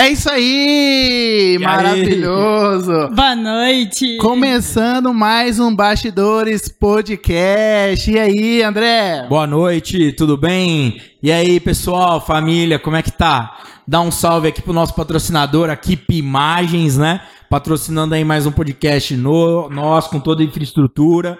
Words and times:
É 0.00 0.08
isso 0.08 0.30
aí! 0.30 1.56
E 1.56 1.58
Maravilhoso! 1.58 3.10
Boa 3.14 3.36
noite. 3.36 4.16
Começando 4.16 5.12
mais 5.12 5.60
um 5.60 5.76
Bastidores 5.76 6.70
Podcast. 6.70 8.10
E 8.10 8.18
aí, 8.18 8.62
André? 8.62 9.26
Boa 9.28 9.46
noite, 9.46 10.10
tudo 10.12 10.38
bem? 10.38 10.98
E 11.22 11.30
aí, 11.30 11.60
pessoal, 11.60 12.18
família, 12.18 12.78
como 12.78 12.96
é 12.96 13.02
que 13.02 13.12
tá? 13.12 13.58
Dá 13.86 14.00
um 14.00 14.10
salve 14.10 14.48
aqui 14.48 14.62
pro 14.62 14.72
nosso 14.72 14.94
patrocinador, 14.94 15.68
a 15.68 15.76
Keep 15.76 16.16
Imagens, 16.16 16.96
né? 16.96 17.20
Patrocinando 17.50 18.14
aí 18.14 18.24
mais 18.24 18.46
um 18.46 18.52
podcast 18.52 19.14
no, 19.14 19.68
nosso, 19.68 20.08
com 20.08 20.18
toda 20.18 20.42
a 20.42 20.46
infraestrutura. 20.46 21.38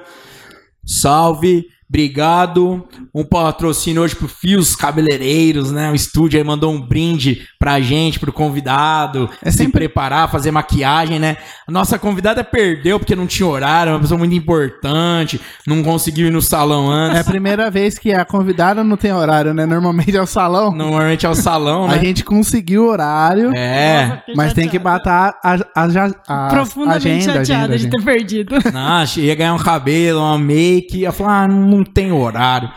Salve! 0.84 1.64
Obrigado. 1.90 2.86
Um 3.12 3.24
patrocínio 3.24 4.02
hoje 4.02 4.14
pro 4.14 4.28
Fios 4.28 4.76
Cabeleireiros, 4.76 5.72
né? 5.72 5.90
O 5.90 5.94
estúdio 5.94 6.38
aí 6.38 6.44
mandou 6.44 6.72
um 6.72 6.80
brinde 6.80 7.42
pra 7.58 7.80
gente, 7.80 8.20
pro 8.20 8.32
convidado, 8.32 9.28
É 9.42 9.50
se 9.50 9.58
sempre- 9.58 9.80
preparar, 9.80 10.30
fazer 10.30 10.52
maquiagem, 10.52 11.18
né? 11.18 11.36
A 11.66 11.72
nossa 11.72 11.98
convidada 11.98 12.44
perdeu 12.44 12.98
porque 13.00 13.16
não 13.16 13.26
tinha 13.26 13.46
horário, 13.48 13.90
é 13.90 13.92
uma 13.94 14.00
pessoa 14.00 14.16
muito 14.16 14.34
importante, 14.34 15.40
não 15.66 15.82
conseguiu 15.82 16.28
ir 16.28 16.30
no 16.30 16.40
salão 16.40 16.92
É 16.92 16.96
antes. 17.10 17.20
a 17.26 17.30
primeira 17.30 17.68
vez 17.70 17.98
que 17.98 18.12
a 18.12 18.24
convidada 18.24 18.84
não 18.84 18.96
tem 18.96 19.12
horário, 19.12 19.52
né? 19.52 19.66
Normalmente 19.66 20.16
é 20.16 20.22
o 20.22 20.26
salão. 20.26 20.72
Normalmente 20.72 21.26
é 21.26 21.28
o 21.28 21.34
salão, 21.34 21.84
A 21.86 21.96
né? 21.96 21.98
gente 22.00 22.22
conseguiu 22.24 22.84
o 22.84 22.88
horário, 22.88 23.52
É. 23.54 24.18
Fiquei 24.20 24.34
mas 24.36 24.52
tem 24.54 24.68
que 24.68 24.78
chateada. 24.78 24.98
bater 25.00 25.10
a, 25.10 25.54
a, 25.74 25.84
a, 25.84 26.46
a 26.46 26.48
Profundamente 26.50 27.08
agenda, 27.08 27.32
chateada 27.44 27.74
agenda, 27.74 27.78
de 27.78 27.90
ter 27.90 28.04
perdido. 28.04 28.54
Nossa, 28.72 29.20
ia 29.20 29.34
ganhar 29.34 29.54
um 29.54 29.58
cabelo, 29.58 30.20
uma 30.20 30.38
make. 30.38 30.98
Ia 30.98 31.10
falar, 31.10 31.42
ah, 31.44 31.48
não 31.48 31.79
tem 31.84 32.12
horário. 32.12 32.70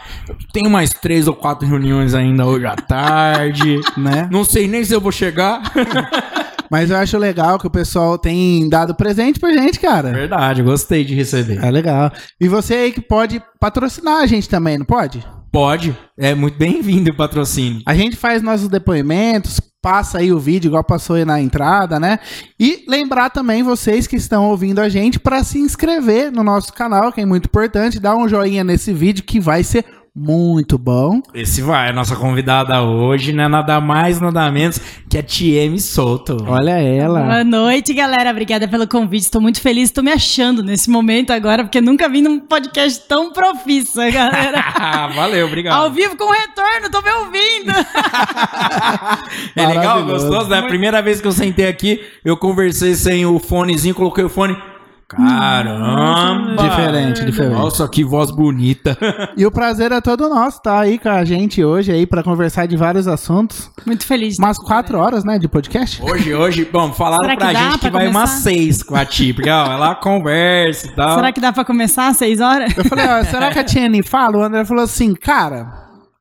Tem 0.51 0.69
mais 0.69 0.91
três 0.91 1.27
ou 1.27 1.33
quatro 1.33 1.67
reuniões 1.67 2.13
ainda 2.13 2.45
hoje 2.45 2.65
à 2.65 2.75
tarde. 2.75 3.79
né? 3.97 4.27
Não 4.31 4.43
sei 4.43 4.67
nem 4.67 4.83
se 4.83 4.93
eu 4.93 5.01
vou 5.01 5.11
chegar. 5.11 5.61
Mas 6.69 6.89
eu 6.89 6.97
acho 6.97 7.17
legal 7.19 7.59
que 7.59 7.67
o 7.67 7.69
pessoal 7.69 8.17
tem 8.17 8.67
dado 8.67 8.95
presente 8.95 9.39
pra 9.39 9.53
gente, 9.53 9.79
cara. 9.79 10.11
Verdade, 10.11 10.63
gostei 10.63 11.03
de 11.03 11.13
receber. 11.13 11.63
É 11.63 11.69
legal. 11.69 12.11
E 12.41 12.47
você 12.47 12.73
aí 12.73 12.91
que 12.91 13.01
pode 13.01 13.39
patrocinar 13.59 14.21
a 14.21 14.25
gente 14.25 14.49
também, 14.49 14.79
não 14.79 14.85
pode? 14.85 15.23
Pode, 15.53 15.95
é 16.17 16.33
muito 16.33 16.57
bem-vindo 16.57 17.11
o 17.11 17.15
patrocínio. 17.15 17.83
A 17.85 17.93
gente 17.93 18.17
faz 18.17 18.41
nossos 18.41 18.67
depoimentos, 18.67 19.61
passa 19.83 20.17
aí 20.17 20.33
o 20.33 20.39
vídeo, 20.39 20.69
igual 20.69 20.83
passou 20.83 21.15
aí 21.15 21.23
na 21.23 21.39
entrada, 21.39 21.99
né? 21.99 22.17
E 22.59 22.83
lembrar 22.87 23.29
também 23.29 23.61
vocês 23.61 24.07
que 24.07 24.15
estão 24.15 24.49
ouvindo 24.49 24.81
a 24.81 24.89
gente 24.89 25.19
para 25.19 25.43
se 25.43 25.59
inscrever 25.59 26.31
no 26.31 26.43
nosso 26.43 26.73
canal, 26.73 27.13
que 27.13 27.21
é 27.21 27.25
muito 27.25 27.45
importante, 27.45 27.99
dar 27.99 28.15
um 28.15 28.27
joinha 28.27 28.63
nesse 28.63 28.91
vídeo 28.91 29.23
que 29.23 29.39
vai 29.39 29.63
ser 29.63 29.85
muito 30.15 30.77
bom. 30.77 31.21
Esse 31.33 31.61
vai, 31.63 31.89
a 31.89 31.93
nossa 31.93 32.15
convidada 32.15 32.83
hoje, 32.83 33.33
né? 33.33 33.47
Nada 33.47 33.81
mais, 33.81 34.21
nada 34.21 34.51
menos 34.51 34.79
que 35.09 35.17
a 35.17 35.23
TM 35.23 35.79
Souto. 35.79 36.37
Olha 36.47 36.79
ela. 36.79 37.21
Boa 37.23 37.43
noite, 37.43 37.95
galera. 37.95 38.29
Obrigada 38.29 38.67
pelo 38.67 38.87
convite. 38.87 39.23
Estou 39.23 39.41
muito 39.41 39.59
feliz. 39.59 39.85
Estou 39.85 40.03
me 40.03 40.11
achando 40.11 40.61
nesse 40.61 40.87
momento 40.87 41.33
agora, 41.33 41.63
porque 41.63 41.81
nunca 41.81 42.07
vim 42.07 42.21
num 42.21 42.39
podcast 42.39 43.07
tão 43.07 43.33
profissa, 43.33 44.07
galera. 44.11 44.63
Valeu, 45.15 45.47
obrigado. 45.47 45.81
Ao 45.81 45.91
vivo 45.91 46.15
com 46.15 46.31
retorno, 46.31 46.91
tô 46.91 47.01
me 47.01 47.11
ouvindo. 47.11 47.73
É 49.55 49.67
legal, 49.67 50.03
gostoso, 50.05 50.49
né? 50.49 50.59
A 50.59 50.63
primeira 50.63 51.01
vez 51.01 51.21
que 51.21 51.27
eu 51.27 51.31
sentei 51.31 51.67
aqui, 51.67 52.01
eu 52.25 52.35
conversei 52.35 52.95
sem 52.95 53.25
o 53.25 53.39
fonezinho, 53.39 53.93
coloquei 53.93 54.23
o 54.23 54.29
fone. 54.29 54.55
Caramba! 55.07 56.63
Diferente, 56.63 57.25
diferente. 57.25 57.53
Nossa, 57.53 57.87
que 57.87 58.03
voz 58.03 58.31
bonita. 58.31 58.97
E 59.35 59.45
o 59.45 59.51
prazer 59.51 59.91
é 59.91 59.99
todo 59.99 60.29
nosso, 60.29 60.61
tá 60.61 60.79
aí 60.79 60.99
com 60.99 61.09
a 61.09 61.25
gente 61.25 61.63
hoje 61.63 61.91
aí 61.91 62.05
para 62.05 62.21
conversar 62.23 62.67
de 62.67 62.77
vários 62.77 63.07
assuntos. 63.07 63.71
Muito 63.85 64.05
feliz. 64.05 64.37
Umas 64.37 64.57
quatro 64.57 64.97
horas, 64.99 65.23
né, 65.23 65.39
de 65.39 65.47
podcast? 65.47 66.01
Hoje, 66.03 66.33
hoje, 66.33 66.65
bom, 66.71 66.93
falaram 66.93 67.23
Será 67.23 67.35
que 67.35 67.43
pra 67.43 67.53
dá 67.53 67.59
gente 67.59 67.73
que 67.79 67.89
pra 67.89 67.99
vai 67.99 68.07
umas 68.07 68.29
seis 68.29 68.83
com 68.83 68.95
a 68.95 69.05
Ti, 69.05 69.33
porque 69.33 69.49
ó, 69.49 69.71
ela 69.71 69.95
conversa 69.95 70.87
e 70.87 70.91
tal. 70.91 71.15
Será 71.15 71.31
que 71.31 71.41
dá 71.41 71.51
pra 71.51 71.65
começar 71.65 72.07
às 72.07 72.17
seis 72.17 72.39
horas? 72.39 72.75
Eu 72.77 72.85
falei, 72.85 73.07
ó, 73.07 73.23
será 73.23 73.51
que 73.51 73.59
a 73.59 73.63
Tiane 73.63 74.03
fala? 74.03 74.37
O 74.37 74.43
André 74.43 74.65
falou 74.65 74.83
assim, 74.83 75.13
cara, 75.15 75.67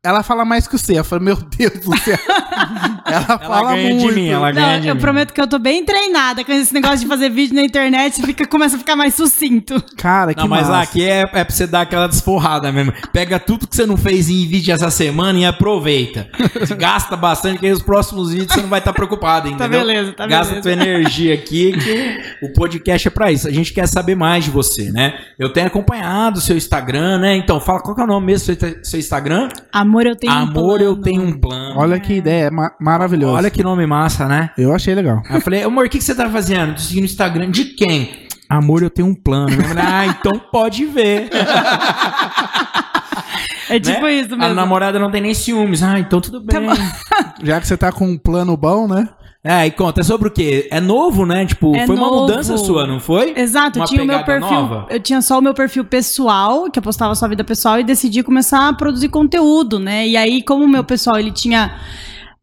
ela 0.05 0.25
fala 0.25 0.45
mais 0.45 0.67
que 0.67 0.77
você. 0.77 0.99
Eu 0.99 1.05
falei, 1.05 1.27
meu 1.27 1.37
Deus 1.37 1.75
do 1.75 1.97
céu. 1.99 2.19
ela 3.07 3.25
ela 3.29 3.39
fala 3.39 3.73
ganha 3.75 3.95
muito. 3.95 4.09
de 4.09 4.15
mim, 4.15 4.29
ela 4.29 4.51
ganha 4.51 4.73
Não, 4.75 4.81
de 4.81 4.89
eu 4.89 4.95
mim. 4.97 5.01
prometo 5.01 5.33
que 5.33 5.41
eu 5.41 5.47
tô 5.47 5.61
bem 5.61 5.85
treinada 5.85 6.45
com 6.45 6.51
esse 6.51 6.75
negócio 6.75 6.99
de 6.99 7.07
fazer 7.07 7.29
vídeo 7.31 7.55
na 7.55 7.63
internet. 7.63 8.21
Fica, 8.21 8.45
começa 8.45 8.75
a 8.75 8.79
ficar 8.81 8.97
mais 8.97 9.15
sucinto. 9.15 9.81
Cara, 9.97 10.35
que 10.35 10.41
Não, 10.41 10.49
mas 10.49 10.67
massa. 10.69 10.83
aqui 10.83 11.05
é, 11.05 11.21
é 11.21 11.27
pra 11.27 11.45
você 11.49 11.69
dar 11.69 11.83
aquela 11.83 12.09
desforrada 12.09 12.73
mesmo. 12.73 12.93
Pega 13.13 13.39
tudo 13.39 13.69
que 13.69 13.77
você 13.77 13.87
não 13.87 13.97
fez 13.97 14.29
em 14.29 14.45
vídeo 14.45 14.75
essa 14.75 14.91
semana 14.91 15.39
e 15.39 15.45
aproveita. 15.47 16.29
Você 16.59 16.75
gasta 16.75 17.15
bastante, 17.17 17.61
que 17.61 17.67
aí 17.67 17.73
os 17.73 17.83
próximos 17.83 18.33
vídeos 18.33 18.55
você 18.55 18.61
não 18.61 18.69
vai 18.69 18.81
estar 18.81 18.93
preocupado, 18.93 19.47
entendeu? 19.49 19.81
beleza, 19.87 20.13
tá 20.15 20.27
Gasta 20.27 20.55
beleza. 20.55 20.63
tua 20.63 20.73
energia 20.73 21.35
aqui, 21.35 21.73
que 21.79 22.45
o 22.45 22.53
podcast 22.53 23.07
é 23.07 23.11
pra 23.11 23.31
isso. 23.31 23.47
A 23.47 23.53
gente 23.53 23.73
quer 23.73 23.87
saber 23.87 24.17
mais 24.17 24.45
de 24.45 24.51
você, 24.51 24.91
né? 24.91 25.15
Eu 25.39 25.53
tenho 25.53 25.69
acompanhado 25.69 26.39
o 26.39 26.43
seu 26.43 26.57
Instagram, 26.57 27.19
né? 27.19 27.37
Então, 27.37 27.61
fala 27.61 27.81
qual 27.81 27.95
que 27.95 28.01
é 28.01 28.05
o 28.05 28.07
nome 28.09 28.27
mesmo 28.27 28.53
do 28.53 28.59
seu, 28.61 28.79
seu 28.85 28.99
Instagram? 28.99 29.49
Amor, 29.73 29.92
eu 30.01 30.17
tenho 30.17 30.33
um 30.33 30.37
Amor, 30.37 30.81
eu 30.81 30.97
plano. 30.97 31.03
tenho 31.03 31.23
um 31.23 31.33
plano. 31.33 31.75
Olha 31.79 32.01
que 32.01 32.15
ideia 32.15 32.51
ma- 32.51 32.73
maravilhosa. 32.81 33.37
Olha 33.37 33.51
que 33.51 33.63
nome 33.63 33.87
massa, 33.87 34.27
né? 34.27 34.51
Eu 34.57 34.73
achei 34.75 34.95
legal. 34.95 35.23
Aí 35.29 35.37
eu 35.37 35.41
falei, 35.41 35.63
amor, 35.63 35.87
o 35.87 35.89
que, 35.91 35.99
que 35.99 36.05
você 36.05 36.15
tá 36.15 36.29
fazendo? 36.31 36.75
Tô 36.75 36.81
seguindo 36.81 37.03
o 37.03 37.07
Instagram 37.07 37.51
de 37.51 37.65
quem? 37.67 38.27
Amor, 38.49 38.83
eu 38.83 38.91
tenho 38.91 39.09
um 39.09 39.15
plano. 39.15 39.53
Eu 39.55 39.63
falei, 39.65 39.85
ah, 39.87 40.07
então 40.07 40.39
pode 40.51 40.85
ver. 40.87 41.31
É 43.71 43.81
tipo 43.81 44.03
né? 44.03 44.13
isso 44.13 44.35
A 44.35 44.37
mesmo. 44.37 44.55
namorada 44.55 44.99
não 44.99 45.11
tem 45.11 45.21
nem 45.23 45.33
ciúmes. 45.35 45.83
Ah, 45.83 45.99
então 45.99 46.21
tudo 46.21 46.41
bem. 46.41 46.69
Já 47.43 47.61
que 47.61 47.67
você 47.67 47.77
tá 47.77 47.91
com 47.91 48.07
um 48.07 48.19
plano 48.19 48.57
bom, 48.57 48.87
né? 48.87 49.09
É, 49.45 49.67
e 49.67 49.71
conta, 49.73 50.01
é 50.01 50.05
sobre 50.05 50.29
o 50.29 50.31
quê? 50.31 50.69
É 50.71 50.81
novo, 50.81 51.27
né? 51.27 51.45
Tipo, 51.45 51.75
É 51.75 51.85
foi 51.87 51.97
uma 51.97 52.07
novo. 52.07 52.21
mudança 52.23 52.57
sua, 52.57 52.87
não 52.87 53.01
foi? 53.01 53.35
Exato, 53.37 53.79
Uma 53.79 53.85
eu 53.85 53.89
tinha 53.89 54.03
o 54.03 54.07
meu 54.07 54.23
perfil. 54.25 54.49
nova? 54.51 54.87
Eu 54.89 55.01
tinha 55.01 55.21
só 55.21 55.39
o 55.39 55.43
meu 55.43 55.53
perfil 55.53 55.85
pessoal, 55.85 56.71
que 56.71 56.79
eu 56.79 56.83
postava 56.83 57.15
só 57.15 57.25
a 57.25 57.29
vida 57.29 57.43
pessoal, 57.43 57.81
e 57.81 57.83
decidi 57.85 58.23
começar 58.23 58.69
a 58.69 58.73
produzir 58.73 59.09
conteúdo, 59.09 59.79
né? 59.81 60.07
E 60.07 60.17
aí, 60.17 60.43
como 60.43 60.65
o 60.65 60.69
meu 60.69 60.85
pessoal 60.85 61.19
ele 61.19 61.33
tinha 61.33 61.75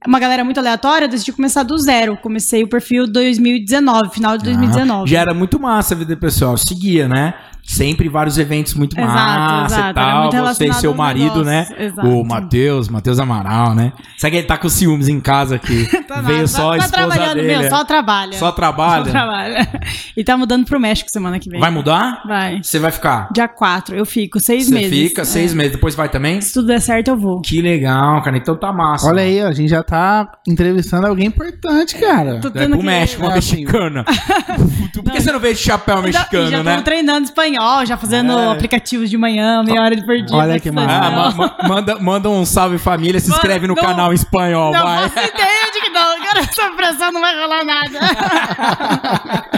uma 0.08 0.20
galera 0.20 0.44
muito 0.44 0.59
aleatória, 0.59 1.06
eu 1.06 1.09
decidi 1.09 1.32
começar 1.34 1.64
do 1.64 1.78
zero. 1.78 2.18
Comecei 2.18 2.64
o 2.64 2.68
perfil 2.70 3.06
2019, 3.06 4.09
final 4.12 4.38
de 4.38 4.44
2019. 4.46 5.04
Ah, 5.04 5.06
Já 5.08 5.22
era 5.22 5.34
muito 5.34 5.59
massa 5.59 5.94
a 5.94 5.98
vida 5.98 6.16
pessoal. 6.18 6.58
Seguia, 6.58 7.08
né? 7.08 7.34
Sempre 7.72 8.09
vários 8.09 8.40
eventos 8.40 8.74
muito 8.74 9.00
Exato, 9.00 9.13
massa 9.13 9.75
exato. 9.75 9.90
e 9.91 9.94
tal. 9.94 10.22
muito 10.24 10.38
Você 10.38 10.66
e 10.68 10.74
seu 10.74 10.91
marido, 10.96 11.46
né? 11.46 11.68
exato. 11.78 12.07
O 12.07 12.25
Matheus, 12.25 12.90
Matheus 12.90 13.19
Amaral, 13.19 13.75
né? 13.75 13.94
Será 14.18 14.31
que 14.31 14.38
ele 14.38 14.47
tá 14.47 14.57
com 14.57 14.68
ciúmes 14.68 15.07
em 15.07 15.19
casa 15.19 15.56
aqui? 15.57 15.88
Tá 16.09 16.22
Veio 16.22 16.38
nada, 16.38 16.47
só 16.47 16.69
a 16.74 16.78
tá 16.79 16.85
esposa 16.85 16.91
trabalhando, 16.94 17.35
dele. 17.35 17.47
meu, 17.50 17.59
é? 17.62 17.69
só 17.69 17.85
trabalha. 17.85 18.34
Só 18.34 18.52
trabalha? 18.52 19.06
Só 19.06 19.12
trabalha. 19.12 19.68
E 20.18 20.24
tá 20.24 20.35
mudando 20.35 20.66
pro 20.66 20.79
México 20.79 21.08
semana 21.12 21.38
que 21.40 21.47
vem. 21.50 21.59
Vai 21.59 21.69
mudar? 21.69 22.24
Vai. 22.25 22.59
Você 22.63 22.79
vai 22.79 22.91
ficar? 22.91 23.29
Dia 23.31 23.47
4, 23.47 23.96
eu 23.96 24.06
fico 24.06 24.40
seis 24.40 24.66
Você 24.68 24.74
meses. 24.74 24.90
fica 25.09 25.22
É. 25.22 25.25
seis 25.25 25.53
meses, 25.53 25.74
depois 25.74 25.94
vai 25.94 26.09
também? 26.09 26.41
Se 26.41 26.52
tudo 26.53 26.68
der 26.68 26.81
certo, 26.81 27.09
eu 27.09 27.18
vou. 27.18 27.40
Que 27.41 27.62
legal, 27.62 28.22
cara. 28.24 28.35
Então 28.35 28.56
tá 28.58 28.74
massa. 28.74 29.08
Olha 29.08 29.22
aí, 29.22 29.41
ó, 29.44 29.47
a 29.47 29.53
gente 29.53 29.69
já 29.69 29.84
tá 29.84 30.28
entrevistando 30.47 31.06
alguém 31.06 31.28
importante, 31.28 31.96
cara. 31.97 32.40
Tô 32.41 32.47
É 32.47 32.52
tendo 32.52 32.69
pro 32.72 32.79
que- 32.79 32.85
México, 32.88 33.24
uma 33.24 33.35
É, 33.35 33.38
assim. 33.38 33.58
mexicana. 33.58 34.03
Por 34.94 35.03
que 35.13 35.22
você 35.22 35.31
não 35.31 35.40
veio 35.40 35.53
de 35.53 35.62
chapéu 35.62 36.02
mexicano, 36.02 36.50
já 36.50 36.63
né? 36.63 36.75
tô 36.78 36.81
treinando 36.84 37.24
espanhol, 37.25 37.59
já 37.86 37.97
fazendo 37.97 38.31
É. 38.38 38.52
aplicativos 38.52 39.09
de 39.09 39.18
manhã, 39.18 39.64
meia 39.64 39.81
hora 39.81 39.96
de 39.96 40.06
perdido. 40.06 40.36
Olha 40.36 40.59
que 40.59 40.72
massa. 40.72 40.92
Ah, 40.92 41.12
ma- 41.12 41.31
ma- 41.31 41.56
manda, 41.68 42.00
manda 42.00 42.30
um 42.30 42.46
salve 42.46 42.78
família, 42.78 43.20
se 43.20 43.30
inscreve 43.30 43.68
no 43.68 43.75
não- 43.75 43.81
canal 43.84 44.12
em 44.12 44.16
espanhol, 44.16 44.72
Não 44.72 44.84
vai. 44.84 45.09
faço 45.09 45.28
ideia 45.28 45.72
de 45.74 45.81
que 45.81 45.90
não, 45.90 46.20
cara, 46.24 46.40
essa 46.40 46.70
pressão 46.75 47.12
não 47.12 47.22
vai 47.22 47.36
rolar 47.40 47.64
nada. 47.66 48.00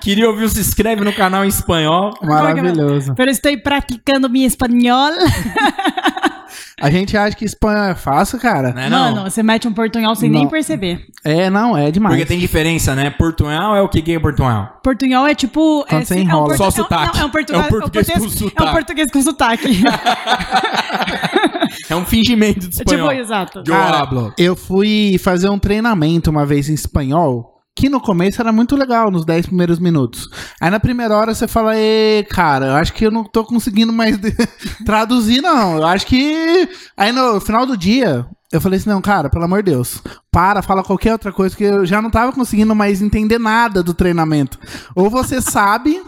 Queria 0.00 0.28
ouvir 0.28 0.44
o 0.44 0.48
se 0.48 0.60
inscreve 0.60 1.04
no 1.04 1.12
canal 1.12 1.44
em 1.44 1.48
espanhol. 1.48 2.12
Maravilhoso. 2.22 3.14
Pero 3.14 3.30
estou 3.30 3.56
praticando 3.58 4.28
mi 4.28 4.44
espanhol. 4.44 5.12
A 6.82 6.90
gente 6.90 7.16
acha 7.16 7.36
que 7.36 7.44
espanhol 7.44 7.84
é 7.84 7.94
fácil, 7.94 8.38
cara. 8.40 8.72
Né, 8.72 8.90
não? 8.90 9.14
Mano, 9.14 9.30
você 9.30 9.42
mete 9.42 9.68
um 9.68 9.72
portunhol 9.72 10.14
sem 10.16 10.28
Não. 10.28 10.40
nem 10.40 10.48
perceber. 10.48 11.06
É, 11.24 11.48
não, 11.48 11.76
é 11.78 11.90
demais. 11.90 12.14
Porque 12.16 12.26
tem 12.26 12.38
diferença, 12.40 12.94
né? 12.96 13.08
Portunhol 13.10 13.76
é 13.76 13.80
o 13.80 13.88
que 13.88 14.02
que 14.02 14.12
é 14.12 14.18
portunhol? 14.18 14.66
Portunhol 14.82 15.26
é 15.26 15.34
tipo. 15.34 15.86
Quando 15.88 16.02
é, 16.02 16.04
você 16.04 16.18
é 16.18 16.34
um 16.36 16.56
Só 16.56 16.66
é 16.66 16.70
sotaque. 16.72 17.16
não, 17.16 17.22
É 17.22 17.26
um 17.26 17.30
português, 17.30 17.62
É 17.62 17.66
um 17.66 17.70
português 17.70 18.08
é 18.08 18.12
um 18.12 18.14
com 18.18 18.24
português- 18.24 18.42
É 18.42 18.48
sotaque. 18.50 18.68
um 18.68 18.72
português 18.72 19.10
com 19.12 19.22
sotaque. 19.22 19.82
É 21.88 21.96
um 21.96 22.04
fingimento 22.04 22.68
de 22.68 22.74
espanhol. 22.74 23.08
tipo, 23.10 23.20
exato. 23.20 23.62
Cara, 23.64 24.08
eu 24.38 24.56
fui 24.56 25.16
fazer 25.18 25.48
um 25.48 25.58
treinamento 25.58 26.30
uma 26.30 26.44
vez 26.46 26.68
em 26.68 26.74
espanhol, 26.74 27.61
que 27.74 27.88
no 27.88 28.00
começo 28.00 28.40
era 28.40 28.52
muito 28.52 28.76
legal, 28.76 29.10
nos 29.10 29.24
10 29.24 29.46
primeiros 29.46 29.78
minutos. 29.78 30.28
Aí 30.60 30.70
na 30.70 30.78
primeira 30.80 31.16
hora 31.16 31.34
você 31.34 31.48
fala, 31.48 31.76
"Ê, 31.76 32.24
cara, 32.28 32.66
eu 32.66 32.74
acho 32.74 32.92
que 32.92 33.06
eu 33.06 33.10
não 33.10 33.24
tô 33.24 33.44
conseguindo 33.44 33.92
mais 33.92 34.18
traduzir, 34.84 35.40
não. 35.40 35.78
Eu 35.78 35.86
acho 35.86 36.06
que. 36.06 36.68
Aí 36.96 37.12
no 37.12 37.40
final 37.40 37.64
do 37.66 37.76
dia, 37.76 38.26
eu 38.52 38.60
falei 38.60 38.78
assim, 38.78 38.90
não, 38.90 39.00
cara, 39.00 39.30
pelo 39.30 39.44
amor 39.44 39.62
de 39.62 39.70
Deus, 39.72 40.02
para, 40.30 40.60
fala 40.62 40.82
qualquer 40.82 41.12
outra 41.12 41.32
coisa, 41.32 41.56
que 41.56 41.64
eu 41.64 41.86
já 41.86 42.02
não 42.02 42.10
tava 42.10 42.32
conseguindo 42.32 42.74
mais 42.74 43.00
entender 43.00 43.38
nada 43.38 43.82
do 43.82 43.94
treinamento. 43.94 44.58
Ou 44.94 45.08
você 45.08 45.40
sabe, 45.42 46.00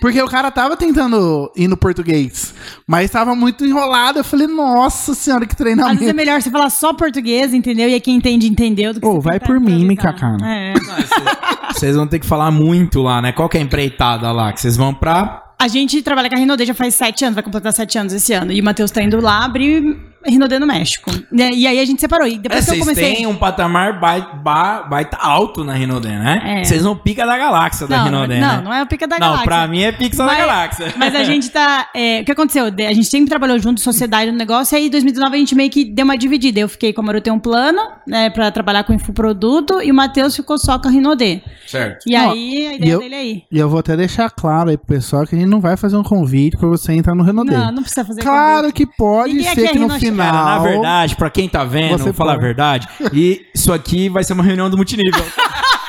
porque 0.00 0.20
o 0.20 0.28
cara 0.28 0.50
tava 0.50 0.76
tentando 0.76 1.50
ir 1.56 1.68
no 1.68 1.76
português, 1.76 2.52
mas 2.86 3.10
tava 3.10 3.34
muito 3.34 3.64
enrolado. 3.64 4.18
Eu 4.18 4.24
falei, 4.24 4.46
nossa 4.48 5.14
senhora, 5.14 5.46
que 5.46 5.52
Às 5.54 5.58
vezes 5.58 5.74
é 5.76 5.84
treinamento. 5.84 6.14
melhor 6.16 6.42
você 6.42 6.50
falar 6.50 6.70
só 6.70 6.92
português, 6.92 7.54
entendeu? 7.54 7.88
E 7.88 7.94
aí 7.94 8.00
quem 8.00 8.16
entende, 8.16 8.46
entendeu. 8.48 8.92
Do 8.92 9.00
que 9.00 9.06
Ô, 9.06 9.20
você 9.20 9.28
vai 9.28 9.40
por 9.40 9.60
mímica, 9.60 10.10
improvisar. 10.10 10.38
cara. 10.40 10.50
É. 10.52 10.74
Vocês 11.72 11.96
vão 11.96 12.06
ter 12.06 12.18
que 12.18 12.26
falar 12.26 12.50
muito 12.50 13.00
lá, 13.00 13.22
né? 13.22 13.32
Qual 13.32 13.48
que 13.48 13.56
é 13.56 13.60
a 13.60 13.64
empreitada 13.64 14.30
lá? 14.30 14.52
Que 14.52 14.60
vocês 14.60 14.76
vão 14.76 14.92
pra. 14.92 15.42
A 15.58 15.68
gente 15.68 16.02
trabalha 16.02 16.28
com 16.28 16.36
a 16.36 16.38
Rinodê 16.38 16.66
já 16.66 16.74
faz 16.74 16.94
sete 16.94 17.24
anos, 17.24 17.34
vai 17.34 17.42
completar 17.42 17.72
sete 17.72 17.96
anos 17.98 18.12
esse 18.12 18.32
ano. 18.32 18.52
E 18.52 18.60
o 18.60 18.64
Matheus 18.64 18.90
tá 18.90 19.02
indo 19.02 19.18
lá 19.20 19.44
abrir 19.44 19.96
Rinodê 20.26 20.58
no 20.58 20.66
México. 20.66 21.10
E 21.32 21.66
aí 21.66 21.78
a 21.80 21.84
gente 21.84 22.00
separou. 22.00 22.26
E 22.26 22.34
É, 22.34 22.38
depois 22.38 22.64
que 22.64 22.70
eu 22.70 22.74
vocês 22.76 22.80
comecei. 22.96 23.14
têm 23.16 23.26
um 23.26 23.36
patamar 23.36 23.98
bai- 24.00 24.26
ba- 24.42 24.82
baita 24.82 25.16
alto 25.16 25.64
na 25.64 25.74
Rinodê, 25.74 26.08
né? 26.10 26.60
É. 26.60 26.64
Vocês 26.64 26.82
não 26.84 26.96
pica 26.96 27.26
da 27.26 27.36
galáxia 27.36 27.86
da 27.86 27.98
Não, 27.98 28.04
Rinodê, 28.04 28.38
não, 28.40 28.56
né? 28.56 28.62
não 28.64 28.72
é 28.74 28.82
o 28.82 28.86
pica 28.86 29.06
da 29.06 29.16
Não, 29.16 29.26
galáxia. 29.26 29.44
pra 29.44 29.66
mim 29.68 29.82
é 29.82 29.92
pixel 29.92 30.26
da 30.26 30.34
galáxia. 30.34 30.94
Mas 30.96 31.14
a 31.14 31.24
gente 31.24 31.50
tá. 31.50 31.88
é, 31.94 32.20
o 32.20 32.24
que 32.24 32.32
aconteceu? 32.32 32.66
A 32.66 32.92
gente 32.92 33.04
sempre 33.04 33.28
trabalhou 33.28 33.58
junto, 33.58 33.80
sociedade 33.80 34.30
no 34.30 34.36
negócio, 34.38 34.74
e 34.74 34.78
aí 34.78 34.86
em 34.86 34.90
2019 34.90 35.36
a 35.36 35.38
gente 35.38 35.54
meio 35.54 35.70
que 35.70 35.84
deu 35.84 36.04
uma 36.04 36.16
dividida. 36.16 36.60
Eu 36.60 36.68
fiquei 36.68 36.92
com 36.92 37.00
a 37.00 37.04
Maru 37.04 37.20
tem 37.20 37.32
um 37.32 37.38
plano, 37.38 37.80
né, 38.06 38.30
pra 38.30 38.50
trabalhar 38.50 38.84
com 38.84 38.92
infoproduto, 38.92 39.80
e 39.82 39.90
o 39.90 39.94
Matheus 39.94 40.34
ficou 40.36 40.58
só 40.58 40.78
com 40.78 40.88
a 40.88 40.90
Rinodê. 40.90 41.40
Certo. 41.66 42.04
E 42.06 42.16
Ó, 42.16 42.30
aí, 42.32 42.66
a 42.68 42.74
ideia 42.74 42.92
eu- 42.92 42.98
dele 43.00 43.14
é 43.14 43.18
aí. 43.18 43.42
E 43.50 43.58
eu 43.58 43.68
vou 43.68 43.80
até 43.80 43.96
deixar 43.96 44.30
claro 44.30 44.70
aí 44.70 44.76
pro 44.76 44.86
pessoal 44.86 45.26
que 45.26 45.34
a 45.34 45.38
gente 45.38 45.48
não 45.48 45.60
vai 45.60 45.76
fazer 45.76 45.96
um 45.96 46.02
convite 46.02 46.56
pra 46.56 46.68
você 46.68 46.92
entrar 46.92 47.14
no 47.14 47.22
Renault. 47.22 47.50
Não, 47.50 47.72
não 47.72 47.82
precisa 47.82 48.04
fazer 48.04 48.20
Claro 48.22 48.62
convite. 48.68 48.74
que 48.74 48.86
pode 48.96 49.34
Ninguém 49.34 49.54
ser 49.54 49.64
é 49.64 49.68
que 49.68 49.78
no 49.78 49.86
Rinoche- 49.86 50.00
final. 50.12 50.32
Cara, 50.32 50.44
na 50.44 50.58
verdade, 50.58 51.16
pra 51.16 51.30
quem 51.30 51.48
tá 51.48 51.64
vendo, 51.64 52.04
vou 52.04 52.12
falar 52.12 52.34
a 52.34 52.38
verdade, 52.38 52.88
e 53.12 53.46
isso 53.54 53.72
aqui 53.72 54.08
vai 54.08 54.24
ser 54.24 54.32
uma 54.32 54.42
reunião 54.42 54.70
do 54.70 54.76
multinível. 54.76 55.24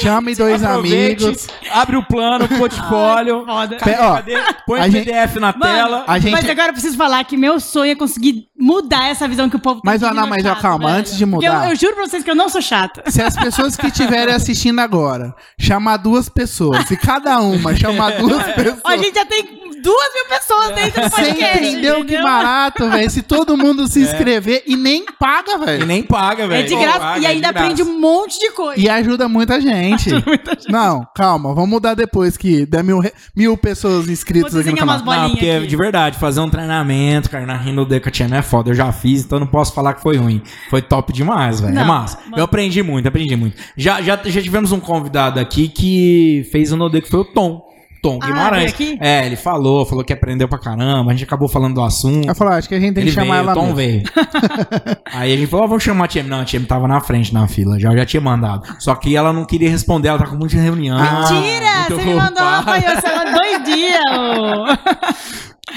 Chame 0.00 0.34
dois 0.34 0.62
Aproveite, 0.62 1.24
amigos. 1.24 1.46
abre 1.72 1.96
o 1.96 2.02
plano, 2.02 2.44
o 2.44 2.48
portfólio, 2.58 3.44
cadê, 3.46 3.76
Pe- 3.76 3.96
ó, 3.98 4.14
cadê? 4.14 4.36
põe 4.66 4.80
a 4.80 4.84
o 4.84 4.90
gente- 4.90 5.04
PDF 5.06 5.36
na 5.36 5.52
Mano, 5.52 5.60
tela. 5.60 6.04
A 6.06 6.18
gente- 6.18 6.32
Mas 6.32 6.48
agora 6.48 6.68
eu 6.68 6.72
preciso 6.72 6.96
falar 6.96 7.22
que 7.24 7.36
meu 7.36 7.58
sonho 7.60 7.92
é 7.92 7.94
conseguir 7.94 8.46
mudar 8.58 9.08
essa 9.08 9.26
visão 9.28 9.48
que 9.48 9.56
o 9.56 9.58
povo 9.60 9.80
tem 9.80 9.90
Mas, 9.92 10.00
de 10.00 10.06
ó, 10.06 10.14
não, 10.14 10.26
mas, 10.26 10.42
calma, 10.60 10.86
velho. 10.88 10.98
antes 11.00 11.16
de 11.16 11.24
mudar. 11.26 11.64
Eu, 11.66 11.70
eu 11.70 11.76
juro 11.76 11.94
pra 11.94 12.06
vocês 12.06 12.22
que 12.22 12.30
eu 12.30 12.34
não 12.34 12.48
sou 12.48 12.60
chata. 12.62 13.02
Se 13.10 13.22
as 13.22 13.36
pessoas 13.36 13.76
que 13.76 13.86
estiverem 13.86 14.34
assistindo 14.34 14.78
agora 14.80 15.34
chamar 15.58 15.96
duas 15.98 16.28
pessoas, 16.28 16.90
e 16.90 16.96
cada 16.96 17.38
uma 17.40 17.74
chamar 17.76 18.12
duas 18.18 18.42
pessoas. 18.54 18.80
Ó, 18.84 18.88
a 18.90 18.96
gente 18.96 19.14
já 19.14 19.24
tem 19.24 19.58
duas 19.82 20.14
mil 20.14 20.24
pessoas 20.28 20.74
dentro 20.74 21.02
do 21.02 21.08
Você 21.10 21.22
podcast. 21.22 21.58
entendeu 21.66 22.04
que 22.04 22.20
barato, 22.20 22.90
velho? 22.90 23.10
Se 23.10 23.22
todo 23.22 23.56
mundo 23.56 23.86
se 23.86 24.00
inscrever 24.00 24.64
e 24.66 24.76
nem 24.76 25.04
paga, 25.18 25.52
E 25.52 25.58
velho. 25.58 25.86
nem 25.86 26.02
paga, 26.02 26.48
velho. 26.48 26.64
É 26.64 26.66
de 26.66 26.74
graça 26.74 26.98
Paga, 26.98 27.20
e 27.20 27.24
é 27.24 27.28
ainda 27.28 27.46
de 27.48 27.52
graça. 27.52 27.64
aprende 27.64 27.82
um 27.84 27.98
monte 28.00 28.38
de 28.40 28.50
coisa. 28.50 28.80
E 28.80 28.88
ajuda 28.88 29.28
muita 29.28 29.60
gente. 29.60 29.87
Não, 30.68 31.06
calma, 31.14 31.54
vamos 31.54 31.70
mudar 31.70 31.94
depois 31.94 32.36
que 32.36 32.66
der 32.66 32.82
mil, 32.84 32.98
re- 32.98 33.12
mil 33.36 33.56
pessoas 33.56 34.08
inscritas 34.08 34.54
aqui 34.56 34.70
no 34.70 34.76
canal. 34.76 35.00
umas 35.00 35.18
Não, 35.18 35.30
porque 35.30 35.50
aqui. 35.50 35.66
de 35.66 35.76
verdade, 35.76 36.18
fazer 36.18 36.40
um 36.40 36.48
treinamento, 36.50 37.30
cara, 37.30 37.46
na 37.46 37.56
Rino 37.56 37.84
Decatiano 37.84 38.34
é 38.34 38.42
foda. 38.42 38.70
Eu 38.70 38.74
já 38.74 38.92
fiz, 38.92 39.24
então 39.24 39.38
não 39.40 39.46
posso 39.46 39.72
falar 39.74 39.94
que 39.94 40.02
foi 40.02 40.16
ruim. 40.16 40.42
Foi 40.70 40.82
top 40.82 41.12
demais, 41.12 41.60
velho. 41.60 41.72
É 41.72 41.74
Não, 41.76 41.84
massa. 41.86 42.18
mano. 42.24 42.36
Eu 42.38 42.44
aprendi 42.44 42.82
muito, 42.82 43.06
aprendi 43.08 43.36
muito. 43.36 43.56
Já, 43.76 44.00
já, 44.02 44.18
já 44.24 44.42
tivemos 44.42 44.72
um 44.72 44.80
convidado 44.80 45.38
aqui 45.40 45.68
que 45.68 46.48
fez 46.50 46.72
o 46.72 46.76
Nodê, 46.76 47.00
que 47.00 47.08
foi 47.10 47.20
o 47.20 47.24
Tom. 47.24 47.67
Tom 48.02 48.18
Ah, 48.22 48.26
Guimarães. 48.26 48.72
aqui? 48.72 48.96
É, 49.00 49.26
ele 49.26 49.36
falou, 49.36 49.84
falou 49.86 50.04
que 50.04 50.12
aprendeu 50.12 50.48
pra 50.48 50.58
caramba. 50.58 51.10
A 51.10 51.14
gente 51.14 51.24
acabou 51.24 51.48
falando 51.48 51.74
do 51.74 51.82
assunto. 51.82 52.28
Eu 52.28 52.34
falei, 52.34 52.58
acho 52.58 52.68
que 52.68 52.74
a 52.74 52.80
gente 52.80 52.94
tem 52.94 53.02
Ele 53.02 53.10
que 53.10 53.14
chamar 53.14 53.34
veio, 53.36 53.38
o 53.40 53.44
ela 53.44 53.54
Tom 53.54 53.60
mesmo. 53.62 53.76
veio. 53.76 54.02
Aí 55.12 55.32
a 55.32 55.36
gente 55.36 55.46
falou, 55.48 55.64
ó, 55.64 55.68
vamos 55.68 55.82
chamar 55.82 56.04
a 56.04 56.08
Tia. 56.08 56.22
Não, 56.22 56.40
a 56.40 56.44
Tia 56.44 56.60
tava 56.66 56.86
na 56.88 57.00
frente 57.00 57.32
na 57.34 57.46
fila, 57.48 57.78
já, 57.78 57.94
já 57.94 58.04
tinha 58.06 58.20
mandado. 58.20 58.62
Só 58.78 58.94
que 58.94 59.16
ela 59.16 59.32
não 59.32 59.44
queria 59.44 59.70
responder, 59.70 60.08
ela 60.08 60.18
tá 60.18 60.26
com 60.26 60.36
muita 60.36 60.56
reunião. 60.56 60.98
Mentira! 60.98 61.84
Você 61.88 62.04
me 62.04 62.14
mandou 62.14 62.42
uma 62.42 62.62
foi 62.62 62.80
você 62.80 63.14
mandou 63.14 63.34
dois 63.34 63.64
dias. 63.64 64.78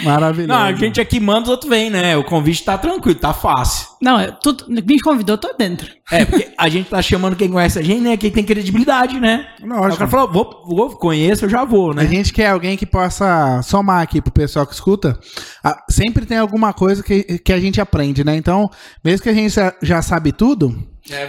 Maravilhoso. 0.04 0.48
Não, 0.48 0.58
a 0.66 0.74
gente 0.74 1.00
aqui 1.00 1.20
manda, 1.20 1.44
os 1.44 1.50
outros 1.50 1.70
vêm, 1.70 1.90
né? 1.90 2.16
O 2.18 2.24
convite 2.24 2.64
tá 2.64 2.78
tranquilo, 2.78 3.20
tá 3.20 3.34
fácil. 3.34 3.88
Não, 4.02 4.20
eu, 4.20 4.32
tu, 4.34 4.56
me 4.68 5.00
convidou, 5.00 5.38
tô 5.38 5.54
dentro. 5.58 5.88
É, 6.12 6.26
porque 6.26 6.50
a 6.58 6.68
gente 6.70 6.90
tá 6.90 7.02
chamando 7.02 7.36
quem 7.36 7.50
conhece 7.50 7.78
a 7.78 7.82
gente, 7.82 8.02
né? 8.02 8.18
Quem 8.18 8.32
tem 8.32 8.44
credibilidade, 8.44 9.20
né? 9.20 9.48
Lógico. 9.62 9.94
O 9.94 9.98
cara 9.98 10.10
falou, 10.10 10.32
vou, 10.32 10.64
vou, 10.66 10.90
conheço, 10.98 11.46
eu 11.46 11.50
já 11.50 11.64
vou, 11.64 11.92
A 11.92 11.96
né? 11.96 12.08
gente 12.08 12.34
quer 12.34 12.48
alguém 12.50 12.76
que 12.78 12.86
possa 12.86 13.62
somar 13.64 14.02
aqui 14.02 14.22
pro 14.22 14.32
pessoal 14.32 14.66
que 14.66 14.74
escuta. 14.74 15.20
Ah, 15.64 15.78
sempre 15.90 16.26
tem 16.26 16.38
alguma 16.38 16.74
coisa 16.74 17.04
que, 17.04 17.24
que 17.40 17.54
a 17.54 17.60
gente 17.60 17.80
aprende, 17.80 18.24
né? 18.24 18.36
Então, 18.36 18.70
mesmo 19.04 19.24
que 19.24 19.30
a 19.30 19.34
gente 19.34 19.54
já- 19.82 20.02
sabe 20.02 20.32
tudo, 20.32 20.66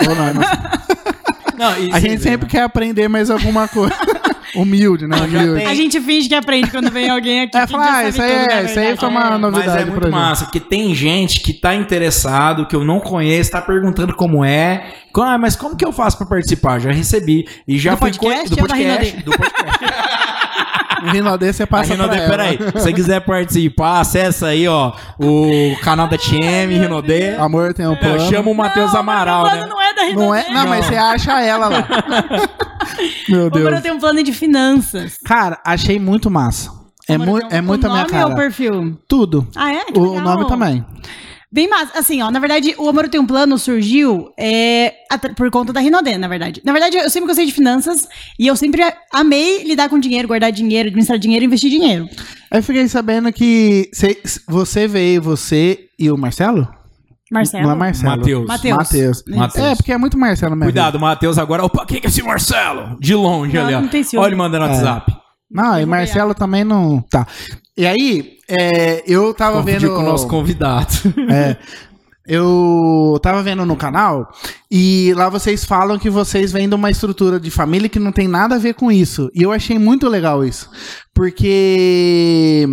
ou 0.08 0.14
não, 0.14 0.34
não- 0.34 0.42
Não, 1.58 1.78
e 1.78 1.92
a 1.92 2.00
gente 2.00 2.22
sempre 2.22 2.46
né? 2.46 2.50
quer 2.50 2.62
aprender 2.62 3.08
mais 3.08 3.30
alguma 3.30 3.68
coisa. 3.68 3.94
Humilde, 4.54 5.06
né? 5.06 5.16
Humilde. 5.16 5.64
A 5.64 5.74
gente 5.74 6.00
finge 6.00 6.28
que 6.28 6.34
aprende 6.34 6.70
quando 6.70 6.90
vem 6.90 7.08
alguém 7.08 7.40
aqui. 7.42 7.56
É, 7.56 7.66
já 7.66 7.78
ah, 7.78 8.08
isso 8.08 8.20
aí, 8.22 8.30
tudo, 8.30 8.52
é, 8.52 8.54
na 8.54 8.62
isso 8.62 8.78
aí 8.78 8.96
foi 8.96 9.08
uma 9.08 9.34
É. 9.34 9.38
novidade 9.38 9.66
Mas 9.68 9.76
é 9.76 9.82
pra 9.84 9.90
muito 9.92 10.04
gente. 10.04 10.12
massa, 10.12 10.44
porque 10.44 10.60
tem 10.60 10.94
gente 10.94 11.40
que 11.40 11.52
tá 11.52 11.74
interessado, 11.74 12.66
que 12.66 12.76
eu 12.76 12.84
não 12.84 13.00
conheço, 13.00 13.50
tá 13.50 13.62
perguntando 13.62 14.14
como 14.14 14.44
é. 14.44 14.86
Ah, 15.14 15.36
mas 15.38 15.56
como 15.56 15.76
que 15.76 15.84
eu 15.84 15.92
faço 15.92 16.16
pra 16.18 16.26
participar? 16.26 16.78
Já 16.80 16.90
recebi. 16.92 17.46
E 17.66 17.78
já 17.78 17.92
Do 17.92 17.98
fui 17.98 18.10
podcast 18.12 18.50
do 18.50 18.56
podcast. 18.56 19.16
Do 19.22 19.30
podcast. 19.30 19.82
O 21.04 21.10
Rinodê 21.10 21.52
você 21.52 21.66
passa 21.66 21.92
A 21.92 21.96
Rinodê, 21.96 22.16
pra 22.18 22.28
peraí. 22.28 22.56
Se 22.58 22.70
você 22.72 22.92
quiser 22.92 23.20
participar, 23.20 24.00
acessa 24.00 24.48
aí, 24.48 24.66
ó, 24.68 24.92
o 25.18 25.76
canal 25.82 26.06
da 26.08 26.16
TM, 26.18 26.74
Rinodê. 26.78 27.34
Amor 27.36 27.72
tem 27.74 27.86
um 27.86 27.92
Eu 27.92 27.96
plano. 27.98 28.20
chamo 28.30 28.50
o 28.50 28.54
Matheus 28.54 28.94
Amaral, 28.94 29.44
né? 29.44 29.66
não 29.68 29.80
é 29.80 29.94
da 29.94 30.02
Rinodê. 30.02 30.24
Não 30.26 30.34
é? 30.34 30.48
Não, 30.50 30.66
mas 30.66 30.86
você 30.86 30.96
acha 30.96 31.40
ela 31.40 31.68
lá. 31.68 31.88
Meu 33.28 33.46
O 33.46 33.50
meu 33.50 33.50
Deus. 33.50 33.80
tem 33.80 33.92
um 33.92 33.98
plano 33.98 34.22
de 34.22 34.32
finanças. 34.32 35.16
Cara, 35.24 35.58
achei 35.64 35.98
muito 35.98 36.30
massa. 36.30 36.70
É, 37.08 37.14
Amor, 37.14 37.42
mu 37.42 37.48
é 37.50 37.60
muito 37.60 37.84
o 37.84 37.90
a 37.90 37.92
minha 37.94 38.02
nome 38.04 38.14
ou 38.16 38.20
o 38.20 38.24
cara. 38.24 38.34
perfil? 38.36 38.98
Tudo. 39.08 39.46
Ah, 39.56 39.72
é? 39.72 39.84
Que 39.86 39.98
O 39.98 40.14
legal. 40.14 40.22
nome 40.24 40.46
também. 40.48 40.84
Bem 41.52 41.68
massa. 41.68 41.98
Assim, 41.98 42.22
ó, 42.22 42.30
na 42.30 42.38
verdade, 42.40 42.74
o 42.78 42.88
Amor 42.88 43.08
Tem 43.08 43.20
um 43.20 43.26
Plano 43.26 43.58
surgiu 43.58 44.30
é, 44.38 44.94
por 45.36 45.50
conta 45.50 45.72
da 45.72 45.80
Rinodê, 45.80 46.16
na 46.16 46.26
verdade. 46.26 46.62
Na 46.64 46.72
verdade, 46.72 46.96
eu 46.96 47.10
sempre 47.10 47.26
gostei 47.26 47.44
de 47.44 47.52
finanças 47.52 48.08
e 48.38 48.46
eu 48.46 48.56
sempre 48.56 48.82
amei 49.12 49.62
lidar 49.64 49.90
com 49.90 49.98
dinheiro, 49.98 50.26
guardar 50.26 50.50
dinheiro, 50.50 50.88
administrar 50.88 51.18
dinheiro 51.18 51.44
e 51.44 51.46
investir 51.46 51.68
dinheiro. 51.70 52.08
Aí 52.50 52.58
eu 52.60 52.62
fiquei 52.62 52.88
sabendo 52.88 53.30
que 53.32 53.90
cê- 53.92 54.18
você 54.48 54.88
veio, 54.88 55.20
você 55.20 55.88
e 55.98 56.10
o 56.10 56.16
Marcelo? 56.16 56.66
Marcelo? 57.30 57.64
Não 57.64 57.72
é 57.72 57.76
Marcelo. 57.76 58.16
Matheus. 58.18 58.46
Matheus. 58.46 59.22
Matheus. 59.26 59.66
É, 59.66 59.74
porque 59.74 59.92
é 59.92 59.98
muito 59.98 60.18
Marcelo 60.18 60.52
mesmo. 60.56 60.64
Cuidado, 60.64 60.98
Matheus 61.00 61.38
agora. 61.38 61.64
Opa, 61.64 61.84
quem 61.86 62.00
que 62.00 62.06
é 62.06 62.10
esse 62.10 62.22
Marcelo? 62.22 62.96
De 63.00 63.14
longe 63.14 63.54
Não, 63.56 63.64
ali, 63.64 63.74
ó. 63.74 63.80
não 63.80 63.88
tem 63.88 64.02
ciúme. 64.02 64.22
Olha 64.24 64.30
ele 64.30 64.36
mandando 64.36 64.66
no 64.66 64.72
É. 64.72 64.74
WhatsApp. 64.76 65.21
Não, 65.52 65.80
e 65.80 65.84
Marcelo 65.84 66.34
também 66.34 66.64
não. 66.64 67.02
Tá. 67.02 67.26
E 67.76 67.86
aí, 67.86 68.38
é, 68.48 69.02
eu 69.06 69.32
tava 69.34 69.58
Confundiu 69.58 69.90
vendo. 69.90 69.94
com 69.94 70.02
o 70.02 70.06
nosso 70.06 70.26
convidado. 70.28 70.92
É, 71.30 71.56
eu 72.26 73.18
tava 73.20 73.42
vendo 73.42 73.66
no 73.66 73.76
canal 73.76 74.30
e 74.70 75.12
lá 75.16 75.28
vocês 75.28 75.64
falam 75.64 75.98
que 75.98 76.08
vocês 76.08 76.52
vêm 76.52 76.68
de 76.68 76.74
uma 76.74 76.90
estrutura 76.90 77.40
de 77.40 77.50
família 77.50 77.88
que 77.88 77.98
não 77.98 78.12
tem 78.12 78.28
nada 78.28 78.54
a 78.54 78.58
ver 78.58 78.74
com 78.74 78.92
isso. 78.92 79.28
E 79.34 79.42
eu 79.42 79.50
achei 79.50 79.78
muito 79.78 80.08
legal 80.08 80.44
isso. 80.44 80.70
Porque 81.12 82.66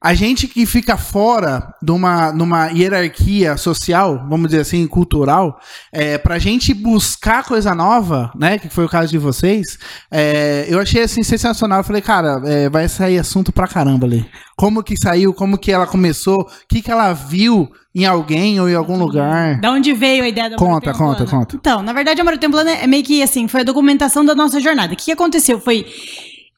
a 0.00 0.14
gente 0.14 0.46
que 0.46 0.66
fica 0.66 0.96
fora 0.96 1.74
de 1.82 1.90
uma 1.90 2.32
numa 2.32 2.66
hierarquia 2.66 3.56
social, 3.56 4.26
vamos 4.28 4.50
dizer 4.50 4.60
assim, 4.60 4.86
cultural, 4.86 5.58
é, 5.92 6.18
pra 6.18 6.38
gente 6.38 6.74
buscar 6.74 7.42
coisa 7.44 7.74
nova, 7.74 8.30
né, 8.36 8.58
que 8.58 8.68
foi 8.68 8.84
o 8.84 8.88
caso 8.88 9.10
de 9.10 9.18
vocês, 9.18 9.78
é, 10.10 10.66
eu 10.68 10.78
achei 10.78 11.02
assim 11.02 11.22
sensacional. 11.22 11.80
Eu 11.80 11.84
falei, 11.84 12.02
cara, 12.02 12.40
é, 12.44 12.68
vai 12.68 12.88
sair 12.88 13.18
assunto 13.18 13.52
pra 13.52 13.66
caramba 13.66 14.06
ali. 14.06 14.28
Como 14.56 14.82
que 14.82 14.96
saiu, 14.96 15.34
como 15.34 15.58
que 15.58 15.72
ela 15.72 15.86
começou, 15.86 16.42
o 16.42 16.46
que 16.68 16.82
que 16.82 16.90
ela 16.90 17.12
viu 17.12 17.68
em 17.94 18.04
alguém 18.04 18.60
ou 18.60 18.68
em 18.68 18.74
algum 18.74 18.98
lugar. 18.98 19.58
Da 19.58 19.70
onde 19.70 19.94
veio 19.94 20.22
a 20.22 20.28
ideia 20.28 20.48
Amor 20.48 20.58
Conta, 20.58 20.92
conta, 20.92 21.24
conta. 21.24 21.56
Então, 21.56 21.82
na 21.82 21.94
verdade, 21.94 22.20
Amor 22.20 22.36
Tem 22.36 22.46
um 22.46 22.52
Plano 22.52 22.68
é 22.68 22.86
meio 22.86 23.02
que 23.02 23.22
assim, 23.22 23.48
foi 23.48 23.62
a 23.62 23.64
documentação 23.64 24.22
da 24.22 24.34
nossa 24.34 24.60
jornada. 24.60 24.92
O 24.92 24.96
que 24.96 25.06
que 25.06 25.12
aconteceu? 25.12 25.58
Foi. 25.58 25.86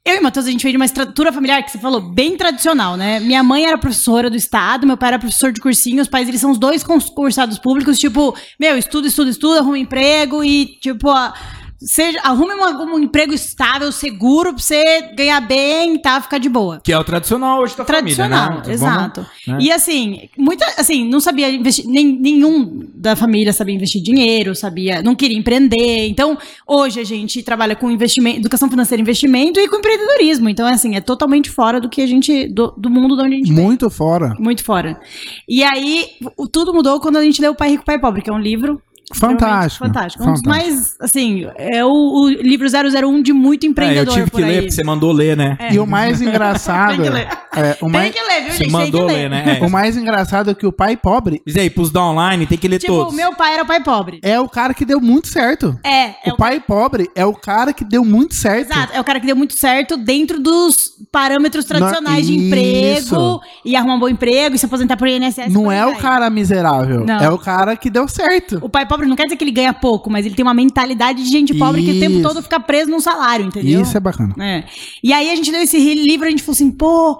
Eu 0.08 0.14
e 0.14 0.18
o 0.20 0.22
Matheus, 0.22 0.46
a 0.46 0.50
gente 0.50 0.62
veio 0.62 0.72
de 0.72 0.78
uma 0.78 0.86
estrutura 0.86 1.30
familiar 1.30 1.62
que 1.62 1.70
você 1.70 1.76
falou, 1.76 2.00
bem 2.00 2.34
tradicional, 2.34 2.96
né? 2.96 3.20
Minha 3.20 3.42
mãe 3.42 3.66
era 3.66 3.76
professora 3.76 4.30
do 4.30 4.36
Estado, 4.38 4.86
meu 4.86 4.96
pai 4.96 5.08
era 5.10 5.18
professor 5.18 5.52
de 5.52 5.60
cursinho, 5.60 6.00
os 6.00 6.08
pais, 6.08 6.26
eles 6.26 6.40
são 6.40 6.50
os 6.50 6.56
dois 6.58 6.82
concursados 6.82 7.58
públicos, 7.58 7.98
tipo, 7.98 8.34
meu, 8.58 8.78
estuda, 8.78 9.06
estuda, 9.06 9.28
estuda, 9.28 9.58
arruma 9.58 9.78
emprego 9.78 10.42
e, 10.42 10.64
tipo, 10.80 11.10
a- 11.10 11.34
seja, 11.80 12.18
arrume 12.22 12.54
um, 12.54 12.94
um 12.94 12.98
emprego 12.98 13.32
estável, 13.32 13.90
seguro, 13.92 14.52
pra 14.52 14.62
você 14.62 15.12
ganhar 15.14 15.40
bem 15.40 15.94
e 15.94 15.98
tá, 15.98 16.20
ficar 16.20 16.38
de 16.38 16.48
boa. 16.48 16.80
Que 16.82 16.92
é 16.92 16.98
o 16.98 17.04
tradicional 17.04 17.60
hoje 17.60 17.76
da 17.76 17.84
Tradicional, 17.84 18.46
família, 18.46 18.66
né? 18.66 18.74
exato. 18.74 19.26
né? 19.46 19.58
E 19.60 19.70
assim, 19.70 20.28
muita, 20.36 20.64
assim, 20.76 21.08
não 21.08 21.20
sabia 21.20 21.50
investir, 21.50 21.86
nem, 21.86 22.18
nenhum 22.18 22.86
da 22.94 23.14
família 23.14 23.52
sabia 23.52 23.74
investir 23.74 24.02
dinheiro, 24.02 24.54
sabia, 24.54 25.02
não 25.02 25.14
queria 25.14 25.38
empreender. 25.38 26.08
Então, 26.08 26.36
hoje 26.66 27.00
a 27.00 27.04
gente 27.04 27.42
trabalha 27.42 27.76
com 27.76 27.90
investimento, 27.90 28.38
educação 28.38 28.68
financeira, 28.68 29.00
e 29.00 29.02
investimento 29.02 29.60
e 29.60 29.68
com 29.68 29.76
empreendedorismo. 29.76 30.48
Então, 30.48 30.66
assim, 30.66 30.96
é 30.96 31.00
totalmente 31.00 31.50
fora 31.50 31.80
do 31.80 31.88
que 31.88 32.02
a 32.02 32.06
gente, 32.06 32.48
do, 32.48 32.74
do 32.76 32.90
mundo 32.90 33.16
de 33.16 33.22
onde 33.22 33.34
a 33.34 33.38
gente 33.38 33.52
vem. 33.52 33.64
Muito 33.64 33.88
fora. 33.88 34.34
Muito 34.38 34.64
fora. 34.64 35.00
E 35.48 35.62
aí, 35.62 36.06
tudo 36.52 36.74
mudou 36.74 37.00
quando 37.00 37.16
a 37.16 37.22
gente 37.22 37.40
leu 37.40 37.52
O 37.52 37.56
Pai 37.56 37.70
Rico, 37.70 37.84
Pai 37.84 37.98
Pobre, 37.98 38.22
que 38.22 38.30
é 38.30 38.32
um 38.32 38.38
livro 38.38 38.82
Fantástico. 39.14 39.86
fantástico. 39.86 40.24
Um 40.24 40.32
dos 40.32 40.42
mais, 40.42 40.96
assim, 41.00 41.46
é 41.56 41.84
o, 41.84 41.88
o 41.88 42.28
livro 42.28 42.66
001 42.68 43.22
de 43.22 43.32
muito 43.32 43.64
É, 43.64 43.66
eu 43.66 43.70
empreendedor 43.70 44.14
tive 44.14 44.24
que 44.26 44.30
por 44.30 44.40
ler, 44.40 44.56
porque 44.62 44.70
você 44.70 44.84
mandou 44.84 45.12
ler, 45.12 45.36
né? 45.36 45.56
E 45.70 45.78
o 45.78 45.86
mais 45.86 46.20
engraçado. 46.20 46.96
Tem 46.96 47.02
que 47.02 47.10
ler. 47.10 47.28
é, 47.56 47.72
o, 47.72 47.76
Tem 47.80 47.88
mais, 47.90 48.14
que 48.14 48.22
ler, 48.22 48.40
viu, 48.42 48.52
Você 48.52 48.58
gente? 48.58 48.58
Tem 48.58 48.66
que 48.66 48.72
mandou 48.72 49.06
ler. 49.06 49.14
ler, 49.14 49.30
né? 49.30 49.58
É. 49.60 49.64
o 49.64 49.70
mais 49.70 49.96
engraçado 49.96 50.50
é 50.50 50.54
que 50.54 50.66
o 50.66 50.72
pai 50.72 50.96
pobre 50.96 51.42
Diz 51.46 51.56
aí, 51.56 51.70
pros 51.70 51.90
da 51.90 52.02
online, 52.02 52.46
tem 52.46 52.58
que 52.58 52.68
ler 52.68 52.78
Tipo, 52.78 52.92
todos. 52.94 53.14
meu 53.14 53.34
pai 53.34 53.54
era 53.54 53.62
o 53.62 53.66
pai 53.66 53.82
pobre. 53.82 54.20
é 54.22 54.38
o 54.38 54.48
cara 54.48 54.74
que 54.74 54.84
deu 54.84 55.00
muito 55.00 55.28
certo. 55.28 55.78
É, 55.84 56.28
é 56.28 56.32
o 56.32 56.36
pai 56.36 56.60
pobre 56.60 57.10
é 57.14 57.24
o 57.24 57.34
cara 57.34 57.72
que 57.72 57.84
deu 57.84 58.04
muito 58.04 58.34
certo. 58.34 58.70
Exato, 58.72 58.92
é 58.94 59.00
o 59.00 59.04
cara 59.04 59.20
que 59.20 59.26
deu 59.26 59.36
muito 59.36 59.54
certo 59.58 59.96
dentro 59.96 60.38
dos 60.40 60.92
parâmetros 61.10 61.64
tradicionais 61.64 62.26
de 62.26 62.34
Isso. 62.36 62.46
emprego 62.46 63.40
e 63.64 63.74
arrumar 63.76 63.94
um 63.94 64.00
bom 64.00 64.08
emprego 64.08 64.54
e 64.54 64.58
se 64.58 64.66
aposentar 64.66 64.96
por 64.96 65.08
INSS. 65.08 65.52
Não 65.52 65.70
é 65.70 65.86
o 65.86 65.96
cara 65.96 66.28
miserável. 66.30 67.04
Não. 67.04 67.18
É 67.18 67.30
o 67.30 67.38
cara 67.38 67.76
que 67.76 67.88
deu 67.90 68.06
certo. 68.08 68.58
O 68.62 68.68
pai 68.68 68.86
pobre 68.86 68.97
não 69.06 69.16
quer 69.16 69.24
dizer 69.24 69.36
que 69.36 69.44
ele 69.44 69.50
ganha 69.50 69.72
pouco, 69.72 70.10
mas 70.10 70.26
ele 70.26 70.34
tem 70.34 70.42
uma 70.42 70.54
mentalidade 70.54 71.22
de 71.22 71.28
gente 71.28 71.54
pobre 71.54 71.82
que 71.82 71.92
o 71.92 72.00
tempo 72.00 72.14
Isso. 72.16 72.22
todo 72.22 72.42
fica 72.42 72.58
preso 72.58 72.90
num 72.90 73.00
salário, 73.00 73.46
entendeu? 73.46 73.82
Isso 73.82 73.96
é 73.96 74.00
bacana. 74.00 74.34
É. 74.38 74.64
E 75.02 75.12
aí 75.12 75.30
a 75.30 75.36
gente 75.36 75.50
leu 75.50 75.62
esse 75.62 75.78
livro 75.94 76.26
a 76.26 76.30
gente 76.30 76.42
falou 76.42 76.54
assim, 76.54 76.70
pô, 76.70 77.18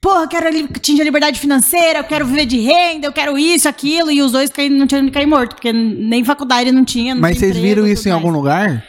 pô, 0.00 0.18
eu 0.18 0.28
quero 0.28 0.48
atingir 0.48 1.00
a 1.00 1.04
liberdade 1.04 1.38
financeira, 1.38 2.00
eu 2.00 2.04
quero 2.04 2.26
viver 2.26 2.44
de 2.44 2.58
renda, 2.58 3.06
eu 3.06 3.12
quero 3.12 3.38
isso, 3.38 3.68
aquilo, 3.68 4.10
e 4.10 4.20
os 4.20 4.32
dois 4.32 4.50
caí, 4.50 4.68
não 4.68 4.86
tinham 4.86 5.08
cair 5.10 5.26
morto, 5.26 5.54
porque 5.54 5.72
nem 5.72 6.24
faculdade 6.24 6.72
não 6.72 6.84
tinha. 6.84 7.14
Não 7.14 7.22
Mas 7.22 7.36
tinha 7.36 7.46
vocês 7.46 7.56
emprego, 7.56 7.82
viram 7.82 7.86
isso 7.86 8.08
em 8.08 8.12
algum 8.12 8.30
lugar? 8.30 8.84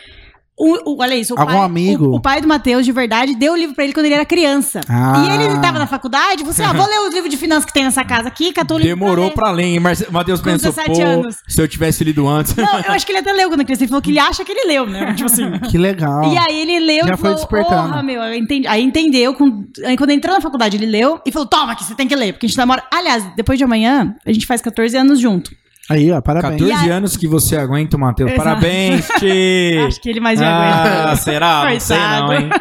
O- 0.56 0.92
o- 0.94 1.02
olha 1.02 1.16
isso, 1.16 1.34
o 1.34 1.40
Algum 1.40 1.52
pai, 1.54 1.62
amigo? 1.64 2.06
O, 2.10 2.16
o 2.18 2.22
pai 2.22 2.40
do 2.40 2.48
Matheus, 2.48 2.86
de 2.86 2.92
verdade, 2.92 3.34
deu 3.36 3.54
o 3.54 3.56
livro 3.56 3.74
pra 3.74 3.84
ele 3.84 3.92
quando 3.94 4.06
ele 4.06 4.14
era 4.14 4.24
criança. 4.26 4.82
Ah. 4.88 5.24
E 5.26 5.30
ele 5.44 5.60
tava 5.60 5.80
na 5.80 5.88
faculdade, 5.88 6.38
falou 6.40 6.52
assim: 6.52 6.64
ah, 6.64 6.74
vou 6.74 6.86
ler 6.88 7.00
os 7.08 7.14
livros 7.14 7.32
de 7.32 7.38
finanças 7.38 7.66
que 7.66 7.74
tem 7.74 7.84
nessa 7.84 8.04
casa 8.06 8.28
aqui, 8.28 8.54
catou 8.54 8.78
o 8.78 8.80
livro. 8.80 8.96
Demorou 8.96 9.32
pra 9.32 9.44
pra 9.46 9.52
ler, 9.52 9.64
hein? 9.64 9.80
Mas 9.80 10.08
Matheus 10.12 10.40
Com 10.42 10.52
pensou, 10.52 10.72
17 10.72 10.92
pô, 10.92 11.02
anos. 11.06 11.38
se 11.48 11.60
eu 11.60 11.68
tivesse 11.68 12.04
lido 12.04 12.28
antes. 12.28 12.56
Não, 12.56 12.80
eu 12.82 12.92
acho 12.94 13.04
que 13.06 13.12
ele 13.12 13.20
até 13.20 13.34
leu 13.34 13.50
quando 13.50 13.66
criança. 13.66 13.84
Ele 13.84 13.90
falou 13.90 14.02
que 14.02 14.12
ele 14.12 14.20
acha 14.20 14.46
que 14.46 14.52
ele 14.52 14.68
leu, 14.68 14.86
né? 14.86 15.14
Tipo 15.16 15.26
assim. 15.26 15.44
Que 15.72 15.78
legal. 15.78 16.32
E 16.32 16.38
aí 16.38 16.62
ele 16.62 16.80
leu 16.80 17.08
Já 17.08 17.14
e 17.16 17.18
foi 17.18 17.32
falou, 17.32 17.36
despertando. 17.36 17.88
porra, 17.90 18.04
meu, 18.04 18.22
eu 18.22 18.36
entendi. 18.36 18.68
Aí 18.68 18.84
entendeu, 18.84 19.34
com- 19.34 19.66
aí 19.84 19.98
quando 19.98 20.12
entrou 20.12 20.36
na 20.36 20.42
faculdade 20.42 20.78
ele 20.78 20.86
leu 20.86 21.20
e 21.26 21.32
falou, 21.32 21.48
toma 21.48 21.76
que 21.76 21.84
você 21.84 21.96
tem 21.96 22.08
que 22.08 22.16
ler, 22.16 22.34
porque 22.34 22.46
a 22.46 22.50
gente 22.50 22.58
namora... 22.58 22.84
Aliás, 22.92 23.26
depois 23.36 23.58
de 23.58 23.64
amanhã, 23.64 24.16
a 24.24 24.32
gente 24.32 24.46
faz 24.46 24.62
14 24.62 24.96
anos 24.96 25.20
junto. 25.20 25.52
Aí, 25.90 26.10
ó, 26.12 26.22
parabéns. 26.22 26.62
14 26.62 26.72
E 26.72 26.74
aí- 26.74 26.90
anos 26.90 27.18
que 27.18 27.28
você 27.28 27.58
aguenta, 27.58 27.98
Matheus. 27.98 28.32
Exato. 28.32 28.44
Parabéns, 28.48 29.06
Ti! 29.20 29.78
Acho 29.86 30.00
que 30.00 30.10
ele 30.10 30.22
mais 30.22 30.40
já 30.40 30.48
ah, 30.48 31.02
aguenta. 31.02 31.16
será? 31.18 31.70
Não 31.70 31.80
sei 31.80 31.98
não, 31.98 32.34
hein? 32.34 32.50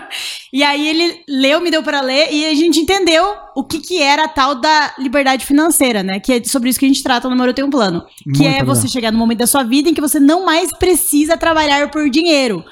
E 0.52 0.62
aí 0.62 0.86
ele 0.86 1.22
leu, 1.26 1.62
me 1.62 1.70
deu 1.70 1.82
pra 1.82 2.02
ler 2.02 2.28
e 2.30 2.44
a 2.44 2.54
gente 2.54 2.78
entendeu 2.78 3.24
o 3.56 3.64
que 3.64 3.78
que 3.78 4.02
era 4.02 4.24
a 4.24 4.28
tal 4.28 4.54
da 4.56 4.92
liberdade 4.98 5.46
financeira, 5.46 6.02
né? 6.02 6.20
Que 6.20 6.34
é 6.34 6.44
sobre 6.44 6.68
isso 6.68 6.78
que 6.78 6.84
a 6.84 6.88
gente 6.88 7.02
trata 7.02 7.26
no 7.30 7.46
Eu 7.46 7.54
Tenho 7.54 7.68
um 7.68 7.70
Plano. 7.70 8.04
Que 8.22 8.26
Muito 8.26 8.42
é 8.42 8.58
legal. 8.60 8.66
você 8.66 8.86
chegar 8.86 9.10
no 9.10 9.18
momento 9.18 9.38
da 9.38 9.46
sua 9.46 9.62
vida 9.62 9.88
em 9.88 9.94
que 9.94 10.00
você 10.00 10.20
não 10.20 10.44
mais 10.44 10.70
precisa 10.76 11.38
trabalhar 11.38 11.90
por 11.90 12.10
dinheiro. 12.10 12.62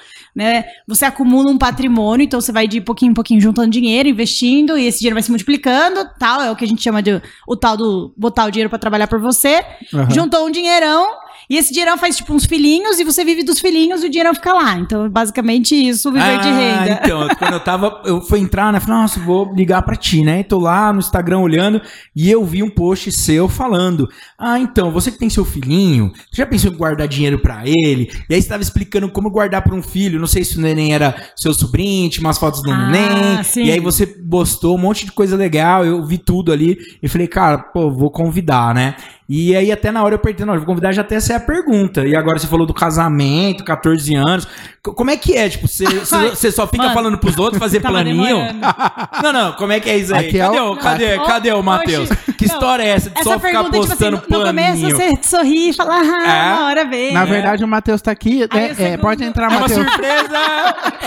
Né? 0.40 0.64
Você 0.88 1.04
acumula 1.04 1.50
um 1.50 1.58
patrimônio, 1.58 2.24
então 2.24 2.40
você 2.40 2.50
vai 2.50 2.66
de 2.66 2.80
pouquinho 2.80 3.10
em 3.10 3.14
pouquinho 3.14 3.38
juntando 3.42 3.68
dinheiro, 3.68 4.08
investindo, 4.08 4.78
e 4.78 4.86
esse 4.86 5.00
dinheiro 5.00 5.14
vai 5.14 5.22
se 5.22 5.28
multiplicando, 5.30 6.08
tal, 6.18 6.40
é 6.40 6.50
o 6.50 6.56
que 6.56 6.64
a 6.64 6.66
gente 6.66 6.82
chama 6.82 7.02
de 7.02 7.20
o 7.46 7.54
tal 7.54 7.76
do 7.76 8.14
botar 8.16 8.46
o 8.46 8.50
dinheiro 8.50 8.70
pra 8.70 8.78
trabalhar 8.78 9.06
por 9.06 9.20
você. 9.20 9.62
Aham. 9.92 10.08
Juntou 10.08 10.46
um 10.46 10.50
dinheirão, 10.50 11.06
e 11.50 11.56
esse 11.56 11.72
dinheirão 11.72 11.98
faz 11.98 12.16
tipo 12.16 12.32
uns 12.32 12.44
filhinhos, 12.46 13.00
e 13.00 13.04
você 13.04 13.24
vive 13.24 13.42
dos 13.42 13.58
filhinhos 13.58 14.02
e 14.02 14.06
o 14.06 14.10
dinheirão 14.10 14.32
fica 14.34 14.52
lá. 14.52 14.78
Então, 14.78 15.10
basicamente 15.10 15.74
isso, 15.74 16.12
viver 16.12 16.38
de 16.38 16.48
renda. 16.48 17.00
Então, 17.04 17.28
quando 17.36 17.52
eu 17.54 17.60
tava, 17.60 18.00
eu 18.04 18.20
fui 18.22 18.38
entrar, 18.38 18.72
né? 18.72 18.78
Falei, 18.78 19.00
nossa, 19.00 19.18
vou 19.20 19.52
ligar 19.52 19.82
pra 19.82 19.96
ti, 19.96 20.22
né? 20.22 20.42
Tô 20.44 20.58
lá 20.60 20.92
no 20.92 21.00
Instagram 21.00 21.40
olhando 21.40 21.82
e 22.14 22.30
eu 22.30 22.44
vi 22.44 22.62
um 22.62 22.70
post 22.70 23.10
seu 23.10 23.48
falando: 23.48 24.08
Ah, 24.38 24.58
então, 24.60 24.92
você 24.92 25.10
que 25.10 25.18
tem 25.18 25.28
seu 25.28 25.44
filhinho, 25.44 26.12
você 26.30 26.42
já 26.42 26.46
pensou 26.46 26.70
em 26.72 26.76
guardar 26.76 27.08
dinheiro 27.08 27.38
pra 27.40 27.62
ele? 27.66 28.10
E 28.28 28.34
aí 28.34 28.40
você 28.40 28.48
tava 28.48 28.62
explicando 28.62 29.08
como 29.10 29.28
guardar 29.30 29.62
pra 29.62 29.74
um 29.74 29.82
filho. 29.82 30.20
Não 30.20 30.28
sei 30.28 30.44
se 30.44 30.56
o 30.56 30.60
neném 30.60 30.94
era 30.94 31.14
seu 31.34 31.52
sobrinho, 31.52 32.08
tinha 32.08 32.24
umas 32.24 32.38
fotos 32.38 32.62
do 32.62 32.70
Ah, 32.70 32.88
neném. 32.90 33.42
sim. 33.42 33.64
E 33.64 33.72
aí 33.72 33.80
você 33.80 34.06
postou 34.06 34.76
um 34.76 34.80
monte 34.80 35.04
de 35.04 35.12
coisa 35.12 35.36
legal, 35.36 35.84
eu 35.84 36.04
vi 36.06 36.16
tudo 36.18 36.52
ali 36.52 36.78
e 37.02 37.08
falei, 37.08 37.26
cara, 37.26 37.58
pô, 37.58 37.90
vou 37.90 38.10
convidar, 38.10 38.72
né? 38.74 38.94
E 39.32 39.54
aí 39.54 39.70
até 39.70 39.92
na 39.92 40.02
hora 40.02 40.14
eu 40.14 40.18
apertei, 40.18 40.44
não, 40.44 40.54
eu 40.54 40.58
vou 40.60 40.66
convidar 40.66 40.90
já 40.90 41.02
até 41.02 41.14
essa 41.14 41.32
é 41.34 41.36
a 41.36 41.40
pergunta. 41.40 42.04
E 42.04 42.16
agora 42.16 42.36
você 42.36 42.48
falou 42.48 42.66
do 42.66 42.74
casamento, 42.74 43.62
14 43.62 44.12
anos. 44.16 44.48
Como 44.82 45.08
é 45.10 45.16
que 45.16 45.36
é? 45.36 45.48
Tipo, 45.48 45.68
você, 45.68 45.84
você- 45.84 46.50
só 46.50 46.66
fica 46.66 46.82
Mano, 46.84 46.94
falando 46.94 47.18
pros 47.18 47.38
outros 47.38 47.58
fazer 47.60 47.78
tava 47.80 47.94
planinho? 47.94 48.16
demorando. 48.24 48.60
Não, 49.22 49.32
não, 49.32 49.52
como 49.52 49.70
é 49.72 49.78
que 49.78 49.88
é 49.90 49.98
isso 49.98 50.14
aí? 50.14 50.26
Aqui 50.28 50.40
é 50.40 50.46
cadê, 50.46 50.58
o- 50.60 50.72
o, 50.72 50.76
cadê, 50.76 51.16
Ó, 51.18 51.24
cadê 51.26 51.52
o 51.52 51.62
Matheus? 51.62 52.08
Que 52.38 52.46
não, 52.48 52.54
história 52.54 52.82
é 52.82 52.88
essa 52.88 53.10
de 53.10 53.20
Essa 53.20 53.24
só 53.30 53.38
ficar 53.38 53.62
pergunta, 53.64 53.70
tipo 53.70 53.84
assim, 53.84 53.88
postando 54.10 54.22
no, 54.28 54.38
no 54.38 54.44
começo 54.46 54.80
planinho? 54.80 54.96
você 54.96 55.28
sorri 55.28 55.68
e 55.68 55.72
fala, 55.74 55.94
ah, 56.00 56.32
É? 56.32 56.52
uma 56.54 56.66
hora 56.66 56.84
vem. 56.86 57.12
Na 57.12 57.24
verdade, 57.26 57.62
o 57.62 57.68
Matheus 57.68 58.00
tá 58.00 58.10
aqui. 58.10 58.46
Aí 58.50 58.60
né? 58.60 58.66
o 58.68 58.70
É, 58.70 58.74
segundo- 58.74 59.00
pode 59.00 59.22
entrar, 59.24 59.44
É 59.44 59.48
uma 59.48 59.60
Matheus. 59.60 59.86
surpresa! 59.86 60.38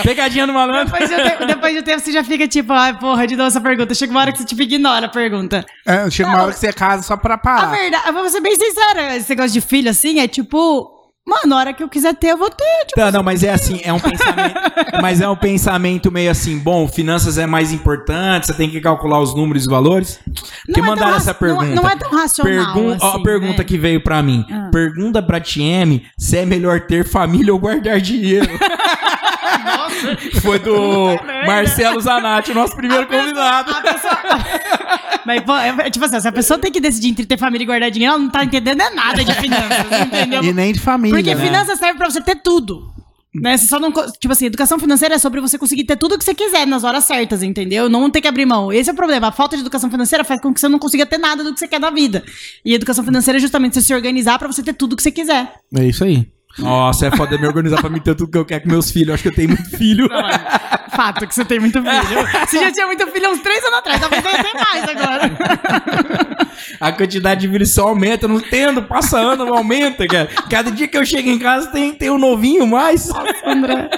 Pegadinha 0.04 0.46
do 0.46 0.52
malandro. 0.52 0.92
Depois 0.92 1.08
de, 1.10 1.14
um 1.16 1.22
tempo, 1.28 1.46
depois 1.46 1.72
de 1.74 1.80
um 1.80 1.82
tempo 1.82 2.00
você 2.00 2.12
já 2.12 2.22
fica 2.24 2.46
tipo, 2.46 2.72
ai, 2.72 2.94
porra, 2.98 3.26
de 3.26 3.34
novo 3.36 3.48
essa 3.48 3.60
pergunta. 3.60 3.92
Chega 3.94 4.12
uma 4.12 4.20
hora 4.20 4.32
que 4.32 4.38
você 4.38 4.44
tipo 4.44 4.62
ignora 4.62 5.06
a 5.06 5.08
pergunta. 5.08 5.66
É, 5.84 6.08
chega 6.10 6.28
uma 6.28 6.42
hora 6.44 6.52
que 6.52 6.58
você 6.60 6.72
casa 6.72 7.02
só 7.02 7.16
pra 7.16 7.34
A 7.34 7.38
parar. 7.38 7.66
verdade, 7.72 8.04
eu 8.06 8.12
vou 8.22 8.30
ser 8.30 8.40
bem 8.40 8.54
sincera, 8.56 9.16
esse 9.16 9.28
negócio 9.30 9.52
de 9.52 9.60
filho 9.60 9.90
assim 9.90 10.20
é 10.20 10.28
tipo, 10.28 10.90
mano, 11.26 11.46
na 11.46 11.56
hora 11.56 11.72
que 11.72 11.82
eu 11.82 11.88
quiser 11.88 12.14
ter, 12.14 12.28
eu 12.32 12.36
vou 12.36 12.50
ter. 12.50 12.84
Tipo, 12.86 13.00
Não, 13.00 13.10
não, 13.12 13.22
mas 13.22 13.42
é 13.42 13.50
assim, 13.52 13.80
é 13.84 13.92
um 13.92 13.98
pensamento, 14.00 14.54
mas 15.02 15.20
é 15.20 15.28
um 15.28 15.36
pensamento 15.36 16.10
meio 16.12 16.30
assim, 16.30 16.58
bom, 16.58 16.86
finanças 16.88 17.38
é 17.38 17.46
mais 17.46 17.72
importante, 17.72 18.46
você 18.46 18.54
tem 18.54 18.68
que 18.70 18.80
calcular 18.80 19.20
os 19.20 19.34
números 19.34 19.64
e 19.64 19.68
valores. 19.70 20.20
Porque 20.66 20.80
Não 20.80 20.86
é 20.86 20.86
tão 20.86 20.94
mandaram 20.94 21.12
raci- 21.12 21.30
essa 21.30 21.34
pergunta. 21.34 21.64
não 21.66 21.72
é- 21.72 21.76
não 21.76 21.88
é 21.90 21.96
tão 21.96 22.10
racional 22.10 22.74
Pergun- 22.74 22.96
ó, 23.00 23.08
assim, 23.08 23.20
a 23.20 23.22
pergunta 23.22 23.58
né? 23.58 23.64
que 23.64 23.78
veio 23.78 24.00
pra 24.02 24.22
mim. 24.22 24.44
Ah. 24.50 24.68
Pergunta 24.72 25.22
pra 25.22 25.40
TM 25.40 26.02
se 26.18 26.36
é 26.36 26.44
melhor 26.46 26.80
ter 26.82 27.04
família 27.06 27.52
ou 27.52 27.58
guardar 27.58 28.00
dinheiro. 28.00 28.48
Foi 30.42 30.58
do 30.58 31.16
Marcelo 31.46 32.00
Zanatti, 32.00 32.50
o 32.50 32.54
nosso 32.54 32.76
primeiro 32.76 33.06
convidado. 33.06 33.70
a 33.72 33.80
pessoa... 33.80 34.18
Mas, 35.24 35.42
pô, 35.42 35.54
é, 35.54 35.90
tipo 35.90 36.04
assim, 36.04 36.20
se 36.20 36.28
a 36.28 36.32
pessoa 36.32 36.58
tem 36.58 36.70
que 36.70 36.80
decidir 36.80 37.08
entre 37.08 37.26
ter 37.26 37.38
família 37.38 37.64
e 37.64 37.66
guardar 37.66 37.90
dinheiro, 37.90 38.14
ela 38.14 38.22
não 38.22 38.30
tá 38.30 38.44
entendendo 38.44 38.80
é 38.80 38.90
nada 38.90 39.24
de 39.24 39.34
finanças, 39.34 39.86
entendeu? 40.06 40.44
E 40.44 40.52
nem 40.52 40.72
de 40.72 40.80
família. 40.80 41.16
Porque 41.16 41.34
né? 41.34 41.44
finanças 41.44 41.78
serve 41.78 41.98
pra 41.98 42.10
você 42.10 42.20
ter 42.20 42.36
tudo. 42.36 42.92
Né? 43.34 43.56
Você 43.56 43.66
só 43.66 43.80
não. 43.80 43.90
Tipo 43.92 44.32
assim, 44.32 44.46
educação 44.46 44.78
financeira 44.78 45.16
é 45.16 45.18
sobre 45.18 45.40
você 45.40 45.58
conseguir 45.58 45.84
ter 45.84 45.96
tudo 45.96 46.16
que 46.16 46.24
você 46.24 46.34
quiser 46.34 46.66
nas 46.66 46.84
horas 46.84 47.04
certas, 47.04 47.42
entendeu? 47.42 47.88
Não 47.88 48.08
ter 48.08 48.20
que 48.20 48.28
abrir 48.28 48.46
mão. 48.46 48.72
Esse 48.72 48.90
é 48.90 48.92
o 48.92 48.96
problema. 48.96 49.28
A 49.28 49.32
falta 49.32 49.56
de 49.56 49.62
educação 49.62 49.90
financeira 49.90 50.22
faz 50.22 50.40
com 50.40 50.54
que 50.54 50.60
você 50.60 50.68
não 50.68 50.78
consiga 50.78 51.04
ter 51.04 51.18
nada 51.18 51.42
do 51.42 51.52
que 51.52 51.58
você 51.58 51.66
quer 51.66 51.80
na 51.80 51.90
vida. 51.90 52.22
E 52.64 52.72
educação 52.74 53.04
financeira 53.04 53.38
é 53.38 53.40
justamente 53.40 53.74
você 53.74 53.80
se 53.80 53.92
organizar 53.92 54.38
pra 54.38 54.46
você 54.46 54.62
ter 54.62 54.74
tudo 54.74 54.94
que 54.94 55.02
você 55.02 55.10
quiser. 55.10 55.52
É 55.76 55.84
isso 55.84 56.04
aí. 56.04 56.28
Nossa, 56.58 57.06
é 57.06 57.16
foda 57.16 57.36
me 57.36 57.46
organizar 57.46 57.80
pra 57.80 57.90
mim 57.90 58.00
ter 58.00 58.14
tudo 58.14 58.30
que 58.30 58.38
eu 58.38 58.44
quero 58.44 58.62
com 58.62 58.68
meus 58.68 58.90
filhos. 58.90 59.08
Eu 59.08 59.14
acho 59.14 59.22
que 59.22 59.28
eu 59.28 59.34
tenho 59.34 59.48
muito 59.48 59.76
filho. 59.76 60.08
Fato 60.94 61.26
que 61.26 61.34
você 61.34 61.44
tem 61.44 61.58
muito 61.58 61.82
filho. 61.82 62.46
Você 62.46 62.60
já 62.60 62.72
tinha 62.72 62.86
muito 62.86 63.06
filho 63.08 63.26
há 63.26 63.30
uns 63.30 63.40
três 63.40 63.64
anos 63.64 63.78
atrás, 63.78 64.00
talvez 64.00 64.22
tenha 64.22 64.54
mais 64.54 64.84
agora. 64.88 66.44
A 66.80 66.92
quantidade 66.92 67.40
de 67.40 67.48
vírus 67.48 67.74
só 67.74 67.88
aumenta, 67.88 68.24
eu 68.24 68.28
não 68.28 68.36
entendo, 68.36 68.82
passa 68.82 69.18
ano, 69.18 69.44
não 69.44 69.54
aumenta, 69.54 70.06
cara. 70.06 70.28
Cada 70.48 70.70
dia 70.70 70.86
que 70.86 70.96
eu 70.96 71.04
chego 71.04 71.28
em 71.28 71.38
casa 71.38 71.70
tem, 71.70 71.92
tem 71.94 72.10
um 72.10 72.18
novinho 72.18 72.66
mais. 72.66 73.10
André. 73.44 73.90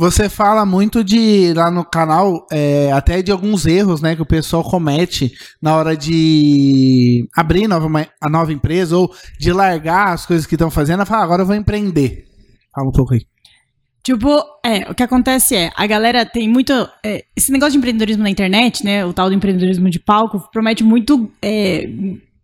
Você 0.00 0.30
fala 0.30 0.64
muito 0.64 1.04
de 1.04 1.52
lá 1.54 1.70
no 1.70 1.84
canal, 1.84 2.46
é, 2.50 2.90
até 2.90 3.20
de 3.20 3.30
alguns 3.30 3.66
erros, 3.66 4.00
né, 4.00 4.16
que 4.16 4.22
o 4.22 4.26
pessoal 4.26 4.64
comete 4.64 5.30
na 5.60 5.76
hora 5.76 5.94
de 5.94 7.28
abrir 7.36 7.68
nova, 7.68 8.08
a 8.18 8.28
nova 8.30 8.50
empresa 8.50 8.96
ou 8.96 9.14
de 9.38 9.52
largar 9.52 10.14
as 10.14 10.24
coisas 10.24 10.46
que 10.46 10.54
estão 10.54 10.70
fazendo 10.70 11.02
e 11.02 11.06
falar, 11.06 11.22
agora 11.22 11.42
eu 11.42 11.46
vou 11.46 11.54
empreender. 11.54 11.99
Fala 12.74 12.88
um 12.88 12.92
pouco 12.92 13.14
aí. 13.14 13.20
Tipo, 14.02 14.42
é, 14.64 14.90
o 14.90 14.94
que 14.94 15.02
acontece 15.02 15.54
é, 15.54 15.70
a 15.76 15.86
galera 15.86 16.24
tem 16.24 16.48
muito. 16.48 16.72
é, 17.04 17.24
esse 17.36 17.52
negócio 17.52 17.72
de 17.72 17.78
empreendedorismo 17.78 18.22
na 18.22 18.30
internet, 18.30 18.84
né? 18.84 19.04
O 19.04 19.12
tal 19.12 19.28
do 19.28 19.34
empreendedorismo 19.34 19.90
de 19.90 19.98
palco, 19.98 20.48
promete 20.50 20.82
muito. 20.82 21.30
é, 21.42 21.88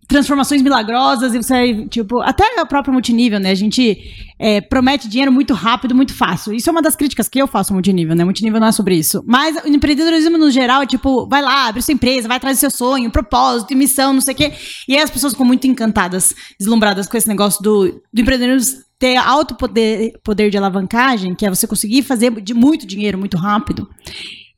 transformações 0.09 0.63
milagrosas 0.63 1.35
e 1.35 1.43
você, 1.43 1.85
tipo, 1.87 2.21
até 2.21 2.45
o 2.63 2.67
próprio 2.67 2.93
multinível, 2.93 3.41
né? 3.41 3.51
A 3.51 3.55
gente 3.55 3.99
é, 4.39 4.61
promete 4.61 5.09
dinheiro 5.09 5.33
muito 5.33 5.53
rápido, 5.53 5.95
muito 5.95 6.15
fácil. 6.15 6.53
Isso 6.53 6.71
é 6.71 6.73
uma 6.73 6.83
das 6.83 6.95
críticas 6.95 7.29
que 7.29 7.41
eu 7.41 7.47
faço 7.47 7.73
ao 7.73 7.75
multinível, 7.75 8.15
né? 8.15 8.25
Multinível 8.25 8.61
não 8.61 8.69
é 8.69 8.73
sobre 8.73 8.95
isso. 8.95 9.23
Mas 9.27 9.57
o 9.65 9.69
empreendedorismo 9.69 10.39
no 10.39 10.51
geral 10.51 10.83
é 10.83 10.87
tipo, 10.87 11.27
vai 11.27 11.43
lá, 11.43 11.67
abre 11.67 11.83
sua 11.83 11.95
empresa, 11.95 12.29
vai 12.29 12.37
atrás 12.37 12.59
do 12.59 12.61
seu 12.61 12.71
sonho, 12.71 13.11
propósito, 13.11 13.77
missão, 13.77 14.13
não 14.13 14.21
sei 14.21 14.35
o 14.35 14.37
quê. 14.37 14.53
E 14.87 14.95
aí 14.95 15.03
as 15.03 15.11
pessoas 15.11 15.33
ficam 15.33 15.47
muito 15.47 15.67
encantadas, 15.67 16.35
deslumbradas 16.59 17.09
com 17.09 17.17
esse 17.17 17.29
negócio 17.29 17.63
do, 17.63 18.01
do 18.13 18.21
empreendedorismo, 18.21 18.86
ter 18.99 19.17
alto 19.17 19.55
poder, 19.55 20.12
poder 20.25 20.50
de 20.50 20.57
alavancagem, 20.57 21.35
que 21.35 21.45
é 21.45 21.50
você 21.50 21.67
conseguir 21.67 22.03
fazer 22.03 22.31
de 22.41 22.55
muito 22.55 22.87
dinheiro 22.87 23.19
muito 23.19 23.37
rápido. 23.37 23.88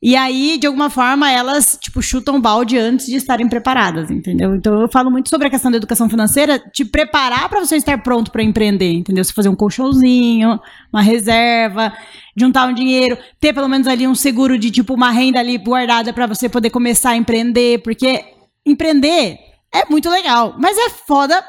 E 0.01 0.15
aí, 0.15 0.57
de 0.57 0.65
alguma 0.65 0.89
forma, 0.89 1.29
elas, 1.29 1.77
tipo, 1.81 2.01
chutam 2.01 2.39
balde 2.39 2.77
antes 2.77 3.05
de 3.07 3.17
estarem 3.17 3.49
preparadas, 3.49 4.09
entendeu? 4.09 4.55
Então, 4.55 4.79
eu 4.79 4.87
falo 4.87 5.11
muito 5.11 5.27
sobre 5.27 5.47
a 5.47 5.49
questão 5.49 5.69
da 5.69 5.75
educação 5.75 6.09
financeira, 6.09 6.57
te 6.57 6.85
preparar 6.85 7.49
para 7.49 7.59
você 7.59 7.75
estar 7.75 8.01
pronto 8.01 8.31
para 8.31 8.41
empreender, 8.41 8.93
entendeu? 8.93 9.21
Você 9.21 9.33
fazer 9.33 9.49
um 9.49 9.55
colchãozinho, 9.57 10.57
uma 10.91 11.01
reserva, 11.01 11.91
juntar 12.33 12.69
um 12.69 12.73
dinheiro, 12.73 13.17
ter 13.41 13.51
pelo 13.51 13.67
menos 13.67 13.87
ali 13.87 14.07
um 14.07 14.15
seguro 14.15 14.57
de, 14.57 14.71
tipo, 14.71 14.93
uma 14.93 15.11
renda 15.11 15.39
ali 15.39 15.57
guardada 15.57 16.13
para 16.13 16.27
você 16.27 16.47
poder 16.47 16.69
começar 16.69 17.09
a 17.09 17.17
empreender, 17.17 17.79
porque 17.79 18.23
empreender 18.65 19.37
é 19.73 19.83
muito 19.89 20.09
legal, 20.09 20.55
mas 20.57 20.77
é 20.77 20.89
foda 20.89 21.43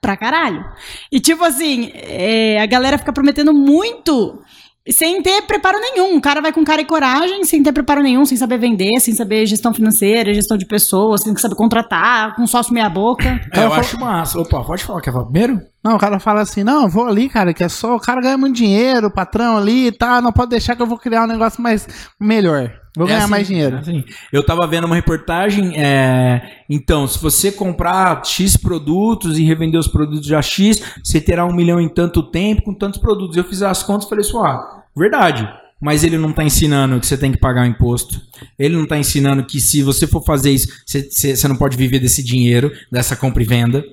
pra 0.00 0.16
caralho. 0.16 0.64
E, 1.10 1.20
tipo 1.20 1.44
assim, 1.44 1.90
é, 1.94 2.60
a 2.60 2.66
galera 2.66 2.98
fica 2.98 3.12
prometendo 3.12 3.52
muito 3.52 4.40
sem 4.88 5.20
ter 5.20 5.42
preparo 5.42 5.78
nenhum. 5.80 6.16
O 6.16 6.20
cara 6.20 6.40
vai 6.40 6.52
com 6.52 6.64
cara 6.64 6.80
e 6.80 6.84
coragem, 6.84 7.44
sem 7.44 7.62
ter 7.62 7.72
preparo 7.72 8.02
nenhum, 8.02 8.24
sem 8.24 8.36
saber 8.36 8.58
vender, 8.58 9.00
sem 9.00 9.14
saber 9.14 9.46
gestão 9.46 9.74
financeira, 9.74 10.32
gestão 10.32 10.56
de 10.56 10.64
pessoas, 10.64 11.22
sem 11.22 11.36
saber 11.36 11.56
contratar, 11.56 12.36
com 12.36 12.46
sócio 12.46 12.72
meia 12.72 12.88
boca. 12.88 13.40
É, 13.52 13.64
eu 13.64 13.72
acho 13.72 13.98
massa. 13.98 14.38
Opa, 14.38 14.62
pode 14.62 14.84
falar, 14.84 15.00
quer 15.00 15.12
falar 15.12 15.24
primeiro? 15.24 15.60
Não, 15.86 15.96
o 15.96 15.98
cara 16.00 16.18
fala 16.18 16.40
assim, 16.40 16.64
não, 16.64 16.88
vou 16.88 17.06
ali, 17.06 17.28
cara, 17.28 17.54
que 17.54 17.62
é 17.62 17.68
só, 17.68 17.94
o 17.94 18.00
cara 18.00 18.20
ganha 18.20 18.36
muito 18.36 18.56
dinheiro, 18.56 19.06
o 19.06 19.10
patrão 19.10 19.56
ali 19.56 19.86
e 19.86 19.92
tá, 19.92 20.20
não 20.20 20.32
pode 20.32 20.50
deixar 20.50 20.74
que 20.74 20.82
eu 20.82 20.86
vou 20.86 20.98
criar 20.98 21.22
um 21.24 21.26
negócio 21.28 21.62
mais, 21.62 21.86
melhor. 22.18 22.72
Vou 22.96 23.06
É 23.06 23.10
ganhar 23.10 23.20
assim, 23.24 23.30
mais 23.30 23.46
dinheiro. 23.46 23.76
é 23.76 23.78
assim. 23.78 24.04
Eu 24.32 24.44
tava 24.44 24.66
vendo 24.66 24.84
uma 24.86 24.96
reportagem, 24.96 25.74
é, 25.76 26.42
então, 26.68 27.06
se 27.06 27.18
você 27.22 27.52
comprar 27.52 28.24
X 28.24 28.56
produtos 28.56 29.38
e 29.38 29.44
revender 29.44 29.78
os 29.78 29.86
produtos 29.86 30.26
já 30.26 30.42
X, 30.42 30.82
você 31.04 31.20
terá 31.20 31.44
um 31.46 31.54
milhão 31.54 31.80
em 31.80 31.88
tanto 31.88 32.22
tempo 32.22 32.62
com 32.62 32.74
tantos 32.74 32.98
produtos. 32.98 33.36
Eu 33.36 33.44
fiz 33.44 33.62
as 33.62 33.82
contas 33.82 34.06
e 34.06 34.08
falei 34.08 34.24
assim, 34.24 34.38
ah, 34.38 34.82
verdade. 34.96 35.48
Mas 35.80 36.02
ele 36.02 36.16
não 36.16 36.32
tá 36.32 36.42
ensinando 36.42 36.98
que 36.98 37.06
você 37.06 37.18
tem 37.18 37.30
que 37.30 37.38
pagar 37.38 37.62
o 37.62 37.66
imposto. 37.66 38.18
Ele 38.58 38.74
não 38.76 38.86
tá 38.86 38.96
ensinando 38.96 39.44
que 39.44 39.60
se 39.60 39.82
você 39.82 40.06
for 40.06 40.24
fazer 40.24 40.50
isso, 40.50 40.68
você, 40.86 41.02
você- 41.08 41.36
você 41.36 41.46
não 41.46 41.54
pode 41.56 41.76
viver 41.76 41.98
desse 41.98 42.24
dinheiro, 42.24 42.72
dessa 42.90 43.14
compra 43.14 43.42
e 43.42 43.46
venda. 43.46 43.84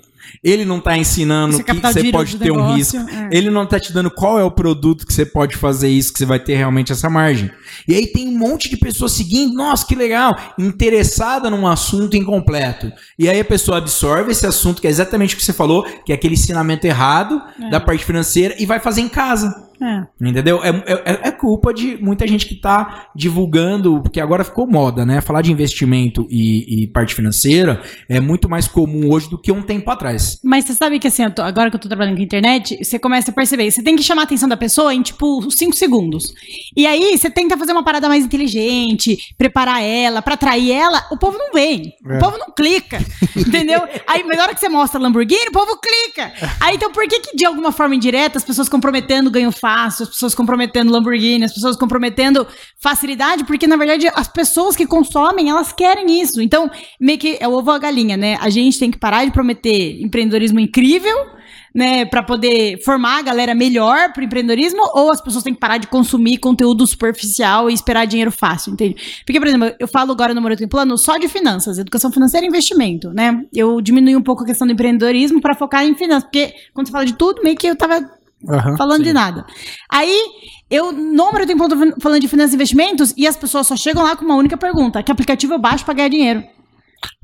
Ele 0.44 0.66
não 0.66 0.80
tá 0.80 0.98
ensinando 0.98 1.58
Você 1.58 1.64
que 1.64 1.74
você 1.74 2.12
pode 2.12 2.38
ter 2.38 2.52
um 2.52 2.76
risco. 2.76 2.98
é. 2.98 3.30
Ele 3.32 3.50
não 3.50 3.66
tá 3.66 3.80
te 3.80 3.94
dando 3.94 4.12
qual 4.12 4.40
é 4.40 4.44
o 4.44 4.52
produto 4.52 5.06
que 5.06 5.14
você 5.14 5.26
pode 5.26 5.56
fazer 5.56 5.90
isso, 5.90 6.12
que 6.12 6.20
você 6.20 6.26
vai 6.26 6.40
ter 6.40 6.56
realmente 6.56 6.92
essa 6.92 7.10
margem. 7.10 7.50
E 7.88 7.96
aí 7.96 8.08
tem 8.08 8.28
um 8.28 8.38
monte 8.38 8.70
de 8.70 8.78
pessoas 8.78 9.14
seguindo, 9.14 9.54
nossa, 9.54 9.86
que 9.86 9.96
legal, 9.96 10.36
interessada 10.58 11.50
num 11.50 11.68
assunto 11.68 12.16
incompleto. 12.16 12.92
E 13.18 13.30
aí 13.30 13.40
a 13.40 13.46
pessoa 13.46 13.78
absorve 13.78 14.32
esse 14.32 14.46
assunto, 14.46 14.82
que 14.82 14.88
é 14.88 14.90
exatamente 14.90 15.36
o 15.36 15.38
que 15.38 15.44
você 15.44 15.54
falou, 15.54 15.84
que 16.06 16.12
é 16.12 16.16
aquele 16.16 16.34
ensinamento 16.34 16.86
errado 16.86 17.42
da 17.70 17.80
parte 17.80 18.06
financeira, 18.06 18.56
e 18.60 18.66
vai 18.66 18.80
fazer 18.80 19.02
em 19.02 19.10
casa. 19.10 19.72
É. 19.84 20.08
Entendeu? 20.30 20.62
É, 20.64 20.70
é- 20.70 21.28
é 21.28 21.32
culpa 21.32 21.74
de 21.74 21.98
muita 22.02 22.26
gente 22.28 22.46
que 22.46 22.56
tá 22.56 23.08
divulgando, 23.16 24.02
porque 24.02 24.20
agora 24.20 24.44
ficou 24.44 24.66
moda, 24.68 25.06
né? 25.06 25.20
Falar 25.22 25.42
de 25.42 25.52
investimento 25.52 26.26
e, 26.30 26.84
e 26.84 26.88
parte 26.88 27.14
financeira 27.16 27.82
é 28.08 28.20
muito 28.20 28.48
mais 28.50 28.68
comum 28.68 29.12
hoje 29.12 29.30
do 29.30 29.38
que 29.38 29.52
um 29.52 29.62
tempo 29.62 29.90
atrás. 29.92 30.40
Mas 30.44 30.66
você 30.66 30.74
sabe 30.74 31.00
que 31.00 31.08
assim, 31.08 31.24
eu 31.24 31.32
tô- 31.32 31.42
agora 31.42 31.70
que 31.70 31.76
eu 31.76 31.80
tô 31.80 31.88
trabalhando 31.88 32.16
com 32.16 32.22
internet, 32.22 32.78
você 32.84 32.98
começa 33.00 33.32
a 33.32 33.34
perceber, 33.34 33.70
você 33.72 33.82
tem 33.84 33.96
que 33.96 34.04
chamar 34.04 34.22
a 34.22 34.26
atenção 34.26 34.48
da 34.48 34.56
pessoa 34.58 34.94
em 34.94 35.02
tipo 35.02 35.50
5 35.52 35.76
segundos. 35.76 36.34
E 36.76 36.86
aí 36.88 37.18
você 37.18 37.30
tenta 37.30 37.58
fazer 37.58 37.72
uma 37.72 37.84
parada 37.84 38.08
mais 38.08 38.24
inteligente, 38.26 39.18
preparar 39.38 39.82
ela, 39.84 40.22
pra 40.22 40.36
atrair 40.36 40.72
ela, 40.72 41.06
o 41.12 41.18
povo 41.18 41.38
não 41.38 41.52
vem. 41.54 41.94
É. 42.10 42.18
O 42.18 42.20
povo 42.20 42.38
não 42.38 42.54
clica. 42.56 43.00
entendeu? 43.36 43.82
Aí 44.08 44.24
na 44.24 44.44
hora 44.44 44.54
que 44.54 44.60
você 44.60 44.70
mostra 44.70 45.00
Lamborghini, 45.00 45.48
o 45.50 45.52
povo 45.52 45.78
clica. 45.78 46.32
Aí 46.62 46.76
então 46.76 46.92
por 46.92 47.08
que 47.08 47.20
que 47.20 47.36
de 47.36 47.46
alguma 47.46 47.72
forma 47.72 47.96
indireta 47.96 48.38
as 48.38 48.44
pessoas 48.44 48.70
comprometendo 48.70 49.30
ganho 49.32 49.52
fácil, 49.52 49.73
as 49.74 49.98
pessoas 49.98 50.36
comprometendo 50.36 50.92
Lamborghini, 50.92 51.44
as 51.44 51.54
pessoas 51.54 51.76
comprometendo 51.76 52.46
facilidade, 52.80 53.44
porque 53.44 53.68
na 53.68 53.76
verdade 53.76 54.08
as 54.14 54.28
pessoas 54.28 54.76
que 54.76 54.86
consomem, 54.86 55.50
elas 55.50 55.74
querem 55.74 56.22
isso. 56.22 56.42
Então, 56.42 56.70
meio 57.00 57.18
que 57.18 57.38
é 57.40 57.48
o 57.48 57.54
ovo 57.54 57.70
ou 57.70 57.76
a 57.76 57.80
galinha, 57.80 58.16
né? 58.16 58.38
A 58.40 58.50
gente 58.50 58.80
tem 58.80 58.92
que 58.92 58.98
parar 58.98 59.26
de 59.26 59.32
prometer 59.32 60.02
empreendedorismo 60.02 60.60
incrível, 60.60 61.34
né, 61.74 62.06
para 62.06 62.22
poder 62.22 62.80
formar 62.84 63.18
a 63.18 63.22
galera 63.24 63.56
melhor 63.56 64.14
pro 64.14 64.24
empreendedorismo, 64.24 64.82
ou 64.94 65.12
as 65.12 65.20
pessoas 65.20 65.44
têm 65.44 65.54
que 65.54 65.60
parar 65.60 65.78
de 65.78 65.88
consumir 65.88 66.38
conteúdo 66.38 66.86
superficial 66.86 67.70
e 67.70 67.74
esperar 67.74 68.06
dinheiro 68.06 68.32
fácil, 68.32 68.74
entende? 68.74 69.24
Porque, 69.26 69.40
por 69.40 69.48
exemplo, 69.48 69.74
eu 69.80 69.88
falo 69.88 70.12
agora 70.12 70.36
no 70.36 70.42
Moreto 70.42 70.64
em 70.64 70.68
Plano 70.68 70.98
só 70.98 71.18
de 71.18 71.28
finanças, 71.28 71.80
educação 71.80 72.12
financeira 72.12 72.46
e 72.46 72.50
investimento, 72.50 73.10
né? 73.10 73.44
Eu 73.52 73.82
diminui 73.82 74.16
um 74.16 74.22
pouco 74.22 74.44
a 74.44 74.46
questão 74.46 74.68
do 74.68 74.74
empreendedorismo 74.74 75.42
para 75.42 75.56
focar 75.56 75.84
em 75.84 75.96
finanças, 75.96 76.26
porque 76.26 76.54
quando 76.74 76.88
você 76.88 76.92
fala 76.92 77.06
de 77.06 77.14
tudo, 77.14 77.42
meio 77.42 77.58
que 77.58 77.66
eu 77.66 77.76
tava 77.76 78.08
Aham. 78.48 78.78
falando 78.78 79.04
de 79.04 79.14
nada. 79.14 79.46
Aí, 79.92 80.22
eu, 80.70 80.92
número 80.92 81.46
tem 81.46 81.58
ponto 81.58 81.76
falando 82.02 82.22
de 82.22 82.28
finanças 82.28 82.54
e 82.54 82.56
investimentos, 82.56 83.14
e 83.16 83.28
as 83.28 83.38
pessoas 83.38 83.68
só 83.68 83.76
chegam 83.76 84.04
lá 84.04 84.16
com 84.16 84.26
uma 84.26 84.36
única 84.36 84.58
pergunta: 84.58 85.02
que 85.04 85.12
aplicativo 85.12 85.54
eu 85.54 85.60
baixo 85.60 85.86
pra 85.86 85.94
ganhar 85.94 86.10
dinheiro? 86.10 86.44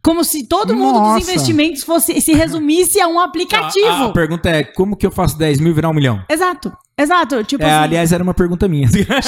Como 0.03 0.23
se 0.23 0.47
todo 0.47 0.75
mundo 0.75 0.99
Nossa. 0.99 1.19
dos 1.19 1.29
investimentos 1.29 1.83
fosse 1.83 2.19
se 2.21 2.33
resumisse 2.33 2.99
a 3.01 3.07
um 3.07 3.19
aplicativo. 3.19 3.87
A, 3.87 4.05
a 4.05 4.11
pergunta 4.11 4.49
é: 4.49 4.63
como 4.63 4.95
que 4.95 5.05
eu 5.05 5.11
faço 5.11 5.37
10 5.37 5.59
mil 5.59 5.73
virar 5.73 5.89
um 5.89 5.93
milhão? 5.93 6.23
Exato, 6.29 6.71
exato. 7.01 7.43
Tipo 7.43 7.63
É, 7.63 7.67
assim, 7.67 7.83
aliás, 7.83 8.11
era 8.11 8.23
uma 8.23 8.33
pergunta 8.33 8.67
minha. 8.67 8.87
chega, 8.87 9.21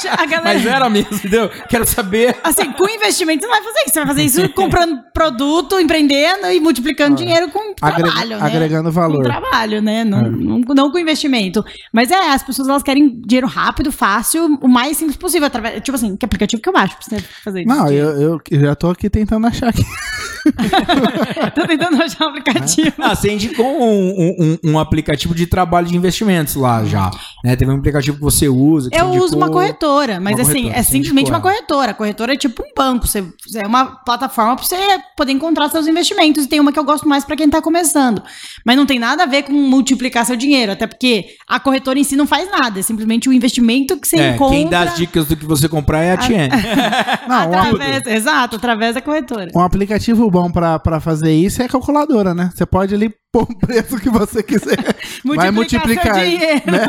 che- 0.00 0.08
a 0.08 0.26
galera. 0.26 0.42
Mas 0.44 0.66
era 0.66 0.88
mesmo, 0.88 1.14
entendeu? 1.16 1.48
Quero 1.68 1.86
saber. 1.86 2.36
Assim, 2.44 2.70
com 2.72 2.88
investimento 2.88 3.42
você 3.42 3.46
não 3.48 3.54
vai 3.56 3.62
fazer 3.64 3.80
isso. 3.80 3.90
Você 3.94 3.98
vai 4.00 4.06
fazer 4.08 4.22
isso 4.24 4.48
comprando 4.54 5.00
produto, 5.12 5.78
empreendendo 5.80 6.46
e 6.50 6.60
multiplicando 6.60 7.16
dinheiro 7.16 7.50
com 7.50 7.74
Agrega- 7.80 8.10
trabalho, 8.10 8.38
né? 8.38 8.46
agregando 8.46 8.92
valor. 8.92 9.16
Com 9.18 9.22
trabalho, 9.30 9.82
né? 9.82 10.04
Não, 10.04 10.22
não, 10.22 10.58
não 10.60 10.90
com 10.90 10.98
investimento. 10.98 11.64
Mas 11.92 12.10
é, 12.10 12.30
as 12.32 12.42
pessoas 12.42 12.68
elas 12.68 12.82
querem 12.82 13.20
dinheiro 13.26 13.46
rápido, 13.46 13.90
fácil, 13.92 14.58
o 14.60 14.68
mais 14.68 14.96
simples 14.96 15.16
possível. 15.16 15.46
Através, 15.46 15.80
tipo 15.82 15.94
assim, 15.96 16.16
que 16.16 16.24
aplicativo 16.24 16.60
que 16.62 16.68
eu 16.68 16.72
baixo 16.72 16.96
pra 16.96 17.04
você 17.18 17.24
fazer 17.44 17.60
isso? 17.60 17.68
Não, 17.68 17.90
eu, 17.90 18.20
eu, 18.20 18.40
eu 18.50 18.60
já 18.60 18.74
tô 18.74 18.90
aqui 18.90 19.08
tentando 19.10 19.46
achar 19.46 19.68
aqui. 19.68 19.82
Tô 21.54 21.66
tentando 21.66 22.02
achar 22.02 22.26
um 22.26 22.28
aplicativo. 22.30 22.92
Ah, 22.98 23.14
você 23.14 23.32
indicou 23.32 23.66
um, 23.66 24.36
um- 24.40 24.58
um 24.72 24.78
aplicativo 24.78 25.34
de 25.34 25.46
trabalho 25.46 25.86
de 25.86 25.96
investimentos 25.96 26.54
lá 26.54 26.84
já. 26.84 27.10
Né? 27.44 27.56
Teve 27.56 27.70
um 27.70 27.76
aplicativo 27.76 28.16
que 28.16 28.22
você 28.22 28.48
usa. 28.48 28.90
que 28.90 28.98
Eu 29.00 29.06
uso 29.10 29.36
uma 29.36 29.50
corretora, 29.50 30.20
mas 30.20 30.34
Uma 30.34 30.42
assim, 30.42 30.52
corretora, 30.62 30.78
é 30.78 30.82
simplesmente 30.82 31.30
uma 31.30 31.40
corretora. 31.40 31.90
A 31.92 31.94
corretora 31.94 32.34
é 32.34 32.36
tipo 32.36 32.62
um 32.62 32.72
banco. 32.76 33.06
Você, 33.06 33.24
é 33.56 33.66
uma 33.66 33.86
plataforma 33.86 34.56
pra 34.56 34.64
você 34.64 34.76
poder 35.16 35.32
encontrar 35.32 35.68
seus 35.70 35.86
investimentos. 35.86 36.44
E 36.44 36.48
tem 36.48 36.60
uma 36.60 36.72
que 36.72 36.78
eu 36.78 36.84
gosto 36.84 37.08
mais 37.08 37.24
pra 37.24 37.36
quem 37.36 37.48
tá 37.48 37.62
começando. 37.62 38.22
Mas 38.64 38.76
não 38.76 38.84
tem 38.86 38.98
nada 38.98 39.22
a 39.22 39.26
ver 39.26 39.44
com 39.44 39.52
multiplicar 39.52 40.24
seu 40.26 40.36
dinheiro. 40.36 40.72
Até 40.72 40.86
porque 40.86 41.26
a 41.48 41.58
corretora 41.58 41.98
em 41.98 42.04
si 42.04 42.16
não 42.16 42.26
faz 42.26 42.50
nada. 42.50 42.78
É 42.78 42.82
simplesmente 42.82 43.28
o 43.28 43.32
investimento 43.32 43.98
que 43.98 44.06
você 44.06 44.16
É, 44.18 44.34
encontra. 44.34 44.56
quem 44.56 44.68
dá 44.68 44.82
as 44.82 44.96
dicas 44.96 45.26
do 45.26 45.36
que 45.36 45.46
você 45.46 45.68
comprar 45.68 46.02
é 46.02 46.12
a 46.12 46.16
Tiene. 46.16 46.50
Não, 47.28 47.50
um, 47.50 47.54
através, 47.58 48.06
exato, 48.06 48.56
através 48.56 48.94
da 48.94 49.00
corretora. 49.00 49.50
um 49.54 49.60
aplicativo 49.60 50.30
bom 50.30 50.50
pra 50.50 51.00
fazer 51.00 51.32
isso 51.32 51.62
é 51.62 51.66
a 51.66 51.68
calculadora, 51.68 52.34
né? 52.34 52.50
Você 52.54 52.66
pode 52.66 52.94
ali 52.94 53.12
pôr 53.32 53.42
o 53.42 53.58
preço 53.58 53.98
que 53.98 54.10
você 54.10 54.42
quiser. 54.42 54.76
vai 55.24 55.50
multiplicar. 55.50 56.14
seu 56.14 56.24
dinheiro. 56.24 56.62
né? 56.70 56.88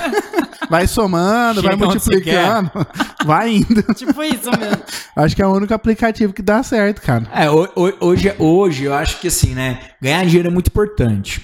Vai 0.70 0.88
somando, 0.88 1.62
vai 1.62 1.74
Chega 1.74 1.86
você 1.86 1.94
multiplicando, 2.10 2.72
vai 3.26 3.56
indo. 3.56 3.84
Tipo 3.94 4.24
isso 4.24 4.50
mesmo. 4.58 4.82
Acho 5.16 5.36
que 5.36 5.42
é 5.42 5.46
o 5.48 5.54
único 5.54 5.74
aplicativo 5.74 6.34
que 6.34 6.42
dá 6.42 6.64
certo, 6.64 7.02
cara. 7.02 7.28
É, 7.34 7.50
ho- 7.50 7.70
ho- 7.76 7.94
hoje, 8.00 8.34
hoje 8.40 8.84
eu 8.86 8.94
acho 8.94 9.20
que 9.20 9.28
assim, 9.28 9.54
né? 9.54 9.80
Ganhar 10.02 10.26
dinheiro 10.26 10.48
é 10.48 10.52
muito 10.52 10.68
importante. 10.68 11.42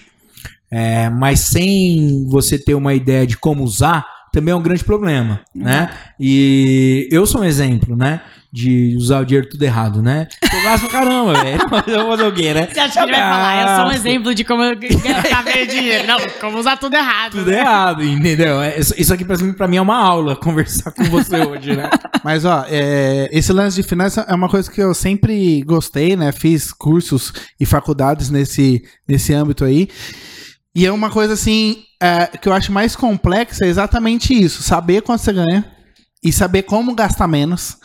É, 0.71 1.09
mas 1.09 1.41
sem 1.41 2.25
você 2.29 2.57
ter 2.57 2.73
uma 2.73 2.93
ideia 2.93 3.25
de 3.25 3.37
como 3.37 3.63
usar, 3.63 4.05
também 4.33 4.51
é 4.51 4.55
um 4.55 4.61
grande 4.61 4.83
problema, 4.83 5.41
né? 5.55 5.89
E 6.19 7.07
eu 7.11 7.25
sou 7.25 7.41
um 7.41 7.45
exemplo, 7.45 7.95
né? 7.95 8.21
De 8.51 8.95
usar 8.97 9.19
o 9.21 9.25
dinheiro 9.25 9.49
tudo 9.49 9.61
errado, 9.63 10.01
né? 10.01 10.27
Eu 10.41 10.63
gasto 10.63 10.83
pra 10.87 10.99
caramba, 11.01 11.33
velho. 11.43 11.59
Mas 11.69 11.87
Eu 11.87 11.99
vou 11.99 12.11
fazer 12.11 12.23
o 12.23 12.33
quê, 12.33 12.53
né? 12.53 12.67
Você 12.71 12.79
acha 12.79 12.93
que 12.93 12.99
ele 12.99 13.11
vai 13.11 13.19
falar? 13.19 13.61
Eu 13.61 13.75
sou 13.75 13.85
um 13.87 13.91
exemplo 13.91 14.33
de 14.33 14.43
como 14.45 14.63
eu 14.63 14.75
gastar 14.79 15.43
meu 15.43 15.67
dinheiro. 15.67 16.07
Não, 16.07 16.17
como 16.39 16.57
usar 16.57 16.77
tudo 16.77 16.95
errado. 16.95 17.31
Tudo 17.33 17.51
errado, 17.51 18.03
entendeu? 18.03 18.61
É, 18.61 18.79
Isso, 18.79 19.13
aqui 19.13 19.25
pra 19.25 19.37
mim, 19.37 19.51
pra 19.53 19.67
mim 19.67 19.75
é 19.77 19.81
uma 19.81 19.97
aula, 19.97 20.35
conversar 20.39 20.91
com 20.91 21.03
você 21.05 21.35
hoje, 21.37 21.75
né? 21.75 21.89
Mas, 22.23 22.45
ó, 22.45 22.65
é, 22.69 23.29
esse 23.31 23.51
lance 23.51 23.75
de 23.75 23.87
finanças 23.87 24.25
é 24.27 24.33
uma 24.33 24.47
coisa 24.47 24.71
que 24.71 24.81
eu 24.81 24.93
sempre 24.93 25.61
gostei, 25.63 26.15
né? 26.15 26.31
Fiz 26.31 26.71
cursos 26.71 27.33
e 27.59 27.65
faculdades 27.65 28.29
nesse, 28.29 28.81
nesse 29.07 29.33
âmbito 29.33 29.65
aí. 29.65 29.89
E 30.73 30.85
é 30.85 30.91
uma 30.91 31.09
coisa, 31.09 31.33
assim, 31.33 31.83
é, 32.01 32.27
que 32.27 32.47
eu 32.47 32.53
acho 32.53 32.71
mais 32.71 32.95
complexa 32.95 33.65
é 33.65 33.67
exatamente 33.67 34.33
isso. 34.33 34.63
Saber 34.63 35.01
quanto 35.01 35.21
você 35.21 35.33
ganha 35.33 35.65
e 36.23 36.31
saber 36.31 36.63
como 36.63 36.95
gastar 36.95 37.27
menos. 37.27 37.77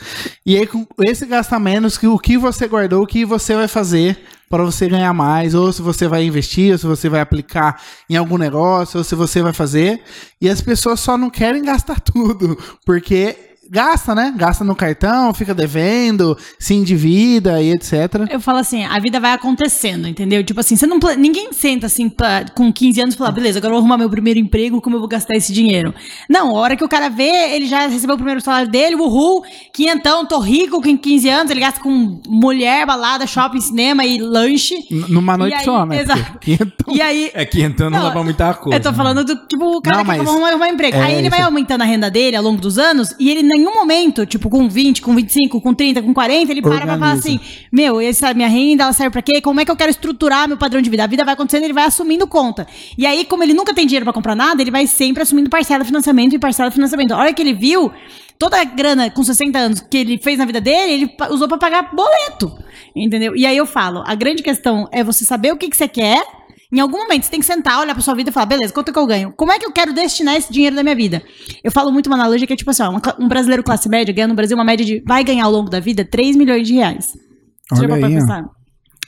E 0.44 0.56
aí, 0.56 0.66
com 0.66 0.86
esse 1.00 1.26
gastar 1.26 1.60
menos, 1.60 1.98
que 1.98 2.06
o 2.06 2.18
que 2.18 2.36
você 2.36 2.66
guardou, 2.66 3.02
o 3.02 3.06
que 3.06 3.24
você 3.24 3.54
vai 3.54 3.68
fazer 3.68 4.18
para 4.48 4.64
você 4.64 4.86
ganhar 4.88 5.12
mais, 5.14 5.54
ou 5.54 5.72
se 5.72 5.80
você 5.80 6.06
vai 6.06 6.24
investir, 6.24 6.72
ou 6.72 6.78
se 6.78 6.86
você 6.86 7.08
vai 7.08 7.20
aplicar 7.20 7.80
em 8.08 8.16
algum 8.16 8.36
negócio, 8.36 8.98
ou 8.98 9.04
se 9.04 9.14
você 9.14 9.40
vai 9.40 9.52
fazer. 9.52 10.02
E 10.40 10.48
as 10.48 10.60
pessoas 10.60 11.00
só 11.00 11.16
não 11.16 11.30
querem 11.30 11.62
gastar 11.62 12.00
tudo, 12.04 12.58
porque 12.84 13.51
gasta, 13.70 14.14
né? 14.14 14.32
Gasta 14.36 14.64
no 14.64 14.74
cartão, 14.74 15.32
fica 15.32 15.54
devendo, 15.54 16.36
se 16.58 16.74
endivida 16.74 17.60
e 17.62 17.70
etc. 17.72 17.92
Eu 18.30 18.40
falo 18.40 18.58
assim, 18.58 18.84
a 18.84 18.98
vida 18.98 19.18
vai 19.20 19.32
acontecendo, 19.32 20.06
entendeu? 20.08 20.42
Tipo 20.44 20.60
assim, 20.60 20.76
você 20.76 20.86
não 20.86 20.98
ninguém 21.16 21.52
senta 21.52 21.86
assim 21.86 22.08
pra- 22.08 22.44
com 22.54 22.72
15 22.72 23.00
anos 23.00 23.14
e 23.14 23.18
fala, 23.18 23.30
beleza, 23.32 23.58
agora 23.58 23.70
eu 23.72 23.76
vou 23.76 23.80
arrumar 23.80 23.98
meu 23.98 24.10
primeiro 24.10 24.38
emprego, 24.38 24.80
como 24.80 24.96
eu 24.96 25.00
vou 25.00 25.08
gastar 25.08 25.34
esse 25.36 25.52
dinheiro? 25.52 25.94
Não, 26.28 26.50
a 26.50 26.58
hora 26.60 26.76
que 26.76 26.84
o 26.84 26.88
cara 26.88 27.08
vê, 27.08 27.54
ele 27.54 27.66
já 27.66 27.86
recebeu 27.86 28.14
o 28.14 28.18
primeiro 28.18 28.40
salário 28.40 28.70
dele, 28.70 28.94
uhul, 28.96 29.42
quinhentão, 29.72 30.26
tô 30.26 30.38
rico 30.38 30.80
com 30.82 30.96
15 30.96 31.28
anos, 31.28 31.50
ele 31.50 31.60
gasta 31.60 31.80
com 31.80 32.20
mulher, 32.26 32.86
balada, 32.86 33.26
shopping, 33.26 33.60
cinema 33.60 34.04
e 34.04 34.18
lanche. 34.18 34.74
N- 34.90 35.06
Numa 35.08 35.36
noite 35.36 35.56
aí- 35.56 35.64
só, 35.64 35.86
né? 35.86 36.00
exato. 36.00 36.22
Porque- 36.32 36.52
Então, 36.62 36.94
E 36.94 37.00
aí, 37.00 37.30
É 37.34 37.44
que 37.44 37.62
então 37.62 37.88
não, 37.88 37.98
Não, 37.98 38.06
dá 38.06 38.10
pra 38.12 38.22
muita 38.22 38.54
coisa. 38.54 38.76
eu 38.78 38.82
tô 38.82 38.92
falando 38.92 39.24
do, 39.24 39.34
tipo, 39.46 39.76
o 39.76 39.80
cara 39.80 39.98
Não, 39.98 40.04
que 40.04 40.18
mas- 40.18 40.28
arrumar 40.28 40.54
um 40.56 40.64
emprego. 40.66 40.96
é, 40.96 41.02
Aí 41.02 41.14
ele 41.14 41.30
vai 41.30 41.40
aumentando 41.40 41.82
a 41.82 41.84
renda 41.84 42.10
dele 42.10 42.36
ao 42.36 42.42
longo 42.42 42.60
dos 42.60 42.78
anos 42.78 43.14
e 43.18 43.30
ele 43.30 43.42
nenhum 43.56 43.74
momento, 43.74 44.26
tipo, 44.26 44.48
com 44.48 44.68
20, 44.68 45.02
com 45.02 45.14
25, 45.14 45.60
com 45.60 45.74
30, 45.74 46.02
com 46.02 46.12
40, 46.12 46.50
ele 46.50 46.62
para 46.62 46.80
pra 46.80 46.98
falar 46.98 47.12
assim, 47.12 47.38
meu, 47.70 48.00
essa 48.00 48.32
minha 48.34 48.48
renda, 48.48 48.84
ela 48.84 48.92
serve 48.92 49.10
pra 49.10 49.22
quê? 49.22 49.40
Como 49.40 49.60
é 49.60 49.64
que 49.64 49.70
eu 49.70 49.76
quero 49.76 49.90
estruturar 49.90 50.48
meu 50.48 50.56
padrão 50.56 50.80
de 50.80 50.90
vida? 50.90 51.04
A 51.04 51.06
vida 51.06 51.24
vai 51.24 51.34
acontecendo, 51.34 51.64
ele 51.64 51.72
vai 51.72 51.84
assumindo 51.84 52.26
conta. 52.26 52.66
E 52.96 53.06
aí, 53.06 53.24
como 53.24 53.42
ele 53.42 53.54
nunca 53.54 53.74
tem 53.74 53.86
dinheiro 53.86 54.04
pra 54.04 54.12
comprar 54.12 54.34
nada, 54.34 54.60
ele 54.60 54.70
vai 54.70 54.86
sempre 54.86 55.22
assumindo 55.22 55.50
parcela 55.50 55.80
de 55.80 55.86
financiamento 55.86 56.34
e 56.34 56.38
parcela 56.38 56.68
de 56.68 56.74
financiamento. 56.74 57.12
A 57.12 57.18
hora 57.18 57.32
que 57.32 57.42
ele 57.42 57.52
viu, 57.52 57.92
toda 58.38 58.60
a 58.60 58.64
grana 58.64 59.10
com 59.10 59.22
60 59.22 59.58
anos 59.58 59.80
que 59.80 59.96
ele 59.96 60.18
fez 60.18 60.38
na 60.38 60.44
vida 60.44 60.60
dele, 60.60 60.92
ele 60.92 61.16
usou 61.30 61.46
pra 61.46 61.58
pagar 61.58 61.94
boleto. 61.94 62.52
Entendeu? 62.94 63.36
E 63.36 63.46
aí 63.46 63.56
eu 63.56 63.66
falo, 63.66 64.02
a 64.06 64.14
grande 64.14 64.42
questão 64.42 64.88
é 64.90 65.04
você 65.04 65.24
saber 65.24 65.52
o 65.52 65.56
que, 65.56 65.68
que 65.68 65.76
você 65.76 65.88
quer 65.88 66.24
em 66.72 66.80
algum 66.80 66.98
momento 66.98 67.24
você 67.24 67.30
tem 67.30 67.40
que 67.40 67.46
sentar, 67.46 67.80
olhar 67.80 67.94
pra 67.94 68.02
sua 68.02 68.14
vida 68.14 68.30
e 68.30 68.32
falar, 68.32 68.46
beleza, 68.46 68.72
quanto 68.72 68.92
que 68.92 68.98
eu 68.98 69.06
ganho? 69.06 69.32
Como 69.36 69.52
é 69.52 69.58
que 69.58 69.66
eu 69.66 69.72
quero 69.72 69.92
destinar 69.92 70.36
esse 70.36 70.50
dinheiro 70.52 70.74
da 70.74 70.82
minha 70.82 70.94
vida? 70.96 71.22
Eu 71.62 71.70
falo 71.70 71.92
muito 71.92 72.06
uma 72.06 72.16
analogia 72.16 72.46
que 72.46 72.52
é 72.52 72.56
tipo 72.56 72.70
assim, 72.70 72.82
ó, 72.82 72.98
um 73.18 73.28
brasileiro 73.28 73.62
classe 73.62 73.88
média 73.88 74.12
ganha 74.14 74.26
no 74.28 74.34
Brasil 74.34 74.56
uma 74.56 74.64
média 74.64 74.84
de, 74.84 75.02
vai 75.06 75.22
ganhar 75.22 75.44
ao 75.44 75.52
longo 75.52 75.68
da 75.68 75.80
vida 75.80 76.04
3 76.04 76.34
milhões 76.34 76.66
de 76.66 76.74
reais. 76.74 77.06
Você 77.06 77.76
já 77.76 77.92
Olha 77.92 77.98
pra 77.98 78.08
aí, 78.08 78.14
pensar? 78.14 78.44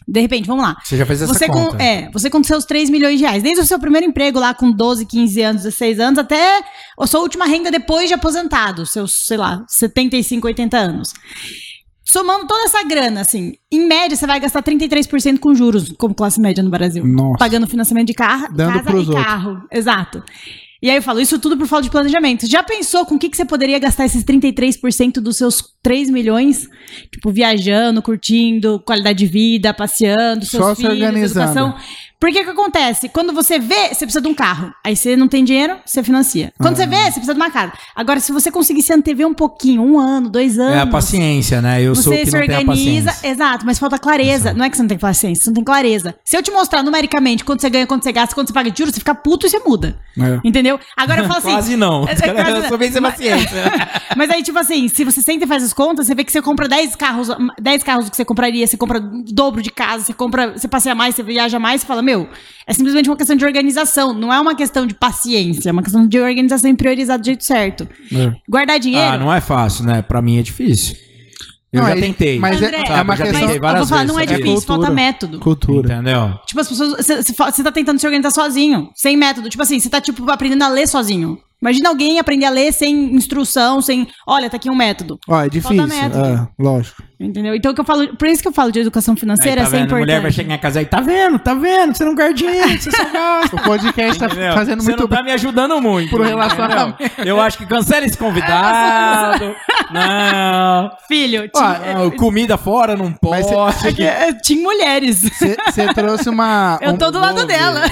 De 0.07 0.20
repente, 0.20 0.46
vamos 0.46 0.62
lá. 0.62 0.77
Você 0.85 0.98
já 0.98 1.07
fez 1.07 1.22
essa 1.22 1.33
Você 1.33 1.46
com, 1.46 1.53
conta. 1.70 1.83
é, 1.83 2.11
você 2.11 2.29
com 2.29 2.44
seus 2.44 2.66
3 2.66 2.90
milhões 2.90 3.16
de 3.18 3.24
reais, 3.24 3.42
desde 3.42 3.62
o 3.62 3.64
seu 3.64 3.79
primeiro 3.79 4.07
emprego 4.07 4.38
lá 4.38 4.53
com 4.53 4.70
12, 4.70 5.07
15 5.07 5.40
anos, 5.40 5.62
16 5.62 5.98
anos, 5.98 6.18
até 6.18 6.62
a 6.98 7.07
sua 7.07 7.20
última 7.20 7.46
renda 7.46 7.70
depois 7.70 8.09
de 8.09 8.14
aposentado, 8.14 8.85
seus, 8.85 9.27
sei 9.27 9.38
lá, 9.38 9.64
75, 9.66 10.46
80 10.46 10.77
anos. 10.77 11.14
Somando 12.04 12.46
toda 12.46 12.64
essa 12.64 12.82
grana, 12.84 13.22
assim, 13.22 13.54
em 13.72 13.86
média 13.86 14.14
você 14.16 14.26
vai 14.26 14.38
gastar 14.38 14.62
33% 14.62 15.38
com 15.38 15.54
juros, 15.54 15.92
como 15.96 16.14
classe 16.14 16.38
média 16.40 16.62
no 16.62 16.68
Brasil. 16.70 17.04
Nossa. 17.06 17.38
Pagando 17.38 17.66
financiamento 17.66 18.08
de 18.08 18.14
carro, 18.14 18.48
Dando 18.54 18.74
casa 18.74 18.90
e 18.90 18.94
outros. 18.96 19.14
carro. 19.24 19.62
Exato. 19.72 20.22
E 20.82 20.90
aí 20.90 20.96
eu 20.96 21.02
falo, 21.02 21.18
isso 21.18 21.38
tudo 21.38 21.56
por 21.56 21.66
falta 21.66 21.84
de 21.84 21.90
planejamento. 21.90 22.46
Já 22.46 22.62
pensou 22.62 23.06
com 23.06 23.14
o 23.14 23.18
que, 23.18 23.30
que 23.30 23.36
você 23.38 23.44
poderia 23.46 23.78
gastar 23.78 24.04
esses 24.04 24.22
33% 24.22 25.14
dos 25.14 25.38
seus 25.38 25.64
3 25.82 26.10
milhões? 26.10 26.68
Tipo, 27.10 27.30
viajando, 27.32 28.02
curtindo, 28.02 28.78
qualidade 28.84 29.20
de 29.20 29.26
vida, 29.26 29.72
passeando, 29.72 30.44
seus 30.44 30.62
Só 30.62 30.74
se 30.74 30.82
filhos, 30.82 30.92
organizando. 31.00 31.40
educação. 31.40 31.74
Porque 32.20 32.42
que 32.42 32.50
acontece? 32.50 33.09
Quando 33.09 33.33
você 33.35 33.59
vê, 33.59 33.88
você 33.88 34.07
precisa 34.07 34.20
de 34.20 34.29
um 34.29 34.35
carro. 34.35 34.72
Aí 34.83 34.96
você 34.96 35.14
não 35.16 35.29
tem 35.29 35.44
dinheiro, 35.44 35.77
você 35.85 36.03
financia. 36.03 36.53
Quando 36.59 36.74
Ah. 36.74 36.77
você 36.77 36.87
vê, 36.87 36.96
você 36.96 37.11
precisa 37.12 37.35
de 37.35 37.40
uma 37.40 37.50
casa. 37.50 37.72
Agora, 37.94 38.18
se 38.18 38.33
você 38.33 38.50
conseguir 38.50 38.83
se 38.83 38.92
antever 38.92 39.27
um 39.27 39.35
pouquinho, 39.35 39.83
um 39.83 39.98
ano, 39.98 40.31
dois 40.31 40.59
anos. 40.59 40.74
É 40.77 40.81
a 40.81 40.87
paciência, 40.87 41.61
né? 41.61 41.83
Eu 41.83 41.94
sou 41.94 42.12
o 42.12 42.16
Você 42.16 42.22
que 42.24 42.31
se 42.31 42.38
não 42.38 42.46
tem 42.46 42.57
a 42.57 43.29
exato, 43.29 43.66
mas 43.66 43.79
falta 43.79 43.98
clareza. 43.98 44.55
Não 44.55 44.64
é 44.64 44.70
que 44.70 44.77
você 44.77 44.83
não 44.83 44.88
tem 44.88 44.98
paciência, 44.98 45.44
você 45.44 45.50
não 45.50 45.55
tem 45.55 45.64
clareza. 45.64 46.14
Se 46.24 46.37
eu 46.37 46.42
te 46.42 46.50
mostrar 46.50 46.83
numericamente 46.83 47.44
quanto 47.44 47.61
você 47.61 47.68
ganha, 47.68 47.87
quanto 47.87 48.05
você 48.05 48.12
gasta, 48.12 48.35
quanto 48.35 48.48
você 48.48 48.55
paga 48.55 48.70
de 48.70 48.79
juros, 48.79 48.94
você 48.94 49.00
fica 49.00 49.14
puto 49.14 49.46
e 49.46 49.50
você 49.50 49.59
muda. 49.59 49.98
É. 50.18 50.40
Entendeu? 50.44 50.79
Agora 50.96 51.22
eu 51.22 51.27
falo 51.29 51.38
assim. 51.38 51.50
Quase 51.55 51.77
não. 51.77 52.05
É, 52.09 52.12
é, 52.12 52.33
quase 52.42 52.57
eu 52.59 52.68
sou 52.68 52.79
bem 52.79 52.90
sem 52.92 53.00
Mas- 53.03 53.14
paciência. 53.14 53.59
Mas 54.16 54.31
aí, 54.31 54.42
tipo 54.42 54.59
assim, 54.59 54.88
se 54.88 55.05
você 55.05 55.20
senta 55.20 55.44
e 55.44 55.48
faz 55.48 55.62
as 55.62 55.72
contas, 55.72 56.07
você 56.07 56.14
vê 56.14 56.22
que 56.24 56.31
você 56.33 56.40
compra 56.40 56.68
10 56.68 56.94
carros, 56.96 57.29
10 57.61 57.83
carros 57.83 58.09
que 58.09 58.16
você 58.16 58.24
compraria, 58.24 58.66
você 58.66 58.77
compra 58.77 58.98
o 58.98 59.22
dobro 59.24 59.61
de 59.61 59.70
casa, 59.70 60.05
você 60.05 60.12
compra, 60.12 60.53
você 60.57 60.68
passeia 60.68 60.94
mais, 60.94 61.14
você 61.14 61.22
viaja 61.22 61.59
mais, 61.59 61.81
você 61.81 61.87
fala, 61.87 62.00
meu, 62.04 62.28
é 62.66 62.72
simplesmente 62.72 63.08
uma 63.08 63.16
questão 63.16 63.34
de 63.34 63.44
organização, 63.44 64.12
não 64.14 64.32
é 64.32 64.40
uma 64.40 64.54
questão 64.54 64.86
de 64.86 64.94
paciência, 64.94 65.68
é 65.68 65.72
uma 65.72 65.82
questão 65.82 66.06
de 66.06 66.20
organização 66.20 66.70
e 66.70 66.74
priorizar 66.74 67.18
do 67.18 67.24
jeito 67.24 67.44
certo. 67.44 67.88
É. 68.12 68.32
Guardar 68.48 68.78
dinheiro. 68.78 69.14
Ah, 69.14 69.18
não 69.18 69.32
é 69.32 69.40
fácil, 69.40 69.84
né? 69.84 70.02
Pra 70.02 70.22
mim 70.22 70.38
é 70.38 70.42
difícil. 70.42 70.96
Eu 71.74 71.80
Não, 71.82 71.88
já 71.88 71.96
é- 71.96 72.00
tentei. 72.00 72.38
mas 72.38 72.62
é- 72.62 72.66
André, 72.66 72.84
é 72.88 73.02
uma 73.02 73.16
questão- 73.16 73.40
eu 73.50 73.60
várias 73.60 73.78
vou 73.80 73.88
falar, 73.88 74.00
vezes, 74.02 74.14
não 74.14 74.20
é 74.20 74.26
difícil, 74.26 74.52
cultura. 74.54 74.66
falta 74.78 74.90
método. 74.90 75.40
Cultura. 75.40 75.94
Entendeu? 75.94 76.38
Tipo, 76.46 76.60
as 76.60 76.68
pessoas. 76.68 77.06
Você 77.06 77.62
tá 77.64 77.72
tentando 77.72 77.98
se 77.98 78.06
organizar 78.06 78.30
sozinho, 78.30 78.90
sem 78.94 79.16
método. 79.16 79.48
Tipo 79.50 79.62
assim, 79.64 79.80
você 79.80 79.90
tá, 79.90 80.00
tipo, 80.00 80.30
aprendendo 80.30 80.62
a 80.62 80.68
ler 80.68 80.87
sozinho. 80.87 81.37
Imagina 81.62 81.88
alguém 81.88 82.18
aprender 82.18 82.44
a 82.44 82.50
ler 82.50 82.72
sem 82.72 83.14
instrução, 83.14 83.80
sem. 83.80 84.06
Olha, 84.26 84.50
tá 84.50 84.56
aqui 84.56 84.68
um 84.68 84.74
método. 84.74 85.18
Ó, 85.26 85.40
é 85.40 85.48
difícil. 85.48 85.87
método. 85.87 86.24
É, 86.24 86.46
lógico. 86.58 87.02
Entendeu? 87.18 87.54
Então, 87.54 87.72
o 87.72 87.74
que 87.74 87.80
eu 87.80 87.84
falo. 87.87 88.14
Por 88.18 88.28
isso 88.28 88.42
que 88.42 88.48
eu 88.48 88.52
falo 88.52 88.70
de 88.70 88.80
educação 88.80 89.14
Aí, 89.14 89.20
financeira, 89.20 89.62
tá 89.62 89.66
essa 89.68 89.76
é 89.76 89.80
vendo? 89.80 89.94
A 89.94 89.98
mulher 89.98 90.20
vai 90.20 90.30
importante. 90.30 90.34
chegar 90.37 90.54
em 90.54 90.58
casa 90.58 90.78
aí, 90.80 90.84
tá 90.84 91.00
vendo? 91.00 91.38
Tá 91.38 91.54
vendo? 91.54 91.94
Você 91.96 92.04
não 92.04 92.14
guarda 92.14 92.34
dinheiro, 92.34 92.68
você 92.78 92.90
só 92.90 93.04
gasta. 93.10 93.56
O 93.56 93.62
podcast 93.62 94.18
tá 94.18 94.26
Entendeu? 94.26 94.52
fazendo 94.52 94.82
Você 94.82 94.88
muito 94.90 95.00
não 95.00 95.08
tá 95.08 95.22
me 95.22 95.32
ajudando 95.32 95.80
muito. 95.80 96.10
Pro 96.10 96.22
relacionamento. 96.22 96.96
Eu 97.24 97.40
acho 97.40 97.56
que 97.56 97.64
cancela 97.64 98.04
esse 98.04 98.18
convidado. 98.18 99.54
não. 99.94 100.90
Filho, 101.09 101.48
tinha, 101.48 101.66
ah, 101.66 102.16
comida 102.18 102.57
fora 102.59 102.96
não 102.96 103.14
Mas 103.22 103.46
pode. 103.46 103.76
cê- 103.80 104.02
é, 104.02 104.33
tinha 104.35 104.62
mulheres. 104.62 105.22
Você 105.22 105.94
trouxe 105.94 106.28
uma. 106.28 106.78
Eu 106.83 106.96
tô 106.98 107.09
um- 107.09 107.11
do 107.12 107.18
lado 107.20 107.46
dela. 107.46 107.83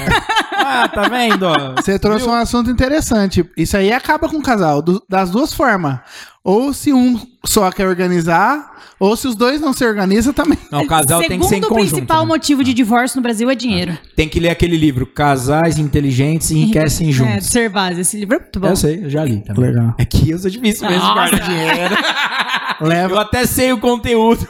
Ah, 0.52 0.88
tá 0.88 1.02
vendo? 1.08 1.46
Você 1.76 1.98
trouxe 1.98 2.26
um 2.28 2.34
assunto 2.34 2.70
interessante. 2.70 3.48
Isso 3.56 3.76
aí 3.76 3.92
acaba 3.92 4.28
com 4.28 4.36
o 4.38 4.42
casal, 4.42 4.82
do- 4.82 5.02
das 5.08 5.30
duas 5.30 5.52
formas. 5.52 5.98
Ou 6.44 6.72
se 6.72 6.92
um 6.92 7.20
só 7.44 7.70
quer 7.70 7.86
organizar, 7.86 8.72
ou 8.98 9.16
se 9.16 9.28
os 9.28 9.36
dois 9.36 9.60
não 9.60 9.72
se 9.72 9.84
organizam 9.84 10.32
também. 10.32 10.58
Não, 10.72 10.80
o 10.82 10.86
casal 10.88 11.20
tem 11.20 11.38
que 11.38 11.44
ser 11.46 11.56
em 11.56 11.62
Segundo 11.62 11.68
conjunto. 11.76 11.90
principal 11.92 12.22
né? 12.22 12.26
motivo 12.28 12.64
de 12.64 12.74
divórcio 12.74 13.16
no 13.16 13.22
Brasil 13.22 13.48
é 13.48 13.54
dinheiro. 13.54 13.96
Tem 14.16 14.28
que 14.28 14.40
ler 14.40 14.48
aquele 14.50 14.76
livro, 14.76 15.06
Casais 15.06 15.78
Inteligentes 15.78 16.50
Enriquecem 16.50 17.10
É, 17.10 17.12
Juntos. 17.12 17.34
de 17.46 17.52
Servaz. 17.52 17.96
Esse 17.96 18.16
livro 18.18 18.36
é 18.36 18.38
muito 18.40 18.58
bom. 18.58 18.66
Eu 18.68 18.76
sei, 18.76 19.04
eu 19.04 19.10
já 19.10 19.24
li 19.24 19.40
também. 19.44 19.66
Legal. 19.70 19.94
É 19.98 20.04
que 20.04 20.30
eu 20.30 20.38
sou 20.38 20.50
difícil 20.50 20.88
mesmo 20.88 21.06
de 21.06 21.12
guardar 21.14 21.40
dinheiro. 21.40 21.94
Eu 22.80 22.86
Leva, 22.88 23.20
até 23.20 23.46
sei 23.46 23.72
o 23.72 23.78
conteúdo. 23.78 24.44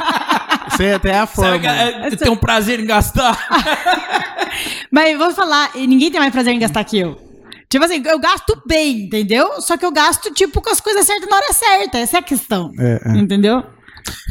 sei 0.76 0.92
até 0.92 1.18
a 1.18 1.26
Sabe, 1.26 1.60
forma. 1.64 1.66
é, 1.74 2.08
eu 2.08 2.16
tenho 2.18 2.32
um 2.32 2.36
prazer 2.36 2.78
em 2.80 2.84
gastar. 2.84 3.38
Mas 4.90 5.12
eu 5.12 5.18
vou 5.18 5.30
falar, 5.32 5.70
e 5.74 5.86
ninguém 5.86 6.10
tem 6.10 6.20
mais 6.20 6.32
prazer 6.32 6.52
em 6.52 6.58
gastar 6.58 6.84
que 6.84 6.98
eu. 6.98 7.18
Tipo 7.72 7.86
assim, 7.86 8.02
eu 8.04 8.18
gasto 8.18 8.62
bem, 8.66 9.04
entendeu? 9.04 9.62
Só 9.62 9.78
que 9.78 9.84
eu 9.86 9.90
gasto, 9.90 10.30
tipo, 10.34 10.60
com 10.60 10.68
as 10.68 10.78
coisas 10.78 11.06
certas 11.06 11.26
na 11.26 11.36
hora 11.36 11.52
certa. 11.54 11.96
Essa 11.96 12.18
é 12.18 12.20
a 12.20 12.22
questão. 12.22 12.70
É, 12.78 13.00
é. 13.06 13.18
Entendeu? 13.18 13.62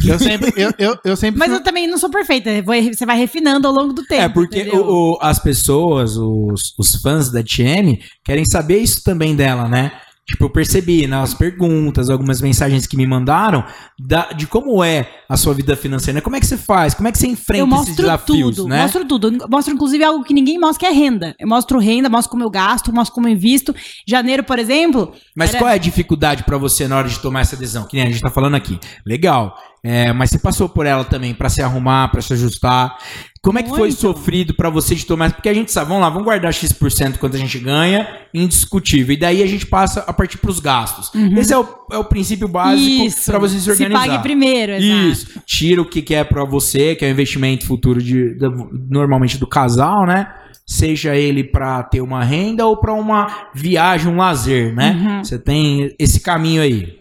Eu 0.06 0.20
sempre. 0.20 0.54
Eu, 0.56 0.72
eu, 0.78 0.96
eu 1.04 1.16
sempre 1.16 1.40
Mas 1.40 1.52
eu 1.52 1.60
também 1.64 1.88
não 1.88 1.98
sou 1.98 2.12
perfeita. 2.12 2.52
Você 2.94 3.04
vai 3.04 3.18
refinando 3.18 3.68
ao 3.68 3.74
longo 3.74 3.94
do 3.94 4.04
tempo. 4.06 4.22
É, 4.22 4.30
porque 4.30 4.70
o- 4.70 5.14
o- 5.14 5.18
as 5.22 5.40
pessoas, 5.40 6.18
os, 6.18 6.76
os 6.78 6.96
fãs 7.02 7.32
da 7.32 7.42
TM, 7.42 8.00
querem 8.24 8.46
saber 8.46 8.78
isso 8.78 9.02
também 9.04 9.36
dela, 9.36 9.68
né? 9.68 9.92
Tipo, 10.32 10.46
eu 10.46 10.50
percebi 10.50 11.06
nas 11.08 11.34
perguntas, 11.34 12.10
algumas 12.10 12.40
mensagens 12.42 12.88
que 12.88 12.96
me 12.96 13.06
mandaram, 13.06 13.66
da- 14.00 14.32
de 14.32 14.48
como 14.48 14.82
é 14.82 15.10
a 15.28 15.36
sua 15.36 15.54
vida 15.54 15.76
financeira. 15.76 16.16
né? 16.16 16.22
Como 16.22 16.38
é 16.38 16.40
que 16.40 16.46
você 16.46 16.58
faz? 16.58 16.94
Como 16.94 17.06
é 17.08 17.12
que 17.12 17.18
você 17.18 17.28
enfrenta 17.28 17.76
eu 17.76 17.82
esses 17.82 17.96
desafios, 17.98 18.56
tudo, 18.56 18.68
né? 18.70 18.82
mostro 18.84 19.04
tudo. 19.06 19.28
Eu 19.28 19.50
Mostro, 19.50 19.74
inclusive, 19.74 20.04
algo 20.04 20.24
que 20.24 20.34
ninguém 20.34 20.58
mostra, 20.58 20.80
que 20.80 20.86
é 20.86 20.98
renda. 20.98 21.36
Eu 21.38 21.48
mostro 21.48 21.80
renda, 21.80 22.10
mostro 22.10 22.32
como 22.32 22.44
eu 22.44 22.50
gasto, 22.50 22.94
mostro 22.94 23.14
como 23.14 23.28
eu 23.28 23.34
invisto. 23.34 23.76
Janeiro, 24.08 24.44
por 24.44 24.58
exemplo... 24.58 25.14
Mas 25.36 25.50
era- 25.50 25.60
qual 25.60 25.70
é 25.70 25.74
a 25.74 25.78
dificuldade 25.78 26.44
pra 26.44 26.58
você 26.58 26.88
na 26.88 26.98
hora 26.98 27.10
de 27.10 27.20
tomar 27.20 27.42
essa 27.42 27.58
decisão? 27.58 27.84
Que 27.86 27.98
nem 27.98 28.06
a 28.08 28.10
gente 28.10 28.22
tá 28.22 28.30
falando 28.30 28.56
aqui. 28.56 28.80
Legal. 29.06 29.54
É, 29.84 30.14
mas 30.14 30.30
você 30.30 30.38
passou 30.40 30.70
por 30.70 30.86
ela 30.86 31.04
também 31.04 31.34
pra 31.34 31.50
se 31.50 31.62
arrumar, 31.62 32.10
pra 32.10 32.22
se 32.22 32.32
ajustar. 32.34 32.96
Como 33.44 33.58
é 33.58 33.64
que 33.64 33.70
foi 33.70 33.80
Muito. 33.80 33.96
sofrido 34.00 34.54
pra 34.54 34.70
você 34.70 34.94
de 34.94 35.04
tomar? 35.04 35.34
Porque 35.34 35.50
a 35.50 35.54
gente 35.54 35.72
sabe, 35.72 35.88
vamos 35.88 36.04
lá, 36.04 36.10
vamos 36.10 36.26
guardar 36.26 36.54
X% 36.54 37.18
quanto 37.20 37.36
a 37.36 37.40
gente 37.40 37.58
ganha, 37.58 38.08
indiscutível. 38.32 39.14
E 39.16 39.18
daí 39.18 39.42
a 39.42 39.48
gente 39.48 39.66
passa 39.66 40.02
a 40.02 40.14
partir 40.14 40.38
pros 40.38 40.60
gastos. 40.60 41.10
Esse 41.36 41.52
é 41.52 41.58
o, 41.58 41.66
é 41.92 41.98
o 41.98 42.04
princípio 42.04 42.48
básico 42.48 43.06
pra 43.26 43.40
você 43.40 43.56
se 43.56 43.62
Se 43.62 43.72
organizar. 43.72 44.00
pague 44.08 44.22
primeiro, 44.22 44.74
exato. 44.74 45.08
Isso. 45.10 45.42
Tira 45.46 45.82
o 45.82 45.86
que 45.86 46.04
que 46.04 46.14
é 46.14 46.24
pra 46.24 46.44
você, 46.46 46.96
que 46.96 47.04
é 47.04 47.08
o 47.08 47.12
investimento 47.12 47.66
futuro 47.66 48.00
de, 48.02 48.36
da- 48.38 48.52
normalmente 48.90 49.40
do 49.40 49.48
casal, 49.48 50.06
né? 50.06 50.32
Seja 50.64 51.16
ele 51.16 51.44
pra 51.44 51.82
ter 51.82 52.00
uma 52.02 52.24
renda 52.24 52.66
ou 52.68 52.78
pra 52.78 52.94
uma 52.94 53.50
viagem, 53.56 54.08
um 54.12 54.18
lazer, 54.18 54.74
né? 54.76 54.92
Uhum. 55.18 55.24
Você 55.24 55.40
tem 55.40 55.94
esse 55.98 56.20
caminho 56.20 56.62
aí. 56.62 57.00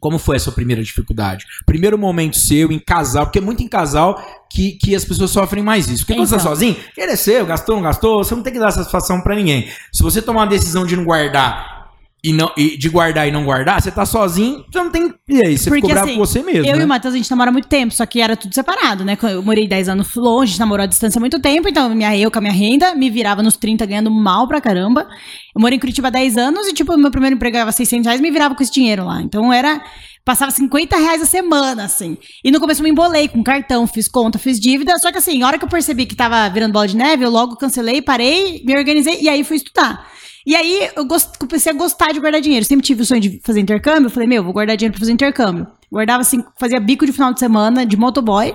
Como 0.00 0.18
foi 0.18 0.36
a 0.36 0.40
sua 0.40 0.52
primeira 0.52 0.82
dificuldade? 0.82 1.44
Primeiro 1.66 1.98
momento 1.98 2.36
seu 2.36 2.72
em 2.72 2.78
casal, 2.78 3.26
porque 3.26 3.38
é 3.38 3.42
muito 3.42 3.62
em 3.62 3.68
casal 3.68 4.20
que, 4.50 4.72
que 4.72 4.94
as 4.96 5.04
pessoas 5.04 5.30
sofrem 5.30 5.62
mais 5.62 5.88
isso. 5.88 5.98
Porque 6.04 6.14
quando 6.14 6.26
você 6.26 6.34
tá 6.36 6.40
Então. 6.40 6.50
sozinho, 6.52 6.76
ele 6.96 7.12
é 7.12 7.16
seu, 7.16 7.44
gastou, 7.46 7.76
não 7.76 7.82
gastou, 7.82 8.24
você 8.24 8.34
não 8.34 8.42
tem 8.42 8.52
que 8.52 8.58
dar 8.58 8.70
satisfação 8.70 9.20
pra 9.20 9.34
ninguém. 9.36 9.68
Se 9.92 10.02
você 10.02 10.20
tomar 10.22 10.40
uma 10.40 10.46
decisão 10.46 10.86
de 10.86 10.96
não 10.96 11.04
guardar 11.04 11.79
e, 12.22 12.32
não, 12.32 12.52
e 12.56 12.76
de 12.76 12.88
guardar 12.88 13.26
e 13.26 13.30
não 13.30 13.44
guardar, 13.44 13.80
você 13.80 13.90
tá 13.90 14.04
sozinho, 14.04 14.64
você 14.70 14.78
não 14.78 14.90
tem. 14.90 15.14
E 15.28 15.44
aí, 15.44 15.56
você 15.56 15.70
Porque, 15.70 15.80
ficou 15.80 15.90
bravo 15.90 16.06
assim, 16.06 16.14
com 16.18 16.26
você 16.26 16.42
mesmo. 16.42 16.66
Eu 16.66 16.76
né? 16.76 16.82
e 16.82 16.84
o 16.84 16.88
Matheus, 16.88 17.14
a 17.14 17.16
gente 17.16 17.30
namora 17.30 17.50
muito 17.50 17.68
tempo, 17.68 17.94
só 17.94 18.04
que 18.04 18.20
era 18.20 18.36
tudo 18.36 18.54
separado, 18.54 19.04
né? 19.04 19.16
Eu 19.22 19.42
morei 19.42 19.66
10 19.66 19.88
anos 19.88 20.14
longe, 20.14 20.44
a 20.44 20.46
gente 20.52 20.60
namorou 20.60 20.84
à 20.84 20.86
distância 20.86 21.18
há 21.18 21.20
muito 21.20 21.40
tempo, 21.40 21.68
então 21.68 21.88
minha, 21.94 22.16
eu 22.16 22.30
com 22.30 22.38
a 22.38 22.42
minha 22.42 22.52
renda 22.52 22.94
me 22.94 23.08
virava 23.08 23.42
nos 23.42 23.56
30 23.56 23.86
ganhando 23.86 24.10
mal 24.10 24.46
pra 24.46 24.60
caramba. 24.60 25.08
Eu 25.54 25.60
morei 25.60 25.76
em 25.76 25.80
Curitiba 25.80 26.08
há 26.08 26.10
10 26.10 26.36
anos 26.36 26.68
e, 26.68 26.74
tipo, 26.74 26.96
meu 26.96 27.10
primeiro 27.10 27.36
emprego 27.36 27.54
ganhava 27.54 27.72
600 27.72 28.06
reais 28.06 28.20
me 28.20 28.30
virava 28.30 28.54
com 28.54 28.62
esse 28.62 28.72
dinheiro 28.72 29.04
lá. 29.04 29.22
Então 29.22 29.52
era. 29.52 29.82
Passava 30.22 30.50
50 30.50 30.96
reais 30.98 31.22
a 31.22 31.24
semana, 31.24 31.84
assim. 31.84 32.18
E 32.44 32.50
no 32.50 32.60
começo 32.60 32.82
eu 32.82 32.84
me 32.84 32.90
embolei 32.90 33.26
com 33.26 33.42
cartão, 33.42 33.86
fiz 33.86 34.06
conta, 34.06 34.38
fiz 34.38 34.60
dívida. 34.60 34.96
Só 34.98 35.10
que 35.10 35.16
assim, 35.16 35.42
a 35.42 35.46
hora 35.46 35.58
que 35.58 35.64
eu 35.64 35.68
percebi 35.68 36.04
que 36.04 36.14
tava 36.14 36.46
virando 36.50 36.72
bola 36.72 36.86
de 36.86 36.94
neve, 36.94 37.24
eu 37.24 37.30
logo 37.30 37.56
cancelei, 37.56 38.02
parei, 38.02 38.62
me 38.64 38.76
organizei 38.76 39.18
e 39.22 39.28
aí 39.30 39.42
fui 39.42 39.56
estudar. 39.56 40.06
E 40.50 40.56
aí 40.56 40.90
eu 40.96 41.04
gost- 41.04 41.38
comecei 41.38 41.70
a 41.70 41.74
gostar 41.76 42.10
de 42.12 42.18
guardar 42.18 42.40
dinheiro. 42.40 42.64
Sempre 42.66 42.84
tive 42.84 43.02
o 43.02 43.06
sonho 43.06 43.20
de 43.20 43.40
fazer 43.44 43.60
intercâmbio. 43.60 44.06
Eu 44.06 44.10
falei, 44.10 44.26
meu, 44.28 44.42
vou 44.42 44.52
guardar 44.52 44.76
dinheiro 44.76 44.92
pra 44.92 44.98
fazer 44.98 45.12
intercâmbio. 45.12 45.64
Guardava 45.92 46.22
assim, 46.22 46.42
fazia 46.58 46.80
bico 46.80 47.06
de 47.06 47.12
final 47.12 47.32
de 47.32 47.38
semana 47.38 47.86
de 47.86 47.96
motoboy, 47.96 48.52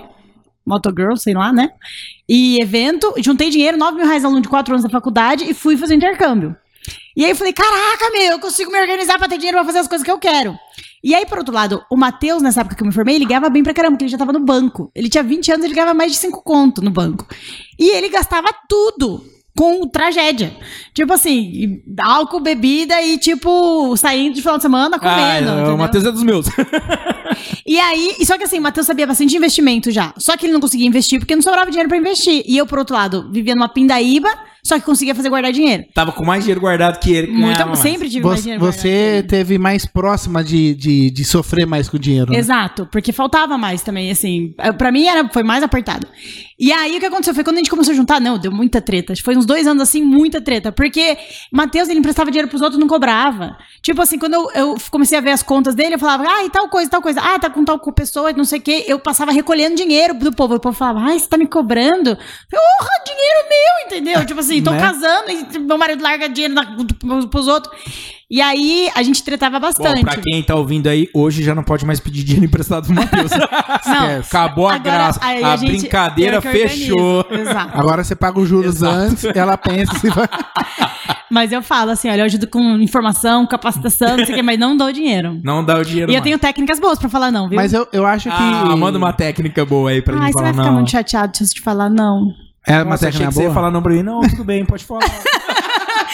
motogirl, 0.66 1.16
sei 1.16 1.34
lá, 1.34 1.54
né? 1.54 1.70
E 2.28 2.62
evento, 2.62 3.14
juntei 3.20 3.50
dinheiro, 3.50 3.78
9 3.78 3.96
mil 3.96 4.06
reais 4.06 4.26
aluno 4.26 4.42
de 4.42 4.50
4 4.50 4.74
anos 4.74 4.84
da 4.84 4.90
faculdade 4.90 5.50
e 5.50 5.54
fui 5.54 5.78
fazer 5.78 5.96
intercâmbio. 5.96 6.54
E 7.16 7.24
aí 7.24 7.32
eu 7.32 7.36
falei, 7.38 7.54
caraca, 7.54 8.12
meu, 8.12 8.34
eu 8.34 8.40
consigo 8.40 8.70
me 8.70 8.78
organizar 8.82 9.18
pra 9.18 9.30
ter 9.30 9.38
dinheiro 9.38 9.58
pra 9.58 9.64
fazer 9.66 9.80
as 9.80 9.88
coisas 9.88 10.04
que 10.04 10.12
eu 10.12 10.20
quero. 10.20 10.54
E 11.02 11.16
aí, 11.16 11.26
por 11.26 11.38
outro 11.38 11.54
lado, 11.54 11.82
o 11.90 11.96
Matheus, 11.96 12.42
nessa 12.42 12.60
época 12.60 12.76
que 12.76 12.84
eu 12.84 12.88
me 12.88 12.94
formei, 12.94 13.16
ele 13.16 13.26
ganhava 13.26 13.50
bem 13.50 13.64
pra 13.64 13.74
caramba, 13.74 13.94
porque 13.94 14.04
ele 14.04 14.12
já 14.12 14.18
tava 14.18 14.34
no 14.34 14.40
banco. 14.42 14.92
Ele 14.94 15.08
tinha 15.08 15.24
20 15.24 15.50
anos, 15.50 15.64
ele 15.64 15.74
ganhava 15.74 15.94
mais 15.94 16.12
de 16.12 16.18
5 16.18 16.42
conto 16.44 16.82
no 16.82 16.92
banco. 16.92 17.26
E 17.80 17.90
ele 17.92 18.10
gastava 18.10 18.50
tudo 18.68 19.24
com 19.56 19.88
tragédia. 19.88 20.52
Tipo 20.94 21.14
assim, 21.14 21.82
álcool, 22.02 22.40
bebida 22.42 23.02
e, 23.02 23.18
tipo, 23.18 23.96
saindo 23.98 24.36
de 24.36 24.42
final 24.42 24.58
de 24.58 24.64
semana 24.64 24.98
Ah, 24.98 25.00
comendo. 25.00 25.50
o 25.52 25.54
entendeu? 25.56 25.78
Matheus 25.78 26.06
é 26.06 26.12
dos 26.12 26.24
meus. 26.24 26.48
E 27.68 27.80
aí, 27.80 28.16
só 28.26 28.38
que 28.38 28.44
assim, 28.44 28.60
o 28.60 28.62
Matheus 28.62 28.86
sabia 28.86 29.08
bastante 29.08 29.32
de 29.32 29.38
investimento 29.38 29.90
já. 29.92 30.14
Só 30.18 30.38
que 30.38 30.46
ele 30.46 30.54
não 30.54 30.60
conseguia 30.62 30.88
investir 30.88 31.20
porque 31.20 31.36
não 31.36 31.42
sobrava 31.42 31.70
dinheiro 31.70 31.90
pra 31.90 31.98
investir. 31.98 32.44
E 32.48 32.56
eu, 32.58 32.66
por 32.66 32.78
outro 32.80 32.96
lado, 32.96 33.30
vivia 33.32 33.56
numa 33.56 33.68
pindaíba, 33.68 34.30
só 34.64 34.76
que 34.80 34.86
conseguia 34.86 35.16
fazer 35.16 35.30
guardar 35.30 35.52
dinheiro. 35.52 35.84
Tava 35.94 36.12
com 36.12 36.24
mais 36.24 36.44
dinheiro 36.44 36.62
guardado 36.62 37.00
que 37.00 37.12
ele. 37.12 37.32
Muito, 37.32 37.66
mais. 37.66 37.80
sempre 37.80 38.08
tive 38.10 38.24
mais 38.24 38.38
Você, 38.40 38.44
dinheiro. 38.44 38.62
guardado. 38.62 38.82
você 38.82 39.26
teve 39.28 39.58
mais 39.58 39.86
próxima 39.86 40.44
de, 40.44 40.76
de, 40.76 41.10
de 41.10 41.26
sofrer 41.26 41.66
mais 41.66 41.90
com 41.90 41.98
o 41.98 42.00
dinheiro. 42.00 42.32
né? 42.32 42.38
Exato, 42.38 42.88
porque 42.92 43.12
faltava 43.12 43.58
mais 43.58 43.82
também, 43.82 44.12
assim. 44.12 44.54
Pra 44.78 44.92
mim 44.92 45.06
era, 45.06 45.28
foi 45.30 45.44
mais 45.44 45.64
apertado. 45.64 46.08
E 46.58 46.72
aí 46.72 46.96
o 46.96 47.00
que 47.02 47.06
aconteceu 47.06 47.34
foi 47.34 47.44
quando 47.44 47.58
a 47.58 47.60
gente 47.60 47.70
começou 47.70 47.92
a 47.92 47.96
juntar, 47.96 48.22
não, 48.22 48.38
deu 48.38 48.52
muita 48.52 48.82
treta. 48.82 49.14
Foi 49.24 49.36
uns 49.36 49.46
dois 49.46 49.68
anos 49.68 49.84
assim, 49.84 50.02
muita 50.02 50.40
treta. 50.40 50.72
Porque 50.72 51.18
Matheus, 51.52 51.90
ele 51.90 52.00
emprestava 52.00 52.32
dinheiro 52.32 52.48
pros 52.48 52.62
outros 52.62 52.78
e 52.78 52.82
não 52.82 52.88
cobrava. 52.88 53.58
Tipo 53.82 54.02
assim, 54.02 54.18
quando 54.18 54.36
eu, 54.36 54.52
eu 54.52 54.76
comecei 54.90 55.18
a 55.18 55.22
ver 55.22 55.32
as 55.32 55.44
contas 55.44 55.76
dele, 55.76 55.96
eu 55.96 56.00
falava, 56.00 56.24
ah, 56.28 56.46
e 56.46 56.50
tal 56.50 56.70
coisa, 56.70 56.90
tal 56.90 57.02
coisa. 57.02 57.20
Ah, 57.22 57.38
tá 57.38 57.50
com 57.50 57.66
tal 57.66 57.78
pessoa, 57.92 58.32
não 58.32 58.46
sei 58.46 58.60
o 58.60 58.62
quê. 58.62 58.86
Eu 58.88 58.98
passava 59.00 59.34
recolhendo 59.34 59.76
dinheiro 59.76 60.14
do 60.14 60.32
povo. 60.32 60.56
O 60.56 60.60
povo 60.60 60.78
falava, 60.78 61.12
ah, 61.12 61.20
você 61.20 61.28
tá 61.28 61.38
me 61.38 61.46
cobrando? 61.48 62.16
Porra, 62.16 62.90
dinheiro 63.06 63.50
meu, 63.50 63.86
entendeu? 63.88 64.26
Tipo 64.26 64.40
assim, 64.40 64.64
tô 64.64 64.72
Né? 64.72 64.80
casando 64.80 65.32
e 65.32 65.60
meu 65.60 65.78
marido 65.78 66.02
larga 66.02 66.30
dinheiro 66.30 66.54
na, 66.54 66.66
pros 67.30 67.48
outros. 67.48 67.76
E 68.30 68.42
aí 68.42 68.90
a 68.96 69.04
gente 69.04 69.24
tretava 69.24 69.60
Bom, 69.60 69.68
bastante. 69.68 70.02
pra 70.02 70.18
quem 70.18 70.42
tá 70.42 70.56
ouvindo 70.56 70.88
aí, 70.88 71.08
hoje 71.14 71.44
já 71.44 71.54
não 71.54 71.62
pode 71.64 71.86
mais 71.86 72.00
pedir 72.00 72.24
dinheiro 72.24 72.46
emprestado 72.46 72.88
do 72.88 72.94
Matheus. 72.94 73.30
Não, 73.86 74.20
Acabou 74.20 74.68
a 74.68 74.74
Agora, 74.76 74.96
graça. 74.98 75.20
aí 75.22 75.44
a 75.44 75.56
gente- 75.56 75.78
brincadeira 75.82 76.42
fechou. 76.42 77.24
Exato. 77.30 77.78
Agora 77.80 78.04
você 78.04 78.16
paga 78.16 78.40
os 78.40 78.50
juros 78.50 78.78
Exato. 78.78 78.96
antes, 78.96 79.24
ela 79.26 79.56
pensa 79.58 79.94
se 80.00 80.10
vai. 80.10 80.28
Mas 81.30 81.52
eu 81.52 81.62
falo 81.62 81.92
assim, 81.92 82.10
olha, 82.10 82.22
eu 82.22 82.26
ajudo 82.26 82.48
com 82.48 82.60
informação, 82.80 83.46
capacitação, 83.46 84.18
não 84.18 84.26
sei 84.26 84.34
o 84.34 84.38
quê, 84.38 84.42
mas 84.44 84.60
não 84.60 84.78
dou 84.78 84.92
dinheiro. 84.92 85.40
Não 85.44 85.64
dá 85.64 85.78
o 85.78 85.84
dinheiro 85.84 86.10
E 86.12 86.14
eu 86.14 86.18
mais. 86.20 86.24
tenho 86.24 86.38
técnicas 86.40 86.80
boas 86.80 86.98
pra 87.00 87.10
falar 87.10 87.32
não, 87.32 87.50
viu? 87.50 87.56
Mas 87.58 87.74
eu, 87.74 87.88
eu 87.92 88.06
acho 88.06 88.30
que. 88.30 88.36
Ah, 88.36 88.76
manda 88.78 88.98
uma 88.98 89.12
técnica 89.12 89.66
boa 89.66 89.90
aí 89.92 90.02
pra 90.02 90.16
Ai, 90.16 90.22
gente 90.26 90.28
você 90.28 90.34
falar 90.34 90.46
vai 90.46 90.54
ficar 90.54 90.66
não. 90.68 90.74
muito 90.74 90.92
chateado 90.92 91.36
se 91.38 91.44
eu 91.44 91.48
te 91.50 91.62
falar 91.62 91.90
não. 91.90 92.32
É 92.68 92.78
uma 92.78 92.86
Nossa, 92.92 93.06
técnica 93.06 93.28
que 93.28 93.34
você 93.34 93.42
ia 93.42 93.46
boa. 93.48 93.54
falar 93.56 93.72
não 93.72 93.82
pra 93.82 93.92
mim. 93.94 94.02
Não, 94.04 94.22
tudo 94.22 94.44
bem, 94.44 94.66
pode 94.66 94.84
falar. 94.86 95.02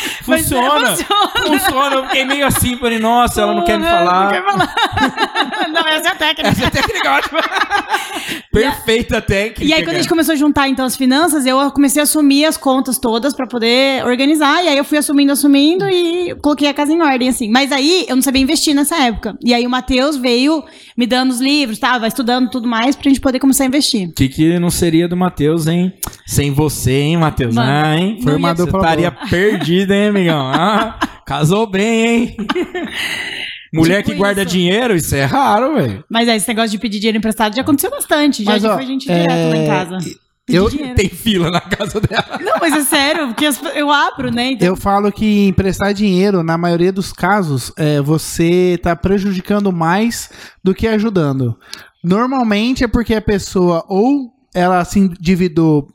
Mas 0.27 0.41
funciona, 0.41 0.89
é, 0.89 0.95
funciona. 0.95 1.59
funciona. 1.59 1.95
Eu 1.95 2.03
fiquei 2.05 2.25
meio 2.25 2.45
assim, 2.45 2.77
falei, 2.77 2.99
nossa, 2.99 3.41
ela 3.41 3.53
não 3.53 3.63
quer 3.63 3.77
me 3.77 3.85
Não 3.85 3.91
falar. 3.91 4.31
quer 4.31 4.43
falar. 4.43 4.75
não, 5.71 5.87
essa 5.87 6.09
é 6.09 6.11
a 6.11 6.15
técnica. 6.15 6.49
Essa 6.49 6.71
técnica 6.71 7.07
é 7.07 7.11
ótima. 7.11 7.39
Perfeita 8.51 9.21
técnica. 9.21 9.63
E 9.63 9.73
aí, 9.73 9.83
quando 9.83 9.95
a 9.95 9.99
gente 9.99 10.09
começou 10.09 10.33
a 10.33 10.35
juntar, 10.35 10.67
então, 10.67 10.85
as 10.85 10.95
finanças, 10.95 11.45
eu 11.45 11.71
comecei 11.71 12.01
a 12.01 12.03
assumir 12.03 12.45
as 12.45 12.57
contas 12.57 12.97
todas 12.97 13.33
pra 13.33 13.47
poder 13.47 14.05
organizar. 14.05 14.63
E 14.63 14.67
aí, 14.67 14.77
eu 14.77 14.83
fui 14.83 14.97
assumindo, 14.97 15.31
assumindo 15.31 15.89
e 15.89 16.35
coloquei 16.35 16.67
a 16.67 16.73
casa 16.73 16.91
em 16.91 17.01
ordem, 17.01 17.29
assim. 17.29 17.49
Mas 17.49 17.71
aí, 17.71 18.05
eu 18.07 18.15
não 18.15 18.23
sabia 18.23 18.41
investir 18.41 18.73
nessa 18.73 18.97
época. 18.97 19.37
E 19.43 19.53
aí, 19.53 19.65
o 19.65 19.69
Matheus 19.69 20.17
veio 20.17 20.63
me 20.97 21.07
dando 21.07 21.31
os 21.31 21.39
livros? 21.39 21.79
Vai 21.79 22.07
estudando 22.07 22.49
tudo 22.49 22.67
mais 22.67 22.95
pra 22.95 23.09
gente 23.09 23.21
poder 23.21 23.39
começar 23.39 23.63
a 23.63 23.67
investir. 23.67 24.09
O 24.09 24.13
que, 24.13 24.27
que 24.27 24.59
não 24.59 24.69
seria 24.69 25.07
do 25.07 25.15
Matheus, 25.17 25.67
hein? 25.67 25.93
Sem 26.25 26.51
você, 26.51 26.91
hein, 26.91 27.17
Matheus? 27.17 27.55
Mano, 27.55 27.69
Ah, 27.87 27.97
hein? 27.97 28.19
Formador 28.21 28.65
Você 28.65 28.71
pra 28.71 28.79
estaria 28.79 29.11
perdido, 29.11 29.91
hein, 29.93 30.07
amigão? 30.09 30.47
Ah, 30.47 30.99
casou 31.25 31.67
bem, 31.67 32.05
hein? 32.05 32.37
Mulher 33.73 33.99
Tipo 33.99 34.11
que 34.11 34.17
guarda 34.17 34.41
isso. 34.43 34.51
dinheiro, 34.51 34.95
isso 34.95 35.15
é 35.15 35.23
raro, 35.23 35.75
velho. 35.75 36.03
Mas 36.09 36.27
aí, 36.27 36.35
esse 36.35 36.47
negócio 36.47 36.71
de 36.71 36.77
pedir 36.77 36.99
dinheiro 36.99 37.17
emprestado 37.17 37.55
já 37.55 37.61
aconteceu 37.61 37.89
bastante. 37.89 38.43
Já 38.43 38.51
Mas, 38.51 38.61
que 38.63 38.67
ó, 38.67 38.73
foi 38.75 38.85
gente 38.85 39.09
é, 39.09 39.21
direto 39.21 39.49
lá 39.49 39.57
em 39.57 39.67
casa. 39.67 39.97
Pedir 40.45 40.57
eu-. 40.57 40.95
Tem 40.95 41.07
fila 41.07 41.49
na 41.49 41.61
casa 41.61 42.01
dela. 42.01 42.37
Não, 42.41 42.57
mas 42.59 42.73
é 42.73 42.83
sério, 42.83 43.27
porque 43.27 43.47
eu 43.75 43.89
abro, 43.89 44.29
né? 44.29 44.51
Então, 44.51 44.67
Eu 44.67 44.75
falo 44.75 45.09
que 45.09 45.47
emprestar 45.47 45.93
dinheiro, 45.93 46.43
na 46.43 46.57
maioria 46.57 46.91
dos 46.91 47.13
casos, 47.13 47.71
é, 47.77 48.01
você 48.01 48.77
tá 48.83 48.93
prejudicando 48.93 49.71
mais 49.71 50.29
do 50.61 50.73
que 50.75 50.85
ajudando. 50.87 51.57
Normalmente 52.03 52.83
é 52.83 52.87
porque 52.89 53.13
a 53.15 53.21
pessoa 53.21 53.85
ou 53.87 54.33
ela 54.53 54.83
se 54.85 54.99
endividou 54.99 55.87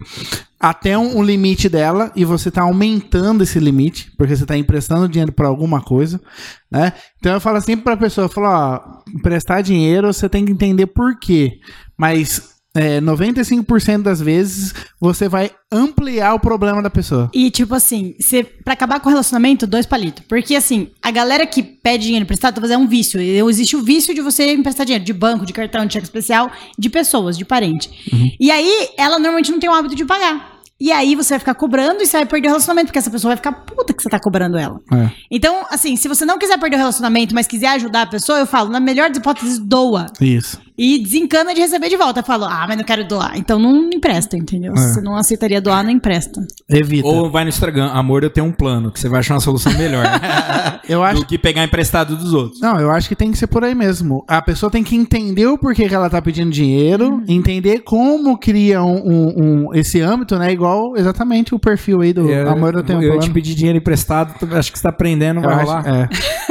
até 0.59 0.97
um, 0.97 1.19
um 1.19 1.23
limite 1.23 1.69
dela 1.69 2.11
e 2.17 2.25
você 2.25 2.51
tá 2.51 2.63
aumentando 2.63 3.43
esse 3.43 3.59
limite, 3.61 4.11
porque 4.17 4.35
você 4.35 4.47
tá 4.47 4.57
emprestando 4.57 5.09
dinheiro 5.09 5.33
para 5.33 5.49
alguma 5.49 5.83
coisa, 5.83 6.21
né? 6.71 6.93
Então 7.19 7.33
eu 7.33 7.41
falo 7.41 7.61
sempre 7.61 7.85
pra 7.85 7.97
pessoa, 7.97 8.25
eu 8.25 8.29
falo, 8.29 8.47
ó, 8.49 9.03
emprestar 9.15 9.63
dinheiro 9.63 10.13
você 10.13 10.29
tem 10.29 10.45
que 10.45 10.53
entender 10.53 10.87
por 10.87 11.19
quê, 11.19 11.61
mas 11.97 12.56
é, 12.77 13.01
95% 13.01 14.03
das 14.03 14.21
vezes 14.21 14.75
você 15.01 15.29
vai 15.29 15.51
ampliar 15.73 16.35
o 16.35 16.41
problema 16.41 16.83
da 16.83 16.91
pessoa. 16.91 17.31
E, 17.33 17.51
tipo 17.51 17.75
assim, 17.75 18.15
você, 18.21 18.45
pra 18.45 18.75
acabar 18.75 19.01
com 19.01 19.09
o 19.09 19.11
relacionamento, 19.11 19.67
dois 19.67 19.87
palitos. 19.87 20.23
Porque, 20.29 20.55
assim, 20.55 20.91
a 21.03 21.11
galera 21.11 21.47
que 21.47 21.63
pede 21.63 22.05
dinheiro 22.05 22.25
emprestado, 22.25 22.55
talvez 22.55 22.71
é 22.71 22.77
um 22.77 22.87
vício. 22.87 23.21
Existe 23.21 23.77
o 23.77 23.83
vício 23.83 24.15
de 24.15 24.21
você 24.21 24.53
emprestar 24.53 24.85
dinheiro 24.85 25.05
de 25.05 25.13
banco, 25.13 25.47
de 25.47 25.53
cartão, 25.53 25.87
de 25.87 25.95
cheque 25.95 26.05
especial, 26.05 26.51
de 26.79 26.91
pessoas, 26.91 27.37
de 27.39 27.45
parente. 27.45 27.91
E 28.39 28.51
aí, 28.51 28.91
ela 28.99 29.19
normalmente 29.19 29.51
não 29.51 29.59
tem 29.59 29.71
o 29.71 29.73
hábito 29.73 29.95
de 29.95 30.05
pagar. 30.05 30.55
E 30.79 30.93
aí, 30.93 31.15
você 31.17 31.31
vai 31.31 31.39
ficar 31.39 31.55
cobrando 31.55 32.03
e 32.03 32.07
você 32.07 32.19
vai 32.19 32.27
perder 32.27 32.49
o 32.49 32.51
relacionamento, 32.51 32.89
porque 32.89 32.99
essa 32.99 33.11
pessoa 33.11 33.31
vai 33.31 33.37
ficar 33.39 33.53
puta 33.53 33.95
que 33.95 34.03
você 34.03 34.11
tá 34.11 34.21
cobrando 34.21 34.59
ela. 34.59 34.79
É. 34.93 35.11
Então, 35.31 35.65
assim, 35.71 35.97
se 35.97 36.07
você 36.07 36.27
não 36.27 36.39
quiser 36.39 36.59
perder 36.59 36.77
o 36.77 36.81
relacionamento, 36.81 37.35
mas 37.35 37.47
quiser 37.47 37.69
ajudar 37.69 38.03
a 38.03 38.07
pessoa, 38.07 38.39
eu 38.39 38.47
falo, 38.47 38.69
na 38.69 38.79
melhor 38.79 39.09
das 39.09 39.17
hipóteses, 39.17 39.59
doa. 39.59 40.07
Isso. 40.21 40.61
E 40.79 40.99
desencana 40.99 41.55
de 41.55 41.61
receber 41.61 41.89
de 41.89 41.97
volta. 41.97 42.21
Eu 42.21 42.25
falo, 42.25 42.45
ah, 42.45 42.65
mas 42.69 42.77
não 42.77 42.85
quero 42.85 43.07
doar. 43.07 43.33
Então 43.37 43.59
não 43.59 43.89
empresta, 43.93 44.37
entendeu? 44.37 44.73
É. 44.75 44.77
Se 44.77 44.95
você 44.95 45.01
não 45.01 45.17
aceitaria 45.17 45.61
doar, 45.61 45.83
não 45.83 45.91
empresta. 45.91 46.47
Evita. 46.69 47.07
Ou 47.09 47.31
vai 47.31 47.45
no 47.45 47.49
Instagram, 47.49 47.87
amor, 47.93 48.23
eu 48.25 48.31
tenho 48.31 48.47
um 48.47 48.53
plano, 48.53 48.91
que 48.91 49.01
você 49.01 49.09
vai 49.09 49.21
achar 49.21 49.35
uma 49.35 49.41
solução 49.41 49.73
melhor. 49.75 50.05
Eu 50.89 51.03
acho 51.03 51.21
do 51.23 51.27
que 51.27 51.37
pegar 51.37 51.65
emprestado 51.65 52.15
dos 52.17 52.33
outros. 52.33 52.61
Não, 52.61 52.79
eu 52.79 52.93
acho 52.93 53.09
que 53.09 53.17
tem 53.17 53.33
que 53.33 53.37
ser 53.39 53.49
por 53.49 53.65
aí 53.65 53.75
mesmo. 53.75 54.25
A 54.29 54.41
pessoa 54.41 54.71
tem 54.71 54.85
que 54.85 54.95
entender 54.95 55.45
o 55.47 55.59
porquê 55.59 55.89
que 55.89 55.95
ela 55.95 56.09
tá 56.09 56.23
pedindo 56.23 56.49
dinheiro, 56.51 57.09
Uhum. 57.09 57.25
entender 57.27 57.81
como 57.81 58.39
cria 58.39 58.81
um, 58.85 58.95
um- 59.05 59.35
um- 59.69 59.75
esse 59.75 60.01
âmbito, 60.01 60.39
né? 60.39 60.53
Igual 60.53 60.97
exatamente 60.97 61.53
o 61.55 61.59
perfil 61.59 62.03
aí 62.03 62.13
do 62.13 62.33
Amor 62.49 62.75
Eu 62.75 62.85
Tenho 62.85 63.01
um 63.01 63.03
eu 63.03 63.09
Plano. 63.15 63.23
te 63.23 63.31
pedi 63.31 63.55
dinheiro 63.57 63.79
emprestado, 63.79 64.35
tu- 64.39 64.49
acho 64.57 64.71
que 64.71 64.79
você 64.79 64.83
tá 64.85 64.91
aprendendo, 64.91 65.39
eu, 65.41 65.43
vai 65.43 65.55
acho, 65.55 65.65
rolar. 65.65 65.89
é. 65.89 66.09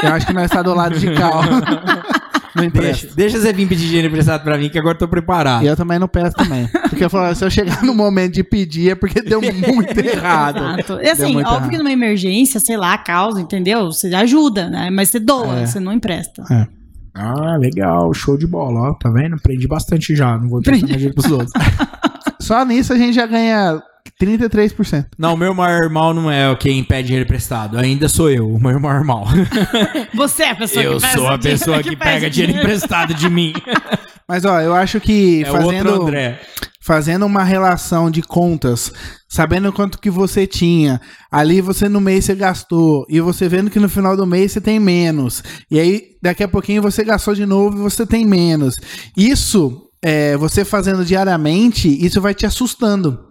eu 0.08 0.14
acho 0.14 0.28
que 0.28 0.34
nós 0.34 0.52
tá 0.52 0.62
do 0.62 0.74
lado 0.74 1.00
de 1.00 1.14
cá. 1.14 1.30
ó. 1.34 1.44
não 2.56 2.62
Deixa, 2.64 2.78
empresta. 2.78 3.08
deixa 3.16 3.40
você 3.40 3.52
vir 3.54 3.68
pedir 3.68 3.86
dinheiro 3.88 4.08
emprestado 4.08 4.44
pra 4.44 4.58
mim, 4.58 4.70
que 4.70 4.80
agora 4.80 4.96
eu 4.96 5.00
tô 5.00 5.08
preparado. 5.08 5.64
E 5.64 5.68
eu 5.68 5.76
também 5.76 6.00
não 6.00 6.08
peço 6.08 6.36
também. 6.36 6.68
Porque 6.90 7.04
eu 7.04 7.10
falo, 7.10 7.36
se 7.36 7.44
eu 7.44 7.50
chegar 7.52 7.84
no 7.84 7.94
momento 7.94 8.34
de 8.34 8.44
pedir 8.44 8.92
é 8.92 8.96
porque 8.96 9.22
deu 9.22 9.42
muito 9.54 9.98
errado. 10.00 10.58
Exato. 10.80 11.00
E 11.04 11.10
assim, 11.10 11.36
óbvio 11.38 11.40
errado. 11.42 11.70
que 11.70 11.78
numa 11.78 11.92
emergência, 11.92 12.60
sei 12.60 12.78
lá, 12.78 12.98
causa, 12.98 13.42
entendeu? 13.42 13.86
Você 13.92 14.08
ajuda, 14.16 14.70
né? 14.70 14.90
Mas 14.90 15.10
você 15.10 15.20
doa, 15.20 15.60
É. 15.60 15.66
você 15.66 15.80
não 15.80 15.92
empresta. 15.94 16.44
Ah, 17.14 17.56
legal, 17.58 18.14
show 18.14 18.38
de 18.38 18.46
bola, 18.46 18.90
ó. 18.90 18.94
Tá 18.94 19.10
vendo? 19.10 19.36
Aprendi 19.36 19.68
bastante 19.68 20.16
já, 20.16 20.38
não 20.38 20.50
vou 20.50 20.62
mais 20.66 20.80
dinheiro 20.82 21.14
pros 21.14 21.32
outros. 21.32 21.52
Só 22.42 22.64
nisso 22.66 22.94
a 22.94 22.98
gente 22.98 23.14
já 23.16 23.26
ganha 23.26 23.82
33%. 24.22 25.08
Não, 25.18 25.34
o 25.34 25.38
meu 25.38 25.54
maior 25.54 25.90
mal 25.90 26.14
não 26.14 26.32
é 26.32 26.50
o 26.50 26.58
quem 26.58 26.84
pede 26.84 27.08
dinheiro 27.08 27.26
emprestado, 27.26 27.78
ainda 27.78 28.08
sou 28.08 28.30
eu, 28.30 28.50
o 28.50 28.62
meu 28.62 28.80
maior 28.80 29.04
mal. 29.04 29.26
Você 30.16 30.44
é 30.44 30.52
a 30.52 30.56
pessoa 30.56 30.84
eu 30.84 30.94
que 30.96 31.02
pega 31.02 31.18
sou 31.18 31.28
a 31.28 31.38
dinheiro- 31.38 31.60
pessoa 31.60 31.78
que, 31.84 31.84
pede 31.90 31.98
pega 31.98 32.30
dinheiro 32.30 32.58
emprestado 32.60 33.14
de 33.14 33.30
mim. 33.30 33.54
Mas 34.28 34.44
ó, 34.46 34.60
eu 34.62 34.74
acho 34.74 35.00
que 35.00 35.44
É 35.44 35.46
fazendo, 35.52 35.88
outro 35.90 36.04
André. 36.08 36.42
fazendo 36.82 37.26
uma 37.28 37.44
relação 37.44 38.10
de 38.10 38.22
contas, 38.24 38.92
sabendo 39.30 39.72
quanto 39.72 40.00
que 40.00 40.10
você 40.10 40.48
tinha, 40.48 41.00
ali 41.32 41.62
você 41.62 41.88
no 41.88 42.02
mês 42.02 42.26
você 42.26 42.34
gastou, 42.34 43.06
e 43.08 43.20
você 43.20 43.48
vendo 43.48 43.70
que 43.70 43.80
no 43.80 43.88
final 43.90 44.18
do 44.18 44.26
mês 44.26 44.54
você 44.54 44.62
tem 44.62 44.80
menos, 44.80 45.44
e 45.70 45.80
aí 45.80 46.02
daqui 46.24 46.42
a 46.42 46.48
pouquinho 46.48 46.82
você 46.82 47.04
gastou 47.04 47.36
de 47.36 47.46
novo 47.46 47.78
e 47.78 47.82
você 47.82 48.04
tem 48.06 48.26
menos. 48.26 48.74
Isso, 49.16 49.84
é, 50.04 50.36
você 50.38 50.66
fazendo 50.66 51.06
diariamente, 51.06 51.88
isso 52.04 52.20
vai 52.20 52.34
te 52.34 52.48
assustando. 52.48 53.25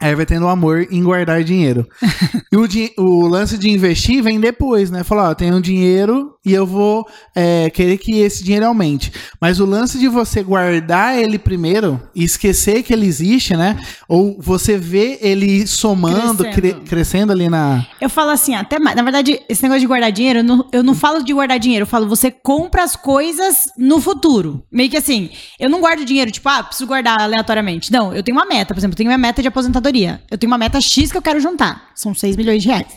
Aí 0.00 0.14
vai 0.14 0.26
tendo 0.26 0.48
amor 0.48 0.86
em 0.90 1.02
guardar 1.02 1.42
dinheiro. 1.44 1.86
e 2.52 2.56
o, 2.56 2.66
di- 2.66 2.92
o 2.98 3.26
lance 3.26 3.56
de 3.56 3.70
investir 3.70 4.22
vem 4.22 4.40
depois, 4.40 4.90
né? 4.90 5.04
Falar, 5.04 5.28
ó, 5.28 5.30
eu 5.30 5.34
tenho 5.34 5.60
dinheiro 5.60 6.34
e 6.44 6.52
eu 6.52 6.66
vou 6.66 7.06
é, 7.34 7.70
querer 7.70 7.96
que 7.96 8.18
esse 8.20 8.42
dinheiro 8.42 8.66
aumente. 8.66 9.12
Mas 9.40 9.60
o 9.60 9.64
lance 9.64 9.98
de 9.98 10.08
você 10.08 10.42
guardar 10.42 11.16
ele 11.16 11.38
primeiro 11.38 12.00
e 12.14 12.24
esquecer 12.24 12.82
que 12.82 12.92
ele 12.92 13.06
existe, 13.06 13.56
né? 13.56 13.78
Ou 14.08 14.36
você 14.40 14.76
vê 14.76 15.18
ele 15.22 15.64
somando, 15.66 16.42
Crescendo. 16.44 16.52
cre- 16.80 16.88
crescendo 16.88 17.32
ali 17.32 17.48
na. 17.48 17.86
Eu 18.00 18.10
falo 18.10 18.30
assim, 18.30 18.54
até 18.54 18.78
mais. 18.80 18.96
Na 18.96 19.02
verdade, 19.02 19.40
esse 19.48 19.62
negócio 19.62 19.80
de 19.80 19.86
guardar 19.86 20.10
dinheiro, 20.10 20.40
eu 20.40 20.44
não, 20.44 20.68
eu 20.72 20.82
não 20.82 20.94
falo 20.94 21.22
de 21.22 21.32
guardar 21.32 21.58
dinheiro, 21.58 21.84
eu 21.84 21.88
falo 21.88 22.08
você 22.08 22.30
compra 22.32 22.82
as 22.82 22.96
coisas 22.96 23.68
no 23.78 24.00
futuro. 24.00 24.64
Meio 24.72 24.90
que 24.90 24.96
assim, 24.96 25.30
eu 25.58 25.70
não 25.70 25.80
guardo 25.80 26.04
dinheiro, 26.04 26.30
tipo, 26.32 26.48
ah, 26.48 26.64
preciso 26.64 26.86
guardar 26.88 27.20
aleatoriamente. 27.20 27.92
Não, 27.92 28.12
eu 28.12 28.22
tenho 28.24 28.36
uma 28.36 28.44
meta, 28.44 28.74
por 28.74 28.80
exemplo, 28.80 28.92
eu 28.94 28.96
tenho 28.96 29.08
minha 29.08 29.18
meta 29.18 29.40
de 29.40 29.46
aposentadoria. 29.48 29.83
Eu 30.30 30.38
tenho 30.38 30.50
uma 30.50 30.58
meta 30.58 30.80
X 30.80 31.10
que 31.10 31.18
eu 31.18 31.22
quero 31.22 31.40
juntar. 31.40 31.90
São 31.94 32.14
6 32.14 32.36
milhões 32.36 32.62
de 32.62 32.68
reais. 32.68 32.92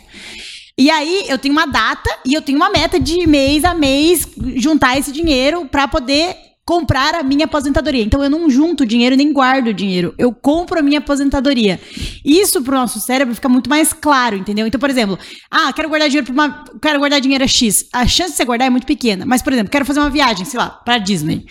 E 0.78 0.92
aí, 0.92 1.26
eu 1.28 1.38
tenho 1.38 1.54
uma 1.54 1.66
data 1.66 2.10
e 2.24 2.34
eu 2.34 2.42
tenho 2.42 2.58
uma 2.58 2.70
meta 2.70 3.00
de 3.00 3.26
mês 3.26 3.64
a 3.64 3.74
mês 3.74 4.28
juntar 4.58 4.98
esse 4.98 5.12
dinheiro 5.12 5.66
pra 5.66 5.88
poder 5.88 6.36
comprar 6.68 7.16
a 7.16 7.24
minha 7.24 7.46
aposentadoria. 7.46 8.04
Então 8.04 8.22
eu 8.22 8.30
não 8.30 8.50
junto 8.50 8.86
dinheiro 8.86 9.16
nem 9.16 9.32
guardo 9.32 9.74
dinheiro. 9.74 10.14
Eu 10.18 10.34
compro 10.34 10.78
a 10.78 10.82
minha 10.82 11.00
aposentadoria. 11.00 11.80
Isso 12.26 12.62
pro 12.62 12.76
nosso 12.76 13.00
cérebro 13.00 13.34
fica 13.34 13.48
muito 13.48 13.70
mais 13.70 13.94
claro, 13.94 14.36
entendeu? 14.36 14.68
Então, 14.68 14.78
por 14.78 14.90
exemplo, 14.90 15.18
ah, 15.50 15.72
quero 15.72 15.88
guardar 15.88 16.10
dinheiro 16.10 16.26
para 16.26 16.34
uma, 16.34 16.66
quero 16.82 17.00
guardar 17.00 17.22
dinheiro 17.22 17.44
a 17.46 17.48
X. 17.48 17.88
A 17.94 18.06
chance 18.06 18.32
de 18.32 18.38
você 18.38 18.44
guardar 18.44 18.68
é 18.68 18.70
muito 18.70 18.86
pequena. 18.86 19.26
Mas, 19.26 19.42
por 19.42 19.54
exemplo, 19.54 19.72
quero 19.72 19.86
fazer 19.86 20.02
uma 20.02 20.10
viagem, 20.10 20.46
sei 20.46 20.60
lá, 20.60 20.70
pra 20.70 20.98
Disney. 20.98 21.46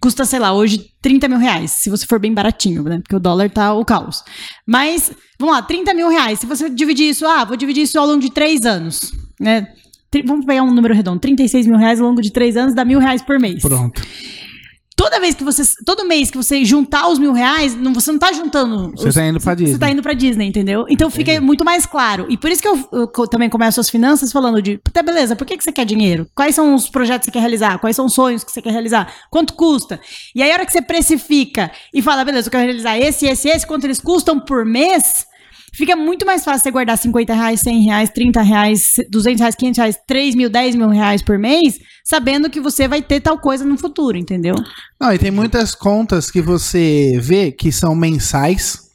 Custa, 0.00 0.24
sei 0.24 0.38
lá, 0.38 0.54
hoje 0.54 0.90
30 1.02 1.28
mil 1.28 1.38
reais, 1.38 1.72
se 1.72 1.90
você 1.90 2.06
for 2.06 2.18
bem 2.18 2.32
baratinho, 2.32 2.82
né? 2.82 3.00
Porque 3.00 3.14
o 3.14 3.20
dólar 3.20 3.50
tá 3.50 3.74
o 3.74 3.84
caos. 3.84 4.24
Mas, 4.66 5.12
vamos 5.38 5.54
lá, 5.54 5.60
30 5.60 5.92
mil 5.92 6.08
reais. 6.08 6.38
Se 6.38 6.46
você 6.46 6.70
dividir 6.70 7.10
isso, 7.10 7.26
ah, 7.26 7.44
vou 7.44 7.56
dividir 7.56 7.82
isso 7.82 7.98
ao 7.98 8.06
longo 8.06 8.20
de 8.20 8.30
três 8.30 8.64
anos, 8.64 9.12
né? 9.38 9.68
Vamos 10.24 10.46
pegar 10.46 10.62
um 10.62 10.72
número 10.72 10.94
redondo, 10.94 11.20
36 11.20 11.66
mil 11.66 11.76
reais 11.76 12.00
ao 12.00 12.08
longo 12.08 12.20
de 12.20 12.32
três 12.32 12.56
anos 12.56 12.74
dá 12.74 12.84
mil 12.84 12.98
reais 12.98 13.22
por 13.22 13.38
mês. 13.38 13.62
Pronto. 13.62 14.02
Toda 15.02 15.18
vez 15.18 15.34
que 15.34 15.42
você. 15.42 15.62
Todo 15.86 16.04
mês 16.04 16.30
que 16.30 16.36
você 16.36 16.62
juntar 16.62 17.08
os 17.08 17.18
mil 17.18 17.32
reais, 17.32 17.74
não, 17.74 17.94
você 17.94 18.12
não 18.12 18.18
tá 18.18 18.32
juntando. 18.34 18.90
Você 18.90 19.08
os- 19.08 19.14
tá 19.14 19.24
indo 19.24 19.40
pra 19.40 19.54
Disney. 19.54 19.72
Você 19.72 19.78
tá 19.78 19.90
indo 19.90 20.02
pra 20.02 20.12
Disney, 20.12 20.46
entendeu? 20.46 20.84
Então 20.90 21.10
fica 21.10 21.40
muito 21.40 21.64
mais 21.64 21.86
claro. 21.86 22.26
E 22.28 22.36
por 22.36 22.50
isso 22.50 22.60
que 22.60 22.68
eu, 22.68 22.86
eu 22.92 23.06
também 23.28 23.48
começo 23.48 23.80
as 23.80 23.88
finanças 23.88 24.30
falando 24.30 24.60
de. 24.60 24.78
Tá, 24.92 25.02
beleza, 25.02 25.34
por 25.34 25.46
que, 25.46 25.56
que 25.56 25.64
você 25.64 25.72
quer 25.72 25.86
dinheiro? 25.86 26.26
Quais 26.34 26.54
são 26.54 26.74
os 26.74 26.90
projetos 26.90 27.20
que 27.24 27.26
você 27.26 27.32
quer 27.32 27.40
realizar? 27.40 27.78
Quais 27.78 27.96
são 27.96 28.04
os 28.04 28.12
sonhos 28.12 28.44
que 28.44 28.52
você 28.52 28.60
quer 28.60 28.72
realizar? 28.72 29.10
Quanto 29.30 29.54
custa? 29.54 29.98
E 30.34 30.42
aí, 30.42 30.50
a 30.50 30.54
hora 30.54 30.66
que 30.66 30.72
você 30.72 30.82
precifica 30.82 31.70
e 31.94 32.02
fala, 32.02 32.22
beleza, 32.24 32.48
eu 32.48 32.50
quero 32.52 32.64
realizar 32.64 32.98
esse, 32.98 33.26
esse, 33.26 33.48
esse, 33.48 33.66
quanto 33.66 33.84
eles 33.84 34.00
custam 34.00 34.38
por 34.38 34.66
mês. 34.66 35.29
Fica 35.72 35.94
muito 35.96 36.26
mais 36.26 36.44
fácil 36.44 36.62
você 36.62 36.70
guardar 36.70 36.98
50 36.98 37.32
reais, 37.32 37.60
100 37.60 37.84
reais, 37.84 38.10
30 38.10 38.42
reais, 38.42 38.94
200 39.08 39.40
reais, 39.40 39.54
500 39.54 39.78
reais, 39.78 39.98
3 40.06 40.34
mil, 40.34 40.50
10 40.50 40.74
mil 40.74 40.88
reais 40.88 41.22
por 41.22 41.38
mês, 41.38 41.78
sabendo 42.04 42.50
que 42.50 42.60
você 42.60 42.88
vai 42.88 43.02
ter 43.02 43.20
tal 43.20 43.38
coisa 43.38 43.64
no 43.64 43.78
futuro, 43.78 44.16
entendeu? 44.16 44.54
Não, 45.00 45.12
e 45.12 45.18
tem 45.18 45.30
muitas 45.30 45.74
contas 45.74 46.30
que 46.30 46.42
você 46.42 47.18
vê 47.20 47.52
que 47.52 47.70
são 47.70 47.94
mensais. 47.94 48.90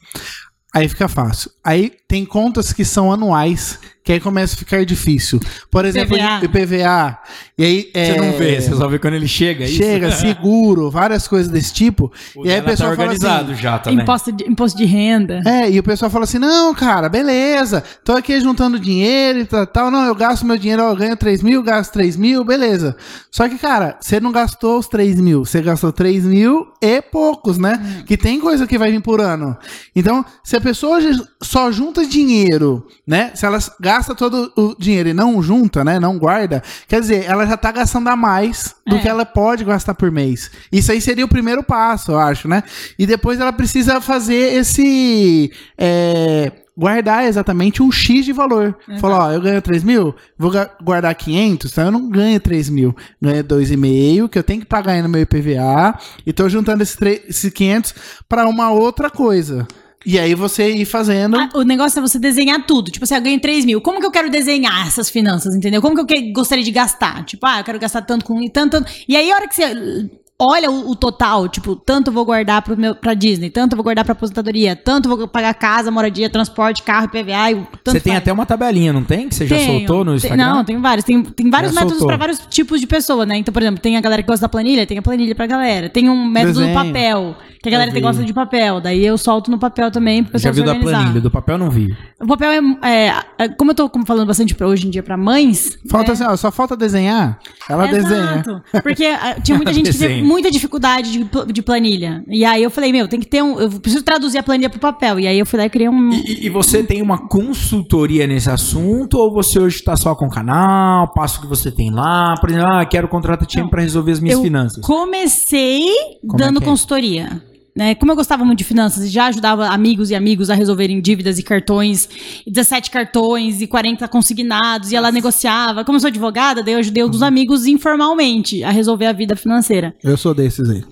Aí 0.74 0.88
fica 0.88 1.08
fácil. 1.08 1.50
Aí 1.64 1.90
tem 2.08 2.24
contas 2.24 2.72
que 2.72 2.84
são 2.84 3.12
anuais, 3.12 3.78
que 4.04 4.12
aí 4.12 4.20
começa 4.20 4.54
a 4.54 4.56
ficar 4.56 4.84
difícil. 4.84 5.40
Por 5.68 5.84
exemplo, 5.84 6.16
IPVA. 6.16 6.44
IPVA. 6.44 7.18
E 7.58 7.64
aí 7.64 7.90
é, 7.92 8.12
Você 8.12 8.20
não 8.20 8.32
vê, 8.32 8.60
você 8.60 8.76
só 8.76 8.86
vê 8.86 8.98
quando 9.00 9.14
ele 9.14 9.26
chega. 9.26 9.64
é 9.64 9.66
isso? 9.66 9.78
chega, 9.78 10.12
seguro, 10.14 10.88
várias 10.88 11.26
coisas 11.26 11.50
desse 11.50 11.74
tipo. 11.74 12.12
O 12.36 12.46
e 12.46 12.50
aí 12.50 12.58
a 12.58 12.60
dela 12.60 12.70
pessoa 12.70 12.90
tá 12.90 12.96
fala 12.96 13.08
organizado 13.08 13.52
assim, 13.52 13.62
já 13.62 13.78
também. 13.80 14.00
Imposto 14.00 14.30
de, 14.30 14.44
imposto 14.44 14.78
de 14.78 14.84
renda. 14.84 15.42
É, 15.44 15.68
e 15.68 15.80
o 15.80 15.82
pessoal 15.82 16.08
fala 16.08 16.22
assim: 16.22 16.38
não, 16.38 16.72
cara, 16.72 17.08
beleza, 17.08 17.82
tô 18.04 18.12
aqui 18.12 18.40
juntando 18.40 18.78
dinheiro 18.78 19.40
e 19.40 19.44
tal, 19.44 19.66
tal. 19.66 19.90
Não, 19.90 20.06
eu 20.06 20.14
gasto 20.14 20.46
meu 20.46 20.56
dinheiro, 20.56 20.82
eu 20.82 20.94
ganho 20.94 21.16
3 21.16 21.42
mil, 21.42 21.60
gasto 21.60 21.92
3 21.92 22.16
mil, 22.16 22.44
beleza. 22.44 22.96
Só 23.32 23.48
que, 23.48 23.58
cara, 23.58 23.98
você 24.00 24.20
não 24.20 24.30
gastou 24.30 24.78
os 24.78 24.86
3 24.86 25.20
mil, 25.20 25.44
você 25.44 25.60
gastou 25.60 25.90
3 25.90 26.24
mil 26.24 26.68
e 26.80 27.02
poucos, 27.02 27.58
né? 27.58 28.04
Que 28.06 28.16
tem 28.16 28.38
coisa 28.38 28.68
que 28.68 28.78
vai 28.78 28.92
vir 28.92 29.02
por 29.02 29.20
ano. 29.20 29.56
Então, 29.96 30.24
se 30.44 30.54
a 30.54 30.60
pessoa 30.60 31.00
só 31.42 31.72
junta 31.72 31.95
dinheiro, 32.04 32.86
né? 33.06 33.30
Se 33.34 33.46
ela 33.46 33.58
gasta 33.80 34.14
todo 34.14 34.52
o 34.56 34.74
dinheiro 34.78 35.08
e 35.08 35.14
não 35.14 35.40
junta, 35.40 35.84
né? 35.84 36.00
Não 36.00 36.18
guarda, 36.18 36.62
quer 36.88 37.00
dizer, 37.00 37.24
ela 37.24 37.46
já 37.46 37.56
tá 37.56 37.70
gastando 37.70 38.08
a 38.08 38.16
mais 38.16 38.74
do 38.86 38.96
É. 38.96 38.98
que 38.98 39.08
ela 39.08 39.24
pode 39.24 39.64
gastar 39.64 39.94
por 39.94 40.10
mês. 40.10 40.50
Isso 40.72 40.90
aí 40.92 41.00
seria 41.00 41.24
o 41.24 41.28
primeiro 41.28 41.62
passo, 41.62 42.12
eu 42.12 42.18
acho, 42.18 42.48
né? 42.48 42.62
E 42.98 43.06
depois 43.06 43.38
ela 43.40 43.52
precisa 43.52 44.00
fazer 44.00 44.54
esse. 44.54 45.50
é, 45.78 46.52
guardar 46.78 47.24
exatamente 47.24 47.82
um 47.82 47.90
X 47.90 48.24
de 48.26 48.32
valor. 48.32 48.76
Falar, 49.00 49.28
ó, 49.28 49.32
eu 49.32 49.40
ganho 49.40 49.62
3 49.62 49.82
mil, 49.82 50.14
vou 50.38 50.52
guardar 50.82 51.14
500, 51.14 51.72
então 51.72 51.84
eu 51.86 51.90
não 51.90 52.10
ganho 52.10 52.38
3 52.38 52.68
mil. 52.68 52.94
Ganho 53.20 53.42
2,5, 53.42 54.28
que 54.28 54.38
eu 54.38 54.42
tenho 54.42 54.60
que 54.60 54.66
pagar 54.66 54.92
aí 54.92 55.00
no 55.02 55.08
meu 55.08 55.22
IPVA, 55.22 55.98
e 56.26 56.32
tô 56.34 56.46
juntando 56.50 56.82
esses, 56.82 56.94
tre- 56.96 57.22
esses 57.28 57.50
500 57.50 57.94
para 58.28 58.46
uma 58.46 58.70
outra 58.70 59.08
coisa. 59.08 59.66
E 60.06 60.18
aí 60.20 60.34
você 60.36 60.70
ir 60.70 60.84
fazendo. 60.84 61.36
Ah, 61.36 61.50
o 61.54 61.62
negócio 61.62 61.98
é 61.98 62.02
você 62.02 62.18
desenhar 62.18 62.64
tudo. 62.64 62.90
Tipo 62.92 63.04
assim, 63.04 63.16
eu 63.16 63.20
ganho 63.20 63.40
3 63.40 63.64
mil. 63.64 63.80
Como 63.80 63.98
que 63.98 64.06
eu 64.06 64.10
quero 64.12 64.30
desenhar 64.30 64.86
essas 64.86 65.10
finanças, 65.10 65.54
entendeu? 65.56 65.82
Como 65.82 65.96
que 65.96 66.00
eu 66.02 66.06
que- 66.06 66.32
gostaria 66.32 66.62
de 66.64 66.70
gastar? 66.70 67.24
Tipo, 67.24 67.44
ah, 67.44 67.58
eu 67.60 67.64
quero 67.64 67.78
gastar 67.80 68.02
tanto 68.02 68.24
com 68.24 68.46
tanto, 68.48 68.70
tanto. 68.78 68.92
E 69.08 69.16
aí, 69.16 69.30
a 69.32 69.34
hora 69.34 69.48
que 69.48 69.54
você 69.56 70.08
olha 70.38 70.70
o, 70.70 70.90
o 70.90 70.96
total, 70.96 71.48
tipo, 71.48 71.74
tanto 71.74 72.12
vou 72.12 72.24
guardar 72.24 72.62
pro 72.62 72.76
meu, 72.76 72.94
pra 72.94 73.14
Disney, 73.14 73.50
tanto 73.50 73.74
vou 73.74 73.82
guardar 73.82 74.04
pra 74.04 74.12
aposentadoria, 74.12 74.76
tanto 74.76 75.08
vou 75.08 75.26
pagar 75.26 75.54
casa, 75.54 75.90
moradia, 75.90 76.28
transporte, 76.28 76.82
carro, 76.82 77.08
tanto 77.08 77.70
Você 77.84 78.00
tem 78.00 78.12
faz. 78.12 78.22
até 78.22 78.32
uma 78.32 78.44
tabelinha, 78.44 78.92
não 78.92 79.02
tem? 79.02 79.28
Que 79.28 79.34
você 79.34 79.46
já 79.46 79.56
Tenho. 79.56 79.78
soltou 79.78 80.04
no 80.04 80.12
Tem- 80.12 80.16
Instagram? 80.16 80.54
Não, 80.54 80.64
tem 80.64 80.80
vários. 80.80 81.04
Tem, 81.04 81.22
tem 81.22 81.50
vários 81.50 81.72
Já 81.72 81.80
métodos 81.80 82.04
para 82.04 82.16
vários 82.16 82.38
tipos 82.50 82.80
de 82.80 82.86
pessoa, 82.86 83.24
né? 83.24 83.36
Então, 83.36 83.52
por 83.52 83.62
exemplo, 83.62 83.80
tem 83.80 83.96
a 83.96 84.00
galera 84.00 84.22
que 84.22 84.28
gosta 84.28 84.42
da 84.44 84.48
planilha, 84.48 84.86
tem 84.86 84.98
a 84.98 85.02
planilha 85.02 85.34
pra 85.34 85.46
galera. 85.46 85.88
Tem 85.88 86.10
um 86.10 86.26
método 86.26 86.60
Desenho. 86.60 86.78
do 86.78 86.84
papel, 86.86 87.36
que 87.62 87.68
a 87.68 87.72
galera 87.72 87.90
que 87.90 87.96
vi. 87.96 88.02
gosta 88.02 88.22
de 88.22 88.32
papel. 88.32 88.80
Daí 88.80 89.04
eu 89.04 89.16
solto 89.16 89.50
no 89.50 89.58
papel 89.58 89.90
também 89.90 90.22
pro 90.22 90.38
Já 90.38 90.50
pessoal 90.50 90.54
viu 90.54 90.74
se 90.74 90.84
da 90.84 90.90
planilha, 90.90 91.20
do 91.20 91.30
papel 91.30 91.58
não 91.58 91.70
vi. 91.70 91.96
O 92.20 92.26
papel 92.26 92.50
é, 92.82 92.88
é, 92.88 93.14
é, 93.38 93.48
Como 93.48 93.70
eu 93.70 93.74
tô 93.74 93.88
como 93.88 94.04
falando 94.06 94.26
bastante 94.26 94.54
pra, 94.54 94.66
hoje 94.66 94.86
em 94.86 94.90
dia 94.90 95.02
pra 95.02 95.16
mães. 95.16 95.78
Falta 95.90 96.12
é, 96.12 96.14
assim, 96.14 96.24
ó, 96.24 96.36
só 96.36 96.50
falta 96.50 96.76
desenhar. 96.76 97.38
Ela 97.68 97.86
desenha. 97.86 98.42
Exato. 98.46 98.62
Porque 98.82 99.04
ah, 99.04 99.36
tinha 99.42 99.56
muita 99.56 99.72
gente 99.72 99.90
que 99.90 99.98
Desenha. 99.98 100.25
Muita 100.26 100.50
dificuldade 100.50 101.12
de, 101.12 101.52
de 101.52 101.62
planilha. 101.62 102.24
E 102.28 102.44
aí 102.44 102.62
eu 102.62 102.70
falei, 102.70 102.92
meu, 102.92 103.08
tem 103.08 103.20
que 103.20 103.26
ter 103.26 103.42
um. 103.42 103.58
Eu 103.60 103.70
preciso 103.80 104.04
traduzir 104.04 104.38
a 104.38 104.42
planilha 104.42 104.68
pro 104.68 104.80
papel. 104.80 105.20
E 105.20 105.26
aí 105.26 105.38
eu 105.38 105.46
fui 105.46 105.58
lá 105.58 105.66
e 105.66 105.70
criei 105.70 105.88
um. 105.88 106.10
E, 106.10 106.46
e 106.46 106.48
você 106.50 106.82
tem 106.82 107.00
uma 107.00 107.28
consultoria 107.28 108.26
nesse 108.26 108.50
assunto 108.50 109.18
ou 109.18 109.32
você 109.32 109.58
hoje 109.58 109.82
tá 109.82 109.96
só 109.96 110.14
com 110.14 110.26
o 110.26 110.30
canal, 110.30 111.12
passa 111.12 111.38
o 111.38 111.42
que 111.42 111.46
você 111.46 111.70
tem 111.70 111.90
lá, 111.90 112.34
por 112.40 112.50
exemplo, 112.50 112.68
ah, 112.68 112.84
quero 112.84 113.08
contratar 113.08 113.46
time 113.46 113.70
para 113.70 113.82
resolver 113.82 114.12
as 114.12 114.20
minhas 114.20 114.38
eu 114.38 114.42
finanças. 114.42 114.84
comecei 114.84 115.86
Como 116.26 116.34
é 116.34 116.46
dando 116.46 116.60
que 116.60 116.64
é? 116.64 116.68
consultoria. 116.68 117.42
Né? 117.76 117.94
Como 117.94 118.10
eu 118.10 118.16
gostava 118.16 118.42
muito 118.42 118.58
de 118.58 118.64
finanças 118.64 119.04
e 119.04 119.08
já 119.08 119.26
ajudava 119.26 119.68
amigos 119.68 120.10
e 120.10 120.14
amigos 120.14 120.48
a 120.48 120.54
resolverem 120.54 120.98
dívidas 121.00 121.38
e 121.38 121.42
cartões, 121.42 122.08
e 122.46 122.50
17 122.50 122.90
cartões 122.90 123.60
e 123.60 123.66
40 123.66 124.08
consignados, 124.08 124.92
e 124.92 124.96
ela 124.96 125.12
negociava. 125.12 125.84
Como 125.84 125.96
eu 125.96 126.00
sou 126.00 126.08
advogada, 126.08 126.62
daí 126.62 126.72
eu 126.72 126.78
ajudei 126.78 127.02
Uhum. 127.04 127.22
amigos 127.24 127.66
informalmente 127.66 128.64
a 128.64 128.70
resolver 128.70 129.04
a 129.06 129.12
vida 129.12 129.36
financeira. 129.36 129.94
Eu 130.02 130.16
sou 130.16 130.32
desses 130.34 130.70
aí. 130.70 130.82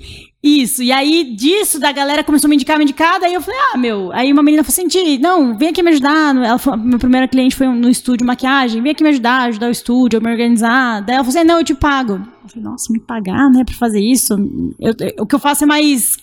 Isso, 0.43 0.83
e 0.83 0.93
aí 0.93 1.35
disso, 1.35 1.81
da 1.81 1.91
galera 1.91 2.23
começou 2.23 2.49
a 2.49 2.51
me 2.51 2.57
indicar, 2.57 2.77
me 2.77 2.85
indicar, 2.85 3.19
daí 3.19 3.33
eu 3.33 3.41
falei, 3.41 3.59
ah, 3.73 3.79
meu. 3.79 4.13
Aí 4.13 4.31
uma 4.31 4.43
menina 4.43 4.63
falou 4.63 4.75
assim: 4.75 4.87
"Ti, 4.87 5.17
não, 5.17 5.57
vem 5.57 5.71
aqui 5.71 5.83
me 5.83 5.89
ajudar. 5.89 6.37
Ela 6.37 6.59
foi, 6.59 6.77
meu 6.77 6.99
primeiro 6.99 7.27
cliente 7.29 7.57
foi 7.57 7.67
no 7.67 7.89
estúdio 7.89 8.27
maquiagem, 8.27 8.83
vem 8.83 8.93
aqui 8.93 9.03
me 9.03 9.09
ajudar, 9.09 9.45
ajudar 9.49 9.69
o 9.69 9.71
estúdio, 9.71 10.19
a 10.19 10.23
me 10.23 10.31
organizar. 10.31 11.01
Daí 11.01 11.15
ela 11.17 11.25
falou 11.25 11.39
assim: 11.39 11.49
não, 11.49 11.59
eu 11.61 11.65
te 11.65 11.75
pago. 11.75 12.21
Eu 12.43 12.49
falei, 12.51 12.63
nossa, 12.63 12.93
me 12.93 13.01
pagar, 13.01 13.49
né, 13.51 13.65
pra 13.65 13.75
fazer 13.75 14.01
isso? 14.01 14.35
Eu- 14.79 14.95
eu- 15.01 15.23
o 15.23 15.27
que 15.27 15.35
eu 15.35 15.39
faço 15.39 15.65
é 15.65 15.67
mais. 15.67 16.19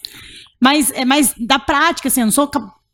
Mais 0.61 0.91
é 0.91 1.03
mais 1.05 1.33
da 1.37 1.57
prática, 1.59 2.07
assim, 2.07 2.21
eu 2.21 2.25
não 2.27 2.31
sou 2.31 2.49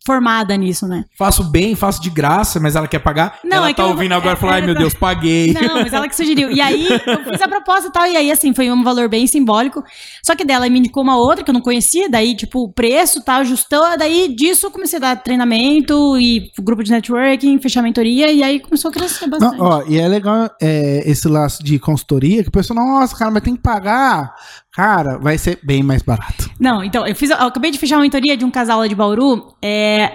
formada 0.06 0.56
nisso, 0.56 0.88
né? 0.88 1.04
Faço 1.18 1.44
bem, 1.44 1.76
faço 1.76 2.02
de 2.02 2.10
graça, 2.10 2.62
mas 2.62 2.78
ela 2.78 2.88
quer 2.88 3.00
pagar. 3.00 3.40
Não, 3.44 3.58
ela 3.58 3.68
é 3.68 3.74
que 3.74 3.76
tá 3.76 3.84
eu- 3.84 3.90
ouvindo 3.90 4.14
agora 4.14 4.40
e 4.42 4.46
é- 4.46 4.50
ai 4.50 4.62
meu 4.62 4.74
Deus, 4.80 4.94
paguei. 4.94 5.52
Não, 5.54 5.82
mas 5.82 5.92
ela 5.92 6.08
que 6.08 6.16
sugeriu. 6.16 6.50
E 6.50 6.62
aí, 6.62 6.88
eu 6.88 7.24
fiz 7.30 7.42
a 7.42 7.48
proposta 7.50 7.90
e 7.90 7.92
tal, 7.92 8.06
e 8.08 8.16
aí, 8.16 8.32
assim, 8.32 8.54
foi 8.54 8.72
um 8.72 8.84
valor 8.86 9.10
bem 9.10 9.28
simbólico. 9.28 9.84
Só 10.24 10.34
que 10.34 10.46
dela 10.46 10.70
me 10.70 10.80
indicou 10.80 11.04
uma 11.04 11.18
outra 11.18 11.44
que 11.44 11.50
eu 11.50 11.54
não 11.54 11.60
conhecia, 11.60 12.08
daí, 12.10 12.38
tipo, 12.38 12.62
o 12.64 12.72
preço 12.72 13.22
tal, 13.22 13.42
ajustou, 13.42 13.98
daí 13.98 14.34
disso 14.34 14.68
eu 14.68 14.72
comecei 14.72 14.96
a 14.96 15.02
dar 15.02 15.16
treinamento 15.18 16.18
e 16.18 16.52
grupo 16.62 16.86
de 16.86 16.92
networking, 16.92 17.60
fechar 17.60 17.82
mentoria, 17.82 18.32
e 18.32 18.42
aí 18.42 18.62
começou 18.62 18.88
a 18.90 18.94
crescer 18.94 19.28
bastante. 19.28 19.58
Não, 19.58 19.66
ó, 19.66 19.84
e 19.90 20.00
é 20.00 20.08
legal 20.08 20.50
é, 20.62 21.04
esse 21.06 21.28
laço 21.28 21.62
de 21.62 21.78
consultoria, 21.80 22.44
que 22.44 22.50
o 22.50 22.52
pessoal, 22.54 22.80
nossa, 22.80 23.14
cara, 23.14 23.30
mas 23.30 23.44
tem 23.44 23.58
que 23.58 23.62
pagar. 23.62 24.34
Cara, 24.78 25.18
vai 25.18 25.40
ser 25.40 25.58
bem 25.64 25.82
mais 25.82 26.04
barato. 26.04 26.52
Não, 26.60 26.84
então, 26.84 27.08
eu 27.08 27.16
fiz. 27.16 27.32
Eu 27.32 27.48
acabei 27.48 27.72
de 27.72 27.80
fechar 27.80 27.96
uma 27.96 28.04
mentoria 28.04 28.38
de 28.38 28.46
um 28.46 28.52
casal 28.52 28.78
lá 28.78 28.86
de 28.86 28.94
Bauru. 28.94 29.56
É. 29.60 30.12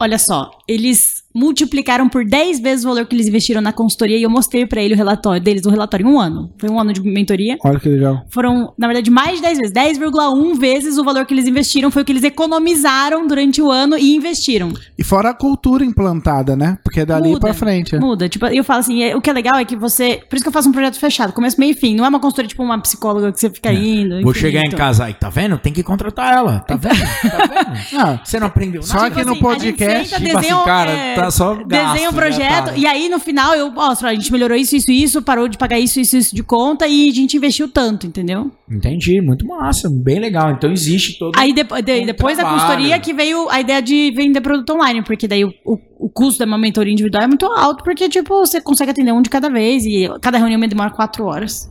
Olha 0.00 0.18
só, 0.18 0.50
eles 0.66 1.15
multiplicaram 1.36 2.08
por 2.08 2.24
10 2.24 2.60
vezes 2.60 2.84
o 2.84 2.88
valor 2.88 3.06
que 3.06 3.14
eles 3.14 3.26
investiram 3.28 3.60
na 3.60 3.72
consultoria 3.72 4.16
e 4.18 4.22
eu 4.22 4.30
mostrei 4.30 4.66
pra 4.66 4.82
ele 4.82 4.94
o 4.94 4.96
relatório 4.96 5.40
deles, 5.40 5.64
o 5.66 5.70
relatório 5.70 6.06
em 6.06 6.10
um 6.10 6.18
ano. 6.18 6.50
Foi 6.58 6.68
um 6.70 6.80
ano 6.80 6.92
de 6.92 7.00
mentoria. 7.02 7.56
Olha 7.64 7.78
que 7.78 7.88
legal. 7.88 8.24
Foram, 8.30 8.72
na 8.78 8.86
verdade, 8.86 9.10
mais 9.10 9.36
de 9.36 9.42
10 9.42 9.58
vezes. 9.58 9.72
10,1 9.72 10.58
vezes 10.58 10.98
o 10.98 11.04
valor 11.04 11.26
que 11.26 11.34
eles 11.34 11.46
investiram 11.46 11.90
foi 11.90 12.02
o 12.02 12.04
que 12.04 12.12
eles 12.12 12.24
economizaram 12.24 13.26
durante 13.26 13.60
o 13.60 13.70
ano 13.70 13.96
e 13.98 14.14
investiram. 14.14 14.72
E 14.98 15.04
fora 15.04 15.30
a 15.30 15.34
cultura 15.34 15.84
implantada, 15.84 16.56
né? 16.56 16.78
Porque 16.82 17.00
é 17.00 17.04
dali 17.06 17.28
Muda. 17.28 17.40
pra 17.40 17.54
frente. 17.54 17.96
Muda. 17.98 18.28
Tipo, 18.28 18.46
eu 18.46 18.64
falo 18.64 18.80
assim, 18.80 19.02
é- 19.02 19.14
o 19.16 19.20
que 19.20 19.28
é 19.30 19.32
legal 19.32 19.56
é 19.56 19.64
que 19.64 19.76
você. 19.76 20.20
Por 20.28 20.36
isso 20.36 20.44
que 20.44 20.48
eu 20.48 20.52
faço 20.52 20.68
um 20.68 20.72
projeto 20.72 20.98
fechado, 20.98 21.32
começo, 21.32 21.58
meio 21.60 21.72
e 21.72 21.74
fim. 21.74 21.94
Não 21.94 22.04
é 22.04 22.08
uma 22.08 22.18
consultoria 22.20 22.48
tipo 22.48 22.62
uma 22.62 22.78
psicóloga 22.80 23.30
que 23.32 23.38
você 23.40 23.50
fica 23.50 23.72
indo. 23.72 24.10
Vou 24.22 24.30
infinito. 24.30 24.38
chegar 24.38 24.64
em 24.64 24.70
casa 24.70 25.04
aí, 25.04 25.14
tá 25.14 25.28
vendo? 25.28 25.58
Tem 25.58 25.72
que 25.72 25.82
contratar 25.82 26.32
ela. 26.34 26.60
Tá 26.60 26.76
vendo? 26.76 26.96
Tá 26.98 27.46
vendo? 27.46 27.76
Ah, 27.98 28.20
Você 28.24 28.38
não 28.40 28.46
aprendeu 28.48 28.82
Só 28.82 28.94
nada? 28.96 29.10
que 29.14 29.16
no 29.16 29.20
assim, 29.20 29.30
a 29.30 29.34
gente 29.34 29.42
podcast, 29.42 30.08
senta, 30.08 30.24
tipo 30.24 30.38
assim, 30.38 30.64
cara, 30.64 30.92
tá 31.14 31.25
só 31.30 31.54
gasto, 31.54 31.92
Desenha 31.92 32.10
um 32.10 32.12
projeto 32.12 32.72
e 32.76 32.86
aí 32.86 33.08
no 33.08 33.18
final 33.18 33.54
eu 33.54 33.70
mostro, 33.70 34.08
a 34.08 34.14
gente 34.14 34.30
melhorou 34.32 34.56
isso, 34.56 34.74
isso, 34.76 34.90
isso, 34.90 35.22
parou 35.22 35.48
de 35.48 35.56
pagar 35.58 35.78
isso, 35.78 36.00
isso, 36.00 36.16
isso 36.16 36.34
de 36.34 36.42
conta 36.42 36.86
e 36.86 37.08
a 37.08 37.12
gente 37.12 37.36
investiu 37.36 37.68
tanto, 37.68 38.06
entendeu? 38.06 38.50
Entendi, 38.70 39.20
muito 39.20 39.46
massa, 39.46 39.88
bem 39.90 40.18
legal. 40.20 40.50
Então 40.52 40.70
existe 40.72 41.18
todo. 41.18 41.36
Aí 41.38 41.52
depo- 41.52 41.80
de- 41.80 42.02
Um 42.02 42.06
depois 42.06 42.36
da 42.36 42.42
trabalho. 42.42 42.62
consultoria 42.62 42.98
que 42.98 43.12
veio 43.12 43.48
a 43.48 43.60
ideia 43.60 43.80
de 43.80 44.10
vender 44.14 44.40
produto 44.40 44.70
online, 44.72 45.02
porque 45.02 45.26
daí 45.28 45.44
o, 45.44 45.52
o, 45.64 45.78
o 46.06 46.08
custo 46.10 46.38
da 46.40 46.44
uma 46.46 46.58
mentoria 46.58 46.92
individual 46.92 47.24
é 47.24 47.26
muito 47.26 47.46
alto, 47.46 47.82
porque 47.84 48.08
tipo, 48.08 48.34
você 48.40 48.60
consegue 48.60 48.90
atender 48.90 49.12
um 49.12 49.22
de 49.22 49.30
cada 49.30 49.48
vez 49.48 49.84
e 49.84 50.08
cada 50.20 50.38
reunião 50.38 50.60
demora 50.60 50.90
quatro 50.90 51.24
horas. 51.26 51.70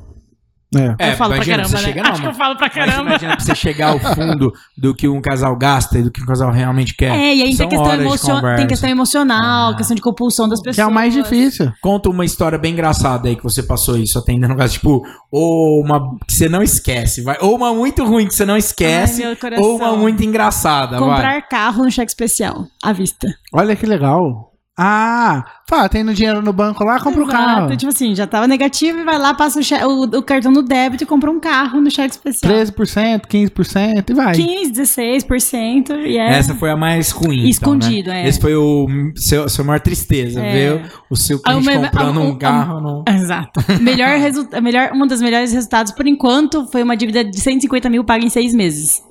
É. 1.00 1.12
eu 1.12 1.16
falo 1.16 1.36
pra 1.36 1.46
caramba, 1.46 1.68
você 1.70 1.76
né? 1.76 1.82
chega- 1.84 2.04
não, 2.04 2.12
Acho 2.12 2.22
que 2.22 2.28
eu 2.28 2.32
mas- 2.32 2.38
falo 2.38 2.56
pra 2.58 2.68
Mas 2.68 2.76
caramba. 2.76 3.10
imagina 3.10 3.36
pra 3.36 3.46
você 3.46 3.56
chegar 3.56 3.90
ao 3.90 4.00
fundo 4.00 4.54
do 4.78 4.96
que 4.96 5.08
um 5.08 5.22
casal 5.22 5.56
gasta 5.58 6.00
e 6.00 6.04
do 6.04 6.12
que 6.12 6.22
um 6.22 6.26
casal 6.26 6.52
realmente 6.52 6.94
quer. 6.96 7.12
É, 7.18 7.36
e 7.36 7.44
aí 7.44 7.56
tem 7.56 7.70
questão, 7.70 7.94
emocion... 7.94 8.42
tem 8.56 8.68
questão 8.68 8.90
emocional, 8.90 9.72
Ah. 9.72 9.76
questão 9.76 9.96
de 9.96 10.02
compulsão 10.02 10.50
das 10.50 10.60
pessoas. 10.60 10.76
Que 10.76 10.82
é 10.82 10.86
o 10.86 10.92
mais 10.92 11.14
difícil. 11.14 11.72
Conta 11.82 12.10
uma 12.10 12.26
história 12.26 12.58
bem 12.58 12.74
engraçada 12.74 13.28
aí 13.30 13.36
que 13.36 13.44
você 13.44 13.62
passou 13.64 13.98
isso 13.98 14.18
atendendo 14.18 14.54
um 14.54 14.58
caso, 14.58 14.74
tipo, 14.74 15.02
ou 15.32 15.82
uma 15.82 16.18
que 16.28 16.34
você 16.34 16.50
não 16.50 16.62
esquece, 16.64 17.22
vai. 17.22 17.38
Ou 17.42 17.56
uma 17.56 17.74
muito 17.74 18.04
ruim 18.06 18.28
que 18.28 18.34
você 18.36 18.46
não 18.46 18.58
esquece, 18.58 19.24
Ai, 19.24 19.38
ou 19.58 19.78
uma 19.78 19.96
muito 19.96 20.24
engraçada, 20.24 21.00
vai. 21.00 21.10
Comprar 21.10 21.42
carro 21.48 21.84
no 21.84 21.92
cheque 21.92 22.12
especial, 22.12 22.66
à 22.84 22.92
vista. 22.92 23.28
Olha 23.54 23.76
que 23.76 23.86
legal. 23.86 24.52
Ah, 24.78 25.46
fala, 25.70 25.88
tem 25.88 26.04
no 26.04 26.14
dinheiro 26.14 26.42
no 26.42 26.52
banco 26.52 26.84
lá, 26.84 27.00
compra 27.00 27.22
o 27.22 27.24
Exato, 27.24 27.38
carro. 27.38 27.78
Tipo 27.78 27.92
assim, 27.94 28.14
já 28.14 28.28
tava 28.28 28.46
negativo 28.46 29.00
e 29.00 29.04
vai 29.06 29.18
lá, 29.18 29.34
passa 29.34 29.60
o, 29.88 29.88
o- 29.88 30.18
o 30.20 30.22
cartão 30.22 30.52
no 30.52 30.62
débito 30.62 31.04
e 31.04 31.08
compra 31.08 31.32
um 31.32 31.40
carro 31.40 31.80
no 31.80 31.90
cheque 31.90 32.12
especial. 32.14 32.52
13%, 32.54 33.22
15% 33.26 34.10
e 34.10 34.14
vai. 34.14 34.36
15, 34.36 34.72
16% 34.74 35.92
e 36.06 36.18
é. 36.18 36.30
Essa 36.38 36.54
foi 36.56 36.70
a 36.72 36.76
mais 36.76 37.12
ruim. 37.12 37.48
Escondido, 37.48 38.10
então, 38.10 38.14
né? 38.14 38.26
é. 38.26 38.28
Esse 38.28 38.42
foi 38.42 38.54
o 38.56 38.86
seu, 39.16 39.48
sua 39.48 39.64
maior 39.64 39.80
tristeza, 39.80 40.42
É. 40.42 40.52
ver 40.52 40.92
o 41.10 41.16
seu 41.16 41.42
cliente 41.42 41.70
comprando 41.74 42.20
um 42.22 42.38
carro. 42.38 42.82
no- 42.82 43.04
Exato. 43.08 43.62
melhor 43.82 44.10
resulta 44.20 44.60
melhor, 44.60 44.92
um 44.94 45.08
dos 45.08 45.22
melhores 45.22 45.54
resultados, 45.54 45.94
por 45.94 46.06
enquanto, 46.06 46.68
foi 46.70 46.84
uma 46.84 46.98
dívida 46.98 47.24
de 47.24 47.40
150 47.40 47.90
mil 47.90 48.04
paga 48.04 48.26
em 48.26 48.30
seis 48.30 48.54
meses. 48.54 49.02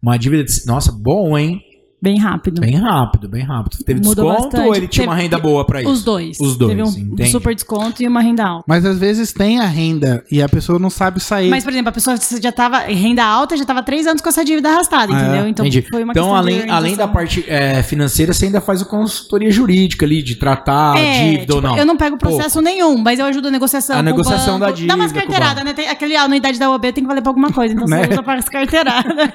Uma 0.00 0.16
dívida 0.16 0.44
de. 0.44 0.64
Nossa, 0.66 0.92
bom, 0.92 1.36
hein? 1.36 1.60
Bem 2.00 2.18
rápido. 2.18 2.60
Bem 2.60 2.76
rápido, 2.76 3.26
bem 3.28 3.42
rápido. 3.42 3.82
Teve 3.82 4.00
Mudou 4.04 4.26
desconto 4.26 4.50
bastante. 4.50 4.68
ou 4.68 4.74
ele 4.76 4.86
tinha 4.86 5.06
uma 5.06 5.14
renda 5.16 5.38
boa 5.38 5.64
pra 5.64 5.80
isso? 5.80 5.90
Os 5.90 6.04
dois. 6.04 6.38
Os 6.38 6.56
dois, 6.56 6.70
Teve 6.70 6.82
um 6.82 6.88
entendi. 6.88 7.30
super 7.30 7.54
desconto 7.54 8.02
e 8.02 8.06
uma 8.06 8.20
renda 8.20 8.44
alta. 8.44 8.64
Mas 8.68 8.84
às 8.84 8.98
vezes 8.98 9.32
tem 9.32 9.58
a 9.60 9.64
renda 9.66 10.22
e 10.30 10.42
a 10.42 10.48
pessoa 10.48 10.78
não 10.78 10.90
sabe 10.90 11.20
sair. 11.20 11.48
Mas, 11.48 11.64
por 11.64 11.72
exemplo, 11.72 11.88
a 11.88 11.92
pessoa 11.92 12.16
já 12.40 12.52
tava 12.52 12.78
renda 12.80 13.24
alta, 13.24 13.56
já 13.56 13.64
tava 13.64 13.82
três 13.82 14.06
anos 14.06 14.20
com 14.20 14.28
essa 14.28 14.44
dívida 14.44 14.68
arrastada, 14.68 15.12
Ah, 15.14 15.20
entendeu? 15.22 15.48
Então 15.48 15.64
Entendi. 15.66 15.86
foi 15.88 16.04
uma 16.04 16.12
Então, 16.12 16.24
questão 16.34 16.42
de 16.44 16.52
além, 16.60 16.70
além 16.70 16.96
da 16.96 17.08
parte 17.08 17.44
é, 17.48 17.82
financeira, 17.82 18.32
você 18.34 18.44
ainda 18.44 18.60
faz 18.60 18.82
a 18.82 18.84
consultoria 18.84 19.50
jurídica 19.50 20.04
ali, 20.04 20.22
de 20.22 20.36
tratar 20.36 20.96
a 20.96 20.98
É, 21.00 21.30
dívida 21.30 21.54
ou 21.54 21.60
tipo, 21.62 21.72
não? 21.72 21.78
Eu 21.78 21.86
não 21.86 21.96
pego 21.96 22.18
processo 22.18 22.60
nenhum, 22.60 22.98
mas 22.98 23.18
eu 23.18 23.24
ajudo 23.24 23.48
a 23.48 23.50
negociação. 23.50 23.96
A 23.96 23.98
com 23.98 24.02
o 24.02 24.04
negociação 24.04 24.58
banco. 24.58 24.66
da 24.70 24.76
dívida 24.76 24.94
Dá 24.94 25.00
umas 25.02 25.12
carteiradas, 25.12 25.64
né? 25.64 25.72
Tem, 25.72 25.88
aquele 25.88 26.14
a 26.14 26.22
anuidade 26.24 26.58
da 26.58 26.70
OAB 26.70 26.82
tem 26.92 27.02
que 27.02 27.06
valer 27.06 27.22
pra 27.22 27.30
alguma 27.30 27.50
coisa, 27.50 27.72
então 27.74 27.86
Né? 27.88 28.04
você 28.04 28.12
usa 28.12 28.22
para 28.22 28.38
as 28.38 28.48
carteiradas. 28.50 29.12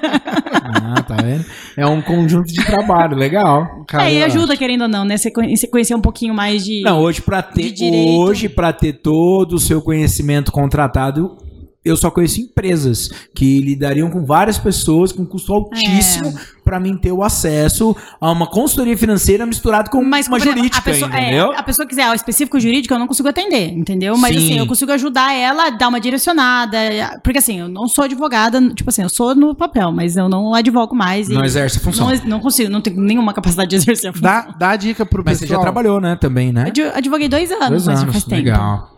Ah, 0.94 1.02
tá 1.02 1.16
vendo? 1.16 1.44
É 1.76 1.86
um 1.86 2.00
conjunto 2.02 2.52
de 2.62 2.66
trabalho, 2.66 3.16
legal. 3.16 3.84
Cara, 3.86 4.10
é, 4.10 4.14
e 4.14 4.22
ajuda, 4.22 4.56
querendo 4.56 4.82
ou 4.82 4.88
não, 4.88 5.04
né? 5.04 5.16
Você 5.16 5.30
conhe- 5.30 5.56
você 5.56 5.66
conhecer 5.66 5.94
um 5.94 6.00
pouquinho 6.00 6.32
mais 6.34 6.64
de. 6.64 6.82
Não, 6.82 7.00
hoje 7.00 7.20
para 7.20 7.42
ter 7.42 7.72
hoje 8.18 8.48
para 8.48 8.72
ter 8.72 8.94
todo 8.94 9.54
o 9.54 9.58
seu 9.60 9.82
conhecimento 9.82 10.50
contratado, 10.50 11.36
eu 11.84 11.96
só 11.96 12.10
conheço 12.10 12.40
empresas 12.40 13.10
que 13.34 13.58
lidariam 13.60 14.08
com 14.10 14.24
várias 14.24 14.56
pessoas 14.58 15.10
com 15.12 15.26
custo 15.26 15.52
altíssimo 15.52 16.28
É. 16.28 16.32
pra 16.64 16.78
mim 16.78 16.96
ter 16.96 17.10
o 17.12 17.22
acesso 17.24 17.96
a 18.20 18.30
uma 18.30 18.46
consultoria 18.46 18.96
financeira 18.96 19.44
misturado 19.44 19.90
com 19.90 20.02
Mas, 20.04 20.28
uma 20.28 20.36
exemplo, 20.36 20.56
jurídica, 20.58 20.78
a 20.78 20.82
pessoa, 20.82 21.10
é, 21.16 21.20
entendeu? 21.22 21.52
a 21.56 21.62
pessoa 21.62 21.86
quiser 21.86 22.08
o 22.10 22.14
específico 22.14 22.60
jurídico, 22.60 22.94
eu 22.94 22.98
não 22.98 23.06
consigo 23.08 23.28
atender, 23.28 23.70
entendeu? 23.72 24.16
Mas 24.16 24.36
Sim. 24.36 24.44
assim, 24.44 24.58
eu 24.58 24.66
consigo 24.66 24.92
ajudar 24.92 25.34
ela 25.34 25.66
a 25.66 25.70
dar 25.70 25.88
uma 25.88 26.00
direcionada. 26.00 26.78
Porque 27.22 27.38
assim, 27.38 27.58
eu 27.60 27.68
não 27.68 27.88
sou 27.88 28.04
advogada, 28.04 28.60
tipo 28.74 28.88
assim, 28.88 29.02
eu 29.02 29.08
sou 29.08 29.34
no 29.34 29.54
papel, 29.54 29.90
mas 29.92 30.16
eu 30.16 30.28
não 30.28 30.54
advogo 30.54 30.94
mais. 30.94 31.28
e 31.28 31.34
Não 31.34 31.44
exerce 31.44 31.78
a 31.78 31.80
função. 31.80 32.08
Não, 32.08 32.24
não 32.26 32.40
consigo, 32.40 32.70
não 32.70 32.80
tenho 32.80 33.00
nenhuma 33.00 33.32
capacidade 33.32 33.70
de 33.70 33.76
exercer 33.76 34.10
a 34.10 34.12
função. 34.12 34.30
Dá, 34.30 34.54
dá 34.56 34.76
dica 34.76 35.04
pro 35.04 35.22
Mas 35.24 35.38
você 35.38 35.44
pessoal. 35.44 35.60
já 35.60 35.62
trabalhou, 35.62 36.00
né, 36.00 36.16
também, 36.16 36.52
né? 36.52 36.64
Advo- 36.68 36.92
Advoguei 36.94 37.28
dois 37.28 37.50
anos, 37.50 37.68
Dois 37.70 37.86
mas 37.86 37.96
já 37.98 38.02
anos, 38.02 38.12
faz 38.14 38.24
tempo. 38.24 38.36
legal. 38.36 38.88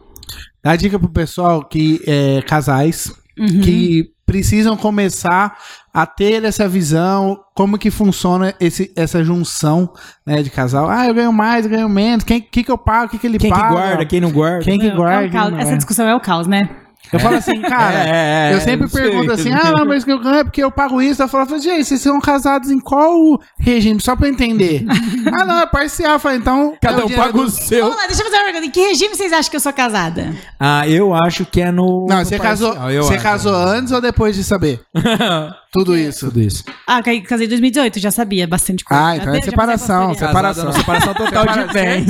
Dá 0.65 0.75
dica 0.77 0.99
pro 0.99 1.09
pessoal 1.11 1.63
que 1.65 2.01
é 2.07 2.43
casais 2.43 3.13
Uhum. 3.37 3.61
que 3.63 4.11
precisam 4.25 4.77
começar 4.77 5.59
a 5.93 6.07
ter 6.07 6.45
essa 6.45 6.69
visão, 6.69 7.37
como 7.53 7.77
que 7.77 7.91
funciona 7.91 8.55
esse, 8.61 8.93
essa 8.97 9.25
junção 9.25 9.93
né, 10.25 10.41
de 10.41 10.51
casal. 10.51 10.89
Ah, 10.89 11.07
eu 11.09 11.15
ganho 11.15 11.33
mais, 11.33 11.65
eu 11.65 11.71
ganho 11.73 11.89
menos. 11.89 12.25
Quem 12.25 12.41
que, 12.41 12.63
que 12.63 12.71
eu 12.71 12.79
pago? 12.79 13.07
O 13.07 13.09
que, 13.11 13.19
que 13.19 13.27
ele 13.27 13.39
Quem 13.39 13.51
que 13.51 13.59
paga? 13.59 13.75
guarda, 13.75 14.07
quem 14.07 14.21
não 14.21 14.31
guarda? 14.31 14.65
Quem 14.65 14.79
que 14.79 14.87
é 14.87 14.93
o 14.93 14.97
guarda? 14.97 15.29
caos. 15.31 15.49
quem 15.49 15.55
não 15.55 15.59
Essa 15.61 15.73
é? 15.73 15.77
discussão 15.77 16.07
é 16.07 16.15
o 16.15 16.21
caos, 16.21 16.47
né? 16.47 16.69
Eu 17.13 17.21
falo 17.21 17.37
assim, 17.37 17.61
cara, 17.63 18.05
É, 18.09 18.51
é, 18.51 18.55
eu 18.55 18.61
sempre 18.61 18.81
não 18.83 18.89
sei. 18.89 19.03
pergunto 19.03 19.33
assim, 19.33 19.53
ah, 19.53 19.73
não, 19.77 19.85
mas 19.87 20.05
que 20.05 20.11
eu 20.13 20.19
ganho 20.19 20.37
é 20.37 20.45
porque 20.45 20.63
eu 20.65 20.71
pago 20.71 21.01
isso. 21.01 21.23
Eu 21.23 21.29
falo, 21.29 21.59
gente, 21.61 21.85
vocês 21.85 22.01
são 22.01 22.21
casados 22.21 22.71
em 22.71 22.81
qual 22.81 23.41
regime? 23.59 24.01
Só 24.01 24.17
pra 24.17 24.27
eu 24.29 24.33
entender. 24.33 24.85
ah, 25.33 25.45
não, 25.45 25.61
é 25.61 25.67
parcial. 25.67 26.13
Eu 26.15 26.19
falo, 26.19 26.37
então... 26.37 26.75
Cada 26.81 27.03
é 27.03 27.05
um 27.05 27.11
paga 27.11 27.39
o 27.39 27.45
do- 27.45 27.51
seu. 27.51 27.83
Vamos 27.85 27.97
lá, 28.01 28.07
deixa 28.07 28.23
eu 28.23 28.27
fazer 28.27 28.37
uma 28.39 28.45
pergunta. 28.45 28.67
Em 28.67 28.71
que 28.71 28.81
regime 28.81 29.15
vocês 29.15 29.33
acham 29.33 29.51
que 29.51 29.57
eu 29.57 29.61
sou 29.61 29.73
casada? 29.73 30.35
Ah, 30.59 30.89
eu 30.89 31.15
acho 31.15 31.45
que 31.47 31.61
é 31.61 31.71
no. 31.71 32.07
Não, 32.09 32.19
no 32.19 32.25
você 32.25 32.37
parcial, 32.39 32.75
casou, 32.75 33.03
você 33.03 33.15
acho. 33.15 33.23
casou 33.23 33.55
antes 33.55 33.93
ou 33.93 34.01
depois 34.01 34.35
de 34.35 34.43
saber? 34.45 34.81
Tudo 35.75 35.97
isso. 35.99 36.27
Tudo 36.27 36.41
isso. 36.41 36.65
Ah, 36.87 37.03
ca- 37.03 37.21
casei 37.29 37.47
em 37.47 37.49
2018, 37.49 37.99
já 37.99 38.11
sabia 38.11 38.47
bastante 38.47 38.85
coisa. 38.85 39.05
Ah, 39.05 39.17
então 39.17 39.35
é 39.35 39.43
separação, 39.43 40.15
separação. 40.15 40.73
Separação 40.73 41.15
total 41.15 41.47
de 41.47 41.73
bens. 41.73 42.07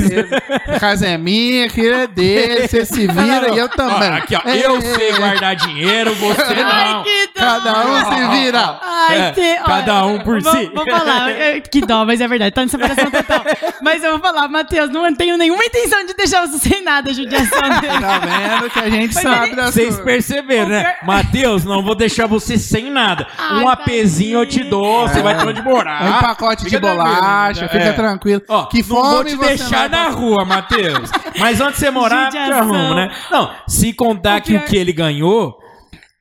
Casa 0.79 1.07
é 1.07 1.17
minha, 1.17 1.65
aquilo 1.65 1.95
é 1.95 2.07
dele, 2.07 2.67
você 2.67 2.85
se 2.85 3.07
vira 3.07 3.49
e 3.53 3.57
eu 3.57 3.67
também. 3.69 4.09
Ó, 4.11 4.13
aqui, 4.17 4.35
ó, 4.35 4.41
eu 4.47 4.75
ei, 4.75 4.81
sei 4.81 5.07
ei. 5.09 5.17
guardar 5.17 5.55
dinheiro, 5.55 6.13
você 6.15 6.41
Ai, 6.63 6.93
não. 6.93 7.03
que 7.03 7.27
dó! 7.33 7.39
Cada 7.41 7.85
um 7.87 8.05
se 8.13 8.27
vira. 8.37 8.79
Ai, 8.83 9.19
É, 9.19 9.31
que- 9.31 9.55
cada 9.65 10.05
um 10.05 10.19
por 10.19 10.41
vou, 10.41 10.51
si. 10.55 10.71
Vou 10.73 10.85
falar, 10.85 11.31
é, 11.31 11.59
que 11.65 11.81
dó, 11.81 12.05
mas 12.05 12.21
é 12.21 12.27
verdade, 12.27 12.53
tá 12.53 12.63
em 12.63 12.67
separação 12.67 13.09
total. 13.09 13.43
Mas 13.81 14.03
eu 14.03 14.11
vou 14.11 14.19
falar, 14.19 14.47
Matheus, 14.47 14.89
não 14.91 15.13
tenho 15.15 15.37
nenhuma 15.37 15.63
intenção 15.65 16.05
de 16.05 16.13
deixar 16.13 16.45
você 16.45 16.69
sem 16.69 16.83
nada, 16.83 17.13
judiação 17.13 17.61
dele. 17.81 17.99
Tá 17.99 18.19
vendo 18.19 18.69
que 18.69 18.79
a 18.79 18.89
gente 18.89 19.13
Mas 19.15 19.23
sabe 19.23 19.47
ele- 19.47 19.55
das 19.55 19.73
Vocês 19.73 19.99
perceberam, 19.99 20.69
né? 20.69 20.95
Matheus, 21.03 21.63
não 21.65 21.81
vou 21.83 21.95
deixar 21.95 22.27
você 22.27 22.57
sem 22.57 22.91
nada. 22.91 23.25
Ai, 23.55 23.63
um 23.63 23.69
APzinho 23.69 24.39
eu 24.39 24.45
te 24.45 24.63
dou, 24.63 25.07
você 25.07 25.21
vai 25.21 25.37
ter 25.37 25.47
onde 25.47 25.61
morar. 25.61 26.03
Um 26.03 26.19
pacote 26.19 26.65
de 26.65 26.77
bolacha, 26.77 27.61
né? 27.61 27.67
fica 27.67 27.83
É. 27.83 27.93
tranquilo. 27.93 28.41
Ó, 28.47 28.65
que 28.65 28.79
não 28.79 28.87
vou 28.87 29.17
fome 29.17 29.29
te 29.31 29.37
deixar 29.37 29.89
na 29.89 30.09
rua, 30.09 30.45
Matheus. 30.45 31.09
Mas 31.39 31.59
onde 31.61 31.77
você 31.77 31.89
morar, 31.89 32.29
te 32.31 32.37
arrumo, 32.37 32.93
né? 32.93 33.11
Não, 33.31 33.51
se 33.67 33.93
contar 33.93 34.39
O 34.39 34.41
que 34.41 34.55
o 34.55 34.65
que 34.65 34.77
ele 34.77 34.93
ganhou 34.93 35.59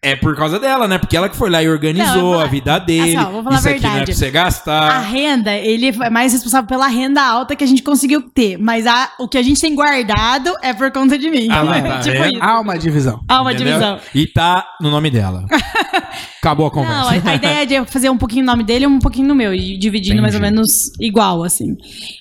é 0.05 0.17
por 0.17 0.37
causa 0.37 0.59
dela, 0.61 0.87
né? 0.87 0.99
Porque 0.99 1.17
ela 1.17 1.29
que 1.29 1.37
foi 1.37 1.51
lá 1.51 1.63
e 1.63 1.67
Não, 1.67 1.73
organizou 1.73 2.21
vou 2.23 2.33
falar- 2.33 2.45
a 2.45 2.47
vida 2.47 2.79
dele. 2.79 3.17
Assim, 3.17 3.27
ó, 3.27 3.31
vou 3.31 3.43
falar 3.43 3.57
a 3.57 3.59
Isso 3.59 3.69
aqui 3.69 3.81
não 3.83 3.89
é 3.89 3.93
verdade. 3.95 4.11
pra 4.13 4.15
você 4.19 4.27
A 4.27 4.31
gastar. 4.31 5.01
renda, 5.01 5.53
ele 5.57 5.89
é 5.89 6.11
mais 6.11 6.33
responsável 6.33 6.69
pela 6.69 6.87
renda 6.87 7.23
alta 7.23 7.57
que 7.57 7.65
a 7.65 7.67
gente 7.67 7.83
conseguiu 7.83 8.23
ter. 8.23 8.59
Mas 8.59 8.87
a- 8.87 9.11
o 9.19 9.27
que 9.29 9.39
a 9.39 9.43
gente 9.43 9.61
tem 9.61 9.75
guardado 9.75 10.53
é 10.63 10.73
por 10.73 10.91
conta 10.93 11.19
de 11.19 11.31
mim. 11.31 11.49
Ah, 11.51 11.63
lá, 11.63 11.81
tá 11.83 11.99
tipo 12.01 12.17
isso. 12.25 12.39
Há 12.43 12.61
uma 12.61 12.79
divisão. 12.79 13.21
Há 13.29 13.41
uma 13.41 13.53
entendeu? 13.53 13.73
divisão. 13.75 14.01
E 14.15 14.27
tá 14.27 14.65
no 14.81 14.91
nome 14.91 15.11
dela. 15.11 15.47
Acabou 16.41 16.67
a 16.67 16.69
Não, 16.69 16.75
conversa. 16.75 17.29
a, 17.29 17.33
a 17.33 17.35
ideia 17.37 17.63
é 17.63 17.67
de 17.67 17.85
fazer 17.91 18.11
um 18.11 18.19
pouquinho 18.19 18.45
no 18.45 18.51
nome 18.53 18.63
dele 18.65 18.85
e 18.85 18.87
um 18.87 18.99
pouquinho 18.99 19.27
no 19.29 19.35
meu, 19.35 19.55
e 19.55 19.79
dividindo 19.79 20.21
mais 20.21 20.35
ou 20.35 20.39
Entendi. 20.41 20.55
menos 20.55 20.71
igual, 21.01 21.43
assim. 21.43 21.75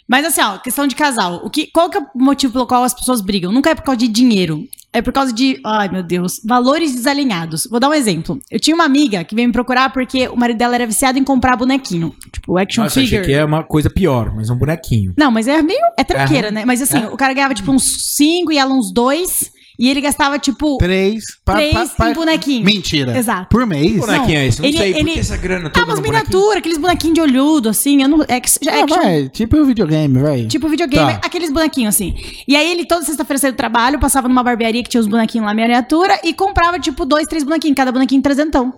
Mas 0.07 0.25
assim, 0.25 0.41
ó, 0.41 0.57
questão 0.57 0.87
de 0.87 0.95
casal. 0.95 1.41
O 1.43 1.49
que, 1.49 1.67
qual 1.67 1.89
que 1.89 1.97
é 1.97 2.01
o 2.01 2.05
motivo 2.23 2.53
pelo 2.53 2.65
qual 2.65 2.83
as 2.83 2.93
pessoas 2.93 3.19
brigam? 3.19 3.51
Nunca 3.51 3.69
é 3.71 3.75
por 3.75 3.83
causa 3.83 3.97
de 3.99 4.07
dinheiro. 4.07 4.63
É 4.93 5.01
por 5.01 5.11
causa 5.11 5.33
de, 5.33 5.59
ai 5.65 5.89
meu 5.89 6.03
Deus, 6.03 6.39
valores 6.45 6.93
desalinhados. 6.93 7.67
Vou 7.69 7.79
dar 7.79 7.89
um 7.89 7.93
exemplo. 7.93 8.39
Eu 8.51 8.59
tinha 8.59 8.75
uma 8.75 8.85
amiga 8.85 9.23
que 9.23 9.33
veio 9.33 9.47
me 9.47 9.51
procurar 9.53 9.91
porque 9.91 10.27
o 10.27 10.35
marido 10.37 10.57
dela 10.57 10.75
era 10.75 10.85
viciado 10.85 11.17
em 11.17 11.23
comprar 11.23 11.55
bonequinho. 11.57 12.13
Tipo, 12.31 12.57
action 12.57 12.83
Nossa, 12.83 12.99
achei 12.99 13.09
figure. 13.09 13.25
que 13.25 13.33
é 13.33 13.43
uma 13.43 13.63
coisa 13.63 13.89
pior, 13.89 14.31
mas 14.35 14.49
um 14.51 14.55
bonequinho. 14.55 15.13
Não, 15.17 15.31
mas 15.31 15.47
é 15.47 15.61
meio. 15.63 15.79
É 15.97 16.03
tranqueira, 16.03 16.47
Aham. 16.49 16.53
né? 16.55 16.65
Mas 16.65 16.81
assim, 16.81 16.99
É. 17.03 17.07
o 17.07 17.17
cara 17.17 17.33
ganhava 17.33 17.55
tipo 17.55 17.71
uns 17.71 18.15
5 18.15 18.51
e 18.51 18.57
ela 18.57 18.71
uns 18.73 18.93
2. 18.93 19.51
E 19.79 19.89
ele 19.89 20.01
gastava, 20.01 20.37
tipo, 20.37 20.77
Três. 20.77 21.23
pa- 21.43 21.53
três 21.55 21.73
pa- 21.73 21.87
pa- 21.97 22.09
em 22.11 22.13
bonequinho. 22.13 22.63
Mentira. 22.63 23.17
Exato. 23.17 23.47
Por 23.49 23.65
mês? 23.65 23.91
Que 23.93 23.97
bonequinho 23.99 24.37
é 24.37 24.45
esse? 24.47 24.61
Não 24.61 24.67
ele- 24.67 24.77
sei, 24.77 24.91
por 24.93 24.99
ele- 24.99 25.11
que 25.13 25.19
essa 25.19 25.37
grana 25.37 25.67
Ah, 25.67 25.69
toda 25.71 25.85
umas 25.87 25.95
no 25.95 26.01
bonequinho? 26.05 26.29
miniaturas, 26.29 26.57
aqueles 26.57 26.77
bonequinhos 26.77 27.15
de 27.15 27.21
olhudo, 27.21 27.69
assim. 27.69 28.01
Eu 28.03 28.07
não, 28.09 28.21
é 28.27 28.39
que, 28.39 28.49
é 28.69 28.81
Ah, 28.81 28.85
vai, 28.85 29.29
tipo 29.29 29.57
o 29.57 29.65
videogame, 29.65 30.19
vai. 30.19 30.45
Tipo 30.45 30.67
videogame, 30.69 31.13
Tá. 31.13 31.21
aqueles 31.25 31.49
bonequinhos 31.51 31.95
assim. 31.95 32.13
E 32.47 32.55
aí 32.55 32.71
ele 32.71 32.85
toda 32.85 33.03
sexta-feira 33.03 33.39
saía 33.39 33.51
do 33.53 33.57
trabalho, 33.57 33.99
passava 33.99 34.27
numa 34.27 34.43
barbearia 34.43 34.83
que 34.83 34.89
tinha 34.89 35.01
os 35.01 35.07
bonequinhos 35.07 35.45
lá, 35.47 35.53
miniatura, 35.53 36.19
e 36.23 36.33
comprava 36.33 36.79
tipo 36.79 37.03
dois, 37.05 37.25
três 37.27 37.43
bonequinhos, 37.43 37.75
cada 37.75 37.91
bonequinho 37.91 38.21
trezentão. 38.21 38.73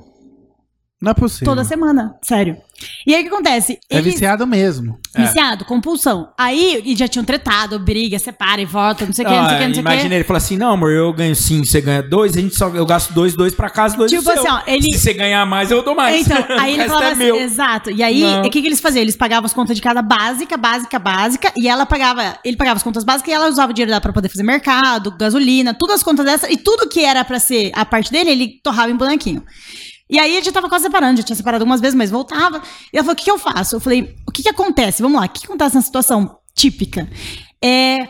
Não 1.02 1.12
é 1.12 1.14
possível. 1.14 1.46
Toda 1.48 1.64
semana, 1.66 2.16
sério. 2.22 2.56
E 3.06 3.14
aí 3.14 3.22
o 3.22 3.24
que 3.28 3.34
acontece? 3.34 3.78
É 3.89 3.98
Eles- 3.98 4.14
viciado 4.14 4.48
mesmo. 4.48 4.98
Viciado, 5.16 5.66
compulsão. 5.66 6.30
Aí, 6.38 6.82
e 6.86 6.96
já 6.96 7.08
tinham 7.08 7.24
tretado, 7.26 7.78
briga, 7.78 8.18
separa 8.18 8.62
e 8.62 8.66
volta, 8.66 9.06
não 9.06 9.14
sei 9.14 9.26
o 9.26 9.28
que, 9.28 9.34
não 9.36 9.46
sei 9.48 9.56
o 9.56 9.60
que, 9.60 9.68
não 9.68 9.74
sei 9.74 9.82
o 9.82 9.86
imagina 9.86 10.10
que. 10.10 10.16
ele 10.16 10.24
falar 10.24 10.38
assim: 10.38 10.58
não, 10.58 10.72
amor, 10.72 10.91
eu 10.91 11.12
ganho 11.14 11.36
cinco, 11.36 11.66
você 11.66 11.82
ganha 11.82 12.02
dois, 12.02 12.36
a 12.36 12.39
gente 12.41 12.56
só, 12.56 12.70
eu 12.70 12.86
gasto 12.86 13.14
dois, 13.14 13.36
dois 13.36 13.54
pra 13.54 13.70
casa, 13.70 13.96
dois 13.98 14.10
Tipo 14.10 14.24
do 14.24 14.32
seu. 14.32 14.41
assim, 14.41 14.50
ó, 14.50 14.62
ele- 14.72 14.93
Se 14.93 15.00
você 15.00 15.14
ganhar 15.14 15.46
mais, 15.46 15.70
eu 15.70 15.84
dou 15.84 15.93
mais. 15.96 16.26
Então, 16.26 16.38
aí 16.60 16.74
ele 16.74 16.86
falava 16.86 17.06
é 17.08 17.12
assim, 17.12 17.24
meu. 17.24 17.36
exato. 17.41 17.91
E 17.91 18.02
aí, 18.02 18.24
o 18.46 18.50
que, 18.50 18.62
que 18.62 18.68
eles 18.68 18.80
faziam? 18.80 19.02
Eles 19.02 19.16
pagavam 19.18 19.46
as 19.46 19.54
contas 19.54 19.76
de 19.76 19.82
cada 19.82 20.02
básica, 20.02 20.56
básica, 20.58 20.98
básica, 20.98 21.52
e 21.58 21.68
ela 21.68 21.86
pagava, 21.86 22.38
ele 22.43 22.56
pagava 22.58 22.78
as 22.78 22.84
contas 22.84 23.04
básicas 23.04 23.32
e 23.32 23.36
ela 23.36 23.48
usava 23.50 23.72
o 23.72 23.74
dinheiro 23.76 23.91
dela 23.91 24.02
pra 24.02 24.14
poder 24.14 24.30
fazer 24.30 24.43
mercado, 24.43 25.12
gasolina, 25.12 25.74
todas 25.74 25.98
as 25.98 26.04
contas 26.04 26.26
dessa, 26.26 26.52
e 26.52 26.56
tudo 26.58 26.88
que 26.89 27.04
era 27.04 27.24
pra 27.26 27.38
ser 27.39 27.72
a 27.76 27.86
parte 27.86 28.12
dele, 28.12 28.30
ele 28.32 28.60
torrava 28.64 28.89
em 28.91 28.96
bonequinho. 28.96 29.43
E 30.10 30.20
aí 30.20 30.34
a 30.38 30.41
gente 30.41 30.51
tava 30.51 30.70
quase 30.70 30.84
separando, 30.84 31.18
já 31.18 31.24
tinha 31.24 31.36
separado 31.36 31.64
algumas 31.64 31.82
vezes, 31.82 31.95
mas 31.95 32.12
voltava. 32.12 32.62
E 32.93 32.97
ela 32.97 33.03
falou: 33.03 33.14
o 33.14 33.16
que, 33.16 33.24
que 33.26 33.32
eu 33.32 33.39
faço? 33.39 33.76
Eu 33.76 33.80
falei, 33.80 34.16
o 34.28 34.32
que, 34.32 34.43
que 34.43 34.49
acontece? 34.49 35.01
Vamos 35.01 35.20
lá, 35.20 35.26
o 35.26 35.30
que, 35.30 35.39
que 35.41 35.45
acontece 35.47 35.76
na 35.76 35.82
situação 35.82 36.38
típica? 36.56 37.10
É. 37.64 38.08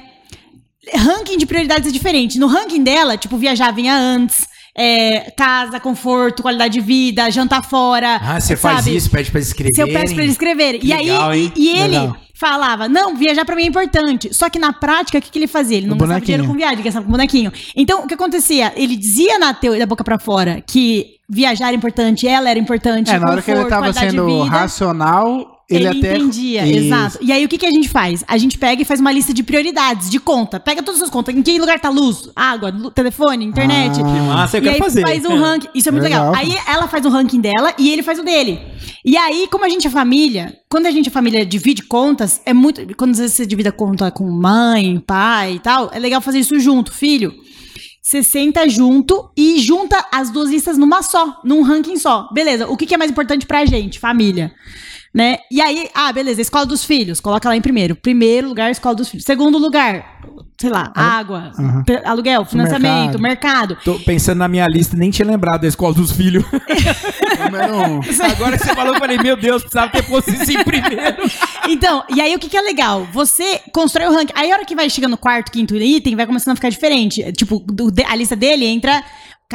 Ranking 0.93 1.37
de 1.37 1.45
prioridades 1.47 1.89
é 1.89 1.91
diferente. 1.91 2.37
No 2.37 2.45
ranking 2.47 2.83
dela, 2.83 3.17
tipo, 3.17 3.37
viajar 3.37 3.71
vinha 3.71 3.95
antes. 3.95 4.45
é, 4.77 5.31
casa, 5.31 5.79
conforto, 5.79 6.41
qualidade 6.43 6.73
de 6.73 6.81
vida, 6.81 7.31
jantar 7.31 7.63
fora. 7.63 8.19
Ah, 8.21 8.39
você 8.39 8.55
faz 8.57 8.85
isso, 8.85 9.09
pede 9.09 9.31
pra 9.31 9.39
escrever. 9.39 9.73
Se 9.73 9.81
eu 9.81 9.87
peço 9.87 10.13
pra 10.13 10.21
ele 10.23 10.31
escrever. 10.33 10.77
Que 10.79 10.87
E 10.87 10.93
legal, 10.93 11.29
aí, 11.29 11.43
hein? 11.45 11.53
e, 11.55 11.65
e 11.65 11.69
ele 11.79 11.97
Legal. 11.97 12.17
Falava, 12.35 12.87
não, 12.87 13.15
viajar 13.15 13.45
pra 13.45 13.55
mim 13.55 13.63
é 13.63 13.67
importante. 13.67 14.33
Só 14.33 14.49
que 14.49 14.59
na 14.59 14.73
prática, 14.73 15.17
o 15.17 15.21
que, 15.21 15.31
que 15.31 15.39
ele 15.39 15.47
fazia? 15.47 15.77
Ele 15.77 15.87
não 15.87 15.97
gastava 15.97 16.21
dinheiro 16.21 16.45
com 16.45 16.53
viagem, 16.53 16.83
gastava 16.83 17.05
com 17.05 17.11
bonequinho. 17.11 17.51
Então, 17.75 18.03
o 18.03 18.07
que 18.07 18.13
acontecia? 18.13 18.73
Ele 18.75 18.95
dizia 18.95 19.39
na 19.39 19.53
teo, 19.53 19.79
da 19.79 19.85
boca 19.85 20.03
pra 20.03 20.19
fora 20.19 20.61
que 20.61 21.15
viajar 21.27 21.67
era 21.67 21.75
importante, 21.75 22.27
ela 22.27 22.49
era 22.49 22.59
importante. 22.59 23.09
É, 23.09 23.17
na 23.17 23.31
hora 23.31 23.41
que 23.41 23.49
ele 23.49 23.63
conforto, 23.63 23.81
tava 23.81 23.93
sendo 23.93 24.43
racional, 24.43 25.54
ele, 25.69 25.87
Ele, 25.87 25.99
até. 25.99 26.17
entendia, 26.17 26.67
Isso. 26.67 26.85
exato. 26.85 27.17
E 27.21 27.31
aí 27.31 27.43
o 27.43 27.49
que, 27.49 27.57
que 27.57 27.65
a 27.65 27.71
gente 27.71 27.89
faz? 27.89 28.23
A 28.27 28.37
gente 28.37 28.57
pega 28.57 28.81
e 28.81 28.85
faz 28.85 28.99
uma 28.99 29.11
lista 29.11 29.33
de 29.33 29.41
prioridades, 29.41 30.09
de 30.09 30.19
conta. 30.19 30.59
Pega 30.59 30.83
todas 30.83 31.01
as 31.01 31.09
contas. 31.09 31.35
Em 31.35 31.41
que 31.41 31.57
lugar 31.59 31.79
tá 31.79 31.89
luz, 31.89 32.29
água, 32.35 32.71
telefone, 32.93 33.45
internet. 33.45 33.99
Ah. 33.99 34.03
Que 34.03 34.19
massa, 34.21 34.57
eu 34.57 34.61
e 34.61 34.63
quero 34.63 34.75
aí 34.75 34.79
fazer. 34.79 35.01
faz 35.01 35.25
um 35.25 35.39
ranking. 35.39 35.67
Isso 35.73 35.89
é 35.89 35.91
muito 35.91 36.03
legal. 36.03 36.31
Legal. 36.31 36.43
Aí 36.43 36.55
ela 36.67 36.87
faz 36.87 37.03
o 37.05 37.09
ranking 37.09 37.41
dela 37.41 37.73
e 37.79 37.91
ele 37.91 38.03
faz 38.03 38.19
o 38.19 38.23
dele. 38.23 38.59
E 39.03 39.17
aí, 39.17 39.47
como 39.51 39.65
a 39.65 39.69
gente 39.69 39.87
é 39.87 39.89
família, 39.89 40.55
quando 40.69 40.85
a 40.85 40.91
gente 40.91 41.09
é 41.09 41.11
família 41.11 41.45
divide 41.45 41.81
contas, 41.83 42.41
é 42.45 42.53
muito. 42.53 42.81
Quando 42.95 43.11
às 43.11 43.19
vezes 43.19 43.35
você 43.35 43.45
divide 43.45 43.69
a 43.69 43.71
conta 43.71 44.11
com 44.11 44.29
mãe, 44.29 44.99
pai 44.99 45.53
e 45.55 45.59
tal, 45.59 45.89
é 45.91 45.97
legal 45.99 46.21
fazer 46.21 46.39
isso 46.39 46.59
junto, 46.59 46.91
filho. 46.91 47.33
Você 48.01 48.21
senta 48.21 48.69
junto 48.69 49.31
e 49.35 49.57
junta 49.57 50.05
as 50.11 50.29
duas 50.29 50.51
listas 50.51 50.77
numa 50.77 51.01
só, 51.01 51.41
num 51.43 51.63
ranking 51.63 51.97
só. 51.97 52.29
Beleza, 52.31 52.67
o 52.67 52.77
que, 52.77 52.85
que 52.85 52.93
é 52.93 52.97
mais 52.97 53.09
importante 53.09 53.47
pra 53.47 53.65
gente? 53.65 53.99
Família. 53.99 54.53
Né? 55.15 55.37
E 55.49 55.61
aí, 55.61 55.89
ah, 55.95 56.11
beleza, 56.11 56.41
escola 56.41 56.65
dos 56.65 56.83
filhos, 56.83 57.21
coloca 57.21 57.47
lá 57.47 57.55
em 57.55 57.61
primeiro. 57.61 57.95
Primeiro 57.95 58.49
lugar, 58.49 58.69
escola 58.69 58.93
dos 58.93 59.07
filhos. 59.07 59.23
Segundo 59.23 59.57
lugar, 59.57 60.19
sei 60.59 60.69
lá, 60.69 60.91
água, 60.93 61.53
aluguel, 62.03 62.43
financiamento, 62.43 63.17
mercado. 63.17 63.77
Tô 63.85 63.97
pensando 63.99 64.39
na 64.39 64.49
minha 64.49 64.67
lista, 64.67 64.97
nem 64.97 65.09
tinha 65.09 65.25
lembrado 65.25 65.61
da 65.61 65.69
escola 65.69 65.93
dos 65.93 66.11
filhos. 66.11 66.43
Um. 67.45 68.01
Agora 68.31 68.57
que 68.57 68.65
você 68.65 68.73
falou, 68.73 68.93
eu 68.93 68.99
falei, 68.99 69.17
meu 69.17 69.37
Deus, 69.37 69.61
precisava 69.61 69.91
ter 69.91 70.03
posto 70.03 70.31
isso 70.31 70.51
em 70.51 70.63
primeiro. 70.63 71.17
Então, 71.67 72.03
e 72.09 72.21
aí 72.21 72.35
o 72.35 72.39
que, 72.39 72.47
que 72.47 72.57
é 72.57 72.61
legal? 72.61 73.07
Você 73.11 73.59
constrói 73.71 74.07
o 74.07 74.11
ranking. 74.11 74.33
Aí 74.35 74.51
a 74.51 74.55
hora 74.55 74.65
que 74.65 74.75
vai 74.75 74.89
chegando 74.89 75.11
no 75.11 75.17
quarto, 75.17 75.51
quinto 75.51 75.75
item, 75.75 76.15
vai 76.15 76.25
começando 76.27 76.53
a 76.53 76.55
ficar 76.55 76.69
diferente. 76.69 77.23
Tipo, 77.33 77.63
a 78.07 78.15
lista 78.15 78.35
dele 78.35 78.65
entra 78.65 79.03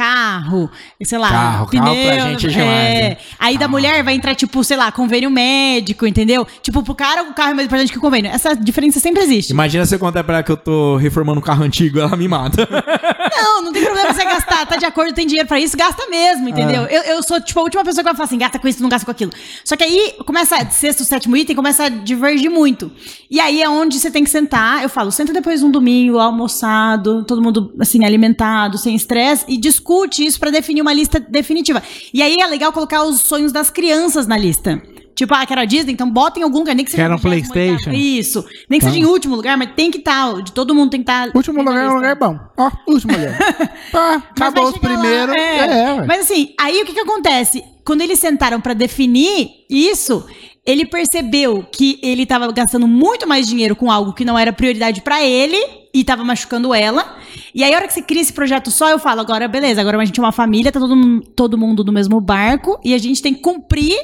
carro, 0.01 0.67
sei 1.03 1.19
lá, 1.19 1.29
Carro, 1.29 1.67
carro 1.67 1.95
pra 1.95 2.19
gente 2.19 2.47
é 2.47 2.49
demais, 2.49 2.93
né? 2.93 3.17
Aí 3.37 3.55
da 3.55 3.67
mulher 3.67 4.03
vai 4.03 4.15
entrar, 4.15 4.33
tipo, 4.33 4.63
sei 4.63 4.75
lá, 4.75 4.91
convênio 4.91 5.29
médico, 5.29 6.07
entendeu? 6.07 6.47
Tipo, 6.63 6.81
pro 6.81 6.95
cara, 6.95 7.21
o 7.23 7.33
carro 7.35 7.51
é 7.51 7.53
mais 7.53 7.67
importante 7.67 7.91
que 7.91 7.99
o 7.99 8.01
convênio. 8.01 8.31
Essa 8.31 8.55
diferença 8.55 8.99
sempre 8.99 9.21
existe. 9.21 9.51
Imagina 9.51 9.85
você 9.85 9.99
contar 9.99 10.23
pra 10.23 10.37
ela 10.37 10.43
que 10.43 10.51
eu 10.51 10.57
tô 10.57 10.97
reformando 10.97 11.39
um 11.39 11.43
carro 11.43 11.63
antigo, 11.63 11.99
ela 11.99 12.17
me 12.17 12.27
mata. 12.27 12.67
Não, 13.33 13.63
não 13.63 13.71
tem 13.71 13.83
problema 13.83 14.13
você 14.13 14.23
gastar. 14.23 14.65
Tá 14.65 14.75
de 14.75 14.85
acordo, 14.85 15.13
tem 15.13 15.25
dinheiro 15.25 15.47
pra 15.47 15.59
isso, 15.59 15.75
gasta 15.75 16.07
mesmo, 16.09 16.49
entendeu? 16.49 16.83
Ah. 16.83 16.91
Eu, 16.91 17.03
eu 17.03 17.23
sou, 17.23 17.39
tipo, 17.39 17.59
a 17.59 17.63
última 17.63 17.83
pessoa 17.83 18.03
que 18.03 18.09
vai 18.09 18.13
falar 18.13 18.25
assim, 18.25 18.37
gasta 18.37 18.59
com 18.59 18.67
isso, 18.67 18.81
não 18.81 18.89
gasta 18.89 19.05
com 19.05 19.11
aquilo. 19.11 19.31
Só 19.63 19.75
que 19.75 19.83
aí, 19.83 20.15
começa, 20.25 20.63
sexto, 20.69 21.03
sétimo 21.03 21.35
item, 21.35 21.55
começa 21.55 21.85
a 21.85 21.89
divergir 21.89 22.51
muito. 22.51 22.91
E 23.29 23.39
aí 23.39 23.61
é 23.61 23.69
onde 23.69 23.99
você 23.99 24.11
tem 24.11 24.23
que 24.23 24.29
sentar. 24.29 24.83
Eu 24.83 24.89
falo, 24.89 25.11
senta 25.11 25.33
depois 25.33 25.61
de 25.61 25.65
um 25.65 25.71
domingo, 25.71 26.19
almoçado, 26.19 27.23
todo 27.23 27.41
mundo, 27.41 27.73
assim, 27.79 28.03
alimentado, 28.03 28.77
sem 28.77 28.95
estresse, 28.95 29.45
e 29.47 29.57
discute 29.57 29.90
isso 30.19 30.39
pra 30.39 30.49
definir 30.51 30.81
uma 30.81 30.93
lista 30.93 31.19
definitiva. 31.19 31.81
E 32.13 32.21
aí 32.21 32.35
é 32.39 32.47
legal 32.47 32.71
colocar 32.71 33.03
os 33.03 33.21
sonhos 33.21 33.51
das 33.51 33.69
crianças 33.69 34.27
na 34.27 34.37
lista. 34.37 34.81
Tipo, 35.13 35.33
ah, 35.35 35.45
quero 35.45 35.61
a 35.61 35.65
Disney, 35.65 35.91
então 35.93 36.09
bota 36.09 36.39
em 36.39 36.43
algum 36.43 36.59
lugar, 36.59 36.73
nem 36.73 36.85
que 36.85 36.89
seja 36.91 37.03
Quero 37.03 37.15
um 37.15 37.17
28º. 37.17 37.21
PlayStation. 37.21 37.91
Isso. 37.91 38.45
Nem 38.69 38.79
que 38.79 38.85
Tá. 38.85 38.91
seja 38.91 39.03
em 39.03 39.05
último 39.05 39.35
lugar, 39.35 39.57
mas 39.57 39.71
tem 39.75 39.91
que 39.91 39.97
estar, 39.99 40.41
de 40.41 40.51
todo 40.53 40.73
mundo 40.73 40.89
tem 40.91 41.03
que 41.03 41.11
estar. 41.11 41.29
Último 41.35 41.59
lugar 41.61 41.85
é 41.85 41.89
um 41.89 41.95
lugar 41.95 42.15
bom. 42.15 42.39
Ó, 42.57 42.71
último 42.87 43.13
lugar. 43.13 43.37
Pá, 43.91 44.15
acabou 44.15 44.69
os 44.69 44.77
primeiros. 44.77 45.35
é. 45.35 45.57
É, 45.89 45.93
ué. 45.95 46.05
Mas 46.07 46.21
assim, 46.21 46.53
aí 46.59 46.81
o 46.81 46.85
que 46.85 46.93
que 46.93 46.99
acontece? 47.01 47.61
Quando 47.85 48.01
eles 48.01 48.19
sentaram 48.19 48.61
pra 48.61 48.73
definir 48.73 49.49
isso, 49.69 50.25
ele 50.65 50.85
percebeu 50.85 51.65
que 51.71 51.99
ele 52.03 52.25
tava 52.25 52.51
gastando 52.51 52.87
muito 52.87 53.27
mais 53.27 53.47
dinheiro 53.47 53.75
com 53.75 53.91
algo 53.91 54.13
que 54.13 54.23
não 54.23 54.37
era 54.37 54.53
prioridade 54.53 55.01
pra 55.01 55.23
ele 55.23 55.57
e 55.93 56.03
tava 56.03 56.23
machucando 56.23 56.73
ela. 56.73 57.17
E 57.53 57.63
aí 57.63 57.73
a 57.73 57.77
hora 57.77 57.87
que 57.87 57.93
você 57.93 58.01
cria 58.01 58.21
esse 58.21 58.31
projeto 58.31 58.69
só, 58.69 58.89
eu 58.89 58.99
falo, 58.99 59.21
agora 59.21 59.47
beleza, 59.47 59.81
agora 59.81 59.97
a 59.99 60.05
gente 60.05 60.19
é 60.19 60.23
uma 60.23 60.31
família, 60.31 60.71
tá 60.71 60.79
todo, 60.79 60.95
mundo- 60.95 61.25
todo 61.35 61.57
mundo 61.57 61.83
no 61.83 61.91
mesmo 61.91 62.21
barco 62.21 62.79
e 62.83 62.93
a 62.93 62.97
gente 62.97 63.21
tem 63.21 63.33
que 63.33 63.41
cumprir 63.41 63.97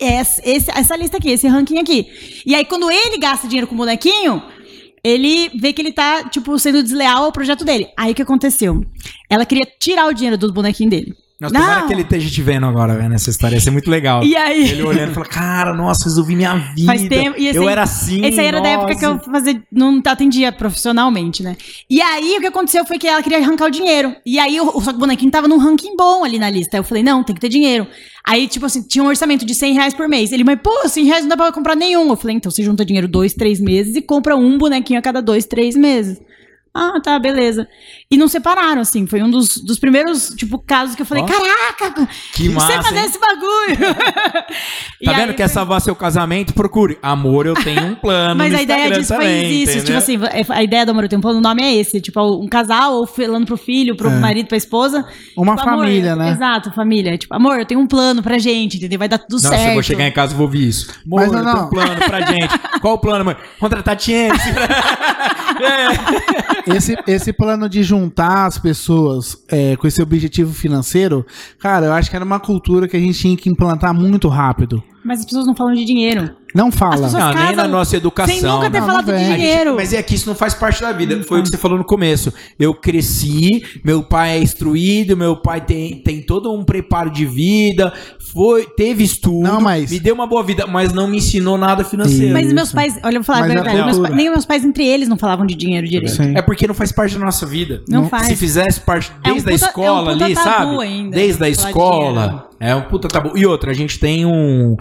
essa, 0.00 0.42
essa 0.44 0.96
lista 0.96 1.18
aqui, 1.18 1.30
esse 1.30 1.46
ranking 1.46 1.78
aqui. 1.78 2.06
E 2.44 2.54
aí 2.54 2.64
quando 2.64 2.90
ele 2.90 3.16
gasta 3.18 3.46
dinheiro 3.46 3.66
com 3.68 3.74
o 3.74 3.78
bonequinho, 3.78 4.42
ele 5.04 5.48
vê 5.58 5.72
que 5.72 5.80
ele 5.80 5.92
tá, 5.92 6.28
tipo, 6.28 6.58
sendo 6.58 6.82
desleal 6.82 7.24
ao 7.24 7.32
projeto 7.32 7.64
dele. 7.64 7.88
Aí 7.96 8.12
o 8.12 8.14
que 8.14 8.22
aconteceu? 8.22 8.84
Ela 9.30 9.46
queria 9.46 9.66
tirar 9.80 10.06
o 10.08 10.12
dinheiro 10.12 10.36
do 10.36 10.52
bonequinho 10.52 10.90
dele. 10.90 11.14
Nossa, 11.40 11.54
tomara 11.54 11.86
que 11.86 11.92
ele 11.94 12.02
esteja 12.02 12.30
te 12.30 12.42
vendo 12.42 12.66
agora, 12.66 12.94
vendo 12.94 13.14
essa 13.14 13.30
história. 13.30 13.54
Ia 13.54 13.60
ser 13.60 13.70
muito 13.70 13.90
legal. 13.90 14.22
E 14.22 14.36
aí? 14.36 14.68
Ele 14.68 14.82
olhando 14.82 15.12
e 15.12 15.14
falando, 15.14 15.30
cara, 15.30 15.72
nossa, 15.72 16.04
resolvi 16.04 16.36
minha 16.36 16.54
vida. 16.54 16.84
Faz 16.84 17.08
tempo. 17.08 17.40
E 17.40 17.48
esse 17.48 17.58
eu 17.58 17.66
era 17.66 17.82
assim. 17.82 18.22
Esse 18.26 18.38
aí 18.38 18.46
era 18.46 18.60
da 18.60 18.68
época 18.68 18.94
que 18.94 19.06
eu 19.06 19.14
nossa. 19.14 19.30
fazia, 19.30 19.62
não 19.72 20.02
atendia 20.04 20.52
profissionalmente, 20.52 21.42
né? 21.42 21.56
E 21.88 22.02
aí 22.02 22.36
o 22.36 22.40
que 22.40 22.46
aconteceu 22.46 22.84
foi 22.84 22.98
que 22.98 23.08
ela 23.08 23.22
queria 23.22 23.38
arrancar 23.38 23.68
o 23.68 23.70
dinheiro. 23.70 24.14
E 24.26 24.38
aí 24.38 24.58
só 24.58 24.90
que 24.90 24.96
o 24.96 25.00
bonequinho 25.00 25.30
tava 25.30 25.48
num 25.48 25.56
ranking 25.56 25.96
bom 25.96 26.24
ali 26.24 26.38
na 26.38 26.50
lista. 26.50 26.76
Aí 26.76 26.80
eu 26.80 26.84
falei, 26.84 27.02
não, 27.02 27.24
tem 27.24 27.34
que 27.34 27.40
ter 27.40 27.48
dinheiro. 27.48 27.86
Aí, 28.22 28.46
tipo 28.46 28.66
assim, 28.66 28.82
tinha 28.82 29.02
um 29.02 29.08
orçamento 29.08 29.46
de 29.46 29.54
100 29.54 29.72
reais 29.72 29.94
por 29.94 30.06
mês. 30.06 30.32
Ele, 30.32 30.44
mas 30.44 30.60
pô, 30.62 30.86
100 30.86 31.04
reais 31.06 31.22
não 31.22 31.30
dá 31.30 31.38
pra 31.38 31.50
comprar 31.52 31.74
nenhum. 31.74 32.10
Eu 32.10 32.16
falei, 32.16 32.36
então 32.36 32.50
você 32.50 32.62
junta 32.62 32.84
dinheiro 32.84 33.08
dois, 33.08 33.32
três 33.32 33.58
meses 33.60 33.96
e 33.96 34.02
compra 34.02 34.36
um 34.36 34.58
bonequinho 34.58 34.98
a 34.98 35.02
cada 35.02 35.22
dois, 35.22 35.46
três 35.46 35.74
meses. 35.74 36.20
Ah, 36.72 37.00
tá, 37.02 37.18
beleza. 37.18 37.66
E 38.08 38.16
não 38.16 38.28
separaram, 38.28 38.80
assim. 38.80 39.04
Foi 39.04 39.20
um 39.22 39.28
dos, 39.30 39.56
dos 39.58 39.76
primeiros, 39.80 40.28
tipo, 40.36 40.56
casos 40.56 40.94
que 40.94 41.02
eu 41.02 41.06
falei, 41.06 41.24
caraca, 41.24 42.06
Que 42.32 42.48
você 42.48 42.54
massa, 42.76 42.82
fazer 42.82 42.98
hein? 43.00 43.04
esse 43.06 43.18
bagulho. 43.18 43.78
Tá 45.04 45.12
vendo? 45.14 45.32
Quer 45.34 45.48
foi- 45.48 45.54
salvar 45.54 45.80
seu 45.80 45.96
casamento? 45.96 46.52
Procure. 46.52 46.98
Amor, 47.02 47.46
eu 47.46 47.54
tenho 47.54 47.82
um 47.86 47.94
plano. 47.94 48.36
Mas 48.36 48.54
a 48.54 48.60
ideia 48.62 48.90
disso 48.90 49.12
também, 49.14 49.40
foi 49.40 49.48
isso. 49.50 49.72
entendeu? 49.78 49.84
Tipo 49.84 49.98
assim, 49.98 50.18
a 50.50 50.62
ideia 50.62 50.84
do 50.84 50.90
Amor 50.90 51.04
Eu 51.04 51.08
Tenho 51.08 51.18
um 51.18 51.22
Plano, 51.22 51.38
o 51.38 51.42
nome 51.42 51.62
é 51.62 51.74
esse. 51.74 52.00
Tipo, 52.02 52.20
um 52.40 52.46
casal 52.46 52.94
ou 52.96 53.06
falando 53.06 53.46
pro 53.46 53.56
filho, 53.56 53.96
pro 53.96 54.10
marido, 54.10 54.46
pra 54.46 54.58
esposa. 54.58 55.04
Uma 55.36 55.56
Tipo, 55.56 55.68
amor, 55.70 55.84
família, 55.86 56.14
né? 56.14 56.30
Exato, 56.32 56.70
família. 56.72 57.16
Tipo, 57.16 57.34
amor, 57.34 57.58
eu 57.58 57.64
tenho 57.64 57.80
um 57.80 57.86
plano 57.86 58.22
pra 58.22 58.38
gente, 58.38 58.76
entendeu? 58.76 58.98
Vai 58.98 59.08
dar 59.08 59.18
tudo 59.18 59.32
Nossa, 59.42 59.48
certo. 59.48 59.68
eu 59.68 59.72
vou 59.74 59.82
chegar 59.82 60.06
em 60.06 60.12
casa 60.12 60.34
e 60.34 60.36
vou 60.36 60.46
ouvir 60.46 60.68
isso. 60.68 60.88
Amor, 61.06 61.20
Mas 61.22 61.32
não, 61.32 61.38
eu 61.38 61.44
tenho 61.44 61.56
não. 61.56 61.64
um 61.66 61.70
plano 61.70 61.96
pra 61.96 62.20
gente. 62.26 62.58
Qual 62.80 62.94
o 62.94 62.98
plano, 62.98 63.24
mãe? 63.24 63.36
Contratar 63.58 63.96
Tiene. 63.96 64.38
Esse, 66.66 66.96
esse 67.06 67.32
plano 67.32 67.68
de 67.68 67.82
juntar 67.82 68.46
as 68.46 68.58
pessoas 68.58 69.36
é, 69.48 69.76
com 69.76 69.86
esse 69.86 70.02
objetivo 70.02 70.52
financeiro, 70.52 71.26
cara, 71.58 71.86
eu 71.86 71.92
acho 71.92 72.10
que 72.10 72.16
era 72.16 72.24
uma 72.24 72.40
cultura 72.40 72.86
que 72.86 72.96
a 72.96 73.00
gente 73.00 73.18
tinha 73.18 73.36
que 73.36 73.48
implantar 73.48 73.94
muito 73.94 74.28
rápido. 74.28 74.82
Mas 75.04 75.20
as 75.20 75.24
pessoas 75.24 75.46
não 75.46 75.54
falam 75.54 75.72
de 75.74 75.84
dinheiro. 75.84 76.30
Não 76.54 76.70
fala. 76.72 77.08
Não, 77.08 77.32
nem 77.32 77.54
na 77.56 77.68
nossa 77.68 77.96
educação. 77.96 78.34
Sem 78.34 78.42
nunca 78.42 78.68
ter 78.68 78.80
Não, 78.80 78.86
falado 78.86 79.06
não 79.06 79.14
de. 79.16 79.20
A 79.22 79.24
gente- 79.24 79.36
dinheiro. 79.36 79.76
mas 79.76 79.92
é 79.92 80.02
que 80.02 80.14
isso 80.16 80.28
não 80.28 80.34
faz 80.34 80.52
parte 80.52 80.80
da 80.82 80.90
vida. 80.92 81.22
Foi 81.22 81.38
o 81.38 81.42
que 81.44 81.48
você 81.48 81.56
falou 81.56 81.78
no 81.78 81.84
começo. 81.84 82.32
Eu 82.58 82.74
cresci, 82.74 83.62
meu 83.84 84.02
pai 84.02 84.32
é 84.32 84.42
instruído, 84.42 85.16
meu 85.16 85.36
pai 85.36 85.60
tem, 85.60 86.02
tem 86.02 86.20
todo 86.20 86.52
um 86.52 86.64
preparo 86.64 87.08
de 87.08 87.24
vida, 87.24 87.92
foi, 88.32 88.64
teve 88.66 89.04
estudo, 89.04 89.44
Não, 89.44 89.60
mas- 89.60 89.90
me 89.90 90.00
deu 90.00 90.12
uma 90.14 90.26
boa 90.26 90.42
vida, 90.42 90.66
mas 90.66 90.92
não 90.92 91.06
me 91.08 91.18
ensinou 91.18 91.56
nada 91.56 91.84
financeiro. 91.84 92.32
Mas 92.32 92.46
Isso. 92.46 92.54
meus 92.54 92.72
pais, 92.72 92.98
olha, 93.04 93.16
eu 93.16 93.20
vou 93.20 93.24
falar 93.24 93.40
Mas 93.40 93.50
a 93.52 93.54
verdade, 93.54 93.82
meus 93.84 93.98
pa- 94.00 94.10
nem 94.10 94.28
meus 94.30 94.44
pais 94.44 94.64
entre 94.64 94.84
eles 94.84 95.08
não 95.08 95.16
falavam 95.16 95.46
de 95.46 95.54
dinheiro 95.54 95.86
direito. 95.88 96.14
Sim. 96.16 96.36
É 96.36 96.42
porque 96.42 96.66
não 96.66 96.74
faz 96.74 96.90
parte 96.92 97.16
da 97.16 97.24
nossa 97.24 97.46
vida. 97.46 97.82
Não 97.88 98.02
Não- 98.02 98.08
faz. 98.08 98.26
Se 98.26 98.36
fizesse 98.36 98.80
parte 98.80 99.12
É 99.24 99.30
um 99.30 99.34
desde 99.34 99.48
a 99.50 99.52
puta- 99.52 99.66
escola 99.66 100.10
é 100.10 100.14
um 100.14 100.18
puta 100.18 100.24
ali, 100.24 100.34
sabe? 100.34 100.82
ainda, 100.82 101.16
desde 101.16 101.42
a 101.44 101.46
de 101.46 101.52
escola. 101.52 102.49
É 102.60 102.74
um 102.74 102.82
puta 102.82 103.08
tabu. 103.08 103.36
E 103.36 103.46
outra, 103.46 103.70
a 103.70 103.74
gente 103.74 103.98
tem 103.98 104.26
um. 104.26 104.76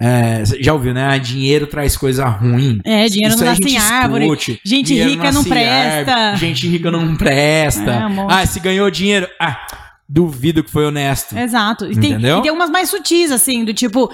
é, 0.00 0.42
já 0.58 0.72
ouviu, 0.72 0.94
né? 0.94 1.18
Dinheiro 1.18 1.66
traz 1.66 1.96
coisa 1.96 2.24
ruim. 2.24 2.80
É, 2.82 3.06
dinheiro 3.06 3.34
Isso 3.34 3.44
não 3.44 3.52
nasce 3.52 3.68
em 3.68 3.76
árvore. 3.76 4.58
Gente 4.64 4.94
rica 4.94 5.30
não 5.30 5.44
presta. 5.44 6.12
árvore, 6.12 6.38
Gente 6.38 6.66
rica 6.66 6.90
não 6.90 7.14
presta. 7.16 7.90
É, 7.92 8.26
ah, 8.28 8.46
se 8.46 8.58
ganhou 8.58 8.90
dinheiro. 8.90 9.28
Ah, 9.38 9.66
duvido 10.08 10.64
que 10.64 10.70
foi 10.70 10.86
honesto. 10.86 11.38
Exato. 11.38 11.84
E 11.84 11.96
tem, 11.96 12.12
Entendeu? 12.12 12.38
e 12.38 12.42
tem 12.42 12.50
umas 12.50 12.70
mais 12.70 12.88
sutis, 12.88 13.30
assim, 13.30 13.64
do 13.64 13.72
tipo. 13.74 14.10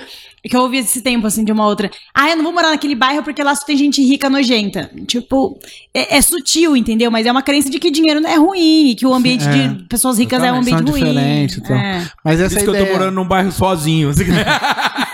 Que 0.48 0.56
eu 0.56 0.60
ouvi 0.62 0.78
esse 0.78 1.00
tempo, 1.02 1.26
assim, 1.26 1.44
de 1.44 1.50
uma 1.52 1.66
outra. 1.66 1.90
Ah, 2.14 2.30
eu 2.30 2.36
não 2.36 2.44
vou 2.44 2.52
morar 2.52 2.70
naquele 2.70 2.94
bairro 2.94 3.22
porque 3.22 3.42
lá 3.42 3.54
só 3.54 3.64
tem 3.66 3.76
gente 3.76 4.02
rica 4.02 4.30
nojenta. 4.30 4.90
Tipo, 5.06 5.58
é, 5.92 6.16
é 6.16 6.22
sutil, 6.22 6.76
entendeu? 6.76 7.10
Mas 7.10 7.26
é 7.26 7.32
uma 7.32 7.42
crença 7.42 7.68
de 7.70 7.78
que 7.78 7.90
dinheiro 7.90 8.20
não 8.20 8.30
é 8.30 8.36
ruim, 8.36 8.90
e 8.90 8.94
que 8.94 9.06
o 9.06 9.12
ambiente 9.14 9.44
É. 9.46 9.68
de 9.68 9.84
pessoas 9.84 10.18
ricas 10.18 10.42
é 10.42 10.52
um 10.52 10.56
ambiente 10.58 10.90
ruim. 10.90 11.44
então. 11.44 11.76
É. 11.76 12.08
Mas 12.24 12.36
Por 12.38 12.44
essa 12.44 12.54
isso 12.54 12.64
que 12.64 12.70
eu 12.70 12.74
ideia, 12.74 12.86
tô 12.86 12.92
morando 12.92 13.14
num 13.14 13.26
bairro 13.26 13.50
sozinho. 13.52 14.12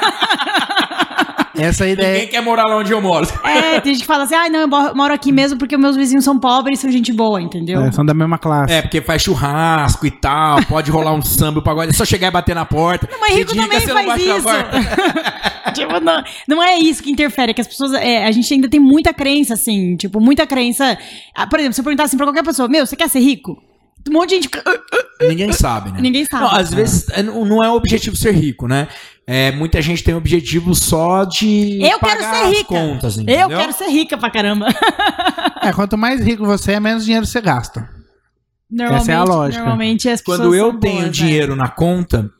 essa 1.56 1.84
Ninguém 1.86 2.04
ideia, 2.06 2.26
quer 2.28 2.40
morar 2.40 2.64
lá 2.64 2.76
onde 2.76 2.92
eu 2.92 3.00
moro. 3.00 3.26
É, 3.44 3.80
tem 3.80 3.92
gente 3.94 4.02
que 4.02 4.06
fala 4.06 4.24
assim, 4.24 4.34
ah, 4.34 4.48
não, 4.48 4.60
eu 4.60 4.68
mo- 4.68 4.94
moro 4.94 5.12
aqui 5.12 5.30
mesmo 5.32 5.58
porque 5.58 5.76
meus 5.76 5.96
vizinhos 5.96 6.24
são 6.24 6.38
pobres 6.38 6.78
e 6.78 6.82
são 6.82 6.90
gente 6.90 7.12
boa, 7.12 7.40
entendeu? 7.40 7.80
é, 7.82 7.92
são 7.92 8.04
da 8.04 8.14
mesma 8.14 8.38
classe. 8.38 8.72
É, 8.72 8.82
porque 8.82 9.00
faz 9.00 9.22
churrasco 9.22 10.06
e 10.06 10.10
tal, 10.10 10.64
pode 10.66 10.90
rolar 10.90 11.12
um 11.12 11.22
samba, 11.22 11.58
o 11.60 11.62
pagode, 11.62 11.90
é 11.90 11.92
só 11.92 12.04
chegar 12.04 12.28
e 12.28 12.30
bater 12.30 12.54
na 12.54 12.64
porta. 12.64 13.08
Mas 13.20 13.34
rico 13.34 13.50
Se 13.50 13.56
dica, 13.56 13.68
também 13.68 13.86
não 13.86 13.94
faz 14.04 14.22
isso. 14.22 14.48
tipo, 15.74 16.00
não, 16.00 16.22
não 16.48 16.62
é 16.62 16.78
isso 16.78 17.02
que 17.02 17.10
interfere, 17.10 17.50
é 17.50 17.54
que 17.54 17.60
as 17.60 17.66
pessoas. 17.68 17.92
é, 17.94 18.24
a 18.26 18.30
gente 18.30 18.52
ainda 18.52 18.68
tem 18.68 18.80
muita 18.80 19.12
crença, 19.12 19.54
assim, 19.54 19.96
tipo, 19.96 20.20
muita 20.20 20.46
crença. 20.46 20.96
Ah, 21.34 21.46
por 21.46 21.58
exemplo, 21.58 21.74
se 21.74 21.80
eu 21.80 21.84
perguntar 21.84 22.04
assim 22.04 22.16
pra 22.16 22.26
qualquer 22.26 22.44
pessoa, 22.44 22.68
meu, 22.68 22.86
você 22.86 22.96
quer 22.96 23.08
ser 23.08 23.20
rico? 23.20 23.62
Um 24.08 24.12
monte 24.12 24.30
de 24.30 24.34
gente. 24.36 24.50
Ninguém 25.20 25.52
sabe, 25.52 25.92
né? 25.92 26.00
Ninguém 26.00 26.24
sabe. 26.24 26.44
Não, 26.44 26.50
às 26.50 26.72
vezes 26.72 27.08
é, 27.10 27.22
não 27.22 27.44
não 27.44 27.62
é 27.62 27.70
o 27.70 27.74
objetivo 27.74 28.16
ser 28.16 28.32
rico, 28.32 28.66
né? 28.66 28.88
É, 29.26 29.52
muita 29.52 29.80
gente 29.80 30.02
tem 30.02 30.14
o 30.14 30.18
objetivo 30.18 30.74
só 30.74 31.24
de 31.24 31.78
Eu 31.80 31.98
quero 32.00 32.00
pagar 32.00 32.34
ser 32.34 32.42
as 32.42 32.48
rica. 32.58 32.64
contas, 32.64 33.18
eu 33.18 33.48
quero 33.48 33.72
ser 33.72 33.88
rica 33.88 34.18
pra 34.18 34.30
caramba. 34.30 34.66
É, 35.62 35.72
quanto 35.72 35.96
mais 35.96 36.20
rico 36.20 36.44
você 36.44 36.72
é, 36.72 36.80
menos 36.80 37.04
dinheiro 37.04 37.24
você 37.24 37.40
gasta. 37.40 37.88
Normalmente, 38.68 39.02
Essa 39.02 39.12
é 39.12 39.14
a 39.14 39.24
lógica. 39.24 39.58
Normalmente 39.60 40.08
as 40.08 40.20
pessoas. 40.20 40.38
Quando 40.38 40.54
eu 40.54 40.70
são 40.70 40.80
tenho 40.80 40.94
boas, 40.94 41.04
né? 41.06 41.10
dinheiro 41.12 41.54
na 41.54 41.68
conta, 41.68 42.30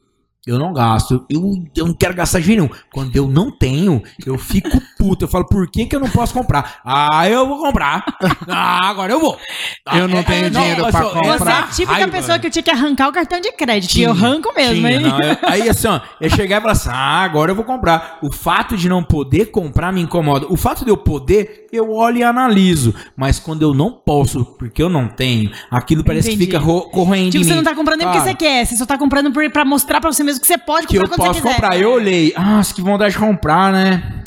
eu 0.47 0.59
não 0.59 0.73
gasto. 0.73 1.25
Eu, 1.31 1.41
eu 1.77 1.87
não 1.87 1.95
quero 1.95 2.15
gastar 2.15 2.41
dinheiro 2.41 2.65
nenhum. 2.65 2.75
Quando 2.93 3.15
eu 3.17 3.29
não 3.29 3.51
tenho, 3.51 4.03
eu 4.27 4.37
fico 4.39 4.81
puto. 4.99 5.25
Eu 5.25 5.29
falo, 5.29 5.47
por 5.47 5.69
que, 5.71 5.87
que 5.87 5.95
eu 5.95 6.01
não 6.01 6.11
posso 6.11 6.35
comprar? 6.35 6.81
Ah, 6.85 7.29
eu 7.29 7.47
vou 7.47 7.59
comprar. 7.59 8.05
Ah, 8.49 8.89
agora 8.89 9.13
eu 9.13 9.21
vou. 9.21 9.39
Ah, 9.87 9.99
Eu 9.99 10.09
não 10.09 10.23
tenho 10.23 10.51
dinheiro 10.51 10.81
eu 10.83 10.91
pra 10.91 11.03
sou- 11.03 11.11
comprar. 11.13 11.39
Você 11.39 11.49
é 11.49 11.53
a 11.53 11.63
típica 11.63 12.09
pessoa 12.09 12.39
que 12.39 12.47
eu 12.47 12.51
tinha 12.51 12.63
que 12.63 12.71
arrancar 12.71 13.09
o 13.09 13.13
cartão 13.13 13.41
de 13.41 13.53
crédito. 13.53 13.95
E 13.97 14.03
eu 14.03 14.15
Tinha, 14.15 14.27
arranco 14.29 14.53
mesmo, 14.55 14.75
tinha, 14.75 14.93
hein? 14.93 15.01
não, 15.01 15.19
eu- 15.21 15.37
aí 15.47 15.69
assim, 15.69 15.87
ó, 15.89 16.01
eu 16.21 16.31
chegar 16.31 16.59
e 16.59 16.61
falar 16.61 16.73
assim: 16.73 16.89
ah, 16.91 17.23
agora 17.23 17.51
eu 17.51 17.57
vou 17.57 17.65
comprar. 17.65 18.19
O 18.23 18.33
fato 18.33 18.77
de 18.77 18.89
não 18.89 19.03
poder 19.03 19.47
comprar 19.51 19.93
me 19.93 20.01
incomoda. 20.01 20.47
O 20.51 20.57
fato 20.57 20.85
de 20.85 20.91
eu 20.91 20.97
poder, 20.97 21.67
eu 21.73 21.91
olho 21.93 22.19
e 22.19 22.23
analiso. 22.23 22.95
Mas 23.17 23.39
quando 23.39 23.63
eu 23.63 23.73
não 23.75 23.91
posso, 23.93 24.45
porque 24.59 24.83
eu 24.83 24.89
não 24.89 25.09
tenho, 25.09 25.51
aquilo 25.71 26.03
parece 26.05 26.29
Entendi. 26.29 26.47
que 26.47 26.53
fica 26.53 26.59
ro- 26.59 26.91
corroendo 26.91 27.31
Tipo, 27.31 27.43
em 27.43 27.45
você 27.45 27.51
mim. 27.51 27.57
não 27.57 27.65
tá 27.65 27.75
comprando 27.75 27.99
nem 28.01 28.09
porque 28.09 28.21
você 28.23 28.35
quer, 28.35 28.67
você 28.67 28.77
só 28.77 28.85
tá 28.87 28.99
comprando 28.99 29.33
pra 29.51 29.65
mostrar 29.65 30.01
pra 30.01 30.13
você 30.13 30.23
mesmo 30.25 30.32
que 30.41 30.47
você 30.47 30.59
pode 30.59 30.87
que 30.87 30.99
comprar 30.99 31.15
eu 31.15 31.17
quando 31.19 31.27
posso 31.29 31.43
comprar. 31.43 31.81
Eu 31.81 31.93
olhei, 31.93 32.33
ah, 32.37 32.61
que 32.75 32.81
vontade 32.83 33.15
de 33.15 33.19
comprar, 33.21 33.73
né? 33.73 34.23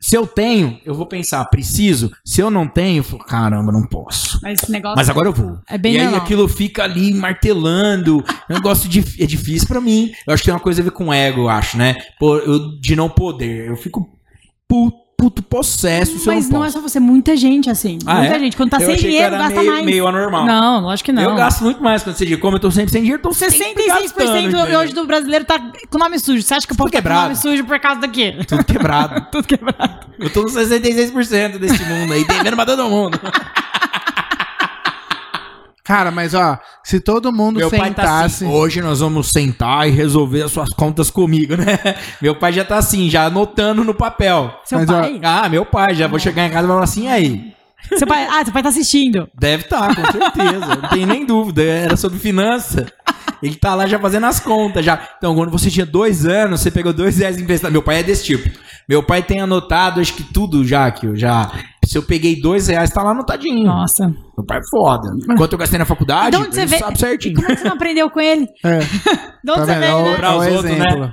Se 0.00 0.14
eu 0.16 0.26
tenho, 0.26 0.78
eu 0.84 0.94
vou 0.94 1.06
pensar, 1.06 1.42
preciso. 1.46 2.12
Se 2.22 2.38
eu 2.40 2.50
não 2.50 2.68
tenho, 2.68 2.98
eu 2.98 3.04
falo, 3.04 3.24
caramba, 3.24 3.72
não 3.72 3.86
posso. 3.86 4.38
Mas 4.42 4.62
esse 4.62 4.70
negócio. 4.70 4.96
Mas 4.96 5.08
agora 5.08 5.28
eu 5.28 5.32
vou. 5.32 5.58
É 5.66 5.78
bem 5.78 5.94
e 5.94 5.98
aí 6.00 6.14
aquilo 6.14 6.46
fica 6.46 6.84
ali 6.84 7.14
martelando. 7.14 8.22
É 8.48 8.52
um 8.52 8.56
negócio 8.56 8.86
dif- 8.86 9.18
é 9.22 9.24
difícil 9.24 9.66
pra 9.66 9.80
mim. 9.80 10.12
Eu 10.26 10.34
acho 10.34 10.42
que 10.42 10.46
tem 10.48 10.54
uma 10.54 10.60
coisa 10.60 10.82
a 10.82 10.84
ver 10.84 10.90
com 10.90 11.12
ego, 11.12 11.42
eu 11.42 11.48
acho, 11.48 11.78
né? 11.78 11.96
Pô, 12.20 12.36
eu- 12.36 12.78
de 12.80 12.94
não 12.94 13.08
poder. 13.08 13.66
Eu 13.68 13.76
fico 13.76 14.06
puto, 14.68 14.96
puto 15.16 15.42
possesso 15.42 16.18
se 16.18 16.28
eu 16.28 16.34
Mas 16.34 16.48
não 16.48 16.58
não 16.58 16.64
é 16.64 16.68
posso. 16.68 16.78
só 16.82 16.88
você, 16.88 17.00
muita 17.00 17.36
gente 17.36 17.70
assim. 17.70 17.98
Ah, 18.04 18.16
muita 18.16 18.36
é? 18.36 18.38
gente. 18.38 18.56
Quando 18.56 18.70
tá 18.70 18.76
Eu 18.76 18.80
sem 18.86 18.94
achei 18.94 19.02
que 19.04 19.08
dinheiro, 19.10 19.34
era 19.34 19.44
gasta 19.44 19.60
meio- 19.60 19.72
mais. 19.72 19.84
meio 19.86 20.06
anormal. 20.06 20.44
Não, 20.46 20.80
lógico 20.80 21.06
que 21.06 21.12
não. 21.12 21.22
Eu 21.22 21.34
gasto 21.34 21.62
muito 21.62 21.82
mais 21.82 22.02
quando 22.02 22.16
você 22.16 22.26
diz, 22.26 22.38
como 22.38 22.56
eu 22.56 22.60
tô 22.60 22.70
sempre 22.70 22.90
sem 22.90 23.02
dinheiro, 23.02 23.22
tô 23.22 23.32
sempre 23.32 23.56
66% 23.56 24.50
gastando, 24.52 24.76
hoje 24.78 24.92
do 24.92 25.06
brasileiro 25.06 25.44
tá 25.44 25.58
com 25.90 25.98
nome 25.98 26.18
sujo. 26.18 26.42
Você 26.42 26.54
acha 26.54 26.66
que 26.66 26.72
eu 26.72 26.76
posso 26.76 26.88
estar 26.88 26.98
com 26.98 27.02
quebrado. 27.02 27.22
nome 27.22 27.36
sujo 27.36 27.64
por 27.64 27.78
causa 27.80 28.00
do 28.00 28.08
quê? 28.10 28.36
Tudo 28.46 28.64
quebrado. 28.64 29.26
Tudo 29.32 29.46
quebrado. 29.46 30.06
Eu 30.18 30.30
tô 30.30 30.42
nos 30.42 30.52
66% 30.54 31.58
desse 31.58 31.82
mundo 31.84 32.12
aí, 32.12 32.24
devendo 32.26 32.54
pra 32.56 32.66
todo 32.66 32.88
mundo. 32.88 33.18
Cara, 35.84 36.10
mas 36.10 36.32
ó, 36.32 36.58
se 36.82 36.98
todo 36.98 37.30
mundo 37.30 37.58
Meu 37.58 37.68
pai 37.70 37.92
tá 37.92 38.02
sentasse. 38.02 38.44
assim, 38.44 38.46
hoje 38.54 38.80
nós 38.80 39.00
vamos 39.00 39.28
sentar 39.28 39.86
e 39.86 39.90
resolver 39.90 40.42
as 40.42 40.50
suas 40.52 40.70
contas 40.70 41.10
comigo, 41.10 41.54
né? 41.58 41.78
Meu 42.22 42.34
pai 42.34 42.54
já 42.54 42.64
tá 42.64 42.78
assim, 42.78 43.10
já 43.10 43.26
anotando 43.26 43.84
no 43.84 43.92
papel. 43.92 44.58
Seu 44.64 44.78
Mas, 44.78 44.88
ó, 44.88 45.00
pai? 45.00 45.20
Ah, 45.22 45.46
meu 45.48 45.66
pai, 45.66 45.94
já 45.94 46.06
vou 46.06 46.18
chegar 46.18 46.46
em 46.46 46.50
casa 46.50 46.64
e 46.66 46.68
falar 46.68 46.82
assim, 46.84 47.04
e 47.04 47.08
aí? 47.08 47.54
Seu 47.98 48.06
pai? 48.06 48.26
Ah, 48.30 48.42
seu 48.42 48.52
pai 48.52 48.62
tá 48.62 48.70
assistindo. 48.70 49.28
Deve 49.38 49.64
estar, 49.64 49.94
com 49.94 50.10
certeza. 50.10 50.74
não 50.80 50.88
tem 50.88 51.04
nem 51.04 51.26
dúvida. 51.26 51.62
Era 51.62 51.96
sobre 51.98 52.18
finança. 52.18 52.86
Ele 53.42 53.56
tá 53.56 53.74
lá 53.74 53.86
já 53.86 53.98
fazendo 53.98 54.24
as 54.24 54.40
contas 54.40 54.82
já. 54.82 54.98
Então, 55.18 55.34
quando 55.34 55.50
você 55.50 55.70
tinha 55.70 55.84
dois 55.84 56.24
anos, 56.24 56.60
você 56.60 56.70
pegou 56.70 56.94
dois 56.94 57.18
reais 57.18 57.38
emprestado. 57.38 57.72
Meu 57.72 57.82
pai 57.82 57.98
é 57.98 58.02
desse 58.02 58.24
tipo. 58.24 58.48
Meu 58.88 59.02
pai 59.02 59.22
tem 59.22 59.40
anotado, 59.40 60.00
acho 60.00 60.14
que 60.14 60.22
tudo 60.22 60.64
já 60.66 60.90
que 60.90 61.06
eu 61.06 61.14
já. 61.14 61.50
Se 61.86 61.98
eu 61.98 62.02
peguei 62.02 62.40
dois 62.40 62.68
reais, 62.68 62.90
tá 62.90 63.02
lá 63.02 63.10
anotadinho. 63.10 63.66
Nossa. 63.66 64.08
Meu 64.08 64.44
pai 64.46 64.58
é 64.58 64.68
foda. 64.70 65.10
Quanto 65.36 65.52
eu 65.52 65.58
gastei 65.58 65.78
na 65.78 65.84
faculdade, 65.84 66.36
ele 66.36 66.66
vê? 66.66 66.78
sabe 66.78 66.98
certinho. 66.98 67.34
Como 67.36 67.50
é 67.50 67.54
que 67.54 67.60
você 67.60 67.68
não 67.68 67.76
aprendeu 67.76 68.10
com 68.10 68.20
ele? 68.20 68.48
É, 68.64 68.78
De 69.44 69.50
onde 69.50 69.66
tá 69.66 69.66
você 69.66 69.90
Ó, 69.90 70.02
né? 70.04 70.16
Pra 70.16 70.36
os 70.36 70.46
outros, 70.46 70.78
né? 70.78 71.12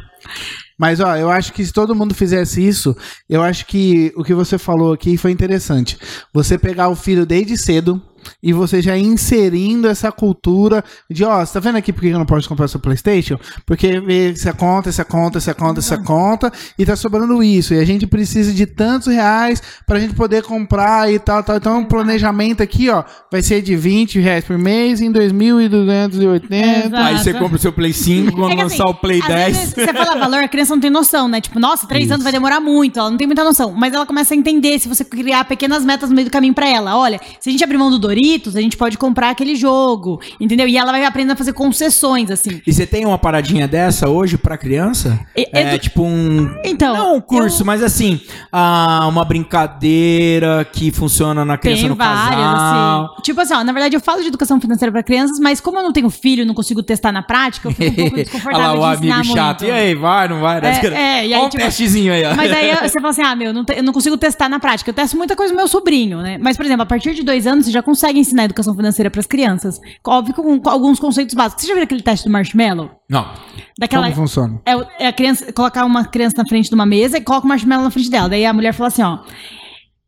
Mas, 0.78 1.00
ó, 1.00 1.16
eu 1.16 1.30
acho 1.30 1.54
que 1.54 1.64
se 1.64 1.72
todo 1.72 1.94
mundo 1.94 2.16
fizesse 2.16 2.66
isso, 2.66 2.98
eu 3.30 3.44
acho 3.44 3.68
que 3.68 4.12
o 4.16 4.24
que 4.24 4.34
você 4.34 4.58
falou 4.58 4.94
aqui 4.94 5.16
foi 5.16 5.30
interessante. 5.30 5.96
Você 6.34 6.58
pegar 6.58 6.90
o 6.90 6.96
filho 6.96 7.24
desde 7.24 7.56
cedo 7.56 8.02
e 8.42 8.54
você 8.54 8.82
já 8.82 8.98
inserindo 8.98 9.88
essa 9.88 10.12
cultura 10.12 10.84
de, 11.10 11.24
ó, 11.24 11.46
você 11.46 11.54
tá 11.54 11.60
vendo 11.60 11.78
aqui 11.78 11.92
por 11.94 12.02
que 12.02 12.08
eu 12.08 12.18
não 12.18 12.26
posso 12.26 12.48
comprar 12.48 12.68
seu 12.68 12.80
Playstation? 12.80 13.38
Porque 13.66 14.00
vê 14.00 14.32
essa 14.32 14.54
conta, 14.54 14.90
essa 14.90 15.06
conta, 15.06 15.38
essa 15.38 15.54
conta, 15.54 15.80
essa 15.80 15.98
conta, 15.98 16.52
e 16.78 16.86
tá 16.86 16.96
sobrando 16.96 17.42
isso. 17.44 17.74
E 17.74 17.80
a 17.80 17.86
gente 17.86 18.08
precisa 18.08 18.54
de 18.54 18.66
tantos 18.66 19.08
reais 19.08 19.62
pra 19.86 20.00
gente 20.00 20.14
poder 20.14 20.44
comprar 20.44 21.12
e 21.12 21.20
tal, 21.20 21.44
tal. 21.44 21.58
Então, 21.58 21.82
o 21.82 21.86
planejamento 21.86 22.62
aqui, 22.64 22.90
ó, 22.90 23.04
vai 23.32 23.42
ser 23.42 23.62
de 23.62 23.76
20 23.76 24.20
reais 24.20 24.44
por 24.44 24.58
mês 24.58 25.02
em 25.02 25.12
2.280. 25.12 26.52
Exato. 26.52 26.96
Aí 26.96 27.18
você 27.18 27.34
compra 27.34 27.56
o 27.56 27.60
seu 27.60 27.74
Play 27.74 27.94
5, 27.94 28.36
quando 28.36 28.52
É 28.52 28.56
que, 28.56 28.64
lançar 28.64 28.84
assim, 28.84 28.92
o 28.92 28.96
Play 28.96 29.22
às 29.22 29.28
10. 29.28 29.58
vezes 29.58 29.74
Você 29.74 29.94
fala 29.94 30.18
valor, 30.18 30.44
a 30.44 30.48
criança 30.48 30.74
não 30.74 30.82
tem 30.82 30.90
noção, 30.90 31.28
né? 31.28 31.42
Tipo, 31.42 31.60
nossa, 31.60 31.88
três 31.88 32.12
anos 32.12 32.24
vai 32.24 32.32
demorar 32.32 32.60
muito, 32.60 33.00
ela 33.00 33.10
não 33.10 33.18
tem 33.18 33.28
muita 33.28 33.44
noção. 33.44 33.72
Mas 33.72 33.94
ela 33.94 34.06
começa 34.06 34.34
a 34.34 34.38
entender 34.38 34.80
se 34.80 34.88
você 34.88 35.04
criar 35.04 35.46
pequenas 35.46 35.86
metas 35.86 36.10
no 36.10 36.16
meio 36.16 36.28
do 36.28 36.32
caminho 36.32 36.54
pra 36.54 36.68
ela. 36.68 36.98
Olha, 36.98 37.20
se 37.40 37.50
a 37.50 37.52
gente 37.52 37.64
abrir 37.64 37.78
mão 37.78 37.90
do 37.90 38.00
Doritos, 38.12 38.58
a 38.58 38.62
gente 38.62 38.76
pode 38.76 38.98
comprar 38.98 39.30
aquele 39.30 39.56
jogo, 39.56 40.20
entendeu? 40.40 40.68
E 40.68 40.78
ela 40.78 40.92
vai 40.92 41.06
aprendendo 41.06 41.32
a 41.32 41.36
fazer 41.38 41.54
concessões, 41.54 42.30
assim. 42.30 42.62
E 42.68 42.74
você 42.74 42.86
tem 42.86 43.06
uma 43.06 43.18
paradinha 43.18 43.68
dessa 43.70 44.10
hoje 44.10 44.38
pra 44.38 44.58
criança? 44.58 45.18
E- 45.36 45.48
É, 45.54 45.62
edu- 45.76 45.80
tipo 45.80 46.04
um. 46.04 46.54
Então, 46.66 46.94
Não 46.94 47.16
um 47.16 47.22
curso, 47.22 47.62
eu- 47.62 47.66
mas 47.66 47.82
assim, 47.82 48.20
ah, 48.52 49.08
uma 49.08 49.24
brincadeira 49.24 50.66
que 50.72 50.92
funciona 50.92 51.46
na 51.46 51.58
criança 51.58 51.82
Tem 51.82 51.90
no 51.90 51.96
várias, 51.96 52.36
casal. 52.36 53.06
assim. 53.14 53.22
Tipo 53.24 53.42
assim, 53.42 53.54
ó, 53.54 53.64
na 53.64 53.72
verdade 53.72 53.96
eu 53.96 54.02
falo 54.02 54.22
de 54.22 54.28
educação 54.28 54.60
financeira 54.60 54.92
pra 54.92 55.02
crianças, 55.04 55.40
mas 55.40 55.62
como 55.62 55.78
eu 55.80 55.84
não 55.84 55.94
tenho 55.94 56.10
filho, 56.10 56.46
não 56.46 56.54
consigo 56.54 56.84
testar 56.84 57.12
na 57.12 57.22
prática, 57.24 57.70
eu 57.70 57.72
fico 57.74 57.92
um 57.92 57.96
pouco 57.96 58.16
Olha 58.16 58.24
desconfortável 58.24 58.68
lá 58.68 58.80
o 58.80 58.84
amigo 58.98 59.24
chato. 59.24 59.62
muito. 59.62 59.66
E 59.66 59.72
aí, 59.72 59.96
vai, 59.96 60.28
não 60.28 60.40
vai? 60.42 60.60
É, 60.60 60.68
é, 60.68 61.28
e 61.28 61.34
aí, 61.34 61.34
Olha 61.34 61.46
um 61.46 61.50
tipo, 61.50 61.64
testezinho 61.64 62.14
aí, 62.14 62.24
ó. 62.26 62.36
Mas 62.36 62.52
aí 62.52 62.76
você 62.90 63.00
fala 63.00 63.10
assim, 63.10 63.22
ah, 63.22 63.36
meu, 63.36 63.54
não 63.54 63.64
te- 63.64 63.78
eu 63.78 63.84
não 63.84 63.94
consigo 63.94 64.18
testar 64.18 64.50
na 64.50 64.60
prática. 64.60 64.90
Eu 64.90 64.94
testo 64.94 65.16
muita 65.18 65.36
coisa 65.36 65.54
no 65.54 65.58
meu 65.58 65.68
sobrinho, 65.68 66.18
né? 66.22 66.38
Mas, 66.42 66.58
por 66.58 66.66
exemplo, 66.66 66.84
a 66.84 66.86
partir 66.86 67.14
de 67.14 67.24
dois 67.24 67.48
anos, 67.48 67.66
você 67.66 67.72
já 67.72 67.82
consegue 67.82 68.01
ensinar 68.10 68.46
educação 68.46 68.74
financeira 68.76 69.12
pras 69.12 69.28
crianças. 69.28 69.80
Óbvio 70.08 70.34
com, 70.34 70.60
com 70.60 70.70
alguns 70.70 71.00
conceitos 71.00 71.36
básicos. 71.36 71.62
Você 71.64 71.68
já 71.68 71.74
viu 71.76 71.84
aquele 71.84 72.02
teste 72.02 72.26
do 72.28 72.32
marshmallow? 72.32 72.90
Não. 73.10 73.32
Daquela... 73.78 74.04
Como 74.06 74.16
funciona? 74.16 74.60
É, 74.66 75.04
é 75.06 75.08
a 75.08 75.14
criança, 75.14 75.54
colocar 75.54 75.86
uma 75.86 76.06
criança 76.06 76.36
na 76.38 76.46
frente 76.48 76.70
de 76.70 76.76
uma 76.76 76.86
mesa 76.86 77.18
e 77.18 77.22
coloca 77.22 77.46
o 77.46 77.50
marshmallow 77.50 77.84
na 77.84 77.92
frente 77.92 78.10
dela. 78.10 78.30
Daí 78.30 78.46
a 78.46 78.54
mulher 78.54 78.74
fala 78.74 78.88
assim, 78.88 79.04
ó... 79.04 79.20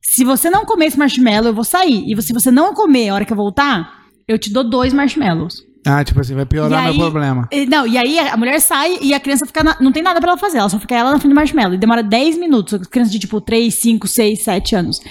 Se 0.02 0.24
você 0.24 0.50
não 0.50 0.64
comer 0.66 0.88
esse 0.88 0.98
marshmallow, 1.00 1.48
eu 1.48 1.54
vou 1.56 1.64
sair. 1.64 2.04
E 2.12 2.22
se 2.22 2.34
você 2.34 2.52
não 2.52 2.74
comer 2.74 3.10
a 3.10 3.16
hora 3.16 3.26
que 3.26 3.34
eu 3.34 3.38
voltar, 3.38 3.92
eu 4.28 4.38
te 4.38 4.52
dou 4.54 4.64
dois 4.64 4.94
marshmallows. 4.94 5.64
Ah, 5.86 6.04
tipo 6.04 6.22
assim, 6.22 6.36
vai 6.36 6.46
piorar 6.46 6.80
E 6.80 6.84
meu 6.84 6.92
aí- 6.94 6.98
problema. 7.00 7.50
Não, 7.68 7.86
e 7.88 7.98
aí 7.98 8.20
a 8.20 8.38
mulher 8.38 8.60
sai 8.62 9.00
e 9.02 9.14
a 9.14 9.20
criança 9.20 9.46
fica. 9.46 9.64
na- 9.64 9.76
não 9.82 9.92
tem 9.92 10.04
nada 10.04 10.22
pra 10.22 10.30
ela 10.32 10.38
fazer, 10.38 10.60
ela 10.60 10.70
só 10.70 10.80
fica 10.80 10.96
ela 10.96 11.12
na 11.12 11.20
frente 11.20 11.32
do 11.32 11.36
marshmallow. 11.36 11.74
E 11.74 11.78
demora 11.78 12.02
10 12.04 12.38
minutos. 12.38 12.88
Criança 12.88 13.12
de 13.12 13.20
tipo 13.20 13.42
3, 13.42 13.74
5, 13.74 14.08
6, 14.08 14.44
7 14.44 14.76
anos. 14.76 15.02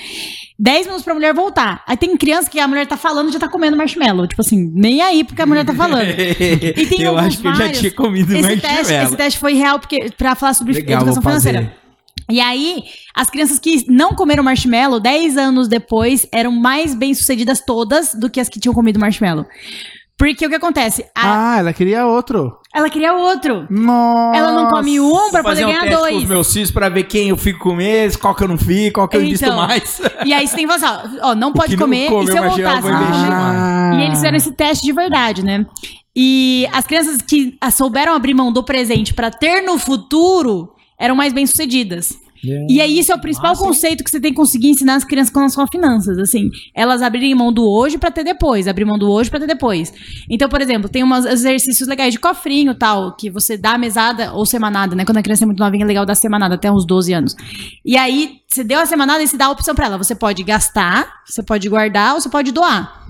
10 0.59 0.87
minutos 0.87 1.05
pra 1.05 1.15
mulher 1.15 1.35
voltar. 1.35 1.83
Aí 1.87 1.97
tem 1.97 2.17
criança 2.17 2.51
que 2.51 2.61
a 2.61 2.69
mulher 2.69 2.87
tá 2.87 2.97
falando 2.97 3.31
e 3.31 3.33
já 3.33 3.39
tá 3.39 3.49
comendo 3.49 3.77
marshmallow. 3.77 4.27
Tipo 4.27 4.43
assim, 4.43 4.71
nem 4.75 5.01
aí 5.01 5.25
porque 5.25 5.43
a 5.43 5.47
mulher 5.47 5.65
tá 5.65 5.75
falando. 5.75 6.13
E 6.13 6.87
tem 6.87 7.03
eu 7.03 7.17
acho 7.19 7.41
que 7.41 7.47
eu 7.47 7.55
já 7.55 7.71
tinha 7.71 7.91
comido 7.91 8.33
esse 8.33 8.43
marshmallow. 8.43 8.77
teste, 8.77 8.95
esse 8.95 9.17
teste 9.17 9.39
foi 9.39 9.55
real 9.55 9.79
porque 9.79 10.11
pra 10.17 10.35
falar 10.35 10.55
sobre 10.55 10.73
Legal, 10.75 11.03
educação 11.03 11.23
financeira. 11.23 11.75
E 12.31 12.41
aí, 12.41 12.85
as 13.15 13.29
crianças 13.29 13.59
que 13.59 13.85
não 13.89 14.15
comeram 14.15 14.43
marshmallow, 14.43 15.01
10 15.01 15.37
anos 15.37 15.69
depois, 15.69 16.27
eram 16.33 16.53
mais 16.53 16.95
bem-sucedidas 16.95 17.61
todas 17.61 18.15
do 18.15 18.31
que 18.31 18.41
as 18.41 18.49
que 18.49 18.61
tinham 18.61 18.75
comido 18.75 18.99
marshmallow. 18.99 19.47
Porque 20.23 20.47
o 20.47 20.49
que 20.49 20.55
acontece? 20.55 21.03
A- 21.17 21.55
Ah, 21.55 21.59
ela 21.59 21.73
queria 21.73 22.07
outro. 22.07 22.57
ela 22.73 22.89
queria 22.89 23.13
outro. 23.13 23.67
Nossa. 23.69 24.39
Ela 24.39 24.53
não 24.53 24.69
come 24.71 25.01
um 25.01 25.31
pra 25.33 25.43
poder 25.43 25.65
um 25.65 25.69
ganhar 25.69 25.81
teste 25.81 25.97
com 25.97 26.01
dois. 26.03 26.17
os 26.19 26.25
meus 26.29 26.53
filhos 26.53 26.71
pra 26.71 26.89
ver 26.89 27.03
quem 27.05 27.31
eu 27.31 27.37
fico 27.37 27.59
com 27.59 27.81
eles, 27.81 28.15
qual 28.15 28.33
que 28.33 28.45
eu 28.45 28.49
não 28.49 28.57
fico, 28.57 28.95
qual 29.01 29.09
que 29.09 29.17
eu 29.17 29.23
invisto 29.25 29.47
Então, 29.47 29.57
mais. 29.57 30.01
E 30.25 30.33
aí 30.33 30.47
você 30.47 30.55
tem 30.55 30.67
que 30.69 30.79
falar 30.79 31.01
assim, 31.03 31.19
ó, 31.21 31.31
ó, 31.31 31.35
não 31.35 31.53
pode 31.53 31.71
que 31.71 31.77
não 31.77 31.87
comer, 31.87 32.09
come 32.09 32.25
e 32.25 32.31
se 32.31 32.39
eu 32.39 32.43
voltar, 32.45 32.77
eu 32.77 32.83
vou 32.83 32.93
mais. 32.93 33.97
E 33.99 34.03
eles 34.03 34.15
fizeram 34.19 34.37
esse 34.37 34.53
teste 34.53 34.85
de 34.87 34.93
verdade, 34.93 35.45
né? 35.45 35.67
E 36.15 36.69
as 36.73 36.87
crianças 36.87 37.21
que 37.21 37.57
ah, 37.61 37.71
souberam 37.73 38.15
abrir 38.15 38.33
mão 38.35 38.53
do 38.53 38.63
presente 38.63 39.13
pra 39.15 39.29
ter 39.29 39.61
no 39.63 39.77
futuro 39.77 40.73
eram 41.01 41.17
mais 41.17 41.33
bem-sucedidas. 41.33 42.17
E 42.45 42.81
aí, 42.81 42.99
isso 42.99 43.13
é 43.13 43.15
o 43.15 43.21
principal 43.21 43.57
conceito 43.57 44.03
que 44.03 44.11
você 44.11 44.21
tem 44.21 44.33
que 44.33 44.37
conseguir 44.37 44.69
ensinar 44.69 44.97
as 44.97 45.05
crianças 45.05 45.33
com 45.33 45.41
as 45.41 45.53
suas 45.53 45.69
finanças, 45.71 46.19
assim. 46.19 46.51
Elas 46.75 47.01
abrirem 47.01 47.35
mão 47.35 47.53
do 47.53 47.69
hoje 47.69 47.99
pra 47.99 48.11
ter 48.11 48.25
depois, 48.25 48.67
abrir 48.67 48.85
mão 48.85 48.99
do 48.99 49.09
hoje 49.09 49.31
pra 49.31 49.39
ter 49.39 49.47
depois. 49.47 49.93
Então, 50.29 50.49
por 50.49 50.61
exemplo, 50.61 50.89
tem 50.89 51.05
uns 51.05 51.25
exercícios 51.25 51.89
legais 51.89 52.13
de 52.13 52.19
cofrinho 52.19 52.75
tal, 52.75 53.15
que 53.15 53.31
você 53.31 53.57
dá 53.57 53.79
mesada 53.79 54.33
ou 54.33 54.45
semanada, 54.45 54.97
né? 54.97 55.05
Quando 55.05 55.19
a 55.19 55.23
criança 55.23 55.45
é 55.45 55.47
muito 55.47 55.61
novinha, 55.61 55.85
é 55.85 55.87
legal 55.87 56.05
dar 56.05 56.17
semanada, 56.17 56.57
até 56.57 56.71
uns 56.71 56.85
12 56.85 57.13
anos. 57.13 57.37
E 57.85 57.97
aí, 57.97 58.39
você 58.49 58.65
deu 58.65 58.81
a 58.81 58.87
semanada 58.87 59.23
e 59.23 59.29
você 59.29 59.37
dá 59.37 59.47
a 59.47 59.51
opção 59.51 59.75
pra 59.75 59.87
ela. 59.87 59.99
Você 59.99 60.15
pode 60.15 60.43
gastar, 60.43 61.23
você 61.25 61.43
pode 61.43 61.69
guardar 61.69 62.15
ou 62.15 62.21
você 62.21 62.29
pode 62.29 62.51
doar. 62.51 63.07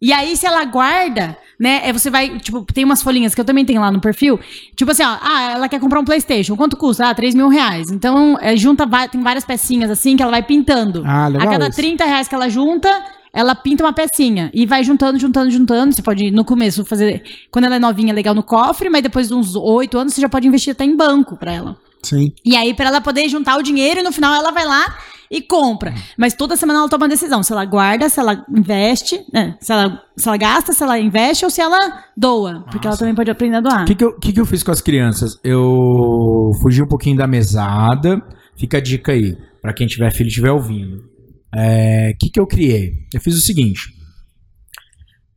E 0.00 0.12
aí, 0.12 0.36
se 0.36 0.46
ela 0.46 0.64
guarda, 0.64 1.36
né? 1.58 1.80
é 1.84 1.92
Você 1.92 2.10
vai, 2.10 2.38
tipo, 2.38 2.62
tem 2.72 2.84
umas 2.84 3.02
folhinhas 3.02 3.34
que 3.34 3.40
eu 3.40 3.44
também 3.44 3.64
tenho 3.64 3.80
lá 3.80 3.90
no 3.90 4.00
perfil. 4.00 4.38
Tipo 4.76 4.90
assim, 4.92 5.02
ó, 5.02 5.18
ah, 5.20 5.52
ela 5.54 5.68
quer 5.68 5.80
comprar 5.80 6.00
um 6.00 6.04
PlayStation. 6.04 6.56
Quanto 6.56 6.76
custa? 6.76 7.08
Ah, 7.08 7.14
3 7.14 7.34
mil 7.34 7.48
reais. 7.48 7.90
Então, 7.90 8.38
é, 8.40 8.56
junta, 8.56 8.86
tem 9.08 9.22
várias 9.22 9.44
pecinhas 9.44 9.90
assim 9.90 10.16
que 10.16 10.22
ela 10.22 10.30
vai 10.30 10.42
pintando. 10.42 11.02
Ah, 11.04 11.28
legal 11.28 11.48
A 11.48 11.50
cada 11.50 11.68
isso. 11.68 11.76
30 11.76 12.04
reais 12.04 12.28
que 12.28 12.34
ela 12.34 12.48
junta, 12.48 12.88
ela 13.32 13.54
pinta 13.54 13.84
uma 13.84 13.92
pecinha. 13.92 14.50
E 14.54 14.66
vai 14.66 14.84
juntando, 14.84 15.18
juntando, 15.18 15.50
juntando. 15.50 15.92
Você 15.92 16.02
pode, 16.02 16.30
no 16.30 16.44
começo, 16.44 16.84
fazer. 16.84 17.22
Quando 17.50 17.64
ela 17.64 17.76
é 17.76 17.78
novinha, 17.80 18.14
legal 18.14 18.34
no 18.34 18.42
cofre, 18.42 18.88
mas 18.88 19.02
depois 19.02 19.28
de 19.28 19.34
uns 19.34 19.54
8 19.56 19.98
anos, 19.98 20.14
você 20.14 20.20
já 20.20 20.28
pode 20.28 20.46
investir 20.46 20.72
até 20.72 20.84
em 20.84 20.96
banco 20.96 21.36
pra 21.36 21.52
ela. 21.52 21.76
Sim. 22.02 22.32
E 22.44 22.56
aí, 22.56 22.74
pra 22.74 22.88
ela 22.88 23.00
poder 23.00 23.28
juntar 23.28 23.58
o 23.58 23.62
dinheiro 23.62 24.00
e 24.00 24.02
no 24.02 24.12
final 24.12 24.34
ela 24.34 24.50
vai 24.50 24.64
lá 24.64 24.98
e 25.30 25.42
compra. 25.42 25.94
Mas 26.16 26.34
toda 26.34 26.56
semana 26.56 26.80
ela 26.80 26.88
toma 26.88 27.04
uma 27.04 27.08
decisão: 27.08 27.42
se 27.42 27.52
ela 27.52 27.64
guarda, 27.64 28.08
se 28.08 28.18
ela 28.18 28.44
investe, 28.54 29.24
né? 29.32 29.56
se, 29.60 29.72
ela, 29.72 30.02
se 30.16 30.28
ela 30.28 30.36
gasta, 30.36 30.72
se 30.72 30.82
ela 30.82 30.98
investe 30.98 31.44
ou 31.44 31.50
se 31.50 31.60
ela 31.60 32.04
doa. 32.16 32.64
Porque 32.70 32.86
ela 32.86 32.96
também 32.96 33.14
pode 33.14 33.30
aprender 33.30 33.56
a 33.56 33.60
doar. 33.60 33.82
O 33.82 33.86
que, 33.86 33.94
que, 33.94 34.04
eu, 34.04 34.18
que, 34.18 34.32
que 34.32 34.40
eu 34.40 34.46
fiz 34.46 34.62
com 34.62 34.70
as 34.70 34.80
crianças? 34.80 35.38
Eu 35.44 36.52
fugi 36.62 36.82
um 36.82 36.88
pouquinho 36.88 37.16
da 37.16 37.26
mesada. 37.26 38.22
Fica 38.56 38.78
a 38.78 38.80
dica 38.80 39.12
aí, 39.12 39.36
pra 39.62 39.72
quem 39.72 39.86
tiver 39.86 40.10
filho 40.10 40.26
e 40.26 40.30
estiver 40.30 40.50
ouvindo. 40.50 40.96
O 40.96 42.18
que, 42.18 42.30
que 42.30 42.40
eu 42.40 42.46
criei? 42.46 42.92
Eu 43.14 43.20
fiz 43.20 43.36
o 43.36 43.40
seguinte. 43.40 43.97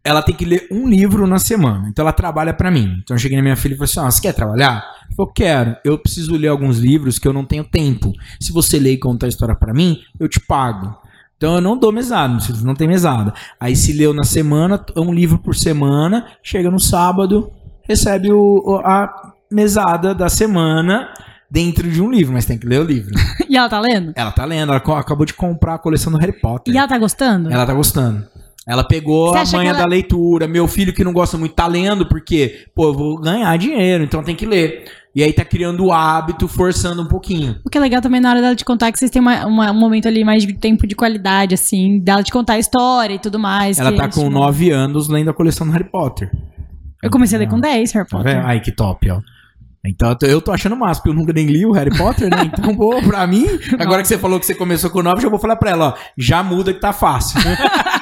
Ela 0.04 0.22
tem 0.22 0.34
que 0.34 0.46
ler 0.46 0.68
um 0.72 0.88
livro 0.88 1.28
na 1.28 1.38
semana. 1.38 1.88
Então 1.88 2.04
ela 2.04 2.14
trabalha 2.14 2.54
pra 2.54 2.72
mim. 2.72 2.98
Então 3.04 3.16
eu 3.16 3.20
cheguei 3.20 3.38
na 3.38 3.44
minha 3.44 3.56
filha 3.56 3.74
e 3.74 3.78
falei 3.78 3.90
assim: 3.90 4.00
ah, 4.00 4.12
você 4.12 4.22
quer 4.22 4.34
trabalhar? 4.34 4.84
Ela 5.08 5.16
falou, 5.16 5.32
quero. 5.32 5.76
Eu 5.86 5.98
preciso 5.98 6.36
ler 6.36 6.48
alguns 6.48 6.80
livros 6.80 7.20
que 7.20 7.28
eu 7.28 7.34
não 7.34 7.46
tenho 7.46 7.64
tempo. 7.64 8.12
Se 8.40 8.52
você 8.52 8.80
ler 8.80 8.94
e 8.94 8.98
contar 8.98 9.28
a 9.28 9.30
história 9.30 9.56
pra 9.56 9.74
mim, 9.74 10.00
eu 10.20 10.28
te 10.28 10.40
pago. 10.40 10.96
Então 11.38 11.56
eu 11.56 11.62
não 11.62 11.76
dou 11.76 11.92
mesada, 11.92 12.30
meus 12.30 12.46
filhos 12.46 12.64
não 12.64 12.76
tem 12.76 12.88
mesada. 12.88 13.34
Aí 13.60 13.76
se 13.76 13.94
leu 13.94 14.14
na 14.14 14.24
semana, 14.24 14.84
um 14.96 15.12
livro 15.12 15.40
por 15.40 15.56
semana, 15.56 16.28
chega 16.44 16.70
no 16.70 16.80
sábado, 16.80 17.52
recebe 17.82 18.32
o, 18.32 18.80
a 18.86 19.34
mesada 19.52 20.14
da 20.14 20.30
semana 20.30 21.12
dentro 21.50 21.90
de 21.90 22.00
um 22.00 22.12
livro, 22.12 22.32
mas 22.32 22.46
tem 22.46 22.60
que 22.60 22.68
ler 22.68 22.80
o 22.80 22.84
livro. 22.84 23.12
E 23.50 23.58
ela 23.58 23.68
tá 23.68 23.82
lendo? 23.82 24.14
ela 24.16 24.32
tá 24.32 24.46
lendo, 24.46 24.72
ela 24.72 24.78
acabou 24.98 25.26
de 25.26 25.34
comprar 25.34 25.74
a 25.74 25.78
coleção 25.78 26.10
do 26.10 26.18
Harry 26.18 26.32
Potter. 26.32 26.74
E 26.74 26.78
ela 26.78 26.88
tá 26.88 26.98
gostando? 26.98 27.52
Ela 27.52 27.66
tá 27.66 27.74
gostando. 27.74 28.26
Ela 28.68 28.84
pegou 28.84 29.34
a 29.36 29.44
manha 29.54 29.72
ela- 29.72 29.80
da 29.80 29.86
leitura. 29.86 30.48
Meu 30.48 30.68
filho 30.68 30.94
que 30.94 31.04
não 31.04 31.12
gosta 31.14 31.38
muito 31.38 31.56
tá 31.56 31.66
lendo, 31.68 32.08
porque, 32.08 32.66
pô, 32.76 32.90
eu 32.90 32.94
vou 32.94 33.20
ganhar 33.20 33.58
dinheiro, 33.58 34.04
então 34.04 34.22
tem 34.24 34.36
que 34.36 34.46
ler. 34.46 34.86
E 35.16 35.22
aí 35.24 35.34
tá 35.34 35.44
criando 35.44 35.84
o 35.86 35.92
hábito, 35.92 36.48
forçando 36.48 37.02
um 37.02 37.06
pouquinho. 37.08 37.58
O 37.66 37.70
que 37.70 37.78
é 37.78 37.82
legal 37.82 38.02
também 38.02 38.22
na 38.22 38.30
hora 38.30 38.40
dela 38.42 38.56
te 38.56 38.64
contar 38.64 38.88
é 38.88 38.92
que 38.94 39.00
vocês 39.00 39.12
têm 39.12 39.22
uma- 39.22 39.46
uma- 39.46 39.72
um 39.72 39.78
momento 39.80 40.08
ali 40.08 40.24
mais 40.24 40.46
de 40.46 40.54
tempo 40.54 40.88
de 40.88 40.96
qualidade, 40.96 41.54
assim, 41.56 42.00
dela 42.00 42.24
te 42.24 42.32
contar 42.32 42.54
a 42.54 42.60
história 42.60 43.16
e 43.16 43.20
tudo 43.20 43.38
mais. 43.38 43.78
Ela 43.78 43.92
tá 43.92 44.04
eles 44.06 44.16
com 44.16 44.24
te- 44.30 44.34
9 44.34 44.70
anos 44.72 45.10
lendo 45.10 45.30
a 45.30 45.34
coleção 45.34 45.68
do 45.68 45.74
Harry 45.74 45.90
Potter. 45.92 46.32
Eu 47.04 47.10
comecei 47.10 47.36
a 47.36 47.40
ler 47.40 47.50
com 47.50 47.60
10, 47.60 47.92
Harry 47.94 48.08
Tá 48.08 48.18
Potter. 48.18 48.46
Ai, 48.46 48.62
que 48.62 48.72
top, 48.72 49.10
ó. 49.12 49.20
Então 49.86 50.10
eu 50.10 50.16
tô- 50.16 50.26
eu 50.28 50.42
tô 50.42 50.52
achando 50.52 50.76
massa, 50.78 51.02
porque 51.02 51.10
eu 51.10 51.20
nunca 51.20 51.34
nem 51.34 51.48
li 51.48 51.66
o 51.66 51.72
Harry 51.72 51.90
Potter, 51.98 52.30
né? 52.30 52.44
Então, 52.46 52.74
pô, 52.76 53.02
pra 53.02 53.26
mim, 53.26 53.48
agora 53.80 54.04
que 54.04 54.08
você 54.08 54.18
falou 54.18 54.40
que 54.40 54.46
você 54.46 54.54
começou 54.54 54.92
com 54.92 55.02
9, 55.02 55.20
já 55.22 55.28
vou 55.28 55.40
falar 55.40 55.56
pra 55.56 55.72
ela, 55.72 55.90
ó, 55.90 55.94
já 56.16 56.42
muda 56.44 56.72
que 56.72 56.80
tá 56.80 56.94
fácil. 56.94 57.42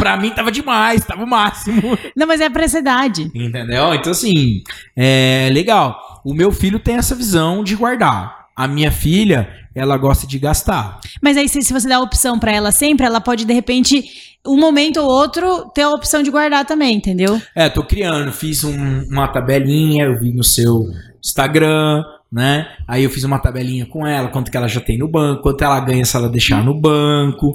pra 0.00 0.16
mim 0.16 0.30
tava 0.30 0.50
demais, 0.50 1.04
tava 1.04 1.22
o 1.22 1.26
máximo. 1.26 1.96
Não, 2.16 2.26
mas 2.26 2.40
é 2.40 2.50
pra 2.50 2.64
essa 2.64 2.78
idade. 2.80 3.30
Entendeu? 3.34 3.94
Então, 3.94 4.10
assim, 4.12 4.62
é 4.96 5.48
legal. 5.52 6.20
O 6.24 6.34
meu 6.34 6.50
filho 6.50 6.78
tem 6.80 6.96
essa 6.96 7.14
visão 7.14 7.62
de 7.62 7.76
guardar. 7.76 8.46
A 8.56 8.66
minha 8.66 8.90
filha, 8.90 9.48
ela 9.74 9.96
gosta 9.96 10.26
de 10.26 10.38
gastar. 10.38 10.98
Mas 11.22 11.36
aí, 11.36 11.48
se, 11.48 11.62
se 11.62 11.72
você 11.72 11.88
dá 11.88 11.96
a 11.96 12.00
opção 12.00 12.38
pra 12.38 12.52
ela 12.52 12.72
sempre, 12.72 13.06
ela 13.06 13.20
pode, 13.20 13.44
de 13.44 13.52
repente, 13.54 14.04
um 14.46 14.58
momento 14.58 14.98
ou 15.00 15.08
outro, 15.08 15.70
ter 15.74 15.82
a 15.82 15.90
opção 15.90 16.22
de 16.22 16.30
guardar 16.30 16.66
também, 16.66 16.96
entendeu? 16.96 17.40
É, 17.54 17.68
tô 17.68 17.82
criando, 17.82 18.32
fiz 18.32 18.64
um- 18.64 19.04
uma 19.08 19.28
tabelinha, 19.28 20.04
eu 20.04 20.18
vi 20.18 20.32
no 20.32 20.42
seu 20.44 20.84
Instagram, 21.24 22.02
né? 22.30 22.66
Aí 22.86 23.04
eu 23.04 23.10
fiz 23.10 23.24
uma 23.24 23.38
tabelinha 23.38 23.86
com 23.86 24.06
ela, 24.06 24.28
quanto 24.28 24.50
que 24.50 24.56
ela 24.56 24.68
já 24.68 24.80
tem 24.80 24.98
no 24.98 25.08
banco, 25.08 25.42
quanto 25.42 25.62
ela 25.64 25.80
ganha 25.80 26.04
se 26.04 26.16
ela 26.16 26.28
deixar 26.28 26.62
no 26.64 26.74
banco. 26.74 27.54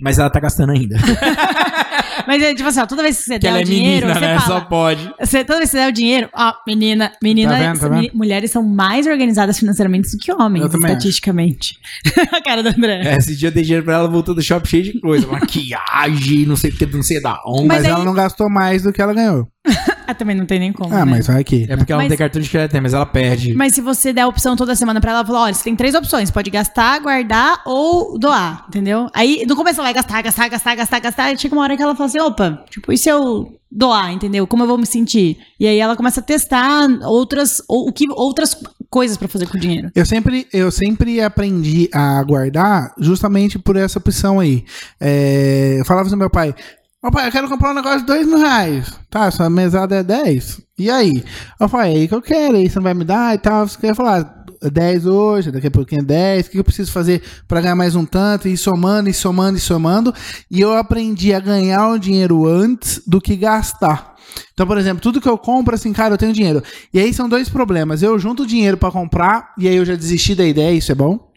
Mas 0.00 0.18
ela 0.18 0.30
tá 0.30 0.40
gastando 0.40 0.72
ainda. 0.72 0.96
Mas, 2.26 2.42
é, 2.42 2.54
tipo 2.54 2.68
assim, 2.68 2.80
ó, 2.80 2.86
toda 2.86 3.02
vez 3.02 3.16
que 3.18 3.22
você 3.24 3.32
que 3.34 3.38
der 3.40 3.48
ela 3.48 3.58
o 3.58 3.60
é 3.60 3.64
dinheiro, 3.64 4.06
menina, 4.06 4.14
você 4.14 4.26
né? 4.26 4.38
fala... 4.38 4.60
Só 4.60 4.66
pode. 4.66 5.14
Você, 5.20 5.44
toda 5.44 5.58
vez 5.58 5.70
que 5.70 5.76
você 5.76 5.82
der 5.84 5.88
o 5.88 5.92
dinheiro, 5.92 6.28
ó, 6.34 6.52
menina, 6.66 7.12
menina, 7.22 7.52
Tá 7.52 7.58
vendo, 7.58 7.80
tá 7.80 7.88
vendo? 7.88 8.10
mulheres 8.14 8.50
são 8.50 8.62
mais 8.62 9.06
organizadas 9.06 9.58
financeiramente 9.58 10.10
do 10.10 10.18
que 10.18 10.32
homens, 10.32 10.62
Eu 10.64 10.70
também 10.70 10.86
acho. 10.86 10.98
estatisticamente. 10.98 11.78
a 12.32 12.40
cara 12.42 12.62
do 12.62 12.68
André. 12.68 13.02
É, 13.04 13.16
esse 13.16 13.34
dia 13.36 13.48
eu 13.48 13.52
dei 13.52 13.62
dinheiro 13.62 13.84
pra 13.84 13.94
ela, 13.94 14.08
voltou 14.08 14.34
do 14.34 14.42
shopping 14.42 14.68
cheio 14.68 14.82
de 14.84 15.00
coisa. 15.00 15.26
Maquiagem, 15.26 16.46
não 16.46 16.56
sei 16.56 16.70
o 16.70 16.74
que, 16.76 16.86
não 16.86 17.02
sei 17.02 17.20
da 17.20 17.40
onde. 17.46 17.66
Mas, 17.66 17.78
Mas 17.78 17.84
aí- 17.86 17.90
ela 17.90 18.04
não 18.04 18.14
gastou 18.14 18.48
mais 18.50 18.82
do 18.82 18.92
que 18.92 19.00
ela 19.02 19.14
ganhou. 19.14 19.46
Ah, 20.08 20.14
também 20.14 20.36
não 20.36 20.46
tem 20.46 20.60
nem 20.60 20.72
como. 20.72 20.94
Ah, 20.94 21.04
né? 21.04 21.04
mas 21.04 21.26
vai 21.26 21.40
aqui. 21.40 21.66
É 21.68 21.76
porque 21.76 21.90
ela 21.92 22.00
Mas- 22.00 22.04
não 22.04 22.16
tem 22.16 22.18
cartão 22.18 22.40
de 22.40 22.48
crédito, 22.48 22.80
mas 22.80 22.94
ela 22.94 23.04
perde. 23.04 23.54
Mas 23.54 23.74
se 23.74 23.80
você 23.80 24.12
der 24.12 24.20
a 24.20 24.28
opção 24.28 24.54
toda 24.54 24.76
semana 24.76 25.00
pra 25.00 25.10
ela, 25.10 25.18
ela 25.18 25.26
fala, 25.26 25.40
olha, 25.40 25.52
você 25.52 25.64
tem 25.64 25.74
três 25.74 25.96
opções, 25.96 26.30
pode 26.30 26.48
gastar, 26.48 27.00
guardar 27.00 27.60
ou 27.66 28.16
doar, 28.16 28.66
entendeu? 28.68 29.08
Aí, 29.12 29.42
no 29.48 29.56
começo 29.56 29.80
ela 29.80 29.88
vai 29.88 29.94
gastar, 29.94 30.22
gastar, 30.22 30.48
gastar, 30.48 30.76
gastar, 30.76 31.00
gastar, 31.00 31.32
e 31.32 31.36
chega 31.38 31.52
uma 31.56 31.62
hora 31.64 31.76
que 31.76 31.82
ela 31.82 31.96
fala 31.96 32.05
assim, 32.06 32.20
opa, 32.20 32.64
tipo, 32.70 32.92
e 32.92 32.98
se 32.98 33.08
eu 33.08 33.56
doar, 33.70 34.12
entendeu? 34.12 34.46
Como 34.46 34.62
eu 34.62 34.66
vou 34.66 34.78
me 34.78 34.86
sentir? 34.86 35.38
E 35.58 35.66
aí 35.66 35.78
ela 35.78 35.96
começa 35.96 36.20
a 36.20 36.22
testar 36.22 36.88
outras, 37.02 37.60
ou, 37.68 37.88
o 37.88 37.92
que, 37.92 38.06
outras 38.10 38.56
coisas 38.88 39.16
pra 39.16 39.28
fazer 39.28 39.46
com 39.46 39.58
o 39.58 39.60
dinheiro. 39.60 39.90
Eu 39.94 40.06
sempre, 40.06 40.46
eu 40.52 40.70
sempre 40.70 41.20
aprendi 41.20 41.88
a 41.92 42.22
guardar 42.22 42.94
justamente 42.98 43.58
por 43.58 43.76
essa 43.76 43.98
opção 43.98 44.40
aí. 44.40 44.64
É, 45.00 45.76
eu 45.78 45.84
falava 45.84 46.08
pro 46.08 46.16
meu 46.16 46.30
pai, 46.30 46.54
ô 47.06 47.10
pai, 47.10 47.28
eu 47.28 47.32
quero 47.32 47.48
comprar 47.48 47.70
um 47.70 47.74
negócio 47.74 48.00
de 48.00 48.06
dois 48.06 48.26
mil 48.26 48.38
reais. 48.38 48.92
Tá, 49.08 49.30
sua 49.30 49.48
mesada 49.48 49.94
é 49.96 50.02
10. 50.02 50.60
E 50.78 50.90
aí? 50.90 51.24
Eu 51.60 51.68
falei, 51.68 51.92
é 51.92 51.96
aí 51.98 52.08
que 52.08 52.14
eu 52.14 52.22
quero, 52.22 52.56
aí 52.56 52.68
você 52.68 52.80
vai 52.80 52.94
me 52.94 53.04
dar 53.04 53.34
e 53.34 53.38
tal. 53.38 53.66
Você 53.66 53.78
quer 53.78 53.94
falar, 53.94 54.44
10 54.60 55.06
hoje, 55.06 55.50
daqui 55.50 55.66
a 55.66 55.70
pouquinho 55.70 56.00
é 56.00 56.04
10, 56.04 56.46
o 56.46 56.50
que 56.50 56.58
eu 56.58 56.64
preciso 56.64 56.90
fazer 56.92 57.22
para 57.46 57.60
ganhar 57.60 57.74
mais 57.74 57.94
um 57.94 58.04
tanto, 58.04 58.48
e 58.48 58.56
somando, 58.56 59.08
e 59.08 59.14
somando, 59.14 59.56
e 59.56 59.60
somando. 59.60 60.14
E 60.50 60.60
eu 60.60 60.74
aprendi 60.74 61.32
a 61.32 61.40
ganhar 61.40 61.88
o 61.90 61.98
dinheiro 61.98 62.46
antes 62.46 63.00
do 63.06 63.20
que 63.20 63.36
gastar. 63.36 64.16
Então, 64.52 64.66
por 64.66 64.78
exemplo, 64.78 65.02
tudo 65.02 65.20
que 65.20 65.28
eu 65.28 65.38
compro, 65.38 65.74
assim, 65.74 65.92
cara, 65.92 66.14
eu 66.14 66.18
tenho 66.18 66.32
dinheiro. 66.32 66.62
E 66.92 66.98
aí 66.98 67.12
são 67.12 67.28
dois 67.28 67.48
problemas. 67.48 68.02
Eu 68.02 68.18
junto 68.18 68.46
dinheiro 68.46 68.76
pra 68.76 68.90
comprar, 68.90 69.52
e 69.58 69.68
aí 69.68 69.76
eu 69.76 69.84
já 69.84 69.94
desisti 69.94 70.34
da 70.34 70.44
ideia, 70.44 70.74
isso 70.74 70.90
é 70.90 70.94
bom. 70.94 71.30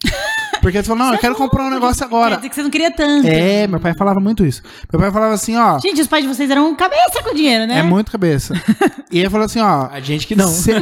Porque 0.61 0.77
você 0.77 0.83
fala, 0.87 1.05
não, 1.05 1.13
eu 1.13 1.19
quero 1.19 1.35
comprar 1.35 1.65
um 1.65 1.69
negócio 1.69 1.99
Quer 1.99 2.05
agora. 2.05 2.35
dizer 2.37 2.49
que 2.49 2.55
você 2.55 2.63
não 2.63 2.69
queria 2.69 2.91
tanto. 2.91 3.27
É, 3.27 3.65
meu 3.67 3.79
pai 3.79 3.93
falava 3.97 4.19
muito 4.19 4.45
isso. 4.45 4.61
Meu 4.91 4.99
pai 5.01 5.11
falava 5.11 5.33
assim, 5.33 5.55
ó, 5.57 5.79
Gente, 5.79 6.01
os 6.01 6.07
pais 6.07 6.23
de 6.23 6.27
vocês 6.33 6.49
eram 6.49 6.73
cabeça 6.75 7.21
com 7.23 7.33
dinheiro, 7.33 7.65
né? 7.67 7.79
é 7.79 7.83
muito 7.83 8.11
cabeça. 8.11 8.53
E 9.11 9.17
ele 9.19 9.29
falou 9.29 9.45
assim, 9.47 9.59
ó, 9.59 9.87
A 9.91 9.99
gente 9.99 10.27
que 10.27 10.35
não. 10.35 10.47
cê- 10.47 10.75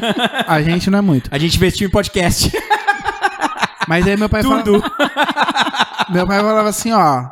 a 0.45 0.61
gente 0.61 0.89
não 0.89 0.99
é 0.99 1.01
muito. 1.01 1.30
A 1.34 1.38
gente 1.38 1.55
investiu 1.55 1.88
em 1.88 1.91
podcast. 1.91 2.51
Mas 3.88 4.05
aí 4.05 4.17
meu 4.17 4.28
pai 4.28 4.43
falava, 4.43 4.63
Tudo. 4.63 4.84
meu 6.11 6.28
pai 6.28 6.39
falava 6.41 6.67
assim, 6.67 6.91
ó, 6.91 7.23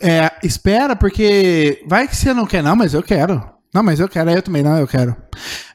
é, 0.00 0.32
espera 0.42 0.96
porque 0.96 1.82
vai 1.86 2.08
que 2.08 2.16
você 2.16 2.32
não 2.32 2.46
quer 2.46 2.62
não, 2.62 2.74
mas 2.74 2.94
eu 2.94 3.02
quero. 3.02 3.44
Não, 3.72 3.84
mas 3.84 4.00
eu 4.00 4.08
quero, 4.08 4.28
aí 4.30 4.34
eu 4.36 4.42
também, 4.42 4.64
não, 4.64 4.76
eu 4.78 4.86
quero. 4.86 5.14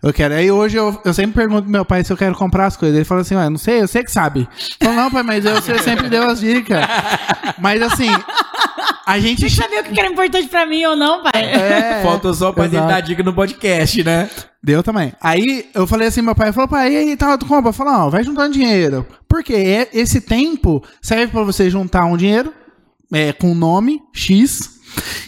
Eu 0.04 0.12
quero. 0.12 0.34
Aí 0.34 0.52
hoje 0.52 0.76
eu, 0.78 1.00
eu 1.06 1.14
sempre 1.14 1.34
pergunto 1.34 1.62
pro 1.64 1.72
meu 1.72 1.86
pai 1.86 2.04
se 2.04 2.12
eu 2.12 2.18
quero 2.18 2.36
comprar 2.36 2.66
as 2.66 2.76
coisas. 2.76 2.94
Ele 2.96 3.06
fala 3.06 3.22
assim, 3.22 3.36
ué, 3.36 3.50
não 3.50 3.58
sei, 3.58 3.82
eu 3.82 3.88
sei 3.88 4.04
que 4.04 4.12
sabe. 4.12 4.48
Eu 4.82 4.88
falo, 4.88 4.96
não, 5.02 5.12
pai, 5.12 5.24
mas 5.24 5.46
eu, 5.46 5.56
você 5.56 5.78
sempre 5.80 6.10
deu 6.10 6.24
as 6.24 6.42
dicas. 6.42 6.78
Mas 7.58 7.82
assim, 7.82 8.10
a 9.06 9.18
gente. 9.18 9.50
Você 9.50 9.62
sabia 9.62 9.80
o 9.80 9.84
que 9.86 9.98
era 9.98 10.10
importante 10.10 10.48
pra 10.50 10.66
mim 10.66 10.84
ou 10.86 10.96
não, 10.98 11.24
pai? 11.24 11.42
É, 11.46 12.02
Faltou 12.04 12.34
só 12.34 12.52
pra 12.52 12.66
ele 12.66 12.76
dar 12.76 13.00
dica 13.02 13.24
no 13.24 13.34
podcast, 13.34 14.04
né? 14.04 14.30
Deu 14.62 14.84
também. 14.84 15.14
Aí 15.22 15.70
eu 15.74 15.88
falei 15.88 16.08
assim, 16.10 16.22
meu 16.22 16.36
pai 16.36 16.52
falou, 16.52 16.68
pai, 16.68 16.92
e 16.94 16.98
aí, 16.98 17.16
tá, 17.16 17.38
tu 17.38 17.46
compra? 17.46 17.70
Eu 17.70 17.74
falei, 17.74 17.94
ó, 17.94 18.10
vai 18.10 18.24
juntando 18.26 18.54
dinheiro. 18.54 19.06
Porque 19.28 19.54
é- 19.54 19.90
esse 19.94 20.20
tempo 20.20 20.84
serve 21.02 21.28
pra 21.28 21.44
você 21.44 21.70
juntar 21.70 22.04
um 22.06 22.18
dinheiro 22.18 22.52
é, 23.14 23.32
com 23.32 23.56
nome, 23.56 24.02
X. 24.12 24.75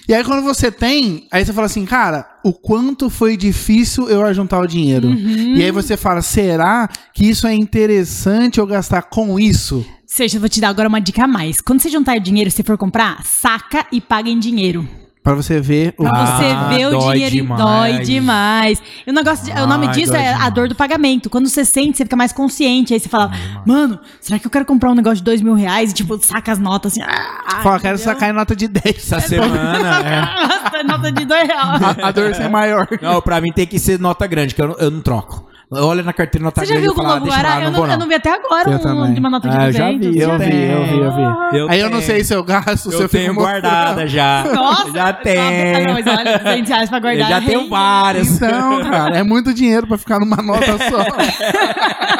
E 0.07 0.13
aí 0.13 0.23
quando 0.23 0.43
você 0.43 0.71
tem, 0.71 1.27
aí 1.31 1.45
você 1.45 1.53
fala 1.53 1.65
assim, 1.65 1.85
cara, 1.85 2.25
o 2.43 2.53
quanto 2.53 3.09
foi 3.09 3.35
difícil 3.35 4.09
eu 4.09 4.23
ajuntar 4.25 4.61
o 4.61 4.67
dinheiro. 4.67 5.09
E 5.13 5.63
aí 5.63 5.71
você 5.71 5.97
fala, 5.97 6.21
será 6.21 6.89
que 7.13 7.27
isso 7.29 7.45
é 7.47 7.53
interessante 7.53 8.59
eu 8.59 8.65
gastar 8.65 9.03
com 9.03 9.39
isso? 9.39 9.85
Seja, 10.05 10.37
eu 10.37 10.39
vou 10.39 10.49
te 10.49 10.61
dar 10.61 10.69
agora 10.69 10.87
uma 10.87 11.01
dica 11.01 11.25
a 11.25 11.27
mais. 11.27 11.59
Quando 11.59 11.81
você 11.81 11.89
juntar 11.89 12.17
dinheiro, 12.19 12.49
se 12.49 12.63
for 12.63 12.77
comprar, 12.77 13.25
saca 13.25 13.85
e 13.91 13.99
paga 13.99 14.29
em 14.29 14.39
dinheiro. 14.39 14.87
Pra 15.27 15.35
você 15.35 15.59
ver 15.59 15.93
o 15.97 16.03
Pra 16.03 16.11
Ah, 16.13 16.25
você 16.37 16.75
ver 16.77 16.85
o 16.87 16.99
dinheiro 17.11 17.35
demais. 17.35 17.61
dói 17.61 17.99
demais. 18.05 18.81
E 19.05 19.09
o 19.11 19.13
negócio, 19.13 19.43
de- 19.43 19.51
o 19.51 19.67
nome 19.67 19.87
Ai, 19.87 19.93
disso 19.93 20.13
dói 20.13 20.21
é 20.21 20.29
a 20.29 20.33
demais. 20.33 20.53
dor 20.53 20.69
do 20.69 20.75
pagamento. 20.75 21.29
Quando 21.29 21.49
você 21.49 21.65
sente, 21.65 21.97
você 21.97 22.05
fica 22.05 22.15
mais 22.15 22.31
consciente. 22.31 22.93
Aí 22.93 22.99
você 23.01 23.09
fala, 23.09 23.29
mano, 23.65 23.99
será 24.21 24.39
que 24.39 24.47
eu 24.47 24.51
quero 24.51 24.63
comprar 24.63 24.89
um 24.89 24.95
negócio 24.95 25.17
de 25.17 25.23
dois 25.23 25.41
mil 25.41 25.53
reais? 25.53 25.91
E 25.91 25.93
tipo, 25.95 26.17
saca 26.23 26.53
as 26.53 26.59
notas 26.59 26.93
assim. 26.93 27.01
Ah, 27.01 27.59
Fala, 27.61 27.77
quero 27.79 27.97
sacar 27.97 28.29
em 28.29 28.33
nota 28.33 28.55
de 28.55 28.69
10. 28.69 28.95
Essa 29.11 29.19
semana, 29.27 29.99
é. 29.99 30.21
Nossa, 30.21 30.83
nota 30.85 31.11
de 31.11 31.25
dois 31.25 31.45
reais. 31.47 31.81
A, 32.01 32.07
a 32.07 32.11
dor 32.11 32.33
ser 32.33 32.49
maior. 32.49 32.87
Não, 33.01 33.21
pra 33.21 33.41
mim 33.41 33.51
tem 33.51 33.67
que 33.67 33.79
ser 33.79 33.99
nota 33.99 34.25
grande, 34.27 34.55
que 34.55 34.61
eu 34.61 34.69
não, 34.69 34.75
eu 34.77 34.89
não 34.91 35.01
troco. 35.01 35.46
Olha 35.69 36.01
na 36.01 36.13
carteira 36.13 36.45
nota 36.45 36.61
Você 36.61 36.67
já 36.67 36.73
grande 36.75 36.85
viu 36.87 36.93
e 36.93 36.95
com 36.95 37.01
o 37.01 37.03
fala, 37.03 37.15
Novo 37.19 37.25
deixa 37.29 37.41
Guará? 37.43 37.59
lá, 37.59 37.65
Eu 37.65 37.71
não 37.71 38.01
eu 38.03 38.07
vi 38.07 38.13
até 38.13 38.29
agora 38.33 38.71
Eu 38.71 38.95
um, 38.95 39.17
uma 39.17 39.29
nota 39.29 39.49
de 39.49 39.57
Ah, 39.57 39.67
eu 39.67 39.71
já 39.73 39.91
200. 39.91 40.07
vi, 40.07 40.19
Eu 40.19 40.27
já 40.29 40.37
vi, 40.37 40.45
eu 40.45 40.83
vi, 40.85 40.99
eu 40.99 41.11
vi. 41.51 41.57
Eu 41.57 41.69
Aí 41.69 41.79
eu 41.81 41.89
não 41.89 42.01
sei 42.01 42.23
se 42.23 42.33
eu 42.33 42.41
gasto, 42.41 42.89
se 42.89 42.95
Eu 42.95 43.01
eu 43.01 43.09
tenho 43.09 43.33
guardada 43.33 44.07
já. 44.07 44.45
Nossa, 44.53 44.91
já 44.93 45.11
tenho. 45.11 45.41
Ah, 45.41 45.83
não, 45.87 45.93
mas 45.93 46.07
olha, 46.07 46.39
200 46.39 46.69
reais 46.69 46.89
pra 46.89 46.97
Eu 46.99 47.01
guardar. 47.01 47.29
já 47.29 47.41
tenho 47.41 47.67
várias. 47.69 48.27
Então, 48.29 48.81
cara, 48.89 49.17
é 49.17 49.23
muito 49.23 49.53
dinheiro 49.53 49.85
pra 49.87 49.97
ficar 49.97 50.19
numa 50.21 50.37
nota 50.37 50.77
só. 50.89 51.03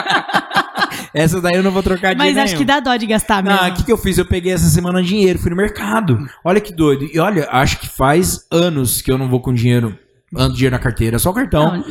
Essa 1.14 1.42
daí 1.42 1.56
eu 1.56 1.64
não 1.64 1.72
vou 1.72 1.82
trocar 1.82 2.14
de 2.14 2.18
Mas 2.18 2.34
nenhum. 2.34 2.44
acho 2.44 2.58
que 2.58 2.66
dá 2.66 2.80
dó 2.80 2.96
de 2.96 3.06
gastar 3.08 3.42
mesmo. 3.42 3.60
Não, 3.60 3.70
o 3.70 3.74
que, 3.74 3.84
que 3.84 3.92
eu 3.92 3.98
fiz? 3.98 4.18
Eu 4.18 4.26
peguei 4.26 4.54
essa 4.54 4.68
semana 4.68 5.02
dinheiro, 5.02 5.40
fui 5.40 5.50
no 5.50 5.56
mercado. 5.56 6.28
Olha 6.44 6.60
que 6.62 6.74
doido. 6.74 7.08
E 7.12 7.20
olha, 7.20 7.48
acho 7.50 7.80
que 7.80 7.88
faz 7.90 8.46
anos 8.52 9.02
que 9.02 9.12
eu 9.12 9.18
não 9.18 9.28
vou 9.30 9.40
com 9.40 9.54
dinheiro, 9.54 9.98
ando 10.38 10.54
dinheiro 10.56 10.76
na 10.76 10.80
carteira, 10.82 11.18
só 11.20 11.32
cartão. 11.34 11.78
Não. 11.78 11.84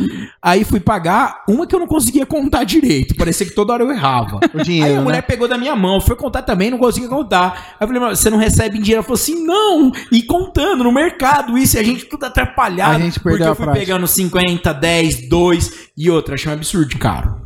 Aí 0.42 0.64
fui 0.64 0.80
pagar 0.80 1.42
uma 1.48 1.66
que 1.66 1.74
eu 1.74 1.78
não 1.80 1.86
conseguia 1.86 2.24
contar 2.24 2.64
direito. 2.64 3.14
Parecia 3.16 3.44
que 3.46 3.52
toda 3.54 3.72
hora 3.72 3.82
eu 3.82 3.90
errava. 3.90 4.40
O 4.54 4.58
Aí 4.58 4.64
dinheiro, 4.64 4.98
a 5.00 5.02
mulher 5.02 5.16
né? 5.16 5.22
pegou 5.22 5.46
da 5.48 5.58
minha 5.58 5.74
mão, 5.76 6.00
foi 6.00 6.16
contar 6.16 6.42
também, 6.42 6.70
não 6.70 6.78
conseguia 6.78 7.08
contar. 7.08 7.52
Aí 7.78 7.84
eu 7.84 7.86
falei, 7.86 8.00
mas 8.02 8.18
você 8.20 8.30
não 8.30 8.38
recebe 8.38 8.78
em 8.78 8.80
dinheiro? 8.80 8.98
Ela 8.98 9.02
falou 9.02 9.14
assim, 9.16 9.44
não. 9.44 9.92
E 10.12 10.22
contando 10.22 10.82
no 10.84 10.92
mercado, 10.92 11.58
isso, 11.58 11.76
e 11.76 11.80
a 11.80 11.82
gente 11.82 12.04
tudo 12.06 12.24
atrapalhado. 12.24 12.96
A 12.96 12.98
gente 12.98 13.20
porque 13.20 13.30
perdeu 13.30 13.46
eu 13.48 13.52
a 13.52 13.54
fui 13.56 13.64
prática. 13.64 13.84
pegando 13.86 14.06
50, 14.06 14.72
10, 14.72 15.28
2 15.28 15.72
e 15.96 16.10
outra. 16.10 16.34
Achei 16.34 16.50
um 16.50 16.54
absurdo, 16.54 16.96
caro. 16.98 17.42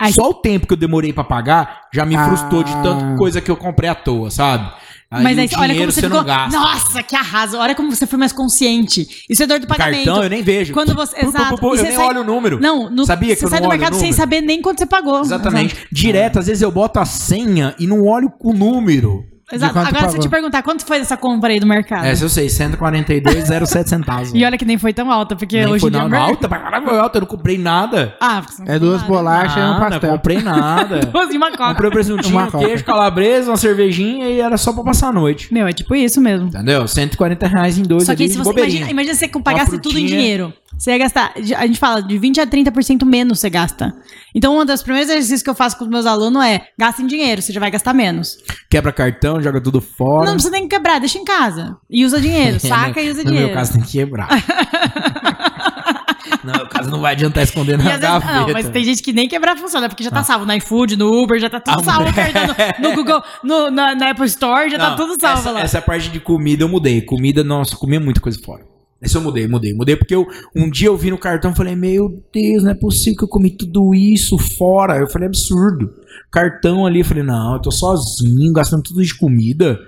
Ai. 0.00 0.12
Só 0.12 0.30
o 0.30 0.34
tempo 0.34 0.66
que 0.66 0.72
eu 0.72 0.78
demorei 0.78 1.12
pra 1.12 1.22
pagar 1.24 1.82
já 1.92 2.06
me 2.06 2.16
Ah. 2.16 2.24
frustrou 2.26 2.62
de 2.62 2.72
tanta 2.82 3.16
coisa 3.16 3.40
que 3.40 3.50
eu 3.50 3.56
comprei 3.56 3.90
à 3.90 3.94
toa, 3.94 4.30
sabe? 4.30 4.70
Aí 5.12 5.24
Mas 5.24 5.38
aí, 5.38 5.48
olha 5.56 5.74
como 5.74 5.86
você, 5.90 6.00
você 6.00 6.06
ficou. 6.06 6.18
não 6.18 6.24
gasta. 6.24 6.56
Nossa, 6.56 7.02
que 7.02 7.16
arraso. 7.16 7.56
Olha 7.58 7.74
como 7.74 7.90
você 7.92 8.06
foi 8.06 8.16
mais 8.16 8.32
consciente. 8.32 9.24
Isso 9.28 9.42
é 9.42 9.46
dor 9.46 9.58
do 9.58 9.66
pagamento. 9.66 10.04
Cartão 10.04 10.22
eu 10.22 10.30
nem 10.30 10.40
vejo. 10.40 10.72
Quando 10.72 10.94
você. 10.94 11.16
Pu, 11.16 11.26
Exato. 11.28 11.56
pu, 11.58 11.74
E 11.74 11.78
eu 11.78 11.82
nem 11.82 11.92
sai- 11.96 12.06
olho 12.06 12.20
o 12.20 12.24
número. 12.24 12.60
Não, 12.60 12.88
no, 12.88 13.04
Sabia 13.04 13.34
que 13.34 13.40
você 13.42 13.48
sai 13.48 13.60
do 13.60 13.68
mercado 13.68 13.96
sem 13.96 14.12
saber 14.12 14.40
nem 14.40 14.62
quanto 14.62 14.78
você 14.78 14.86
pagou. 14.86 15.20
Exatamente. 15.20 15.74
Direto, 15.90 16.38
às 16.38 16.46
vezes 16.46 16.62
eu 16.62 16.70
boto 16.70 17.00
a 17.00 17.04
senha 17.04 17.74
e 17.76 17.88
não 17.88 18.04
olho 18.06 18.32
o 18.38 18.52
número. 18.52 19.24
Exato. 19.52 19.78
Agora, 19.78 19.90
se 19.90 19.96
eu 19.96 20.06
pagou? 20.06 20.20
te 20.20 20.28
perguntar, 20.28 20.62
quanto 20.62 20.84
foi 20.86 20.98
essa 20.98 21.16
compra 21.16 21.50
aí 21.50 21.60
do 21.60 21.66
mercado? 21.66 22.04
Essa 22.06 22.24
eu 22.24 22.28
sei, 22.28 22.48
142,07 22.48 23.86
centavos. 23.88 24.30
E 24.34 24.44
olha 24.44 24.56
que 24.56 24.64
nem 24.64 24.78
foi 24.78 24.92
tão 24.92 25.10
alta, 25.10 25.34
porque 25.36 25.56
Nem 25.58 25.66
hoje 25.72 25.80
foi 25.82 25.90
não, 25.90 26.00
é 26.00 26.02
não, 26.02 26.08
mer- 26.10 26.20
alta, 26.20 26.48
pra 26.48 26.82
foi 26.82 26.98
alta, 26.98 27.18
eu 27.18 27.20
não 27.20 27.28
comprei 27.28 27.58
nada. 27.58 28.14
Ah, 28.20 28.42
não 28.58 28.66
É 28.74 28.78
duas 28.78 28.96
nada. 29.02 29.08
bolachas 29.08 29.56
e 29.56 29.60
um 29.66 29.78
pastel. 29.78 30.10
comprei 30.10 30.42
nada. 30.42 31.00
Duas 31.10 31.32
e 31.32 31.36
uma 31.36 31.50
coca. 31.50 31.68
comprei 31.68 31.88
o 31.88 31.92
presuntinho, 31.92 32.34
Uma 32.34 32.44
um 32.46 32.50
coca. 32.50 32.66
queijo, 32.66 32.84
calabresa, 32.84 33.50
uma 33.50 33.56
cervejinha 33.56 34.28
e 34.28 34.40
era 34.40 34.56
só 34.56 34.72
pra 34.72 34.84
passar 34.84 35.08
a 35.08 35.12
noite. 35.12 35.52
Meu, 35.52 35.66
é 35.66 35.72
tipo 35.72 35.94
isso 35.94 36.20
mesmo. 36.20 36.48
Entendeu? 36.48 36.86
140 36.86 37.46
reais 37.46 37.78
em 37.78 37.82
dois 37.82 38.04
Só 38.04 38.14
que 38.14 38.22
ali 38.24 38.32
se 38.32 38.38
você 38.38 38.50
imagina, 38.50 38.90
imagina 38.90 39.14
se 39.14 39.20
você 39.28 39.40
pagasse 39.40 39.78
tudo 39.78 39.98
em 39.98 40.06
dinheiro. 40.06 40.52
Você 40.78 40.92
ia 40.92 40.98
gastar, 40.98 41.34
a 41.36 41.66
gente 41.66 41.78
fala, 41.78 42.02
de 42.02 42.16
20 42.16 42.40
a 42.40 42.46
30% 42.46 43.04
menos 43.04 43.40
você 43.40 43.50
gasta. 43.50 43.94
Então, 44.34 44.58
um 44.58 44.64
dos 44.64 44.82
primeiros 44.82 45.10
exercícios 45.10 45.42
que 45.42 45.50
eu 45.50 45.54
faço 45.54 45.76
com 45.76 45.84
os 45.84 45.90
meus 45.90 46.06
alunos 46.06 46.42
é 46.44 46.62
gasta 46.78 47.02
em 47.02 47.06
dinheiro, 47.06 47.42
você 47.42 47.52
já 47.52 47.60
vai 47.60 47.70
gastar 47.70 47.92
menos. 47.92 48.38
Quebra 48.70 48.92
cartão, 48.92 49.42
joga 49.42 49.60
tudo 49.60 49.80
fora. 49.80 50.26
Não 50.26 50.34
precisa 50.34 50.52
nem 50.52 50.66
quebrar, 50.68 50.98
deixa 50.98 51.18
em 51.18 51.24
casa. 51.24 51.76
E 51.90 52.04
usa 52.04 52.20
dinheiro, 52.20 52.58
saca 52.60 53.02
e 53.02 53.10
usa 53.10 53.22
no 53.22 53.28
dinheiro. 53.28 53.48
meu 53.48 53.56
caso 53.56 53.72
tem 53.74 53.82
que 53.82 53.92
quebrar. 53.92 54.28
no 56.44 56.52
meu 56.52 56.66
caso 56.68 56.90
não 56.90 57.00
vai 57.00 57.12
adiantar 57.12 57.42
esconder 57.42 57.76
na 57.76 57.84
vezes, 57.84 58.00
gaveta. 58.00 58.32
não, 58.32 58.48
mas 58.52 58.68
tem 58.70 58.84
gente 58.84 59.02
que 59.02 59.12
nem 59.12 59.28
quebrar 59.28 59.56
funciona, 59.58 59.88
porque 59.88 60.04
já 60.04 60.10
tá 60.10 60.22
salvo 60.22 60.46
no 60.46 60.52
iFood, 60.54 60.96
no 60.96 61.22
Uber, 61.22 61.38
já 61.38 61.50
tá 61.50 61.60
tudo 61.60 61.80
Ah, 61.80 61.84
salvo, 61.84 62.04
no, 62.04 62.88
no 62.88 62.94
Google, 62.94 63.22
no, 63.42 63.70
na, 63.70 63.94
na 63.94 64.10
Apple 64.10 64.26
Store, 64.26 64.70
já 64.70 64.78
tá 64.78 64.90
Não, 64.90 64.96
tudo 64.96 65.20
salvo 65.20 65.40
essa, 65.40 65.50
lá. 65.50 65.60
Essa 65.60 65.82
parte 65.82 66.08
de 66.08 66.20
comida 66.20 66.62
eu 66.64 66.68
mudei. 66.68 67.02
Comida, 67.02 67.44
nossa, 67.44 67.76
comia 67.76 68.00
muita 68.00 68.20
coisa 68.20 68.38
fora. 68.42 68.70
Essa 69.00 69.18
eu 69.18 69.22
mudei, 69.22 69.48
mudei, 69.48 69.72
mudei. 69.72 69.96
Porque 69.96 70.14
eu, 70.14 70.26
um 70.54 70.68
dia 70.68 70.88
eu 70.88 70.96
vi 70.96 71.10
no 71.10 71.18
cartão 71.18 71.52
e 71.52 71.56
falei, 71.56 71.74
meu 71.74 72.22
Deus, 72.32 72.62
não 72.62 72.70
é 72.70 72.74
possível 72.74 73.18
que 73.18 73.24
eu 73.24 73.28
comi 73.28 73.50
tudo 73.50 73.94
isso 73.94 74.36
fora. 74.38 74.98
Eu 74.98 75.08
falei, 75.08 75.26
absurdo. 75.26 75.90
Cartão 76.30 76.84
ali, 76.84 77.00
eu 77.00 77.04
falei, 77.04 77.22
não, 77.22 77.54
eu 77.54 77.62
tô 77.62 77.70
sozinho, 77.70 78.52
gastando 78.52 78.82
tudo 78.82 79.02
de 79.02 79.16
comida. 79.16 79.78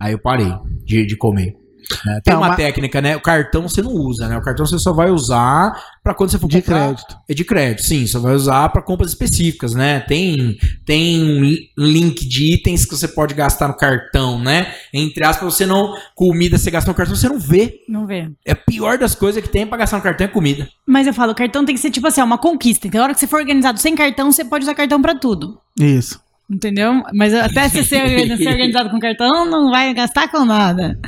Aí 0.00 0.12
eu 0.12 0.18
parei 0.18 0.52
de, 0.84 1.04
de 1.06 1.16
comer. 1.16 1.56
Né? 2.04 2.20
Tem 2.24 2.34
uma 2.34 2.48
mas- 2.48 2.56
técnica, 2.56 3.00
né? 3.00 3.16
O 3.16 3.20
cartão 3.20 3.62
você 3.68 3.82
não 3.82 3.92
usa, 3.92 4.28
né? 4.28 4.36
O 4.36 4.42
cartão 4.42 4.64
você 4.66 4.78
só 4.78 4.92
vai 4.92 5.10
usar 5.10 5.72
pra 6.02 6.14
quando 6.14 6.30
você 6.30 6.38
for 6.38 6.48
De 6.48 6.60
comprar. 6.60 6.86
crédito. 6.86 7.16
É 7.28 7.34
de 7.34 7.44
crédito, 7.44 7.82
sim. 7.82 8.06
Só 8.06 8.18
vai 8.20 8.34
usar 8.34 8.68
para 8.68 8.82
compras 8.82 9.10
específicas, 9.10 9.74
né? 9.74 10.00
Tem, 10.00 10.56
tem 10.84 11.22
um 11.22 11.42
li- 11.44 11.70
link 11.76 12.26
de 12.28 12.54
itens 12.54 12.84
que 12.84 12.96
você 12.96 13.08
pode 13.08 13.34
gastar 13.34 13.68
no 13.68 13.76
cartão, 13.76 14.38
né? 14.38 14.72
Entre 14.92 15.24
aspas, 15.24 15.54
você 15.54 15.66
não. 15.66 15.94
Comida 16.14 16.58
você 16.58 16.70
gasta 16.70 16.90
no 16.90 16.94
cartão, 16.94 17.14
você 17.16 17.28
não 17.28 17.38
vê. 17.38 17.80
Não 17.88 18.06
vê. 18.06 18.30
É 18.44 18.52
a 18.52 18.56
pior 18.56 18.98
das 18.98 19.14
coisas 19.14 19.42
que 19.42 19.48
tem 19.48 19.66
pra 19.66 19.78
gastar 19.78 19.96
no 19.96 20.02
cartão 20.02 20.26
é 20.26 20.28
comida. 20.28 20.68
Mas 20.86 21.06
eu 21.06 21.14
falo, 21.14 21.32
o 21.32 21.34
cartão 21.34 21.64
tem 21.64 21.74
que 21.74 21.80
ser 21.80 21.90
tipo 21.90 22.06
assim, 22.06 22.20
ó, 22.20 22.24
uma 22.24 22.38
conquista. 22.38 22.86
Então, 22.86 22.98
na 22.98 23.04
hora 23.04 23.14
que 23.14 23.20
você 23.20 23.26
for 23.26 23.40
organizado 23.40 23.78
sem 23.78 23.94
cartão, 23.94 24.30
você 24.30 24.44
pode 24.44 24.64
usar 24.64 24.74
cartão 24.74 25.00
pra 25.00 25.14
tudo. 25.14 25.58
Isso. 25.78 26.20
Entendeu? 26.48 27.02
Mas 27.14 27.32
até 27.32 27.68
você 27.68 27.82
ser, 27.82 28.06
ser 28.36 28.48
organizado 28.48 28.90
com 28.90 28.98
cartão, 28.98 29.46
não 29.46 29.70
vai 29.70 29.94
gastar 29.94 30.28
com 30.28 30.44
nada. 30.44 30.98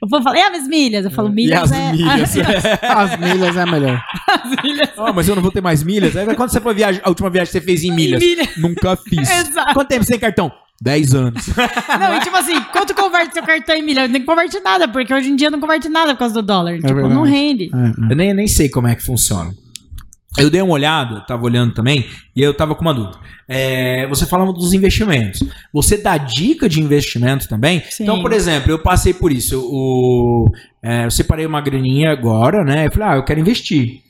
O 0.00 0.06
povo 0.06 0.22
fala, 0.22 0.36
e 0.36 0.42
as 0.42 0.68
milhas? 0.68 1.04
Eu 1.04 1.10
falo, 1.10 1.30
milhas 1.30 1.70
e 1.70 1.74
as 1.74 1.80
é... 1.80 1.92
milhas. 1.92 2.36
As 2.82 3.18
milhas 3.18 3.56
é 3.56 3.66
melhor. 3.66 4.02
Ah, 4.96 5.12
mas 5.12 5.28
eu 5.28 5.34
não 5.34 5.42
vou 5.42 5.50
ter 5.50 5.62
mais 5.62 5.82
milhas. 5.82 6.16
Aí 6.16 6.26
quando 6.34 6.50
você 6.50 6.60
foi 6.60 6.74
viajar, 6.74 7.00
a 7.04 7.08
última 7.08 7.30
viagem 7.30 7.52
que 7.52 7.58
você 7.58 7.64
fez 7.64 7.82
em 7.84 7.90
milhas? 7.92 8.20
milha. 8.22 8.48
Nunca 8.58 8.96
fiz. 8.96 9.30
Exato. 9.30 9.72
Quanto 9.72 9.88
tempo 9.88 10.04
sem 10.04 10.18
cartão? 10.18 10.52
10 10.82 11.14
anos. 11.14 11.46
Não, 11.46 12.16
e 12.16 12.20
tipo 12.20 12.36
assim, 12.36 12.60
quanto 12.72 12.92
converte 12.94 13.32
seu 13.34 13.42
cartão 13.44 13.76
em 13.76 13.82
milha? 13.82 14.08
Nem 14.08 14.24
converte 14.24 14.58
nada, 14.60 14.88
porque 14.88 15.14
hoje 15.14 15.30
em 15.30 15.36
dia 15.36 15.50
não 15.50 15.60
converte 15.60 15.88
nada 15.88 16.12
por 16.12 16.18
causa 16.18 16.34
do 16.34 16.42
dólar. 16.42 16.74
tipo, 16.74 16.92
verdade. 16.92 17.14
não 17.14 17.22
rende. 17.22 17.70
É, 17.72 18.12
Eu 18.12 18.16
nem, 18.16 18.34
nem 18.34 18.48
sei 18.48 18.68
como 18.68 18.88
é 18.88 18.94
que 18.96 19.02
funciona. 19.02 19.52
Eu 20.38 20.48
dei 20.48 20.62
uma 20.62 20.72
olhada, 20.72 21.16
eu 21.16 21.26
tava 21.26 21.44
olhando 21.44 21.74
também, 21.74 22.06
e 22.34 22.40
eu 22.40 22.54
tava 22.54 22.74
com 22.74 22.82
uma 22.82 22.94
dúvida. 22.94 23.18
É, 23.46 24.06
você 24.06 24.24
falava 24.24 24.52
dos 24.52 24.72
investimentos. 24.72 25.40
Você 25.72 25.98
dá 25.98 26.16
dica 26.16 26.68
de 26.68 26.80
investimento 26.80 27.48
também? 27.48 27.82
Sim. 27.90 28.04
Então, 28.04 28.22
por 28.22 28.32
exemplo, 28.32 28.70
eu 28.70 28.78
passei 28.78 29.12
por 29.12 29.30
isso. 29.30 29.60
O, 29.60 30.50
é, 30.82 31.04
eu 31.04 31.10
separei 31.10 31.44
uma 31.44 31.60
graninha 31.60 32.10
agora, 32.10 32.64
né? 32.64 32.86
Eu 32.86 32.92
falei, 32.92 33.08
ah, 33.08 33.16
eu 33.16 33.24
quero 33.24 33.40
investir. 33.40 34.00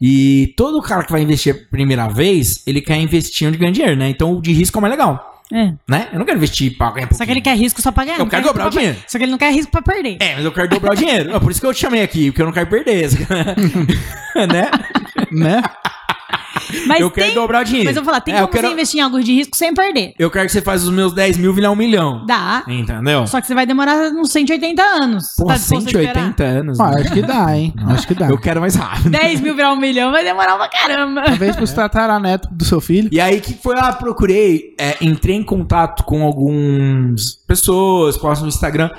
E 0.00 0.54
todo 0.56 0.82
cara 0.82 1.04
que 1.04 1.12
vai 1.12 1.22
investir 1.22 1.54
a 1.54 1.70
primeira 1.70 2.08
vez, 2.08 2.62
ele 2.66 2.80
quer 2.80 2.96
investir 2.98 3.48
onde 3.48 3.58
ganha 3.58 3.72
dinheiro, 3.72 3.96
né? 3.96 4.08
Então 4.08 4.34
o 4.34 4.42
de 4.42 4.52
risco 4.52 4.76
é 4.76 4.78
o 4.78 4.82
mais 4.82 4.92
legal, 4.92 5.35
É. 5.52 5.72
né? 5.88 6.08
Eu 6.12 6.18
não 6.18 6.26
quero 6.26 6.38
investir 6.38 6.76
pra 6.76 6.90
ganhar 6.90 7.08
Só 7.14 7.24
que 7.24 7.30
ele 7.30 7.40
quer 7.40 7.56
risco 7.56 7.80
só 7.80 7.92
pra 7.92 8.04
ganhar. 8.04 8.18
Eu 8.18 8.26
quero 8.26 8.42
quer 8.42 8.48
dobrar 8.48 8.66
o 8.66 8.70
pra- 8.70 8.80
dinheiro. 8.80 8.98
Só 9.06 9.16
que 9.16 9.24
ele 9.24 9.30
não 9.30 9.38
quer 9.38 9.52
risco 9.52 9.70
pra 9.70 9.80
perder. 9.82 10.16
É, 10.20 10.34
mas 10.34 10.44
eu 10.44 10.50
quero 10.52 10.68
dobrar 10.68 10.92
o 10.92 10.96
dinheiro. 10.96 11.30
Não, 11.30 11.40
por 11.40 11.50
isso 11.52 11.60
que 11.60 11.66
eu 11.66 11.72
te 11.74 11.80
chamei 11.80 12.02
aqui, 12.02 12.30
porque 12.30 12.42
eu 12.42 12.46
não 12.46 12.52
quero 12.52 12.66
perder. 12.68 13.08
né? 14.34 14.70
Né? 15.30 15.62
Mas 16.86 17.00
eu 17.00 17.10
tem... 17.10 17.24
quero 17.24 17.34
dobrar 17.36 17.62
o 17.62 17.64
dinheiro. 17.64 17.88
Mas 17.88 17.96
eu 17.96 18.02
vou 18.02 18.10
falar, 18.10 18.20
tem 18.20 18.34
É, 18.34 18.38
como 18.40 18.52
quero- 18.52 18.66
você 18.68 18.72
investir 18.72 19.00
em 19.00 19.02
algo 19.02 19.22
de 19.22 19.32
risco 19.32 19.56
sem 19.56 19.72
perder. 19.72 20.14
Eu 20.18 20.30
quero 20.30 20.46
que 20.46 20.52
você 20.52 20.60
faça 20.60 20.84
os 20.84 20.90
meus 20.90 21.12
10 21.12 21.36
mil 21.38 21.52
virar 21.54 21.70
um 21.70 21.76
milhão. 21.76 22.24
Dá. 22.26 22.64
Entendeu? 22.66 23.26
Só 23.26 23.40
que 23.40 23.46
você 23.46 23.54
vai 23.54 23.66
demorar 23.66 24.10
uns 24.12 24.30
180 24.32 24.82
anos. 24.82 25.34
Porra, 25.36 25.54
tá 25.54 25.58
disposto 25.58 25.86
a 25.86 25.90
esperar? 26.02 26.14
180 26.14 26.44
anos. 26.44 26.80
Ah, 26.80 26.90
né? 26.90 27.00
acho 27.02 27.12
que 27.12 27.22
dá, 27.22 27.56
hein? 27.56 27.74
Acho 27.88 28.06
que 28.08 28.14
dá. 28.14 28.28
Eu 28.28 28.38
quero 28.38 28.60
mais 28.60 28.74
rápido. 28.74 29.10
10 29.10 29.40
mil 29.40 29.54
virar 29.54 29.72
um 29.72 29.76
milhão 29.76 30.10
vai 30.10 30.24
demorar 30.24 30.56
pra 30.56 30.68
caramba. 30.68 31.22
Talvez 31.24 31.54
pros 31.56 31.72
tataraneto 31.72 32.48
do 32.50 32.64
seu 32.64 32.80
filho. 32.80 33.08
E 33.12 33.20
aí, 33.20 33.40
que 33.40 33.54
foi? 33.54 33.74
Ah, 33.78 33.92
procurei, 33.92 34.74
é, 34.78 34.96
entrei 35.00 35.36
em 35.36 35.42
contato 35.44 36.02
com 36.04 36.22
algumas 36.24 37.32
pessoas, 37.46 38.16
postam 38.16 38.46
no 38.46 38.48
Instagram, 38.48 38.90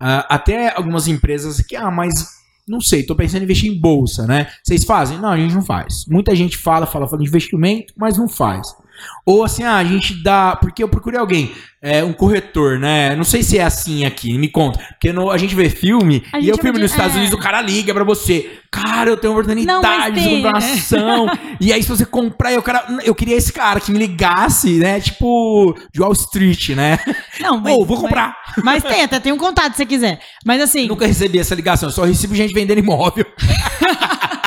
ah, 0.00 0.26
até 0.28 0.74
algumas 0.76 1.06
empresas 1.08 1.60
que, 1.60 1.76
ah, 1.76 1.90
mas 1.90 2.41
não 2.66 2.80
sei, 2.80 3.02
tô 3.02 3.14
pensando 3.14 3.42
em 3.42 3.44
investir 3.44 3.70
em 3.70 3.78
bolsa, 3.78 4.26
né? 4.26 4.48
Vocês 4.62 4.84
fazem? 4.84 5.18
Não, 5.18 5.30
a 5.30 5.36
gente 5.36 5.54
não 5.54 5.62
faz. 5.62 6.04
Muita 6.08 6.34
gente 6.34 6.56
fala, 6.56 6.86
fala, 6.86 7.08
fala 7.08 7.22
de 7.22 7.28
investimento, 7.28 7.92
mas 7.96 8.16
não 8.16 8.28
faz. 8.28 8.74
Ou 9.24 9.44
assim, 9.44 9.62
ah, 9.64 9.76
a 9.76 9.84
gente 9.84 10.14
dá. 10.22 10.56
Porque 10.56 10.82
eu 10.82 10.88
procurei 10.88 11.18
alguém, 11.18 11.52
é, 11.80 12.02
um 12.02 12.12
corretor, 12.12 12.78
né? 12.78 13.14
Não 13.16 13.24
sei 13.24 13.42
se 13.42 13.58
é 13.58 13.62
assim 13.64 14.04
aqui, 14.04 14.36
me 14.38 14.48
conta. 14.48 14.78
Porque 14.90 15.12
no- 15.12 15.30
a 15.30 15.38
gente 15.38 15.54
vê 15.54 15.68
filme, 15.70 16.22
A 16.32 16.38
e 16.38 16.48
eu 16.48 16.54
chama 16.54 16.62
filme 16.62 16.78
de- 16.78 16.82
nos 16.82 16.90
Estados 16.90 17.14
é. 17.14 17.18
Unidos, 17.18 17.34
o 17.38 17.40
cara 17.40 17.60
liga 17.60 17.92
pra 17.94 18.04
você. 18.04 18.50
Cara, 18.70 19.10
eu 19.10 19.16
tenho 19.16 19.32
oportunidade 19.32 19.80
mas 19.82 20.14
de 20.14 20.28
comprar 20.28 20.48
uma 20.50 20.58
ação. 20.58 21.26
e 21.60 21.72
aí, 21.72 21.82
se 21.82 21.88
você 21.88 22.04
comprar, 22.06 22.52
eu, 22.52 22.62
cara, 22.62 22.84
eu 23.04 23.14
queria 23.14 23.36
esse 23.36 23.52
cara 23.52 23.78
que 23.80 23.92
me 23.92 23.98
ligasse, 23.98 24.78
né? 24.78 24.98
Tipo, 25.00 25.76
de 25.92 26.00
Wall 26.00 26.12
Street, 26.12 26.70
né? 26.70 26.98
Não, 27.40 27.62
Ô, 27.62 27.84
vou 27.84 28.00
comprar. 28.00 28.34
Mas, 28.62 28.82
mas 28.82 28.84
tem, 28.84 29.02
até 29.02 29.20
tem 29.20 29.32
um 29.32 29.36
contato 29.38 29.72
se 29.72 29.78
você 29.78 29.86
quiser. 29.86 30.20
Mas 30.44 30.60
assim, 30.62 30.86
Nunca 30.88 31.06
recebi 31.06 31.38
essa 31.38 31.54
ligação, 31.54 31.88
eu 31.88 31.92
só 31.92 32.04
recebo 32.04 32.34
gente 32.34 32.52
vendendo 32.54 32.78
imóvel. 32.78 33.26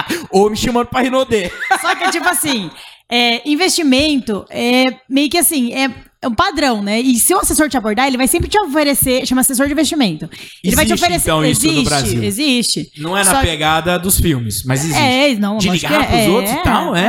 Ou 0.31 0.49
me 0.49 0.57
chamando 0.57 0.87
pra 0.87 1.01
Rinodê. 1.01 1.51
só 1.81 1.95
que 1.95 2.09
tipo 2.11 2.27
assim, 2.27 2.69
é, 3.09 3.47
investimento 3.47 4.45
é 4.49 4.83
meio 5.09 5.29
que 5.29 5.37
assim, 5.37 5.73
é, 5.73 5.93
é 6.25 6.27
um 6.27 6.33
padrão, 6.33 6.81
né? 6.81 6.99
E 6.99 7.17
se 7.19 7.33
o 7.33 7.39
assessor 7.39 7.69
te 7.69 7.77
abordar, 7.77 8.07
ele 8.07 8.17
vai 8.17 8.27
sempre 8.27 8.49
te 8.49 8.59
oferecer, 8.59 9.25
chama 9.25 9.41
assessor 9.41 9.67
de 9.67 9.73
investimento. 9.73 10.29
Ele 10.63 10.75
vai 10.75 10.85
te 10.85 10.91
Existe, 10.93 11.03
oferecer. 11.05 11.29
então, 11.29 11.45
isso 11.45 11.65
no 11.65 11.71
existe, 11.71 11.85
Brasil? 11.89 12.23
existe. 12.23 12.91
Não 12.97 13.15
é 13.17 13.23
na 13.23 13.31
Só 13.31 13.39
que- 13.39 13.45
pegada 13.47 13.99
dos 13.99 14.19
filmes, 14.19 14.63
mas 14.65 14.83
existe. 14.83 14.99
É, 15.01 15.35
não, 15.35 15.57
de 15.57 15.69
ligar 15.69 15.99
que 16.01 16.07
pros 16.07 16.19
é, 16.19 16.29
outros 16.29 16.51
e 16.53 16.63
tal, 16.63 16.95
é? 16.95 17.05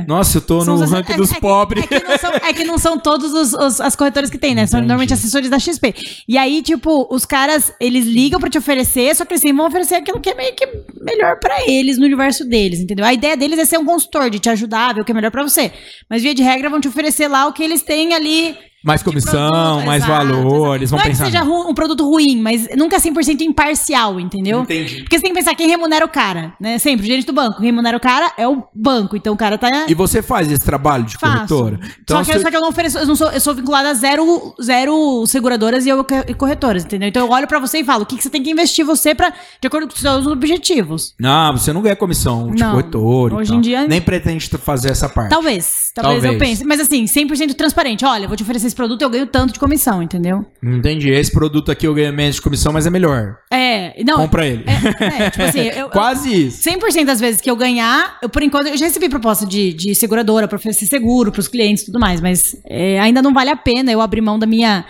é. 0.00 0.04
Nossa, 0.06 0.38
eu 0.38 0.42
tô 0.42 0.60
São 0.64 0.76
no 0.78 0.86
ranking 0.86 1.12
é- 1.12 1.16
dos 1.16 1.30
é 1.30 1.34
que- 1.34 1.40
pobres. 1.40 1.84
É 1.90 1.98
que, 2.00 2.06
não 2.08 2.18
são, 2.18 2.32
é 2.34 2.52
que 2.52 2.64
não 2.64 2.78
são 2.78 2.98
todos 2.98 3.32
os, 3.32 3.52
os- 3.54 3.80
as 3.80 3.96
corretoras 3.96 4.30
que 4.30 4.38
tem, 4.38 4.54
né? 4.54 4.66
São 4.66 4.78
Entendi. 4.78 4.88
normalmente 4.88 5.12
assessores 5.14 5.50
da 5.50 5.58
XP. 5.58 5.94
E 6.28 6.38
aí, 6.38 6.62
tipo, 6.62 7.08
os 7.10 7.24
caras, 7.24 7.72
eles 7.80 8.06
ligam 8.06 8.38
pra 8.38 8.48
te 8.48 8.58
oferecer, 8.58 9.14
só 9.16 9.24
que 9.24 9.34
eles 9.34 9.42
vão 9.56 9.66
oferecer 9.66 9.96
aquilo 9.96 10.20
que 10.20 10.30
é 10.30 10.34
meio 10.34 10.54
que 10.54 10.66
melhor 11.00 11.38
pra 11.40 11.64
eles, 11.66 11.98
no 11.98 12.04
universo 12.04 12.44
deles, 12.44 12.78
entendeu? 12.80 13.04
A 13.04 13.12
ideia 13.12 13.36
deles 13.36 13.58
é 13.58 13.64
ser 13.64 13.78
um 13.78 13.84
consultor, 13.84 14.30
de 14.30 14.38
te 14.38 14.48
ajudar, 14.48 14.94
ver 14.94 15.00
o 15.00 15.04
que 15.04 15.12
é 15.12 15.14
melhor 15.14 15.30
pra 15.30 15.42
você. 15.42 15.72
Mas, 16.08 16.22
via 16.22 16.34
de 16.34 16.42
regra, 16.42 16.68
vão 16.70 16.80
te 16.80 16.88
oferecer 16.88 17.26
lá 17.28 17.46
o 17.46 17.52
que 17.52 17.62
eles 17.62 17.82
têm 17.82 18.14
ali 18.14 18.56
Mais 18.84 19.02
comissão, 19.02 19.48
produto, 19.50 19.86
mais 19.86 20.02
exato, 20.04 20.26
valor, 20.26 20.56
exato. 20.56 20.74
eles 20.76 20.90
vão 20.90 20.98
Não 20.98 21.06
pensar. 21.06 21.24
é 21.24 21.26
que 21.26 21.32
seja 21.38 21.44
um 21.44 21.74
produto 21.74 22.04
ruim, 22.08 22.40
mas 22.40 22.66
nunca 22.76 22.96
é 22.96 22.98
100% 22.98 23.40
imparcial, 23.42 24.18
entendeu? 24.18 24.60
Entendi. 24.62 25.02
Porque 25.02 25.16
você 25.18 25.22
tem 25.22 25.32
que 25.32 25.38
pensar 25.38 25.54
quem 25.54 25.68
remunera 25.68 26.04
o 26.04 26.08
cara, 26.08 26.54
né? 26.60 26.78
Sempre, 26.78 27.04
o 27.04 27.06
gerente 27.06 27.26
do 27.26 27.32
banco. 27.32 27.60
Remunera 27.60 27.96
o 27.96 28.00
cara 28.00 28.32
é 28.38 28.48
o 28.48 28.62
banco. 28.74 29.16
Então 29.16 29.34
o 29.34 29.36
cara 29.36 29.58
tá. 29.58 29.68
E 29.88 29.94
você 29.94 30.22
faz 30.22 30.50
esse 30.50 30.60
trabalho 30.60 31.04
de 31.04 31.16
Faço. 31.18 31.34
corretora? 31.34 31.80
Então, 32.02 32.16
só, 32.18 32.24
que, 32.24 32.32
você- 32.38 32.42
só 32.44 32.50
que 32.50 32.56
eu 32.56 32.60
não 32.60 32.68
ofereço, 32.70 32.98
eu, 32.98 33.06
não 33.06 33.16
sou, 33.16 33.30
eu 33.30 33.40
sou 33.40 33.54
vinculada 33.54 33.90
a 33.90 33.94
zero, 33.94 34.54
zero 34.62 35.24
seguradoras 35.26 35.84
e, 35.86 35.88
eu, 35.90 36.04
e 36.26 36.34
corretoras, 36.34 36.84
entendeu? 36.84 37.08
Então 37.08 37.26
eu 37.26 37.30
olho 37.32 37.46
pra 37.46 37.58
você 37.58 37.78
e 37.80 37.84
falo, 37.84 38.04
o 38.04 38.06
que, 38.06 38.16
que 38.16 38.22
você 38.22 38.30
tem 38.30 38.42
que 38.42 38.50
investir 38.50 38.84
você 38.84 39.14
pra, 39.14 39.32
de 39.60 39.66
acordo 39.68 39.88
com 39.88 39.94
os 39.94 40.00
seus 40.00 40.26
objetivos. 40.26 41.14
Não, 41.20 41.52
você 41.56 41.72
não 41.72 41.82
ganha 41.82 41.96
comissão 41.96 42.50
de 42.50 42.62
Não. 42.62 42.70
corretor. 42.72 43.34
Hoje 43.34 43.54
em 43.54 43.60
dia- 43.60 43.86
Nem 43.86 44.00
pretende 44.00 44.48
fazer 44.48 44.90
essa 44.90 45.08
parte. 45.08 45.30
Talvez, 45.30 45.89
talvez, 45.94 46.22
Talvez. 46.22 46.32
eu 46.34 46.38
pense. 46.38 46.64
Mas 46.64 46.80
assim, 46.80 47.04
100% 47.04 47.54
transparente. 47.54 48.04
Olha, 48.04 48.26
vou 48.28 48.36
te 48.36 48.42
oferecer 48.42 48.66
esse 48.66 48.76
produto, 48.76 49.02
eu 49.02 49.10
ganho 49.10 49.26
tanto 49.26 49.52
de 49.52 49.58
comissão, 49.60 50.02
entendeu? 50.02 50.44
Entendi. 50.62 51.10
Esse 51.10 51.30
produto 51.32 51.70
aqui 51.70 51.86
eu 51.86 51.94
ganho 51.94 52.12
menos 52.12 52.36
de 52.36 52.42
comissão, 52.42 52.72
mas 52.72 52.86
é 52.86 52.90
melhor. 52.90 53.36
É, 53.52 54.02
não. 54.04 54.16
Compra 54.16 54.46
ele. 54.46 54.64
É, 54.66 55.24
é, 55.24 55.30
tipo 55.30 55.42
assim, 55.44 55.60
eu, 55.60 55.74
eu- 55.86 55.90
Quase 55.90 56.46
isso. 56.46 56.62
100% 56.68 57.04
das 57.04 57.20
vezes 57.20 57.40
que 57.40 57.50
eu 57.50 57.56
ganhar, 57.56 58.18
eu 58.22 58.28
por 58.28 58.42
enquanto 58.42 58.68
eu 58.68 58.76
já 58.76 58.86
recebi 58.86 59.08
proposta 59.08 59.46
de, 59.46 59.72
de 59.72 59.94
seguradora 59.94 60.46
pra 60.48 60.56
oferecer 60.56 60.86
seguro 60.86 61.32
pros 61.32 61.48
clientes 61.48 61.82
e 61.82 61.86
tudo 61.86 61.98
mais, 62.00 62.20
mas 62.20 62.56
é, 62.66 62.98
ainda 63.00 63.20
não 63.22 63.32
vale 63.32 63.50
a 63.50 63.56
pena 63.56 63.90
eu 63.90 64.00
abrir 64.00 64.20
mão 64.20 64.38
da 64.38 64.46
minha 64.46 64.84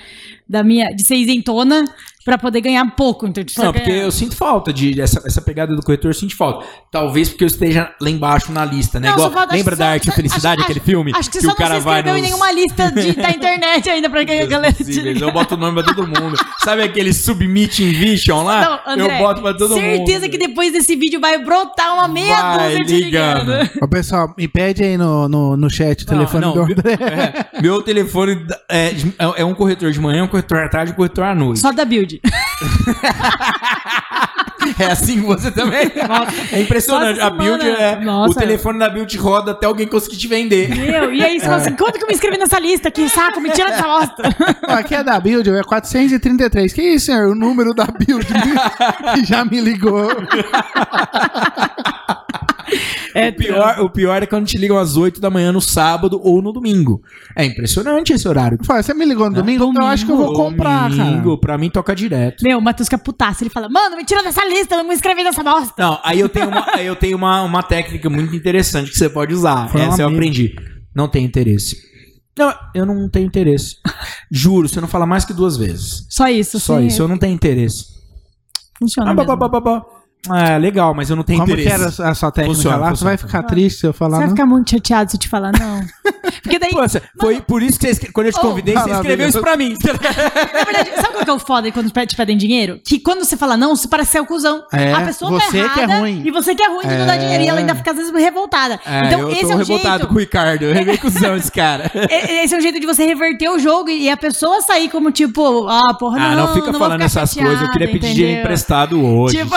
da 0.50 0.62
minha 0.64 0.92
de 0.94 1.04
ser 1.04 1.14
isentona 1.16 1.84
pra 2.22 2.36
poder 2.36 2.60
ganhar 2.60 2.84
pouco, 2.94 3.26
então 3.26 3.42
Não, 3.56 3.72
porque 3.72 3.90
ganhar- 3.90 4.02
eu 4.04 4.12
sinto 4.12 4.36
falta 4.36 4.72
de 4.74 5.00
essa, 5.00 5.22
essa 5.26 5.40
pegada 5.40 5.74
do 5.74 5.80
corretor, 5.82 6.10
eu 6.10 6.14
sinto 6.14 6.36
falta. 6.36 6.66
Talvez 6.90 7.30
porque 7.30 7.44
eu 7.44 7.48
esteja 7.48 7.90
lá 8.00 8.10
embaixo 8.10 8.52
na 8.52 8.62
lista, 8.62 9.00
né? 9.00 9.08
Não, 9.08 9.14
Igual, 9.14 9.30
falta- 9.32 9.54
lembra 9.56 9.74
da 9.74 9.88
Arte 9.88 10.10
e 10.10 10.12
Felicidade, 10.12 10.60
acho- 10.60 10.70
aquele 10.70 10.84
filme? 10.84 11.12
Acho 11.14 11.30
que, 11.30 11.38
que 11.38 11.46
o 11.46 11.54
cara 11.54 11.74
não 11.74 11.80
se 11.80 11.84
vai 11.84 12.00
inscreveu 12.00 12.18
em 12.18 12.20
nos- 12.20 12.30
nenhuma 12.30 12.52
lista 12.52 12.92
de- 12.92 13.12
da 13.14 13.30
internet 13.32 13.88
ainda 13.88 14.10
pra 14.10 14.24
que 14.26 14.32
a 14.32 14.46
galera 14.46 14.72
Possíveis. 14.74 15.20
Eu 15.20 15.32
boto 15.32 15.54
o 15.54 15.58
nome 15.58 15.82
pra 15.82 15.94
todo 15.94 16.06
mundo. 16.06 16.36
Sabe 16.62 16.82
aquele 16.82 17.12
Submit 17.14 17.82
Invision 17.82 18.44
lá? 18.44 18.80
Não, 18.86 18.92
André, 18.92 19.14
eu 19.14 19.18
boto 19.18 19.40
pra 19.40 19.54
todo 19.54 19.70
mundo. 19.70 19.80
certeza 19.80 20.28
que 20.28 20.36
depois 20.36 20.72
desse 20.72 20.94
vídeo 20.96 21.20
vai 21.20 21.38
brotar 21.42 21.94
uma 21.94 22.06
meia 22.06 22.36
Vai 22.56 22.70
dúzia 22.72 22.84
te 22.84 23.04
ligando. 23.04 23.50
ligando. 23.50 23.70
Ô, 23.82 23.88
pessoal, 23.88 24.34
me 24.36 24.46
pede 24.46 24.84
aí 24.84 24.96
no, 24.98 25.26
no, 25.26 25.56
no 25.56 25.70
chat 25.70 26.02
o 26.02 26.06
telefone 26.06 26.44
não, 26.44 26.52
do 26.52 26.66
meu- 26.66 26.76
André. 26.76 26.98
é, 27.56 27.62
meu 27.62 27.82
telefone 27.82 28.46
é, 28.68 28.90
de- 28.90 29.14
é 29.36 29.44
um 29.44 29.54
corretor 29.54 29.90
de 29.90 29.98
manhã, 29.98 30.22
um 30.24 30.28
corretor 30.28 30.39
à 30.40 30.68
tarde 30.68 30.92
e 30.92 30.94
corretor 30.94 31.24
à 31.24 31.34
noite. 31.34 31.60
Só 31.60 31.72
da 31.72 31.84
build. 31.84 32.20
É 34.78 34.86
assim 34.86 35.20
que 35.20 35.26
você 35.26 35.50
também? 35.50 35.90
É 36.52 36.60
impressionante. 36.60 37.20
A 37.20 37.30
build 37.30 37.64
é. 37.66 38.00
Nossa. 38.00 38.32
O 38.32 38.34
telefone 38.34 38.78
da 38.78 38.88
build 38.88 39.16
roda 39.18 39.52
até 39.52 39.66
alguém 39.66 39.86
conseguir 39.86 40.16
te 40.16 40.26
vender. 40.28 40.68
Meu, 40.74 41.12
e 41.12 41.22
aí 41.22 41.38
você 41.38 41.46
fala 41.46 41.56
assim, 41.58 41.76
quanto 41.76 41.98
que 41.98 42.04
eu 42.04 42.08
me 42.08 42.14
inscrevi 42.14 42.38
nessa 42.38 42.58
lista? 42.58 42.90
Que 42.90 43.08
saco, 43.08 43.40
me 43.40 43.50
tira 43.50 43.70
dessa 43.70 43.82
bosta. 43.82 44.22
Aqui 44.68 44.94
é 44.94 45.02
da 45.02 45.18
Build, 45.20 45.48
é 45.50 45.62
433. 45.62 46.72
Que 46.72 46.82
isso, 46.82 47.06
senhor? 47.06 47.28
O 47.28 47.34
número 47.34 47.72
da 47.74 47.86
Build 47.86 48.26
que 48.26 49.24
já 49.24 49.44
me 49.44 49.60
ligou. 49.60 50.08
É 53.14 53.28
O 53.28 53.32
pior, 53.34 53.80
o 53.80 53.90
pior 53.90 54.22
é 54.22 54.26
quando 54.26 54.46
te 54.46 54.56
ligam 54.56 54.78
às 54.78 54.96
8 54.96 55.20
da 55.20 55.28
manhã 55.28 55.50
no 55.50 55.60
sábado 55.60 56.20
ou 56.22 56.40
no 56.40 56.52
domingo. 56.52 57.02
É 57.34 57.44
impressionante 57.44 58.12
esse 58.12 58.28
horário. 58.28 58.58
Fala, 58.64 58.82
você 58.82 58.94
me 58.94 59.04
ligou 59.04 59.28
no 59.28 59.34
domingo? 59.34 59.72
Eu 59.80 59.86
acho 59.86 60.06
que 60.06 60.12
eu 60.12 60.16
vou 60.16 60.32
comprar, 60.32 60.88
Domingo, 60.88 61.30
cara. 61.30 61.40
pra 61.40 61.58
mim 61.58 61.68
toca 61.70 61.94
direto. 61.94 62.44
Meu, 62.44 62.58
o 62.58 62.62
Matheus 62.62 62.88
fica 62.88 62.98
putaço. 62.98 63.42
Ele 63.42 63.50
fala, 63.50 63.68
mano, 63.68 63.96
me 63.96 64.04
tira 64.04 64.22
dessa 64.22 64.44
lista, 64.44 64.59
eu 64.68 64.76
não 64.78 64.84
me 64.88 64.94
inscrevi 64.94 65.22
nessa 65.22 65.42
bosta. 65.42 65.72
Não, 65.78 66.00
aí 66.02 66.18
eu 66.20 66.28
tenho 66.28 66.48
uma, 66.48 66.66
aí 66.74 66.86
eu 66.86 66.96
tenho 66.96 67.16
uma, 67.16 67.42
uma 67.42 67.62
técnica 67.62 68.08
muito 68.10 68.34
interessante 68.34 68.90
que 68.90 68.96
você 68.98 69.08
pode 69.08 69.32
usar. 69.34 69.68
Foi 69.68 69.80
Essa 69.80 70.02
eu 70.02 70.06
amigo. 70.08 70.20
aprendi. 70.20 70.54
Não 70.94 71.08
tem 71.08 71.24
interesse. 71.24 71.76
Não, 72.38 72.54
eu 72.74 72.86
não 72.86 73.08
tenho 73.08 73.26
interesse. 73.26 73.76
Juro, 74.30 74.68
você 74.68 74.80
não 74.80 74.88
fala 74.88 75.04
mais 75.06 75.24
que 75.24 75.32
duas 75.32 75.56
vezes. 75.56 76.06
Só 76.08 76.28
isso. 76.28 76.58
Só 76.58 76.76
assim, 76.76 76.86
isso, 76.86 77.02
eu 77.02 77.08
não 77.08 77.18
tenho 77.18 77.34
interesse. 77.34 77.86
Funciona 78.78 79.10
Ah, 79.10 79.14
mesmo. 79.14 79.36
bá, 79.36 79.36
bá, 79.36 79.48
bá, 79.48 79.60
bá. 79.60 79.86
É, 80.28 80.58
legal, 80.58 80.92
mas 80.92 81.08
eu 81.08 81.16
não 81.16 81.22
tenho 81.22 81.38
Como 81.40 81.54
que 81.54 81.62
interesse. 81.62 81.98
era 82.02 82.10
a 82.10 82.14
sua 82.14 82.30
técnica 82.30 82.54
Funciona, 82.56 82.76
lá? 82.76 82.82
Você 82.88 82.90
funciona. 82.90 83.10
vai 83.10 83.16
ficar 83.16 83.42
triste 83.44 83.80
se 83.80 83.86
eu 83.86 83.92
Você 83.92 83.98
falar, 83.98 84.18
vai 84.18 84.26
não? 84.26 84.34
ficar 84.36 84.46
muito 84.46 84.70
chateado 84.70 85.10
se 85.10 85.16
eu 85.16 85.20
te 85.20 85.28
falar 85.28 85.50
não. 85.58 85.80
Porque 86.42 86.58
daí, 86.58 86.70
Pô, 86.72 86.82
você- 86.82 87.02
foi 87.18 87.40
por 87.40 87.62
isso 87.62 87.78
que 87.78 87.92
você, 87.94 88.12
quando 88.12 88.26
eu 88.26 88.32
te 88.32 88.38
Oh, 88.38 88.42
convidei, 88.42 88.74
você 88.74 88.90
escreveu 88.90 89.28
isso 89.28 89.40
pra 89.40 89.56
mim. 89.56 89.74
na 89.82 90.64
verdade, 90.64 90.90
sabe 90.96 91.08
qual 91.14 91.24
que 91.24 91.30
é 91.30 91.32
o 91.32 91.38
foda 91.38 91.72
quando 91.72 91.90
te 91.90 92.16
pedem 92.16 92.36
dinheiro? 92.36 92.78
Que 92.86 92.98
quando 93.00 93.24
você 93.24 93.34
fala 93.36 93.56
não, 93.56 93.74
você 93.74 93.88
parece 93.88 94.12
ser 94.12 94.20
o 94.20 94.26
cuzão. 94.26 94.62
É, 94.72 94.92
a 94.92 95.00
pessoa 95.00 95.30
você 95.30 95.62
tá 95.62 95.68
que 95.70 95.80
é 95.80 95.82
errada 95.84 95.98
ruim. 96.00 96.22
e 96.24 96.30
você 96.30 96.54
que 96.54 96.62
é 96.62 96.68
ruim 96.68 96.86
de 96.86 96.96
não 96.96 97.06
dar 97.06 97.14
É. 97.16 97.18
dinheiro. 97.18 97.42
E 97.44 97.48
ela 97.48 97.58
ainda 97.60 97.74
fica 97.74 97.90
às 97.90 97.96
vezes 97.96 98.12
revoltada. 98.12 98.78
É, 98.84 99.06
então, 99.06 99.20
eu 99.20 99.30
esse 99.30 99.40
tô 99.42 99.50
é 99.52 99.54
o 99.54 99.58
revoltado 99.58 99.98
jeito. 100.00 100.06
com 100.08 100.14
o 100.14 100.18
Ricardo. 100.18 100.62
Eu 100.64 100.74
reguei 100.74 100.98
cuzão 100.98 101.34
esse 101.36 101.50
cara. 101.50 101.90
Esse 102.10 102.54
é 102.54 102.58
um 102.58 102.60
jeito 102.60 102.78
de 102.78 102.86
você 102.86 103.04
reverter 103.04 103.48
o 103.50 103.58
jogo 103.58 103.88
e 103.88 104.08
a 104.10 104.16
pessoa 104.16 104.60
sair 104.62 104.88
como 104.90 105.10
tipo, 105.10 105.66
ah, 105.68 105.94
porra, 105.98 106.18
Ah, 106.20 106.36
não, 106.36 106.46
não, 106.48 106.54
fica 106.54 106.70
vou 106.70 106.78
falando 106.80 107.00
essas 107.02 107.32
coisas. 107.34 107.62
Eu 107.62 107.70
queria 107.70 107.88
pedir 107.88 108.14
dinheiro 108.14 108.40
emprestado 108.40 109.02
hoje. 109.04 109.38
Tipo, 109.38 109.54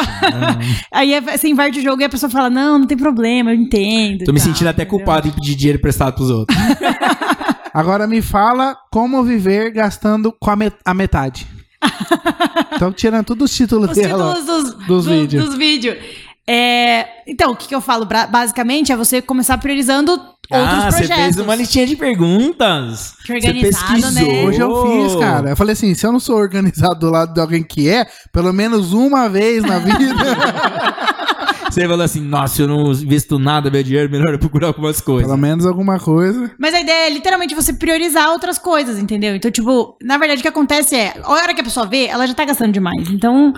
aí 0.92 1.14
é- 1.14 1.22
você 1.22 1.48
inverte 1.48 1.80
o 1.80 1.82
jogo 1.84 2.02
e 2.02 2.06
a 2.06 2.10
pessoa 2.10 2.30
fala, 2.30 2.50
não, 2.50 2.80
não 2.80 2.88
tem 2.88 2.98
problema, 2.98 3.52
eu 3.52 3.56
entendo. 3.56 4.26
Tô 4.26 4.34
me 4.34 4.40
tal, 4.40 4.48
sentindo 4.48 4.68
até 4.68 4.84
entendeu? 4.84 5.00
culpado 5.00 5.28
em 5.28 5.32
pedir 5.32 5.56
dinheiro 5.56 5.78
emprestado 5.80 6.14
pros 6.16 6.30
outros. 6.30 6.58
Agora 7.74 8.06
me 8.06 8.22
fala 8.22 8.78
como 8.92 9.24
viver 9.24 9.72
gastando 9.72 10.32
com 10.40 10.52
a, 10.52 10.56
met- 10.56 10.78
a 10.86 10.94
metade. 10.94 11.48
Então, 12.76 12.92
tirando 12.92 13.26
todos 13.26 13.52
os 13.52 13.56
títulos 13.56 13.92
Os 13.92 13.96
dela. 13.96 14.34
títulos 14.36 14.46
dos, 14.76 14.88
dos 14.88 15.06
vídeos. 15.06 15.46
Dos 15.46 15.56
vídeos. 15.56 15.96
É, 16.46 17.06
então, 17.28 17.52
o 17.52 17.56
que, 17.56 17.68
que 17.68 17.76
eu 17.76 17.80
falo? 17.82 18.06
Basicamente, 18.06 18.92
é 18.92 18.96
você 18.96 19.22
começar 19.22 19.58
priorizando 19.60 20.20
ah, 20.52 20.92
você 20.92 21.08
fez 21.08 21.38
uma 21.38 21.56
listinha 21.56 21.88
de 21.88 21.96
perguntas. 21.96 23.16
Que 23.26 23.34
organizado, 23.34 23.88
você 23.88 24.02
pesquisou. 24.02 24.12
né? 24.34 24.44
Hoje 24.46 24.60
eu 24.60 24.82
fiz, 25.10 25.16
cara. 25.20 25.50
Eu 25.52 25.56
falei 25.56 25.74
assim: 25.74 25.94
se 25.96 26.06
eu 26.06 26.12
não 26.12 26.20
sou 26.20 26.36
organizado 26.38 27.00
do 27.00 27.10
lado 27.10 27.34
de 27.34 27.40
alguém 27.40 27.64
que 27.64 27.90
é, 27.90 28.06
pelo 28.32 28.52
menos 28.54 28.94
uma 28.94 29.28
vez 29.30 29.64
na 29.64 29.80
vida. 29.80 29.94
Você 31.70 31.88
falou 31.88 32.02
assim, 32.04 32.22
nossa, 32.22 32.62
eu 32.62 32.68
não 32.68 32.94
visto 32.94 33.40
nada, 33.40 33.72
meu 33.72 33.82
dinheiro, 33.82 34.08
melhor 34.08 34.32
eu 34.32 34.38
procurar 34.38 34.68
algumas 34.68 35.02
coisas. 35.02 35.26
pelo 35.26 35.36
menos 35.40 35.66
alguma 35.66 36.00
coisa. 36.00 36.52
Mas 36.60 36.72
a 36.72 36.80
ideia 36.80 37.08
é 37.08 37.10
literalmente 37.10 37.56
você 37.56 37.74
priorizar 37.74 38.30
outras 38.30 38.60
coisas, 38.60 39.00
entendeu? 39.00 39.36
Então, 39.36 39.50
tipo, 39.50 39.98
na 40.00 40.20
verdade, 40.20 40.40
o 40.40 40.44
que 40.44 40.48
acontece 40.48 40.96
é, 40.96 41.16
a 41.24 41.32
hora 41.32 41.52
que 41.52 41.62
a 41.62 41.64
pessoa 41.64 41.88
vê, 41.88 42.06
ela 42.06 42.28
já 42.28 42.34
tá 42.36 42.46
gastando 42.46 42.72
demais. 42.72 43.10
Então, 43.10 43.50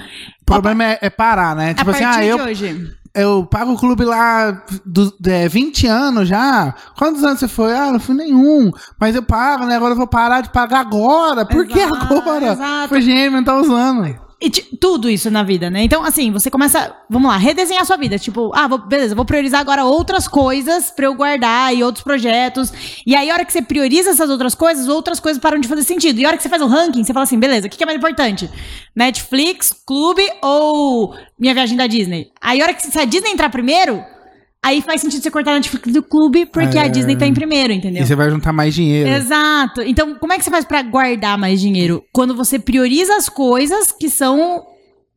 O 0.41 0.45
problema 0.45 0.86
é, 0.86 0.99
é 1.01 1.09
parar, 1.09 1.57
né? 1.57 1.71
a 1.71 1.73
Tipo 1.73 1.89
assim, 1.89 2.03
partir 2.03 2.17
ah, 2.19 2.21
de 2.21 2.27
eu, 2.29 2.38
hoje. 2.38 2.91
Eu 3.16 3.45
pago 3.45 3.74
o 3.74 3.78
clube 3.78 4.03
lá 4.03 4.63
do, 4.86 5.13
é, 5.26 5.47
20 5.47 5.88
anos 5.88 6.28
já. 6.28 6.76
Quantos 6.97 7.24
anos 7.24 7.39
você 7.39 7.47
foi? 7.47 7.74
Ah, 7.76 7.91
não 7.91 7.99
fui 7.99 8.16
nenhum. 8.16 8.72
Mas 8.99 9.16
eu 9.16 9.24
pago, 9.24 9.66
né? 9.66 9.76
Agora 9.76 9.93
eu 9.93 9.97
vou 9.97 10.07
parar 10.07 10.41
de 10.41 10.49
pagar 10.49 10.82
agora. 10.82 11.45
Por 11.45 11.66
que 11.66 11.80
Exato, 11.80 12.13
agora? 12.13 12.51
exato. 12.51 12.89
Foi 12.89 13.01
gêmeo, 13.01 13.38
não 13.38 13.43
tá 13.43 13.55
usando. 13.57 14.24
E 14.45 14.49
tudo 14.77 15.09
isso 15.09 15.31
na 15.31 15.41
vida, 15.41 15.71
né? 15.71 15.81
Então, 15.83 16.03
assim, 16.03 16.31
você 16.31 16.51
começa, 16.51 16.95
vamos 17.09 17.31
lá, 17.31 17.37
redesenhar 17.37 17.83
sua 17.83 17.97
vida. 17.97 18.19
Tipo, 18.19 18.51
ah, 18.53 18.67
vou- 18.67 18.77
beleza, 18.77 19.15
vou 19.15 19.25
priorizar 19.25 19.59
agora 19.59 19.83
outras 19.85 20.27
coisas 20.27 20.91
pra 20.91 21.05
eu 21.07 21.15
guardar 21.15 21.73
e 21.75 21.81
outros 21.83 22.03
projetos. 22.03 22.71
E 23.07 23.15
aí, 23.15 23.31
a 23.31 23.33
hora 23.33 23.43
que 23.45 23.51
você 23.51 23.61
prioriza 23.63 24.11
essas 24.11 24.29
outras 24.29 24.53
coisas, 24.53 24.87
outras 24.87 25.19
coisas 25.19 25.41
param 25.41 25.59
de 25.59 25.67
fazer 25.67 25.81
sentido. 25.83 26.19
E 26.19 26.25
a 26.25 26.27
hora 26.27 26.37
que 26.37 26.43
você 26.43 26.49
faz 26.49 26.61
o 26.61 26.67
ranking, 26.67 27.03
você 27.03 27.11
fala 27.11 27.23
assim, 27.23 27.39
beleza, 27.39 27.65
o 27.65 27.69
que 27.71 27.77
que 27.77 27.83
é 27.83 27.87
mais 27.87 27.97
importante? 27.97 28.47
Netflix, 28.95 29.73
clube 29.85 30.21
ou 30.43 31.15
minha 31.39 31.53
viagem 31.53 31.75
da 31.75 31.87
Disney? 31.87 32.31
Aí, 32.39 32.61
a 32.61 32.65
hora 32.65 32.73
que 32.73 32.83
se 32.83 32.99
a 32.99 33.05
Disney 33.05 33.31
entrar 33.31 33.49
primeiro, 33.49 34.03
aí 34.66 34.82
faz 34.82 35.01
sentido 35.01 35.22
você 35.22 35.30
cortar 35.32 35.51
a 35.51 35.55
Netflix 35.55 35.93
do 35.93 36.01
clube, 36.01 36.45
porque 36.47 36.78
a 36.78 36.86
É. 36.86 36.89
Disney 36.89 37.16
tá 37.16 37.26
em 37.28 37.34
primeiro, 37.34 37.72
entendeu? 37.72 38.03
E 38.03 38.05
você 38.07 38.16
vai 38.16 38.30
juntar 38.30 38.51
mais 38.51 38.74
dinheiro. 38.74 39.09
Exato. 39.09 39.82
Então, 39.82 40.16
como 40.16 40.34
é 40.34 40.38
que 40.38 40.43
você 40.43 40.49
faz 40.51 40.66
pra 40.66 40.82
guardar 40.82 41.38
mais 41.38 41.61
dinheiro? 41.61 42.03
Quando 42.11 42.36
você 42.36 42.57
prioriza 42.57 43.16
as 43.16 43.30
coisas 43.30 43.91
que 43.91 44.09
são 44.09 44.66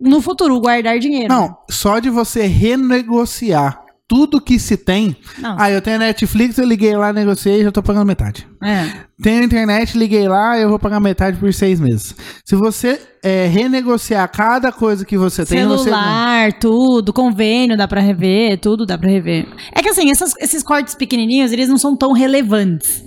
no 0.00 0.20
futuro, 0.20 0.60
guardar 0.60 0.98
dinheiro. 0.98 1.28
Não, 1.28 1.56
só 1.70 1.98
de 1.98 2.10
você 2.10 2.46
renegociar 2.46 3.82
tudo 4.08 4.40
que 4.40 4.58
se 4.58 4.76
tem. 4.78 5.14
Não. 5.38 5.54
Ah, 5.60 5.70
eu 5.70 5.82
tenho 5.82 5.98
Netflix, 5.98 6.56
eu 6.56 6.64
liguei 6.66 6.96
lá, 6.96 7.12
negociei, 7.12 7.62
já 7.62 7.70
tô 7.70 7.82
pagando 7.82 8.06
metade. 8.06 8.48
É. 8.64 8.86
Tenho 9.22 9.44
internet, 9.44 9.98
liguei 9.98 10.26
lá, 10.26 10.58
eu 10.58 10.70
vou 10.70 10.78
pagar 10.78 10.98
metade 10.98 11.36
por 11.36 11.52
seis 11.52 11.78
meses. 11.78 12.14
Se 12.44 12.56
você 12.56 12.98
é, 13.22 13.46
renegociar 13.46 14.26
cada 14.32 14.72
coisa 14.72 15.04
que 15.04 15.18
você 15.18 15.44
tem, 15.44 15.66
você. 15.66 15.84
Celular, 15.90 16.52
tudo, 16.54 17.12
convênio 17.12 17.76
dá 17.76 17.86
pra 17.86 18.00
rever, 18.00 18.58
tudo 18.58 18.86
dá 18.86 18.96
pra 18.96 19.10
rever. 19.10 19.46
É 19.74 19.82
que 19.82 19.90
assim, 19.90 20.10
essas- 20.10 20.34
esses 20.40 20.62
cortes 20.62 20.94
pequenininhos, 20.94 21.52
eles 21.52 21.68
não 21.68 21.76
são 21.76 21.94
tão 21.94 22.12
relevantes. 22.12 23.04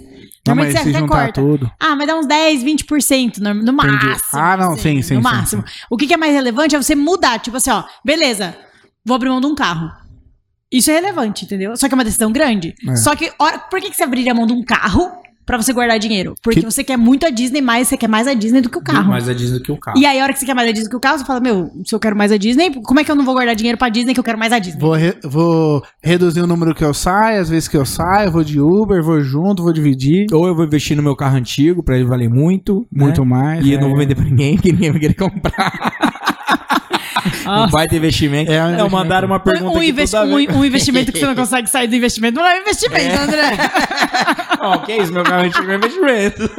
Não, 0.48 0.56
mas 0.56 0.74
você 0.74 0.90
até 0.90 1.08
corta. 1.08 1.42
tudo. 1.42 1.72
Ah, 1.80 1.96
mas 1.96 2.08
dá 2.08 2.16
uns 2.16 2.26
10, 2.28 2.64
20% 2.64 3.38
no, 3.40 3.54
no 3.54 3.74
máximo. 3.74 4.16
Ah, 4.34 4.58
não, 4.58 4.76
sim, 4.76 5.02
sim, 5.02 5.16
No 5.16 5.22
sim, 5.22 5.24
máximo. 5.24 5.64
O 5.90 5.96
que, 5.98 6.08
que 6.08 6.14
é 6.14 6.18
mais 6.18 6.34
relevante 6.34 6.76
é 6.76 6.82
você 6.82 6.96
mudar. 6.96 7.40
Tipo 7.40 7.58
assim, 7.58 7.70
ó, 7.70 7.84
beleza, 8.04 8.56
vou 9.06 9.16
abrir 9.16 9.30
mão 9.30 9.40
de 9.40 9.46
um 9.48 9.54
carro. 9.56 10.01
Isso 10.72 10.90
é 10.90 10.94
relevante, 10.96 11.46
entendeu? 11.46 11.76
Só 11.76 11.88
que 11.88 11.94
é 11.94 11.98
uma 11.98 12.04
decisão 12.06 12.32
grande. 12.32 12.74
É. 12.88 12.96
Só 12.96 13.16
que, 13.16 13.32
ora, 13.38 13.60
por 13.60 13.80
que, 13.82 13.90
que 13.90 13.96
você 13.96 14.04
abriria 14.04 14.32
a 14.32 14.36
mão 14.36 14.46
de 14.46 14.54
um 14.54 14.64
carro 14.64 15.12
pra 15.46 15.58
você 15.58 15.74
guardar 15.74 16.00
dinheiro? 16.00 16.34
Porque 16.42 16.62
Que- 16.62 16.66
você 16.66 16.82
quer 16.84 16.96
muito 16.98 17.26
a 17.26 17.30
Disney, 17.30 17.60
mas 17.60 17.90
você 17.90 17.98
quer 17.98 18.08
mais 18.08 18.26
a 18.26 18.34
Disney 18.34 18.62
do 18.62 18.70
que 18.70 18.78
o 18.78 18.82
carro. 18.82 19.10
Mais 19.10 19.28
a 19.28 19.34
Disney 19.34 19.58
do 19.60 19.64
que 19.66 19.72
o 19.72 19.76
carro. 19.78 20.00
E 20.00 20.06
aí, 20.06 20.18
a 20.20 20.24
hora 20.24 20.32
que 20.32 20.40
você 20.40 20.46
quer 20.46 20.54
mais 20.54 20.70
a 20.70 20.72
Disney 20.72 20.86
do 20.88 20.92
que 20.92 20.96
o 20.96 21.00
carro, 21.00 21.18
você 21.18 21.26
fala, 21.26 21.42
meu, 21.42 21.70
se 21.86 21.94
eu 21.94 22.00
quero 22.00 22.16
mais 22.16 22.32
a 22.32 22.38
Disney, 22.38 22.72
como 22.84 23.00
é 23.02 23.04
que 23.04 23.12
eu 23.12 23.16
não 23.18 23.26
vou 23.26 23.34
guardar 23.34 23.54
dinheiro 23.56 23.78
pra 23.78 23.90
Disney 23.90 24.14
que 24.14 24.20
eu 24.20 24.24
quero 24.24 24.38
mais 24.38 24.54
a 24.54 24.60
Disney? 24.60 24.80
Vou, 24.80 24.94
re- 24.94 25.18
vou 25.24 25.84
reduzir 26.02 26.40
o 26.42 26.48
número 26.48 26.74
que 26.74 26.86
eu 26.86 26.94
saio, 26.94 27.42
às 27.42 27.50
vezes 27.50 27.68
que 27.68 27.76
eu 27.76 27.86
saio, 27.86 28.32
vou 28.32 28.44
de 28.44 28.62
Uber, 28.62 29.04
vou 29.04 29.20
junto, 29.20 29.64
vou 29.64 29.74
dividir. 29.74 30.28
Ou 30.32 30.48
eu 30.48 30.56
vou 30.56 30.64
investir 30.64 30.96
no 30.96 31.04
meu 31.04 31.16
carro 31.18 31.36
antigo 31.36 31.84
pra 31.84 31.96
ele 31.98 32.06
valer 32.06 32.30
muito. 32.30 32.88
Muito 32.90 33.22
né? 33.24 33.28
mais. 33.28 33.66
E 33.66 33.72
é. 33.74 33.76
eu 33.76 33.82
não 33.82 33.90
vou 33.90 33.98
vender 33.98 34.16
pra 34.16 34.24
ninguém, 34.24 34.56
porque 34.56 34.72
ninguém 34.72 34.92
vai 34.92 35.00
querer 35.02 35.16
comprar. 35.16 36.11
um 37.48 37.68
baita 37.70 37.96
investimento. 37.96 38.52
É 38.52 38.56
um 38.56 38.58
É, 38.58 38.68
investimento. 38.70 38.92
mandaram 38.92 39.28
uma 39.28 39.40
pergunta 39.40 39.78
Um, 39.78 39.84
investi- 39.84 40.16
um- 40.18 40.34
um 40.60 40.66
investimento 40.66 41.12
que 41.12 41.20
você 41.20 41.26
não 41.26 41.36
consegue 41.36 41.70
sair 41.70 41.88
do 41.88 41.96
investimento 41.96 42.40
não 42.40 42.48
é 42.48 42.58
um 42.58 42.62
investimento, 42.62 43.20
André. 43.20 43.58
Ó, 44.62 44.78
que 44.80 44.94
isso, 44.94 45.12
meu 45.12 45.24
carro 45.24 45.44
antigo 45.44 45.70
é 45.72 45.76
investimento. 45.76 46.50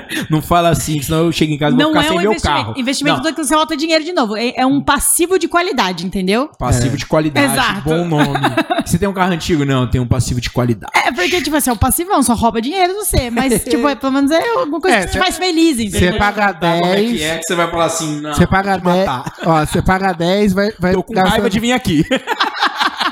não 0.30 0.40
fala 0.42 0.68
assim, 0.70 1.00
senão 1.02 1.24
eu 1.26 1.32
chego 1.32 1.52
em 1.52 1.58
casa 1.58 1.74
e 1.74 1.76
vou 1.76 1.84
Não 1.84 1.90
ficar 1.90 2.00
é 2.04 2.08
sem 2.08 2.18
um 2.18 2.20
meu 2.22 2.30
investimento. 2.32 2.58
carro. 2.64 2.74
Investimento 2.76 3.16
Não, 3.22 3.30
do 3.30 3.34
que 3.34 3.44
você 3.44 3.54
volta 3.54 3.76
dinheiro 3.76 4.04
de 4.04 4.12
novo. 4.12 4.36
É, 4.36 4.52
é 4.56 4.66
um 4.66 4.80
passivo 4.80 5.38
de 5.38 5.48
qualidade, 5.48 6.06
entendeu? 6.06 6.48
Passivo 6.58 6.96
de 6.96 7.06
qualidade, 7.06 7.52
Exato. 7.52 7.80
bom 7.82 8.04
nome. 8.06 8.26
Você 8.86 8.98
tem 8.98 9.08
um 9.08 9.12
carro 9.12 9.32
antigo? 9.32 9.64
Não, 9.64 9.82
eu 9.82 9.90
tenho 9.90 10.04
um 10.04 10.06
passivo 10.06 10.40
de 10.40 10.48
qualidade. 10.48 10.92
É 10.94 11.10
porque, 11.10 11.42
tipo 11.42 11.56
assim, 11.56 11.70
é 11.70 11.72
um 11.72 11.76
passivão, 11.76 12.22
só 12.22 12.34
rouba 12.34 12.60
dinheiro 12.62 12.92
de 12.92 12.98
você. 13.00 13.30
Mas, 13.30 13.62
tipo, 13.68 13.88
é, 13.88 13.96
pelo 13.96 14.12
menos 14.12 14.30
é 14.30 14.40
alguma 14.58 14.80
coisa 14.80 14.98
É, 14.98 15.06
que 15.06 15.12
te 15.12 15.18
faz 15.18 15.36
feliz, 15.36 15.80
entendeu? 15.80 16.12
Você 16.12 16.18
paga 16.18 16.54
Como 16.54 16.86
é 16.86 16.96
que 16.96 17.08
10. 17.18 17.20
é 17.22 17.38
que 17.38 17.42
você 17.44 17.54
vai 17.56 17.68
falar 17.70 17.84
assim? 17.86 18.20
Não, 18.20 18.32
Você 18.32 18.46
paga 18.46 18.78
vou 18.78 18.92
te 18.92 18.94
10. 18.96 19.06
matar. 19.08 19.32
Ó, 19.44 19.66
você 19.66 19.82
paga 19.82 20.12
10, 20.12 20.52
vai, 20.52 20.70
vai 20.78 20.92
Tô 20.92 21.02
com 21.02 21.18
raiva 21.20 21.50
de 21.50 21.58
vir 21.58 21.72
aqui. 21.72 22.04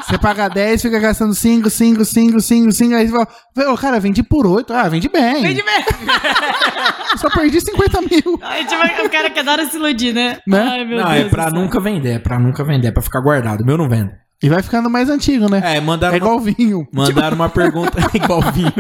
Você 0.07 0.19
paga 0.19 0.49
10, 0.49 0.83
fica 0.83 0.99
gastando 0.99 1.35
5, 1.35 1.69
5, 1.71 2.05
5, 2.05 2.41
5, 2.41 2.73
5. 2.73 2.95
Aí 2.95 3.09
você 3.09 3.13
fala, 3.55 3.73
ô, 3.73 3.77
cara, 3.77 3.99
vendi 4.01 4.23
por 4.23 4.47
8. 4.47 4.73
Ah, 4.73 4.89
vende 4.89 5.09
bem. 5.09 5.43
Vende 5.43 5.63
mesmo. 5.63 5.85
Só 7.19 7.31
perdi 7.31 7.61
50 7.61 8.01
mil. 8.03 8.39
Aí, 8.43 8.65
tipo, 8.67 8.83
o 9.07 9.11
cara 9.11 9.31
que 9.31 9.39
adora 9.41 9.65
se 9.67 9.77
iludir, 9.77 10.13
né? 10.13 10.39
Né? 10.47 10.61
Ai, 10.61 10.85
meu 10.85 10.99
não, 10.99 11.11
Deus 11.13 11.27
é 11.27 11.29
pra 11.29 11.51
nunca 11.51 11.81
vender, 11.81 12.15
é 12.15 12.19
pra 12.19 12.39
nunca 12.39 12.65
vender, 12.65 12.89
é 12.89 12.91
pra 12.93 13.03
ficar 13.03 13.21
guardado. 13.21 13.65
Meu 13.65 13.77
não 13.79 13.89
vende. 13.89 14.11
E 14.43 14.49
vai 14.49 14.63
ficando 14.63 14.91
mais 14.91 15.09
antigo, 15.09 15.49
né? 15.49 15.63
É, 15.77 15.81
mandaram, 15.81 16.13
É 16.15 16.17
igual 16.19 16.39
vinho. 16.39 16.87
mandaram 16.93 17.35
uma 17.37 17.49
pergunta 17.49 17.99
igual 18.13 18.43
vinho. 18.53 18.73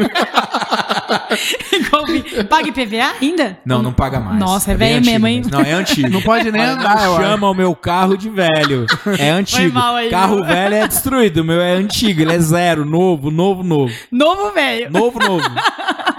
Paga 2.49 2.69
IPVA 2.69 3.12
ainda? 3.21 3.59
Não, 3.65 3.83
não 3.83 3.93
paga 3.93 4.21
mais. 4.21 4.39
Nossa, 4.39 4.73
é 4.73 4.77
bem 4.77 5.01
velho 5.01 5.07
mesmo, 5.07 5.27
hein? 5.27 5.43
Não, 5.51 5.61
é 5.61 5.73
antigo. 5.73 6.09
Não 6.09 6.21
pode 6.23 6.51
nem 6.51 6.62
andar, 6.62 6.99
chama 7.17 7.51
o 7.51 7.55
meu 7.55 7.75
carro 7.75 8.17
de 8.17 8.29
velho. 8.29 8.87
É 9.19 9.31
antigo. 9.31 9.73
mal 9.75 9.97
aí, 9.97 10.11
carro 10.11 10.37
viu? 10.37 10.45
velho 10.45 10.75
é 10.75 10.87
destruído. 10.89 11.39
O 11.41 11.45
meu 11.45 11.61
é 11.61 11.73
antigo. 11.73 12.21
Ele 12.23 12.33
é 12.33 12.39
zero, 12.39 12.85
novo, 12.85 13.31
novo, 13.31 13.62
novo. 13.62 13.93
Novo, 14.11 14.53
velho. 14.53 14.91
Novo, 14.91 15.19
novo. 15.19 15.45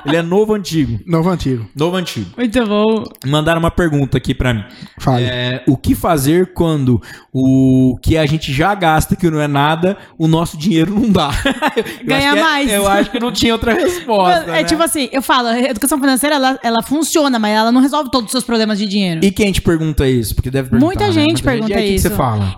Ele 0.06 0.18
é 0.18 0.22
novo, 0.22 0.54
antigo. 0.54 1.00
Novo 1.06 1.30
antigo. 1.30 1.68
Novo, 1.76 1.96
antigo. 1.98 2.30
Muito 2.38 2.66
bom. 2.68 3.04
Mandaram 3.26 3.60
uma 3.60 3.72
pergunta 3.72 4.18
aqui 4.18 4.34
pra 4.36 4.54
mim. 4.54 4.64
Fale. 5.00 5.24
É, 5.26 5.64
o 5.68 5.76
que 5.76 5.96
fazer 5.96 6.54
quando 6.54 7.02
o 7.34 7.98
que 8.02 8.18
a 8.18 8.26
gente 8.26 8.54
já 8.54 8.76
gasta, 8.76 9.16
que 9.16 9.30
não 9.30 9.40
é 9.42 9.48
nada, 9.48 9.98
o 10.18 10.28
nosso 10.28 10.58
dinheiro 10.58 10.94
não 10.94 11.10
dá? 11.12 11.32
Eu 11.76 12.06
Ganha 12.06 12.28
acho 12.28 12.34
que 12.34 12.38
é- 12.40 12.42
mais. 12.44 12.72
eu 12.72 12.88
acho 12.88 13.12
que 13.12 13.20
não 13.20 13.32
tinha 13.32 13.54
outra 13.54 13.74
resposta. 13.76 14.44
é 14.50 14.52
né? 14.52 14.64
tipo 14.64 14.82
assim, 14.86 15.10
eu 15.12 15.22
falo, 15.22 15.50
a 15.50 15.60
educação 15.60 16.00
financeira, 16.00 16.36
ela, 16.36 16.60
ela 16.64 16.82
funciona, 16.84 17.38
mas 17.38 17.56
ela 17.56 17.72
não 17.72 17.82
resolve 17.82 18.10
todos 18.10 18.28
os 18.28 18.32
seus 18.32 18.44
problemas 18.44 18.78
de 18.80 18.88
dinheiro. 18.88 19.22
E 19.24 19.32
quem 19.32 19.52
te 19.52 19.62
pergunta 19.62 20.08
isso? 20.08 20.34
Porque 20.36 20.50
deve 20.50 20.70
perguntar. 20.70 20.86
Muita 20.86 21.08
né? 21.08 21.12
gente 21.12 21.44
pergunta 21.44 21.72
E 21.72 21.76
aí, 21.76 21.84
o 21.84 21.88
que 21.90 21.96
isso. 21.96 22.10
você 22.10 22.16
fala? 22.16 22.56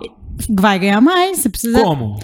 Vai 0.50 0.78
ganhar 0.78 1.00
mais, 1.00 1.38
você 1.38 1.48
precisa... 1.48 1.82
Como? 1.82 2.16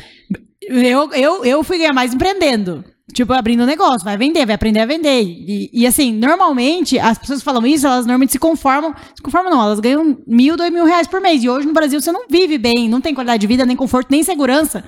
Eu, 0.63 1.13
eu, 1.13 1.45
eu 1.45 1.65
fui 1.65 1.79
ganhar 1.79 1.93
mais 1.93 2.15
empreendendo. 2.15 2.85
Tipo, 3.13 3.35
abrindo 3.35 3.63
um 3.63 3.67
negócio, 3.67 4.03
vai 4.03 4.17
vender, 4.17 4.47
vai 4.47 4.55
aprender 4.55 4.81
a 4.81 4.87
vender. 4.87 5.23
E, 5.23 5.71
e, 5.73 5.87
assim, 5.87 6.11
normalmente, 6.11 6.99
as 6.99 7.19
pessoas 7.19 7.41
que 7.41 7.45
falam 7.45 7.65
isso, 7.67 7.87
elas 7.87 8.07
normalmente 8.07 8.33
se 8.33 8.39
conformam. 8.39 8.95
Se 9.15 9.23
conformam, 9.23 9.53
não, 9.53 9.63
elas 9.63 9.79
ganham 9.79 10.17
mil, 10.27 10.57
dois 10.57 10.73
mil 10.73 10.87
reais 10.87 11.07
por 11.07 11.21
mês. 11.21 11.45
E 11.45 11.49
hoje 11.49 11.67
no 11.67 11.75
Brasil 11.75 12.01
você 12.01 12.11
não 12.11 12.27
vive 12.29 12.57
bem, 12.57 12.89
não 12.89 13.03
tem 13.03 13.15
qualidade 13.15 13.43
de 13.43 13.47
vida, 13.47 13.67
nem 13.67 13.77
conforto, 13.77 14.09
nem 14.11 14.23
segurança 14.23 14.83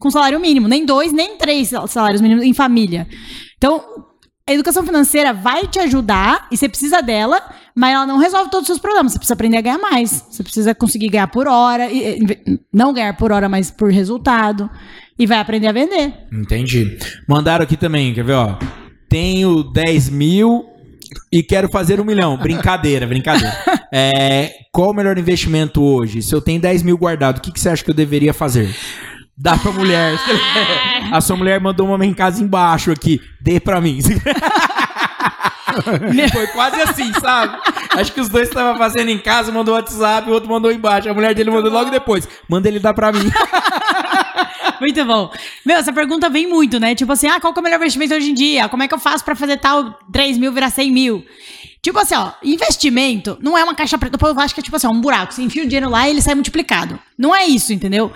com 0.00 0.10
salário 0.10 0.40
mínimo. 0.40 0.66
Nem 0.66 0.84
dois, 0.84 1.12
nem 1.12 1.38
três 1.38 1.68
sal- 1.68 1.86
salários 1.86 2.20
mínimos 2.20 2.44
em 2.44 2.52
família. 2.52 3.06
Então, 3.56 3.82
a 4.50 4.54
educação 4.54 4.84
financeira 4.84 5.32
vai 5.32 5.68
te 5.68 5.78
ajudar 5.78 6.48
e 6.50 6.56
você 6.56 6.68
precisa 6.68 7.00
dela, 7.00 7.40
mas 7.74 7.94
ela 7.94 8.04
não 8.04 8.18
resolve 8.18 8.50
todos 8.50 8.62
os 8.62 8.66
seus 8.66 8.78
problemas. 8.80 9.12
Você 9.12 9.18
precisa 9.18 9.34
aprender 9.34 9.58
a 9.58 9.60
ganhar 9.60 9.78
mais. 9.78 10.24
Você 10.28 10.42
precisa 10.42 10.74
conseguir 10.74 11.08
ganhar 11.08 11.28
por 11.28 11.46
hora, 11.46 11.88
não 12.72 12.92
ganhar 12.92 13.16
por 13.16 13.30
hora, 13.30 13.48
mas 13.48 13.70
por 13.70 13.92
resultado. 13.92 14.68
E 15.16 15.24
vai 15.24 15.38
aprender 15.38 15.68
a 15.68 15.72
vender. 15.72 16.12
Entendi. 16.32 16.98
Mandaram 17.28 17.62
aqui 17.62 17.76
também, 17.76 18.12
quer 18.12 18.24
ver, 18.24 18.32
ó? 18.32 18.58
Tenho 19.08 19.62
10 19.62 20.08
mil 20.08 20.64
e 21.32 21.42
quero 21.44 21.68
fazer 21.68 22.00
um 22.00 22.04
milhão. 22.04 22.36
Brincadeira, 22.36 23.06
brincadeira. 23.06 23.56
É, 23.92 24.52
qual 24.72 24.90
o 24.90 24.94
melhor 24.94 25.18
investimento 25.18 25.82
hoje? 25.82 26.22
Se 26.22 26.32
eu 26.32 26.40
tenho 26.40 26.60
10 26.60 26.84
mil 26.84 26.96
guardado, 26.96 27.38
o 27.38 27.40
que, 27.40 27.50
que 27.50 27.58
você 27.58 27.70
acha 27.70 27.82
que 27.82 27.90
eu 27.90 27.94
deveria 27.94 28.32
fazer? 28.32 28.72
Dá 29.40 29.56
pra 29.56 29.72
mulher. 29.72 30.18
A 31.10 31.20
sua 31.22 31.34
mulher 31.34 31.58
mandou 31.58 31.86
uma 31.86 32.04
em 32.04 32.12
casa 32.12 32.42
embaixo 32.42 32.92
aqui. 32.92 33.22
Dê 33.40 33.58
pra 33.58 33.80
mim. 33.80 34.00
Foi 36.32 36.46
quase 36.48 36.82
assim, 36.82 37.10
sabe? 37.18 37.56
Acho 37.96 38.12
que 38.12 38.20
os 38.20 38.28
dois 38.28 38.48
estavam 38.48 38.76
fazendo 38.76 39.08
em 39.08 39.18
casa, 39.18 39.50
mandou 39.50 39.74
WhatsApp, 39.74 40.28
o 40.28 40.32
outro 40.32 40.50
mandou 40.50 40.70
embaixo. 40.70 41.08
A 41.08 41.14
mulher 41.14 41.34
dele 41.34 41.50
mandou 41.50 41.72
logo 41.72 41.90
depois. 41.90 42.28
Manda 42.48 42.68
ele 42.68 42.78
dar 42.78 42.92
pra 42.92 43.10
mim. 43.12 43.30
Muito 44.78 45.04
bom. 45.06 45.32
Meu, 45.64 45.76
essa 45.76 45.92
pergunta 45.92 46.28
vem 46.30 46.46
muito, 46.46 46.80
né? 46.80 46.94
Tipo 46.94 47.12
assim, 47.12 47.28
ah, 47.28 47.38
qual 47.38 47.52
que 47.52 47.58
é 47.58 47.60
o 47.60 47.62
melhor 47.62 47.76
investimento 47.76 48.14
hoje 48.14 48.30
em 48.30 48.34
dia? 48.34 48.66
Como 48.68 48.82
é 48.82 48.88
que 48.88 48.94
eu 48.94 48.98
faço 48.98 49.22
pra 49.22 49.34
fazer 49.34 49.58
tal 49.58 49.98
3 50.10 50.38
mil 50.38 50.52
virar 50.52 50.70
100 50.70 50.90
mil? 50.90 51.24
Tipo 51.82 51.98
assim, 51.98 52.14
ó, 52.14 52.32
investimento 52.42 53.38
não 53.42 53.56
é 53.56 53.64
uma 53.64 53.74
caixa 53.74 53.98
preta. 53.98 54.16
O 54.16 54.18
povo 54.18 54.40
acha 54.40 54.54
que 54.54 54.60
é 54.60 54.62
tipo 54.62 54.76
assim, 54.76 54.86
ó, 54.86 54.90
um 54.90 55.00
buraco. 55.00 55.34
Você 55.34 55.42
enfia 55.42 55.64
o 55.64 55.66
dinheiro 55.66 55.90
lá 55.90 56.06
e 56.06 56.12
ele 56.12 56.22
sai 56.22 56.34
multiplicado. 56.34 56.98
Não 57.20 57.36
é 57.36 57.44
isso, 57.44 57.70
entendeu? 57.72 58.10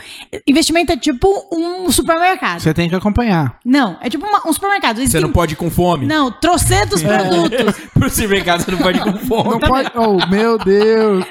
Investimento 0.46 0.90
é 0.92 0.96
tipo 0.96 1.28
um 1.52 1.92
supermercado. 1.92 2.61
Você 2.61 2.72
tem 2.72 2.88
que 2.88 2.94
acompanhar. 2.94 3.59
Não, 3.62 3.98
é 4.00 4.09
tipo 4.09 4.26
uma- 4.26 4.40
um 4.48 4.52
supermercado. 4.52 5.07
Você 5.07 5.20
não 5.20 5.30
pode 5.30 5.52
ir 5.52 5.57
com 5.57 5.70
fome? 5.70 6.07
Não, 6.07 6.30
trocentos 6.32 7.02
produtos. 7.02 7.74
Pro 7.92 8.09
supermercado 8.09 8.62
você 8.62 8.70
não 8.70 8.78
pode 8.78 8.98
ir 8.98 9.02
com 9.02 9.18
fome. 9.18 9.50
Não 9.50 9.61
pode. 9.61 9.90
Oh, 9.94 10.26
meu 10.28 10.57
Deus. 10.57 11.24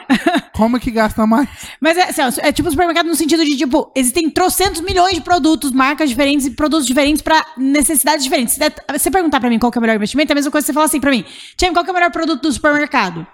Como 0.54 0.80
que 0.80 0.92
gasta 0.92 1.26
mais? 1.26 1.50
Mas 1.82 1.98
é, 1.98 2.10
ó, 2.24 2.32
é 2.48 2.52
tipo 2.52 2.68
um 2.68 2.72
supermercado 2.72 3.08
no 3.08 3.16
sentido 3.16 3.44
de, 3.44 3.58
tipo, 3.58 3.92
existem 3.96 4.30
trocentos 4.30 4.82
milhões 4.82 5.16
de 5.16 5.22
produtos, 5.22 5.72
marcas 5.72 6.10
diferentes 6.10 6.46
e 6.46 6.52
produtos 6.52 6.86
diferentes 6.86 7.24
pra 7.24 7.44
necessidades 7.58 8.24
diferentes. 8.24 8.54
Se 8.54 8.60
você 9.00 9.10
perguntar 9.10 9.40
pra 9.40 9.50
mim 9.50 9.58
qual 9.58 9.72
que 9.72 9.78
é 9.78 9.80
o 9.80 9.82
melhor 9.82 9.96
investimento, 9.96 10.32
é 10.32 10.34
a 10.34 10.36
mesma 10.36 10.52
coisa 10.52 10.64
que 10.64 10.68
você 10.68 10.74
falar 10.74 10.86
assim 10.86 11.00
pra 11.00 11.10
mim, 11.10 11.26
Tim, 11.58 11.74
qual 11.74 11.84
que 11.84 11.90
é 11.90 11.92
o 11.92 11.96
melhor 11.96 12.12
produto 12.12 12.42
do 12.44 12.52
supermercado? 12.52 13.26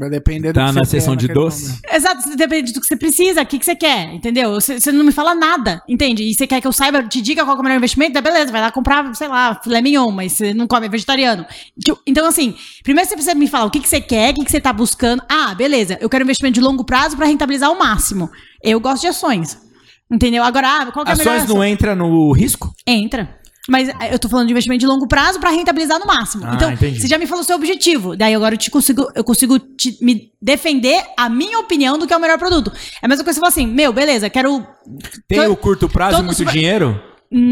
Vai 0.00 0.08
depender 0.08 0.54
Tá 0.54 0.68
que 0.68 0.72
na 0.72 0.82
você 0.82 0.92
sessão 0.98 1.14
quer 1.14 1.26
de 1.26 1.34
doce? 1.34 1.64
momento. 1.66 1.80
Exato, 1.92 2.34
depende 2.34 2.72
do 2.72 2.80
que 2.80 2.86
você 2.86 2.96
precisa, 2.96 3.42
o 3.42 3.46
que, 3.46 3.58
que 3.58 3.66
você 3.66 3.76
quer, 3.76 4.14
entendeu? 4.14 4.54
Você, 4.54 4.80
você 4.80 4.90
não 4.90 5.04
me 5.04 5.12
fala 5.12 5.34
nada, 5.34 5.82
entende? 5.86 6.22
E 6.22 6.32
você 6.32 6.46
quer 6.46 6.58
que 6.58 6.66
eu 6.66 6.72
saiba, 6.72 7.02
te 7.02 7.20
diga 7.20 7.44
qual 7.44 7.54
é 7.54 7.60
o 7.60 7.62
melhor 7.62 7.76
investimento, 7.76 8.14
tá 8.14 8.22
beleza, 8.22 8.50
vai 8.50 8.62
lá 8.62 8.72
comprar, 8.72 9.14
sei 9.14 9.28
lá, 9.28 9.60
filé 9.62 9.82
mignon, 9.82 10.10
mas 10.10 10.32
você 10.32 10.54
não 10.54 10.66
come, 10.66 10.86
é 10.86 10.88
vegetariano. 10.88 11.44
Tipo, 11.84 12.00
Então, 12.06 12.26
assim, 12.26 12.54
primeiro 12.82 13.06
você 13.10 13.14
precisa 13.14 13.34
me 13.34 13.46
falar 13.46 13.66
o 13.66 13.70
que, 13.70 13.78
que 13.78 13.88
você 13.88 14.00
quer, 14.00 14.30
o 14.30 14.34
que, 14.36 14.44
que 14.46 14.50
você 14.50 14.58
tá 14.60 14.72
buscando. 14.72 15.22
Ah, 15.28 15.54
beleza, 15.54 15.98
eu 16.00 16.08
quero 16.08 16.24
investimento 16.24 16.54
de 16.54 16.62
longo 16.62 16.82
prazo 16.82 17.14
pra 17.14 17.26
rentabilizar 17.26 17.68
ao 17.68 17.78
máximo. 17.78 18.30
Eu 18.62 18.80
gosto 18.80 19.02
de 19.02 19.08
ações, 19.08 19.58
entendeu? 20.10 20.42
Agora, 20.42 20.66
ah, 20.80 20.92
qual 20.92 21.04
que 21.04 21.10
é 21.10 21.14
a 21.14 21.16
melhor 21.18 21.36
Ações 21.36 21.48
não 21.48 21.62
entra 21.62 21.94
no 21.94 22.32
risco? 22.32 22.72
Entra. 22.86 23.38
Mas 23.68 23.88
eh, 23.88 24.12
eu 24.14 24.18
tô 24.18 24.28
falando 24.28 24.46
de 24.46 24.52
investimento 24.52 24.80
de 24.80 24.86
longo 24.86 25.06
prazo 25.06 25.38
pra 25.38 25.50
rentabilizar 25.50 25.98
no 25.98 26.06
máximo. 26.06 26.44
Ah, 26.46 26.54
então, 26.54 26.72
entendi. 26.72 27.00
você 27.00 27.06
já 27.06 27.18
me 27.18 27.26
falou 27.26 27.42
o 27.42 27.46
seu 27.46 27.56
objetivo. 27.56 28.16
Daí 28.16 28.34
agora 28.34 28.54
eu, 28.54 28.58
te 28.58 28.70
consigo, 28.70 29.10
eu 29.14 29.22
consigo 29.22 29.58
te- 29.58 29.98
me 30.02 30.32
defender 30.40 31.02
a 31.16 31.28
minha 31.28 31.58
opinião 31.58 31.98
do 31.98 32.06
que 32.06 32.12
é 32.12 32.16
o 32.16 32.20
melhor 32.20 32.38
produto. 32.38 32.72
É 33.02 33.06
a 33.06 33.08
mesma 33.08 33.22
coisa 33.24 33.38
que 33.38 33.44
você 33.44 33.52
fala 33.52 33.66
assim, 33.66 33.66
meu, 33.66 33.92
beleza, 33.92 34.30
quero. 34.30 34.66
Tem 35.28 35.40
o 35.46 35.56
curto 35.56 35.88
prazo 35.88 36.20
e 36.20 36.22
muito 36.22 36.44
dinheiro? 36.44 37.00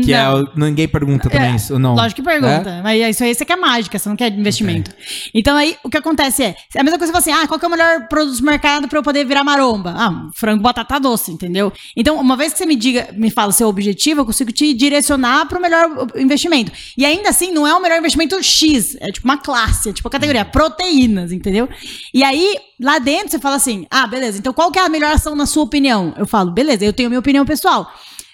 Que 0.04 0.12
é, 0.12 0.24
Não. 0.24 0.42
o- 0.42 0.48
ninguém 0.56 0.88
pergunta 0.88 1.30
também 1.30 1.52
É, 1.52 1.54
isso, 1.54 1.74
ou 1.74 1.78
não? 1.78 1.94
Lógico 1.94 2.20
que 2.20 2.28
pergunta. 2.28 2.80
Mas 2.82 3.10
isso 3.10 3.22
aí 3.22 3.32
você 3.32 3.44
quer 3.44 3.54
mágica, 3.56 3.96
você 3.96 4.08
não 4.08 4.16
quer 4.16 4.32
investimento. 4.32 4.90
Então 5.32 5.56
aí 5.56 5.76
o 5.84 5.88
que 5.88 5.96
acontece 5.96 6.42
é, 6.42 6.56
a 6.76 6.82
mesma 6.82 6.98
coisa 6.98 7.12
você 7.12 7.22
fala 7.22 7.36
assim, 7.36 7.44
ah, 7.44 7.46
qual 7.46 7.60
que 7.60 7.64
é 7.64 7.68
o 7.68 7.70
melhor 7.70 8.08
produto 8.08 8.36
do 8.38 8.44
mercado 8.44 8.88
pra 8.88 8.98
eu 8.98 9.02
poder 9.04 9.24
virar 9.24 9.44
maromba? 9.44 9.94
Ah, 9.96 10.28
frango 10.34 10.64
batata 10.64 10.98
doce, 10.98 11.30
entendeu? 11.30 11.72
Então, 11.96 12.16
uma 12.20 12.36
vez 12.36 12.52
que 12.52 12.58
você 12.58 12.66
me 12.66 12.74
diga, 12.74 13.10
me 13.16 13.30
fala 13.30 13.50
o 13.50 13.52
seu 13.52 13.68
objetivo, 13.68 14.22
eu 14.22 14.26
consigo 14.26 14.50
te 14.50 14.74
direcionar 14.74 15.46
pro 15.46 15.60
melhor 15.60 16.08
investimento. 16.16 16.72
E 16.96 17.06
ainda 17.06 17.28
assim, 17.28 17.52
não 17.52 17.64
é 17.64 17.72
o 17.72 17.80
melhor 17.80 17.98
investimento 17.98 18.42
X, 18.42 18.96
é 19.00 19.06
tipo 19.12 19.28
uma 19.28 19.38
classe, 19.38 19.90
é 19.90 19.92
tipo 19.92 20.08
a 20.08 20.10
categoria 20.10 20.44
proteínas, 20.44 21.30
entendeu? 21.30 21.68
E 22.12 22.24
aí, 22.24 22.56
lá 22.80 22.98
dentro 22.98 23.30
você 23.30 23.38
fala 23.38 23.54
assim, 23.54 23.86
ah, 23.88 24.08
beleza, 24.08 24.38
então 24.38 24.52
qual 24.52 24.72
que 24.72 24.78
é 24.80 24.82
a 24.84 24.88
melhor 24.88 25.12
ação 25.12 25.36
na 25.36 25.46
sua 25.46 25.62
opinião? 25.62 26.12
Eu 26.18 26.26
falo, 26.26 26.50
beleza, 26.50 26.84
eu 26.84 26.92
tenho 26.92 27.08
minha 27.08 27.20
opinião 27.20 27.46
pessoal. 27.46 27.88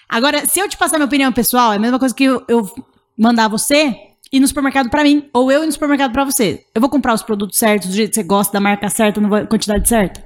Agora, 0.07 0.45
se 0.45 0.59
eu 0.59 0.69
te 0.69 0.77
passar 0.77 0.97
minha 0.97 1.07
opinião 1.07 1.31
pessoal, 1.31 1.73
é 1.73 1.77
a 1.77 1.79
mesma 1.79 1.99
coisa 1.99 2.13
que 2.13 2.23
eu, 2.23 2.43
eu 2.47 2.69
mandar 3.17 3.47
você 3.47 3.95
ir 4.31 4.39
no 4.39 4.47
supermercado 4.47 4.89
pra 4.89 5.03
mim, 5.03 5.29
ou 5.33 5.51
eu 5.51 5.63
ir 5.63 5.65
no 5.65 5.71
supermercado 5.71 6.11
pra 6.11 6.23
você. 6.25 6.65
Eu 6.73 6.81
vou 6.81 6.89
comprar 6.89 7.13
os 7.13 7.23
produtos 7.23 7.57
certos, 7.57 7.89
do 7.89 7.95
jeito 7.95 8.09
que 8.09 8.15
você 8.15 8.23
gosta, 8.23 8.53
da 8.53 8.59
marca 8.59 8.89
certa, 8.89 9.21
na 9.21 9.45
quantidade 9.45 9.87
certa. 9.87 10.23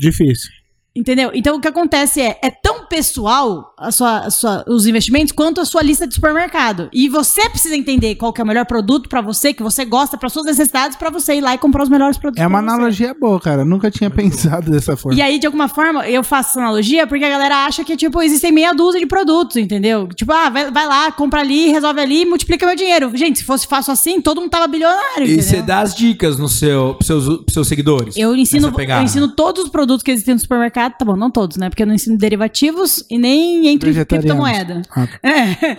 Difícil. 0.00 0.50
Entendeu? 0.94 1.30
Então 1.34 1.56
o 1.56 1.60
que 1.60 1.68
acontece 1.68 2.20
é, 2.20 2.38
é 2.42 2.50
tão 2.50 2.81
pessoal 2.96 3.74
a 3.78 3.90
sua, 3.90 4.18
a 4.18 4.30
sua- 4.30 4.64
os 4.68 4.86
investimentos 4.86 5.32
quanto 5.32 5.60
a 5.62 5.64
sua 5.64 5.82
lista 5.82 6.06
de 6.06 6.14
supermercado. 6.14 6.90
E 6.92 7.08
você 7.08 7.48
precisa 7.48 7.74
entender 7.74 8.16
qual 8.16 8.32
que 8.34 8.40
é 8.40 8.44
o 8.44 8.46
melhor 8.46 8.66
produto 8.66 9.08
pra 9.08 9.22
você, 9.22 9.54
que 9.54 9.62
você 9.62 9.84
gosta, 9.86 10.18
para 10.18 10.28
suas 10.28 10.44
necessidades, 10.44 10.96
pra 10.96 11.08
você 11.08 11.36
ir 11.36 11.40
lá 11.40 11.54
e 11.54 11.58
comprar 11.58 11.82
os 11.84 11.88
melhores 11.88 12.18
produtos. 12.18 12.42
É 12.44 12.46
uma 12.46 12.58
analogia 12.58 13.14
boa, 13.18 13.40
cara. 13.40 13.64
Nunca 13.64 13.90
tinha 13.90 14.10
pensado 14.10 14.70
dessa 14.70 14.94
forma. 14.94 15.18
E 15.18 15.22
aí, 15.22 15.38
de 15.38 15.46
alguma 15.46 15.68
forma, 15.68 16.06
eu 16.06 16.22
faço 16.22 16.50
essa 16.50 16.60
analogia 16.60 17.06
porque 17.06 17.24
a 17.24 17.30
galera 17.30 17.64
acha 17.64 17.82
que, 17.82 17.96
tipo, 17.96 18.20
existem 18.20 18.52
meia 18.52 18.74
dúzia 18.74 19.00
de 19.00 19.06
produtos, 19.06 19.56
entendeu? 19.56 20.06
Tipo, 20.08 20.30
ah, 20.32 20.50
vai, 20.50 20.70
vai 20.70 20.86
lá, 20.86 21.10
compra 21.10 21.40
ali, 21.40 21.68
resolve 21.70 21.98
ali 21.98 22.22
e 22.22 22.24
multiplica 22.26 22.66
meu 22.66 22.76
dinheiro. 22.76 23.10
Gente, 23.16 23.38
se 23.38 23.44
fosse 23.44 23.66
fácil 23.66 23.92
assim, 23.94 24.20
todo 24.20 24.38
mundo 24.40 24.50
tava 24.50 24.66
bilionário, 24.66 25.26
E 25.26 25.42
você 25.42 25.62
dá 25.62 25.80
as 25.80 25.94
dicas 25.94 26.38
no 26.38 26.48
seu, 26.48 26.94
pros, 26.94 27.06
seus, 27.06 27.24
pros 27.24 27.54
seus 27.54 27.66
seguidores? 27.68 28.16
Eu 28.18 28.36
ensino, 28.36 28.68
eu 28.98 29.02
ensino 29.02 29.28
todos 29.28 29.64
os 29.64 29.70
produtos 29.70 30.02
que 30.02 30.10
existem 30.10 30.34
no 30.34 30.40
supermercado, 30.40 30.92
tá 30.98 31.04
bom, 31.04 31.16
não 31.16 31.30
todos, 31.30 31.56
né? 31.56 31.70
Porque 31.70 31.82
eu 31.82 31.86
não 31.86 31.94
ensino 31.94 32.18
derivativos 32.18 32.81
e 33.10 33.18
nem 33.18 33.66
entre 33.68 33.92
criptomoeda. 34.04 34.82
Ah, 34.90 35.06
tá. 35.06 35.18
É. 35.22 35.76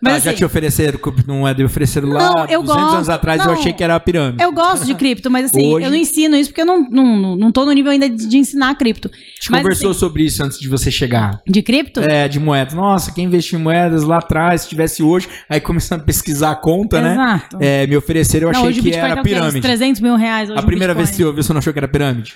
Mas 0.00 0.14
Ah, 0.14 0.18
já 0.18 0.30
assim, 0.30 0.38
te 0.38 0.44
ofereceram, 0.44 0.98
não 1.26 1.46
é 1.46 1.54
de 1.54 1.64
ofereceram 1.64 2.08
lá 2.08 2.18
Não, 2.20 2.38
eu 2.46 2.62
200 2.62 2.66
gosto. 2.66 2.94
anos 2.96 3.08
atrás 3.08 3.40
eu 3.40 3.46
Não. 3.46 3.54
achei 3.54 3.72
que 3.72 3.82
era 3.82 3.94
a 3.94 4.00
pirâmide. 4.00 4.42
eu 4.42 4.52
gosto 4.52 4.84
de 4.84 4.94
cripto, 4.94 5.30
mas 5.30 5.46
assim, 5.46 5.72
Hoje- 5.72 5.86
eu 5.86 5.90
não 5.90 5.96
ensino 5.96 6.36
isso 6.36 6.50
porque 6.50 6.60
eu 6.62 6.66
não, 6.66 6.82
não, 6.88 7.36
não, 7.36 7.52
tô 7.52 7.64
no 7.64 7.72
nível 7.72 7.90
ainda 7.92 8.08
de, 8.08 8.26
de 8.26 8.36
ensinar 8.38 8.74
cripto. 8.76 9.08
A 9.12 9.16
gente 9.16 9.50
Mas, 9.50 9.62
conversou 9.62 9.90
assim, 9.90 10.00
sobre 10.00 10.24
isso 10.24 10.42
antes 10.42 10.58
de 10.58 10.68
você 10.68 10.90
chegar. 10.90 11.40
de 11.48 11.62
cripto? 11.62 12.00
É, 12.00 12.28
de 12.28 12.38
moedas. 12.38 12.74
Nossa, 12.74 13.12
quem 13.12 13.24
investiu 13.24 13.58
em 13.58 13.62
moedas 13.62 14.02
lá 14.04 14.18
atrás, 14.18 14.62
se 14.62 14.68
tivesse 14.68 15.02
hoje, 15.02 15.28
aí 15.48 15.60
começando 15.60 16.00
a 16.00 16.04
pesquisar 16.04 16.50
a 16.52 16.56
conta, 16.56 17.00
né? 17.00 17.12
Exato. 17.12 17.56
É, 17.60 17.86
me 17.86 17.96
ofereceram, 17.96 18.48
eu 18.48 18.52
não, 18.52 18.68
achei 18.68 18.82
que 18.82 18.94
era 18.94 19.16
tá 19.16 19.22
pirâmide. 19.22 19.60
300 19.60 20.00
mil 20.00 20.16
reais 20.16 20.50
hoje 20.50 20.58
A 20.58 20.62
primeira 20.62 20.94
vez 20.94 21.10
que 21.10 21.16
você 21.16 21.24
ouviu, 21.24 21.42
você 21.42 21.52
não 21.52 21.58
achou 21.58 21.72
que 21.72 21.78
era 21.78 21.88
pirâmide? 21.88 22.34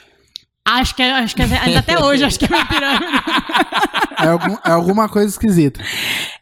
Acho 0.69 0.97
que, 0.97 1.03
é- 1.03 1.13
acho 1.13 1.37
que 1.37 1.43
é- 1.43 1.77
até 1.77 1.99
hoje, 2.03 2.25
acho 2.25 2.39
que 2.39 2.45
é 2.45 2.49
meio 2.49 2.67
pirâmide. 2.67 3.05
É, 4.19 4.27
algum- 4.29 4.57
é 4.65 4.71
alguma 4.71 5.09
coisa 5.09 5.29
esquisita. 5.29 5.81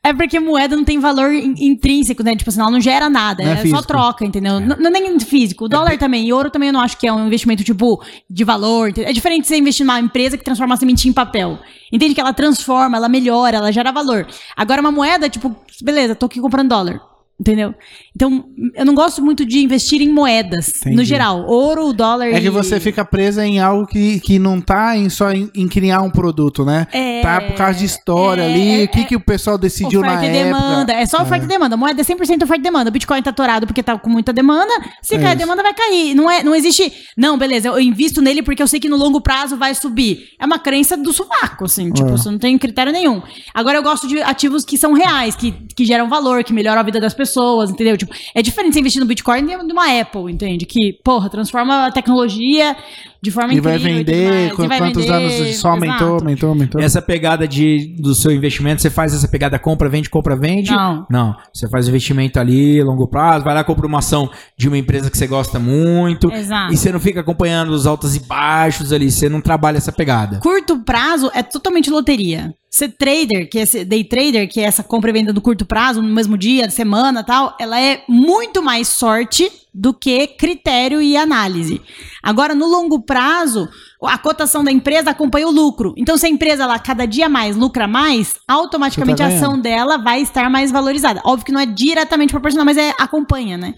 É 0.03 0.13
porque 0.13 0.39
moeda 0.39 0.77
não 0.77 0.85
tem 0.85 0.99
valor 0.99 1.33
in- 1.33 1.55
intrínseco, 1.59 2.23
né? 2.23 2.37
Tipo 2.37 2.51
assim, 2.51 2.61
ela 2.61 2.71
não 2.71 2.81
gera 2.81 3.09
nada. 3.09 3.43
Não 3.43 3.51
é 3.53 3.55
é 3.55 3.67
só 3.67 3.83
troca, 3.83 4.25
entendeu? 4.25 4.61
N- 4.61 4.77
Não 4.79 4.87
é 4.87 4.91
nem 4.91 5.19
físico. 5.21 5.65
O 5.65 5.69
dólar 5.69 5.97
também. 5.99 6.27
E 6.27 6.33
ouro 6.33 6.51
também 6.51 6.69
eu 6.69 6.73
não 6.73 6.81
acho 6.81 6.97
que 6.97 7.07
é 7.07 7.13
um 7.13 7.27
investimento, 7.27 7.65
tipo, 7.65 8.03
de 8.29 8.45
valor. 8.45 8.93
É 8.99 9.13
diferente 9.13 9.43
de 9.43 9.49
você 9.49 9.57
investir 9.57 9.85
numa 9.87 9.99
empresa 10.01 10.37
que 10.37 10.45
transforma 10.45 10.75
a 10.75 10.77
sementinha 10.77 11.11
em 11.11 11.15
papel. 11.15 11.59
Entende 11.93 12.15
que 12.15 12.21
ela 12.21 12.33
transforma, 12.33 12.97
ela 12.97 13.09
melhora, 13.09 13.57
ela 13.57 13.73
gera 13.73 13.91
valor. 13.93 14.27
Agora, 14.57 14.81
uma 14.81 14.93
moeda, 14.93 15.29
tipo, 15.29 15.55
beleza, 15.83 16.15
tô 16.15 16.27
aqui 16.27 16.41
comprando 16.41 16.69
dólar. 16.69 17.01
Entendeu? 17.39 17.75
Então, 18.15 18.45
eu 18.77 18.87
não 18.87 18.95
gosto 18.95 19.21
muito 19.21 19.45
de 19.45 19.59
investir 19.59 20.01
em 20.01 20.09
moedas, 20.09 20.69
Entendi. 20.77 20.95
no 20.97 21.05
geral. 21.05 21.45
Ouro, 21.49 21.93
dólar 21.93 22.29
É 22.29 22.41
que 22.41 22.47
e- 22.47 22.51
você 22.51 22.79
fica 22.79 23.05
presa 23.05 23.45
em 23.45 23.59
algo 23.59 23.87
que, 23.89 24.21
que 24.21 24.39
não 24.39 24.61
tá 24.61 24.97
em, 24.97 25.09
só 25.11 25.33
em, 25.33 25.51
em 25.53 25.67
criar 25.67 26.01
um 26.03 26.11
produto, 26.11 26.65
né? 26.65 26.87
É, 26.93 27.23
tá 27.23 27.41
por 27.41 27.57
causa 27.57 27.81
de 27.81 27.87
história 27.87 28.43
é, 28.43 28.47
ali, 28.47 28.81
é, 28.83 28.85
o 28.85 28.89
que, 28.89 29.05
que 29.05 29.17
o 29.17 29.21
pessoal 29.21 29.59
decidiu 29.59 29.99
oferta 30.01 30.21
na 30.21 30.27
e 30.29 30.31
demanda. 30.33 30.93
época. 30.93 31.03
É 31.03 31.07
só 31.07 31.21
oferta 31.23 31.45
e 31.45 31.49
demanda. 31.49 31.77
Moeda 31.77 32.01
é 32.01 32.05
100% 32.05 32.45
oferta 32.45 32.57
e 32.57 32.63
demanda. 32.63 32.89
O 32.89 32.93
Bitcoin 32.93 33.21
tá 33.21 33.31
atorado 33.31 33.67
porque 33.67 33.83
tá 33.83 33.99
com 33.99 34.09
muita 34.09 34.33
demanda. 34.33 34.73
Se 35.03 35.17
É 35.17 35.19
cair 35.19 35.33
a 35.33 35.35
demanda, 35.35 35.61
vai 35.61 35.75
cair. 35.75 36.15
Não, 36.15 36.31
é, 36.31 36.41
não 36.45 36.55
existe. 36.55 36.93
Não, 37.17 37.37
beleza, 37.37 37.67
eu 37.67 37.81
invisto 37.81 38.23
nele 38.23 38.45
porque 38.45 38.63
eu 38.63 38.69
sei 38.69 38.79
que 38.79 38.89
no 38.89 38.97
longo 38.97 39.21
prazo 39.21 39.57
vai 39.57 39.75
subir. 39.75 40.29
É 40.39 40.47
uma 40.47 40.61
crença 40.61 40.97
do 40.97 41.13
sovaco, 41.13 41.65
assim. 41.65 41.91
Tipo, 41.91 42.11
É. 42.11 42.13
você 42.13 42.31
não 42.31 42.39
tem 42.39 42.57
critério 42.57 42.93
nenhum. 42.93 43.21
Agora 43.53 43.77
eu 43.77 43.83
gosto 43.83 44.07
de 44.07 44.23
ativos 44.23 44.65
que 44.65 44.79
são 44.79 44.93
reais, 44.93 45.35
que, 45.35 45.51
que 45.51 45.85
geram 45.85 46.09
valor, 46.09 46.45
que 46.45 46.53
melhoram 46.53 46.81
a 46.81 46.85
vida 46.85 47.01
das 47.01 47.13
pessoas, 47.13 47.24
entendeu? 47.71 47.97
Tipo, 47.97 48.15
é 48.35 48.43
diferente 48.43 48.75
você 48.75 48.81
investir 48.81 49.01
no 49.01 49.07
Bitcoin 49.07 49.45
de 49.45 49.55
uma 49.55 50.01
Apple, 50.01 50.33
entende? 50.33 50.67
Que, 50.67 50.93
porra, 51.05 51.29
transforma 51.29 51.87
a 51.87 51.93
tecnologia 51.93 52.77
de 53.25 53.31
forma 53.31 53.55
E 53.55 53.61
vai 53.61 53.77
incrível. 53.77 54.05
tudo 54.05 54.13
vender, 54.13 54.45
e 54.45 54.69
vai 54.69 54.79
quantos 54.79 55.05
vender, 55.05 55.17
anos 55.17 55.57
só 55.57 55.71
aumentou, 55.71 55.95
exato. 55.97 56.15
aumentou, 56.17 56.49
aumentou. 56.51 56.81
Essa 56.81 57.01
pegada 57.01 57.49
de, 57.49 57.97
do 57.99 58.15
seu 58.15 58.31
investimento, 58.31 58.83
você 58.83 58.91
faz 58.91 59.15
essa 59.15 59.27
pegada 59.27 59.59
compra, 59.59 59.89
vende, 59.89 60.11
compra, 60.11 60.37
vende? 60.37 60.71
Não. 60.71 61.07
Não. 61.11 61.37
Você 61.53 61.69
faz 61.69 61.89
investimento 61.89 62.39
ali, 62.39 62.83
longo 62.83 63.09
prazo, 63.09 63.45
vai 63.45 63.55
lá, 63.55 63.65
compra 63.65 63.87
uma 63.87 63.99
ação 63.99 64.31
de 64.57 64.69
uma 64.69 64.77
empresa 64.77 65.11
que 65.11 65.17
você 65.17 65.27
gosta 65.27 65.59
muito. 65.59 66.31
Exato. 66.31 66.73
E 66.73 66.77
você 66.77 66.93
não 66.93 67.01
fica 67.01 67.21
acompanhando 67.21 67.71
os 67.71 67.87
altos 67.87 68.15
e 68.15 68.21
baixos 68.21 68.93
ali, 68.93 69.11
você 69.11 69.29
não 69.29 69.41
trabalha 69.41 69.79
essa 69.79 69.91
pegada. 69.91 70.39
Curto 70.41 70.81
prazo 70.81 71.31
é 71.35 71.43
totalmente 71.43 71.91
loteria. 71.91 72.55
Ser 72.71 72.89
trader, 72.89 73.49
que 73.49 73.59
é 73.59 73.63
esse 73.63 73.85
day 73.85 74.05
trader, 74.05 74.49
que 74.49 74.61
é 74.61 74.65
essa 74.65 74.83
compra 74.83 75.11
e 75.11 75.13
venda 75.13 75.33
do 75.33 75.41
curto 75.41 75.65
prazo, 75.65 76.03
no 76.03 76.13
mesmo 76.13 76.37
dia, 76.37 76.69
semana 76.69 77.23
tal, 77.23 77.57
ela 77.59 77.81
é 77.81 78.03
muito 78.09 78.63
mais 78.63 78.89
sorte 78.89 79.51
do 79.75 79.93
que 79.93 80.27
critério 80.29 81.03
e 81.03 81.17
análise. 81.17 81.81
Agora, 82.23 82.55
no 82.55 82.67
longo 82.67 83.03
prazo, 83.03 83.69
a 84.05 84.17
cotação 84.17 84.63
da 84.63 84.71
empresa 84.71 85.11
acompanha 85.11 85.49
o 85.49 85.51
lucro. 85.51 85.93
Então, 85.97 86.17
se 86.17 86.27
a 86.27 86.29
empresa 86.29 86.65
lá 86.65 86.79
cada 86.79 87.07
dia 87.07 87.29
mais 87.29 87.57
lucra 87.57 87.89
mais, 87.89 88.37
automaticamente 88.47 89.19
tá 89.19 89.25
a 89.25 89.29
ação 89.29 89.59
dela 89.61 89.99
vai 89.99 90.21
estar 90.21 90.49
mais 90.49 90.71
valorizada. 90.71 91.21
Óbvio 91.25 91.47
que 91.47 91.53
não 91.53 91.61
é 91.61 91.67
diretamente 91.67 92.31
proporcional, 92.31 92.65
mas 92.65 92.77
é 92.77 92.95
acompanha, 92.99 93.59
né? 93.59 93.75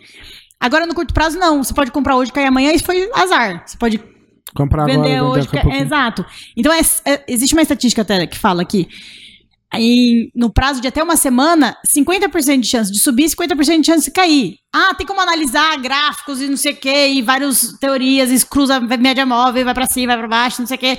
Agora, 0.61 0.87
no 0.87 0.95
curto 0.95 1.15
prazo, 1.15 1.39
não. 1.39 1.63
Você 1.65 1.73
pode 1.73 1.91
comprar 1.91 2.17
hoje, 2.17 2.33
cair 2.33 2.47
amanhã, 2.47 2.73
isso 2.73 2.85
foi 2.85 3.11
azar. 3.15 3.63
Você 3.67 3.77
pode 3.79 3.99
Comprar 4.55 4.85
vender 4.87 5.17
agora, 5.17 5.31
vender 5.33 5.41
hoje. 5.41 5.49
que- 5.49 5.61
pouco. 5.61 5.77
exato. 5.77 6.25
Então, 6.57 6.73
é- 6.73 6.81
é- 7.05 7.25
existe 7.29 7.55
uma 7.55 7.63
estatística 7.63 8.03
até 8.03 8.27
que 8.27 8.39
fala 8.39 8.65
que 8.65 8.89
em- 9.75 10.31
no 10.35 10.51
prazo 10.53 10.81
de 10.81 10.89
até 10.89 11.03
uma 11.03 11.17
semana, 11.17 11.77
50% 11.87 12.61
de 12.61 12.69
chance 12.69 12.93
de 12.93 12.99
subir, 13.01 13.29
50% 13.29 13.81
de 13.81 13.87
chance 13.87 14.05
de 14.05 14.11
cair. 14.11 14.55
Ah, 14.75 14.95
tem 14.95 15.07
como 15.07 15.21
analisar 15.21 15.77
gráficos 15.81 16.41
e 16.41 16.49
não 16.49 16.57
sei 16.57 16.73
o 16.73 16.77
quê, 16.77 17.09
e 17.09 17.23
várias 17.23 17.73
teorias, 17.81 18.31
e 18.31 18.47
cruza 18.47 18.79
média 18.81 19.27
móvel, 19.27 19.65
vai 19.65 19.75
pra 19.75 19.87
cima, 19.91 20.09
vai 20.15 20.19
pra 20.19 20.29
baixo, 20.29 20.61
não 20.61 20.67
sei 20.67 20.77
o 20.77 20.81
quê. 20.81 20.99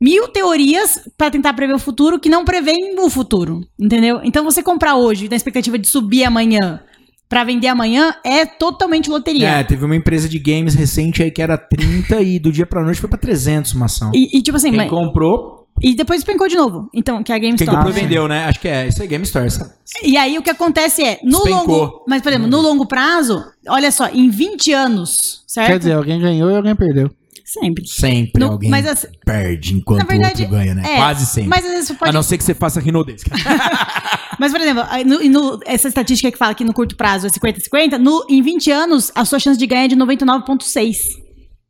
Mil 0.00 0.28
teorias 0.28 0.98
pra 1.16 1.30
tentar 1.30 1.52
prever 1.54 1.74
o 1.74 1.78
futuro 1.78 2.18
que 2.20 2.28
não 2.28 2.44
prevêem 2.44 2.98
o 2.98 3.08
futuro, 3.10 3.60
entendeu? 3.78 4.20
Então, 4.24 4.44
você 4.44 4.62
comprar 4.62 4.96
hoje 4.96 5.28
na 5.28 5.36
expectativa 5.36 5.78
de 5.78 5.88
subir 5.88 6.24
amanhã 6.24 6.80
pra 7.28 7.42
vender 7.44 7.66
amanhã 7.68 8.14
é 8.24 8.44
totalmente 8.46 9.10
loteria. 9.10 9.48
É, 9.48 9.64
teve 9.64 9.84
uma 9.84 9.96
empresa 9.96 10.28
de 10.28 10.38
games 10.38 10.74
recente 10.74 11.22
aí 11.22 11.30
que 11.30 11.42
era 11.42 11.56
30 11.58 12.20
e 12.22 12.38
do 12.38 12.52
dia 12.52 12.66
pra 12.66 12.84
noite 12.84 13.00
foi 13.00 13.08
pra 13.10 13.18
300 13.18 13.72
uma 13.72 13.86
ação. 13.86 14.12
E, 14.14 14.36
e, 14.38 14.42
tipo 14.42 14.56
assim, 14.56 14.68
Quem 14.68 14.76
mas- 14.76 14.90
comprou, 14.90 15.65
e 15.82 15.94
depois 15.94 16.20
despencou 16.20 16.48
de 16.48 16.56
novo. 16.56 16.88
Então, 16.94 17.22
que 17.22 17.32
é 17.32 17.36
a 17.36 17.40
quem 17.40 17.50
GameStop. 17.50 17.70
comprou 17.76 17.92
sim. 17.94 18.00
vendeu, 18.00 18.26
né? 18.28 18.44
Acho 18.46 18.60
que 18.60 18.68
é, 18.68 18.88
isso 18.88 19.02
é 19.02 19.06
Game 19.06 19.24
Store, 19.24 19.50
sabe? 19.50 19.70
E 20.02 20.16
aí 20.16 20.38
o 20.38 20.42
que 20.42 20.50
acontece 20.50 21.02
é, 21.04 21.20
no 21.22 21.42
Despencou. 21.44 21.78
longo, 21.78 22.04
mas 22.08 22.22
por 22.22 22.30
exemplo, 22.32 22.48
no 22.48 22.60
longo 22.60 22.86
prazo, 22.86 23.44
olha 23.68 23.90
só, 23.92 24.08
em 24.08 24.28
20 24.30 24.72
anos, 24.72 25.42
certo? 25.46 25.68
Quer 25.68 25.78
dizer, 25.78 25.92
alguém 25.92 26.20
ganhou 26.20 26.50
e 26.50 26.56
alguém 26.56 26.74
perdeu. 26.74 27.10
sempre. 27.44 27.86
Sempre 27.86 28.40
No- 28.44 28.52
alguém 28.52 28.68
mas 28.70 28.86
assim, 28.86 29.06
perde 29.24 29.74
enquanto 29.74 30.00
na 30.00 30.04
verdade, 30.04 30.42
o 30.42 30.44
outro 30.46 30.58
ganha, 30.58 30.74
né? 30.74 30.82
é, 30.84 30.96
Quase 30.96 31.26
sempre. 31.26 31.48
Mas 31.50 31.64
às 31.64 31.70
vezes 31.70 31.86
você 31.88 31.94
pode 31.94 32.10
A 32.10 32.12
não 32.12 32.22
ser 32.22 32.36
que 32.38 32.44
você 32.44 32.54
faça 32.54 32.80
rinodês. 32.80 33.22
Mas, 34.38 34.52
por 34.52 34.60
exemplo, 34.60 34.82
no- 35.06 35.24
no- 35.30 35.60
essa 35.64 35.88
estatística 35.88 36.30
que 36.30 36.36
fala 36.36 36.54
que 36.54 36.64
no 36.64 36.74
curto 36.74 36.94
prazo 36.96 37.26
é 37.26 37.30
50-50, 37.30 37.96
no, 37.98 38.26
em 38.28 38.42
20 38.42 38.70
anos, 38.70 39.10
a 39.14 39.24
sua 39.24 39.38
chance 39.38 39.58
de 39.58 39.66
ganhar 39.66 39.84
é 39.84 39.88
de 39.88 39.96
99,6. 39.96 41.24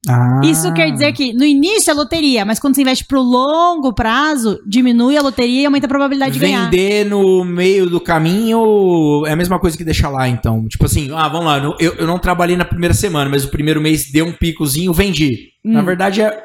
Ah. 0.08 0.40
Isso 0.44 0.72
quer 0.72 0.90
dizer 0.92 1.12
que 1.12 1.32
no 1.32 1.44
início 1.44 1.90
é 1.90 1.94
loteria, 1.94 2.44
mas 2.44 2.58
quando 2.58 2.74
você 2.74 2.82
investe 2.82 3.04
pro 3.04 3.20
longo 3.20 3.92
prazo, 3.92 4.60
diminui 4.66 5.16
a 5.16 5.22
loteria 5.22 5.62
e 5.62 5.66
aumenta 5.66 5.86
a 5.86 5.88
probabilidade 5.88 6.34
de 6.34 6.38
ganhar. 6.38 6.70
Vender 6.70 7.04
no 7.06 7.44
meio 7.44 7.88
do 7.90 8.00
caminho 8.00 9.24
é 9.26 9.32
a 9.32 9.36
mesma 9.36 9.58
coisa 9.58 9.76
que 9.76 9.84
deixar 9.84 10.08
lá, 10.08 10.28
então. 10.28 10.66
Tipo 10.68 10.86
assim, 10.86 11.10
ah, 11.14 11.28
vamos 11.28 11.46
lá, 11.46 11.58
eu, 11.80 11.94
eu 11.94 12.06
não 12.06 12.18
trabalhei 12.18 12.56
na 12.56 12.64
primeira 12.64 12.94
semana, 12.94 13.28
mas 13.30 13.44
o 13.44 13.48
primeiro 13.50 13.80
mês 13.80 14.10
deu 14.10 14.26
um 14.26 14.32
picozinho, 14.32 14.92
vendi. 14.92 15.48
Na 15.64 15.80
Hum. 15.80 15.84
verdade 15.84 16.22
é. 16.22 16.44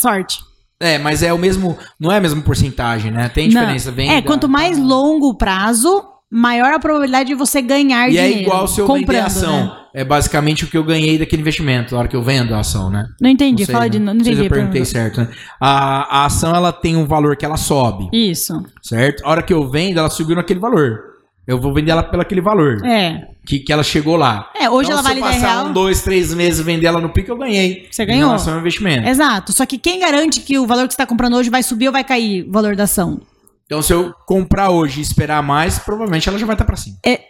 Sorte. 0.00 0.38
É, 0.80 0.98
mas 0.98 1.22
é 1.22 1.32
o 1.32 1.38
mesmo. 1.38 1.78
Não 1.98 2.10
é 2.12 2.18
a 2.18 2.20
mesma 2.20 2.42
porcentagem, 2.42 3.10
né? 3.10 3.28
Tem 3.28 3.48
diferença. 3.48 3.90
Não. 3.90 3.96
Venda, 3.96 4.12
é, 4.14 4.22
quanto 4.22 4.48
mais 4.48 4.78
longo 4.78 5.28
o 5.30 5.34
prazo, 5.36 6.02
maior 6.36 6.72
a 6.74 6.78
probabilidade 6.80 7.28
de 7.28 7.34
você 7.34 7.62
ganhar 7.62 8.08
E 8.10 8.18
é 8.18 8.22
dinheiro. 8.26 8.42
igual 8.48 8.66
se 8.66 8.80
eu 8.80 8.86
comprando, 8.86 9.22
a 9.22 9.26
ação. 9.26 9.64
né? 9.66 9.72
É 9.94 10.02
basicamente 10.04 10.64
o 10.64 10.66
que 10.66 10.76
eu 10.76 10.82
ganhei 10.82 11.16
daquele 11.16 11.40
investimento, 11.42 11.94
na 11.94 12.00
hora 12.00 12.08
que 12.08 12.16
eu 12.16 12.22
vendo 12.22 12.52
a 12.52 12.58
ação, 12.58 12.90
né? 12.90 13.06
Não 13.20 13.30
entendi, 13.30 13.62
Não 13.62 13.66
sei, 13.66 13.72
fala 13.72 13.84
né? 13.84 13.90
de 13.90 13.98
novo. 14.00 14.06
Não 14.06 14.14
Não 14.14 14.20
entendi. 14.22 14.36
se 14.38 14.44
eu 14.44 14.50
perguntei 14.50 14.84
certo, 14.84 15.20
né? 15.20 15.28
A, 15.60 16.22
a 16.22 16.24
ação, 16.26 16.52
ela 16.54 16.72
tem 16.72 16.96
um 16.96 17.06
valor 17.06 17.36
que 17.36 17.44
ela 17.44 17.56
sobe, 17.56 18.08
Isso. 18.12 18.60
certo? 18.82 19.24
A 19.24 19.30
hora 19.30 19.42
que 19.42 19.52
eu 19.54 19.68
vendo, 19.70 19.98
ela 19.98 20.10
subiu 20.10 20.34
naquele 20.34 20.58
valor. 20.58 20.98
Eu 21.46 21.60
vou 21.60 21.72
vender 21.74 21.90
ela 21.92 22.02
pelo 22.02 22.22
aquele 22.22 22.40
valor 22.40 22.84
É. 22.84 23.28
que, 23.46 23.58
que 23.60 23.70
ela 23.72 23.82
chegou 23.84 24.16
lá. 24.16 24.50
É, 24.58 24.68
hoje 24.68 24.88
Então, 24.88 24.98
ela 24.98 25.02
vale 25.02 25.20
se 25.20 25.26
eu 25.26 25.30
10 25.30 25.42
passar 25.42 25.54
real. 25.56 25.66
um, 25.68 25.72
dois, 25.74 26.00
três 26.02 26.34
meses 26.34 26.58
e 26.58 26.62
vender 26.64 26.86
ela 26.86 27.00
no 27.00 27.10
pico, 27.10 27.30
eu 27.30 27.36
ganhei. 27.36 27.86
Você 27.90 28.02
Em 28.02 28.06
ganhou. 28.06 28.26
relação 28.28 28.54
ao 28.54 28.60
investimento. 28.60 29.06
Exato. 29.06 29.52
Só 29.52 29.64
que 29.66 29.76
quem 29.78 30.00
garante 30.00 30.40
que 30.40 30.58
o 30.58 30.66
valor 30.66 30.88
que 30.88 30.94
você 30.94 31.02
está 31.02 31.06
comprando 31.06 31.34
hoje 31.36 31.50
vai 31.50 31.62
subir 31.62 31.86
ou 31.86 31.92
vai 31.92 32.02
cair 32.02 32.44
o 32.48 32.50
valor 32.50 32.74
da 32.74 32.84
ação? 32.84 33.20
Então, 33.66 33.80
se 33.82 33.92
eu 33.92 34.12
comprar 34.26 34.70
hoje 34.70 35.00
e 35.00 35.02
esperar 35.02 35.42
mais, 35.42 35.78
provavelmente 35.78 36.28
ela 36.28 36.38
já 36.38 36.46
vai 36.46 36.54
estar 36.54 36.64
pra 36.64 36.76
cima. 36.76 36.96
É, 37.04 37.22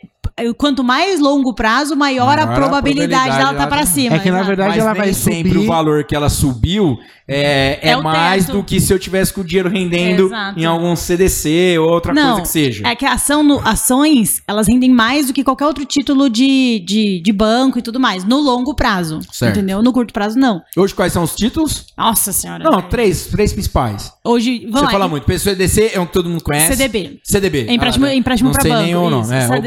Quanto 0.59 0.83
mais 0.85 1.21
longo 1.21 1.51
o 1.51 1.55
prazo, 1.55 1.95
maior, 1.97 2.37
Maior 2.37 2.39
a 2.39 2.43
a 2.53 2.55
probabilidade, 2.55 3.13
probabilidade 3.25 3.37
dela 3.39 3.53
tá 3.53 3.53
dela 3.59 3.67
para 3.69 3.87
cima. 3.87 4.17
É 4.17 4.19
que 4.19 4.31
na 4.31 4.43
verdade 4.43 4.71
Mas 4.71 4.79
ela 4.79 4.93
nem 4.93 5.03
vai 5.03 5.13
sempre 5.13 5.53
subir. 5.53 5.65
o 5.65 5.67
valor 5.67 6.05
que 6.05 6.15
ela 6.15 6.29
subiu 6.29 6.99
é, 7.27 7.79
é, 7.83 7.91
É 7.91 7.97
o 7.97 8.03
mais 8.03 8.47
teto. 8.47 8.59
do 8.59 8.65
que 8.65 8.81
se 8.81 8.93
eu 8.93 8.99
tivesse 8.99 9.33
com 9.33 9.41
o 9.41 9.45
dinheiro 9.45 9.69
rendendo 9.69 10.27
Exato. 10.27 10.59
em 10.61 10.65
algum 10.65 10.95
CDC 10.95 11.77
ou 11.79 11.89
outra 11.91 12.13
Não, 12.13 12.27
coisa 12.37 12.43
que 12.43 12.49
seja. 12.49 12.87
É 12.87 12.95
que 12.95 13.05
a 13.07 13.13
ação 13.15 13.43
no- 13.43 13.61
ações, 13.67 14.43
elas 14.47 14.67
rendem 14.69 14.91
mais 14.91 15.27
do 15.29 15.33
que 15.33 15.43
qualquer 15.45 15.67
outro 15.67 15.85
título 15.85 16.29
de, 16.29 16.81
de, 16.87 17.21
de 17.21 17.33
banco 17.33 17.79
e 17.79 17.83
tudo 17.83 17.99
mais, 18.01 18.25
no 18.25 18.41
longo 18.41 18.75
prazo. 18.75 19.21
Certo. 19.33 19.57
Entendeu? 19.57 19.83
No 19.83 19.93
curto 19.93 20.13
prazo, 20.13 20.39
não. 20.39 20.61
Hoje 20.77 20.95
quais 20.95 21.13
são 21.13 21.23
os 21.23 21.35
títulos? 21.35 21.87
Nossa 21.97 22.33
senhora. 22.33 22.63
Não, 22.65 22.83
três, 22.83 23.27
três 23.27 23.53
principais. 23.53 24.13
Hoje, 24.25 24.61
vamos 24.67 24.81
Você 24.81 24.85
lá. 24.87 24.91
fala 24.91 25.09
muito. 25.09 25.25
PCDC 25.25 25.93
é 25.95 26.01
um 26.01 26.07
que 26.07 26.13
todo 26.13 26.29
mundo 26.29 26.43
conhece. 26.43 26.77
CDB. 26.77 27.21
CDB. 27.23 27.67
É 27.69 27.73
empréstimo- 27.75 28.07
né? 28.07 28.15
empréstimo 28.17 28.49
não 28.51 28.55
pra 28.55 28.63
sei 28.63 28.71
banco, 28.73 28.85
nenhum, 28.85 29.11
não. 29.11 29.21
isso. 29.23 29.33
É, 29.33 29.45
o 29.45 29.49
CD 29.49 29.61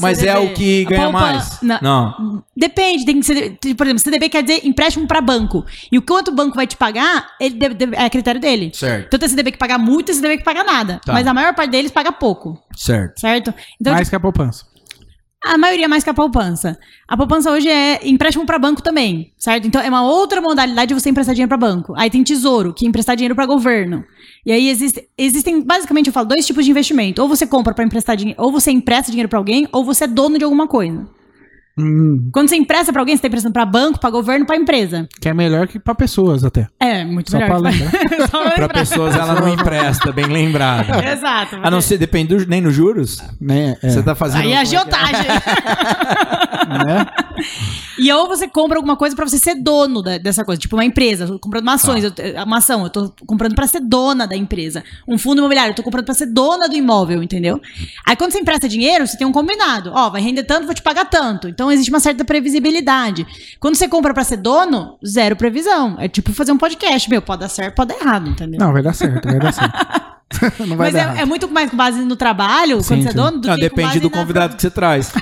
mas 0.00 0.22
é 0.22 0.32
CDB. 0.34 0.46
o 0.52 0.54
que 0.54 0.84
ganha 0.84 1.02
poupa- 1.04 1.20
mais. 1.20 1.60
não. 1.62 1.78
Não. 1.82 2.42
Depende, 2.56 3.04
tem 3.04 3.20
que 3.20 3.26
ser, 3.26 3.58
por 3.76 3.86
exemplo, 3.86 3.98
CDB 3.98 4.28
quer 4.28 4.42
dizer 4.42 4.60
empréstimo 4.66 5.06
para 5.06 5.20
banco. 5.20 5.64
E 5.90 5.98
o 5.98 6.02
quanto 6.02 6.28
o 6.28 6.34
banco 6.34 6.54
vai 6.56 6.66
te 6.66 6.76
pagar, 6.76 7.28
ele 7.40 7.54
deve- 7.56 7.74
deve- 7.74 7.96
é 7.96 8.08
critério 8.10 8.40
dele. 8.40 8.70
Certo. 8.74 9.06
Então 9.06 9.18
tem 9.18 9.28
CDB 9.28 9.52
que 9.52 9.58
paga 9.58 9.78
muito 9.78 10.10
e 10.10 10.14
CDB 10.14 10.38
que 10.38 10.44
paga 10.44 10.64
nada. 10.64 11.00
Tá. 11.04 11.12
Mas 11.12 11.26
a 11.26 11.34
maior 11.34 11.54
parte 11.54 11.70
deles 11.70 11.90
paga 11.90 12.12
pouco, 12.12 12.58
Certo. 12.76 13.20
certo? 13.20 13.54
Então, 13.80 13.92
mais 13.92 14.08
que 14.08 14.16
a 14.16 14.20
poupança. 14.20 14.64
A 15.54 15.58
maioria 15.58 15.88
mais 15.88 16.02
que 16.02 16.10
a 16.10 16.14
poupança. 16.14 16.78
A 17.06 17.16
poupança 17.16 17.50
hoje 17.50 17.68
é 17.68 18.06
empréstimo 18.06 18.44
para 18.44 18.58
banco 18.58 18.82
também, 18.82 19.32
certo? 19.38 19.66
Então 19.66 19.80
é 19.80 19.88
uma 19.88 20.02
outra 20.02 20.40
modalidade 20.40 20.88
de 20.88 20.94
você 20.94 21.08
emprestar 21.08 21.34
dinheiro 21.34 21.48
para 21.48 21.56
banco. 21.56 21.94
Aí 21.96 22.10
tem 22.10 22.24
tesouro, 22.24 22.74
que 22.74 22.84
é 22.84 22.88
emprestar 22.88 23.14
dinheiro 23.16 23.34
para 23.34 23.46
governo. 23.46 24.04
E 24.44 24.52
aí 24.52 24.68
existe, 24.68 25.08
existem, 25.16 25.62
basicamente, 25.62 26.08
eu 26.08 26.12
falo, 26.12 26.26
dois 26.28 26.46
tipos 26.46 26.64
de 26.64 26.70
investimento. 26.70 27.22
Ou 27.22 27.28
você 27.28 27.46
compra 27.46 27.72
para 27.74 27.84
emprestar 27.84 28.16
dinheiro, 28.16 28.40
ou 28.42 28.50
você 28.50 28.70
empresta 28.70 29.10
dinheiro 29.10 29.28
para 29.28 29.38
alguém, 29.38 29.68
ou 29.72 29.84
você 29.84 30.04
é 30.04 30.06
dono 30.06 30.38
de 30.38 30.44
alguma 30.44 30.66
coisa. 30.66 31.06
Hum, 31.78 32.30
Quando 32.32 32.48
você 32.48 32.56
empresta 32.56 32.90
para 32.92 33.02
alguém, 33.02 33.14
você 33.14 33.18
está 33.18 33.28
emprestando 33.28 33.52
para 33.52 33.66
banco, 33.66 34.00
para 34.00 34.08
governo, 34.10 34.46
para 34.46 34.56
empresa. 34.56 35.06
que 35.20 35.28
é 35.28 35.34
melhor 35.34 35.66
que 35.68 35.78
pra 35.78 35.94
pessoas 35.94 36.42
até. 36.44 36.68
É, 36.80 37.04
muito 37.04 37.30
Só 37.30 37.38
melhor. 37.38 37.60
pra 37.60 37.70
lembrar. 37.70 37.90
Só 38.30 38.40
pra 38.40 38.40
Pra 38.40 38.50
lembrar. 38.50 38.68
pessoas 38.68 39.14
ela 39.14 39.34
não 39.40 39.48
empresta, 39.48 40.10
bem 40.12 40.24
lembrado. 40.26 40.88
Exato. 41.04 41.56
A 41.62 41.70
não 41.70 41.80
ser, 41.82 41.98
depende 41.98 42.34
do, 42.34 42.46
nem 42.48 42.60
nos 42.62 42.74
juros. 42.74 43.22
Né? 43.40 43.76
É, 43.82 43.88
Você 43.90 44.02
tá 44.02 44.14
fazendo. 44.14 44.42
Aí 44.42 44.52
é 44.52 44.58
agiotagem. 44.58 45.26
né? 46.68 47.06
E 47.98 48.12
ou 48.12 48.28
você 48.28 48.46
compra 48.46 48.76
alguma 48.78 48.94
coisa 48.96 49.16
pra 49.16 49.26
você 49.26 49.38
ser 49.38 49.54
dono 49.54 50.02
da- 50.02 50.18
dessa 50.18 50.44
coisa, 50.44 50.60
tipo 50.60 50.76
uma 50.76 50.84
empresa, 50.84 51.24
eu 51.24 51.28
tô 51.28 51.38
comprando 51.38 51.62
uma 51.62 51.74
ações, 51.74 52.04
eu 52.04 52.10
te- 52.10 52.34
uma 52.44 52.58
ação, 52.58 52.82
eu 52.84 52.90
tô 52.90 53.10
comprando 53.26 53.54
pra 53.54 53.66
ser 53.66 53.80
dona 53.80 54.26
da 54.26 54.36
empresa. 54.36 54.84
Um 55.08 55.16
fundo 55.16 55.38
imobiliário, 55.38 55.70
eu 55.70 55.74
tô 55.74 55.82
comprando 55.82 56.04
pra 56.04 56.14
ser 56.14 56.26
dona 56.26 56.68
do 56.68 56.74
imóvel, 56.74 57.22
entendeu? 57.22 57.58
Aí 58.06 58.14
quando 58.14 58.32
você 58.32 58.38
empresta 58.38 58.68
dinheiro, 58.68 59.06
você 59.06 59.16
tem 59.16 59.26
um 59.26 59.32
combinado. 59.32 59.92
Ó, 59.94 60.10
vai 60.10 60.20
render 60.20 60.44
tanto, 60.44 60.66
vou 60.66 60.74
te 60.74 60.82
pagar 60.82 61.06
tanto. 61.06 61.48
Então 61.48 61.70
existe 61.72 61.90
uma 61.90 62.00
certa 62.00 62.22
previsibilidade. 62.24 63.26
Quando 63.58 63.76
você 63.76 63.88
compra 63.88 64.12
pra 64.12 64.24
ser 64.24 64.36
dono, 64.38 64.98
zero 65.06 65.34
previsão. 65.36 65.96
É 65.98 66.06
tipo 66.08 66.32
fazer 66.34 66.52
um 66.52 66.58
podcast, 66.58 67.08
meu, 67.08 67.22
pode 67.22 67.40
dar 67.40 67.48
certo, 67.48 67.74
pode 67.76 67.94
dar 67.94 68.00
errado, 68.00 68.28
entendeu? 68.28 68.60
Não, 68.60 68.72
vai 68.72 68.82
dar 68.82 68.92
certo, 68.94 69.24
vai 69.26 69.38
dar 69.38 69.52
certo. 69.52 69.72
não 70.66 70.76
vai 70.76 70.90
Mas 70.90 70.94
dar 70.94 71.16
é, 71.16 71.22
é 71.22 71.24
muito 71.24 71.48
mais 71.48 71.70
com 71.70 71.76
base 71.76 72.00
no 72.04 72.16
trabalho, 72.16 72.82
Sim, 72.82 72.88
quando 72.88 73.02
você 73.04 73.08
é 73.08 73.12
dono, 73.14 73.38
do 73.40 73.48
Não, 73.48 73.54
que 73.54 73.60
com 73.62 73.68
depende 73.68 73.88
base 73.88 74.00
do 74.00 74.10
na- 74.10 74.18
convidado 74.18 74.56
que 74.56 74.62
você 74.62 74.70
traz. 74.70 75.12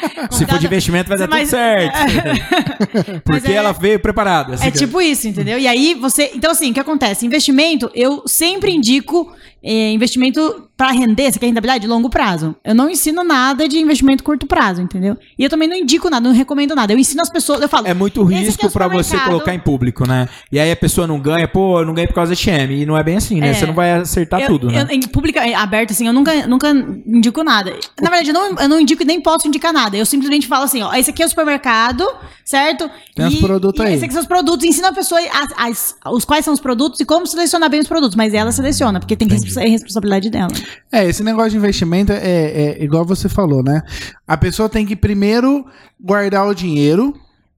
Se 0.30 0.46
for 0.46 0.58
de 0.58 0.66
investimento, 0.66 1.08
vai 1.08 1.18
dar 1.18 1.26
tudo 1.26 1.36
Mas- 1.36 1.48
certo. 1.50 1.98
Mas 3.28 3.40
Porque 3.40 3.52
é- 3.52 3.56
ela 3.56 3.72
veio 3.72 3.98
preparada. 4.00 4.54
assim 4.54 4.66
É 4.66 4.70
que- 4.70 4.78
tipo 4.78 5.00
isso, 5.00 5.28
entendeu? 5.28 5.58
E 5.58 5.66
aí 5.66 5.94
você. 5.94 6.30
Então, 6.34 6.50
assim, 6.50 6.70
o 6.70 6.74
que 6.74 6.80
acontece? 6.80 7.26
Investimento, 7.26 7.90
eu 7.94 8.22
sempre 8.26 8.72
indico 8.72 9.32
eh, 9.62 9.92
investimento 9.92 10.68
para 10.76 10.92
render, 10.92 11.30
você 11.30 11.38
quer 11.38 11.46
rentabilidade 11.46 11.82
de 11.82 11.86
longo 11.88 12.08
prazo. 12.08 12.56
Eu 12.64 12.74
não 12.74 12.88
ensino 12.88 13.22
nada 13.22 13.68
de 13.68 13.78
investimento 13.78 14.24
curto 14.24 14.46
prazo, 14.46 14.80
entendeu? 14.80 15.16
E 15.38 15.44
eu 15.44 15.50
também 15.50 15.68
não 15.68 15.76
indico 15.76 16.08
nada, 16.08 16.26
não 16.26 16.34
recomendo 16.34 16.74
nada. 16.74 16.92
Eu 16.94 16.98
ensino 16.98 17.20
as 17.20 17.28
pessoas, 17.28 17.60
eu 17.60 17.68
falo. 17.68 17.86
É 17.86 17.92
muito 17.92 18.22
"Esse 18.30 18.34
é 18.34 18.38
risco 18.46 18.66
o 18.66 18.70
pra 18.72 18.88
você 18.88 19.02
supermercado." 19.10 19.28
colocar 19.30 19.54
em 19.54 19.60
público, 19.60 20.06
né? 20.08 20.26
E 20.50 20.58
aí 20.58 20.72
a 20.72 20.76
pessoa 20.76 21.06
não 21.06 21.20
ganha, 21.20 21.46
pô, 21.46 21.80
eu 21.80 21.86
não 21.86 21.92
ganhei 21.92 22.06
por 22.08 22.14
causa 22.14 22.34
da 22.34 22.40
TM. 22.40 22.80
E 22.82 22.86
não 22.86 22.96
é 22.96 23.02
bem 23.02 23.16
assim, 23.18 23.40
né? 23.40 23.50
É. 23.50 23.54
Você 23.54 23.66
não 23.66 23.74
vai 23.74 23.92
acertar 23.92 24.40
Eu- 24.40 24.46
tudo, 24.48 24.68
né? 24.70 24.82
eu- 24.82 24.94
em 24.96 25.00
público 25.02 25.38
é, 25.38 25.52
aberto, 25.54 25.90
assim, 25.90 26.06
eu 26.06 26.12
nunca, 26.14 26.46
nunca 26.46 26.70
indico 27.06 27.44
nada. 27.44 27.74
Na 28.00 28.08
verdade, 28.08 28.30
eu 28.30 28.34
não, 28.34 28.58
eu 28.58 28.68
não 28.68 28.80
indico 28.80 29.02
e 29.02 29.04
nem 29.04 29.20
posso 29.20 29.46
indicar 29.46 29.74
nada. 29.74 29.96
Eu 29.98 30.06
simplesmente 30.06 30.46
falo 30.46 30.64
assim, 30.64 30.80
ó, 30.82 30.94
esse 30.94 31.10
aqui 31.10 31.22
é 31.22 31.26
o 31.26 31.28
supermercado, 31.28 32.06
certo? 32.44 32.90
Tem 33.14 33.26
os 33.26 33.36
produtos 33.40 33.84
e 33.84 33.86
aí. 33.86 33.92
Esses 33.92 34.04
aqui 34.04 34.12
são 34.14 34.22
os 34.22 34.28
produtos. 34.28 34.64
Ensina 34.66 34.88
a 34.88 34.92
pessoa 34.94 35.20
as, 35.20 35.52
as- 35.58 35.96
os 36.12 36.24
quais 36.24 36.42
são 36.44 36.54
os 36.54 36.60
produtos 36.60 36.98
e 37.00 37.04
como 37.04 37.26
selecionar 37.26 37.68
bem 37.68 37.80
os 37.80 37.86
produtos. 37.88 38.16
Mas 38.16 38.32
ela 38.32 38.50
seleciona, 38.50 38.98
porque 38.98 39.14
tem 39.16 39.28
que 39.28 39.49
é 39.56 39.66
responsabilidade 39.66 40.30
dela. 40.30 40.52
É, 40.92 41.06
esse 41.06 41.22
negócio 41.22 41.50
de 41.50 41.56
investimento 41.56 42.12
é, 42.12 42.18
é 42.18 42.84
igual 42.84 43.04
você 43.04 43.28
falou, 43.28 43.62
né? 43.62 43.82
A 44.26 44.36
pessoa 44.36 44.68
tem 44.68 44.86
que 44.86 44.96
primeiro 44.96 45.64
guardar 46.00 46.46
o 46.46 46.54
dinheiro 46.54 47.14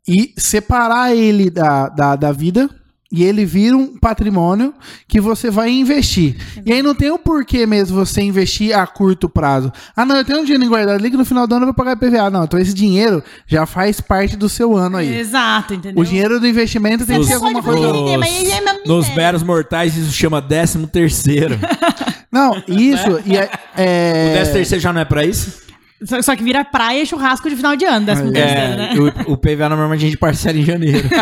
e 0.06 0.32
separar 0.36 1.14
ele 1.14 1.50
da, 1.50 1.88
da, 1.88 2.16
da 2.16 2.32
vida. 2.32 2.68
E 3.14 3.22
ele 3.22 3.44
vira 3.44 3.76
um 3.76 3.98
patrimônio 3.98 4.72
que 5.06 5.20
você 5.20 5.50
vai 5.50 5.70
investir. 5.70 6.34
E 6.64 6.72
aí 6.72 6.82
não 6.82 6.94
tem 6.94 7.10
o 7.10 7.18
porquê 7.18 7.66
mesmo 7.66 7.94
você 7.94 8.22
investir 8.22 8.74
a 8.74 8.86
curto 8.86 9.28
prazo. 9.28 9.70
Ah, 9.94 10.06
não, 10.06 10.16
eu 10.16 10.24
tenho 10.24 10.40
um 10.40 10.44
dinheiro 10.44 10.66
guardado 10.66 10.96
ali 10.98 11.10
que 11.10 11.16
no 11.18 11.24
final 11.26 11.46
do 11.46 11.54
ano 11.54 11.64
eu 11.64 11.66
vou 11.66 11.74
pagar 11.74 11.92
IPVA. 11.92 12.30
Não, 12.30 12.44
então 12.44 12.58
esse 12.58 12.72
dinheiro 12.72 13.22
já 13.46 13.66
faz 13.66 14.00
parte 14.00 14.34
do 14.34 14.48
seu 14.48 14.74
ano 14.74 14.96
aí. 14.96 15.14
Exato, 15.18 15.74
entendeu? 15.74 16.02
O 16.02 16.06
dinheiro 16.06 16.40
do 16.40 16.46
investimento 16.46 17.04
tem 17.04 17.20
que 17.20 17.26
ser 17.26 17.34
alguma 17.34 17.62
coisa. 17.62 17.86
é 17.86 18.16
Nos 18.86 19.06
miséria. 19.06 19.14
meros 19.16 19.42
mortais, 19.42 19.94
isso 19.94 20.12
chama 20.12 20.40
décimo 20.40 20.86
terceiro. 20.86 21.58
Não, 22.30 22.62
isso. 22.66 23.20
e 23.26 23.36
é, 23.36 23.50
é- 23.76 24.28
O 24.30 24.38
décimo 24.38 24.54
terceiro 24.54 24.82
já 24.82 24.90
não 24.92 25.02
é 25.02 25.04
pra 25.04 25.22
isso? 25.24 25.60
Só, 26.04 26.20
só 26.22 26.36
que 26.36 26.42
vira 26.42 26.64
praia 26.64 27.02
e 27.02 27.06
churrasco 27.06 27.48
de 27.48 27.56
final 27.56 27.76
de 27.76 27.84
ano, 27.84 28.04
décimo 28.06 28.32
terceiro, 28.32 28.60
É, 28.60 28.76
né? 28.76 28.94
o, 29.28 29.32
o 29.32 29.36
PVA 29.36 29.68
normalmente 29.68 30.00
a 30.04 30.06
gente 30.06 30.16
parcela 30.18 30.58
em 30.58 30.64
janeiro. 30.64 31.08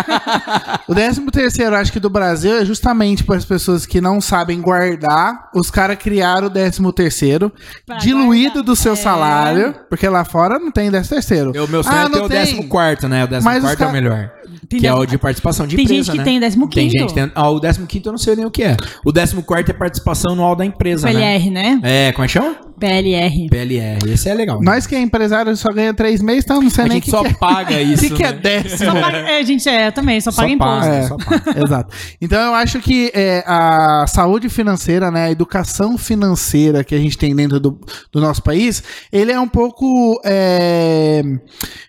O 0.89 0.94
13 0.94 1.20
terceiro, 1.31 1.77
acho 1.77 1.93
que 1.93 2.01
do 2.01 2.11
Brasil, 2.11 2.57
é 2.59 2.65
justamente 2.65 3.23
para 3.23 3.36
as 3.36 3.44
pessoas 3.44 3.86
que 3.86 4.01
não 4.01 4.20
sabem 4.20 4.61
guardar. 4.61 5.48
Os 5.55 5.70
caras 5.70 5.97
criaram 5.97 6.48
o 6.48 6.51
13 6.51 6.93
terceiro, 6.93 7.52
Pra 7.86 7.97
diluído 7.98 8.55
guardar. 8.55 8.65
do 8.65 8.77
seu 8.77 8.93
É. 8.94 8.97
salário, 8.97 9.74
porque 9.89 10.09
lá 10.09 10.24
fora 10.24 10.59
não 10.59 10.70
tem 10.73 10.90
13 10.90 11.09
terceiro. 11.09 11.51
O 11.52 11.69
meu 11.69 11.82
sonho 11.85 11.97
Ah, 11.97 12.01
é 12.02 12.09
ter 12.09 12.16
não 12.16 12.24
o 12.24 12.28
tem. 12.28 12.39
décimo 12.40 12.69
quarto, 12.69 13.09
né? 13.09 13.24
O 13.24 13.28
décimo 13.28 13.44
Mas 13.52 13.62
quarto 13.62 13.82
é 13.82 13.86
o 13.86 13.93
melhor. 13.93 14.31
Tem 14.69 14.81
que 14.81 14.86
é 14.86 14.90
décimo- 14.90 15.02
o 15.02 15.07
de 15.07 15.19
participação 15.19 15.66
de 15.66 15.77
Tem 15.77 15.85
empresa, 15.85 16.02
gente 16.05 16.12
que 16.12 16.19
né? 16.19 16.24
tem 16.24 16.39
o 16.39 16.40
décimo 16.40 16.69
Tem 16.69 16.89
quinto. 16.89 16.98
gente 17.01 17.09
que 17.09 17.15
tem... 17.15 17.32
Ah, 17.35 17.51
o 17.51 17.61
décimo 17.61 17.86
quinto 17.86 18.09
eu 18.09 18.12
não 18.12 18.19
sei 18.19 18.35
nem 18.36 18.44
o 18.44 18.51
que 18.51 18.62
é. 18.65 18.77
O 19.05 19.12
décimo 19.12 19.43
quarto 19.44 19.70
é 19.70 19.73
participação 19.73 20.32
anual 20.32 20.57
da 20.57 20.65
empresa, 20.65 21.07
né? 21.07 21.12
PLR, 21.12 21.51
né? 21.51 21.81
É, 21.82 22.12
como 22.12 22.24
é 22.24 22.27
que 22.27 22.32
chama? 22.32 22.57
PLR. 22.81 23.48
PLR. 23.48 24.11
Esse 24.11 24.28
é 24.28 24.35
legal. 24.35 24.61
Nós 24.62 24.86
que 24.86 24.94
é 24.94 25.01
empresário 25.01 25.55
só 25.57 25.69
ganha 25.73 25.93
três 25.93 26.23
meses, 26.23 26.44
então 26.44 26.61
não 26.61 26.70
sei 26.70 26.85
a 26.85 26.89
nem 26.89 26.98
o 26.98 27.01
gente 27.01 27.05
que, 27.05 27.11
só 27.11 27.23
que 27.23 27.28
é. 27.28 27.35
paga 27.35 27.77
O 27.77 27.81
isso, 27.81 28.09
que, 28.09 28.15
que 28.15 28.23
é 28.24 28.32
né? 28.32 28.39
décimo? 28.39 28.90
Só 28.90 29.01
paga, 29.01 29.19
é, 29.19 29.44
gente, 29.44 29.69
é, 29.69 29.90
também, 29.90 30.20
só 30.20 30.31
Só 30.31 30.43
paga 30.43 30.52
imposto. 30.52 30.81
paga. 30.81 30.97
É, 30.97 31.07
só 31.07 31.16
paga. 31.16 31.61
exato. 31.65 31.97
Então 32.20 32.40
eu 32.40 32.55
acho 32.55 32.81
que 32.81 33.12
é, 33.15 33.44
a 33.47 34.07
saúde 34.09 34.48
financeira, 34.48 35.11
né, 35.11 35.27
a 35.27 35.31
educação 35.31 35.98
financeira 35.98 36.82
que 36.82 36.94
a 36.94 36.98
gente 36.98 37.19
tem 37.19 37.35
dentro 37.35 37.61
do, 37.61 37.78
do 38.11 38.20
nosso 38.20 38.43
país, 38.43 38.82
ele 39.12 39.31
é 39.31 39.39
um 39.39 39.48
pouco 39.48 40.20
é, 40.24 41.23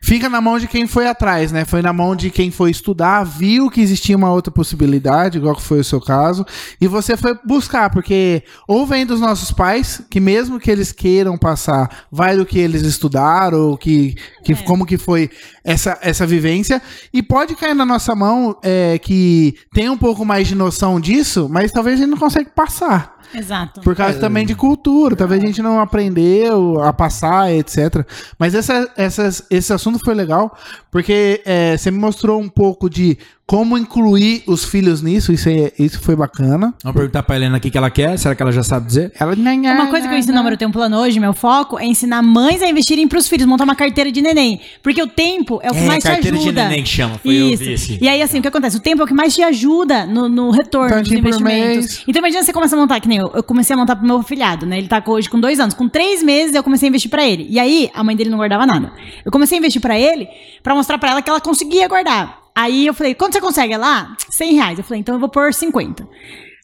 fica 0.02 0.28
na 0.30 0.42
mão 0.42 0.60
de 0.60 0.68
quem 0.68 0.88
foi 0.88 1.08
atrás, 1.08 1.52
né? 1.52 1.66
Foi 1.66 1.82
na 1.82 1.94
mão 1.94 2.16
de 2.16 2.30
quem 2.30 2.52
foi 2.52 2.72
estudar, 2.72 3.24
viu 3.24 3.70
que 3.70 3.82
existia 3.82 4.18
uma 4.18 4.32
outra 4.32 4.52
possibilidade, 4.52 5.38
igual 5.38 5.56
que 5.56 5.62
foi 5.62 5.80
o 5.80 5.84
seu 5.84 6.02
caso, 6.02 6.46
e 6.80 6.88
você 6.88 7.16
foi 7.16 7.38
buscar, 7.46 7.90
porque 7.90 8.44
ou 8.68 8.86
vem 8.86 9.06
dos 9.06 9.22
nossos 9.22 9.52
pais, 9.52 10.02
que 10.10 10.20
mesmo 10.20 10.60
que 10.60 10.70
eles 10.70 10.81
eles 10.82 10.92
queiram 10.92 11.38
passar, 11.38 12.06
vai 12.12 12.36
do 12.36 12.46
que 12.46 12.60
eles 12.60 12.82
estudaram, 12.82 13.78
que, 13.78 14.16
que, 14.44 14.56
como 14.64 14.86
que 14.86 14.98
foi 14.98 15.30
essa, 15.64 15.98
essa 16.02 16.26
vivência. 16.26 16.82
E 17.14 17.22
pode 17.22 17.56
cair 17.56 17.74
na 17.74 17.86
nossa 17.86 18.16
mão 18.16 18.58
é, 18.62 18.98
que 19.00 19.56
tem 19.74 19.90
um 19.90 19.98
pouco 19.98 20.26
mais 20.26 20.48
de 20.48 20.56
noção 20.56 21.00
disso, 21.00 21.48
mas 21.50 21.72
talvez 21.72 22.00
a 22.00 22.04
gente 22.04 22.12
não 22.12 22.18
consegue 22.18 22.50
passar. 22.50 23.22
Exato. 23.34 23.82
Por 23.82 23.96
causa 23.96 24.20
também 24.20 24.46
de 24.46 24.56
cultura. 24.56 25.16
Talvez 25.16 25.42
a 25.42 25.46
gente 25.46 25.62
não 25.62 25.80
aprendeu 25.80 26.82
a 26.82 26.92
passar, 26.92 27.52
etc. 27.54 28.06
Mas 28.38 28.54
essa, 28.54 28.90
essas, 28.98 29.44
esse 29.50 29.72
assunto 29.72 30.00
foi 30.00 30.14
legal, 30.14 30.56
porque 30.92 31.42
é, 31.46 31.78
você 31.78 31.90
me 31.92 31.98
mostrou 31.98 32.40
um 32.40 32.50
pouco 32.50 32.90
de 32.90 33.18
como 33.46 33.78
incluir 33.78 34.44
os 34.48 34.64
filhos 34.64 35.02
nisso. 35.02 35.34
Isso, 35.34 35.50
é, 35.50 35.72
isso 35.78 36.00
foi 36.00 36.16
bacana. 36.16 36.74
Vamos 36.84 36.96
perguntar 36.96 37.24
pra 37.24 37.36
Helena 37.36 37.58
o 37.58 37.60
que, 37.60 37.78
ela 37.78 37.90
quer. 37.90 38.18
Será 38.18 38.36
que 38.36 38.42
ela 38.42 38.52
já 38.52 38.64
sabe 38.64 38.88
dizer? 38.88 39.12
Ela, 39.20 39.36
Uma 39.36 39.88
coisa 39.88 40.08
que 40.08 40.14
eu 40.14 40.18
ensino 40.18 40.42
no 40.42 40.50
eu 40.50 40.58
tenho 40.58 40.70
um 40.70 40.72
plano 40.72 40.98
hoje, 40.98 41.20
meu 41.20 41.34
foco 41.34 41.78
é 41.80 41.86
ensinar 41.86 42.22
mães 42.22 42.62
a 42.62 42.70
investirem 42.70 43.08
pros 43.08 43.28
filhos, 43.28 43.46
montar 43.46 43.64
uma 43.64 43.76
carteira 43.76 44.12
de 44.12 44.22
neném. 44.34 44.60
Porque 44.82 45.02
o 45.02 45.08
tempo 45.08 45.60
é 45.64 45.70
o 45.70 45.74
que 45.74 45.80
É, 45.80 45.84
mais 45.86 46.04
te 46.04 46.08
carteira 46.08 46.38
de 46.38 46.44
ajuda. 46.44 46.64
neném 46.68 46.84
que 46.84 46.90
chama, 46.90 47.18
foi 47.18 47.34
eu 47.36 47.50
Isso. 47.50 47.64
vi 47.64 47.74
esse. 47.74 47.98
E 48.02 48.08
aí, 48.08 48.22
assim, 48.22 48.40
o 48.40 48.42
que 48.42 48.48
acontece? 48.48 48.78
O 48.78 48.80
tempo 48.80 49.02
é 49.02 49.06
o 49.06 49.08
que 49.08 49.14
mais 49.14 49.34
te 49.36 49.42
ajuda 49.44 50.06
no, 50.06 50.28
no 50.30 50.52
retorno 50.52 50.96
Tantinho 50.96 51.22
dos 51.22 51.36
investimentos. 51.38 52.04
Então 52.08 52.20
imagina 52.20 52.44
você 52.44 52.54
começa 52.54 52.76
a 52.76 52.80
montar, 52.80 53.00
que 53.00 53.08
nem 53.08 53.18
eu, 53.20 53.32
eu 53.34 53.44
comecei 53.44 53.74
a 53.74 53.78
montar 53.78 53.96
pro 53.96 54.06
meu 54.06 54.18
afilhado, 54.18 54.66
né? 54.66 54.78
Ele 54.78 54.88
tá 54.88 55.04
hoje 55.06 55.30
com 55.30 55.40
dois 55.40 55.60
anos. 55.60 55.74
Com 55.74 55.88
três 55.90 56.22
meses 56.24 56.56
eu 56.56 56.64
comecei 56.64 56.88
a 56.88 56.90
investir 56.90 57.10
pra 57.12 57.26
ele. 57.26 57.48
E 57.50 57.60
aí, 57.60 57.90
a 57.94 58.04
mãe 58.04 58.16
dele 58.16 58.30
não 58.30 58.38
guardava 58.38 58.66
nada. 58.66 58.92
Eu 59.26 59.32
comecei 59.32 59.58
a 59.58 59.60
investir 59.60 59.82
pra 59.82 60.00
ele 60.00 60.28
pra 60.64 60.74
mostrar 60.76 60.98
pra 60.98 61.12
ela 61.12 61.22
que 61.22 61.30
ela 61.30 61.40
conseguia 61.42 61.88
guardar. 61.88 62.40
Aí 62.54 62.86
eu 62.86 62.94
falei, 62.94 63.14
quanto 63.16 63.34
você 63.34 63.40
consegue? 63.42 63.74
Ela, 63.74 64.16
100 64.30 64.54
reais. 64.56 64.78
Eu 64.78 64.84
falei, 64.84 65.00
então 65.00 65.16
eu 65.16 65.20
vou 65.20 65.30
pôr 65.30 65.54
50. 65.54 66.06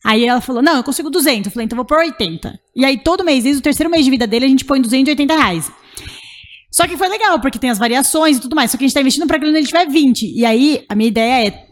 Aí 0.04 0.26
ela 0.26 0.40
falou, 0.42 0.62
não, 0.62 0.78
eu 0.78 0.84
consigo 0.84 1.10
200. 1.10 1.46
Eu 1.48 1.52
falei, 1.52 1.66
então 1.66 1.76
eu 1.76 1.84
vou 1.84 1.86
pôr 1.86 2.00
80. 2.00 2.60
E 2.76 2.86
aí 2.86 2.98
todo 2.98 3.24
mês, 3.24 3.44
desde 3.44 3.60
o 3.60 3.64
terceiro 3.64 3.90
mês 3.90 4.04
de 4.06 4.12
vida 4.12 4.28
dele, 4.28 4.46
a 4.46 4.48
gente 4.48 4.64
põe 4.66 4.82
280 4.82 5.34
reais. 5.36 5.72
Só 6.72 6.88
que 6.88 6.98
foi 6.98 7.08
legal, 7.08 7.40
porque 7.40 7.58
tem 7.60 7.70
as 7.70 7.78
variações 7.80 8.38
e 8.38 8.42
tudo 8.42 8.56
mais. 8.56 8.72
Só 8.72 8.78
que 8.78 8.84
a 8.84 8.88
gente 8.88 8.94
tá 8.94 9.02
investindo 9.02 9.26
pra 9.28 9.40
quando 9.40 9.56
ele 9.56 9.66
tiver 9.66 9.88
20. 9.88 10.34
E 10.38 10.46
aí, 10.46 10.84
a 10.90 10.96
minha 10.96 11.08
ideia 11.08 11.48
é 11.48 11.64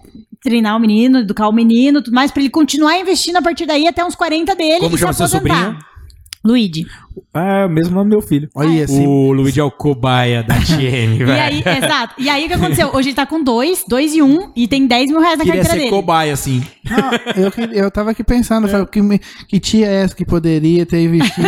treinar 0.41 0.75
o 0.77 0.79
menino, 0.79 1.19
educar 1.19 1.47
o 1.47 1.51
menino, 1.53 2.01
tudo 2.01 2.13
mais, 2.13 2.31
pra 2.31 2.41
ele 2.41 2.49
continuar 2.51 2.97
investindo 2.99 3.35
a 3.37 3.41
partir 3.41 3.65
daí 3.65 3.87
até 3.87 4.05
uns 4.05 4.15
40 4.15 4.55
dele 4.55 4.79
Como 4.79 4.95
e 4.95 4.99
chama 4.99 5.11
se 5.13 5.17
seu 5.17 5.25
aposentar. 5.37 5.55
sobrinho? 5.65 5.79
Luigi. 6.43 6.85
É, 7.33 7.65
o 7.65 7.69
mesmo 7.69 7.95
nome 7.95 8.11
do 8.11 8.17
meu 8.17 8.21
filho. 8.21 8.47
Olha 8.53 8.83
assim. 8.83 9.07
O 9.07 9.31
Luigi 9.33 9.59
é 9.59 9.63
o 9.63 9.71
cobaia 9.71 10.43
da 10.43 10.53
TM, 10.53 11.15
E 11.15 11.23
velho. 11.23 11.31
aí, 11.41 11.63
exato. 11.83 12.13
E 12.19 12.29
aí, 12.29 12.45
o 12.45 12.47
que 12.47 12.53
aconteceu? 12.55 12.91
Hoje 12.93 13.09
ele 13.09 13.15
tá 13.15 13.25
com 13.25 13.43
dois, 13.43 13.83
dois 13.87 14.13
e 14.13 14.21
um, 14.21 14.51
e 14.55 14.67
tem 14.67 14.85
10 14.85 15.09
mil 15.09 15.19
reais 15.19 15.39
na 15.39 15.43
Queria 15.43 15.61
carteira 15.61 15.81
ser 15.83 15.89
dele. 15.89 15.89
cobaia, 16.01 16.31
assim. 16.33 16.63
Não, 16.87 17.43
eu, 17.43 17.51
que- 17.51 17.69
eu 17.75 17.89
tava 17.89 18.11
aqui 18.11 18.23
pensando, 18.23 18.67
falei, 18.69 18.85
que, 18.85 19.01
me- 19.01 19.19
que 19.47 19.59
tia 19.59 19.87
é 19.87 20.03
essa 20.03 20.15
que 20.15 20.23
poderia 20.23 20.85
ter 20.85 21.03
investido? 21.03 21.47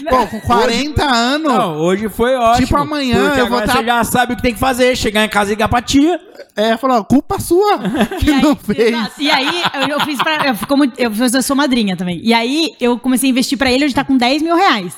Pô, 0.10 0.26
com 0.26 0.40
40 0.40 1.04
anos. 1.04 1.52
Não, 1.52 1.76
hoje 1.78 2.08
foi 2.08 2.34
ótimo. 2.34 2.66
Tipo, 2.66 2.78
amanhã 2.78 3.26
porque 3.26 3.40
eu 3.40 3.46
vou 3.46 3.58
agora 3.58 3.66
tá- 3.72 3.78
você 3.78 3.84
já 3.86 4.04
sabe 4.04 4.32
o 4.32 4.36
que 4.36 4.42
tem 4.42 4.54
que 4.54 4.60
fazer. 4.60 4.96
Chegar 4.96 5.24
em 5.24 5.28
casa 5.28 5.50
e 5.50 5.54
ligar 5.54 5.68
pra 5.68 5.80
tia. 5.82 6.20
É, 6.56 6.76
falou, 6.76 7.04
culpa 7.04 7.38
sua 7.40 7.78
que 8.20 8.30
E 8.30 8.32
aí, 8.32 8.42
não 8.42 8.56
fez. 8.56 8.78
exato. 8.78 9.12
E 9.18 9.30
aí, 9.30 9.62
eu, 9.74 9.88
eu 9.98 10.00
fiz 10.00 10.18
pra. 10.18 10.46
Eu, 10.48 10.54
como, 10.68 10.84
eu, 10.84 11.10
eu 11.32 11.42
sou 11.42 11.56
madrinha 11.56 11.96
também. 11.96 12.20
E 12.22 12.32
aí, 12.32 12.70
eu 12.80 12.98
comecei 12.98 13.28
a 13.28 13.32
investir 13.32 13.58
pra 13.58 13.70
ele, 13.72 13.84
hoje 13.84 13.94
tá 13.94 14.04
com 14.04 14.16
10 14.16 14.42
mil 14.42 14.54
reais. 14.56 14.94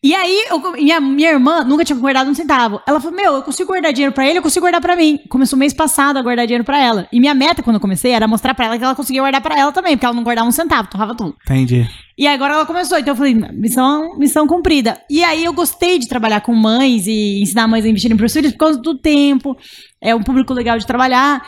E 0.00 0.14
aí, 0.14 0.46
eu, 0.48 0.72
minha, 0.72 1.00
minha 1.00 1.30
irmã 1.30 1.64
nunca 1.64 1.84
tinha 1.84 1.98
guardado 1.98 2.30
um 2.30 2.34
centavo. 2.34 2.80
Ela 2.86 3.00
falou: 3.00 3.16
Meu, 3.16 3.34
eu 3.34 3.42
consigo 3.42 3.68
guardar 3.68 3.92
dinheiro 3.92 4.14
pra 4.14 4.28
ele, 4.28 4.38
eu 4.38 4.42
consigo 4.42 4.62
guardar 4.62 4.80
pra 4.80 4.94
mim. 4.94 5.18
Começou 5.28 5.58
mês 5.58 5.74
passado 5.74 6.16
a 6.18 6.22
guardar 6.22 6.46
dinheiro 6.46 6.62
pra 6.62 6.78
ela. 6.80 7.08
E 7.12 7.18
minha 7.18 7.34
meta, 7.34 7.64
quando 7.64 7.76
eu 7.76 7.80
comecei, 7.80 8.12
era 8.12 8.28
mostrar 8.28 8.54
pra 8.54 8.66
ela 8.66 8.78
que 8.78 8.84
ela 8.84 8.94
conseguia 8.94 9.22
guardar 9.22 9.40
pra 9.40 9.58
ela 9.58 9.72
também, 9.72 9.96
porque 9.96 10.06
ela 10.06 10.14
não 10.14 10.22
guardava 10.22 10.46
um 10.46 10.52
centavo, 10.52 10.88
torrava 10.88 11.16
tudo. 11.16 11.34
Entendi. 11.44 11.88
E 12.16 12.26
agora 12.26 12.54
ela 12.54 12.66
começou, 12.66 12.98
então 12.98 13.12
eu 13.12 13.16
falei, 13.16 13.34
missão, 13.34 14.16
missão 14.18 14.46
cumprida. 14.46 15.00
E 15.10 15.22
aí 15.22 15.44
eu 15.44 15.52
gostei 15.52 15.98
de 15.98 16.08
trabalhar 16.08 16.40
com 16.42 16.54
mães 16.54 17.06
e 17.06 17.40
ensinar 17.42 17.66
mães 17.66 17.84
a 17.84 17.88
investirem 17.88 18.16
pros 18.16 18.32
filhos 18.32 18.52
por 18.52 18.58
causa 18.58 18.80
do 18.80 18.96
tempo. 18.98 19.56
É 20.00 20.14
um 20.14 20.22
público 20.22 20.52
legal 20.52 20.78
de 20.78 20.86
trabalhar. 20.86 21.42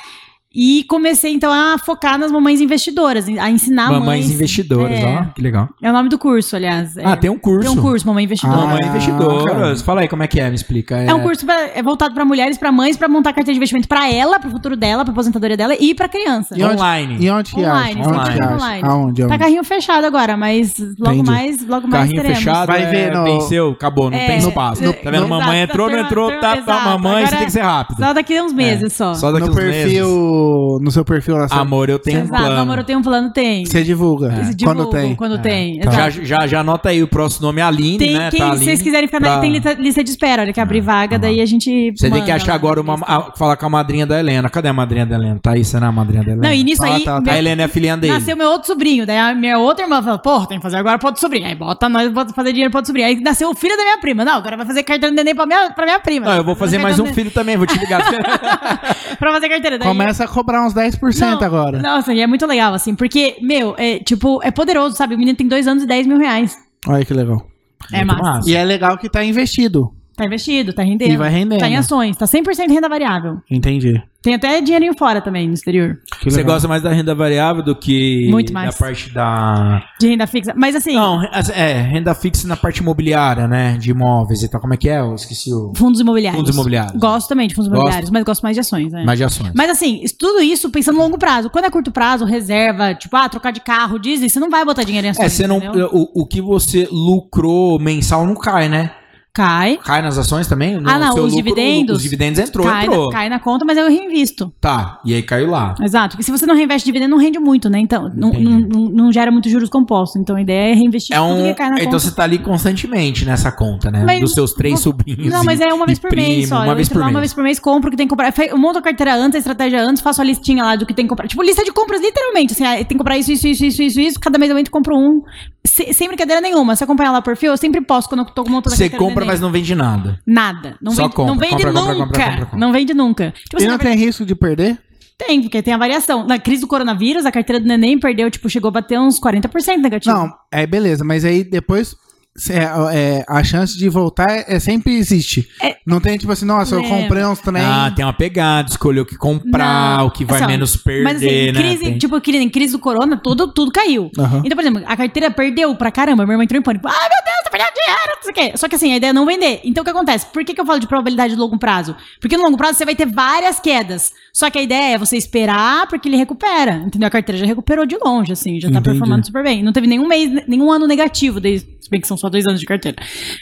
E 0.53 0.83
comecei 0.89 1.33
então 1.33 1.53
a 1.53 1.79
focar 1.79 2.19
nas 2.19 2.33
mamães 2.33 2.61
investidoras, 2.61 3.27
a 3.29 3.49
ensinar 3.49 3.85
Mamães 3.89 4.05
mães. 4.27 4.31
investidoras, 4.33 4.99
é, 4.99 5.05
ó. 5.07 5.25
Que 5.33 5.41
legal. 5.41 5.69
É 5.81 5.89
o 5.89 5.93
nome 5.93 6.09
do 6.09 6.19
curso, 6.19 6.57
aliás. 6.57 6.97
É. 6.97 7.05
Ah, 7.07 7.17
tem 7.17 7.31
um 7.31 7.39
curso. 7.39 7.61
Tem 7.71 7.79
um 7.79 7.81
curso, 7.81 8.05
Mamãe 8.05 8.25
Investidora. 8.25 8.59
Ah, 8.59 8.63
Mamães 8.63 8.81
cara. 8.81 8.91
investidoras. 8.97 9.83
Fala 9.83 10.01
aí 10.01 10.09
como 10.09 10.25
é 10.25 10.27
que 10.27 10.41
é, 10.41 10.49
me 10.49 10.57
explica. 10.57 10.97
É 10.97 11.15
um 11.15 11.21
curso 11.21 11.47
pra- 11.47 11.69
é 11.73 11.81
voltado 11.83 12.15
pra 12.15 12.25
mulheres, 12.25 12.59
pra 12.59 12.73
mães, 12.73 12.97
pra 12.97 13.07
montar 13.09 13.33
carteira 13.33 13.53
de 13.53 13.59
investimento 13.59 13.87
pra 13.87 14.13
ela, 14.13 14.41
pro 14.41 14.51
futuro 14.51 14.77
dela, 14.77 15.05
pra 15.05 15.13
aposentadoria 15.13 15.57
dela 15.57 15.77
e 15.79 15.95
pra 15.95 16.09
criança. 16.09 16.57
E 16.59 16.65
Online. 16.65 17.17
E 17.21 17.31
onde 17.31 17.53
que 17.55 17.61
Online, 17.61 18.01
acha? 18.01 18.11
Acha? 18.11 18.55
online. 18.55 18.83
Aonde? 18.85 19.23
Tá 19.23 19.29
aonde? 19.29 19.39
carrinho 19.39 19.63
fechado 19.65 20.05
agora, 20.05 20.37
mas 20.37 20.75
logo 20.99 21.15
Entendi. 21.15 21.31
mais, 21.31 21.65
logo 21.69 21.87
mais 21.87 22.03
Carrinho 22.07 22.23
teremos. 22.23 22.39
fechado, 22.39 22.67
Vai 22.67 22.83
é, 22.83 22.91
ver 22.91 23.13
no- 23.13 23.23
venceu, 23.25 23.71
acabou, 23.71 24.11
não 24.11 24.19
É, 24.19 24.27
tem 24.27 24.39
espaço. 24.39 24.83
no- 24.83 24.93
tá 24.93 25.11
vendo? 25.13 25.21
no- 25.23 25.29
mamãe 25.29 25.61
entrou, 25.63 25.89
não 25.89 25.99
entrou, 26.01 26.29
tá, 26.41 26.57
tá, 26.57 26.81
mamãe, 26.87 27.25
você 27.25 27.37
tem 27.37 27.45
que 27.47 27.53
ser 27.53 27.63
rápido. 27.63 27.99
Só 27.99 28.13
daqui 28.13 28.37
a 28.37 28.43
uns 28.43 28.53
meses 28.53 28.93
só. 28.95 29.15
Só 29.15 29.31
daqui 29.31 29.47
No 29.47 29.53
uns 29.53 29.57
meses. 29.57 29.83
perfil, 29.85 30.40
no 30.83 30.91
seu 30.91 31.05
perfil 31.05 31.37
lá, 31.37 31.47
Amor, 31.51 31.89
eu 31.89 31.99
tenho 31.99 32.21
um 32.21 32.25
Exato, 32.25 32.43
plano. 32.43 32.61
amor, 32.61 32.79
eu 32.79 32.85
tenho 32.85 32.99
um 32.99 33.03
plano, 33.03 33.33
tem. 33.33 33.65
você 33.67 33.83
divulga. 33.83 34.33
Eles 34.37 34.57
Quando 34.63 34.87
tem. 34.91 35.15
Quando 35.15 35.39
tem, 35.39 35.81
tá. 35.81 35.91
Já, 35.91 36.11
já, 36.11 36.47
já 36.47 36.61
anota 36.61 36.89
aí 36.91 37.03
o 37.03 37.09
próximo 37.09 37.47
nome, 37.47 37.61
é 37.61 37.65
Aline, 37.65 37.99
Tem, 37.99 38.15
né? 38.15 38.31
quem, 38.31 38.39
tá 38.41 38.47
se 38.47 38.51
Aline, 38.53 38.65
vocês 38.65 38.83
quiserem 38.83 39.07
ficar 39.09 39.21
pra- 39.21 39.37
na, 39.37 39.41
tem 39.41 39.53
lista, 39.53 39.73
lista 39.75 40.05
de 40.05 40.11
espera, 40.11 40.43
olha 40.43 40.53
que 40.53 40.61
abrir 40.61 40.81
vaga, 40.81 41.19
daí 41.19 41.41
a 41.41 41.47
gente. 41.47 41.93
Você 41.97 42.11
tem 42.11 42.25
que 42.25 42.31
achar 42.31 42.55
agora 42.55 42.81
uma. 42.81 42.95
a- 43.03 43.33
falar 43.37 43.57
com 43.57 43.67
a 43.67 43.71
madrinha 43.71 44.07
da 44.07 44.19
Helena. 44.19 44.49
Cadê 44.49 44.69
a 44.69 44.73
madrinha 44.73 45.07
da 45.07 45.17
Helena? 45.17 45.39
Tá 45.43 45.53
aí, 45.53 45.65
você 45.65 45.79
não 45.79 45.87
é 45.87 45.91
a 45.91 45.93
madrinha 45.93 46.23
da 46.25 46.31
Helena? 46.33 46.49
Não, 46.49 46.55
e 46.55 46.65
nisso 46.65 46.83
Ah, 46.83 46.95
aí. 46.95 47.05
tá, 47.05 47.15
tá. 47.17 47.21
meu- 47.21 47.33
A 47.35 47.39
Helena 47.39 47.63
é 47.63 47.65
a 47.65 47.69
filhinha 47.69 47.97
dele. 47.97 48.13
Nasceu 48.13 48.37
meu 48.37 48.49
outro 48.51 48.67
sobrinho. 48.67 49.07
Daí 49.07 49.17
a 49.19 49.35
minha 49.35 49.59
outra 49.59 49.85
irmã 49.85 50.03
falou: 50.03 50.19
Porra, 50.19 50.47
tem 50.47 50.59
que 50.59 50.63
fazer 50.63 50.77
agora 50.77 50.99
pro 50.99 51.09
outro 51.09 51.21
sobrinho. 51.21 51.47
Aí 51.47 51.55
bota 51.55 51.89
nós, 51.89 52.11
bota 52.13 52.33
fazer 52.33 52.51
dinheiro 52.53 52.71
pro 52.71 52.79
outro 52.79 52.89
sobrinho. 52.89 53.07
Aí 53.09 53.21
nasceu 53.21 53.51
o 53.51 53.55
filho 53.55 53.77
da 53.77 53.83
minha 53.83 53.99
prima. 53.99 54.25
Não, 54.25 54.35
agora 54.37 54.57
vai 54.57 54.67
fazer 54.67 54.83
carteira 54.83 55.11
de 55.11 55.17
neném 55.17 55.35
pra 55.35 55.47
minha, 55.47 55.71
pra 55.71 55.85
minha 55.85 55.99
prima. 56.01 56.27
Não, 56.27 56.37
eu 56.37 56.45
vou 56.45 56.55
fazer 56.55 56.79
mais 56.79 56.99
um 56.99 57.07
filho 57.07 57.31
também, 57.31 57.57
vou 57.57 57.67
te 57.67 57.79
ligar. 57.79 58.01
pra 59.19 59.33
fazer 59.33 59.49
carteira. 59.49 59.79
Daí, 59.79 59.89
Começa 59.89 60.27
cobrar 60.31 60.67
uns 60.67 60.73
10% 60.75 61.21
Não, 61.21 61.43
agora. 61.43 61.81
Nossa, 61.81 62.13
e 62.15 62.21
é 62.21 62.27
muito 62.27 62.47
legal, 62.47 62.73
assim, 62.73 62.95
porque, 62.95 63.37
meu, 63.41 63.75
é 63.77 63.99
tipo, 63.99 64.41
é 64.43 64.51
poderoso, 64.51 64.97
sabe? 64.97 65.15
O 65.15 65.19
menino 65.19 65.37
tem 65.37 65.47
dois 65.47 65.67
anos 65.67 65.83
e 65.83 65.87
10 65.87 66.07
mil 66.07 66.19
reais. 66.19 66.57
Olha 66.87 67.05
que 67.05 67.13
legal. 67.13 67.47
É 67.93 68.05
Muito 68.05 68.23
massa. 68.23 68.49
E 68.49 68.55
é 68.55 68.65
legal 68.65 68.97
que 68.99 69.09
tá 69.09 69.25
investido. 69.25 69.93
Tá 70.17 70.27
investido, 70.27 70.73
tá 70.73 70.83
rendendo. 70.83 71.13
E 71.13 71.17
vai 71.17 71.31
rendendo. 71.31 71.61
Tá 71.61 71.69
em 71.69 71.77
ações, 71.77 72.17
tá 72.17 72.27
100% 72.27 72.69
renda 72.69 72.89
variável. 72.89 73.39
Entendi. 73.51 74.03
Tem 74.23 74.35
até 74.35 74.61
dinheirinho 74.61 74.95
fora 74.97 75.21
também, 75.23 75.49
no 75.49 75.55
exterior. 75.55 75.99
Que 76.21 76.31
Você 76.31 76.43
gosta 76.43 76.69
mais 76.69 76.83
da 76.83 76.91
renda 76.93 77.15
variável 77.15 77.63
do 77.63 77.75
que 77.75 78.29
Muito 78.31 78.53
mais. 78.53 78.71
da 78.71 78.79
parte 78.79 79.11
da. 79.15 79.83
De 79.99 80.09
renda 80.09 80.27
fixa. 80.27 80.53
Mas 80.55 80.77
assim, 80.77 80.95
Não, 80.95 81.23
é, 81.55 81.81
renda 81.81 82.15
fixa 82.15 82.47
na 82.47 82.57
parte 82.57 82.79
imobiliária, 82.81 83.49
né? 83.49 83.79
De 83.79 83.91
imóveis 83.91 84.43
e 84.43 84.49
tal. 84.49 84.61
Como 84.61 84.75
é 84.75 84.77
que 84.77 84.91
é? 84.91 85.01
Eu 85.01 85.15
esqueci 85.15 85.53
o. 85.53 85.73
fundos 85.75 86.01
imobiliários. 86.01 86.39
Fundos 86.39 86.55
imobiliários. 86.55 87.01
Gosto 87.01 87.29
também 87.29 87.49
de 87.49 87.55
fundos 87.55 87.69
Gosto. 87.69 87.79
imobiliários, 87.81 88.11
mas 88.11 88.25
gosto 88.25 88.43
mais 88.43 88.55
de 88.57 88.61
ações, 88.61 88.93
né? 88.93 89.05
Mais 89.05 89.19
de 89.19 89.25
ações. 89.25 89.53
Mas 89.55 89.71
assim, 89.71 90.03
tudo 90.19 90.43
isso 90.43 90.69
pensando 90.71 90.97
no 90.97 91.03
longo 91.03 91.19
prazo. 91.19 91.49
Quando 91.49 91.65
é 91.65 91.71
curto 91.71 91.91
prazo, 91.91 92.27
reserva, 92.27 92.95
tipo, 92.95 93.17
ah, 93.17 93.29
trocar 93.29 93.53
de 93.53 93.61
carro, 93.61 93.99
Disney, 93.99 94.29
você 94.29 94.39
não 94.39 94.51
vai 94.51 94.65
botar 94.67 94.83
dinheiro 94.83 95.07
em 95.07 95.11
ações. 95.11 95.27
É, 95.27 95.29
você 95.31 95.47
não. 95.47 95.59
O, 95.93 96.23
o 96.23 96.27
que 96.27 96.43
você 96.43 96.87
lucrou 96.91 97.79
mensal 97.79 98.27
não 98.27 98.35
cai, 98.35 98.69
né? 98.69 98.91
Cai. 99.33 99.79
Cai 99.85 100.03
nas 100.03 100.19
ações 100.19 100.49
também? 100.49 100.75
Ah, 100.85 100.99
não, 100.99 101.25
os 101.25 101.35
dividendos? 101.35 101.99
Os 101.99 102.03
dividendos 102.03 102.41
entrou, 102.41 102.67
cai, 102.67 102.85
entrou. 102.87 103.07
Na, 103.07 103.13
cai 103.13 103.29
na 103.29 103.39
conta, 103.39 103.65
mas 103.65 103.79
eu 103.79 103.89
reinvisto. 103.89 104.53
Tá, 104.61 105.01
e 105.05 105.15
aí 105.15 105.23
caiu 105.23 105.49
lá. 105.51 105.75
Exato. 105.81 106.17
Porque 106.17 106.25
se 106.25 106.33
você 106.33 106.45
não 106.47 106.55
reinveste 106.57 106.85
dividendo, 106.85 107.11
não 107.13 107.19
rende 107.23 107.39
muito, 107.39 107.71
né? 107.71 107.79
Então, 107.79 108.11
não, 108.15 108.33
não, 108.33 108.59
não- 108.91 109.13
gera 109.13 109.31
muito 109.31 109.49
juros 109.49 109.69
compostos. 109.71 110.21
Então, 110.21 110.35
a 110.37 110.43
ideia 110.43 110.73
é 110.73 110.75
reinvestir 110.75 111.15
É 111.17 111.21
um, 111.21 111.47
então 111.47 111.63
conta. 111.85 111.99
você 111.99 112.11
tá 112.11 112.23
ali 112.25 112.39
constantemente 112.39 113.25
nessa 113.25 113.51
conta, 113.53 113.91
né? 113.91 114.03
Mas- 114.05 114.21
Dos 114.21 114.33
seus 114.35 114.53
três 114.53 114.81
sobrinhos. 114.81 115.33
Não, 115.33 115.45
mas 115.45 115.61
é 115.61 115.73
uma 115.73 115.87
vez 115.87 115.99
por 115.99 116.11
mês 116.15 116.27
primo, 116.27 116.47
só. 116.49 116.57
Uma 116.63 116.73
eu 116.73 116.77
vez 116.77 116.89
por 116.89 116.99
lá 116.99 117.05
mês. 117.07 117.15
uma 117.15 117.21
vez 117.21 117.33
por 117.35 117.45
mês, 117.45 117.59
compro 117.61 117.89
o 117.89 117.91
que 117.91 117.97
tem 117.97 118.07
que 118.07 118.11
comprar. 118.11 118.33
Eu 118.49 118.59
monto 118.59 118.79
a 118.79 118.83
carteira 118.83 119.15
antes, 119.15 119.37
a 119.37 119.39
estratégia 119.39 119.81
antes, 119.83 120.03
faço 120.03 120.21
a 120.21 120.25
listinha 120.25 120.63
lá 120.65 120.77
do 120.77 120.85
que 120.85 120.93
tem 120.95 121.05
que 121.05 121.09
comprar. 121.09 121.27
Tipo, 121.29 121.43
lista 121.43 121.65
de 121.65 121.73
compras, 121.73 122.01
literalmente. 122.01 122.53
Assim, 122.53 122.65
ah, 122.65 122.75
tem 122.77 122.85
que 122.87 122.99
comprar 122.99 123.17
isso, 123.17 123.31
isso, 123.33 123.47
isso, 123.47 123.65
isso, 123.65 123.83
isso, 123.83 124.01
isso. 124.01 124.21
Cada 124.21 124.39
mês 124.39 124.51
eu 124.51 124.59
entro 124.59 124.73
compro 124.73 124.97
um. 124.97 125.23
Se- 125.65 125.93
sem 125.93 126.09
brincadeira 126.09 126.41
nenhuma. 126.41 126.75
Se 126.75 126.83
acompanhar 126.85 127.13
lá 127.13 127.19
o 127.19 127.23
perfil, 127.23 127.51
eu 127.53 127.57
sempre 127.57 127.81
posto 127.81 128.09
quando 128.09 128.21
eu 128.21 128.25
tô 128.27 128.43
montando 128.45 128.75
a 128.75 128.79
carteira 128.79 128.99
compra, 129.21 129.33
mas 129.33 129.41
não 129.41 129.51
vende 129.53 129.75
nada. 129.75 130.21
Nada. 130.27 130.77
Não 130.81 130.93
Só 130.93 131.03
vende, 131.03 131.15
compra, 131.15 131.33
não 131.35 131.39
vende 131.41 131.53
compra, 131.65 131.73
nunca. 131.73 131.95
compra, 131.95 132.25
compra, 132.25 132.45
compra. 132.47 132.59
Não 132.59 132.73
vende 132.73 132.95
nunca. 132.95 133.31
Tipo, 133.33 133.57
E 133.57 133.57
assim, 133.59 133.67
não 133.69 133.79
tem 133.79 133.97
risco 133.97 134.25
de 134.25 134.35
perder? 134.35 134.79
Tem, 135.19 135.41
porque 135.43 135.63
tem 135.63 135.75
a 135.75 135.79
variação. 135.79 136.27
Na 136.27 136.39
crise 136.39 136.63
do 136.63 136.67
coronavírus, 136.67 137.27
a 137.27 137.31
carteira 137.33 137.61
do 137.61 137.67
neném 137.69 137.99
perdeu, 137.99 138.31
tipo, 138.31 138.49
chegou 138.49 138.69
a 138.69 138.73
bater 138.73 138.99
uns 138.99 139.21
40% 139.21 139.77
negativo. 139.77 140.15
Não, 140.15 140.33
é 140.51 140.67
beleza, 140.67 141.05
mas 141.05 141.25
aí 141.25 141.45
depois 141.45 141.95
cê- 142.41 142.55
é, 142.93 143.25
a 143.29 143.45
chance 143.45 143.77
de 143.77 143.89
voltar 143.89 144.31
é, 144.31 144.45
é- 144.49 144.59
sempre 144.61 144.95
existe. 144.97 145.49
É- 145.63 145.77
Não 145.87 146.01
tem 146.01 146.17
tipo 146.19 146.31
assim, 146.33 146.45
nossa, 146.45 146.75
eu 146.75 146.81
Lembra. 146.81 146.97
comprei 146.99 147.25
uns 147.25 147.39
trem. 147.41 147.63
Ah, 147.63 147.93
tem 147.95 148.05
uma 148.05 148.13
pegada, 148.13 148.69
escolher 148.69 149.01
o 149.01 149.07
que 149.07 149.17
comprar, 149.17 149.99
Não, 149.99 150.07
o 150.07 150.11
que 150.11 150.25
vai 150.25 150.37
assim, 150.37 150.45
ó, 150.45 150.49
menos 150.49 150.77
perder, 150.77 151.03
Mas 151.05 151.17
assim, 151.17 151.47
né? 151.47 151.53
crise, 151.53 151.85
Tem- 151.85 151.99
tipo, 151.99 152.21
nem 152.29 152.49
crise 152.49 152.73
do 152.73 152.79
corona, 152.79 153.17
tudo, 153.17 153.49
tudo 153.49 153.71
caiu. 153.73 154.11
Aham. 154.19 154.43
Então, 154.45 154.57
por 154.57 154.61
exemplo, 154.63 154.83
a 154.87 154.97
carteira 154.97 155.31
perdeu 155.31 155.75
pra 155.75 155.91
caramba. 155.91 156.25
Minha 156.25 156.35
irmã 156.35 156.45
entrou 156.45 156.59
em 156.59 156.63
pânico. 156.63 156.87
Ai, 156.89 156.95
meu 157.09 157.25
Deus, 157.25 157.45
tô 157.45 157.51
perdendo 157.51 157.73
dinheiro, 157.75 158.13
não 158.17 158.23
sei 158.23 158.31
o 158.31 158.35
quê. 158.35 158.57
Só 158.59 158.69
que 158.69 158.75
assim, 158.77 158.93
a 158.93 158.97
ideia 158.97 159.11
é 159.11 159.13
não 159.13 159.27
vender. 159.27 159.61
Então, 159.65 159.83
o 159.83 159.85
que 159.85 159.91
acontece? 159.91 160.27
Por 160.27 160.45
que, 160.45 160.55
que 160.55 160.61
eu 160.61 160.67
falo 160.67 160.79
de 160.79 160.87
probabilidade 160.87 161.35
de 161.35 161.41
longo 161.41 161.59
prazo? 161.59 161.95
Porque 162.21 162.37
no 162.37 162.45
longo 162.45 162.57
prazo 162.57 162.79
você 162.79 162.85
vai 162.85 162.95
ter 162.95 163.07
várias 163.07 163.59
quedas. 163.61 164.13
Só 164.33 164.49
que 164.49 164.59
a 164.59 164.63
ideia 164.63 164.95
é 164.95 164.99
você 164.99 165.17
esperar 165.17 165.87
porque 165.89 166.09
ele 166.09 166.17
recupera. 166.17 166.75
Entendeu? 166.87 167.09
A 167.09 167.11
carteira 167.11 167.39
já 167.39 167.47
recuperou 167.47 167.85
de 167.85 167.97
longe, 168.03 168.33
assim, 168.33 168.61
já 168.61 168.69
tá 168.69 168.79
Entendi. 168.79 168.91
performando 168.91 169.27
super 169.27 169.43
bem. 169.43 169.63
Não 169.63 169.73
teve 169.73 169.87
nenhum 169.87 170.07
mês, 170.07 170.31
nenhum 170.47 170.71
ano 170.71 170.87
negativo 170.87 171.41
desde 171.41 171.69
Se 171.81 171.91
bem 171.91 172.01
que 172.01 172.07
são 172.07 172.17
só 172.17 172.29
dois 172.31 172.47
anos 172.47 172.61
de 172.61 172.67
carteira. 172.67 172.97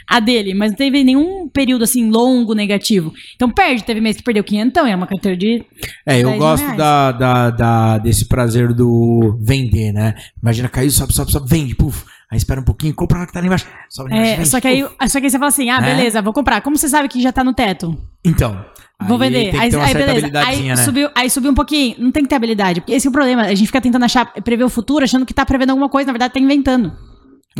A 0.06 0.18
dele, 0.20 0.54
mas 0.54 0.70
não 0.72 0.76
teve 0.76 1.04
nenhum 1.04 1.48
período 1.48 1.84
assim 1.84 2.10
longo 2.10 2.54
negativo. 2.54 3.12
Então 3.36 3.50
perde, 3.50 3.84
teve 3.84 4.00
mês 4.00 4.16
que 4.16 4.22
perdeu 4.22 4.42
500, 4.42 4.84
é 4.86 4.96
uma 4.96 5.06
carteira 5.06 5.36
de. 5.36 5.64
É, 6.06 6.18
eu 6.20 6.24
10 6.24 6.30
mil 6.30 6.38
gosto 6.38 6.76
da, 6.76 7.12
da, 7.12 7.50
da- 7.50 7.98
desse 7.98 8.26
prazer 8.26 8.72
do 8.72 9.38
vender, 9.40 9.92
né? 9.92 10.14
Imagina, 10.42 10.68
caiu, 10.68 10.90
sobe, 10.90 11.12
sobe, 11.12 11.30
sobe, 11.32 11.48
vende, 11.48 11.74
puf. 11.74 12.04
Aí 12.30 12.36
espera 12.36 12.60
um 12.60 12.64
pouquinho, 12.64 12.94
compra 12.94 13.20
lá 13.20 13.26
que 13.26 13.32
tá 13.32 13.40
lá 13.40 13.46
embaixo. 13.46 13.66
Sobe 13.88 14.12
É, 14.12 14.36
vende, 14.36 14.48
só, 14.48 14.60
que 14.60 14.68
aí, 14.68 14.82
puf. 14.82 15.08
só 15.08 15.18
que 15.18 15.26
aí 15.26 15.30
você 15.30 15.38
fala 15.38 15.48
assim: 15.48 15.70
ah, 15.70 15.80
Né? 15.80 15.94
beleza, 15.94 16.20
vou 16.20 16.32
comprar. 16.32 16.60
Como 16.60 16.76
você 16.76 16.88
sabe 16.88 17.08
que 17.08 17.20
já 17.22 17.32
tá 17.32 17.42
no 17.42 17.54
teto? 17.54 17.96
Então. 18.24 18.64
Vou 19.06 19.16
aí 19.22 19.30
vender. 19.30 19.56
Aí, 19.56 19.70
aí 19.74 19.94
beleza. 19.94 20.30
Aí, 20.44 20.62
né? 20.64 20.76
subiu, 20.76 21.08
aí 21.14 21.30
subiu 21.30 21.52
um 21.52 21.54
pouquinho. 21.54 21.94
Não 22.00 22.10
tem 22.10 22.24
que 22.24 22.28
ter 22.28 22.34
habilidade. 22.34 22.80
Porque 22.80 22.92
esse 22.92 23.06
é 23.06 23.10
o 23.10 23.12
problema. 23.12 23.42
A 23.42 23.54
gente 23.54 23.66
fica 23.68 23.80
tentando 23.80 24.04
achar, 24.04 24.26
prever 24.42 24.64
o 24.64 24.68
futuro, 24.68 25.04
achando 25.04 25.24
que 25.24 25.32
tá 25.32 25.46
prevendo 25.46 25.70
alguma 25.70 25.88
coisa, 25.88 26.08
na 26.08 26.12
verdade 26.12 26.34
tá 26.34 26.40
inventando. 26.40 26.92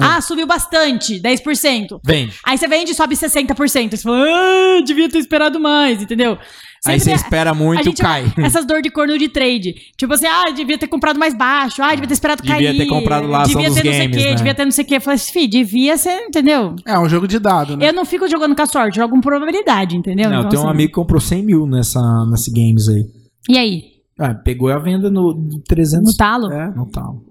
É. 0.01 0.05
Ah, 0.05 0.21
subiu 0.21 0.47
bastante, 0.47 1.21
10%. 1.21 2.01
Vende. 2.05 2.33
Aí 2.45 2.57
você 2.57 2.69
vende 2.69 2.93
e 2.93 2.95
sobe 2.95 3.15
60%. 3.17 3.93
Aí 3.93 3.99
você 3.99 4.03
fala, 4.03 4.25
ah, 4.27 4.81
devia 4.85 5.09
ter 5.09 5.19
esperado 5.19 5.59
mais, 5.61 6.03
entendeu? 6.03 6.39
Aí 6.87 7.01
Sempre 7.01 7.01
você 7.01 7.11
é- 7.11 7.15
espera 7.15 7.53
muito, 7.55 7.83
gente- 7.83 8.01
cai. 8.01 8.33
Essas 8.39 8.65
dor 8.65 8.81
de 8.81 8.89
corno 8.91 9.19
de 9.19 9.29
trade. 9.29 9.75
Tipo 9.97 10.15
assim, 10.15 10.27
ah, 10.27 10.51
devia 10.51 10.79
ter 10.79 10.87
comprado 10.87 11.19
mais 11.19 11.35
baixo. 11.35 11.83
Ah, 11.83 11.91
devia 11.91 12.07
ter 12.07 12.15
esperado 12.15 12.41
Devia 12.43 12.57
cair. 12.57 12.77
ter 12.79 12.87
comprado 12.87 13.27
lá 13.27 13.43
Devia 13.43 13.67
dos 13.69 13.77
ter 13.77 13.85
não 13.85 13.93
sei 13.93 14.01
o 14.07 14.09
games, 14.11 14.17
quê, 14.23 14.29
né? 14.31 14.35
devia 14.37 14.55
ter 14.55 14.65
não 14.65 14.71
sei 14.71 14.85
o 14.85 14.87
quê. 14.87 14.97
Eu 14.97 15.01
falei 15.01 15.15
assim, 15.17 15.33
fi, 15.33 15.47
devia 15.49 15.97
ser, 15.99 16.21
entendeu? 16.27 16.77
É 16.87 16.97
um 16.99 17.09
jogo 17.09 17.27
de 17.27 17.39
dado, 17.41 17.77
né? 17.77 17.89
Eu 17.89 17.93
não 17.93 18.05
fico 18.05 18.29
jogando 18.29 18.55
com 18.55 18.63
a 18.63 18.67
sorte, 18.67 18.97
jogo 18.97 19.13
com 19.13 19.21
probabilidade, 19.21 19.97
entendeu? 19.97 20.31
Não, 20.31 20.39
Então, 20.39 20.51
tem 20.51 20.59
um 20.61 20.63
assim, 20.63 20.71
amigo 20.71 20.89
que 20.91 20.95
comprou 20.95 21.21
100 21.21 21.43
mil 21.45 21.67
nessa, 21.67 22.01
nesse 22.31 22.53
games 22.53 22.89
aí. 22.89 23.05
E 23.49 23.59
aí? 23.59 23.83
Ah, 24.21 24.35
pegou 24.35 24.69
a 24.71 24.79
venda 24.79 25.11
no 25.11 25.35
no 25.35 25.61
300. 25.61 26.13
No 26.13 26.17
talo? 26.17 26.53
É, 26.53 26.71
no 26.75 26.87
talo. 26.87 27.25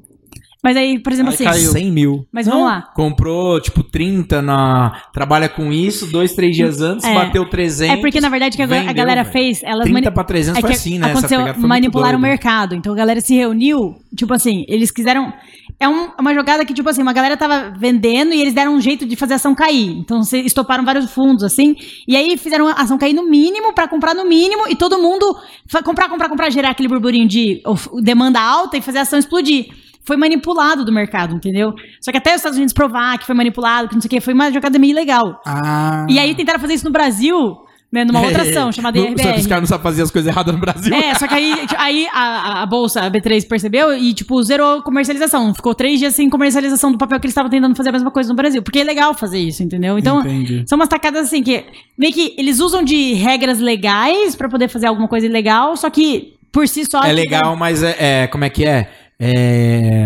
Mas 0.63 0.75
aí, 0.75 0.97
por 0.99 1.13
exemplo, 1.13 1.29
Aí 1.29 1.35
assim. 1.35 1.43
caiu 1.45 1.71
100 1.71 1.91
mil. 1.91 2.25
Mas 2.31 2.47
vamos 2.47 2.65
lá. 2.65 2.81
Comprou, 2.95 3.61
tipo, 3.61 3.84
30 3.84 4.41
na... 4.41 5.01
Trabalha 5.13 5.47
com 5.47 5.71
isso, 5.71 6.07
dois, 6.07 6.34
três 6.34 6.55
dias 6.55 6.81
antes, 6.81 7.05
É. 7.05 7.13
bateu 7.13 7.47
300. 7.47 7.97
É 7.97 8.01
porque, 8.01 8.19
na 8.19 8.27
verdade, 8.27 8.55
o 8.55 8.57
que 8.57 8.63
a, 8.63 8.65
a 8.65 8.67
vendeu, 8.67 8.93
galera 8.95 9.23
velho. 9.23 9.34
fez, 9.34 9.61
elas 9.63 9.84
30 9.84 9.93
mani- 9.93 10.11
pra 10.13 10.23
300 10.23 10.57
é 10.57 10.61
foi 10.61 10.69
que 10.71 10.75
assim, 10.75 10.97
né? 10.99 11.11
Aconteceu, 11.11 11.39
manipularam 11.59 12.17
o 12.17 12.21
mercado. 12.21 12.73
Então 12.75 12.91
a 12.91 12.95
galera 12.95 13.21
se 13.21 13.35
reuniu, 13.35 13.95
tipo 14.15 14.34
assim, 14.34 14.65
eles 14.67 14.89
quiseram. 14.91 15.31
É 15.79 15.88
um- 15.88 16.09
uma 16.19 16.34
jogada 16.34 16.65
que, 16.65 16.73
tipo 16.73 16.89
assim, 16.89 17.03
uma 17.03 17.13
galera 17.13 17.38
tava 17.38 17.71
vendendo 17.77 18.34
e 18.34 18.41
eles 18.41 18.53
deram 18.53 18.73
um 18.73 18.81
jeito 18.81 19.05
de 19.05 19.15
fazer 19.15 19.34
a 19.34 19.35
ação 19.35 19.53
cair. 19.53 19.91
Então 19.99 20.23
se 20.23 20.39
estoparam 20.39 20.84
vários 20.84 21.11
fundos, 21.11 21.43
assim. 21.43 21.75
E 22.07 22.15
aí 22.15 22.35
fizeram 22.35 22.67
a 22.67 22.71
ação 22.73 22.97
cair 22.97 23.13
no 23.13 23.29
mínimo 23.29 23.73
pra 23.73 23.88
comprar 23.88 24.15
no 24.15 24.25
mínimo 24.25 24.63
e 24.67 24.75
todo 24.75 24.97
mundo 24.97 25.38
comprar, 25.85 26.09
comprar, 26.09 26.29
comprar, 26.29 26.49
gerar 26.49 26.71
aquele 26.71 26.89
burburinho 26.89 27.27
de 27.27 27.61
demanda 28.01 28.41
alta 28.41 28.75
e 28.75 28.81
fazer 28.81 28.97
a 28.97 29.01
ação 29.03 29.19
explodir. 29.19 29.67
Foi 30.07 30.15
manipulado 30.17 30.85
do 30.85 30.91
mercado, 30.91 31.35
entendeu? 31.35 31.73
Só 32.01 32.11
que 32.11 32.17
até 32.17 32.31
os 32.31 32.38
Estados 32.38 32.57
Unidos 32.57 32.73
provar 32.73 33.17
que 33.19 33.25
foi 33.25 33.35
manipulado, 33.35 33.89
que 33.89 33.93
não 33.95 34.01
sei 34.01 34.07
o 34.07 34.09
que, 34.09 34.21
foi 34.21 34.34
uma 34.34 34.49
jogada 34.51 34.79
meio 34.79 34.95
legal. 34.95 35.41
Ah. 35.45 36.05
E 36.09 36.17
aí 36.17 36.34
tentaram 36.34 36.59
fazer 36.59 36.75
isso 36.75 36.85
no 36.85 36.91
Brasil, 36.91 37.57
né, 37.91 38.05
numa 38.05 38.21
outra 38.21 38.43
ação 38.47 38.71
chamada 38.71 38.97
Não- 38.99 39.07
Só 39.09 39.13
que 39.15 39.19
os 39.21 39.25
IRBR. 39.25 39.47
caras 39.49 39.61
não 39.63 39.67
sabem 39.67 39.84
fazer 39.84 40.01
as 40.03 40.11
coisas 40.11 40.31
erradas 40.31 40.53
no 40.53 40.59
Brasil. 40.61 40.93
É, 40.95 41.13
só 41.15 41.27
que 41.27 41.34
aí, 41.34 41.53
aí 41.77 42.07
a, 42.13 42.61
a- 42.61 42.65
bolsa, 42.65 43.01
a 43.01 43.11
B3 43.11 43.45
percebeu 43.47 43.93
e, 43.97 44.13
tipo, 44.13 44.41
zerou 44.43 44.81
comercialização. 44.81 45.53
Ficou 45.53 45.75
três 45.75 45.99
dias 45.99 46.15
sem 46.15 46.29
comercialização 46.29 46.89
do 46.91 46.97
papel 46.97 47.19
que 47.19 47.25
eles 47.25 47.31
estavam 47.34 47.49
tentando 47.51 47.75
fazer 47.75 47.89
a 47.89 47.91
mesma 47.91 48.09
coisa 48.11 48.29
no 48.29 48.35
Brasil. 48.35 48.61
Porque 48.63 48.79
é 48.79 48.84
legal 48.85 49.13
fazer 49.13 49.39
isso, 49.39 49.61
entendeu? 49.61 49.97
Então, 49.99 50.21
Entendi. 50.21 50.63
são 50.67 50.77
umas 50.77 50.88
tacadas 50.89 51.27
assim 51.27 51.43
que 51.43 51.65
meio 51.97 52.13
que 52.13 52.34
eles 52.38 52.59
usam 52.61 52.81
de 52.84 53.13
regras 53.13 53.59
legais 53.59 54.35
pra 54.38 54.47
poder 54.47 54.69
fazer 54.69 54.88
alguma 54.88 55.07
coisa 55.07 55.25
ilegal, 55.25 55.75
só 55.75 55.89
que 55.89 56.34
por 56.51 56.67
si 56.67 56.85
só. 56.89 57.03
É 57.03 57.11
legal, 57.11 57.55
mas 57.57 57.84
é, 57.84 58.23
é- 58.23 58.27
Como 58.27 58.43
é 58.45 58.49
que 58.49 58.65
é? 58.65 58.89
É, 59.19 60.06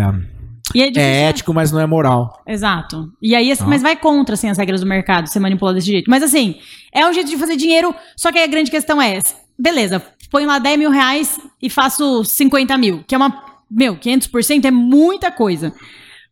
é, 0.74 0.78
é 0.86 0.90
né? 0.90 1.22
ético, 1.24 1.52
mas 1.52 1.70
não 1.70 1.80
é 1.80 1.86
moral. 1.86 2.42
Exato. 2.46 3.10
E 3.20 3.34
aí, 3.34 3.50
assim, 3.52 3.64
Ah. 3.64 3.68
mas 3.68 3.82
vai 3.82 3.96
contra, 3.96 4.34
assim, 4.34 4.48
as 4.48 4.58
regras 4.58 4.80
do 4.80 4.86
mercado, 4.86 5.26
ser 5.28 5.40
manipulado 5.40 5.76
desse 5.76 5.90
jeito. 5.90 6.10
Mas, 6.10 6.22
assim, 6.22 6.56
é 6.94 7.06
um 7.06 7.12
jeito 7.12 7.28
de 7.30 7.36
fazer 7.36 7.56
dinheiro, 7.56 7.94
só 8.16 8.32
que 8.32 8.38
aí 8.38 8.44
a 8.44 8.48
grande 8.48 8.70
questão 8.70 9.00
é, 9.00 9.18
beleza, 9.58 10.02
ponho 10.30 10.46
lá 10.46 10.58
10 10.58 10.78
mil 10.78 10.90
reais 10.90 11.38
e 11.60 11.68
faço 11.68 12.24
50 12.24 12.76
mil, 12.78 13.04
que 13.06 13.14
é 13.14 13.18
uma, 13.18 13.42
meu, 13.70 13.96
500% 13.96 14.64
é 14.64 14.70
muita 14.70 15.30
coisa. 15.30 15.72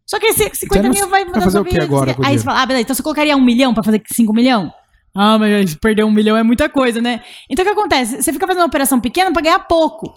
Só 0.07 0.19
que 0.19 0.27
esse 0.27 0.51
50 0.55 0.83
não- 0.85 0.91
mil 0.91 1.09
vai... 1.09 1.25
vai 1.25 1.41
fazer 1.41 1.61
o 1.61 1.65
que 1.65 1.79
agora 1.79 2.17
o 2.19 2.27
Aí 2.27 2.37
você 2.39 2.45
fala, 2.45 2.63
ah, 2.63 2.67
beleza, 2.67 2.83
então 2.83 2.95
você 2.97 3.03
colocaria 3.03 3.37
um 3.37 3.45
milhão 3.45 3.73
pra 3.75 3.85
fazer 3.85 4.03
5 4.07 4.33
milhão? 4.33 4.73
Ah, 5.15 5.39
mas 5.39 5.75
perder 5.75 6.05
um 6.05 6.11
milhão 6.11 6.37
é 6.37 6.43
muita 6.43 6.69
coisa, 6.69 7.01
né? 7.01 7.21
Então 7.49 7.65
o 7.65 7.67
que 7.67 7.73
acontece? 7.73 8.23
Você 8.23 8.33
fica 8.33 8.47
fazendo 8.47 8.63
uma 8.63 8.69
operação 8.69 9.01
pequena 9.01 9.33
pra 9.33 9.43
ganhar 9.43 9.59
pouco. 9.61 10.13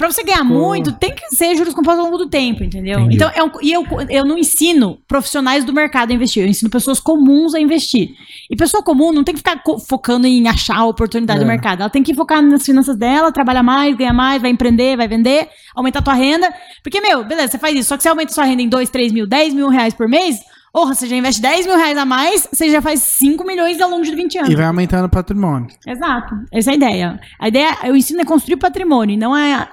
Pra 0.00 0.10
você 0.10 0.22
ganhar 0.24 0.42
muito, 0.42 0.92
tem 0.92 1.14
que 1.14 1.36
ser 1.36 1.54
juros 1.54 1.74
compostos 1.74 1.98
ao 2.02 2.10
longo 2.10 2.16
do 2.24 2.30
tempo, 2.30 2.64
entendeu? 2.64 3.00
Entendi. 3.00 3.16
Então, 3.16 3.30
é 3.34 3.42
um- 3.44 3.50
e 3.60 3.70
eu, 3.70 3.84
eu 4.08 4.24
não 4.24 4.38
ensino 4.38 4.98
profissionais 5.06 5.62
do 5.62 5.74
mercado 5.74 6.10
a 6.10 6.14
investir, 6.14 6.42
eu 6.42 6.48
ensino 6.48 6.70
pessoas 6.70 6.98
comuns 6.98 7.54
a 7.54 7.60
investir. 7.60 8.08
E 8.50 8.56
pessoa 8.56 8.82
comum 8.82 9.12
não 9.12 9.22
tem 9.22 9.34
que 9.34 9.40
ficar 9.40 9.62
focando 9.86 10.26
em 10.26 10.48
achar 10.48 10.78
a 10.78 10.86
oportunidade 10.86 11.40
É. 11.40 11.44
do 11.44 11.46
mercado. 11.46 11.80
Ela 11.82 11.90
tem 11.90 12.02
que 12.02 12.14
focar 12.14 12.40
nas 12.40 12.64
finanças 12.64 12.96
dela, 12.96 13.30
trabalhar 13.30 13.62
mais, 13.62 13.94
ganhar 13.94 14.14
mais, 14.14 14.40
vai 14.40 14.50
empreender, 14.50 14.96
vai 14.96 15.06
vender, 15.06 15.50
aumentar 15.74 15.98
a 15.98 16.02
tua 16.02 16.14
renda. 16.14 16.50
Porque, 16.82 16.98
meu, 17.02 17.22
beleza, 17.22 17.48
você 17.52 17.58
faz 17.58 17.76
isso, 17.76 17.90
só 17.90 17.96
que 17.98 18.02
você 18.02 18.08
aumenta 18.08 18.32
sua 18.32 18.44
renda 18.44 18.62
em 18.62 18.68
2, 18.70 18.88
3 18.88 19.12
mil, 19.12 19.26
10 19.26 19.52
mil 19.52 19.68
reais 19.68 19.92
por 19.92 20.08
mês, 20.08 20.38
Porra, 20.72 20.94
você 20.94 21.06
já 21.08 21.16
investe 21.16 21.42
10 21.42 21.66
mil 21.66 21.76
reais 21.76 21.98
a 21.98 22.04
mais, 22.04 22.46
você 22.52 22.70
já 22.70 22.80
faz 22.80 23.00
5 23.00 23.44
milhões 23.44 23.80
ao 23.80 23.90
longo 23.90 24.04
de 24.04 24.14
20 24.14 24.38
anos. 24.38 24.50
E 24.50 24.54
vai 24.56 24.66
aumentando 24.66 25.06
o 25.06 25.08
patrimônio. 25.10 25.66
Exato. 25.86 26.34
Essa 26.52 26.70
é 26.70 26.72
a 26.72 26.76
ideia. 26.76 27.20
A 27.40 27.48
ideia, 27.48 27.76
eu 27.84 27.96
ensino 27.96 28.20
é 28.20 28.24
construir 28.24 28.56
patrimônio, 28.56 29.18
não 29.18 29.36
é 29.36 29.68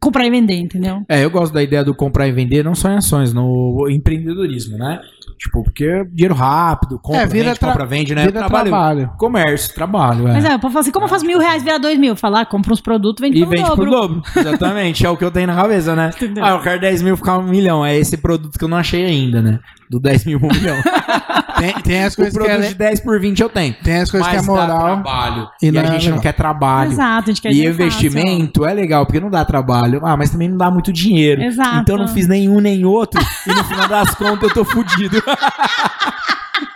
comprar 0.00 0.26
e 0.26 0.30
vender, 0.30 0.58
entendeu? 0.58 1.02
É, 1.08 1.24
eu 1.24 1.30
gosto 1.30 1.52
da 1.52 1.62
ideia 1.62 1.84
do 1.84 1.94
comprar 1.94 2.26
e 2.26 2.32
vender, 2.32 2.64
não 2.64 2.74
só 2.74 2.90
em 2.90 2.96
ações, 2.96 3.32
no 3.32 3.88
empreendedorismo, 3.88 4.76
né? 4.76 4.98
Tipo, 5.38 5.62
porque 5.62 5.84
é 5.84 6.04
dinheiro 6.04 6.34
rápido, 6.34 6.98
compra, 6.98 7.22
É, 7.22 7.26
vira 7.26 7.44
vende, 7.46 7.60
tra- 7.60 7.68
compra, 7.70 7.86
vende, 7.86 8.14
né? 8.14 8.26
vira 8.26 8.46
trabalho. 8.46 9.10
Comércio, 9.16 9.74
trabalho, 9.74 10.28
é. 10.28 10.32
Mas 10.34 10.44
é, 10.44 10.54
o 10.56 10.58
povo 10.58 10.72
fala 10.72 10.82
assim, 10.82 10.90
como 10.90 11.04
eu 11.06 11.08
faço 11.08 11.24
mil 11.24 11.38
reais 11.38 11.62
virar 11.62 11.78
dois 11.78 11.98
mil? 11.98 12.14
Falar, 12.16 12.44
compra 12.46 12.72
uns 12.72 12.80
produtos, 12.80 13.22
vende 13.22 13.38
E 13.38 13.40
pelo 13.40 13.50
vende 13.50 13.62
dobro. 13.62 13.76
por 13.76 13.90
dobro. 13.90 14.22
Exatamente. 14.36 15.06
É 15.06 15.08
o 15.08 15.16
que 15.16 15.24
eu 15.24 15.30
tenho 15.30 15.46
na 15.46 15.54
cabeça, 15.54 15.94
né? 15.96 16.10
Entendeu? 16.14 16.44
Ah, 16.44 16.50
eu 16.50 16.60
quero 16.60 16.80
10 16.80 17.00
mil 17.02 17.16
ficar 17.16 17.38
um 17.38 17.44
milhão. 17.44 17.84
É 17.86 17.96
esse 17.96 18.16
produto 18.18 18.58
que 18.58 18.64
eu 18.64 18.68
não 18.68 18.76
achei 18.76 19.04
ainda, 19.06 19.40
né? 19.40 19.60
Do 19.90 19.98
10 19.98 20.24
mil, 20.24 20.38
um 20.38 20.46
milhão. 20.54 20.76
Tem, 21.58 21.72
tem 21.82 22.04
as 22.04 22.14
o 22.14 22.16
coisas 22.18 22.32
que 22.32 22.38
produto 22.44 22.64
é, 22.64 22.68
de 22.68 22.74
10 22.74 23.00
por 23.00 23.20
20 23.20 23.40
eu 23.40 23.48
tenho. 23.48 23.74
tem 23.82 23.96
as 23.96 24.08
coisas 24.10 24.28
que 24.28 24.34
é 24.36 24.38
Mas 24.38 24.46
moral. 24.46 25.02
trabalho. 25.02 25.48
e 25.60 25.66
E, 25.66 25.72
não 25.72 25.80
a 25.80 25.84
é 25.84 25.86
gente 25.88 26.02
não 26.04 26.08
legal. 26.10 26.20
quer 26.22 26.32
trabalho. 26.32 26.92
Exato, 26.92 27.24
a 27.24 27.32
gente 27.32 27.42
quer 27.42 27.50
E 27.50 27.54
dinheiro 27.54 27.74
fácil. 27.74 27.86
investimento 28.06 28.64
é 28.64 28.72
legal, 28.72 29.04
porque 29.04 29.18
não 29.18 29.28
dá 29.28 29.44
trabalho. 29.44 30.00
Ah, 30.04 30.16
mas 30.16 30.30
também 30.30 30.48
não 30.48 30.56
dá 30.56 30.70
muito 30.70 30.92
dinheiro. 30.92 31.42
Exato. 31.42 31.78
Então 31.78 31.96
eu 31.96 32.02
não 32.02 32.08
fiz 32.08 32.28
nenhum 32.28 32.60
nem 32.60 32.84
outro. 32.84 33.20
e 33.46 33.52
no 33.52 33.64
final 33.64 33.88
das 33.88 34.14
contas 34.14 34.48
eu 34.48 34.54
tô 34.54 34.64
fudido. 34.64 35.20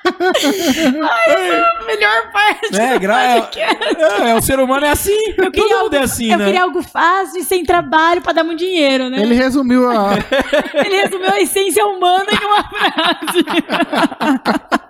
Melhor 1.86 2.32
parte. 2.32 2.76
É, 2.78 2.98
gra... 2.98 3.22
é, 3.22 4.30
é, 4.30 4.34
o 4.34 4.42
ser 4.42 4.58
humano 4.60 4.84
é 4.86 4.90
assim. 4.90 5.12
Eu 5.36 5.50
queria, 5.50 5.68
Todo 5.68 5.72
algo, 5.72 5.84
mundo 5.84 5.94
é 5.94 6.00
assim, 6.02 6.30
eu 6.32 6.38
né? 6.38 6.44
queria 6.44 6.62
algo 6.62 6.82
fácil 6.82 7.40
e 7.40 7.44
sem 7.44 7.64
trabalho 7.64 8.20
pra 8.20 8.32
dar 8.32 8.44
muito 8.44 8.58
dinheiro, 8.60 9.08
né? 9.08 9.20
Ele 9.20 9.34
resumiu 9.34 9.88
a. 9.90 10.14
Ele 10.74 11.02
resumiu 11.02 11.30
a 11.30 11.40
essência 11.40 11.84
humana 11.86 12.26
em 12.30 12.46
uma 12.46 12.64
frase. 12.68 13.44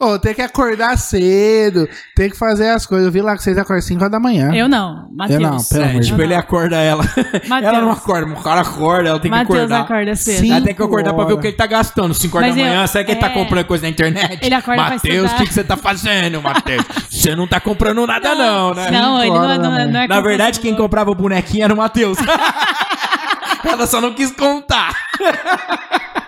Ô, 0.00 0.16
tem 0.18 0.32
que 0.32 0.40
acordar 0.40 0.96
cedo, 0.96 1.88
tem 2.14 2.30
que 2.30 2.38
fazer 2.38 2.68
as 2.68 2.86
coisas. 2.86 3.06
Eu 3.06 3.12
vi 3.12 3.20
lá 3.20 3.36
que 3.36 3.42
vocês 3.42 3.58
acordam 3.58 3.82
5 3.82 4.00
horas 4.00 4.12
da 4.12 4.20
manhã. 4.20 4.54
Eu 4.54 4.68
não, 4.68 5.08
Matheus. 5.12 5.40
Eu 5.42 5.50
não, 5.50 5.58
pelo 5.64 5.82
É, 5.82 5.88
amor 5.90 6.02
tipo, 6.02 6.16
Deus. 6.16 6.26
ele 6.28 6.34
acorda 6.36 6.76
ela. 6.76 7.02
Mateus. 7.48 7.74
Ela 7.74 7.80
não 7.80 7.90
acorda, 7.90 8.32
o 8.32 8.42
cara 8.42 8.60
acorda, 8.60 9.08
ela 9.08 9.18
tem 9.20 9.28
que 9.30 9.36
Matheus 9.36 9.58
acordar. 9.58 9.80
acorda 9.80 10.14
cedo. 10.14 10.38
Sim. 10.38 10.52
Ela 10.52 10.64
tem 10.64 10.74
que 10.74 10.82
acordar 10.82 11.12
pra 11.12 11.24
ver 11.24 11.30
o 11.32 11.34
horas. 11.34 11.40
que 11.42 11.46
ele 11.48 11.56
tá 11.56 11.66
gastando. 11.66 12.14
5 12.14 12.36
horas 12.36 12.48
Mas 12.50 12.56
da 12.56 12.62
eu- 12.62 12.66
manhã, 12.68 12.86
será 12.86 13.04
que 13.04 13.10
ele 13.10 13.20
tá 13.20 13.26
é. 13.26 13.30
comprando 13.30 13.66
coisa 13.66 13.82
na 13.82 13.88
internet? 13.88 14.37
Ele 14.40 14.54
acorda 14.54 14.82
pra 14.84 14.94
Matheus, 14.94 15.32
o 15.32 15.36
que, 15.36 15.46
que 15.46 15.54
você 15.54 15.64
tá 15.64 15.76
fazendo, 15.76 16.40
Matheus? 16.42 16.84
Você 17.10 17.34
não 17.34 17.46
tá 17.46 17.60
comprando 17.60 18.06
nada, 18.06 18.34
não, 18.34 18.74
né? 18.74 18.90
Não, 18.90 19.20
ele 19.20 19.30
não, 19.30 19.36
horas 19.36 19.56
é- 19.56 19.58
não, 19.58 19.76
é- 19.76 19.86
não 19.86 20.00
é 20.00 20.08
Na 20.08 20.20
verdade, 20.20 20.60
quem 20.60 20.74
comprava 20.74 21.10
o 21.10 21.14
bonequinho 21.14 21.64
era 21.64 21.74
o 21.74 21.76
Matheus. 21.76 22.18
Ela 23.64 23.86
só 23.86 24.00
não 24.00 24.14
quis 24.14 24.30
contar. 24.30 24.94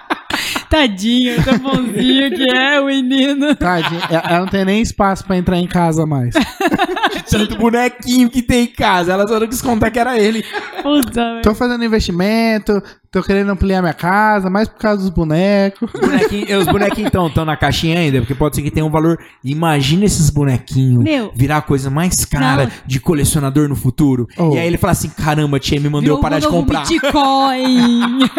Tadinho, 0.68 1.42
tão 1.44 1.58
bonzinho 1.58 2.30
que 2.30 2.48
é 2.48 2.80
o 2.80 2.86
menino. 2.86 3.54
Tadinho, 3.56 4.00
ela 4.08 4.22
ela 4.28 4.40
não 4.40 4.46
tem 4.46 4.64
nem 4.64 4.80
espaço 4.80 5.24
pra 5.24 5.36
entrar 5.36 5.56
em 5.58 5.66
casa 5.66 6.06
mais. 6.06 6.32
Tanto 7.28 7.56
bonequinho 7.56 8.30
que 8.30 8.40
tem 8.40 8.64
em 8.64 8.66
casa. 8.68 9.12
Ela 9.12 9.26
só 9.26 9.40
não 9.40 9.48
quis 9.48 9.60
contar 9.60 9.90
que 9.90 9.98
era 9.98 10.18
ele. 10.18 10.44
Puta. 10.82 11.40
Tô 11.42 11.54
fazendo 11.54 11.84
investimento, 11.84 12.80
tô 13.10 13.22
querendo 13.22 13.50
ampliar 13.50 13.82
minha 13.82 13.92
casa, 13.92 14.48
mais 14.48 14.68
por 14.68 14.78
causa 14.78 15.02
dos 15.02 15.10
bonecos. 15.10 15.90
Os 15.92 16.00
bonequinhos, 16.00 16.60
os 16.60 16.66
bonequinhos 16.66 17.10
estão 17.12 17.44
na 17.44 17.56
caixinha 17.56 17.98
ainda, 17.98 18.20
porque 18.20 18.34
pode 18.34 18.54
ser 18.54 18.62
que 18.62 18.70
tenha 18.70 18.86
um 18.86 18.90
valor. 18.90 19.18
Imagina 19.42 20.04
esses 20.04 20.30
bonequinhos 20.30 21.02
Meu. 21.02 21.32
virar 21.34 21.58
a 21.58 21.62
coisa 21.62 21.90
mais 21.90 22.24
cara 22.24 22.64
Não. 22.64 22.72
de 22.86 23.00
colecionador 23.00 23.68
no 23.68 23.74
futuro. 23.74 24.28
Oh. 24.38 24.54
E 24.54 24.58
aí 24.58 24.66
ele 24.66 24.78
fala 24.78 24.92
assim: 24.92 25.08
caramba, 25.08 25.58
tia 25.58 25.80
me 25.80 25.88
mandou 25.88 26.02
Virou 26.02 26.18
eu 26.18 26.22
parar 26.22 26.36
um 26.36 26.40
de 26.40 26.48
comprar. 26.48 26.86
Bitcoin. 26.86 28.20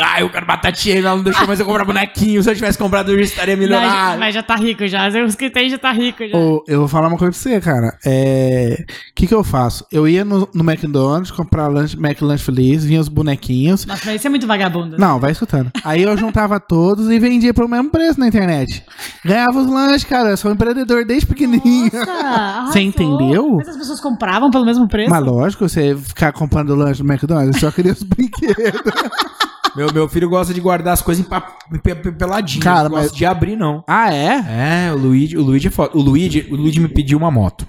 Ah, 0.00 0.20
eu 0.20 0.30
quero 0.30 0.46
matar 0.46 0.68
a 0.68 0.72
tia, 0.72 0.96
ela 0.98 1.16
não 1.16 1.24
deixou 1.24 1.46
mais 1.46 1.58
eu 1.58 1.66
comprar 1.66 1.84
bonequinho. 1.84 2.40
Se 2.42 2.48
eu 2.48 2.54
tivesse 2.54 2.78
comprado, 2.78 3.10
eu 3.10 3.16
já 3.18 3.24
estaria 3.24 3.56
milionário. 3.56 4.20
mas 4.20 4.32
já 4.32 4.42
tá 4.42 4.54
rico 4.54 4.86
já. 4.86 5.08
Os 5.26 5.34
que 5.34 5.50
tem 5.50 5.68
já 5.68 5.78
tá 5.78 5.90
rico 5.90 6.24
já. 6.28 6.36
Ô, 6.36 6.62
eu 6.68 6.80
vou 6.80 6.88
falar 6.88 7.08
uma 7.08 7.16
coisa 7.16 7.32
pra 7.32 7.40
você, 7.40 7.60
cara. 7.60 7.98
É. 8.04 8.84
O 9.10 9.14
que, 9.14 9.26
que 9.26 9.34
eu 9.34 9.42
faço? 9.42 9.84
Eu 9.90 10.06
ia 10.06 10.24
no, 10.24 10.48
no 10.54 10.70
McDonald's 10.70 11.32
comprar 11.32 11.66
lanche, 11.66 11.96
McLanche 11.96 12.44
Feliz, 12.44 12.84
vinha 12.84 13.00
os 13.00 13.08
bonequinhos 13.08 13.47
Nossa, 13.86 13.86
mas 14.06 14.16
isso 14.16 14.26
é 14.26 14.30
muito 14.30 14.46
vagabundo. 14.46 14.96
Não, 14.98 15.18
vai 15.18 15.32
escutando. 15.32 15.70
Aí 15.84 16.02
eu 16.02 16.16
juntava 16.16 16.58
todos 16.60 17.10
e 17.10 17.18
vendia 17.18 17.52
pelo 17.54 17.68
mesmo 17.68 17.90
preço 17.90 18.18
na 18.20 18.28
internet. 18.28 18.82
Ganhava 19.24 19.58
os 19.60 19.66
lanches, 19.66 20.04
cara. 20.04 20.30
Eu 20.30 20.36
sou 20.36 20.50
um 20.50 20.54
empreendedor 20.54 21.04
desde 21.04 21.26
pequenininho. 21.26 21.90
Nossa. 21.94 22.72
Você 22.72 22.80
entendeu? 22.80 23.56
Mas 23.56 23.68
as 23.68 23.76
pessoas 23.76 24.00
compravam 24.00 24.50
pelo 24.50 24.64
mesmo 24.64 24.86
preço? 24.88 25.10
Mas 25.10 25.24
lógico, 25.24 25.68
você 25.68 25.96
ficar 25.96 26.32
comprando 26.32 26.74
lanche 26.74 27.02
no 27.02 27.10
McDonald's, 27.12 27.54
eu 27.62 27.68
só 27.68 27.74
queria 27.74 27.92
os 27.92 28.02
brinquedos. 28.02 28.80
Meu, 29.76 29.92
meu 29.92 30.08
filho 30.08 30.28
gosta 30.28 30.52
de 30.52 30.60
guardar 30.60 30.94
as 30.94 31.02
coisas 31.02 31.24
em 31.24 31.28
pa- 31.28 31.40
pe- 31.82 31.94
pe- 31.94 32.10
peladinho. 32.10 32.64
Cara, 32.64 32.84
não 32.84 32.90
gosta 32.96 33.04
mas- 33.10 33.16
de 33.16 33.24
abrir, 33.24 33.54
não. 33.54 33.84
Ah, 33.86 34.12
é? 34.12 34.88
É, 34.88 34.92
o 34.92 34.96
Luigi, 34.96 35.36
o 35.36 35.42
Luigi 35.42 35.68
é 35.68 35.70
foda. 35.70 35.96
O 35.96 36.00
Luigi, 36.00 36.48
o 36.50 36.56
Luigi 36.56 36.80
me 36.80 36.88
pediu 36.88 37.16
uma 37.16 37.30
moto. 37.30 37.64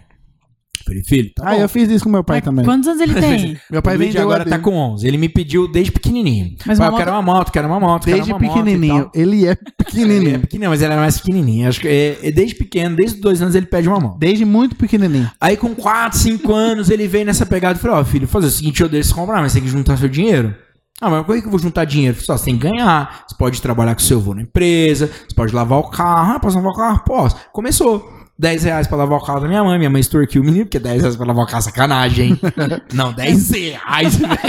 Falei, 0.90 1.04
filho, 1.04 1.32
tá 1.36 1.44
Ah, 1.48 1.56
bom. 1.56 1.62
eu 1.62 1.70
fiz 1.70 1.90
isso 1.90 2.04
com 2.04 2.10
meu 2.10 2.24
pai 2.24 2.38
Mas 2.38 2.46
também. 2.46 2.66
Quantos 2.66 2.88
anos 2.88 3.02
ele 3.02 3.14
tem? 3.22 3.58
Meu 3.72 3.82
pai 3.82 3.96
o 3.96 3.98
Luigi 3.98 4.12
vendeu 4.14 4.24
agora 4.28 4.42
a 4.42 4.46
tá 4.46 4.52
dele. 4.58 4.64
com 4.64 4.76
11. 4.76 5.08
Ele 5.08 5.18
me 5.18 5.30
pediu 5.30 5.68
desde 5.72 5.92
pequenininho. 5.92 6.56
Mas 6.66 6.78
Pai, 6.80 6.88
uma 6.90 6.94
eu 6.94 6.98
quero 6.98 7.12
uma 7.12 7.22
moto, 7.22 7.52
quero 7.52 7.68
uma 7.68 7.80
moto, 7.80 8.06
quero 8.06 8.16
Desde 8.18 8.32
uma 8.34 8.40
moto 8.40 8.52
e 8.52 8.54
pequenininho. 8.64 9.04
tal. 9.04 9.12
Ele 9.14 9.46
é 9.46 9.50
Ele 9.52 9.52
é 9.52 9.56
pequenininho. 9.78 10.40
pequenininho, 10.42 10.70
mas 10.72 10.82
ele 10.82 10.92
era 10.94 11.02
mais 11.02 11.18
pequenininho. 11.20 11.70
Acho 11.70 11.80
que 11.82 11.88
é, 11.88 12.20
é 12.24 12.32
desde 12.32 12.56
pequeno, 12.56 12.96
desde 12.96 13.16
os 13.16 13.22
dois 13.22 13.42
anos 13.42 13.56
ele 13.56 13.66
pede 13.68 13.88
uma 13.88 14.00
moto. 14.00 14.18
Desde 14.20 14.44
muito 14.46 14.76
pequenininho. 14.76 15.30
Aí 15.40 15.56
com 15.56 15.74
4, 15.76 16.18
5 16.18 16.54
anos 16.54 16.90
ele 16.90 17.08
veio 17.08 17.26
nessa 17.26 17.46
pegada 17.46 17.78
e 17.78 17.82
falou: 17.82 17.98
Ó, 17.98 18.04
filho, 18.04 18.28
fazer 18.28 18.48
o 18.48 18.52
seguinte, 18.52 18.82
eu 18.82 18.90
deixo 18.90 19.10
você 19.10 19.16
comprar, 19.16 19.42
mas 19.42 19.52
você 19.52 19.60
tem 19.60 19.68
que 19.68 19.72
juntar 19.72 19.98
seu 19.98 20.10
dinheiro. 20.10 20.56
Ah, 21.02 21.10
mas 21.10 21.26
por 21.26 21.34
que 21.34 21.42
que 21.42 21.48
eu 21.48 21.52
vou 21.52 21.60
juntar 21.60 21.86
dinheiro? 21.86 22.18
Só 22.22 22.36
você 22.38 22.46
tem 22.46 22.58
que 22.58 22.68
ganhar. 22.68 23.24
Você 23.28 23.36
pode 23.38 23.62
trabalhar 23.62 23.96
com 23.96 24.02
seu 24.02 24.18
avô 24.18 24.34
na 24.34 24.42
empresa, 24.42 25.08
você 25.08 25.34
pode 25.34 25.54
lavar 25.56 25.80
o 25.80 25.90
carro. 25.90 26.34
Ah, 26.36 26.40
posso 26.40 26.58
lavar 26.58 26.72
o 26.72 26.76
carro? 26.76 27.04
Posso. 27.06 27.38
Começou. 27.54 28.19
10 28.40 28.64
reais 28.64 28.88
pra 28.88 28.96
lavar 28.98 29.20
o 29.20 29.22
carro 29.24 29.42
da 29.42 29.48
minha 29.50 29.62
mãe. 29.64 29.78
Minha 29.78 29.90
mãe 29.90 30.00
extorquiu 30.00 30.42
o 30.42 30.46
menino, 30.46 30.64
porque 30.66 30.80
10 30.80 31.02
reais 31.02 31.16
pra 31.18 31.26
lavar 31.26 31.44
o 31.44 31.46
carro 31.48 31.60
é 31.60 31.62
sacanagem, 31.62 32.30
hein? 32.30 32.40
Não, 32.94 33.12
10 33.12 33.50
reais, 33.52 34.16
velho. 34.18 34.40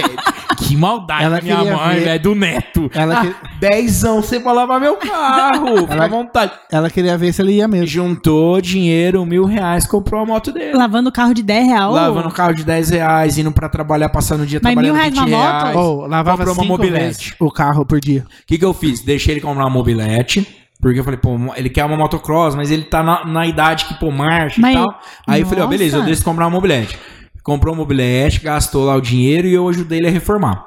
Que 0.58 0.76
maldade 0.76 1.24
Ela 1.24 1.36
da 1.36 1.42
minha 1.42 1.64
mãe, 1.76 1.96
ver- 1.96 2.04
velho, 2.04 2.22
do 2.22 2.34
neto. 2.36 2.88
Ela, 2.94 3.20
Ah, 3.20 3.26
que- 3.26 3.34
Dezão, 3.58 4.22
você 4.22 4.38
pra 4.38 4.52
lavar 4.52 4.78
meu 4.80 4.94
carro. 4.96 5.78
Fica 5.78 5.92
Ela- 5.94 6.04
à 6.04 6.08
vontade. 6.08 6.52
ela 6.70 6.88
queria 6.88 7.18
ver 7.18 7.32
se 7.32 7.42
ele 7.42 7.52
ia 7.54 7.66
mesmo. 7.66 7.86
Juntou 7.88 8.60
dinheiro, 8.60 9.26
mil 9.26 9.44
reais, 9.44 9.86
comprou 9.86 10.22
a 10.22 10.26
moto 10.26 10.52
dele. 10.52 10.72
Lavando 10.76 11.08
o 11.08 11.12
carro 11.12 11.34
de 11.34 11.42
10 11.42 11.66
reais. 11.66 11.92
Lavando 11.92 12.28
o 12.28 12.32
carro 12.32 12.54
de 12.54 12.62
10 12.64 12.90
reais, 12.90 13.38
indo 13.38 13.50
pra 13.50 13.68
trabalhar, 13.68 14.08
passando 14.10 14.42
o 14.42 14.46
dia 14.46 14.60
Mas 14.62 14.72
trabalhando 14.72 14.92
mil 14.94 15.00
reais 15.02 15.18
20 15.18 15.28
na 15.30 15.36
moto? 15.36 15.62
reais. 15.62 15.76
Ou 15.76 16.06
lavava 16.06 16.36
Comprou 16.44 16.54
uma 16.54 16.64
mobilete. 16.64 17.00
vezes 17.04 17.34
o 17.40 17.50
carro 17.50 17.84
por 17.84 17.98
dia. 18.00 18.20
O 18.28 18.46
que, 18.46 18.56
que 18.56 18.64
eu 18.64 18.72
fiz? 18.72 19.00
Deixei 19.02 19.34
ele 19.34 19.40
comprar 19.40 19.64
uma 19.64 19.70
mobilete. 19.70 20.46
Porque 20.80 20.98
eu 20.98 21.04
falei, 21.04 21.18
pô, 21.18 21.36
ele 21.56 21.68
quer 21.68 21.84
uma 21.84 21.96
motocross, 21.96 22.54
mas 22.54 22.70
ele 22.70 22.84
tá 22.84 23.02
na, 23.02 23.24
na 23.24 23.46
idade 23.46 23.84
que, 23.84 23.94
pô, 23.94 24.10
marcha 24.10 24.60
Mas- 24.60 24.74
e 24.74 24.78
tal. 24.78 25.00
Aí 25.26 25.40
eu 25.42 25.46
falei, 25.46 25.62
ó, 25.62 25.66
Nossa. 25.66 25.78
beleza, 25.78 25.96
eu 25.98 26.02
deixo 26.04 26.20
ele 26.20 26.24
comprar 26.24 26.46
uma 26.46 26.50
mobilete. 26.50 26.98
Comprou 27.42 27.74
uma 27.74 27.80
mobilete, 27.82 28.40
gastou 28.40 28.84
lá 28.84 28.94
o 28.96 29.00
dinheiro 29.00 29.46
e 29.46 29.54
eu 29.54 29.68
ajudei 29.68 29.98
ele 29.98 30.08
a 30.08 30.10
reformar. 30.10 30.66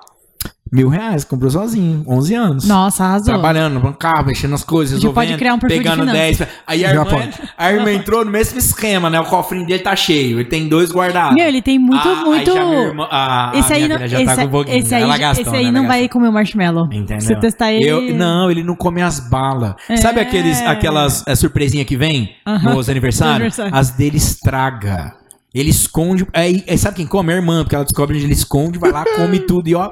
Mil 0.73 0.89
reais, 0.89 1.23
comprou 1.23 1.51
sozinho, 1.51 2.03
11 2.07 2.33
anos. 2.33 2.67
Nossa, 2.67 3.03
arrasou. 3.03 3.25
Trabalhando 3.27 3.93
carro, 3.93 4.25
mexendo 4.25 4.51
nas 4.51 4.63
coisas, 4.63 4.99
Já 4.99 5.07
resolvendo, 5.09 5.27
pode 5.29 5.37
criar 5.37 5.53
um 5.53 5.59
perfil 5.59 5.77
de 5.77 5.83
pegando 5.83 5.99
finanças. 6.09 6.37
10. 6.39 6.49
Aí 6.65 6.83
a 6.85 6.89
irmã, 6.89 7.05
pode. 7.05 7.29
a 7.57 7.71
irmã 7.71 7.91
entrou 7.91 8.25
no 8.25 8.31
mesmo 8.31 8.57
esquema, 8.57 9.09
né? 9.09 9.19
O 9.19 9.25
cofrinho 9.25 9.67
dele 9.67 9.83
tá 9.83 9.95
cheio, 9.95 10.39
ele 10.39 10.49
tem 10.49 10.67
dois 10.67 10.91
guardados. 10.91 11.35
Meu, 11.35 11.47
ele 11.47 11.61
tem 11.61 11.77
muito, 11.77 12.07
Ah, 12.07 12.23
muito... 12.25 12.51
já 12.51 12.65
minha 12.65 12.81
irmã- 12.87 13.07
a- 13.11 13.51
a 13.51 13.57
esse 13.59 13.71
aí 13.73 13.87
não, 13.87 13.95
filha 13.97 14.07
já 14.07 14.17
esse, 14.21 14.25
tá 14.25 14.41
com 14.41 14.47
um 14.47 14.49
pouquinho, 14.51 14.77
esse 14.79 14.95
aí, 14.95 15.19
gastou, 15.19 15.41
esse 15.43 15.51
né? 15.51 15.57
aí 15.59 15.71
não 15.71 15.87
vai 15.87 16.09
comer 16.09 16.27
o 16.29 16.33
marshmallow. 16.33 16.85
Entendeu? 16.91 17.21
Você 17.21 17.35
testar 17.35 17.71
ele... 17.71 17.87
Eu- 17.87 18.01
não, 18.15 18.49
ele 18.49 18.63
não 18.63 18.75
come 18.75 19.01
as 19.01 19.19
balas. 19.19 19.75
Sabe 20.01 20.19
É. 20.19 20.23
aqueles, 20.23 20.59
aquelas 20.61 21.23
é, 21.27 21.35
surpresinhas 21.35 21.85
que 21.85 21.95
vem 21.95 22.31
Aham. 22.47 22.73
nos 22.75 22.89
aniversários? 22.89 23.59
Aniversário. 23.59 23.75
As 23.75 23.91
dele 23.91 24.17
estraga. 24.17 25.13
Ele 25.53 25.69
esconde. 25.69 26.25
Aí, 26.33 26.63
aí 26.67 26.77
sabe 26.79 26.95
quem 26.97 27.05
come? 27.05 27.31
A 27.31 27.35
irmã, 27.35 27.63
porque 27.63 27.75
ela 27.75 27.83
descobre 27.83 28.15
onde 28.15 28.25
ele 28.25 28.33
esconde, 28.33 28.79
vai 28.79 28.91
lá, 28.91 29.03
come 29.15 29.37
tudo 29.45 29.67
e 29.67 29.75
ó. 29.75 29.91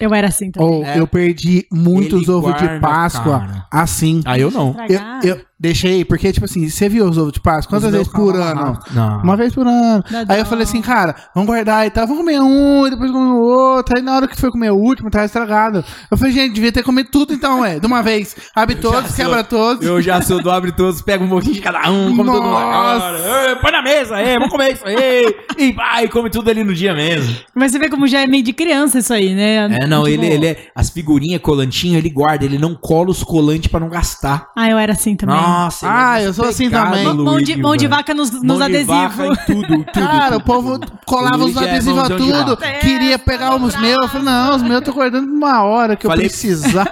Eu 0.00 0.14
era 0.14 0.28
assim 0.28 0.50
também. 0.50 0.68
Ou 0.68 0.84
É. 0.84 0.98
eu 0.98 1.06
perdi 1.06 1.66
muitos 1.70 2.22
Ele 2.22 2.30
ovos 2.32 2.54
de 2.54 2.64
guarda, 2.64 2.80
Páscoa 2.80 3.38
cara. 3.40 3.66
assim. 3.70 4.22
Aí 4.24 4.40
eu 4.40 4.50
não. 4.50 4.74
Eu, 4.88 5.30
eu 5.30 5.40
deixei, 5.60 6.04
porque, 6.04 6.32
tipo 6.32 6.46
assim, 6.46 6.66
você 6.68 6.88
viu 6.88 7.04
os 7.04 7.18
ovos 7.18 7.32
de 7.32 7.40
Páscoa? 7.40 7.78
Quantas 7.78 7.88
Os 7.88 7.92
meus 7.92 8.06
vezes 8.08 8.12
por 8.12 8.34
ano? 8.34 8.78
Não. 8.92 9.22
Uma 9.22 9.36
vez 9.36 9.52
por 9.54 9.66
ano. 9.66 10.02
Dá 10.10 10.24
Aí 10.34 10.40
eu 10.40 10.46
falei 10.46 10.64
assim, 10.64 10.80
cara, 10.80 11.14
vamos 11.34 11.46
guardar 11.46 11.86
e 11.86 11.90
tal, 11.90 12.06
vamos 12.06 12.22
comer 12.24 12.40
um, 12.40 12.86
e 12.86 12.90
depois 12.90 13.10
comer 13.10 13.30
o 13.32 13.42
outro. 13.42 13.96
Aí 13.96 14.02
na 14.02 14.16
hora 14.16 14.26
que 14.26 14.40
foi 14.40 14.50
comer 14.50 14.70
o 14.70 14.76
último, 14.76 15.10
tava 15.10 15.26
estragado. 15.26 15.84
Eu 16.10 16.16
falei, 16.16 16.32
gente, 16.32 16.54
devia 16.54 16.72
ter 16.72 16.82
comido 16.82 17.10
tudo 17.10 17.34
então, 17.34 17.60
ué, 17.60 17.78
de 17.78 17.86
uma 17.86 18.02
vez. 18.02 18.34
Abre 18.54 18.76
todos, 18.80 19.10
sou- 19.10 19.16
quebra 19.24 19.44
todos. 19.44 19.86
Eu 19.86 20.00
já 20.00 20.22
sou 20.22 20.42
do 20.42 20.50
abre 20.50 20.72
todos, 20.72 21.02
pega 21.02 21.22
um 21.22 21.28
pouquinho 21.28 21.54
de 21.54 21.60
cada 21.60 21.90
um, 21.90 22.16
come 22.16 22.30
todo 22.30 22.42
mundo 22.42 22.50
Nossa. 22.52 23.06
agora. 23.06 23.48
Ei, 23.50 23.56
Põe 23.56 23.70
na 23.72 23.82
mesa, 23.82 24.16
aí, 24.16 24.34
vamos 24.34 24.48
comer 24.50 24.72
isso 24.72 24.84
aí. 24.86 25.34
E 25.58 25.72
vai, 25.72 26.08
come 26.08 26.30
tudo 26.30 26.48
ali 26.48 26.64
no 26.64 26.72
dia 26.74 26.94
mesmo. 26.94 27.36
Mas 27.54 27.72
você 27.72 27.78
vê 27.78 27.88
como 27.90 28.06
já 28.06 28.20
é 28.22 28.26
meio 28.26 28.42
de 28.42 28.52
criança 28.54 28.98
isso 28.98 29.12
aí, 29.12 29.34
né? 29.34 29.56
É, 29.82 29.86
não, 29.86 30.04
Tipo, 30.04 30.24
ele, 30.24 30.26
ele 30.34 30.46
é. 30.46 30.68
As 30.74 30.88
figurinhas, 30.88 31.40
colantinho, 31.42 31.98
ele 31.98 32.08
guarda, 32.08 32.44
ele 32.44 32.56
não 32.58 32.74
cola 32.74 33.10
os 33.10 33.22
colantes 33.22 33.70
pra 33.70 33.78
não 33.80 33.88
gastar. 33.90 34.46
Ah, 34.56 34.70
eu 34.70 34.78
era 34.78 34.92
assim 34.92 35.14
também. 35.14 35.36
Nossa, 35.36 35.49
Ah, 35.82 36.20
é 36.20 36.26
eu 36.26 36.32
sou 36.34 36.44
assim 36.46 36.70
também. 36.70 37.04
Mão 37.04 37.40
de, 37.40 37.56
mão 37.56 37.76
de 37.76 37.86
vaca 37.86 38.14
nos, 38.14 38.30
nos 38.30 38.42
Mão 38.42 38.62
adesivos. 38.62 39.38
tudo, 39.46 39.66
tudo. 39.66 39.84
Cara, 39.92 40.36
o 40.36 40.40
povo 40.42 40.78
colava 41.06 41.44
os 41.44 41.56
é 41.56 41.70
adesivos 41.70 41.98
a 42.04 42.16
tudo, 42.16 42.56
vaca. 42.56 42.72
queria 42.80 43.18
pegar 43.18 43.56
os 43.56 43.76
meus. 43.76 43.96
Eu 44.02 44.08
falei, 44.08 44.24
não, 44.26 44.56
os 44.56 44.62
meus 44.62 44.74
eu 44.74 44.82
tô 44.82 44.92
guardando 44.92 45.28
uma 45.30 45.62
hora 45.62 45.96
que 45.96 46.06
Falei- 46.06 46.26
eu 46.26 46.30
precisar. 46.30 46.84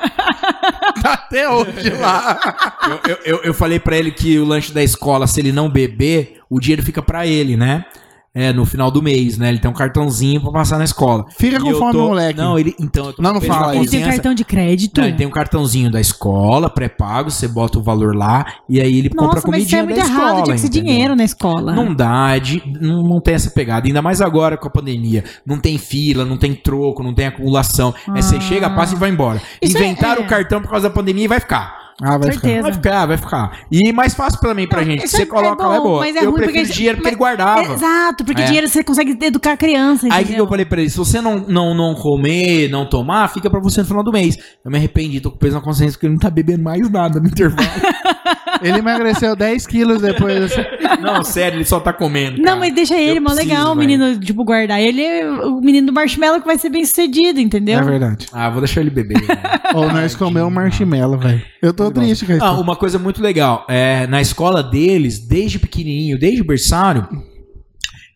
tá 1.02 1.12
até 1.14 1.48
hoje 1.48 1.90
lá. 2.00 2.38
Eu, 2.86 3.00
eu, 3.12 3.18
eu, 3.24 3.40
eu 3.44 3.54
falei 3.54 3.78
pra 3.78 3.96
ele 3.96 4.10
que 4.10 4.38
o 4.38 4.44
lanche 4.44 4.72
da 4.72 4.82
escola, 4.82 5.26
se 5.26 5.40
ele 5.40 5.52
não 5.52 5.68
beber, 5.68 6.40
o 6.50 6.58
dinheiro 6.60 6.82
fica 6.82 7.02
pra 7.02 7.26
ele, 7.26 7.56
né? 7.56 7.84
É, 8.34 8.52
no 8.52 8.64
final 8.66 8.90
do 8.90 9.02
mês, 9.02 9.36
né? 9.38 9.48
Ele 9.48 9.58
tem 9.58 9.68
um 9.70 9.74
cartãozinho 9.74 10.40
pra 10.40 10.52
passar 10.52 10.78
na 10.78 10.84
escola. 10.84 11.24
Fica 11.36 11.56
E 11.56 11.74
fome, 11.74 11.92
tô- 11.92 12.06
moleque. 12.08 12.38
Não, 12.38 12.58
ele. 12.58 12.74
Então, 12.78 13.06
eu 13.06 13.12
tô 13.14 13.22
Não, 13.22 13.32
não 13.32 13.40
fala. 13.40 13.74
Ele 13.74 13.88
tem 13.88 14.02
cartão 14.04 14.32
de 14.34 14.44
crédito. 14.44 15.00
Não, 15.00 15.08
ele 15.08 15.16
tem 15.16 15.26
um 15.26 15.30
cartãozinho 15.30 15.90
da 15.90 16.00
escola, 16.00 16.70
pré-pago, 16.70 17.30
você 17.30 17.48
bota 17.48 17.78
o 17.78 17.82
valor 17.82 18.14
lá 18.14 18.46
e 18.68 18.80
aí 18.80 18.98
ele 18.98 19.08
compra 19.08 19.36
Nossa, 19.36 19.36
mas 19.38 19.44
comidinha 19.44 19.66
isso 19.66 19.76
é 19.76 19.82
muito 19.82 19.96
da 19.98 20.04
errado. 20.04 20.24
escola. 20.26 20.42
Tinha 20.44 20.54
que 20.54 20.60
ser 20.60 20.66
entendeu? 20.68 20.92
dinheiro 20.92 21.16
na 21.16 21.24
escola. 21.24 21.72
Não 21.72 21.94
dá, 21.94 22.36
é 22.36 22.40
de- 22.40 22.62
não, 22.80 23.02
não 23.02 23.20
tem 23.20 23.34
essa 23.34 23.50
pegada. 23.50 23.86
Ainda 23.88 24.02
mais 24.02 24.20
agora 24.20 24.56
com 24.56 24.68
a 24.68 24.70
pandemia. 24.70 25.24
Não 25.44 25.58
tem 25.58 25.76
fila, 25.78 26.24
não 26.24 26.36
tem 26.36 26.54
troco, 26.54 27.02
não 27.02 27.14
tem 27.14 27.26
acumulação. 27.26 27.92
Aí 28.08 28.22
você 28.22 28.40
chega, 28.40 28.70
passa 28.70 28.94
e 28.94 28.98
vai 28.98 29.10
embora. 29.10 29.40
Ah. 29.42 29.58
Isso 29.62 29.76
é- 29.76 29.80
Inventaram 29.80 30.22
é. 30.22 30.24
o 30.24 30.28
cartão 30.28 30.60
por 30.60 30.70
causa 30.70 30.88
da 30.88 30.94
pandemia 30.94 31.24
e 31.24 31.28
vai 31.28 31.40
ficar. 31.40 31.87
Ah, 32.00 32.16
vai 32.16 32.30
Certeza. 32.32 32.38
ficar. 32.38 32.62
Vai 32.62 32.72
ficar, 32.72 33.06
vai 33.06 33.16
ficar. 33.16 33.60
E 33.72 33.92
mais 33.92 34.14
fácil 34.14 34.40
também 34.40 34.68
pra 34.68 34.84
gente. 34.84 35.04
Isso 35.04 35.16
Você 35.16 35.22
é- 35.22 35.26
coloca 35.26 35.64
é 35.64 35.66
lá, 35.66 35.74
é 35.74 35.78
bom, 35.78 35.84
boa. 35.84 36.00
mas 36.00 36.14
é 36.14 36.20
eu 36.20 36.30
ruim 36.30 36.34
prefiro 36.42 36.60
porque- 36.64 36.72
dinheiro 36.74 36.96
porque 36.98 37.10
mas- 37.10 37.12
ele 37.12 37.18
guardava. 37.18 37.72
Exato, 37.74 38.24
porque 38.24 38.42
É. 38.42 38.44
dinheiro 38.44 38.68
você 38.68 38.84
consegue 38.84 39.18
educar 39.26 39.52
a 39.52 39.56
criança. 39.56 40.06
Aí 40.06 40.10
o 40.10 40.14
que, 40.14 40.22
entendeu? 40.22 40.44
eu 40.44 40.48
falei 40.48 40.64
pra 40.64 40.80
ele? 40.80 40.90
Se 40.90 40.96
você 40.96 41.20
não, 41.20 41.38
não, 41.38 41.74
não 41.74 41.94
comer, 41.94 42.68
não 42.70 42.88
tomar, 42.88 43.28
fica 43.28 43.50
pra 43.50 43.60
você 43.60 43.80
no 43.80 43.86
final 43.86 44.04
do 44.04 44.12
mês. 44.12 44.36
Eu 44.64 44.70
me 44.70 44.76
arrependi, 44.78 45.20
tô 45.20 45.30
com 45.32 45.38
peso 45.38 45.56
na 45.56 45.60
consciência 45.60 45.94
porque 45.94 46.06
ele 46.06 46.14
não 46.14 46.20
tá 46.20 46.30
bebendo 46.30 46.62
mais 46.62 46.88
nada 46.88 47.18
no 47.18 47.26
intervalo. 47.26 47.68
Ele 48.62 48.78
emagreceu 48.78 49.36
10 49.36 49.66
quilos 49.66 50.02
depois. 50.02 50.52
não, 51.00 51.22
sério, 51.22 51.58
ele 51.58 51.64
só 51.64 51.80
tá 51.80 51.92
comendo. 51.92 52.38
Não, 52.38 52.44
cara. 52.44 52.56
mas 52.56 52.74
deixa 52.74 52.96
ele, 52.96 53.20
preciso, 53.20 53.48
legal 53.48 53.72
o 53.72 53.76
menino, 53.76 54.18
tipo, 54.18 54.44
guardar. 54.44 54.80
Ele 54.80 55.02
é 55.02 55.28
o 55.28 55.60
menino 55.60 55.88
do 55.88 55.92
marshmallow 55.92 56.40
que 56.40 56.46
vai 56.46 56.58
ser 56.58 56.70
bem 56.70 56.84
sucedido, 56.84 57.40
entendeu? 57.40 57.78
É 57.78 57.82
verdade. 57.82 58.26
Ah, 58.32 58.48
vou 58.50 58.60
deixar 58.60 58.80
ele 58.80 58.90
beber. 58.90 59.20
velho. 59.20 59.40
Ou 59.74 59.92
nós 59.92 60.14
comemos 60.14 60.50
um 60.50 60.54
marshmallow, 60.54 61.18
velho. 61.18 61.42
Eu 61.62 61.72
tô 61.72 61.90
triste 61.90 62.26
com 62.26 62.32
isso. 62.32 62.44
Ah, 62.44 62.52
uma 62.52 62.76
coisa 62.76 62.98
muito 62.98 63.22
legal. 63.22 63.64
É, 63.68 64.06
na 64.06 64.20
escola 64.20 64.62
deles, 64.62 65.18
desde 65.18 65.58
pequenininho, 65.58 66.18
desde 66.18 66.42
berçário, 66.42 67.06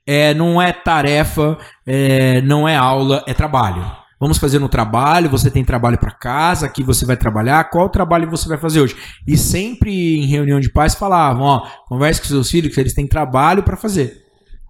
é, 0.06 0.34
não 0.34 0.60
é 0.60 0.72
tarefa, 0.72 1.56
é, 1.86 2.40
não 2.43 2.68
é 2.68 2.76
aula, 2.76 3.22
é 3.26 3.34
trabalho. 3.34 4.01
Vamos 4.23 4.39
fazer 4.39 4.61
no 4.61 4.69
trabalho, 4.69 5.28
você 5.28 5.51
tem 5.51 5.65
trabalho 5.65 5.99
para 5.99 6.12
casa, 6.12 6.65
aqui 6.65 6.81
você 6.81 7.05
vai 7.05 7.16
trabalhar, 7.16 7.69
qual 7.70 7.89
trabalho 7.89 8.31
você 8.31 8.49
vai 8.49 8.57
fazer 8.57 8.81
hoje? 8.81 8.94
E 9.27 9.36
sempre 9.36 9.90
em 10.16 10.27
reunião 10.27 10.61
de 10.61 10.70
pais 10.70 10.94
falavam, 10.94 11.43
ó, 11.43 11.66
converse 11.89 12.20
com 12.20 12.28
seus 12.28 12.49
filhos 12.49 12.73
que 12.73 12.78
eles 12.78 12.94
têm 12.94 13.05
trabalho 13.05 13.65
para 13.65 13.77
fazer. 13.77 14.22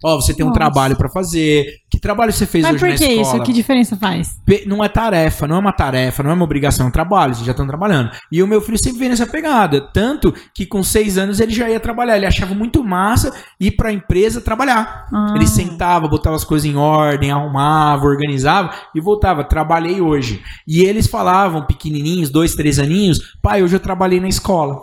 Ó, 0.05 0.17
você 0.21 0.35
tem 0.35 0.45
um 0.45 0.49
Nossa. 0.49 0.61
trabalho 0.61 0.97
para 0.97 1.09
fazer. 1.09 1.67
Que 1.91 1.99
trabalho 2.01 2.33
você 2.33 2.47
fez 2.47 2.65
Mas 2.65 2.75
hoje 2.75 2.81
por 2.81 2.89
na 2.91 2.97
que 2.97 3.05
escola? 3.05 3.37
isso? 3.37 3.45
Que 3.45 3.53
diferença 3.53 3.97
faz? 3.97 4.37
Não 4.67 4.83
é 4.83 4.89
tarefa, 4.89 5.47
não 5.47 5.57
é 5.57 5.59
uma 5.59 5.73
tarefa, 5.73 6.23
não 6.23 6.31
é 6.31 6.35
uma 6.35 6.45
obrigação, 6.45 6.87
é 6.87 6.89
um 6.89 6.93
trabalho, 6.93 7.35
vocês 7.35 7.45
já 7.47 7.53
estão 7.53 7.67
trabalhando. 7.67 8.11
E 8.31 8.43
o 8.43 8.47
meu 8.47 8.61
filho 8.61 8.79
sempre 8.79 8.99
veio 8.99 9.11
nessa 9.11 9.27
pegada, 9.27 9.81
tanto 9.93 10.33
que 10.55 10.65
com 10.67 10.83
seis 10.83 11.19
anos 11.19 11.39
ele 11.39 11.53
já 11.53 11.69
ia 11.69 11.79
trabalhar, 11.79 12.17
ele 12.17 12.27
achava 12.27 12.55
muito 12.55 12.83
massa 12.83 13.33
ir 13.61 13.73
pra 13.73 13.93
empresa 13.93 14.41
trabalhar. 14.41 15.07
Ah. 15.13 15.35
Ele 15.37 15.47
sentava, 15.47 16.09
botava 16.09 16.35
as 16.37 16.45
coisas 16.45 16.65
em 16.69 16.77
ordem, 16.77 17.31
arrumava, 17.31 18.07
organizava 18.07 18.71
e 18.95 19.01
voltava, 19.01 19.45
trabalhei 19.45 20.01
hoje. 20.01 20.43
E 20.67 20.81
eles 20.83 21.07
falavam, 21.07 21.67
pequenininhos, 21.67 22.31
dois, 22.31 22.55
três 22.55 22.79
aninhos, 22.79 23.37
pai, 23.43 23.63
hoje 23.63 23.77
eu 23.77 23.81
trabalhei 23.81 24.19
na 24.21 24.29
escola. 24.29 24.77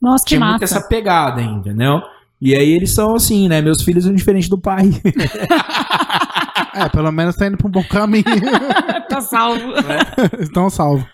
Nossa, 0.00 0.24
que 0.24 0.30
Tinha 0.30 0.40
muito 0.40 0.60
massa. 0.62 0.64
essa 0.78 0.88
pegada, 0.88 1.42
entendeu? 1.42 2.00
E 2.40 2.54
aí 2.54 2.70
eles 2.70 2.92
são 2.92 3.14
assim, 3.14 3.48
né? 3.48 3.60
Meus 3.60 3.82
filhos 3.82 4.04
são 4.04 4.14
diferentes 4.14 4.48
do 4.48 4.58
pai. 4.58 4.90
É, 6.72 6.88
pelo 6.88 7.10
menos 7.10 7.34
tá 7.34 7.46
indo 7.46 7.56
pra 7.56 7.66
um 7.66 7.70
bom 7.70 7.82
caminho. 7.82 8.24
tá 9.08 9.20
salvo. 9.20 9.72
Estão 10.38 10.70
salvos. 10.70 11.04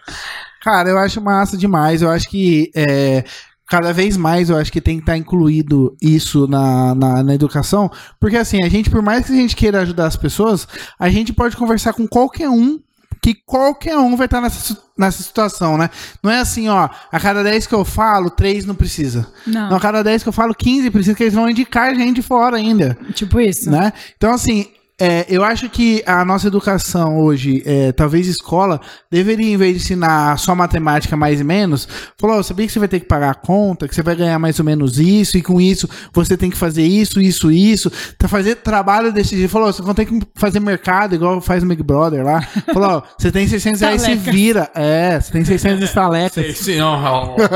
Cara, 0.62 0.90
eu 0.90 0.98
acho 0.98 1.20
massa 1.20 1.56
demais. 1.56 2.02
Eu 2.02 2.10
acho 2.10 2.28
que 2.28 2.70
é, 2.74 3.24
cada 3.66 3.92
vez 3.92 4.16
mais 4.16 4.50
eu 4.50 4.56
acho 4.56 4.70
que 4.70 4.80
tem 4.80 4.96
que 4.96 5.02
estar 5.02 5.16
incluído 5.16 5.96
isso 6.00 6.46
na, 6.46 6.94
na, 6.94 7.22
na 7.22 7.34
educação. 7.34 7.90
Porque 8.20 8.36
assim, 8.36 8.62
a 8.62 8.68
gente, 8.68 8.90
por 8.90 9.02
mais 9.02 9.26
que 9.26 9.32
a 9.32 9.36
gente 9.36 9.56
queira 9.56 9.80
ajudar 9.80 10.06
as 10.06 10.16
pessoas, 10.16 10.68
a 10.98 11.08
gente 11.08 11.32
pode 11.32 11.56
conversar 11.56 11.92
com 11.92 12.06
qualquer 12.06 12.48
um 12.48 12.78
que 13.26 13.34
qualquer 13.44 13.98
um 13.98 14.14
vai 14.14 14.26
estar 14.26 14.40
nessa, 14.40 14.78
nessa 14.96 15.20
situação, 15.20 15.76
né? 15.76 15.90
Não 16.22 16.30
é 16.30 16.38
assim, 16.38 16.68
ó, 16.68 16.88
a 17.10 17.18
cada 17.18 17.42
10 17.42 17.66
que 17.66 17.74
eu 17.74 17.84
falo, 17.84 18.30
3 18.30 18.64
não 18.64 18.74
precisa. 18.76 19.26
Não. 19.44 19.70
Não, 19.70 19.76
a 19.76 19.80
cada 19.80 20.04
10 20.04 20.22
que 20.22 20.28
eu 20.28 20.32
falo, 20.32 20.54
15 20.54 20.90
precisa, 20.92 21.16
que 21.16 21.24
eles 21.24 21.34
vão 21.34 21.50
indicar 21.50 21.92
gente 21.96 22.22
fora 22.22 22.56
ainda 22.56 22.96
Tipo 23.14 23.40
isso. 23.40 23.68
né? 23.68 23.92
Então, 24.16 24.32
assim, 24.32 24.68
é, 24.98 25.26
eu 25.28 25.44
acho 25.44 25.68
que 25.68 26.02
a 26.06 26.24
nossa 26.24 26.46
educação 26.46 27.18
hoje, 27.18 27.62
é, 27.66 27.92
talvez 27.92 28.26
escola, 28.26 28.80
deveria, 29.10 29.52
em 29.52 29.56
vez 29.56 29.76
de 29.76 29.82
ensinar 29.82 30.38
só 30.38 30.54
matemática 30.54 31.16
mais 31.16 31.40
e 31.40 31.44
menos, 31.44 31.86
falou, 32.18 32.38
"Ó, 32.38 32.42
sabia 32.42 32.66
que 32.66 32.72
você 32.72 32.78
vai 32.78 32.88
ter 32.88 33.00
que 33.00 33.06
pagar 33.06 33.30
a 33.30 33.34
conta, 33.34 33.86
que 33.86 33.94
você 33.94 34.02
vai 34.02 34.16
ganhar 34.16 34.38
mais 34.38 34.58
ou 34.58 34.64
menos 34.64 34.98
isso, 34.98 35.36
e 35.36 35.42
com 35.42 35.60
isso 35.60 35.88
você 36.14 36.36
tem 36.36 36.48
que 36.50 36.56
fazer 36.56 36.82
isso, 36.84 37.20
isso, 37.20 37.50
isso. 37.50 37.90
Tá 38.18 38.26
fazer 38.26 38.56
trabalho 38.56 39.12
desse 39.12 39.36
jeito. 39.36 39.50
Falou, 39.50 39.68
"Ó, 39.68 39.72
você 39.72 39.82
vai 39.82 39.94
ter 39.94 40.06
que 40.06 40.18
fazer 40.34 40.60
mercado, 40.60 41.14
igual 41.14 41.40
faz 41.40 41.62
o 41.62 41.66
Big 41.66 41.82
Brother 41.82 42.24
lá. 42.24 42.40
Falou, 42.72 42.90
"Ó, 42.90 43.02
você 43.18 43.30
tem 43.30 43.46
600 43.46 43.80
reais, 43.80 44.00
se 44.02 44.14
vira. 44.32 44.70
É, 44.74 45.20
você 45.20 45.30
tem 45.30 45.44
600 45.44 45.82
estalecas. 45.84 46.56
Sim, 46.58 46.76
não. 46.78 47.36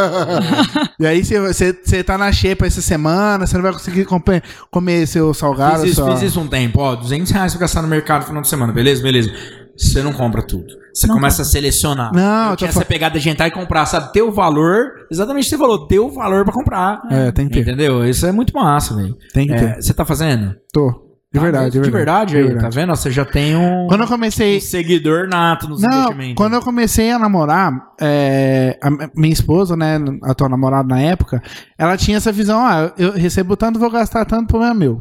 E 0.99 1.07
aí 1.07 1.25
você, 1.25 1.41
você, 1.41 1.73
você 1.83 2.05
tá 2.05 2.19
na 2.19 2.31
xepa 2.31 2.67
essa 2.67 2.83
semana, 2.83 3.47
você 3.47 3.55
não 3.57 3.63
vai 3.63 3.73
conseguir 3.73 4.05
comer, 4.05 4.43
comer 4.71 5.07
seu 5.07 5.33
salgado. 5.33 5.81
Fiz 5.81 5.93
isso, 5.93 6.03
sua- 6.03 6.13
fiz 6.13 6.23
isso 6.23 6.41
um 6.41 6.47
tempo, 6.47 6.79
ó, 6.81 6.95
200 6.95 7.30
reais 7.31 7.53
pra 7.53 7.61
gastar 7.63 7.83
no 7.83 7.89
mercado 7.89 8.21
no 8.23 8.27
final 8.27 8.43
de 8.43 8.49
semana, 8.49 8.73
beleza? 8.73 9.03
Beleza. 9.03 9.31
Você 9.77 10.03
não 10.03 10.13
compra 10.13 10.43
tudo. 10.43 10.67
Você 10.93 11.07
começa 11.07 11.43
a 11.43 11.45
selecionar. 11.45 12.13
Não, 12.13 12.51
eu 12.51 12.57
tinha 12.57 12.69
essa 12.69 12.85
pegada 12.85 13.19
de 13.19 13.29
entrar 13.31 13.49
e 13.49 13.51
comprar, 13.51 13.87
sabe? 13.87 14.13
Ter 14.13 14.23
o 14.23 14.31
valor, 14.33 14.91
exatamente 15.11 15.45
o 15.45 15.47
que 15.47 15.51
você 15.51 15.59
falou, 15.59 15.87
ter 15.87 15.99
o 16.01 16.11
valor 16.11 16.45
pra 16.45 16.53
comprar. 16.53 17.01
É, 17.11 17.31
tem 17.33 17.47
que 17.49 17.55
ter. 17.55 17.61
Entendeu? 17.61 18.05
Isso 18.07 18.27
é 18.27 18.33
muito 18.33 18.53
massa, 18.55 18.95
velho. 18.95 19.17
Tem 19.33 19.47
que 19.47 19.55
É, 19.55 19.57
ter. 19.75 19.83
Você 19.83 19.95
tá 19.95 20.05
fazendo? 20.05 20.55
Tô. 20.73 21.09
De 21.33 21.39
Tá 21.39 21.45
verdade, 21.45 21.71
de 21.71 21.81
De 21.81 21.91
verdade, 21.91 22.31
de 22.33 22.37
aí, 22.39 22.43
verdade. 22.43 22.65
tá 22.65 22.81
vendo? 22.81 22.91
Você 22.97 23.09
já 23.13 23.25
tem 23.25 23.55
um, 23.57 23.87
Quando 23.87 24.01
eu 24.01 24.09
comecei. 24.09 24.57
um 24.57 24.61
seguidor 24.61 25.29
nato 25.29 25.69
nos 25.69 25.81
Não, 25.81 25.89
investimentos. 26.01 26.35
quando 26.35 26.55
eu 26.55 26.61
comecei 26.61 27.13
a 27.13 27.21
namorar, 27.21 27.73
é, 28.01 28.77
a 28.83 28.91
mi- 28.91 29.09
minha 29.15 29.33
esposa, 29.33 29.77
né, 29.77 29.97
a 30.25 30.33
atual 30.33 30.51
namorada 30.51 30.89
na 30.89 31.01
época, 31.01 31.41
ela 31.79 31.97
tinha 31.97 32.17
essa 32.17 32.33
visão, 32.33 32.59
ah, 32.67 32.93
eu 32.99 33.13
recebo 33.13 33.57
tanto, 33.57 33.79
vou 33.79 33.89
gastar 33.93 34.25
tanto, 34.25 34.49
problema 34.49 34.75
é 34.75 34.79
meu. 34.79 34.99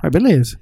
Aí 0.00 0.08
beleza. 0.10 0.56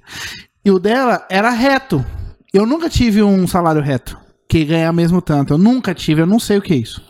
E 0.65 0.71
o 0.71 0.79
dela 0.79 1.25
era 1.29 1.49
reto. 1.49 2.05
Eu 2.53 2.65
nunca 2.65 2.89
tive 2.89 3.21
um 3.21 3.47
salário 3.47 3.81
reto, 3.81 4.17
que 4.47 4.63
ganha 4.63 4.91
mesmo 4.93 5.21
tanto. 5.21 5.53
Eu 5.53 5.57
nunca 5.57 5.93
tive, 5.93 6.21
eu 6.21 6.25
não 6.25 6.39
sei 6.39 6.57
o 6.57 6.61
que 6.61 6.73
é 6.73 6.77
isso. 6.77 7.01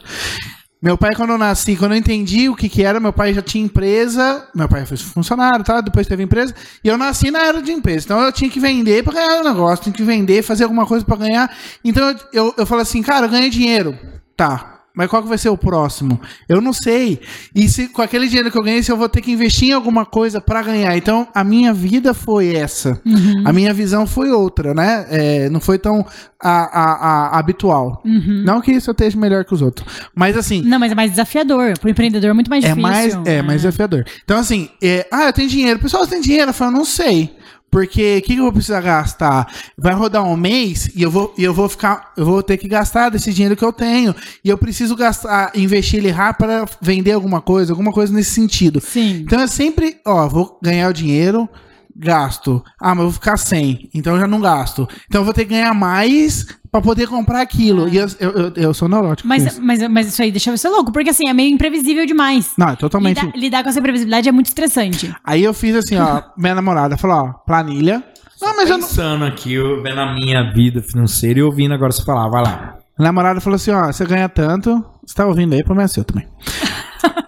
Meu 0.82 0.98
pai, 0.98 1.12
quando 1.16 1.30
eu 1.30 1.38
nasci, 1.38 1.78
quando 1.78 1.94
eu 1.94 1.98
entendi 1.98 2.50
o 2.50 2.56
que 2.56 2.68
que 2.68 2.84
era, 2.84 3.00
meu 3.00 3.14
pai 3.14 3.34
já 3.34 3.42
tinha 3.42 3.64
empresa, 3.64 4.46
meu 4.54 4.68
pai 4.68 4.86
foi 4.86 4.98
funcionário, 4.98 5.64
tá? 5.64 5.80
depois 5.80 6.08
teve 6.08 6.24
empresa, 6.24 6.54
e 6.84 6.90
eu 6.90 6.98
nasci 6.98 7.32
na 7.32 7.40
era 7.46 7.62
de 7.62 7.72
empresa. 7.72 8.06
Então 8.06 8.20
eu 8.20 8.34
tinha 8.34 8.50
que 8.50 8.60
vender 8.60 9.02
para 9.02 9.14
ganhar 9.14 9.40
um 9.40 9.44
negócio, 9.46 9.84
tinha 9.84 9.94
que 9.94 10.04
vender, 10.04 10.44
fazer 10.44 10.64
alguma 10.64 10.86
coisa 10.86 11.06
para 11.06 11.16
ganhar. 11.16 11.56
Então 11.86 12.10
eu, 12.10 12.18
eu, 12.34 12.54
eu 12.58 12.66
falo 12.66 12.82
assim, 12.82 13.02
cara, 13.02 13.28
eu 13.28 13.30
ganhei 13.30 13.50
dinheiro. 13.50 13.98
Tá. 14.36 14.73
Mas 14.96 15.10
qual 15.10 15.24
que 15.24 15.28
vai 15.30 15.40
ser 15.40 15.50
o 15.50 15.58
próximo? 15.58 16.22
Eu 16.48 16.62
não 16.62 16.72
sei. 16.72 17.20
E 17.56 17.68
se 17.68 17.88
com 17.88 18.02
aquele 18.02 18.28
dinheiro 18.28 18.52
que 18.52 18.58
eu 18.58 18.62
ganhei, 18.62 18.84
se 18.84 18.92
eu 18.92 18.98
vou 18.98 19.10
ter 19.10 19.22
que 19.22 19.32
investir 19.32 19.70
em 19.70 19.72
alguma 19.72 20.06
coisa 20.06 20.40
para 20.40 20.62
ganhar. 20.62 20.96
Então, 20.96 21.28
a 21.34 21.44
minha 21.44 21.74
vida 21.74 22.14
foi 22.14 22.56
essa. 22.56 23.02
A 23.44 23.52
minha 23.52 23.74
visão 23.74 24.06
foi 24.06 24.30
outra, 24.32 24.74
né? 24.74 25.06
É, 25.10 25.50
não 25.50 25.60
foi 25.60 25.80
tão 25.80 26.06
a, 26.40 26.50
a- 26.52 26.94
a- 27.34 27.40
habitual. 27.40 28.04
Não 28.06 28.62
que 28.62 28.72
isso 28.72 28.90
eu 28.90 28.94
esteja 28.94 29.18
melhor 29.18 29.44
que 29.46 29.54
os 29.56 29.64
outros. 29.64 29.88
Mas 30.14 30.38
assim, 30.38 30.62
Não, 30.62 30.78
mas 30.78 30.92
é 30.92 30.96
mais 30.96 31.10
desafiador. 31.10 31.78
Pro 31.80 31.90
empreendedor 31.90 32.30
é 32.30 32.34
muito 32.34 32.50
mais 32.50 32.64
é 32.64 32.68
difícil. 32.68 32.90
mais, 32.90 33.14
é, 33.26 33.42
mais 33.42 33.62
desafiador. 33.64 34.06
Então, 34.24 34.38
assim, 34.38 34.70
é, 34.82 35.08
ah, 35.12 35.24
eu 35.24 35.34
tenho 35.34 35.50
dinheiro. 35.50 35.80
Pessoal, 35.80 36.04
você 36.06 36.12
tem 36.12 36.22
dinheiro? 36.22 36.50
Eu 36.50 36.54
falo, 36.54 36.72
não 36.72 36.86
sei. 36.86 37.36
Porque 37.74 38.20
o 38.20 38.22
que, 38.22 38.36
que 38.36 38.40
eu 38.40 38.44
vou 38.44 38.54
precisar 38.54 38.82
gastar? 38.82 39.52
Vai 39.76 39.96
rodar 39.96 40.24
um 40.24 40.38
mês 40.38 40.92
e 40.96 41.02
eu 41.02 41.10
vou, 41.10 41.34
e 41.36 41.44
eu 41.44 41.56
vou 41.56 41.68
ficar, 41.68 42.14
eu 42.16 42.24
vou 42.24 42.44
ter 42.44 42.56
que 42.56 42.68
gastar 42.68 43.10
desse 43.10 43.34
dinheiro 43.34 43.56
que 43.56 43.66
eu 43.66 43.74
tenho. 43.74 44.16
E 44.46 44.50
eu 44.50 44.60
preciso 44.60 44.96
gastar, 44.96 45.52
investir 45.56 45.98
ele 45.98 46.12
rápido 46.12 46.46
para 46.46 46.66
vender 46.80 47.14
alguma 47.14 47.42
coisa, 47.42 47.74
alguma 47.74 47.92
coisa 47.92 48.14
nesse 48.14 48.30
sentido. 48.30 48.80
Sim. 48.80 49.24
Então 49.26 49.40
é 49.40 49.48
sempre, 49.48 49.98
ó, 50.06 50.28
vou 50.28 50.60
ganhar 50.62 50.88
o 50.88 50.94
dinheiro, 50.94 51.50
gasto. 51.96 52.64
Ah, 52.80 52.90
mas 52.90 53.00
eu 53.00 53.04
vou 53.06 53.12
ficar 53.12 53.38
sem, 53.38 53.90
então 53.94 54.14
eu 54.16 54.20
já 54.20 54.28
não 54.28 54.42
gasto. 54.42 54.88
Então 55.08 55.22
eu 55.22 55.26
vou 55.26 55.34
ter 55.34 55.46
que 55.46 55.52
ganhar 55.52 55.74
mais 55.74 56.46
para 56.72 56.82
poder 56.82 57.08
comprar 57.08 57.42
aquilo. 57.42 57.88
E 57.88 57.98
eu, 57.98 58.08
eu, 58.20 58.32
eu, 58.32 58.54
eu 58.56 58.74
sou 58.74 58.90
neurótico. 58.90 59.28
Mas, 59.28 59.46
isso. 59.46 59.62
mas, 59.62 59.88
mas 59.88 60.08
isso 60.08 60.22
aí 60.22 60.32
deixa 60.32 60.56
você 60.56 60.68
louco, 60.68 60.92
porque 60.92 61.12
assim, 61.12 61.30
é 61.30 61.34
meio 61.34 61.54
imprevisível 61.54 62.06
demais. 62.06 62.52
Não, 62.58 62.70
é 62.70 62.76
totalmente. 62.76 63.24
Lidar, 63.24 63.38
lidar 63.38 63.64
com 63.64 63.70
essa 63.70 63.80
imprevisibilidade 63.80 64.28
é 64.28 64.32
muito 64.32 64.48
estressante. 64.48 65.16
Aí 65.24 65.44
eu 65.44 65.54
fiz 65.54 65.76
assim, 65.76 65.98
ó, 65.98 66.24
minha 66.38 66.56
namorada 66.56 66.98
falou, 66.98 67.18
ó, 67.18 67.34
planilha. 67.46 68.04
Não, 68.42 68.56
mas 68.56 68.70
eu 68.70 68.78
não. 68.78 68.88
Pensando 68.88 69.24
aqui, 69.24 69.54
eu 69.54 69.82
vendo 69.82 70.00
a 70.02 70.14
minha 70.14 70.52
vida 70.52 70.82
financeira 70.82 71.40
e 71.40 71.44
ouvindo 71.44 71.74
agora 71.74 71.92
você 71.92 72.04
falar, 72.04 72.28
vai 72.28 72.44
lá. 72.44 72.78
Minha 72.98 73.10
namorada 73.10 73.40
falou 73.40 73.56
assim, 73.56 73.72
ó, 73.72 73.86
você 73.86 74.06
ganha 74.06 74.28
tanto, 74.28 74.84
você 75.06 75.14
tá 75.16 75.26
ouvindo 75.26 75.54
aí, 75.54 75.64
problema 75.64 75.86
é 75.86 75.88
seu 75.88 76.04
também. 76.04 76.28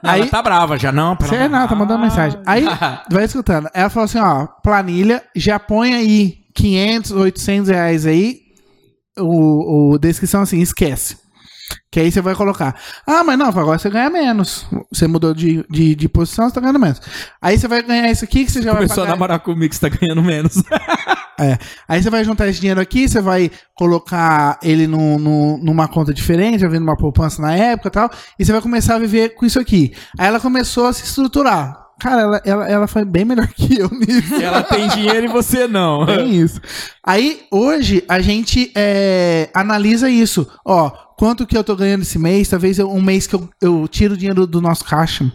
Não, 0.01 0.11
Aí- 0.11 0.21
ela 0.21 0.29
tá 0.29 0.41
brava 0.41 0.77
já, 0.77 0.91
não? 0.91 1.17
Você 1.19 1.35
amor- 1.35 1.49
não, 1.49 1.67
tá 1.67 1.75
mandando 1.75 1.99
mensagem. 2.01 2.39
Aí, 2.45 2.63
vai 3.11 3.25
escutando. 3.25 3.69
Ela 3.73 3.89
falou 3.89 4.05
assim, 4.05 4.19
ó, 4.19 4.45
planilha, 4.63 5.21
já 5.35 5.59
põe 5.59 5.93
aí 5.93 6.37
500, 6.53 7.11
800 7.11 7.69
reais 7.69 8.05
aí, 8.05 8.39
o, 9.17 9.93
o 9.93 9.97
descrição 9.97 10.41
assim, 10.43 10.59
esquece. 10.61 11.17
Que 11.91 11.99
aí 11.99 12.11
você 12.11 12.21
vai 12.21 12.35
colocar. 12.35 12.75
Ah, 13.07 13.23
mas 13.23 13.37
não, 13.39 13.47
agora 13.47 13.77
você 13.79 13.89
ganha 13.89 14.09
menos. 14.09 14.65
Você 14.91 15.07
mudou 15.07 15.33
de, 15.33 15.65
de, 15.69 15.95
de 15.95 16.09
posição, 16.09 16.47
você 16.47 16.53
tá 16.55 16.61
ganhando 16.61 16.79
menos. 16.79 17.01
Aí 17.41 17.57
você 17.57 17.67
vai 17.67 17.81
ganhar 17.81 18.11
isso 18.11 18.23
aqui 18.25 18.45
que 18.45 18.51
você 18.51 18.61
já 18.61 18.73
Começou 18.75 18.97
vai 18.97 19.03
a 19.05 19.07
pagar. 19.07 19.15
namorar 19.15 19.39
comigo, 19.39 19.73
você 19.73 19.89
tá 19.89 19.97
ganhando 19.97 20.21
menos. 20.23 20.61
É. 21.37 21.57
Aí 21.85 22.01
você 22.01 22.09
vai 22.09 22.23
juntar 22.23 22.47
esse 22.47 22.61
dinheiro 22.61 22.79
aqui, 22.79 23.09
você 23.09 23.19
vai 23.19 23.51
colocar 23.75 24.57
ele 24.63 24.87
no, 24.87 25.19
no- 25.19 25.57
numa 25.57 25.85
conta 25.85 26.13
diferente, 26.13 26.61
já 26.61 26.67
vendo 26.69 26.83
uma 26.83 26.95
poupança 26.95 27.41
na 27.41 27.53
época 27.53 27.89
e 27.89 27.91
tal, 27.91 28.09
e 28.39 28.45
você 28.45 28.53
vai 28.53 28.61
começar 28.61 28.95
a 28.95 28.99
viver 28.99 29.35
com 29.35 29.45
isso 29.45 29.59
aqui. 29.59 29.93
Aí 30.17 30.27
ela 30.27 30.39
começou 30.39 30.85
a 30.87 30.93
se 30.93 31.03
estruturar. 31.03 31.77
Cara, 31.99 32.21
ela, 32.21 32.41
ela, 32.45 32.69
ela 32.69 32.87
foi 32.87 33.03
bem 33.03 33.25
melhor 33.25 33.47
que 33.49 33.77
eu 33.77 33.89
nisso. 33.99 34.33
ela 34.41 34.63
tem 34.63 34.87
dinheiro 34.87 35.25
e 35.25 35.29
você 35.29 35.67
não. 35.67 36.05
Bem 36.05 36.35
isso. 36.41 36.61
Aí, 37.05 37.41
hoje, 37.51 38.01
a 38.07 38.21
gente 38.21 38.71
é, 38.73 39.49
analisa 39.53 40.09
isso. 40.09 40.47
Ó, 40.65 40.89
quanto 41.17 41.45
que 41.45 41.57
eu 41.57 41.63
tô 41.63 41.75
ganhando 41.75 42.01
esse 42.01 42.19
mês? 42.19 42.49
Talvez 42.49 42.79
um 42.79 43.01
mês 43.01 43.27
que 43.27 43.35
eu, 43.35 43.49
eu 43.61 43.87
tiro 43.87 44.13
o 44.13 44.17
dinheiro 44.17 44.45
do 44.45 44.61
nosso 44.61 44.83
caixa. 44.83 45.31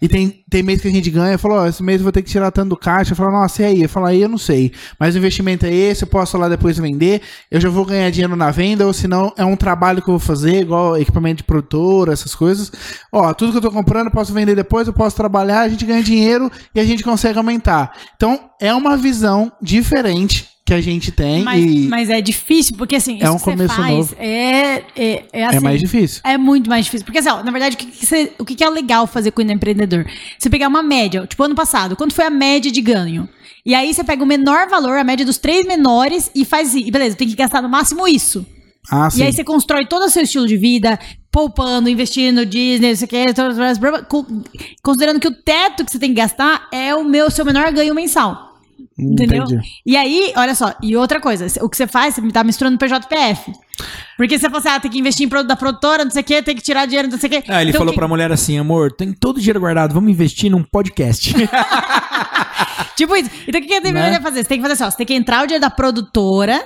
E 0.00 0.08
tem, 0.08 0.44
tem 0.50 0.62
mês 0.62 0.80
que 0.80 0.88
a 0.88 0.90
gente 0.90 1.10
ganha. 1.10 1.38
Falou, 1.38 1.58
ó, 1.58 1.66
esse 1.66 1.82
mês 1.82 2.00
eu 2.00 2.04
vou 2.04 2.12
ter 2.12 2.22
que 2.22 2.30
tirar 2.30 2.50
tanto 2.50 2.70
do 2.70 2.76
caixa. 2.76 3.12
Eu 3.12 3.16
falo, 3.16 3.32
nossa, 3.32 3.62
e 3.62 3.64
aí? 3.64 3.82
Eu 3.82 3.88
falo, 3.88 4.06
aí 4.06 4.22
eu 4.22 4.28
não 4.28 4.38
sei. 4.38 4.72
Mas 4.98 5.14
o 5.14 5.18
investimento 5.18 5.66
é 5.66 5.72
esse, 5.72 6.04
eu 6.04 6.08
posso 6.08 6.36
lá 6.36 6.48
depois 6.48 6.78
vender. 6.78 7.22
Eu 7.50 7.60
já 7.60 7.68
vou 7.68 7.84
ganhar 7.84 8.10
dinheiro 8.10 8.36
na 8.36 8.50
venda, 8.50 8.86
ou 8.86 8.92
senão 8.92 9.32
é 9.36 9.44
um 9.44 9.56
trabalho 9.56 10.02
que 10.02 10.08
eu 10.08 10.18
vou 10.18 10.20
fazer, 10.20 10.62
igual 10.62 10.96
equipamento 10.96 11.38
de 11.38 11.44
produtora, 11.44 12.12
essas 12.12 12.34
coisas. 12.34 12.70
Ó, 13.12 13.32
tudo 13.34 13.52
que 13.52 13.58
eu 13.58 13.62
tô 13.62 13.70
comprando 13.70 14.06
eu 14.06 14.12
posso 14.12 14.32
vender 14.32 14.54
depois, 14.54 14.86
eu 14.86 14.92
posso 14.92 15.16
trabalhar, 15.16 15.60
a 15.60 15.68
gente 15.68 15.84
ganha 15.84 16.02
dinheiro 16.02 16.50
e 16.74 16.80
a 16.80 16.84
gente 16.84 17.02
consegue 17.02 17.38
aumentar. 17.38 17.92
Então, 18.16 18.50
é 18.60 18.74
uma 18.74 18.96
visão 18.96 19.52
diferente 19.60 20.53
que 20.66 20.72
a 20.72 20.80
gente 20.80 21.12
tem 21.12 21.42
Mas, 21.42 21.64
mas 21.86 22.10
é 22.10 22.22
difícil, 22.22 22.74
porque 22.76 22.96
assim, 22.96 23.18
É 23.20 23.30
um 23.30 23.38
começo 23.38 23.74
faz 23.74 23.90
novo. 23.90 24.16
é, 24.18 24.82
é, 24.96 25.24
é 25.30 25.44
assim, 25.44 25.56
é 25.58 25.60
mais 25.60 25.78
difícil. 25.80 26.22
É 26.24 26.38
muito 26.38 26.70
mais 26.70 26.86
difícil. 26.86 27.04
Porque, 27.04 27.18
assim, 27.18 27.28
ó, 27.28 27.42
na 27.42 27.50
verdade, 27.50 27.76
o 27.76 27.78
que, 27.78 27.84
que 27.86 28.06
você- 28.06 28.32
o 28.38 28.44
que, 28.46 28.54
que 28.54 28.64
é 28.64 28.70
legal 28.70 29.06
fazer 29.06 29.30
com 29.32 29.42
o 29.42 29.50
empreendedor? 29.52 30.06
Você 30.38 30.48
pegar 30.48 30.68
uma 30.68 30.82
média, 30.82 31.26
tipo, 31.26 31.42
ano 31.42 31.54
passado, 31.54 31.94
quanto 31.94 32.14
foi 32.14 32.24
a 32.24 32.30
média 32.30 32.72
de 32.72 32.80
ganho? 32.80 33.28
E 33.66 33.74
aí 33.74 33.92
você 33.92 34.02
pega 34.02 34.22
o 34.24 34.26
menor 34.26 34.68
valor, 34.68 34.96
a 34.96 35.04
média 35.04 35.24
dos 35.24 35.36
três 35.36 35.66
menores, 35.66 36.30
e 36.34 36.46
faz. 36.46 36.74
E 36.74 36.90
beleza, 36.90 37.14
tem 37.14 37.28
que 37.28 37.34
gastar 37.34 37.60
no 37.60 37.68
máximo 37.68 38.08
isso. 38.08 38.46
Ah, 38.90 39.10
sim. 39.10 39.20
E 39.20 39.22
aí 39.22 39.32
você 39.34 39.44
constrói 39.44 39.86
todo 39.86 40.04
o 40.04 40.10
seu 40.10 40.22
estilo 40.22 40.46
de 40.46 40.56
vida, 40.56 40.98
poupando, 41.30 41.88
investindo 41.90 42.36
no 42.36 42.46
Disney, 42.46 42.88
não 42.90 42.96
sei 42.96 43.06
o 43.06 43.08
que, 43.08 43.24
considerando 44.82 45.20
que 45.20 45.28
o 45.28 45.34
teto 45.42 45.84
que 45.84 45.90
você 45.92 45.98
tem 45.98 46.10
que 46.10 46.16
gastar 46.20 46.68
é 46.72 46.94
o 46.94 47.04
meu 47.04 47.30
seu 47.30 47.44
menor 47.44 47.70
ganho 47.72 47.94
mensal. 47.94 48.53
Entendeu? 48.98 49.44
Entendi. 49.44 49.60
E 49.84 49.96
aí, 49.96 50.32
olha 50.36 50.54
só, 50.54 50.74
e 50.82 50.96
outra 50.96 51.20
coisa, 51.20 51.46
o 51.64 51.68
que 51.68 51.76
você 51.76 51.86
faz, 51.86 52.14
você 52.14 52.22
tá 52.30 52.44
misturando 52.44 52.78
PJPF. 52.78 53.52
Porque 54.16 54.38
você 54.38 54.46
fala 54.48 54.58
assim, 54.60 54.68
ah, 54.68 54.80
tem 54.80 54.90
que 54.90 54.98
investir 54.98 55.26
em 55.26 55.28
produto 55.28 55.48
da 55.48 55.56
produtora, 55.56 56.04
não 56.04 56.10
sei 56.10 56.22
o 56.22 56.24
quê, 56.24 56.42
tem 56.42 56.54
que 56.54 56.62
tirar 56.62 56.86
dinheiro, 56.86 57.08
não 57.10 57.18
sei 57.18 57.28
o 57.28 57.30
quê. 57.32 57.44
Ah, 57.48 57.60
ele 57.60 57.70
Então, 57.70 57.80
falou 57.80 57.92
que- 57.92 57.98
pra 57.98 58.06
mulher 58.06 58.30
assim, 58.30 58.56
amor, 58.58 58.92
tem 58.92 59.12
todo 59.12 59.36
o 59.38 59.40
dinheiro 59.40 59.58
guardado, 59.60 59.92
vamos 59.92 60.10
investir 60.10 60.50
num 60.50 60.62
podcast. 60.62 61.34
Tipo 62.96 63.16
isso. 63.16 63.30
Então 63.46 63.58
o 63.60 63.62
que, 63.64 63.68
que 63.68 63.74
você 63.74 63.80
Né? 63.80 63.92
deveria 63.92 64.20
fazer? 64.20 64.42
Você 64.42 64.48
tem 64.48 64.58
que 64.58 64.62
fazer 64.62 64.74
assim, 64.74 64.84
ó, 64.84 64.90
você 64.90 64.96
tem 64.96 65.06
que 65.06 65.14
entrar 65.14 65.42
o 65.42 65.46
dinheiro 65.46 65.60
da 65.62 65.70
produtora, 65.70 66.64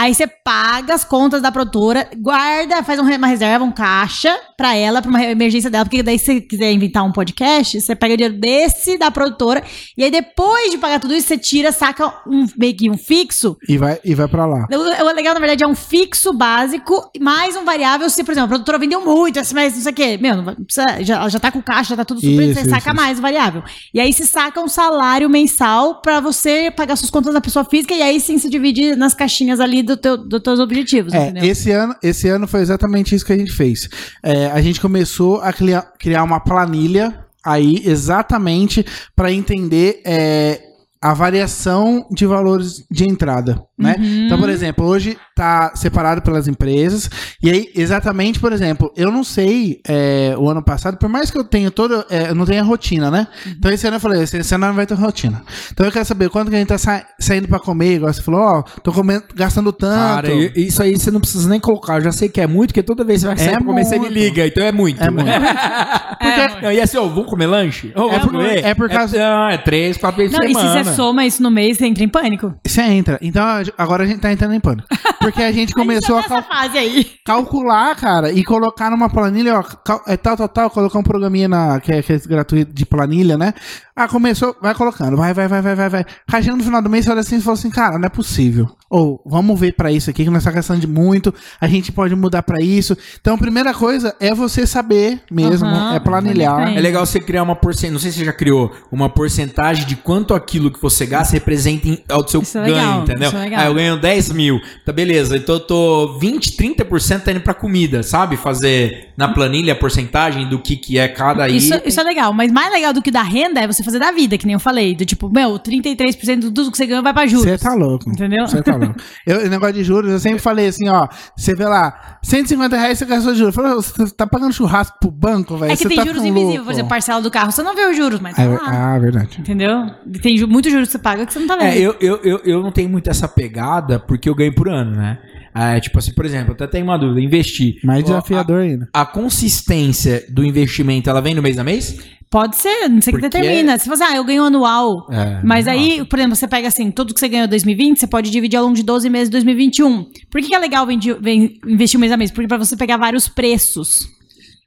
aí 0.00 0.14
você 0.14 0.26
paga 0.26 0.94
as 0.94 1.04
contas 1.04 1.42
da 1.42 1.52
produtora, 1.52 2.08
guarda, 2.16 2.82
faz 2.82 2.98
um 2.98 3.10
uma 3.10 3.26
reserva, 3.26 3.64
um 3.64 3.72
caixa 3.72 4.34
pra 4.56 4.74
ela, 4.74 5.02
pra 5.02 5.10
uma 5.10 5.22
emergência 5.24 5.68
dela, 5.68 5.84
porque 5.84 6.02
daí 6.02 6.18
se 6.18 6.26
você 6.26 6.40
quiser 6.40 6.72
inventar 6.72 7.04
um 7.04 7.12
podcast, 7.12 7.80
você 7.80 7.94
pega 7.94 8.14
o 8.14 8.16
dinheiro 8.16 8.38
desse 8.38 8.96
da 8.96 9.10
produtora, 9.10 9.62
e 9.98 10.04
aí 10.04 10.10
depois 10.10 10.70
de 10.70 10.78
pagar 10.78 11.00
tudo 11.00 11.14
isso, 11.14 11.26
você 11.28 11.36
tira, 11.36 11.72
saca 11.72 12.06
um, 12.26 12.46
meio 12.56 12.74
que 12.76 12.88
um 12.88 12.96
fixo, 12.96 13.56
E 13.68 13.76
vai, 13.76 13.98
e 14.04 14.14
vai 14.14 14.28
pra 14.28 14.46
lá. 14.46 14.66
o 14.70 15.12
legal, 15.12 15.34
na 15.34 15.40
verdade, 15.40 15.64
é 15.64 15.66
um 15.66 15.74
fixo 15.74 16.32
básico, 16.32 17.10
mais 17.20 17.56
um 17.56 17.64
variável. 17.64 18.08
Se, 18.08 18.22
por 18.24 18.30
exemplo, 18.32 18.46
a 18.46 18.48
produtora 18.48 18.78
vendeu 18.78 19.04
muito, 19.04 19.38
esse 19.38 19.54
mês, 19.54 19.74
não 19.74 19.82
sei 19.82 19.92
o 19.92 19.94
quê. 19.94 20.18
Meu, 20.20 20.36
não 20.36 20.54
precisa, 20.54 21.02
já, 21.02 21.28
já 21.28 21.38
tá 21.40 21.50
com 21.50 21.60
caixa, 21.60 21.90
já 21.90 21.96
tá 21.96 22.04
tudo 22.04 22.20
super, 22.20 22.42
Isso, 22.44 22.54
você 22.54 22.60
isso, 22.60 22.70
saca 22.70 22.90
isso. 22.90 22.96
mais 22.96 23.18
o 23.18 23.22
variável. 23.22 23.62
E 23.92 24.00
aí 24.00 24.12
se 24.12 24.26
saca 24.26 24.60
um 24.60 24.68
salário 24.68 25.28
mensal 25.28 26.00
pra 26.00 26.20
você 26.20 26.70
pagar 26.70 26.96
suas 26.96 27.10
contas 27.10 27.34
da 27.34 27.40
pessoa 27.40 27.64
física, 27.64 27.92
e 27.94 28.00
aí 28.02 28.20
sim 28.20 28.38
se 28.38 28.48
dividir 28.48 28.96
nas 28.96 29.14
caixinhas 29.14 29.58
ali 29.60 29.82
do 29.90 29.96
teu, 29.96 30.16
dos 30.16 30.40
teus 30.40 30.58
objetivos, 30.60 31.12
É, 31.12 31.24
entendeu? 31.28 31.44
esse 31.50 31.70
ano, 31.70 31.94
esse 32.02 32.28
ano 32.28 32.46
foi 32.46 32.60
exatamente 32.60 33.14
isso 33.14 33.24
que 33.24 33.32
a 33.32 33.36
gente 33.36 33.52
fez. 33.52 33.88
É, 34.22 34.46
a 34.46 34.60
gente 34.60 34.80
começou 34.80 35.40
a 35.40 35.52
criar, 35.52 35.82
criar 35.98 36.22
uma 36.22 36.40
planilha 36.40 37.24
aí 37.44 37.82
exatamente 37.84 38.84
para 39.16 39.32
entender 39.32 40.00
é, 40.04 40.60
a 41.02 41.14
variação 41.14 42.06
de 42.10 42.26
valores 42.26 42.84
de 42.90 43.04
entrada, 43.08 43.62
né? 43.78 43.96
Uhum. 43.98 44.26
Então, 44.26 44.38
por 44.38 44.50
exemplo, 44.50 44.84
hoje 44.84 45.16
tá 45.34 45.72
separado 45.74 46.20
pelas 46.20 46.46
empresas 46.46 47.08
e 47.42 47.48
aí 47.50 47.70
exatamente, 47.74 48.38
por 48.38 48.52
exemplo, 48.52 48.92
eu 48.94 49.10
não 49.10 49.24
sei 49.24 49.80
é, 49.88 50.34
o 50.36 50.50
ano 50.50 50.62
passado, 50.62 50.98
por 50.98 51.08
mais 51.08 51.30
que 51.30 51.38
eu 51.38 51.44
tenha 51.44 51.70
todo, 51.70 52.04
é, 52.10 52.28
eu 52.28 52.34
não 52.34 52.44
tenho 52.44 52.60
a 52.60 52.64
rotina, 52.66 53.10
né? 53.10 53.26
Uhum. 53.46 53.52
Então 53.58 53.70
esse 53.72 53.86
ano 53.86 53.96
eu 53.96 54.00
falei, 54.00 54.22
esse 54.22 54.54
ano 54.54 54.66
não 54.66 54.74
vai 54.74 54.84
ter 54.86 54.92
rotina. 54.94 55.42
Então 55.72 55.86
eu 55.86 55.92
quero 55.92 56.04
saber 56.04 56.28
quanto 56.28 56.50
que 56.50 56.56
a 56.56 56.58
gente 56.58 56.68
tá 56.68 56.76
sa- 56.76 57.06
saindo 57.18 57.48
para 57.48 57.58
comer, 57.58 57.94
igual 57.94 58.12
você 58.12 58.20
falou, 58.20 58.40
ó, 58.42 58.62
tô 58.82 58.92
comendo, 58.92 59.24
gastando 59.34 59.72
tanto. 59.72 59.94
Cara, 59.96 60.28
isso 60.54 60.82
aí 60.82 60.98
você 60.98 61.10
não 61.10 61.20
precisa 61.20 61.48
nem 61.48 61.58
colocar. 61.60 61.94
Eu 61.96 62.02
já 62.02 62.12
sei 62.12 62.28
que 62.28 62.40
é 62.42 62.46
muito, 62.46 62.70
porque 62.70 62.82
toda 62.82 63.02
vez 63.04 63.20
que 63.22 63.28
você 63.28 63.34
vai 63.34 63.36
É 63.36 63.48
sair 63.48 63.56
pra 63.56 63.64
comer, 63.66 63.84
você 63.86 63.94
me 63.94 64.00
muito. 64.00 64.12
liga. 64.12 64.46
Então 64.46 64.62
é 64.64 64.72
muito. 64.72 65.02
É 65.02 65.08
muito. 65.10 65.26
É, 66.22 66.60
Não, 66.62 66.70
e 66.72 66.78
assim, 66.80 66.98
ó, 66.98 67.06
vamos 67.08 67.30
comer 67.30 67.46
lanche? 67.46 67.92
Ô, 67.96 68.00
É 68.08 68.18
vamos 68.18 68.20
por- 68.26 68.32
comer? 68.32 68.62
é 68.64 68.74
por 68.74 68.90
causa- 68.90 69.16
não, 69.18 69.48
é 69.48 69.56
três, 69.56 69.96
quatro 69.96 70.18
vezes 70.18 70.32
Não, 70.32 70.40
por 70.40 70.48
se 70.48 70.60
semana. 70.60 70.89
Soma 70.94 71.24
isso 71.26 71.42
no 71.42 71.50
mês, 71.50 71.78
você 71.78 71.86
entra 71.86 72.02
em 72.04 72.08
pânico. 72.08 72.54
Você 72.66 72.82
entra. 72.82 73.18
Então 73.22 73.42
agora 73.76 74.04
a 74.04 74.06
gente 74.06 74.20
tá 74.20 74.32
entrando 74.32 74.54
em 74.54 74.60
pânico. 74.60 74.86
Porque 75.18 75.42
a 75.42 75.52
gente 75.52 75.72
começou 75.74 76.18
a 76.18 76.22
cal- 76.22 76.38
Nessa 76.38 76.48
fase 76.48 76.78
aí. 76.78 77.10
calcular, 77.24 77.94
cara, 77.96 78.30
e 78.32 78.42
colocar 78.44 78.90
numa 78.90 79.08
planilha, 79.10 79.58
ó, 79.58 79.62
cal- 79.62 80.02
é 80.06 80.16
tal, 80.16 80.36
tal, 80.36 80.48
tal, 80.48 80.70
colocar 80.70 80.98
um 80.98 81.02
programinha 81.02 81.48
na, 81.48 81.80
que, 81.80 81.92
é, 81.92 82.02
que 82.02 82.12
é 82.12 82.18
gratuito 82.18 82.72
de 82.72 82.84
planilha, 82.86 83.36
né? 83.36 83.54
Ah, 84.02 84.08
começou, 84.08 84.56
vai 84.62 84.74
colocando, 84.74 85.14
vai, 85.14 85.34
vai, 85.34 85.46
vai, 85.46 85.60
vai, 85.60 85.74
vai, 85.74 85.88
vai. 85.90 86.06
Aí 86.32 86.42
chega 86.42 86.56
no 86.56 86.64
final 86.64 86.80
do 86.80 86.88
mês, 86.88 87.04
você 87.04 87.10
olha 87.10 87.20
assim 87.20 87.36
e 87.36 87.40
fala 87.42 87.52
assim, 87.54 87.68
cara, 87.68 87.98
não 87.98 88.06
é 88.06 88.08
possível. 88.08 88.66
Ou, 88.88 89.22
vamos 89.26 89.60
ver 89.60 89.74
pra 89.74 89.92
isso 89.92 90.08
aqui, 90.08 90.24
que 90.24 90.30
nós 90.30 90.42
tá 90.42 90.50
gastando 90.50 90.80
de 90.80 90.86
muito, 90.86 91.32
a 91.60 91.66
gente 91.68 91.92
pode 91.92 92.16
mudar 92.16 92.42
pra 92.42 92.62
isso. 92.64 92.96
Então, 93.20 93.34
a 93.34 93.38
primeira 93.38 93.74
coisa 93.74 94.16
é 94.18 94.34
você 94.34 94.66
saber 94.66 95.20
mesmo, 95.30 95.66
Aham, 95.68 95.94
é 95.96 96.00
planilhar. 96.00 96.74
É 96.76 96.80
legal 96.80 97.04
você 97.04 97.20
criar 97.20 97.42
uma 97.42 97.54
porcentagem, 97.54 97.92
não 97.92 98.00
sei 98.00 98.10
se 98.10 98.18
você 98.18 98.24
já 98.24 98.32
criou, 98.32 98.72
uma 98.90 99.08
porcentagem 99.10 99.86
de 99.86 99.94
quanto 99.96 100.32
aquilo 100.34 100.70
que 100.72 100.80
você 100.80 101.04
gasta 101.04 101.34
representa 101.34 101.86
em- 101.86 102.02
ao 102.08 102.26
seu 102.26 102.40
Isso 102.40 102.56
é 102.56 102.62
ganho, 102.62 102.74
legal, 102.76 103.02
entendeu? 103.02 103.28
isso 103.28 103.36
é 103.36 103.40
legal. 103.40 103.60
Ah, 103.60 103.66
eu 103.66 103.74
ganho 103.74 104.00
10 104.00 104.30
mil, 104.32 104.58
tá 104.86 104.92
beleza, 104.92 105.36
então 105.36 105.56
eu 105.56 105.60
tô 105.60 106.18
20, 106.18 106.56
30% 106.56 107.24
tá 107.24 107.30
indo 107.32 107.40
pra 107.42 107.52
comida, 107.54 108.02
sabe? 108.02 108.36
Fazer 108.38 109.10
na 109.16 109.28
planilha 109.28 109.74
a 109.74 109.76
porcentagem 109.76 110.48
do 110.48 110.58
que 110.58 110.74
que 110.76 110.98
é 110.98 111.06
cada 111.06 111.48
Isso, 111.48 111.74
item. 111.74 111.82
isso 111.88 112.00
é 112.00 112.02
legal, 112.02 112.32
mas 112.32 112.50
mais 112.50 112.72
legal 112.72 112.92
do 112.94 113.02
que 113.02 113.10
da 113.10 113.22
renda 113.22 113.60
é 113.60 113.66
você 113.66 113.84
fazer 113.90 113.98
da 113.98 114.12
vida, 114.12 114.36
que 114.38 114.46
nem 114.46 114.54
eu 114.54 114.60
falei. 114.60 114.94
Do 114.94 115.04
tipo, 115.04 115.28
meu, 115.30 115.58
33% 115.58 116.38
de 116.40 116.50
tudo 116.50 116.70
que 116.70 116.76
você 116.76 116.86
ganhou 116.86 117.02
vai 117.02 117.12
pra 117.12 117.26
juros. 117.26 117.44
Você 117.48 117.58
tá 117.58 117.74
louco. 117.74 118.08
Entendeu? 118.10 118.46
Você 118.46 118.62
tá 118.62 118.76
louco. 118.76 118.94
Eu, 119.26 119.46
o 119.46 119.48
negócio 119.48 119.74
de 119.74 119.84
juros, 119.84 120.10
eu 120.10 120.18
sempre 120.18 120.38
falei 120.38 120.68
assim, 120.68 120.88
ó. 120.88 121.08
Você 121.36 121.54
vê 121.54 121.64
lá, 121.66 122.18
150 122.22 122.76
reais 122.76 122.98
você 122.98 123.04
gastou 123.04 123.32
de 123.32 123.38
juros. 123.38 123.54
Você 123.54 124.10
tá 124.14 124.26
pagando 124.26 124.52
churrasco 124.52 124.98
pro 125.00 125.10
banco, 125.10 125.56
velho? 125.56 125.72
É 125.72 125.76
que 125.76 125.82
Você 125.82 125.88
tem 125.88 125.98
tá 125.98 126.04
juros 126.04 126.24
invisíveis, 126.24 126.62
por 126.62 126.72
exemplo, 126.72 126.88
parcela 126.88 127.20
do 127.20 127.30
carro. 127.30 127.52
Você 127.52 127.62
não 127.62 127.74
vê 127.74 127.86
os 127.86 127.96
juros, 127.96 128.20
mas 128.20 128.36
tá 128.36 128.42
É, 128.42 128.48
lá. 128.48 128.94
ah, 128.94 128.98
verdade. 128.98 129.40
Entendeu? 129.40 129.90
Tem 130.22 130.36
ju- 130.36 130.48
muitos 130.48 130.70
juros 130.70 130.88
que 130.88 130.92
você 130.92 130.98
paga 130.98 131.26
que 131.26 131.32
você 131.32 131.38
não 131.38 131.46
tá 131.46 131.56
vendo. 131.56 131.68
É, 131.68 131.78
eu, 131.78 131.96
eu, 132.00 132.16
eu, 132.22 132.40
eu 132.44 132.62
não 132.62 132.70
tenho 132.72 132.88
muito 132.88 133.08
essa 133.10 133.26
pegada 133.28 133.98
porque 133.98 134.28
eu 134.28 134.34
ganho 134.34 134.54
por 134.54 134.68
ano, 134.68 134.92
né? 134.96 135.18
É, 135.52 135.80
tipo 135.80 135.98
assim, 135.98 136.12
por 136.12 136.24
exemplo, 136.24 136.50
eu 136.50 136.54
até 136.54 136.66
tenho 136.68 136.84
uma 136.84 136.96
dúvida, 136.96 137.20
investir. 137.20 137.76
Mais 137.82 138.04
desafiador 138.04 138.60
ainda. 138.60 138.88
A, 138.94 139.00
a 139.00 139.06
consistência 139.06 140.24
do 140.28 140.44
investimento, 140.44 141.10
ela 141.10 141.20
vem 141.20 141.34
no 141.34 141.42
mês 141.42 141.58
a 141.58 141.64
mês? 141.64 141.96
Pode 142.30 142.54
ser, 142.56 142.88
não 142.88 143.02
sei 143.02 143.12
o 143.12 143.16
que 143.16 143.22
determina. 143.22 143.76
Se 143.76 143.88
você, 143.88 144.04
ah, 144.04 144.14
eu 144.14 144.22
ganho 144.22 144.44
anual. 144.44 145.08
É, 145.10 145.40
mas 145.42 145.66
aí, 145.66 146.04
por 146.04 146.16
exemplo, 146.16 146.36
você 146.36 146.46
pega 146.46 146.68
assim, 146.68 146.88
tudo 146.92 147.12
que 147.12 147.18
você 147.18 147.28
ganhou 147.28 147.46
em 147.46 147.48
2020, 147.48 147.98
você 147.98 148.06
pode 148.06 148.30
dividir 148.30 148.56
ao 148.56 148.62
longo 148.62 148.76
de 148.76 148.84
12 148.84 149.10
meses 149.10 149.28
de 149.28 149.32
2021. 149.32 150.06
Por 150.30 150.40
que, 150.40 150.54
é 150.54 150.58
legal 150.58 150.86
investir 150.90 151.98
mês 151.98 152.12
a 152.12 152.16
mês? 152.16 152.30
Porque 152.30 152.46
pra 152.46 152.56
você 152.56 152.76
pegar 152.76 152.96
vários 152.98 153.26
preços. 153.26 154.08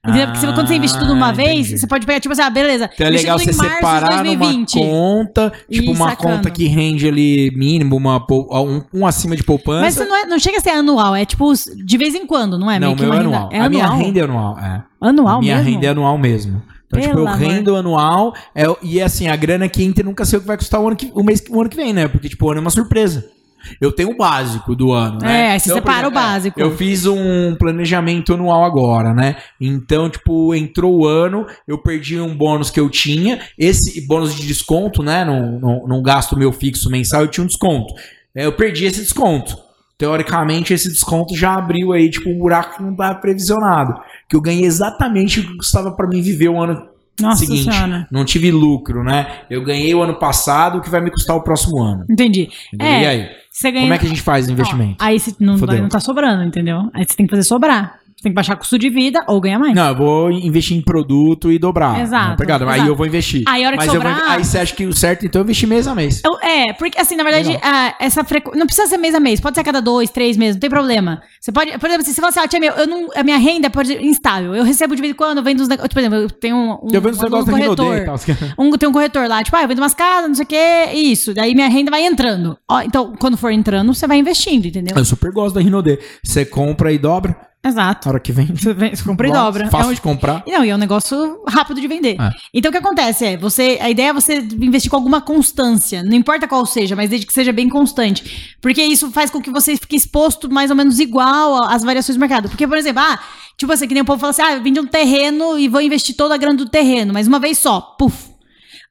Entendeu? 0.05 0.27
Porque 0.33 0.45
quando 0.47 0.67
você 0.67 0.75
investe 0.75 0.99
tudo 0.99 1.13
uma 1.13 1.29
Ah, 1.29 1.31
vez, 1.31 1.79
você 1.79 1.87
pode 1.87 2.05
pegar, 2.05 2.19
tipo 2.19 2.33
assim, 2.33 2.41
ah, 2.41 2.49
beleza. 2.49 2.89
Então 2.93 3.07
é 3.07 3.09
legal 3.09 3.39
você 3.39 3.53
separar 3.53 4.25
numa 4.25 4.35
2020. 4.35 4.73
conta, 4.77 5.53
tipo 5.71 5.91
uma 5.93 6.09
sacando. 6.09 6.35
conta 6.35 6.49
que 6.51 6.67
rende 6.67 7.07
ali 7.07 7.49
mínimo, 7.55 7.95
uma, 7.95 8.17
um, 8.29 8.81
um 8.93 9.07
acima 9.07 9.37
de 9.37 9.43
poupança. 9.45 9.79
Mas 9.79 9.95
isso 9.95 10.03
não, 10.05 10.17
é, 10.17 10.25
não 10.25 10.37
chega 10.37 10.57
a 10.57 10.59
ser 10.59 10.71
anual, 10.71 11.15
é 11.15 11.23
tipo 11.23 11.53
de 11.53 11.97
vez 11.97 12.13
em 12.13 12.25
quando, 12.27 12.57
não 12.59 12.69
é? 12.69 12.77
não, 12.77 12.93
Meio 12.93 13.07
meu 13.07 13.13
é 13.13 13.19
anual. 13.19 13.49
É 13.53 13.59
a 13.61 13.69
minha 13.69 13.89
renda 13.89 14.19
é 14.19 14.23
anual, 14.23 14.59
é. 14.59 14.83
Anual 14.99 15.37
a 15.37 15.39
minha 15.39 15.55
mesmo? 15.55 15.71
renda 15.71 15.85
é 15.85 15.89
anual 15.91 16.17
mesmo. 16.17 16.61
Então, 16.99 17.01
tipo, 17.01 17.15
Pelo 17.15 17.27
eu 17.27 17.33
amor. 17.33 17.47
rendo 17.47 17.75
anual 17.75 18.33
é, 18.55 18.65
e 18.81 19.01
assim, 19.01 19.27
a 19.27 19.35
grana 19.35 19.67
que 19.67 19.83
entra 19.83 20.03
nunca 20.03 20.25
sei 20.25 20.37
o 20.37 20.41
que 20.41 20.47
vai 20.47 20.57
custar 20.57 20.79
o 20.81 20.87
ano 20.87 20.95
que, 20.95 21.11
o 21.13 21.23
mês, 21.23 21.43
o 21.49 21.59
ano 21.59 21.69
que 21.69 21.75
vem, 21.75 21.93
né? 21.93 22.07
Porque, 22.07 22.29
tipo, 22.29 22.45
o 22.45 22.49
ano 22.51 22.59
é 22.59 22.61
uma 22.61 22.69
surpresa. 22.69 23.25
Eu 23.79 23.91
tenho 23.91 24.11
o 24.11 24.17
básico 24.17 24.75
do 24.75 24.91
ano, 24.91 25.19
né? 25.21 25.55
É, 25.55 25.59
você 25.59 25.69
por 25.69 25.75
separa 25.75 26.07
o 26.07 26.11
é, 26.11 26.13
básico. 26.13 26.59
eu 26.59 26.75
fiz 26.75 27.05
um 27.05 27.55
planejamento 27.55 28.33
anual 28.33 28.63
agora, 28.65 29.13
né? 29.13 29.37
Então, 29.59 30.09
tipo, 30.09 30.53
entrou 30.53 31.01
o 31.01 31.07
ano, 31.07 31.45
eu 31.65 31.77
perdi 31.77 32.19
um 32.19 32.35
bônus 32.35 32.69
que 32.69 32.79
eu 32.79 32.89
tinha. 32.89 33.39
Esse 33.57 34.05
bônus 34.05 34.35
de 34.35 34.45
desconto, 34.45 35.01
né? 35.01 35.23
Não, 35.23 35.59
não, 35.59 35.87
não 35.87 36.03
gasto 36.03 36.37
meu 36.37 36.51
fixo 36.51 36.89
mensal, 36.89 37.21
eu 37.21 37.29
tinha 37.29 37.43
um 37.43 37.47
desconto. 37.47 37.93
É, 38.35 38.45
Eu 38.45 38.53
perdi 38.53 38.85
esse 38.85 38.99
desconto. 38.99 39.55
Teoricamente, 39.97 40.73
esse 40.73 40.89
desconto 40.89 41.35
já 41.35 41.55
abriu 41.55 41.93
aí, 41.93 42.09
tipo, 42.09 42.29
um 42.29 42.37
buraco 42.37 42.77
que 42.77 42.83
não 42.83 42.91
estava 42.91 43.15
previsionado. 43.19 43.93
Que 44.27 44.35
eu 44.35 44.41
ganhei 44.41 44.65
exatamente 44.65 45.39
o 45.39 45.47
que 45.47 45.57
custava 45.57 45.91
para 45.91 46.07
mim 46.07 46.21
viver 46.21 46.49
o 46.49 46.61
ano 46.61 46.87
Nossa 47.19 47.45
seguinte. 47.45 47.71
senhora. 47.71 48.07
Não 48.11 48.25
tive 48.25 48.51
lucro, 48.51 49.03
né? 49.03 49.41
Eu 49.49 49.63
ganhei 49.63 49.93
o 49.93 50.01
ano 50.01 50.15
passado, 50.15 50.79
o 50.79 50.81
que 50.81 50.89
vai 50.89 51.01
me 51.01 51.11
custar 51.11 51.35
o 51.35 51.41
próximo 51.41 51.81
ano. 51.81 52.05
Entendi. 52.09 52.49
É, 52.79 53.01
E 53.01 53.05
aí? 53.05 53.29
Ganha... 53.61 53.81
Como 53.81 53.93
é 53.93 53.97
que 53.99 54.05
a 54.05 54.09
gente 54.09 54.21
faz 54.21 54.47
o 54.47 54.51
investimento? 54.51 54.95
Ó, 54.99 55.05
aí 55.05 55.19
você 55.19 55.31
não, 55.39 55.55
não 55.55 55.89
tá 55.89 55.99
sobrando, 55.99 56.43
entendeu? 56.43 56.89
Aí 56.93 57.05
você 57.05 57.15
tem 57.15 57.27
que 57.27 57.29
fazer 57.29 57.43
sobrar. 57.43 57.99
Você 58.23 58.29
tem 58.29 58.31
que 58.31 58.35
baixar 58.35 58.55
custo 58.55 58.79
de 58.79 58.89
vida 58.89 59.21
ou 59.27 59.41
ganhar 59.41 59.59
mais. 59.59 59.75
Não, 59.75 59.89
eu 59.89 59.95
vou 59.97 60.31
investir 60.31 60.77
em 60.77 60.81
produto 60.81 61.51
e 61.51 61.59
dobrar. 61.59 61.99
Exato, 61.99 62.37
pegada. 62.37 62.69
Aí 62.71 62.87
eu 62.87 62.95
vou 62.95 63.05
investir. 63.05 63.43
Aí 63.45 63.65
a 63.65 63.67
hora 63.67 63.77
que 63.77 63.85
Mas 63.85 63.93
eu 63.93 64.01
vou- 64.01 64.09
sobrar- 64.09 64.31
aí 64.31 64.45
você 64.45 64.59
acha 64.59 64.73
que 64.73 64.85
o 64.85 64.93
certo, 64.95 65.25
então, 65.25 65.41
é 65.41 65.43
investir 65.43 65.67
mês 65.67 65.85
a 65.87 65.93
mês. 65.93 66.21
Eu- 66.23 66.39
é, 66.41 66.71
porque 66.71 66.97
assim, 67.01 67.17
na 67.17 67.23
verdade, 67.25 67.59
ah, 67.61 67.93
essa 67.99 68.23
frequência. 68.23 68.57
Não 68.57 68.65
precisa 68.65 68.87
ser 68.87 68.95
mês 68.97 69.13
a 69.13 69.19
mês, 69.19 69.41
pode 69.41 69.55
ser 69.55 69.59
a 69.61 69.63
cada 69.65 69.81
dois, 69.81 70.09
três 70.09 70.37
meses, 70.37 70.55
não 70.55 70.61
tem 70.61 70.69
problema. 70.69 71.21
Você 71.37 71.51
pode, 71.51 71.77
por 71.77 71.85
exemplo, 71.87 72.05
se 72.05 72.13
você 72.13 72.21
fala 72.21 72.29
assim, 72.29 72.39
ah, 72.39 72.47
tia, 72.47 72.61
meu, 72.61 72.71
eu 72.71 72.87
não, 72.87 73.09
a 73.13 73.23
minha 73.23 73.37
renda 73.37 73.69
pode 73.69 73.89
ser 73.89 74.01
instável. 74.01 74.55
Eu 74.55 74.63
recebo 74.63 74.95
de 74.95 75.01
vez 75.01 75.11
em 75.11 75.17
quando, 75.17 75.39
eu 75.39 75.43
vendo 75.43 75.61
uns 75.61 75.67
negócios. 75.67 75.93
Por 75.93 75.99
exemplo, 75.99 76.19
eu 76.19 76.29
tenho 76.29 76.55
um. 76.55 76.71
um 76.81 76.87
eu 76.93 77.01
vendo 77.01 77.11
os 77.15 77.19
um 77.19 77.23
negócios 77.23 77.45
da 77.45 77.51
corretor. 77.51 77.97
E 77.97 78.05
tal. 78.05 78.15
Um, 78.57 78.71
tem 78.77 78.87
um 78.87 78.93
corretor 78.93 79.27
lá, 79.27 79.43
tipo, 79.43 79.57
ah, 79.57 79.63
eu 79.63 79.67
vendo 79.67 79.79
umas 79.79 79.93
casas, 79.93 80.29
não 80.29 80.35
sei 80.35 80.45
o 80.45 80.47
que, 80.47 80.93
isso. 80.95 81.33
Daí 81.33 81.53
minha 81.53 81.67
renda 81.67 81.91
vai 81.91 82.05
entrando. 82.05 82.57
Ó, 82.71 82.79
então, 82.79 83.13
quando 83.19 83.35
for 83.35 83.51
entrando, 83.51 83.93
você 83.93 84.07
vai 84.07 84.17
investindo, 84.17 84.65
entendeu? 84.65 84.95
Eu 84.95 85.03
super 85.03 85.29
gosto 85.29 85.55
da 85.55 85.61
Rinode. 85.61 85.99
Você 86.23 86.45
compra 86.45 86.89
e 86.93 86.97
dobra, 86.97 87.35
Exato. 87.65 88.07
na 88.07 88.11
hora 88.13 88.19
que 88.19 88.31
vem. 88.31 88.47
Você, 88.47 88.73
vem- 88.73 88.93
você 88.95 89.03
compra 89.03 89.27
e 89.27 89.31
Nossa, 89.31 89.43
dobra. 89.45 89.69
Fácil 89.69 89.87
É 89.87 89.91
um- 89.91 89.93
de 89.95 90.01
comprar. 90.01 90.43
Não, 90.45 90.65
e 90.65 90.69
é 90.69 90.75
um 90.75 90.77
negócio 90.77 91.41
rápido 91.47 91.79
de 91.79 91.87
vender. 91.87 92.17
É. 92.19 92.29
Então 92.53 92.69
o 92.69 92.71
que 92.71 92.77
acontece 92.77 93.25
é, 93.25 93.37
você, 93.37 93.77
a 93.81 93.89
ideia 93.89 94.09
é 94.09 94.13
você 94.13 94.39
investir 94.61 94.89
com 94.89 94.97
alguma 94.97 95.21
constância, 95.21 96.03
não 96.03 96.13
importa 96.13 96.47
qual 96.47 96.65
seja, 96.65 96.95
mas 96.95 97.09
desde 97.09 97.25
que 97.25 97.31
seja 97.33 97.53
bem 97.53 97.69
constante. 97.69 98.55
Porque 98.61 98.83
isso 98.83 99.09
faz 99.11 99.29
com 99.31 99.41
que 99.41 99.49
você 99.49 99.77
fique 99.77 99.95
exposto 99.95 100.51
mais 100.51 100.69
ou 100.69 100.75
menos 100.75 100.99
igual 100.99 101.63
às 101.63 101.83
variações 101.83 102.17
do 102.17 102.19
mercado. 102.19 102.49
Porque, 102.49 102.67
por 102.67 102.77
exemplo, 102.77 103.01
ah, 103.01 103.17
tipo 103.57 103.71
assim, 103.71 103.87
que 103.87 103.93
nem 103.93 104.03
o 104.03 104.05
povo 104.05 104.19
fala 104.19 104.31
assim, 104.31 104.41
ah, 104.41 104.53
eu 104.55 104.61
vendi 104.63 104.79
um 104.79 104.85
terreno 104.87 105.57
e 105.57 105.67
vou 105.69 105.79
investir 105.81 106.15
toda 106.15 106.35
a 106.35 106.37
grana 106.37 106.57
do 106.57 106.67
terreno, 106.69 107.13
mas 107.13 107.27
uma 107.27 107.39
vez 107.39 107.57
só, 107.57 107.79
puf. 107.97 108.31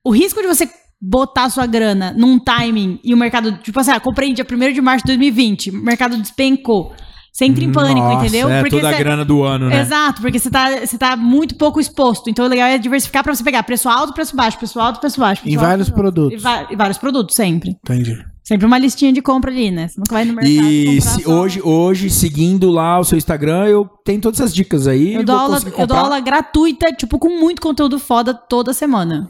O 0.03 0.11
risco 0.11 0.41
de 0.41 0.49
você 0.49 0.69
botar 1.01 1.51
sua 1.51 1.67
grana 1.67 2.15
num 2.17 2.39
timing 2.39 3.01
e 3.05 3.13
o 3.13 3.17
mercado, 3.17 3.53
tipo 3.59 3.79
assim, 3.79 3.91
ah, 3.91 4.01
comprei 4.01 4.33
dia 4.33 4.47
1 4.51 4.73
de 4.73 4.81
março 4.81 5.05
de 5.05 5.13
2020, 5.13 5.71
o 5.71 5.75
mercado 5.83 6.17
despencou. 6.17 6.95
Você 7.33 7.47
entra 7.47 7.65
em 7.65 7.73
pânico, 7.73 7.99
Nossa, 8.07 8.27
entendeu? 8.27 8.51
É 8.51 8.63
toda 8.65 8.89
a 8.91 8.93
grana 8.93 9.25
do 9.25 9.43
ano, 9.43 9.69
né? 9.71 9.81
Exato, 9.81 10.21
porque 10.21 10.39
você 10.39 10.51
tá, 10.51 10.69
você 10.85 10.99
tá 10.99 11.17
muito 11.17 11.55
pouco 11.55 11.81
exposto. 11.81 12.29
Então 12.29 12.45
o 12.45 12.49
legal 12.49 12.69
é 12.69 12.77
diversificar 12.77 13.23
pra 13.25 13.35
você 13.35 13.43
pegar 13.43 13.63
preço 13.63 13.89
alto, 13.89 14.13
preço 14.13 14.37
baixo, 14.37 14.59
preço 14.59 14.79
alto, 14.79 15.01
preço 15.01 15.19
baixo. 15.19 15.41
Em 15.41 15.45
preço 15.53 15.59
alto, 15.59 15.67
vários 15.69 15.89
preço 15.89 15.99
alto. 16.07 16.13
produtos. 16.15 16.39
E, 16.41 16.43
va- 16.43 16.67
e 16.71 16.77
vários 16.77 16.99
produtos, 16.99 17.35
sempre. 17.35 17.71
Entendi. 17.83 18.23
Sempre 18.45 18.67
uma 18.67 18.77
listinha 18.77 19.13
de 19.15 19.23
compra 19.23 19.51
ali, 19.51 19.71
né? 19.71 19.89
Você 19.89 19.95
nunca 19.99 20.15
vai 20.15 20.25
no 20.27 20.35
mercado 20.35 20.67
E 20.69 21.01
se- 21.01 21.27
hoje, 21.27 21.63
hoje, 21.63 22.11
seguindo 22.11 22.69
lá 22.71 22.99
o 23.01 23.05
seu 23.05 23.17
Instagram, 23.17 23.65
eu 23.67 23.89
tenho 24.05 24.21
todas 24.21 24.39
essas 24.39 24.53
dicas 24.55 24.87
aí. 24.87 25.15
Eu 25.15 25.25
dou, 25.25 25.37
aula, 25.37 25.59
eu 25.79 25.87
dou 25.87 25.97
aula 25.97 26.21
gratuita, 26.21 26.93
tipo, 26.93 27.19
com 27.19 27.31
muito 27.41 27.63
conteúdo 27.63 27.99
foda 27.99 28.35
toda 28.35 28.75
semana. 28.75 29.29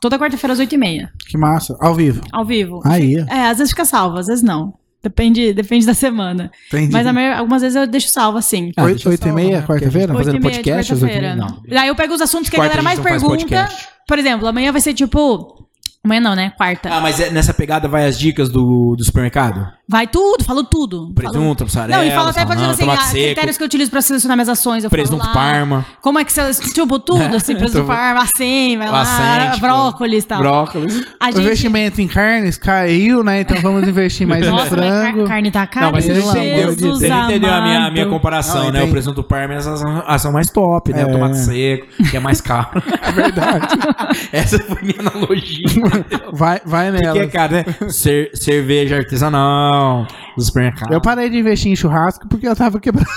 Toda 0.00 0.18
quarta-feira 0.18 0.52
às 0.52 0.58
8h30, 0.58 1.08
Que 1.28 1.38
massa. 1.38 1.76
Ao 1.80 1.94
vivo. 1.94 2.22
ao 2.32 2.44
vivo. 2.44 2.80
Aí. 2.84 3.14
É, 3.28 3.46
às 3.48 3.58
vezes 3.58 3.70
fica 3.70 3.84
salvo, 3.84 4.18
às 4.18 4.26
vezes 4.26 4.42
não. 4.42 4.74
Depende, 5.08 5.52
depende 5.54 5.86
da 5.86 5.94
semana. 5.94 6.50
Entendi. 6.66 6.92
Mas 6.92 7.06
a 7.06 7.12
maior- 7.12 7.36
algumas 7.38 7.62
vezes 7.62 7.76
eu 7.76 7.86
deixo 7.86 8.08
salvo, 8.08 8.38
assim. 8.38 8.72
Ah, 8.76 8.82
Oito- 8.84 9.06
eu 9.06 9.12
oito 9.12 9.28
e 9.28 9.32
meia, 9.32 9.60
né? 9.60 9.66
Quarta-feira? 9.66 10.12
fazendo 10.14 10.34
8h30 10.34 10.40
de 10.40 10.40
podcast 10.40 10.92
às 10.94 11.02
oito 11.02 11.12
e 11.12 11.20
meia? 11.20 11.36
quarta-feira. 11.36 11.70
Não. 11.74 11.80
Aí 11.82 11.88
eu 11.88 11.94
pego 11.94 12.12
os 12.14 12.20
assuntos 12.20 12.50
que 12.50 12.56
Quarta 12.56 12.72
a 12.74 12.76
galera 12.76 12.80
a 12.80 13.04
mais 13.04 13.20
pergunta. 13.20 13.68
Por 14.08 14.18
exemplo, 14.18 14.48
amanhã 14.48 14.72
vai 14.72 14.80
ser 14.80 14.94
tipo. 14.94 15.64
Amanhã 16.04 16.20
não, 16.20 16.34
né? 16.34 16.50
Quarta. 16.56 16.88
Ah, 16.92 17.00
mas 17.00 17.20
é- 17.20 17.30
nessa 17.30 17.54
pegada 17.54 17.86
vai 17.88 18.06
as 18.06 18.18
dicas 18.18 18.48
do, 18.48 18.96
do 18.96 19.04
supermercado? 19.04 19.75
Vai 19.88 20.08
tudo, 20.08 20.42
falo 20.44 20.64
tudo. 20.64 21.12
Presunto, 21.14 21.38
Falo- 21.38 21.54
mussarela, 21.66 22.02
Não, 22.02 22.08
e 22.08 22.12
fala 22.12 22.30
até 22.30 22.44
pra 22.44 22.56
dizer 22.56 22.70
assim, 22.70 22.80
tomate 22.80 23.02
ah, 23.02 23.06
seco. 23.06 23.24
critérios 23.24 23.56
que 23.56 23.62
eu 23.62 23.66
utilizo 23.66 23.88
pra 23.90 24.02
selecionar 24.02 24.36
minhas 24.36 24.48
ações. 24.48 24.82
Eu 24.82 24.90
Presunto 24.90 25.22
falo 25.24 25.28
lá, 25.36 25.40
parma. 25.52 25.86
Como 26.02 26.18
é 26.18 26.24
que 26.24 26.32
você. 26.32 26.52
Tipo, 26.72 26.98
tudo, 26.98 27.36
assim, 27.36 27.54
presunto 27.56 27.86
parma, 27.86 28.22
acém, 28.24 28.76
vai 28.76 28.90
lá, 28.90 29.50
tipo, 29.52 29.60
brócolis 29.60 30.24
e 30.24 30.26
tal. 30.26 30.38
Brócolis. 30.40 31.06
A 31.20 31.26
O 31.28 31.32
gente. 31.32 31.40
investimento 31.40 32.00
em 32.00 32.08
carnes 32.08 32.56
caiu, 32.58 33.22
né? 33.22 33.42
Então 33.42 33.60
vamos 33.60 33.86
investir 33.86 34.26
mais 34.26 34.44
em 34.44 34.50
Nossa, 34.50 34.74
mas 34.76 34.88
car- 34.90 35.02
frango. 35.12 35.24
carne 35.28 35.50
tá 35.52 35.66
cara. 35.68 35.86
Não, 35.86 35.92
mas 35.92 36.04
você 36.04 36.12
entendeu, 36.18 36.74
você 36.92 37.06
entendeu 37.08 37.54
a 37.54 37.60
minha, 37.60 37.86
a 37.86 37.90
minha 37.92 38.06
comparação, 38.08 38.56
Não, 38.56 38.62
né? 38.64 38.68
entendi. 38.80 38.86
O 38.88 38.90
presunto 38.90 39.22
parma 39.22 39.54
é 39.54 39.58
a 39.58 40.14
ação, 40.16 40.32
mais 40.32 40.50
top, 40.50 40.92
né? 40.92 41.02
É. 41.02 41.06
O 41.06 41.12
tomate 41.12 41.36
seco, 41.38 41.86
que 42.10 42.16
é 42.16 42.20
mais 42.20 42.40
caro. 42.40 42.82
É 43.02 43.12
verdade. 43.12 43.68
Essa 44.32 44.58
foi 44.58 44.82
minha 44.82 44.98
analogia. 44.98 45.64
Vai, 46.32 46.60
vai 46.64 46.90
que 46.90 46.96
é 46.98 47.00
nela. 47.00 47.26
caro, 47.28 47.52
né? 47.54 47.64
Cer- 47.88 48.30
cerveja 48.34 48.96
artesanal, 48.96 49.75
dos 50.36 50.46
supermercados. 50.46 50.92
Eu 50.92 51.00
parei 51.00 51.30
de 51.30 51.38
investir 51.38 51.72
em 51.72 51.76
churrasco 51.76 52.28
porque 52.28 52.46
eu 52.46 52.56
tava 52.56 52.78
quebrando. 52.80 53.06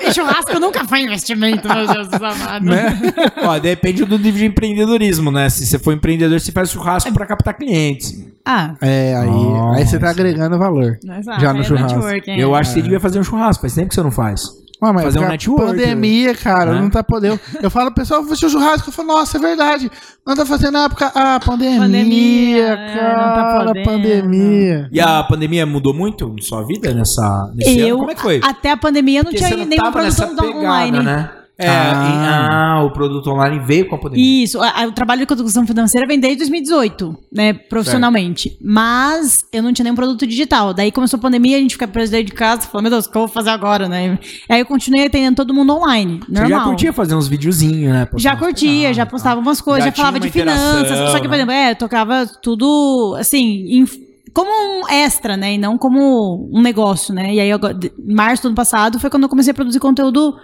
E 0.00 0.12
churrasco 0.12 0.60
nunca 0.60 0.84
foi 0.84 1.00
investimento, 1.00 1.66
meu 1.66 1.86
Deus 1.86 2.08
do 2.08 2.24
amado. 2.24 2.64
Né? 2.64 2.96
Ó, 3.42 3.58
depende 3.58 4.04
do 4.04 4.16
nível 4.16 4.38
de 4.38 4.46
empreendedorismo, 4.46 5.32
né? 5.32 5.48
Se 5.50 5.66
você 5.66 5.80
for 5.80 5.92
empreendedor, 5.92 6.38
você 6.38 6.52
faz 6.52 6.70
churrasco 6.70 7.12
pra 7.12 7.26
captar 7.26 7.54
clientes. 7.54 8.24
Ah, 8.44 8.74
É, 8.80 9.16
aí, 9.16 9.26
Nossa. 9.26 9.78
aí 9.78 9.86
você 9.86 9.98
tá 9.98 10.10
agregando 10.10 10.58
valor. 10.58 10.98
Já 11.40 11.52
no 11.52 11.60
é 11.60 11.64
churrasco. 11.64 12.00
Eu 12.28 12.54
é. 12.54 12.60
acho 12.60 12.70
que 12.70 12.74
você 12.76 12.82
devia 12.82 13.00
fazer 13.00 13.18
um 13.18 13.24
churrasco, 13.24 13.62
faz 13.62 13.74
tempo 13.74 13.88
que 13.88 13.94
você 13.94 14.02
não 14.02 14.10
faz. 14.12 14.61
Ah, 14.84 14.92
mas 14.92 15.04
Fazer 15.04 15.20
um 15.20 15.24
a 15.24 15.28
network, 15.28 15.64
pandemia, 15.64 16.34
cara, 16.34 16.72
né? 16.72 16.80
não 16.80 16.90
tá 16.90 17.04
podendo. 17.04 17.38
Eu 17.62 17.70
falo, 17.70 17.92
pessoal, 17.92 18.20
vou 18.20 18.30
fazer 18.30 18.46
o 18.46 18.50
churrasco. 18.50 18.88
Eu 18.88 18.92
falo, 18.92 19.08
nossa, 19.08 19.36
é 19.38 19.40
verdade. 19.40 19.88
Não 20.26 20.34
tá 20.34 20.44
fazendo 20.44 20.72
na 20.72 20.84
época. 20.86 21.12
Ah, 21.14 21.38
pandemia, 21.44 21.78
Pandemia, 21.80 22.66
é, 22.66 23.12
não 23.16 23.22
tá 23.22 23.34
cara, 23.34 23.64
podendo. 23.66 23.84
pandemia. 23.84 24.88
E 24.90 25.00
a 25.00 25.22
pandemia 25.22 25.64
mudou 25.64 25.94
muito 25.94 26.34
sua 26.40 26.66
vida 26.66 26.92
nessa, 26.92 27.52
nesse 27.54 27.78
ano? 27.78 27.88
Eu, 27.88 27.98
Como 27.98 28.10
é 28.10 28.14
que 28.16 28.20
foi? 28.22 28.40
até 28.42 28.70
a 28.72 28.76
pandemia, 28.76 29.20
eu 29.20 29.24
não 29.24 29.30
Porque 29.30 29.44
tinha 29.44 29.56
não 29.56 29.66
nenhum 29.66 29.92
produto 29.92 30.56
online. 30.56 30.98
né? 31.00 31.30
É, 31.62 31.68
Ah. 31.68 31.92
e- 31.92 32.80
ah, 32.80 32.84
o 32.84 32.90
produto 32.90 33.28
online 33.30 33.58
veio 33.60 33.88
com 33.88 33.94
a 33.94 33.98
pandemia. 33.98 34.44
Isso, 34.44 34.60
a- 34.60 34.82
a- 34.82 34.86
o 34.86 34.92
trabalho 34.92 35.24
de 35.26 35.32
educação 35.32 35.66
financeira 35.66 36.06
vem 36.06 36.18
desde 36.18 36.38
2018, 36.38 37.16
né, 37.32 37.52
profissionalmente. 37.52 38.56
Mas 38.60 39.44
eu 39.52 39.62
não 39.62 39.72
tinha 39.72 39.84
nenhum 39.84 39.94
produto 39.96 40.26
digital. 40.26 40.72
Daí 40.74 40.90
começou 40.90 41.16
a 41.18 41.20
pandemia, 41.20 41.56
a 41.56 41.60
gente 41.60 41.72
fica 41.72 41.86
preso 41.88 42.12
dentro 42.12 42.26
de 42.26 42.32
casa, 42.32 42.62
falou, 42.62 42.82
meu 42.82 42.90
Deus, 42.90 43.06
o 43.06 43.10
que 43.10 43.16
eu 43.16 43.22
vou 43.22 43.28
fazer 43.28 43.50
agora, 43.50 43.88
né? 43.88 44.18
Aí 44.48 44.60
eu 44.60 44.66
continuei 44.66 45.06
atendendo 45.06 45.36
todo 45.36 45.52
mundo 45.54 45.72
online, 45.74 46.20
Você 46.26 46.32
normal. 46.40 46.48
já 46.60 46.64
curtia 46.64 46.92
fazer 46.92 47.14
uns 47.14 47.28
videozinhos, 47.28 47.92
né? 47.92 48.08
Já 48.16 48.36
curtia, 48.36 48.80
canais 48.80 48.96
já 48.96 49.06
postava 49.06 49.40
umas 49.40 49.60
coisas, 49.60 49.84
Já 49.84 49.90
já, 49.90 49.96
falava 49.96 50.20
de 50.20 50.30
finanças. 50.30 51.10
Só 51.10 51.18
que, 51.20 51.28
por 51.28 51.34
exemplo, 51.34 51.52
é, 51.52 51.70
eu 51.72 51.76
tocava 51.76 52.26
tudo, 52.42 53.16
assim, 53.18 53.64
em- 53.68 53.86
como 54.34 54.48
um 54.50 54.88
extra, 54.88 55.36
né? 55.36 55.54
E 55.54 55.58
não 55.58 55.76
como 55.76 56.48
um 56.52 56.62
negócio, 56.62 57.14
né? 57.14 57.34
E 57.34 57.40
aí, 57.40 57.52
agora, 57.52 57.76
março 58.02 58.42
do 58.44 58.46
ano 58.46 58.54
passado, 58.56 58.98
foi 58.98 59.10
quando 59.10 59.24
eu 59.24 59.28
comecei 59.28 59.50
a 59.50 59.54
produzir 59.54 59.78
conteúdo 59.78 60.34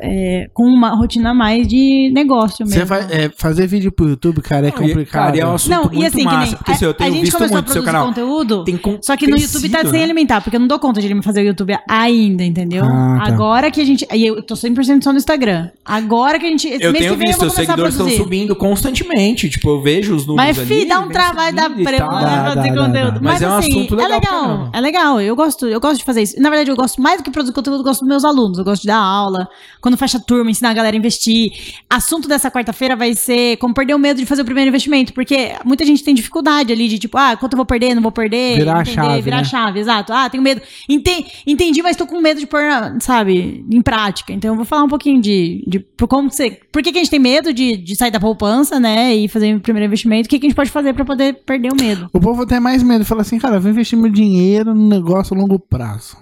é, 0.00 0.48
com 0.52 0.64
uma 0.64 0.90
rotina 0.94 1.32
mais 1.34 1.66
de 1.66 2.10
negócio 2.14 2.64
mesmo. 2.66 2.80
Você 2.80 2.84
vai, 2.84 3.00
é, 3.10 3.30
fazer 3.36 3.66
vídeo 3.66 3.90
pro 3.92 4.08
YouTube, 4.08 4.40
cara, 4.40 4.68
é 4.68 4.70
Não, 4.70 4.76
e- 4.78 4.80
complicado. 4.88 5.22
Cara, 5.24 5.36
e 5.36 5.40
é 5.40 5.46
um 5.46 5.54
assunto 5.54 5.70
Não, 5.72 5.82
muito 5.84 5.96
e 6.02 6.06
assim, 6.06 6.18
que 6.18 6.24
massa. 6.24 6.38
nem. 6.46 6.56
porque 6.56 6.72
assim, 6.72 6.84
eu 6.84 6.90
a, 6.90 6.92
a 6.92 6.96
tenho 6.96 7.12
gente 7.12 7.20
visto 7.24 7.36
começou 7.36 7.56
a 7.56 7.60
muito 7.60 7.72
seu 7.72 7.82
produzir 7.82 7.92
canal. 7.92 8.06
conteúdo. 8.08 8.64
Tem 8.64 8.76
con- 8.76 8.98
Só 9.02 9.16
que 9.16 9.26
no 9.26 9.36
YouTube 9.36 9.68
tá 9.68 9.78
crescido, 9.78 9.90
sem 9.90 9.98
né? 9.98 10.04
alimentar, 10.04 10.40
porque 10.40 10.56
eu 10.56 10.60
não 10.60 10.66
dou 10.68 10.78
conta 10.78 11.00
de 11.00 11.06
ele 11.06 11.22
fazer 11.22 11.42
o 11.42 11.44
YouTube 11.46 11.76
ainda, 11.88 12.44
entendeu? 12.44 12.84
Ah, 12.84 13.22
tá. 13.26 13.32
Agora 13.32 13.70
que 13.70 13.80
a 13.80 13.84
gente. 13.84 14.06
Aí 14.10 14.26
eu 14.26 14.42
tô 14.42 14.54
100% 14.54 15.02
só 15.04 15.12
no 15.12 15.18
Instagram. 15.18 15.68
Agora 15.84 16.38
que 16.38 16.46
a 16.46 16.48
gente. 16.48 16.66
esse 16.68 16.82
Eu 16.84 16.92
mês 16.92 17.04
tenho 17.04 17.14
que 17.14 17.18
vem 17.18 17.28
visto, 17.28 17.42
eu 17.42 17.48
os 17.48 17.54
vou 17.54 17.64
começar 17.66 17.72
a 17.72 17.76
seguidores 17.86 17.94
estão 17.94 18.24
subindo 18.24 18.56
constantemente. 18.56 19.48
Tipo, 19.48 19.70
eu 19.70 19.82
vejo 19.82 20.14
os 20.14 20.26
números 20.26 20.56
Mas, 20.56 20.58
ali. 20.58 20.80
fi, 20.80 20.88
dá 20.88 21.00
um 21.00 21.08
trabalho 21.08 21.54
da 21.56 21.66
e 21.66 21.84
prema, 21.84 22.20
né, 22.22 22.54
fazer 22.54 22.74
conteúdo. 22.76 23.20
Mas 23.22 23.42
é 23.42 23.48
um 23.48 23.54
assim, 23.56 23.70
assunto 23.70 23.94
legal 23.94 24.10
É 24.10 24.14
legal, 24.14 24.70
é 24.72 24.80
legal. 24.80 25.20
Eu 25.20 25.36
gosto, 25.36 25.66
eu 25.66 25.80
gosto 25.80 25.98
de 25.98 26.04
fazer 26.04 26.22
isso. 26.22 26.40
Na 26.40 26.48
verdade, 26.50 26.70
eu 26.70 26.76
gosto 26.76 27.00
mais 27.00 27.18
do 27.18 27.24
que 27.24 27.30
produzir 27.30 27.52
conteúdo, 27.54 27.80
eu 27.80 27.84
gosto 27.84 28.00
dos 28.00 28.08
meus 28.08 28.24
alunos. 28.24 28.58
Eu 28.58 28.64
gosto 28.64 28.82
de 28.82 28.88
dar 28.88 28.96
aula. 28.98 29.48
Quando 29.80 29.96
fecha 29.96 30.18
a 30.18 30.20
turma, 30.20 30.50
ensinar 30.50 30.70
a 30.70 30.74
galera 30.74 30.96
a 30.96 30.98
investir. 30.98 31.52
Assunto 31.88 32.28
dessa 32.28 32.50
quarta-feira 32.50 32.94
vai 32.96 33.14
ser 33.14 33.56
como 33.58 33.74
perder 33.74 33.94
o 33.94 33.98
medo 33.98 34.18
de 34.18 34.26
fazer 34.26 34.42
o 34.42 34.44
primeiro 34.44 34.68
investimento. 34.68 35.12
Porque 35.12 35.52
muita 35.64 35.84
gente 35.84 36.02
tem 36.04 36.14
dificuldade 36.14 36.72
ali 36.72 36.88
de 36.88 36.98
tipo, 36.98 37.16
ah, 37.18 37.36
quanto 37.36 37.52
eu 37.54 37.56
vou 37.56 37.66
perder, 37.66 37.94
não 37.94 38.02
vou 38.02 38.12
perder. 38.12 38.58
Virar 38.58 38.78
a 38.78 38.80
entender, 38.82 38.94
chave, 38.94 39.20
Virar 39.22 39.36
né? 39.36 39.42
a 39.42 39.44
chave, 39.44 39.80
exato. 39.80 40.12
Ah, 40.12 40.28
tenho 40.30 40.42
medo. 40.42 40.60
Enten- 40.88 41.26
entendi, 41.46 41.82
mas 41.82 41.96
tô 41.96 42.06
com 42.06 42.20
medo 42.20 42.40
de 42.40 42.46
pôr, 42.46 42.60
sabe, 43.00 43.64
em 43.70 43.82
prática. 43.82 44.32
Então 44.32 44.50
eu 44.50 44.56
vou 44.56 44.64
falar 44.64 44.84
um 44.84 44.88
pouquinho 44.88 45.20
de, 45.20 45.64
de 45.66 45.84
como 46.06 46.30
você. 46.30 46.60
Por 46.70 46.82
que, 46.82 46.92
que 46.92 46.98
a 46.98 47.00
gente 47.02 47.10
tem 47.10 47.20
medo 47.20 47.52
de, 47.52 47.76
de 47.76 47.96
sair 47.96 48.10
da 48.10 48.20
poupança, 48.20 48.78
né? 48.78 49.14
E 49.14 49.28
fazer 49.28 49.54
o 49.54 49.60
primeiro 49.60 49.86
investimento? 49.86 50.26
O 50.26 50.30
que, 50.30 50.38
que 50.38 50.46
a 50.46 50.48
gente 50.48 50.56
pode 50.56 50.70
fazer 50.70 50.92
pra 50.92 51.04
poder 51.04 51.34
perder 51.44 51.72
o 51.72 51.76
medo? 51.76 52.08
O 52.12 52.20
povo 52.20 52.46
tem 52.46 52.60
mais 52.60 52.82
medo. 52.82 53.04
Fala 53.04 53.22
assim, 53.22 53.38
cara, 53.38 53.56
eu 53.56 53.60
vou 53.60 53.70
investir 53.70 53.98
meu 53.98 54.10
dinheiro 54.10 54.74
num 54.74 54.88
negócio 54.88 55.36
a 55.36 55.38
longo 55.40 55.58
prazo. 55.58 56.16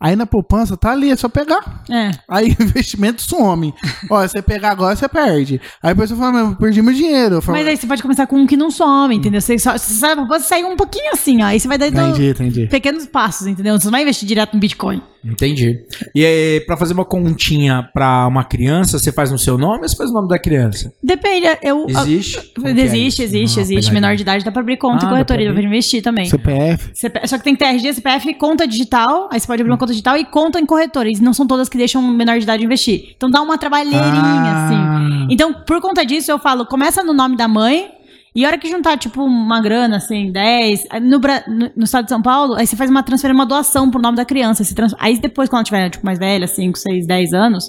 Aí 0.00 0.16
na 0.16 0.26
poupança 0.26 0.76
tá 0.76 0.92
ali, 0.92 1.10
é 1.10 1.16
só 1.16 1.28
pegar. 1.28 1.82
É. 1.90 2.10
Aí 2.28 2.56
o 2.58 2.62
investimento 2.64 3.22
some. 3.22 3.74
Ó, 4.10 4.20
você 4.20 4.40
pegar 4.42 4.70
agora, 4.70 4.94
você 4.96 5.08
perde. 5.08 5.60
Aí 5.82 5.92
a 5.92 5.96
pessoa 5.96 6.18
fala, 6.18 6.32
meu, 6.32 6.46
eu 6.50 6.56
perdi 6.56 6.82
meu 6.82 6.94
dinheiro. 6.94 7.40
Falo, 7.40 7.58
Mas 7.58 7.66
aí 7.66 7.76
você 7.76 7.86
pode 7.86 8.02
começar 8.02 8.26
com 8.26 8.36
um 8.36 8.46
que 8.46 8.56
não 8.56 8.70
some, 8.70 9.14
entendeu? 9.14 9.40
Você, 9.40 9.58
só, 9.58 9.72
você 9.72 9.94
sabe, 9.94 10.26
você 10.26 10.44
sai 10.44 10.64
um 10.64 10.76
pouquinho 10.76 11.12
assim, 11.12 11.42
ó. 11.42 11.46
Aí 11.46 11.60
você 11.60 11.68
vai 11.68 11.78
dar 11.78 11.88
Entendi, 11.88 12.30
entendi. 12.30 12.66
pequenos 12.66 13.06
passos, 13.06 13.46
entendeu? 13.46 13.78
Você 13.78 13.86
não 13.86 13.92
vai 13.92 14.02
investir 14.02 14.26
direto 14.28 14.54
no 14.54 14.60
Bitcoin. 14.60 15.02
Entendi. 15.24 15.80
E 16.14 16.24
aí, 16.24 16.60
pra 16.60 16.76
fazer 16.76 16.94
uma 16.94 17.04
continha 17.04 17.88
pra 17.92 18.26
uma 18.26 18.44
criança, 18.44 18.98
você 18.98 19.10
faz 19.12 19.30
no 19.30 19.38
seu 19.38 19.58
nome 19.58 19.82
ou 19.82 19.88
você 19.88 19.96
faz 19.96 20.10
o 20.10 20.12
nome 20.12 20.28
da 20.28 20.38
criança? 20.38 20.92
Depende, 21.02 21.46
eu. 21.62 21.86
Existe? 21.88 22.52
Como 22.54 22.66
que 22.74 22.80
é 22.80 22.84
Existe, 22.84 23.22
existe, 23.22 23.58
Ah, 23.58 23.62
existe. 23.62 23.92
Menor 23.92 24.14
de 24.16 24.22
idade 24.22 24.44
dá 24.44 24.52
pra 24.52 24.60
abrir 24.62 24.76
conta 24.76 24.96
Ah, 24.96 24.98
e 24.98 25.02
dá 25.18 25.24
pra 25.24 25.36
dá 25.44 25.52
pra 25.52 25.62
investir 25.62 26.02
também. 26.02 26.26
CPF. 26.26 26.90
CP 26.94 27.26
Só 27.26 27.36
que 27.38 27.44
tem 27.44 27.54
que 27.54 27.58
ter 27.64 27.66
RG, 27.70 27.94
CPF, 27.94 28.34
conta 28.34 28.66
digital. 28.66 29.28
Aí 29.30 29.40
você 29.40 29.46
pode 29.46 29.60
abrir 29.62 29.70
Hum. 29.70 29.74
uma 29.74 29.78
conta 29.78 29.92
digital 29.92 30.16
e 30.16 30.24
conta 30.24 30.60
em 30.60 30.66
corretora. 30.66 31.08
E 31.10 31.20
não 31.20 31.32
são 31.32 31.46
todas 31.46 31.68
que 31.68 31.76
deixam 31.76 32.00
menor 32.02 32.36
de 32.38 32.44
idade 32.44 32.64
investir. 32.64 33.12
Então 33.16 33.28
dá 33.30 33.42
uma 33.42 33.58
trabalheirinha, 33.58 34.00
Ah. 34.02 34.66
assim. 34.66 35.26
Então, 35.30 35.52
por 35.52 35.80
conta 35.80 36.04
disso, 36.06 36.30
eu 36.30 36.38
falo, 36.38 36.64
começa 36.66 37.02
no 37.02 37.12
nome 37.12 37.36
da 37.36 37.48
mãe. 37.48 37.90
E 38.38 38.44
a 38.44 38.48
hora 38.48 38.58
que 38.58 38.68
juntar, 38.70 38.96
tipo, 38.96 39.22
uma 39.24 39.60
grana, 39.60 39.96
assim, 39.96 40.30
10, 40.30 40.86
aí 40.90 41.00
no, 41.00 41.18
no, 41.18 41.70
no 41.76 41.84
estado 41.84 42.04
de 42.04 42.10
São 42.10 42.22
Paulo, 42.22 42.54
aí 42.54 42.66
você 42.66 42.76
faz 42.76 42.88
uma 42.88 43.02
transferência, 43.02 43.34
uma 43.34 43.44
doação 43.46 43.90
pro 43.90 44.00
nome 44.00 44.16
da 44.16 44.24
criança. 44.24 44.62
Trans- 44.74 44.94
Aí 44.98 45.18
depois, 45.18 45.48
quando 45.48 45.58
ela 45.60 45.64
tiver, 45.64 45.90
tipo, 45.90 46.06
mais 46.06 46.18
velha, 46.20 46.46
5, 46.46 46.78
6, 46.78 47.06
10 47.06 47.32
anos, 47.32 47.64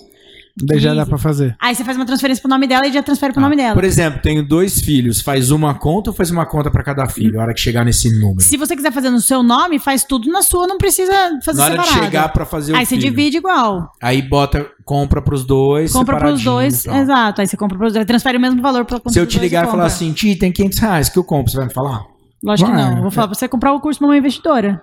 Daí 0.64 0.80
já 0.80 0.90
dá 0.90 1.02
15. 1.02 1.10
pra 1.10 1.18
fazer. 1.18 1.56
aí 1.60 1.74
você 1.76 1.84
faz 1.84 1.96
uma 1.98 2.06
transferência 2.06 2.42
pro 2.42 2.50
nome 2.50 2.68
dela 2.68 2.86
e 2.88 2.92
já 2.92 3.02
transfere 3.02 3.32
pro 3.34 3.42
nome 3.42 3.56
dela. 3.56 3.74
Por 3.74 3.84
exemplo, 3.84 4.22
tenho 4.22 4.44
dois 4.46 4.80
filhos. 4.82 5.22
Faz 5.22 5.52
uma 5.52 5.74
conta 5.74 6.10
ou 6.10 6.16
faz 6.16 6.30
uma 6.32 6.46
conta 6.46 6.70
pra 6.70 6.84
cada 6.84 7.08
filho? 7.08 7.40
A 7.40 7.44
hora 7.44 7.54
que 7.54 7.60
chegar 7.60 7.86
nesse 7.86 8.12
número. 8.20 8.42
Se 8.42 8.58
você 8.58 8.76
quiser 8.76 8.92
fazer 8.92 9.10
no 9.10 9.20
seu 9.22 9.42
nome, 9.42 9.80
faz 9.80 10.04
tudo 10.04 10.30
na 10.32 10.42
sua, 10.42 10.68
não 10.68 10.78
precisa 10.78 11.12
fazer 11.44 11.60
Na 11.60 11.66
hora 11.66 11.78
de 11.78 11.84
separado. 11.84 12.06
chegar 12.06 12.30
pra 12.30 12.46
fazer 12.46 12.74
o 12.74 12.76
Aí 12.76 12.86
você 12.86 12.96
filho. 12.98 13.10
divide 13.10 13.38
igual. 13.38 13.92
Aí 14.02 14.22
bota, 14.22 14.66
compra 14.84 15.22
pros 15.22 15.46
dois. 15.46 15.92
Compra 15.94 16.18
pros 16.18 16.44
dois, 16.44 16.84
e 16.86 16.90
tal. 16.90 16.96
exato. 16.98 17.42
Aí 17.42 17.48
você 17.48 17.56
compra 17.58 17.78
pros 17.78 17.94
dois, 17.94 18.06
transfere 18.06 18.38
o 18.38 18.42
mesmo 18.42 18.62
valor 18.62 18.86
pra 18.86 18.98
conta 19.00 19.12
Se 19.12 19.20
eu 19.20 19.26
te 19.28 19.38
dois 19.38 19.44
ligar 19.44 19.66
e 19.68 19.72
falar 19.72 19.86
assim, 19.86 20.12
Ti, 20.12 20.36
tem 20.36 20.52
500 20.52 20.80
reais 20.80 21.10
que 21.10 21.18
eu 21.18 21.24
compro, 21.24 21.52
você 21.52 21.58
vai 21.58 21.68
me 21.68 21.74
falar? 21.74 22.04
Lógico 22.44 22.70
que 22.70 22.76
não. 22.76 22.96
Eu 22.98 23.02
vou 23.02 23.12
falar 23.12 23.28
pra 23.28 23.36
você 23.38 23.48
comprar 23.48 23.74
o 23.74 23.80
curso 23.82 24.02
Mamãe 24.02 24.20
Investidora. 24.20 24.82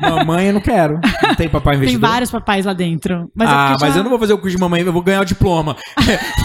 Mamãe, 0.00 0.46
eu 0.48 0.52
não 0.54 0.60
quero. 0.60 1.00
Não 1.22 1.34
tem 1.34 1.48
papai 1.48 1.74
Tem 1.74 1.82
investidor? 1.84 2.08
vários 2.10 2.30
papais 2.30 2.64
lá 2.64 2.72
dentro. 2.72 3.30
Mas 3.34 3.48
é 3.48 3.52
ah, 3.52 3.76
mas 3.80 3.92
já- 3.94 4.00
eu 4.00 4.02
não 4.02 4.10
vou 4.10 4.18
fazer 4.18 4.32
o 4.32 4.38
curso 4.38 4.56
de 4.56 4.60
mamãe, 4.60 4.82
eu 4.82 4.92
vou 4.92 5.02
ganhar 5.02 5.20
o 5.20 5.24
diploma. 5.24 5.76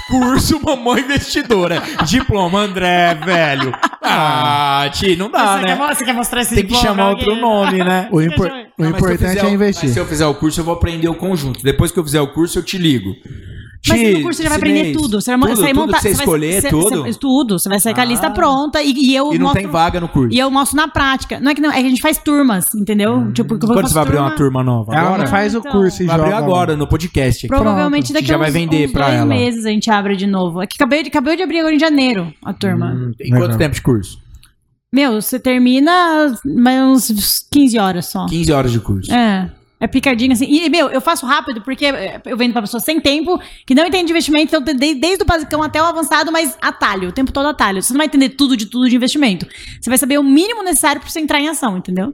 curso 0.07 0.59
Mamãe 0.63 1.01
Investidora. 1.01 1.81
Diploma 2.05 2.59
André, 2.61 3.15
velho. 3.15 3.71
Ah, 4.01 4.89
Ti, 4.93 5.15
não 5.15 5.29
dá, 5.29 5.57
você, 5.57 5.65
né? 5.65 5.75
quer, 5.77 5.95
você 5.95 6.05
quer 6.05 6.13
mostrar 6.13 6.41
esse 6.41 6.55
Tem 6.55 6.65
que 6.65 6.75
chamar 6.75 7.09
outro 7.09 7.35
nome, 7.35 7.83
né? 7.83 8.07
O, 8.11 8.21
impor- 8.21 8.51
o 8.77 8.85
importante 8.85 9.37
é 9.39 9.45
o- 9.45 9.49
investir. 9.49 9.85
mas 9.85 9.93
se 9.93 9.99
eu 9.99 10.05
fizer 10.05 10.25
o 10.25 10.33
curso, 10.35 10.59
eu 10.59 10.63
vou 10.65 10.73
aprender 10.73 11.07
o 11.09 11.15
conjunto. 11.15 11.61
Depois 11.63 11.91
que 11.91 11.99
eu 11.99 12.03
fizer 12.03 12.21
o 12.21 12.27
curso, 12.27 12.59
eu 12.59 12.63
te 12.63 12.77
ligo. 12.77 13.13
Mas 13.87 14.13
no 14.13 14.21
curso 14.23 14.37
você 14.37 14.43
já 14.43 14.49
vai 14.49 14.57
aprender 14.57 14.91
tudo. 14.93 15.21
Você 15.21 15.37
vai 15.37 15.49
tudo, 15.49 15.61
sair 15.61 15.73
tudo 15.73 15.79
montar. 15.85 15.99
você 16.01 16.09
vai- 16.09 16.19
escolher, 16.19 16.69
tudo? 16.69 17.03
você- 17.03 17.19
tudo. 17.19 17.59
Você 17.59 17.69
vai 17.69 17.79
sair 17.79 17.93
com 17.93 17.99
a 18.01 18.03
Ah. 18.03 18.05
lista 18.05 18.29
pronta 18.31 18.81
e, 18.83 18.91
e 18.91 19.15
eu 19.15 19.33
E 19.33 19.37
não 19.37 19.45
mostro, 19.47 19.61
tem 19.61 19.71
vaga 19.71 19.99
no 20.01 20.07
curso. 20.09 20.35
E 20.35 20.39
eu 20.39 20.51
mostro 20.51 20.75
na 20.75 20.87
prática. 20.89 21.39
Não 21.39 21.51
é 21.51 21.55
que 21.55 21.61
não, 21.61 21.69
é 21.71 21.79
que 21.81 21.85
a 21.87 21.89
gente 21.89 22.01
faz 22.01 22.17
turmas, 22.17 22.75
entendeu? 22.75 23.31
Tipo, 23.31 23.57
que 23.57 23.65
eu 23.65 23.69
Quando 23.69 23.87
você 23.87 23.93
vai 23.93 24.03
abrir 24.03 24.17
uma 24.17 24.31
turma 24.31 24.63
nova? 24.63 24.93
Agora? 24.95 25.17
não 25.23 25.27
faz 25.27 25.55
o 25.55 25.59
Então. 25.59 25.71
curso 25.71 26.03
e 26.03 26.05
Vai 26.07 26.15
abrir 26.15 26.31
joga. 26.31 26.43
agora, 26.43 26.75
no 26.75 26.87
podcast. 26.87 27.45
aqui. 27.45 27.55
Provavelmente 27.55 28.07
Pronto. 28.11 28.21
daqui 28.21 28.31
a 28.33 28.35
uns, 28.35 28.39
vai 28.41 28.51
vender 28.51 28.87
uns 28.87 28.91
dois 28.93 29.13
ela. 29.13 29.25
meses 29.25 29.65
a 29.65 29.69
gente 29.69 29.89
abre 29.89 30.15
de 30.17 30.27
novo. 30.27 30.61
É 30.61 30.67
que 30.67 30.75
acabei 30.75 31.01
de, 31.03 31.09
acabei 31.09 31.37
de 31.37 31.43
abrir 31.43 31.59
agora 31.59 31.73
em 31.75 31.79
janeiro 31.79 32.33
a 32.43 32.51
turma. 32.53 32.87
Hum, 32.93 33.11
em 33.21 33.29
quanto 33.31 33.57
tempo 33.57 33.75
de 33.75 33.81
curso? 33.81 34.19
Meu, 34.91 35.21
você 35.21 35.39
termina 35.39 36.35
mais 36.43 36.81
uns 37.11 37.45
15 37.51 37.77
horas 37.77 38.07
só. 38.07 38.25
15 38.25 38.51
horas 38.51 38.71
de 38.71 38.79
curso. 38.79 39.13
É. 39.13 39.49
É 39.81 39.87
picadinho 39.87 40.33
assim. 40.33 40.45
E, 40.45 40.69
meu, 40.69 40.89
eu 40.89 40.99
faço 40.99 41.25
rápido 41.25 41.61
porque 41.61 41.85
é, 41.85 42.21
eu 42.25 42.35
vendo 42.35 42.51
pra 42.51 42.61
pessoa 42.61 42.81
sem 42.81 42.99
tempo, 42.99 43.39
que 43.65 43.73
não 43.73 43.85
entende 43.85 44.05
de 44.07 44.11
investimento, 44.11 44.53
então 44.55 44.61
de- 44.75 44.95
desde 44.95 45.23
o 45.23 45.25
basicão 45.25 45.63
até 45.63 45.81
o 45.81 45.85
avançado, 45.85 46.31
mas 46.31 46.57
atalho, 46.61 47.09
o 47.09 47.11
tempo 47.13 47.31
todo 47.31 47.47
atalho. 47.47 47.81
Você 47.81 47.93
não 47.93 47.97
vai 47.99 48.07
entender 48.07 48.29
tudo 48.29 48.57
de 48.57 48.65
tudo 48.65 48.89
de 48.89 48.95
investimento. 48.95 49.47
Você 49.79 49.89
vai 49.89 49.97
saber 49.97 50.17
o 50.19 50.23
mínimo 50.23 50.63
necessário 50.63 50.99
pra 50.99 51.09
você 51.09 51.19
entrar 51.21 51.39
em 51.39 51.47
ação, 51.47 51.77
entendeu? 51.77 52.13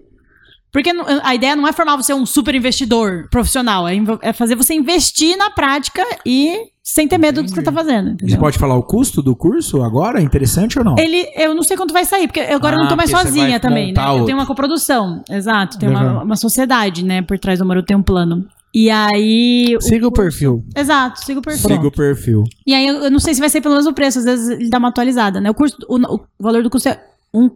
Porque 0.72 0.92
a 1.24 1.34
ideia 1.34 1.56
não 1.56 1.68
é 1.68 1.72
formar 1.74 1.96
você 1.96 2.14
um 2.14 2.26
super 2.26 2.54
investidor 2.54 3.30
profissional, 3.32 3.88
é, 3.88 3.96
é 4.22 4.34
fazer 4.34 4.56
você 4.56 4.74
investir 4.74 5.36
na 5.38 5.50
prática 5.50 6.04
e 6.26 6.58
sem 6.88 7.08
ter 7.08 7.18
medo 7.18 7.42
do 7.42 7.50
que 7.50 7.56
você 7.56 7.64
tá 7.64 7.72
fazendo. 7.72 8.10
Você 8.10 8.14
Entendeu? 8.26 8.38
pode 8.40 8.60
falar 8.60 8.76
o 8.76 8.84
custo 8.84 9.20
do 9.24 9.36
curso 9.36 9.82
agora? 9.82 10.22
Interessante 10.22 10.78
ou 10.78 10.86
não? 10.86 10.96
Ele, 11.00 11.28
eu 11.36 11.56
não 11.56 11.64
sei 11.64 11.76
quanto 11.76 11.92
vai 11.92 12.06
sair, 12.06 12.28
porque 12.28 12.40
eu 12.42 12.56
agora 12.58 12.76
Ah, 12.76 12.80
não 12.82 12.88
tô 12.88 12.96
mais 12.96 13.10
você 13.10 13.24
sozinha 13.24 13.60
também, 13.60 13.86
né? 13.88 13.90
montar 13.90 14.06
Eu 14.08 14.12
outro. 14.12 14.26
tenho 14.28 14.38
uma 14.38 14.46
coprodução, 14.46 15.24
exato, 15.28 15.80
tem 15.80 15.90
uma, 15.90 16.02
Legal. 16.04 16.24
uma 16.24 16.36
sociedade, 16.36 17.04
né, 17.04 17.24
por 17.24 17.40
trás 17.40 17.58
do 17.58 17.66
Maru 17.66 17.82
tem 17.82 17.98
um 17.98 18.04
plano. 18.04 18.48
E 18.72 18.92
aí... 18.92 19.76
Siga 19.82 20.08
o 20.08 20.12
curso- 20.12 20.22
perfil. 20.22 20.64
Exato, 20.76 21.26
siga 21.26 21.40
o 21.40 21.42
perfil. 21.42 21.70
Siga 21.70 21.88
o 21.88 21.92
perfil. 21.92 22.44
E 22.68 22.74
aí 22.76 22.86
eu, 22.86 22.96
eu 23.06 23.10
não 23.12 23.20
sei 23.20 23.34
se 23.34 23.40
vai 23.40 23.50
ser 23.50 23.62
pelo 23.62 23.74
mesmo 23.74 23.92
preço, 23.94 24.20
às 24.20 24.26
vezes 24.26 24.48
ele 24.50 24.70
dá 24.70 24.78
uma 24.78 24.90
atualizada, 24.90 25.42
né? 25.42 25.50
O, 25.50 25.54
curso, 25.56 25.76
o, 25.90 25.96
o 25.98 26.20
valor 26.40 26.62
do 26.62 26.70
curso 26.70 26.88
é 26.90 27.02
um, 27.34 27.50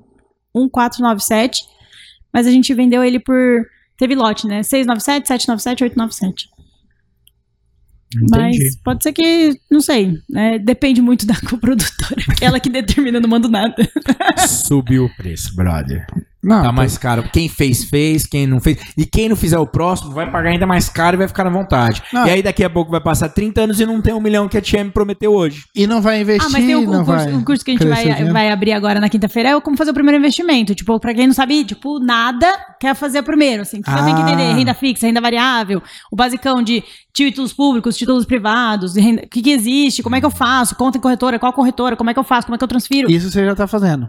1,497, 0.56 1.62
mas 2.34 2.48
a 2.48 2.52
gente 2.52 2.74
vendeu 2.74 3.04
ele 3.04 3.20
por... 3.20 3.36
Teve 3.98 4.16
lote, 4.16 4.48
né? 4.48 4.64
697, 4.64 5.28
797, 5.28 5.84
897. 5.84 6.50
Entendi. 8.16 8.60
Mas 8.60 8.76
pode 8.78 9.04
ser 9.04 9.14
que, 9.14 9.60
não 9.70 9.82
sei, 9.82 10.20
né? 10.30 10.58
Depende 10.58 11.02
muito 11.02 11.26
da 11.28 11.36
coprodutora. 11.48 12.22
Ela 12.42 12.60
que 12.60 12.70
determina, 12.70 13.20
não 13.20 13.30
mando 13.30 13.50
nada. 13.50 13.76
Subiu 14.48 15.06
o 15.06 15.16
preço, 15.16 15.56
brother. 15.56 16.08
Não, 16.42 16.64
Tá 16.64 16.72
mais 16.72 16.98
caro. 16.98 17.24
Quem 17.34 17.50
fez, 17.50 17.84
fez. 17.84 18.26
Quem 18.26 18.48
não 18.48 18.60
fez. 18.62 18.78
E 18.98 19.06
quem 19.06 19.28
não 19.28 19.36
fizer 19.36 19.58
o 19.58 19.68
próximo 19.68 20.12
vai 20.12 20.30
pagar 20.32 20.52
ainda 20.52 20.66
mais 20.66 20.88
caro 20.88 21.16
e 21.16 21.20
vai 21.20 21.28
ficar 21.28 21.44
na 21.44 21.50
vontade. 21.50 22.02
Não. 22.14 22.26
E 22.26 22.30
aí 22.30 22.42
daqui 22.42 22.64
a 22.64 22.70
pouco 22.70 22.90
vai 22.92 23.02
passar 23.02 23.28
30 23.30 23.62
anos 23.62 23.80
e 23.80 23.86
não 23.86 24.02
tem 24.02 24.14
um 24.14 24.22
milhão 24.22 24.48
que 24.48 24.58
a 24.58 24.62
Tia 24.62 24.84
me 24.84 24.90
prometeu 24.90 25.34
hoje. 25.34 25.66
E 25.76 25.86
não 25.86 26.02
vai 26.02 26.22
investir, 26.22 26.48
Ah, 26.48 26.50
mas 26.52 26.66
tem 26.66 26.76
um, 26.76 26.86
não 26.86 27.02
um 27.02 27.06
curso, 27.06 27.26
vai 27.26 27.34
um 27.34 27.44
curso 27.44 27.66
que 27.66 27.72
a 27.72 27.74
gente 27.74 27.88
vai, 27.88 28.24
vai 28.32 28.52
abrir 28.52 28.72
agora 28.72 29.00
na 29.00 29.10
quinta-feira 29.10 29.50
é 29.50 29.60
como 29.62 29.76
fazer 29.76 29.92
o 29.92 29.94
primeiro 29.94 30.18
investimento. 30.18 30.74
Tipo, 30.74 30.98
pra 31.00 31.14
quem 31.14 31.28
não 31.28 31.34
sabe, 31.34 31.64
tipo, 31.66 32.00
nada 32.00 32.48
quer 32.80 32.96
fazer 32.96 33.20
o 33.20 33.24
primeiro. 33.24 33.64
Assim, 33.64 33.82
você 33.86 34.04
tem 34.04 34.16
que 34.16 34.22
Ah. 34.22 34.30
entender 34.30 34.54
renda 34.54 34.74
fixa, 34.74 35.08
renda 35.08 35.20
variável, 35.20 35.84
o 36.12 36.16
basicão 36.16 36.64
de 36.64 36.84
títulos 37.14 37.52
públicos, 37.52 37.98
títulos 37.98 38.26
privados, 38.26 38.96
o 38.96 39.00
que, 39.30 39.42
que 39.42 39.52
existe, 39.52 40.02
como 40.02 40.16
é 40.16 40.20
que 40.22 40.26
eu 40.26 40.32
faço, 40.32 40.74
conta 40.76 40.98
em 40.98 41.02
corretora, 41.02 41.38
qual 41.38 41.52
corretora, 41.52 41.98
como 41.98 42.10
é 42.10 42.14
que 42.14 42.20
eu 42.20 42.24
faço, 42.24 42.48
como 42.48 42.56
é 42.56 42.58
que 42.58 42.64
eu 42.64 42.68
transfiro. 42.68 43.12
Isso 43.12 43.30
você 43.30 43.44
já 43.46 43.54
tá 43.56 43.68
fazendo. 43.68 44.08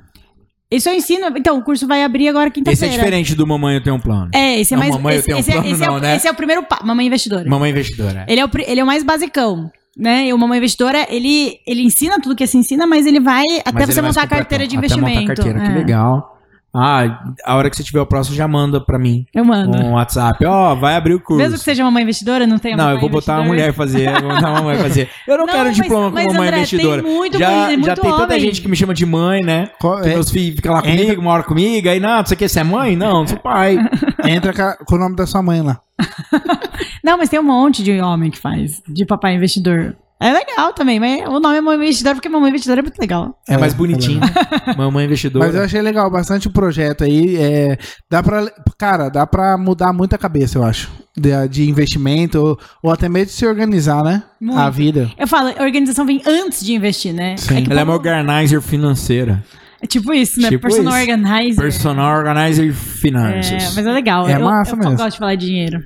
Isso 0.70 0.88
eu 0.88 0.94
ensino. 0.94 1.26
Então, 1.36 1.58
o 1.58 1.62
curso 1.62 1.86
vai 1.86 2.04
abrir 2.04 2.28
agora 2.28 2.48
Esse 2.48 2.60
é 2.60 2.62
quinta-feira. 2.62 2.94
diferente 2.94 3.34
do 3.34 3.46
Mamãe 3.46 3.74
Eu 3.76 3.82
Tenho 3.82 3.96
um 3.96 4.00
Plano. 4.00 4.30
É, 4.32 4.60
esse 4.60 4.72
é 4.72 4.76
Não, 4.76 4.82
mais. 4.84 4.94
mamãe, 4.94 5.14
eu 5.14 5.18
esse, 5.18 5.26
tenho 5.26 5.36
um 5.36 5.40
esse 5.40 5.50
é- 5.50 5.54
plano, 5.54 5.68
esse 5.68 5.84
é 5.84 5.90
o- 5.90 5.98
né? 5.98 6.16
esse 6.16 6.28
é 6.28 6.30
o 6.30 6.34
primeiro 6.34 6.64
Mamãe 6.84 7.06
Investidora. 7.06 7.48
Mamãe 7.48 7.70
Investidora. 7.70 8.24
Ele 8.28 8.40
é, 8.40 8.44
o, 8.44 8.50
ele 8.66 8.80
é 8.80 8.84
o 8.84 8.86
mais 8.86 9.02
basicão, 9.02 9.70
né? 9.96 10.26
E 10.26 10.32
o 10.32 10.38
Mamãe 10.38 10.58
Investidora, 10.58 11.06
ele, 11.10 11.58
ele 11.66 11.82
ensina 11.82 12.20
tudo 12.20 12.36
que 12.36 12.46
se 12.46 12.56
ensina, 12.56 12.86
mas 12.86 13.04
ele 13.06 13.18
vai 13.18 13.42
até 13.64 13.72
Mas 13.72 13.86
você 13.86 13.98
é 13.98 14.02
montar 14.02 14.22
a 14.22 14.26
carteira 14.28 14.66
de. 14.66 14.76
Até 14.76 14.86
investimento. 14.86 15.10
montar 15.20 15.32
a 15.32 15.36
carteira, 15.36 15.60
que 15.60 15.66
É, 15.70 15.74
legal. 15.74 16.39
Ah, 16.72 17.24
a 17.44 17.56
hora 17.56 17.68
que 17.68 17.76
você 17.76 17.82
tiver 17.82 18.00
o 18.00 18.06
próximo, 18.06 18.36
já 18.36 18.46
manda 18.46 18.80
pra 18.80 18.96
mim. 18.98 19.26
Eu 19.34 19.44
mando. 19.44 19.76
Um 19.76 19.94
WhatsApp. 19.94 20.44
Ó, 20.46 20.74
vai 20.76 20.94
abrir 20.94 21.14
o 21.14 21.20
curso. 21.20 21.42
Mesmo 21.42 21.58
que 21.58 21.64
seja 21.64 21.82
mamãe 21.82 22.04
investidora, 22.04 22.46
não 22.46 22.58
tem 22.60 22.76
Não, 22.76 22.90
eu 22.92 23.00
vou 23.00 23.08
botar 23.08 23.40
uma 23.40 23.48
investidora. 23.48 23.48
mulher 23.48 23.72
fazer. 23.74 24.08
Eu 24.08 24.20
vou 24.22 24.34
botar 24.34 24.50
uma 24.52 24.62
mulher 24.62 24.78
fazer. 24.78 25.08
Eu 25.26 25.38
não, 25.38 25.46
Não, 25.46 25.52
quero 25.52 25.64
mas- 25.66 25.76
diploma 25.76 26.10
mas, 26.10 26.26
com 26.26 26.32
mamãe 26.32 26.46
André, 26.48 26.56
investidora. 26.58 27.02
tem 27.02 27.12
muito 27.12 27.38
já, 27.38 27.66
muito 27.66 27.86
já 27.86 27.96
tem 27.96 28.10
tanta 28.10 28.22
homem. 28.24 28.40
gente 28.40 28.62
que 28.62 28.68
me 28.68 28.76
chama 28.76 28.94
de 28.94 29.04
mãe, 29.04 29.40
né? 29.42 29.68
Qual- 29.80 30.00
Que 30.00 30.10
é, 30.10 30.14
meus 30.14 30.30
filhos 30.30 30.54
ficam 30.56 30.72
lá 30.74 30.78
Entra- 30.80 30.92
comigo, 31.04 31.22
moram 31.22 31.42
comigo, 31.44 31.88
aí 31.88 31.98
não, 31.98 32.24
você 32.24 32.36
quer 32.36 32.48
ser 32.48 32.62
mãe? 32.64 32.94
Não, 32.94 33.26
sou 33.26 33.38
pai. 33.38 33.76
entra 34.28 34.76
com 34.86 34.94
o 34.94 34.98
nome 34.98 35.16
da 35.16 35.26
sua 35.26 35.42
mãe 35.42 35.62
lá. 35.62 35.80
Não, 37.04 37.16
mas 37.18 37.28
tem 37.28 37.40
um 37.40 37.42
monte 37.42 37.82
de 37.82 37.98
homem 38.00 38.30
que 38.30 38.38
faz, 38.38 38.82
de 38.88 39.04
papai 39.06 39.34
investidor. 39.34 39.96
É 40.22 40.30
legal 40.32 40.74
também, 40.74 41.00
mas 41.00 41.26
o 41.26 41.40
nome 41.40 41.56
é 41.56 41.60
mamãe 41.62 41.86
investidora 41.86 42.14
porque 42.14 42.28
mamãe 42.28 42.50
investidora 42.50 42.80
é 42.80 42.82
muito 42.82 42.98
legal. 42.98 43.38
É 43.48 43.56
mais 43.56 43.72
É, 43.72 43.76
bonitinho. 43.76 44.20
mamãe 44.76 45.06
investidora. 45.06 45.46
Mas 45.46 45.54
eu 45.54 45.62
achei 45.62 45.80
legal, 45.80 46.10
bastante 46.10 46.46
o 46.46 46.50
projeto 46.50 47.04
aí. 47.04 47.36
É, 47.38 47.78
dá 48.10 48.22
pra, 48.22 48.46
cara, 48.76 49.08
dá 49.08 49.26
pra 49.26 49.56
mudar 49.56 49.94
muita 49.94 50.18
cabeça, 50.18 50.58
eu 50.58 50.62
acho. 50.64 50.90
De, 51.16 51.30
de 51.48 51.68
investimento, 51.70 52.38
ou, 52.38 52.58
ou 52.82 52.90
até 52.92 53.08
mesmo 53.08 53.26
de 53.28 53.32
se 53.32 53.46
organizar, 53.46 54.04
né? 54.04 54.22
Muito. 54.40 54.58
A 54.60 54.68
vida. 54.68 55.10
Eu 55.18 55.26
falo, 55.26 55.54
a 55.58 55.62
organização 55.62 56.04
vem 56.04 56.20
antes 56.26 56.62
de 56.64 56.74
investir, 56.74 57.14
né? 57.14 57.36
Sim. 57.38 57.56
É, 57.56 57.62
que 57.62 57.70
Ela 57.72 57.80
é 57.80 57.84
uma 57.84 57.94
organizer 57.94 58.60
financeira. 58.60 59.42
é 59.82 59.86
tipo 59.86 60.12
isso, 60.12 60.38
né? 60.40 60.50
Tipo 60.50 60.62
Personal 60.68 60.92
isso. 60.92 61.00
organizer. 61.00 61.62
Personal 61.62 62.18
organizer 62.18 62.68
É, 62.68 62.72
finances. 62.74 63.74
mas 63.74 63.86
é 63.86 63.90
legal. 63.92 64.28
É 64.28 64.36
eu, 64.36 64.40
massa 64.44 64.72
eu 64.72 64.76
mesmo. 64.76 64.96
gosto 64.96 65.12
de 65.12 65.18
falar 65.18 65.34
de 65.34 65.46
dinheiro. 65.46 65.82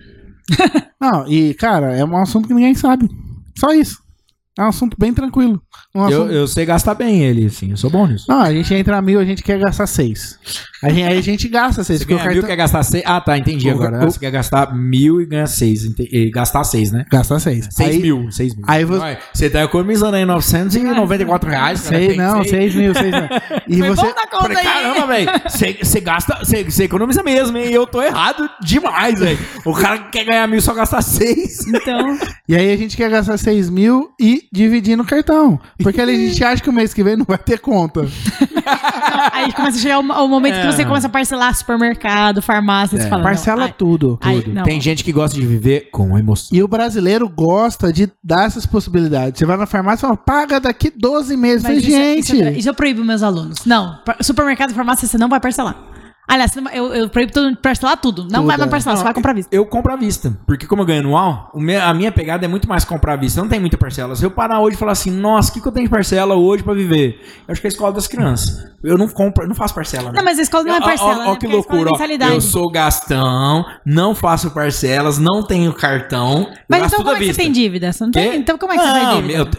Não, 1.01 1.27
e, 1.28 1.55
cara, 1.55 1.97
é 1.97 2.05
um 2.05 2.16
assunto 2.16 2.48
que 2.48 2.55
ninguém 2.55 2.74
sabe. 2.74 3.09
Só 3.59 3.73
isso. 3.73 4.02
É 4.56 4.62
um 4.62 4.68
assunto 4.68 4.97
bem 4.98 5.12
tranquilo. 5.12 5.60
Um 5.94 6.01
Eu, 6.02 6.06
assunto- 6.22 6.32
eu 6.32 6.47
sei 6.47 6.64
gastar 6.64 6.94
bem 6.94 7.22
ele, 7.24 7.47
assim. 7.47 7.70
Eu 7.72 7.76
sou 7.76 7.90
bom 7.90 8.06
nisso. 8.06 8.26
Não, 8.28 8.40
a 8.40 8.52
gente 8.52 8.72
entra 8.72 9.02
mil, 9.02 9.18
a 9.18 9.24
gente 9.24 9.43
quer 9.43 9.59
gastar 9.59 9.86
seis. 9.86 10.39
A 10.82 10.90
gente, 10.90 11.02
aí 11.02 11.18
a 11.18 11.20
gente 11.22 11.48
gasta 11.48 11.82
seis. 11.82 11.98
Você 11.98 12.05
porque 12.05 12.14
o 12.14 12.18
ganha 12.18 12.28
mil, 12.31 12.43
cartão... 12.43 12.51
quer 12.51 12.62
gastar 12.62 12.82
seis. 12.85 13.02
Ah, 13.06 13.20
tá, 13.20 13.36
entendi 13.36 13.68
O- 13.68 13.72
agora. 13.72 13.98
o- 14.06 14.10
Você 14.10 14.18
quer 14.20 14.31
gastar 14.31 14.72
mil 14.72 15.20
e 15.20 15.26
ganha 15.26 15.47
seis. 15.48 15.85
ente- 15.85 16.09
e 16.12 16.31
gastar 16.31 16.62
seis, 16.62 16.93
né? 16.93 17.05
Gasta 17.10 17.39
seis. 17.40 17.68
Seis 17.70 17.97
aí, 17.97 18.02
mil, 18.02 18.31
seis 18.31 18.55
mil. 18.55 18.64
aí 18.68 18.85
você- 18.85 18.98
Vai, 19.01 19.18
Você 19.32 19.51
tá 19.51 19.64
economizando 19.64 20.14
aí 20.16 20.24
994 20.24 21.51
reais. 21.51 21.81
cara, 21.82 21.97
Seis, 21.97 22.09
tem 22.09 22.16
não, 22.16 22.36
seis. 22.44 22.51
seis 22.51 22.74
mil, 22.74 22.94
seis 22.94 23.10
mil. 23.12 23.24
E 23.66 23.78
Foi 23.78 23.89
você. 23.89 24.14
Falei, 24.31 24.56
aí. 24.59 24.64
caramba, 24.64 25.06
velho, 25.06 25.31
você 25.48 25.78
você 25.82 26.01
gasta, 26.01 26.39
você 26.44 26.62
você 26.64 26.85
economiza 26.85 27.22
mesmo, 27.22 27.56
hein? 27.56 27.70
E 27.70 27.74
eu 27.74 27.86
tô 27.86 28.02
errado 28.02 28.48
demais, 28.62 29.18
velho. 29.18 29.39
O 29.64 29.72
cara 29.72 29.98
que 29.98 30.10
quer 30.18 30.24
ganhar 30.24 30.47
mil 30.47 30.60
só 30.60 30.74
gasta 30.74 31.01
seis. 31.02 31.66
Então, 31.66 32.16
E 32.48 32.55
aí 32.55 32.72
a 32.72 32.76
gente 32.76 32.97
quer 32.97 33.10
gastar 33.10 33.36
seis 33.39 33.70
mil 33.70 34.10
e 34.20 34.43
dividir 34.55 34.97
no 34.97 35.05
cartão. 35.05 35.59
Porque 35.82 36.01
ali 36.01 36.12
a 36.14 36.28
gente 36.28 36.43
acha 36.44 36.62
que 36.62 36.70
o 36.70 36.72
mês 36.72 36.94
que 36.94 37.02
vem 37.02 37.16
não 37.16 37.24
vai 37.26 37.36
ter 37.39 37.59
conta. 37.59 38.06
aí 39.32 39.52
começa 39.52 39.78
a 39.78 39.81
chegar 39.81 39.98
o, 39.98 40.02
o 40.02 40.28
momento 40.28 40.55
que 40.55 40.60
É. 40.60 40.72
você 40.72 40.85
começa 40.85 41.06
a 41.06 41.10
parcelar 41.10 41.55
supermercado, 41.55 42.40
farmácia, 42.40 42.97
você 42.98 43.06
É. 43.06 43.09
fala, 43.09 43.22
não, 43.22 43.28
Parcela 43.31 43.64
ai, 43.64 43.74
tudo. 43.76 44.18
ai, 44.22 44.40
tudo. 44.40 44.55
não. 44.55 44.62
Tem 44.62 44.81
gente 44.81 45.02
que 45.05 45.12
gosta 45.12 45.39
de 45.39 45.44
viver 45.47 45.89
com 45.90 46.16
emoção. 46.18 46.56
E 46.56 46.62
o 46.62 46.68
brasileiro 46.68 47.28
gosta 47.28 47.93
de 47.93 48.10
dar 48.22 48.47
essas 48.47 48.64
possibilidades. 48.66 49.39
Você 49.39 49.47
vai 49.47 49.56
na 49.56 49.66
farmácia 49.66 50.01
e 50.01 50.06
fala, 50.06 50.16
paga 50.16 50.60
daqui 50.60 50.90
12 50.97 51.36
meses. 51.36 51.62
Mas 51.62 51.82
Falei, 51.82 52.16
isso, 52.18 52.35
gente. 52.35 52.40
isso, 52.51 52.59
isso 52.60 52.68
eu 52.68 52.74
proíbo 52.74 53.05
meus 53.05 53.22
alunos. 53.22 53.64
Não, 53.64 53.98
supermercado 54.20 54.72
farmácia 54.72 55.06
você 55.09 55.18
não 55.18 55.28
vai 55.28 55.40
parcelar. 55.40 55.76
Aliás, 56.26 56.55
não 56.55 56.70
eu, 56.70 56.92
eu 56.94 57.09
proíbo 57.10 57.32
todo 57.32 57.44
mundo 57.44 57.56
de 57.56 57.60
parcelar 57.60 57.98
tudo. 57.98 58.22
Não 58.22 58.40
Tudo, 58.40 58.46
vai 58.46 58.56
mais 58.56 58.68
é. 58.68 58.70
parcelar, 58.70 58.96
você 58.96 59.05
vai 59.05 59.12
comprar 59.14 59.32
à 59.32 59.34
vista. 59.34 59.55
Eu 59.55 59.66
compro 59.66 59.92
à 59.92 59.96
vista. 59.96 60.36
Porque 60.46 60.66
como 60.66 60.80
eu 60.80 60.86
ganho 60.86 61.01
anual, 61.01 61.52
a 61.82 61.92
minha 61.94 62.10
pegada 62.10 62.46
é 62.46 62.48
muito 62.48 62.66
mais 62.66 62.82
comprar 62.84 63.12
à 63.12 63.16
vista. 63.16 63.40
Não 63.42 63.48
tem 63.48 63.60
muita 63.60 63.76
parcela. 63.76 64.16
Se 64.16 64.24
eu 64.24 64.30
parar 64.30 64.60
hoje 64.60 64.74
e 64.74 64.78
falar 64.78 64.92
assim, 64.92 65.10
nossa, 65.10 65.51
o 65.51 65.55
que, 65.55 65.60
que 65.60 65.68
eu 65.68 65.72
tenho 65.72 65.84
de 65.86 65.90
parcela 65.90 66.34
hoje 66.34 66.62
pra 66.62 66.72
viver? 66.72 67.20
Eu 67.46 67.52
acho 67.52 67.60
que 67.60 67.66
é 67.66 67.68
a 67.68 67.72
escola 67.72 67.92
das 67.92 68.06
crianças. 68.06 68.64
Eu 68.82 68.96
não 68.96 69.06
compro, 69.06 69.44
eu 69.44 69.48
não 69.48 69.55
faço 69.55 69.74
parcela. 69.74 70.10
né? 70.10 70.16
Não, 70.16 70.24
mas 70.24 70.38
a 70.38 70.42
escola 70.42 70.64
não 70.64 70.74
é 70.74 70.78
Ó, 70.78 70.80
ó, 70.80 70.84
parcela, 70.84 71.10
ó, 71.12 71.16
né? 71.18 71.24
que 71.24 71.46
Porque 71.46 71.46
a 71.56 71.59
escola 71.59 71.78
é 71.80 71.84
loucura. 71.84 71.90
ó. 71.90 71.92
mensalidade. 71.92 72.34
Eu 72.34 72.40
sou 72.40 72.70
Gastão, 72.70 73.64
não 73.84 74.14
faço 74.14 74.51
parcelas, 74.51 75.18
não 75.18 75.42
tenho 75.46 75.72
cartão. 75.74 76.48
Mas 76.68 76.84
então 76.86 76.98
tudo 77.01 77.10
à 77.10 77.12
como 77.12 77.16
é 77.16 77.18
que 77.18 77.24
você 77.24 77.28
vista. 77.28 77.42
tem 77.42 77.52
dívida? 77.52 77.90
Não 78.01 78.10
tem? 78.10 78.36
Então 78.36 78.56
como 78.59 78.72
é 78.72 78.76
que 78.78 78.82
você 78.82 78.88
Não, 78.92 79.16
dívida? 79.22 79.51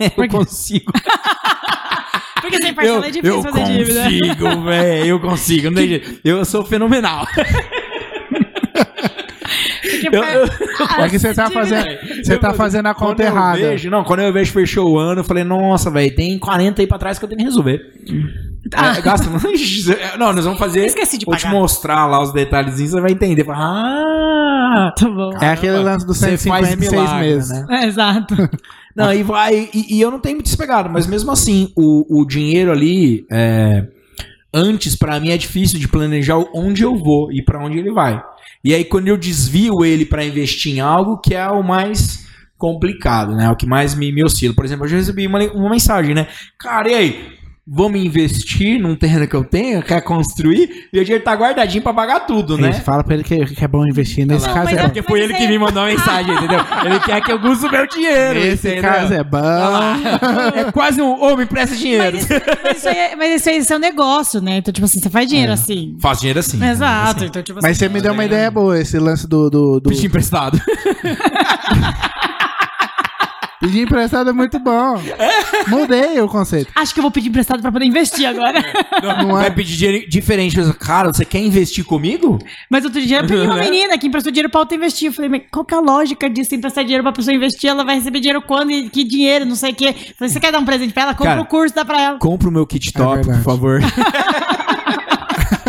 Eu, 0.16 0.24
eu 0.24 0.28
consigo. 0.30 0.90
Porque 2.50 2.62
sem 2.62 2.74
parcela 2.74 3.06
é 3.06 3.10
difícil 3.10 3.36
eu 3.36 3.42
fazer 3.42 3.64
dívida. 3.64 4.02
consigo, 4.04 4.62
velho. 4.64 5.06
Eu 5.06 5.20
consigo. 5.20 5.66
Não 5.70 5.74
tem 5.74 5.88
jeito. 5.88 6.20
Eu 6.24 6.44
sou 6.44 6.64
fenomenal. 6.64 7.26
Porque 9.82 10.08
Eu- 10.12 10.22
eu- 10.24 10.46
É 11.04 11.08
que 11.08 11.18
você 11.18 11.34
tá 11.34 11.50
fazendo, 11.50 11.86
você 12.24 12.38
tá 12.38 12.52
fazendo 12.54 12.86
a 12.86 12.94
conta 12.94 13.22
eu 13.22 13.26
errada. 13.28 13.58
vejo- 13.58 13.90
não, 13.90 14.04
quando 14.04 14.20
eu 14.20 14.32
vejo 14.32 14.52
fechou 14.52 14.92
o 14.92 14.98
ano, 14.98 15.20
eu 15.20 15.24
falei, 15.24 15.44
nossa, 15.44 15.90
velho, 15.90 16.14
tem 16.14 16.38
40 16.38 16.82
aí 16.82 16.86
pra 16.86 16.98
trás 16.98 17.18
que 17.18 17.24
eu 17.24 17.28
tenho 17.28 17.38
que 17.38 17.44
resolver. 17.44 17.80
Ah. 18.74 18.96
É, 18.96 19.00
gasta. 19.00 19.28
Não, 20.18 20.32
nós 20.32 20.44
vamos 20.44 20.58
fazer. 20.58 20.84
Esqueci 20.86 21.18
de 21.18 21.26
Vou 21.26 21.36
te 21.36 21.42
pagar. 21.44 21.54
mostrar 21.54 22.06
lá 22.06 22.22
os 22.22 22.32
detalhezinhos, 22.32 22.92
você 22.92 23.00
vai 23.00 23.12
entender. 23.12 23.44
Ah! 23.50 24.92
Tá 24.98 25.08
bom. 25.08 25.30
É 25.40 25.50
aquele 25.50 25.78
lance 25.78 26.06
dos 26.06 26.18
Você 26.18 26.36
150 26.36 26.66
faz 26.66 26.74
e 26.74 26.78
seis 26.78 26.92
milagre, 26.92 27.26
meses. 27.28 27.50
né? 27.50 27.66
É, 27.70 27.86
exato. 27.86 28.34
Não, 28.94 29.12
e 29.12 29.22
vai. 29.22 29.68
E, 29.74 29.96
e 29.96 30.00
eu 30.00 30.10
não 30.10 30.18
tenho 30.18 30.36
muito 30.36 30.46
despegado, 30.46 30.88
mas 30.88 31.06
mesmo 31.06 31.30
assim, 31.30 31.70
o, 31.76 32.22
o 32.22 32.26
dinheiro 32.26 32.72
ali. 32.72 33.26
é, 33.30 33.86
antes, 34.54 34.96
pra 34.96 35.20
mim, 35.20 35.28
é 35.30 35.36
difícil 35.36 35.78
de 35.78 35.86
planejar 35.86 36.38
onde 36.54 36.82
eu 36.82 36.96
vou 36.96 37.30
e 37.30 37.42
pra 37.44 37.62
onde 37.62 37.78
ele 37.78 37.92
vai. 37.92 38.22
E 38.64 38.74
aí, 38.74 38.84
quando 38.84 39.08
eu 39.08 39.16
desvio 39.18 39.84
ele 39.84 40.06
pra 40.06 40.24
investir 40.24 40.74
em 40.74 40.80
algo 40.80 41.18
que 41.18 41.34
é 41.34 41.46
o 41.48 41.62
mais 41.62 42.24
complicado, 42.56 43.34
né? 43.36 43.50
O 43.50 43.56
que 43.56 43.66
mais 43.66 43.94
me, 43.94 44.10
me 44.10 44.24
oscila. 44.24 44.54
Por 44.54 44.64
exemplo, 44.64 44.86
eu 44.86 44.88
já 44.88 44.96
recebi 44.96 45.26
uma, 45.26 45.40
uma 45.52 45.68
mensagem, 45.70 46.14
né? 46.14 46.26
Cara, 46.58 46.90
e 46.90 46.94
aí? 46.94 47.28
Vamos 47.68 48.00
investir 48.00 48.80
num 48.80 48.94
terreno 48.94 49.26
que 49.26 49.34
eu 49.34 49.42
tenho, 49.42 49.82
quer 49.82 50.00
construir, 50.00 50.88
e 50.92 51.00
o 51.00 51.04
dinheiro 51.04 51.24
tá 51.24 51.34
guardadinho 51.34 51.82
pra 51.82 51.92
pagar 51.92 52.20
tudo, 52.20 52.56
né? 52.56 52.70
Isso, 52.70 52.82
fala 52.82 53.02
pra 53.02 53.14
ele 53.14 53.24
que, 53.24 53.44
que 53.44 53.64
é 53.64 53.66
bom 53.66 53.84
investir. 53.84 54.24
Nesse 54.24 54.46
Não, 54.46 54.54
caso 54.54 54.66
mas 54.66 54.78
é 54.78 54.82
bom. 54.82 54.84
Porque 54.84 55.02
foi 55.02 55.20
ele 55.20 55.34
que 55.34 55.48
me 55.48 55.58
mandou 55.58 55.82
a 55.82 55.86
mensagem, 55.86 56.32
entendeu? 56.32 56.60
Ele 56.84 57.00
quer 57.00 57.20
que 57.22 57.32
eu 57.32 57.40
use 57.42 57.66
o 57.66 57.70
meu 57.70 57.86
dinheiro. 57.88 58.34
Nesse 58.38 58.68
entendeu? 58.68 58.90
caso 58.90 59.14
é 59.14 59.24
bom. 59.24 59.38
É 60.54 60.70
quase 60.70 61.02
um, 61.02 61.20
ô, 61.20 61.36
me 61.36 61.42
empresta 61.42 61.74
dinheiro. 61.74 62.16
Mas 62.16 62.30
isso, 62.30 62.42
mas 62.62 62.76
isso 62.78 62.88
aí 62.88 62.96
é, 62.96 63.16
mas 63.16 63.40
isso 63.40 63.48
aí 63.48 63.56
é 63.56 63.62
seu 63.62 63.78
negócio, 63.80 64.40
né? 64.40 64.58
Então, 64.58 64.72
tipo 64.72 64.84
assim, 64.84 65.00
você 65.00 65.10
faz 65.10 65.28
dinheiro 65.28 65.52
assim. 65.52 65.96
Faz 66.00 66.20
dinheiro 66.20 66.38
assim. 66.38 66.64
Exato. 66.64 67.24
Então, 67.24 67.42
tipo 67.42 67.58
Mas 67.60 67.72
assim. 67.72 67.78
você 67.80 67.88
me 67.88 68.00
deu 68.00 68.12
uma 68.12 68.24
ideia 68.24 68.48
boa, 68.50 68.78
esse 68.78 68.98
lance 68.98 69.26
do. 69.26 69.50
do, 69.50 69.80
do... 69.80 69.90
Pedir 69.90 70.06
emprestado. 70.06 70.60
Pedir 73.66 73.82
emprestado 73.82 74.30
é 74.30 74.32
muito 74.32 74.60
bom. 74.60 75.02
Mudei 75.66 76.20
o 76.20 76.28
conceito. 76.28 76.70
Acho 76.72 76.94
que 76.94 77.00
eu 77.00 77.02
vou 77.02 77.10
pedir 77.10 77.30
emprestado 77.30 77.60
pra 77.60 77.72
poder 77.72 77.84
investir 77.84 78.24
agora. 78.24 78.64
Não, 79.02 79.32
vai 79.32 79.50
pedir 79.50 79.76
dinheiro 79.76 80.08
diferente. 80.08 80.56
Cara, 80.78 81.12
você 81.12 81.24
quer 81.24 81.40
investir 81.40 81.84
comigo? 81.84 82.38
Mas 82.70 82.84
outro 82.84 83.00
dia 83.00 83.18
eu 83.18 83.26
peguei 83.26 83.44
uma 83.44 83.56
menina 83.58 83.98
que 83.98 84.06
emprestou 84.06 84.30
dinheiro 84.30 84.48
pra 84.48 84.60
outra 84.60 84.76
investir. 84.76 85.08
Eu 85.08 85.12
falei, 85.12 85.28
mas 85.28 85.42
qual 85.50 85.64
que 85.64 85.74
é 85.74 85.78
a 85.78 85.80
lógica 85.80 86.30
disso? 86.30 86.54
Emprestar 86.54 86.84
dinheiro 86.84 87.02
pra 87.02 87.10
pessoa 87.12 87.34
investir, 87.34 87.68
ela 87.68 87.84
vai 87.84 87.96
receber 87.96 88.20
dinheiro 88.20 88.40
quando 88.40 88.70
e 88.70 88.88
que 88.88 89.02
dinheiro, 89.02 89.44
não 89.44 89.56
sei 89.56 89.72
o 89.72 89.74
quê. 89.74 89.88
Eu 89.88 90.14
Falei, 90.16 90.32
você 90.32 90.38
quer 90.38 90.52
dar 90.52 90.60
um 90.60 90.64
presente 90.64 90.92
pra 90.94 91.02
ela? 91.02 91.14
Compra 91.14 91.32
Cara, 91.32 91.42
o 91.42 91.46
curso, 91.46 91.74
dá 91.74 91.84
pra 91.84 92.00
ela. 92.00 92.18
Compra 92.18 92.48
o 92.48 92.52
meu 92.52 92.66
kit 92.66 92.92
É 92.94 92.98
top, 92.98 93.24
por 93.24 93.42
favor. 93.42 93.80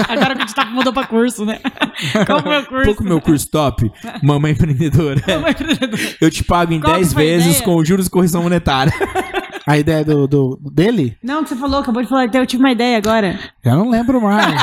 Agora 0.08 0.36
que 0.36 0.42
a 0.42 0.46
gente 0.46 0.56
tá 0.56 0.66
mudou 0.66 0.94
pra 0.94 1.06
curso, 1.06 1.46
né? 1.46 1.60
Compra 2.28 2.40
o 2.46 2.50
meu 2.50 2.66
curso. 2.66 2.86
Pouco 2.86 3.04
meu 3.04 3.22
curso 3.22 3.50
top, 3.50 3.92
mamãe 4.22 4.52
empreendedora. 4.52 5.22
Mamãe 5.28 5.52
empreendedora. 5.52 6.02
Eu 6.22 6.30
te 6.32 6.44
pago 6.44 6.74
em 6.74 6.80
Qual 6.80 6.94
que 6.94 7.00
10 7.02 7.14
foi 7.14 7.24
a 7.24 7.26
vezes 7.26 7.48
ideia? 7.58 7.64
com 7.66 7.84
juros 7.86 8.08
e 8.08 8.10
correção 8.10 8.44
monetária. 8.44 8.94
A 9.68 9.78
ideia 9.78 10.02
do, 10.06 10.26
do- 10.30 10.58
dele? 10.72 11.18
Não, 11.22 11.44
que 11.44 11.50
você 11.50 11.56
falou, 11.58 11.82
acabou 11.82 12.02
de 12.02 12.08
falar, 12.08 12.24
então 12.24 12.40
eu 12.40 12.48
tive 12.48 12.64
uma 12.64 12.72
ideia 12.72 12.98
agora. 12.98 13.38
Já 13.62 13.76
não 13.76 13.90
lembro 13.90 14.22
mais. 14.22 14.56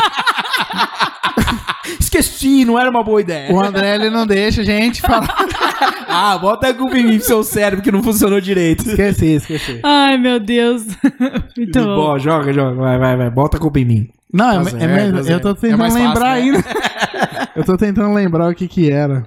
Esqueci, 2.01 2.65
não 2.65 2.78
era 2.78 2.89
uma 2.90 3.02
boa 3.02 3.20
ideia. 3.20 3.52
o 3.52 3.62
André, 3.62 3.97
ele 3.97 4.09
não 4.09 4.27
deixa 4.27 4.62
a 4.62 4.65
gente 4.65 5.02
falar. 5.02 5.28
Ah, 6.09 6.39
bota 6.39 6.69
a 6.69 6.74
culpa 6.74 6.97
em 6.98 7.05
mim, 7.05 7.19
seu 7.20 7.43
cérebro 7.44 7.82
que 7.85 7.93
não 7.93 8.02
funcionou 8.02 8.40
direito. 8.40 8.89
Esqueci, 8.89 9.27
esqueci. 9.35 9.81
Ai, 9.82 10.16
meu 10.16 10.40
Deus. 10.40 10.85
Muito 11.56 11.78
bom. 11.81 11.97
Bom, 11.97 12.19
joga, 12.19 12.52
joga. 12.52 12.74
Vai, 12.74 12.98
vai, 12.98 13.16
vai. 13.16 13.31
Bota 13.31 13.56
a 13.56 13.61
culpa 13.61 13.81
em 13.81 13.85
mim. 13.85 14.09
Não, 14.35 14.51
é, 14.51 14.55
Tá 14.55 14.61
é 14.61 14.65
certo, 14.81 14.90
mesmo, 14.90 15.24
tá 15.24 15.31
eu 15.32 15.40
tô 15.40 15.55
tentando 15.55 15.85
É 15.85 15.89
fácil, 15.90 16.02
lembrar 16.09 16.27
né? 16.31 16.32
ainda. 16.43 16.65
eu 17.56 17.65
tô 17.65 17.77
tentando 17.77 18.12
lembrar 18.15 18.51
o 18.51 18.55
que 18.55 18.66
que 18.69 18.90
era. 18.90 19.27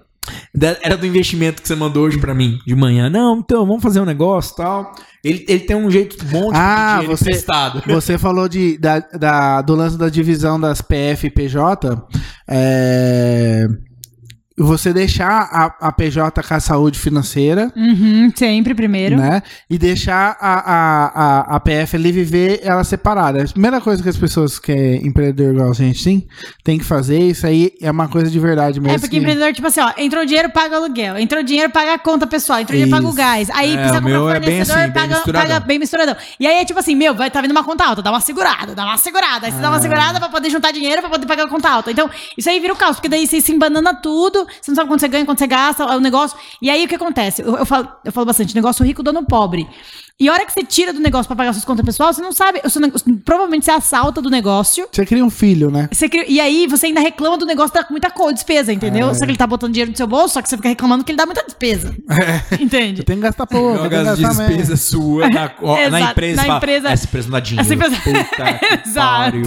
Era 0.84 0.98
do 0.98 1.06
investimento 1.06 1.62
que 1.62 1.68
você 1.68 1.76
mandou 1.76 2.04
hoje 2.06 2.18
pra 2.18 2.34
mim, 2.36 2.60
de 2.68 2.76
manhã. 2.76 3.10
Não, 3.10 3.38
então, 3.38 3.66
vamos 3.66 3.82
fazer 3.82 4.02
um 4.02 4.06
negócio 4.06 4.54
e 4.54 4.58
tal. 4.58 4.92
Ele, 5.24 5.46
ele 5.48 5.60
tem 5.62 5.76
um 5.76 5.90
jeito 5.90 6.24
bom 6.26 6.52
de 6.52 6.58
Ah, 6.58 6.98
pedir 6.98 7.00
dinheiro 7.02 7.18
você- 7.18 7.24
emprestado. 7.30 7.84
Você 7.88 8.18
falou 8.18 8.50
de, 8.50 8.78
da, 8.78 9.00
da- 9.00 9.62
do 9.62 9.74
lance 9.76 9.98
da 9.98 10.10
divisão 10.10 10.60
das 10.60 10.82
PF 10.82 11.28
e 11.28 11.30
PJ. 11.32 12.02
É, 12.50 13.68
você 14.58 14.92
deixar 14.92 15.30
a, 15.52 15.88
a 15.88 15.92
PJ 15.92 16.42
com 16.44 16.54
a 16.54 16.60
saúde 16.60 16.98
financeira, 17.00 17.72
Uhum, 17.76 18.32
sempre 18.36 18.74
primeiro. 18.74 19.16
né? 19.18 19.42
E 19.70 19.78
deixar 19.78 20.36
a, 20.40 20.54
a, 20.72 21.06
a, 21.54 21.56
a 21.56 21.60
PF 21.60 21.96
ali 21.96 22.12
viver 22.12 22.60
ela 22.64 22.84
separada. 22.84 23.44
A 23.44 23.48
primeira 23.48 23.80
coisa 23.80 24.02
que 24.02 24.10
as 24.10 24.18
pessoas 24.18 24.58
que 24.58 24.72
é 24.72 24.96
empreendedor 24.98 25.54
igual 25.54 25.70
a 25.70 25.74
gente, 25.74 26.02
sim, 26.02 26.28
tem 26.64 26.78
que 26.80 26.84
fazer, 26.86 27.20
isso 27.20 27.46
aí 27.46 27.72
é 27.82 27.92
uma 27.92 28.08
coisa 28.08 28.30
de 28.32 28.40
verdade 28.40 28.80
mesmo. 28.80 28.96
É 28.96 29.00
porque 29.00 29.10
que- 29.12 29.18
empreendedor, 29.18 29.54
tipo 29.54 29.68
assim, 29.68 29.80
ó, 29.82 29.92
entrou 29.98 30.26
dinheiro, 30.26 30.50
paga 30.52 30.76
aluguel. 30.78 31.18
Entrou 31.18 31.44
dinheiro, 31.44 31.72
paga 31.72 31.94
a 31.94 32.00
conta 32.00 32.26
pessoal. 32.26 32.60
Entrou 32.60 32.74
dinheiro, 32.78 32.90
paga 32.92 33.08
o 33.08 33.14
gás. 33.14 33.50
Aí 33.52 33.74
É, 33.74 33.78
precisa 33.78 34.00
o 34.00 34.02
comprar 34.02 34.10
meu 34.10 34.30
é 34.30 34.40
bem 34.40 34.42
fornecedor, 34.50 34.76
assim, 34.82 34.92
bem 34.92 35.02
paga, 35.02 35.16
misturadão. 35.16 35.48
paga 35.54 35.66
bem 35.66 35.80
misturadão. 35.80 36.16
E 36.40 36.48
aí 36.48 36.56
é 36.62 36.66
tipo 36.66 36.80
assim, 36.80 36.96
meu, 36.96 37.14
vai 37.14 37.30
tá 37.30 37.42
vindo 37.42 37.52
uma 37.52 37.64
conta 37.64 37.86
alta, 37.86 38.02
dá 38.02 38.10
uma 38.12 38.22
segurada, 38.22 38.74
dá 38.74 38.86
uma 38.86 38.98
segurada. 38.98 39.46
Aí 39.46 39.52
você 39.52 39.60
Ah. 39.60 39.62
dá 39.62 39.70
uma 39.70 39.80
segurada 39.82 40.20
pra 40.20 40.30
poder 40.30 40.50
juntar 40.50 40.72
dinheiro 40.72 41.02
pra 41.02 41.10
poder 41.12 41.26
pagar 41.28 41.44
a 41.44 41.48
conta 41.48 41.70
alta. 41.70 41.92
Então, 41.92 42.10
isso 42.38 42.50
aí 42.50 42.60
vira 42.60 42.74
o 42.74 42.76
caos, 42.76 42.96
porque 42.96 43.10
daí 43.10 43.28
você 43.28 43.40
se 43.40 43.52
embanana 43.52 43.94
tudo, 43.94 44.47
você 44.62 44.72
não 44.72 44.76
sabe 44.76 44.88
quanto 44.88 45.02
você 45.02 45.08
ganha, 45.08 45.26
quanto 45.26 45.40
você 45.40 45.48
gasta, 45.48 45.86
o 45.86 46.00
negócio. 46.00 46.38
E 46.62 46.70
aí 46.70 46.86
o 46.86 46.88
que 46.88 46.96
acontece? 46.96 47.42
Eu, 47.42 47.58
eu 47.58 47.66
falo, 47.66 47.88
eu 48.04 48.12
falo 48.12 48.26
bastante, 48.26 48.56
negócio 48.56 48.86
rico, 48.86 49.04
dono 49.04 49.26
pobre. 49.26 49.68
E 50.20 50.28
a 50.28 50.34
hora 50.34 50.46
que 50.48 50.52
você 50.52 50.64
tira 50.64 50.92
do 50.92 51.00
negócio 51.00 51.28
pra 51.28 51.36
pagar 51.36 51.54
suas 51.54 51.64
contas 51.64 51.86
pessoal, 51.86 52.12
você 52.12 52.22
não 52.24 52.32
sabe. 52.32 52.60
o 52.66 52.70
seu 52.72 52.82
nego- 52.82 52.98
provavelmente 53.24 53.66
você 53.66 53.70
assalta 53.72 54.20
do 54.20 54.32
negócio. 54.32 54.88
Você 54.92 55.06
cria 55.06 55.24
um 55.24 55.30
filho, 55.30 55.70
né? 55.70 55.88
Você 55.92 56.10
cria- 56.10 56.26
e 56.28 56.40
aí 56.40 56.66
você 56.66 56.88
ainda 56.88 57.00
reclama 57.00 57.38
do 57.38 57.46
negócio 57.46 57.72
da 57.76 57.86
muita 57.92 58.10
coisa, 58.10 58.34
despesa, 58.34 58.74
entendeu? 58.74 59.14
Só 59.14 59.26
que 59.26 59.32
ele 59.32 59.38
tá 59.38 59.46
botando 59.46 59.74
dinheiro 59.74 59.92
no 59.92 59.98
seu 59.98 60.08
bolso, 60.08 60.34
só 60.34 60.42
que 60.42 60.50
você 60.50 60.58
fica 60.58 60.70
reclamando 60.70 61.04
que 61.04 61.12
ele 61.12 61.18
dá 61.18 61.26
muita 61.28 61.44
despesa. 61.44 61.96
Entende? 62.60 63.02
Eu 63.02 63.06
tenho 63.06 63.20
que 63.20 63.24
gastar 63.24 63.46
pouco, 63.46 63.78
Joga 63.84 64.12
as 64.12 64.18
despesas 64.18 64.82
suas 64.82 65.30
na, 65.32 65.52
ó, 65.62 65.90
na 65.90 66.02
empresa. 66.02 66.42
na 66.48 66.58
empresa- 66.58 66.90
Essa 66.90 67.06
empresa 67.06 67.28
não 67.28 67.32
dá 67.34 67.40
dinheiro. 67.40 67.62
Essa 67.62 67.74
empresa- 67.76 67.96
Puta 67.98 68.60
Exato. 68.90 69.32
pariu. 69.32 69.44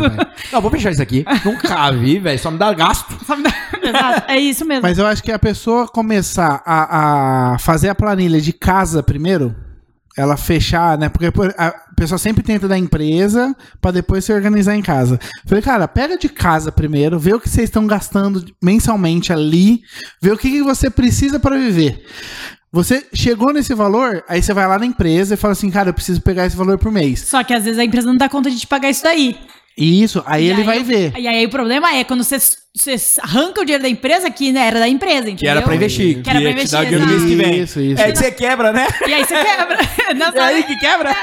Não, 0.53 0.61
vou 0.61 0.71
fechar 0.71 0.93
isso 0.93 1.03
aqui. 1.03 1.25
Não 1.45 1.57
cabe, 1.57 2.19
velho. 2.21 2.39
Só 2.39 2.49
me 2.51 2.59
dá 2.59 2.73
gasto. 2.73 3.19
Sabe? 3.27 3.43
Exato, 3.83 4.31
é 4.31 4.39
isso 4.39 4.65
mesmo. 4.65 4.83
Mas 4.83 4.99
eu 4.99 5.07
acho 5.07 5.21
que 5.23 5.33
a 5.33 5.39
pessoa 5.39 5.89
começar 5.89 6.63
a, 6.65 7.55
a 7.55 7.59
fazer 7.59 7.89
a 7.89 7.95
planilha 7.95 8.41
de 8.41 8.53
casa 8.53 9.03
primeiro, 9.03 9.55
ela 10.21 10.37
fechar, 10.37 10.99
né? 10.99 11.09
Porque 11.09 11.27
a 11.57 11.71
pessoa 11.97 12.19
sempre 12.19 12.43
tenta 12.43 12.69
da 12.69 12.79
empresa 12.79 13.55
pra 13.81 13.91
depois 13.91 14.25
se 14.25 14.33
organizar 14.33 14.77
em 14.77 14.83
casa. 14.83 15.19
Falei, 15.47 15.63
cara, 15.63 15.89
pega 15.89 16.17
de 16.17 16.29
casa 16.29 16.71
primeiro, 16.71 17.19
vê 17.19 17.35
o 17.35 17.41
que 17.41 17.49
vocês 17.49 17.69
estão 17.69 17.87
gastando 17.87 18.45
mensalmente 18.63 19.33
ali, 19.33 19.83
vê 20.21 20.31
o 20.31 20.39
que, 20.39 20.51
que 20.51 20.63
você 20.63 20.89
precisa 20.91 21.41
pra 21.41 21.57
viver. 21.57 22.05
Você 22.73 23.05
chegou 23.13 23.53
nesse 23.53 23.75
valor, 23.75 24.23
aí 24.29 24.41
você 24.41 24.55
vai 24.55 24.67
lá 24.69 24.79
na 24.79 24.87
empresa 24.87 25.35
e 25.35 25.37
fala 25.37 25.53
assim, 25.53 25.71
cara, 25.71 25.89
eu 25.89 25.95
preciso 25.95 26.21
pegar 26.21 26.47
esse 26.47 26.57
valor 26.57 26.79
por 26.79 26.93
mês. 26.93 27.21
Só 27.21 27.43
que 27.43 27.53
às 27.53 27.65
vezes 27.65 27.81
a 27.81 27.85
empresa 27.85 28.07
não 28.07 28.17
dá 28.17 28.29
conta 28.29 28.49
de 28.49 28.61
te 28.61 28.67
pagar 28.67 28.91
isso 28.91 29.03
daí. 29.03 29.37
Isso, 29.77 30.23
aí 30.27 30.45
E 30.45 30.51
ele 30.51 30.61
aí 30.61 30.67
vai 30.67 30.83
ver. 30.85 31.13
E 31.19 31.27
aí 31.27 31.45
o 31.47 31.51
problema 31.51 31.93
é 31.95 32.05
quando 32.05 32.23
você, 32.23 32.37
você 32.77 32.95
arranca 33.21 33.61
o 33.61 33.65
dinheiro 33.65 33.83
da 33.83 33.89
empresa, 33.89 34.31
que 34.31 34.53
né, 34.53 34.67
era 34.69 34.79
da 34.79 34.89
empresa, 34.89 35.23
entendeu? 35.29 35.39
Que 35.39 35.49
era 35.49 35.63
pra 35.63 35.75
investir. 35.75 36.23
Que 36.23 36.31
era 36.31 36.41
pra 36.41 36.49
te 36.51 36.55
investir, 36.55 36.71
dar 36.79 36.81
o 36.83 36.85
dinheiro 36.89 37.07
no 37.07 37.11
mês 37.13 37.25
que 37.25 37.35
vem. 37.37 37.61
Isso, 37.63 37.81
isso. 37.81 38.01
É 38.03 38.13
que 38.13 38.19
você 38.19 38.31
quebra, 38.31 38.73
né? 38.73 38.87
E 39.09 39.13
aí 39.15 39.25
você 39.25 39.35
quebra. 39.43 39.77
Nessa 40.15 40.39
É 40.39 40.41
aí 40.43 40.63
que 40.65 40.77
quebra. 40.79 41.15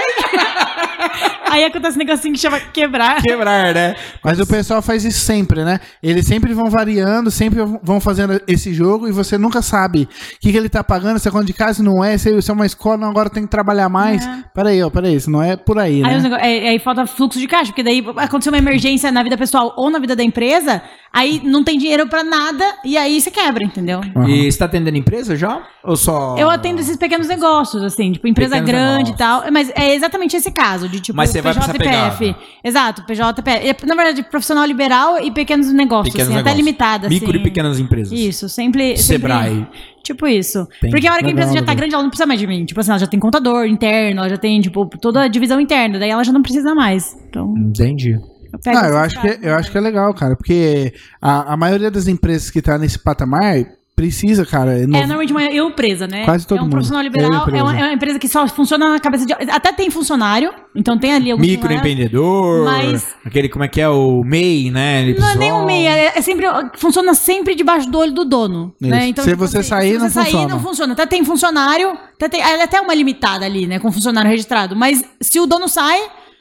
aí 1.50 1.64
acontece 1.66 1.96
um 1.96 2.00
negocinho 2.00 2.34
que 2.34 2.40
chama 2.40 2.60
quebrar. 2.60 3.22
Quebrar, 3.22 3.74
né? 3.74 3.96
Mas 4.24 4.40
o 4.40 4.46
pessoal 4.48 4.82
faz 4.82 5.06
isso 5.06 5.20
sempre, 5.20 5.64
né? 5.64 5.80
Eles 6.02 6.26
sempre 6.26 6.54
vão 6.54 6.70
variando, 6.70 7.32
sempre 7.32 7.60
vão 7.82 8.00
fazendo 8.00 8.42
esse 8.48 8.74
jogo 8.74 9.08
e 9.08 9.12
você 9.12 9.38
nunca 9.38 9.62
sabe 9.62 10.04
o 10.04 10.08
que, 10.40 10.52
que 10.52 10.58
ele 10.58 10.70
tá 10.70 10.84
pagando, 10.84 11.20
se 11.20 11.28
é 11.28 11.32
conta 11.32 11.46
de 11.46 11.54
casa, 11.54 11.82
não 11.84 12.04
é, 12.04 12.18
se 12.18 12.42
se 12.42 12.52
é 12.52 12.54
uma 12.54 12.66
escola, 12.66 12.98
não, 12.98 13.10
agora 13.10 13.30
tem 13.30 13.44
que 13.44 13.50
trabalhar 13.50 13.90
mais. 13.90 14.26
É. 14.26 14.44
Peraí, 14.54 14.82
ó, 14.84 14.90
peraí, 14.90 15.16
isso 15.16 15.30
não 15.32 15.42
é 15.42 15.56
por 15.56 15.80
aí, 15.80 16.04
Aí, 16.04 16.18
os 16.18 16.24
né? 16.24 16.30
nego- 16.30 16.36
é- 16.42 16.70
aí 16.70 16.80
falta 16.80 17.06
fluxo 17.08 17.40
de 17.40 17.48
caixa, 17.48 17.68
porque 17.72 17.84
daí 17.84 18.04
aconteceu 18.18 18.52
uma 18.52 18.58
emergência 18.58 19.12
na 19.12 19.24
vida 19.24 19.38
pessoal 19.38 19.74
ou 19.78 19.90
na 19.90 20.00
vida 20.00 20.16
da 20.16 20.24
empresa, 20.24 20.82
aí 21.14 21.37
não 21.44 21.64
tem 21.64 21.78
dinheiro 21.78 22.08
pra 22.08 22.24
nada 22.24 22.64
e 22.84 22.98
aí 22.98 23.20
você 23.20 23.30
quebra, 23.32 23.64
entendeu? 23.64 24.02
Aham. 24.16 24.30
E 24.30 24.52
você 24.52 24.58
tá 24.58 24.66
atendendo 24.66 24.98
empresa 24.98 25.36
já? 25.36 25.62
Ou 25.84 25.96
só. 25.96 26.36
Eu 26.38 26.50
atendo 26.50 26.82
esses 26.82 26.98
pequenos 26.98 27.28
negócios, 27.28 27.82
assim, 27.84 28.12
tipo, 28.12 28.28
empresa 28.28 28.56
Pequenos 28.56 28.70
grande 28.72 29.12
negócios. 29.12 29.16
e 29.16 29.18
tal. 29.18 29.44
Mas 29.52 29.72
é 29.76 29.96
exatamente 29.96 30.36
esse 30.36 30.52
caso, 30.52 30.88
de 30.90 31.00
tipo, 31.00 31.16
Mas 31.16 31.30
você 31.30 31.42
PJPF. 31.42 32.36
Exato, 32.64 33.04
PJPF. 33.06 33.86
Na 33.86 33.96
verdade, 33.96 34.24
profissional 34.24 34.66
liberal 34.66 35.20
e 35.24 35.32
pequenos 35.32 35.72
negócios, 35.72 36.14
Pequenos 36.14 36.30
assim, 36.34 36.40
até 36.40 36.50
negócios. 36.50 36.66
limitada, 36.66 37.08
assim. 37.08 37.16
Micro 37.20 37.36
e 37.38 37.44
pequenas 37.44 37.80
empresas. 37.80 38.12
Isso, 38.18 38.50
sempre. 38.50 38.98
sempre- 38.98 39.18
Sebrae. 39.28 39.68
Tipo 40.04 40.26
isso. 40.28 40.60
Entendi. 40.78 40.92
Porque 40.92 41.08
a 41.08 41.12
hora 41.12 41.20
que 41.20 41.26
a 41.26 41.28
Legal, 41.28 41.32
empresa 41.44 41.54
já 41.54 41.60
tá 41.60 41.72
legal. 41.72 41.76
grande, 41.76 41.94
ela 41.96 42.04
não 42.04 42.10
precisa 42.10 42.26
mais 42.26 42.40
de 42.40 42.48
mim. 42.48 42.64
Tipo 42.66 42.80
assim, 42.80 42.92
ela 42.92 43.00
já 43.00 43.08
tem 43.08 43.20
contador 43.20 43.66
interno, 43.66 44.22
ela 44.22 44.30
já 44.30 44.38
tem, 44.38 44.62
tipo, 44.62 44.86
toda 45.02 45.24
a 45.24 45.28
divisão 45.28 45.60
interna. 45.60 46.00
Daí 46.00 46.10
ela 46.10 46.24
já 46.24 46.32
não 46.32 46.42
precisa 46.42 46.74
mais. 46.74 47.18
Então, 47.30 47.54
Entendi. 47.58 48.18
Eu 48.52 48.60
pego 48.60 48.78
Não, 48.80 48.86
eu 48.90 48.98
acho, 48.98 49.16
que, 49.22 49.28
caras. 49.28 49.44
eu 49.44 49.56
acho 49.56 49.72
que 49.72 49.78
é 49.78 49.82
legal, 49.82 50.14
cara, 50.14 50.36
porque 50.36 50.94
a, 51.22 51.54
a 51.54 51.58
maioria 51.58 51.92
das 51.92 52.08
empresas 52.08 52.50
que 52.50 52.62
tá 52.62 52.78
nesse 52.78 53.00
patamar 53.00 53.56
precisa, 53.96 54.46
cara. 54.46 54.78
É 54.78 54.86
no- 54.86 54.96
normalmente 54.96 55.32
uma 55.32 55.44
eu 55.46 55.70
empresa, 55.70 56.06
né? 56.06 56.24
Quase 56.24 56.46
todo 56.46 56.58
é 56.60 56.62
um 56.62 56.66
mundo. 56.66 56.72
profissional 56.72 57.02
Eu 57.04 57.10
liberal, 57.10 57.32
empresa. 57.42 57.58
é 57.58 57.64
uma, 57.64 57.80
é 57.80 57.84
uma 57.84 57.94
empresa 57.94 58.20
que 58.20 58.28
só 58.28 58.48
funciona 58.48 58.90
na 58.90 59.00
cabeça 59.00 59.26
de. 59.26 59.34
Até 59.34 59.72
tem 59.74 59.90
funcionário, 59.90 60.54
então 60.76 61.00
tem 61.00 61.14
ali 61.16 61.32
alguns. 61.32 61.48
Microempreendedor. 61.48 62.64
Mas- 62.66 63.08
Aquele, 63.26 63.50
como 63.50 63.64
é 63.64 63.68
que 63.68 63.82
é? 63.82 63.90
O 63.90 64.24
MEI, 64.24 64.70
né? 64.70 65.02
Ele 65.02 65.20
Não 65.20 65.28
é 65.30 65.36
nem 65.36 65.52
um 65.52 65.66
meia, 65.66 65.90
é, 65.90 66.14
é 66.18 66.22
sempre. 66.22 66.46
Funciona 66.76 67.16
sempre 67.16 67.56
debaixo 67.56 67.90
do 67.90 67.98
olho 67.98 68.12
do 68.12 68.24
dono. 68.24 68.72
Né? 68.80 69.08
Então, 69.08 69.24
Se 69.24 69.32
tipo 69.32 69.48
você 69.48 69.60
assim, 69.60 69.70
sair, 69.70 69.94
se 69.94 69.98
não 69.98 70.08
você 70.10 70.14
sair, 70.14 70.26
funciona. 70.26 70.48
não 70.54 70.60
funciona. 70.60 70.94
Até 70.94 71.06
tem 71.08 71.26
funcionário, 71.26 71.90
até 72.16 72.30
tem, 72.30 72.42
é 72.42 72.64
até 72.64 72.80
uma 72.80 72.94
limitada 72.94 73.46
ali, 73.46 73.66
né? 73.66 73.80
Com 73.80 73.92
funcionário 73.92 74.30
registrado. 74.30 74.76
Mas 74.76 75.04
se 75.20 75.40
o 75.40 75.48
dono 75.48 75.68
sai, 75.68 76.00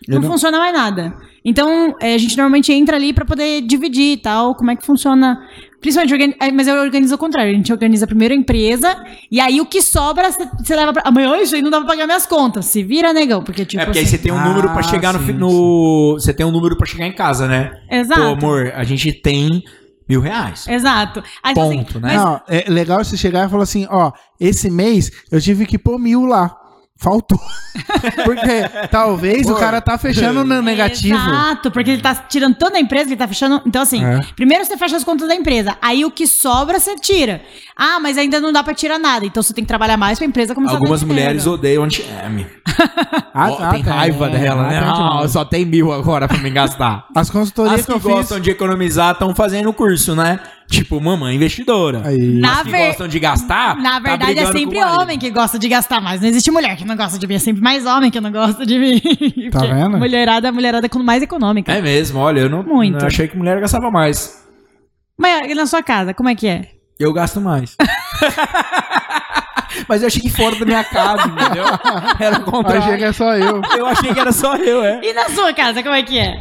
não, 0.08 0.20
não- 0.20 0.30
funciona 0.30 0.58
mais 0.58 0.72
nada. 0.74 1.14
Então, 1.44 1.94
é, 2.00 2.14
a 2.14 2.18
gente 2.18 2.36
normalmente 2.36 2.72
entra 2.72 2.96
ali 2.96 3.12
pra 3.12 3.24
poder 3.24 3.60
dividir 3.62 4.12
e 4.12 4.16
tal, 4.16 4.54
como 4.54 4.70
é 4.70 4.76
que 4.76 4.84
funciona. 4.84 5.40
Principalmente, 5.80 6.36
é, 6.40 6.50
mas 6.50 6.66
eu 6.66 6.74
organizo 6.80 7.14
ao 7.14 7.18
contrário. 7.18 7.52
A 7.52 7.54
gente 7.54 7.72
organiza 7.72 8.06
primeiro 8.06 8.34
a 8.34 8.36
empresa, 8.36 9.04
e 9.30 9.38
aí 9.40 9.60
o 9.60 9.66
que 9.66 9.80
sobra, 9.80 10.30
você- 10.32 10.74
leva 10.74 10.92
pra. 10.92 11.02
Amanhã 11.06 11.36
isso 11.40 11.54
aí 11.54 11.62
não 11.62 11.70
dá 11.70 11.78
pra 11.78 11.86
pagar 11.86 12.06
minhas 12.06 12.26
contas. 12.26 12.66
Se 12.66 12.82
vira, 12.82 13.12
negão. 13.12 13.42
Porque, 13.44 13.64
tipo. 13.64 13.80
É, 13.80 13.84
porque 13.84 13.98
aí 14.00 14.04
assim- 14.04 14.16
você 14.16 14.22
tem 14.22 14.32
um 14.32 14.38
Ah, 14.38 14.44
número 14.48 14.70
pra 14.70 14.82
chegar 14.82 15.12
no, 15.12 15.20
fi- 15.20 15.26
sim, 15.32 15.38
no. 15.38 16.14
Você 16.18 16.34
tem 16.34 16.44
um 16.44 16.50
número 16.50 16.76
pra 16.76 16.86
chegar 16.86 17.06
em 17.06 17.12
casa, 17.14 17.46
né? 17.46 17.70
Exato. 17.90 18.20
Pô, 18.20 18.26
amor, 18.46 18.72
a 18.74 18.82
gente 18.82 19.12
tem 19.12 19.62
mil 20.08 20.20
reais. 20.20 20.66
Exato. 20.66 21.22
Aí, 21.42 21.54
tipo 21.54 21.66
assim, 21.66 21.78
Ponto, 21.78 22.00
né? 22.00 22.14
mas- 22.14 22.24
Não, 22.24 22.40
é 22.48 22.64
legal 22.68 23.04
você 23.04 23.16
chegar 23.16 23.46
e 23.46 23.50
falar 23.50 23.62
assim, 23.62 23.86
ó, 23.88 24.10
esse 24.40 24.68
mês 24.68 25.12
eu 25.30 25.40
tive 25.40 25.64
que 25.66 25.78
pôr 25.78 25.98
mil 25.98 26.24
lá. 26.24 26.56
Faltou. 26.98 27.38
Porque 28.24 28.88
talvez 28.90 29.46
o 29.46 29.52
Pô. 29.52 29.60
cara 29.60 29.80
tá 29.82 29.98
fechando 29.98 30.42
no 30.44 30.62
negativo. 30.62 31.14
Exato, 31.14 31.70
porque 31.70 31.90
ele 31.90 32.00
tá 32.00 32.14
tirando 32.14 32.54
toda 32.56 32.78
a 32.78 32.80
empresa, 32.80 33.10
ele 33.10 33.16
tá 33.16 33.28
fechando. 33.28 33.60
Então, 33.66 33.82
assim, 33.82 34.02
É. 34.02 34.20
primeiro 34.34 34.64
você 34.64 34.78
fecha 34.78 34.96
as 34.96 35.04
contas 35.04 35.28
da 35.28 35.34
empresa, 35.34 35.76
aí 35.82 36.04
o 36.06 36.10
que 36.10 36.26
sobra 36.26 36.80
você 36.80 36.96
tira. 36.96 37.42
Ah, 37.76 38.00
mas 38.00 38.16
ainda 38.16 38.40
não 38.40 38.50
dá 38.50 38.62
pra 38.64 38.72
tirar 38.72 38.98
nada, 38.98 39.26
então 39.26 39.42
você 39.42 39.52
tem 39.52 39.62
que 39.62 39.68
trabalhar 39.68 39.98
mais 39.98 40.18
pra 40.18 40.26
empresa 40.26 40.54
começar 40.54 40.74
Algumas 40.76 41.02
a 41.02 41.06
mulheres 41.06 41.46
odeiam 41.46 41.84
anti-M. 41.84 42.46
Ah, 43.34 43.50
tá, 43.52 43.70
tem 43.72 43.84
tá, 43.84 43.92
raiva 43.94 44.26
é, 44.26 44.30
dela, 44.30 44.62
né? 44.62 44.68
tem 44.80 44.88
Ah, 44.88 44.92
demais. 44.92 45.30
só 45.32 45.44
tem 45.44 45.64
mil 45.66 45.92
agora 45.92 46.26
pra 46.26 46.38
me 46.38 46.48
gastar. 46.50 47.06
As 47.14 47.28
consultorias 47.28 47.80
As 47.80 47.86
que 47.86 47.92
que 47.92 47.96
eu 47.98 48.00
fiz. 48.00 48.10
gostam 48.10 48.40
de 48.40 48.50
economizar 48.50 49.12
estão 49.12 49.34
fazendo 49.34 49.68
o 49.68 49.72
curso, 49.74 50.14
né? 50.16 50.40
Tipo, 50.68 51.00
mamãe 51.00 51.36
investidora. 51.36 52.02
Aí. 52.04 52.18
Na 52.18 52.54
As 52.54 52.62
que 52.62 52.70
ver- 52.70 52.86
gostam 52.88 53.06
de 53.08 53.18
gastar. 53.20 53.76
Na 53.76 53.92
tá 53.94 54.00
verdade, 54.00 54.32
é 54.32 54.34
brigando 54.34 54.58
sempre 54.58 54.82
homem 54.82 55.18
que 55.18 55.30
gosta 55.30 55.58
de 55.58 55.68
gastar 55.68 56.00
mais. 56.00 56.20
Não 56.20 56.28
existe 56.28 56.50
mulher 56.50 56.76
que 56.76 56.84
não 56.84 56.96
gosta 56.96 57.18
de 57.18 57.26
mim. 57.26 57.34
É 57.34 57.38
sempre 57.38 57.62
mais 57.62 57.86
homem 57.86 58.10
que 58.10 58.20
não 58.20 58.32
gosta 58.32 58.66
de 58.66 58.78
mim. 58.78 59.00
Tá 59.50 59.60
vendo? 59.60 59.96
Mulherada, 59.96 60.50
mulherada 60.50 60.88
com 60.88 60.98
mais 60.98 61.22
econômica. 61.22 61.72
É 61.72 61.80
mesmo, 61.80 62.18
olha, 62.18 62.40
eu 62.40 62.50
não, 62.50 62.62
Muito. 62.64 62.98
não 62.98 63.06
achei 63.06 63.28
que 63.28 63.36
mulher 63.36 63.60
gastava 63.60 63.90
mais. 63.90 64.44
Mas 65.18 65.54
na 65.54 65.66
sua 65.66 65.82
casa, 65.82 66.12
como 66.12 66.28
é 66.28 66.34
que 66.34 66.46
é? 66.48 66.62
Eu 66.98 67.12
gasto 67.12 67.40
mais. 67.40 67.76
Mas 69.88 70.00
eu 70.02 70.06
achei 70.08 70.22
que 70.22 70.30
fora 70.30 70.56
da 70.56 70.64
minha 70.64 70.82
casa, 70.84 71.28
entendeu? 71.28 71.64
Era 72.18 72.38
o 72.38 72.44
contrário. 72.44 72.82
Achei 72.82 72.96
que 72.96 73.04
é 73.04 73.12
só 73.12 73.34
eu. 73.36 73.60
Eu 73.76 73.86
achei 73.86 74.12
que 74.14 74.18
era 74.18 74.32
só 74.32 74.56
eu, 74.56 74.82
é. 74.82 75.00
E 75.04 75.12
na 75.12 75.28
sua 75.28 75.52
casa, 75.52 75.82
como 75.82 75.94
é 75.94 76.02
que 76.02 76.18
é? 76.18 76.40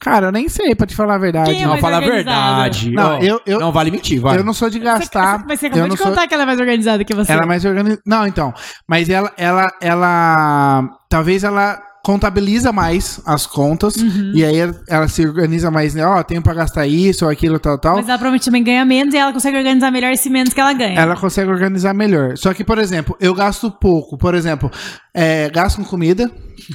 Cara, 0.00 0.26
eu 0.28 0.32
nem 0.32 0.48
sei, 0.48 0.74
pra 0.74 0.86
te 0.86 0.94
falar 0.94 1.16
a 1.16 1.18
verdade. 1.18 1.50
Quem 1.50 1.60
é 1.60 1.62
Não, 1.64 1.70
mais 1.70 1.80
fala 1.80 1.96
a 1.96 2.00
verdade. 2.00 2.90
Não, 2.92 3.16
Ó, 3.16 3.18
eu- 3.18 3.40
eu- 3.44 3.58
não 3.58 3.72
vale 3.72 3.90
mentir, 3.90 4.20
vai. 4.20 4.38
Eu 4.38 4.44
não 4.44 4.52
sou 4.52 4.70
de 4.70 4.78
gastar. 4.78 5.44
Mas 5.46 5.58
você 5.58 5.66
eu 5.66 5.70
acabou 5.70 5.88
não 5.88 5.94
de 5.96 6.00
sou- 6.00 6.10
contar 6.10 6.26
que 6.28 6.34
ela 6.34 6.44
é 6.44 6.46
mais 6.46 6.60
organizada 6.60 7.04
que 7.04 7.14
você. 7.14 7.32
Ela 7.32 7.42
é 7.42 7.46
mais 7.46 7.64
organizada. 7.64 8.00
Não, 8.06 8.26
então. 8.26 8.54
Mas 8.86 9.08
ela, 9.08 9.32
ela, 9.36 9.68
ela. 9.80 10.88
Talvez 11.08 11.42
ela 11.44 11.82
contabiliza 12.04 12.72
mais 12.72 13.20
as 13.26 13.44
contas. 13.46 13.96
Uhum. 13.96 14.32
E 14.34 14.42
aí 14.44 14.56
ela, 14.56 14.80
ela 14.88 15.08
se 15.08 15.26
organiza 15.26 15.70
mais, 15.70 15.94
né? 15.94 16.06
Ó, 16.06 16.22
tenho 16.22 16.40
pra 16.40 16.54
gastar 16.54 16.86
isso 16.86 17.24
ou 17.26 17.30
aquilo, 17.30 17.58
tal, 17.58 17.76
tal. 17.76 17.96
Mas 17.96 18.08
ela 18.08 18.16
provavelmente 18.16 18.44
também 18.46 18.62
ganha 18.64 18.84
menos 18.84 19.12
e 19.12 19.18
ela 19.18 19.32
consegue 19.32 19.58
organizar 19.58 19.90
melhor 19.90 20.10
esse 20.12 20.30
menos 20.30 20.54
que 20.54 20.60
ela 20.60 20.72
ganha. 20.72 20.98
Ela 20.98 21.16
consegue 21.16 21.50
organizar 21.50 21.92
melhor. 21.92 22.38
Só 22.38 22.54
que, 22.54 22.64
por 22.64 22.78
exemplo, 22.78 23.16
eu 23.20 23.34
gasto 23.34 23.70
pouco. 23.70 24.16
Por 24.16 24.34
exemplo, 24.34 24.70
é, 25.12 25.50
gasto 25.50 25.76
com 25.78 25.84
comida. 25.84 26.30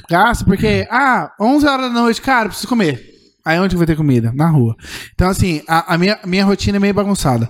Gasto 0.08 0.44
porque, 0.44 0.86
ah, 0.90 1.32
11 1.40 1.66
horas 1.66 1.92
da 1.92 2.00
noite, 2.00 2.20
cara, 2.20 2.48
preciso 2.48 2.68
comer. 2.68 3.13
Aí 3.44 3.58
onde 3.58 3.74
eu 3.74 3.78
vou 3.78 3.86
ter 3.86 3.96
comida? 3.96 4.32
Na 4.34 4.48
rua. 4.48 4.74
Então, 5.14 5.28
assim, 5.28 5.62
a, 5.68 5.94
a 5.94 5.98
minha, 5.98 6.18
minha 6.24 6.44
rotina 6.44 6.78
é 6.78 6.80
meio 6.80 6.94
bagunçada. 6.94 7.48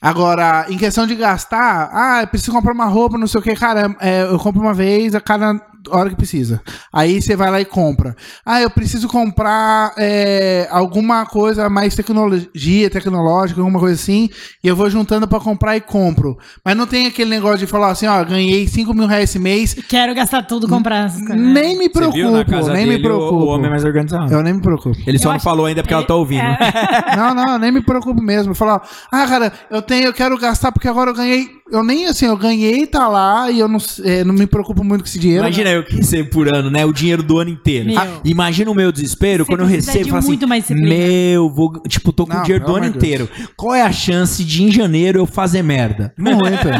Agora, 0.00 0.66
em 0.68 0.78
questão 0.78 1.06
de 1.06 1.16
gastar, 1.16 1.90
ah, 1.92 2.22
eu 2.22 2.26
preciso 2.28 2.52
comprar 2.52 2.72
uma 2.72 2.86
roupa, 2.86 3.18
não 3.18 3.26
sei 3.26 3.40
o 3.40 3.42
que, 3.42 3.54
cara, 3.56 3.96
é, 4.00 4.22
eu 4.22 4.38
compro 4.38 4.60
uma 4.60 4.72
vez 4.72 5.14
a 5.14 5.20
cada 5.20 5.60
hora 5.90 6.10
que 6.10 6.16
precisa. 6.16 6.60
Aí 6.92 7.20
você 7.22 7.36
vai 7.36 7.50
lá 7.50 7.60
e 7.60 7.64
compra. 7.64 8.14
Ah, 8.44 8.60
eu 8.60 8.70
preciso 8.70 9.08
comprar 9.08 9.92
é, 9.96 10.66
alguma 10.70 11.24
coisa 11.26 11.68
mais 11.68 11.94
tecnologia, 11.94 12.90
tecnológica, 12.90 13.60
alguma 13.60 13.78
coisa 13.78 13.94
assim, 13.94 14.28
e 14.62 14.68
eu 14.68 14.76
vou 14.76 14.88
juntando 14.90 15.26
pra 15.28 15.40
comprar 15.40 15.76
e 15.76 15.80
compro. 15.80 16.36
Mas 16.64 16.76
não 16.76 16.86
tem 16.86 17.06
aquele 17.06 17.30
negócio 17.30 17.58
de 17.58 17.66
falar 17.66 17.90
assim, 17.90 18.06
ó, 18.06 18.22
ganhei 18.24 18.66
5 18.66 18.92
mil 18.94 19.06
reais 19.06 19.30
esse 19.30 19.38
mês, 19.38 19.74
Quero 19.88 20.14
gastar 20.14 20.42
tudo, 20.42 20.66
essas 20.66 21.20
coisas. 21.20 21.36
nem 21.36 21.78
me 21.78 21.88
Você 21.88 22.10
viu 22.10 22.30
na 22.30 22.44
preocupo, 22.44 22.50
casa 22.50 22.72
nem 22.72 22.86
me 22.86 22.96
o- 22.96 23.02
preocupo. 23.02 23.34
O 23.36 23.46
homem 23.48 23.66
é 23.66 23.70
mais 23.70 23.84
organizado. 23.84 24.32
Eu 24.32 24.42
nem 24.42 24.54
me 24.54 24.60
preocupo. 24.62 24.96
Ele 25.06 25.18
só 25.18 25.24
Eu 25.24 25.28
não 25.30 25.36
acho- 25.36 25.44
falou 25.44 25.66
ainda 25.66 25.82
porque 25.82 25.94
ela 25.94 26.04
tá 26.04 26.14
ouvindo. 26.14 26.42
É. 26.42 27.16
Não, 27.16 27.34
não, 27.34 27.52
eu 27.54 27.58
nem 27.58 27.72
me 27.72 27.80
preocupo 27.82 28.20
mesmo. 28.22 28.54
Falar, 28.54 28.82
ah, 29.10 29.26
cara, 29.26 29.52
eu 29.70 29.80
tenho, 29.82 30.06
eu 30.06 30.12
quero 30.12 30.36
gastar 30.38 30.72
porque 30.72 30.88
agora 30.88 31.10
eu 31.10 31.14
ganhei. 31.14 31.48
Eu 31.70 31.84
nem 31.84 32.06
assim, 32.06 32.24
eu 32.24 32.36
ganhei, 32.36 32.86
tá 32.86 33.08
lá, 33.08 33.50
e 33.50 33.58
eu 33.60 33.68
não, 33.68 33.78
é, 34.02 34.24
não 34.24 34.32
me 34.34 34.46
preocupo 34.46 34.82
muito 34.82 35.02
com 35.02 35.08
esse 35.08 35.18
dinheiro. 35.18 35.44
Imagina 35.44 35.67
eu 35.72 35.84
que 35.84 35.96
recebo 35.96 36.30
por 36.30 36.48
ano, 36.52 36.70
né? 36.70 36.84
O 36.84 36.92
dinheiro 36.92 37.22
do 37.22 37.38
ano 37.38 37.50
inteiro. 37.50 37.90
Ah, 37.98 38.06
Imagina 38.24 38.70
o 38.70 38.74
meu 38.74 38.90
desespero 38.92 39.44
Você 39.44 39.50
quando 39.52 39.60
eu 39.60 39.66
recebo 39.66 40.08
e 40.08 40.16
assim: 40.18 40.28
muito 40.28 40.46
mais. 40.48 40.68
Meu, 40.70 41.48
vou, 41.50 41.80
tipo, 41.88 42.12
tô 42.12 42.26
com 42.26 42.32
Não, 42.34 42.40
o 42.40 42.44
dinheiro 42.44 42.64
do 42.64 42.74
ano 42.74 42.84
Deus. 42.90 42.96
inteiro. 42.96 43.28
Qual 43.56 43.74
é 43.74 43.82
a 43.82 43.92
chance 43.92 44.44
de 44.44 44.64
em 44.64 44.70
janeiro 44.70 45.18
eu 45.20 45.26
fazer 45.26 45.62
merda? 45.62 46.12
Muito. 46.16 46.38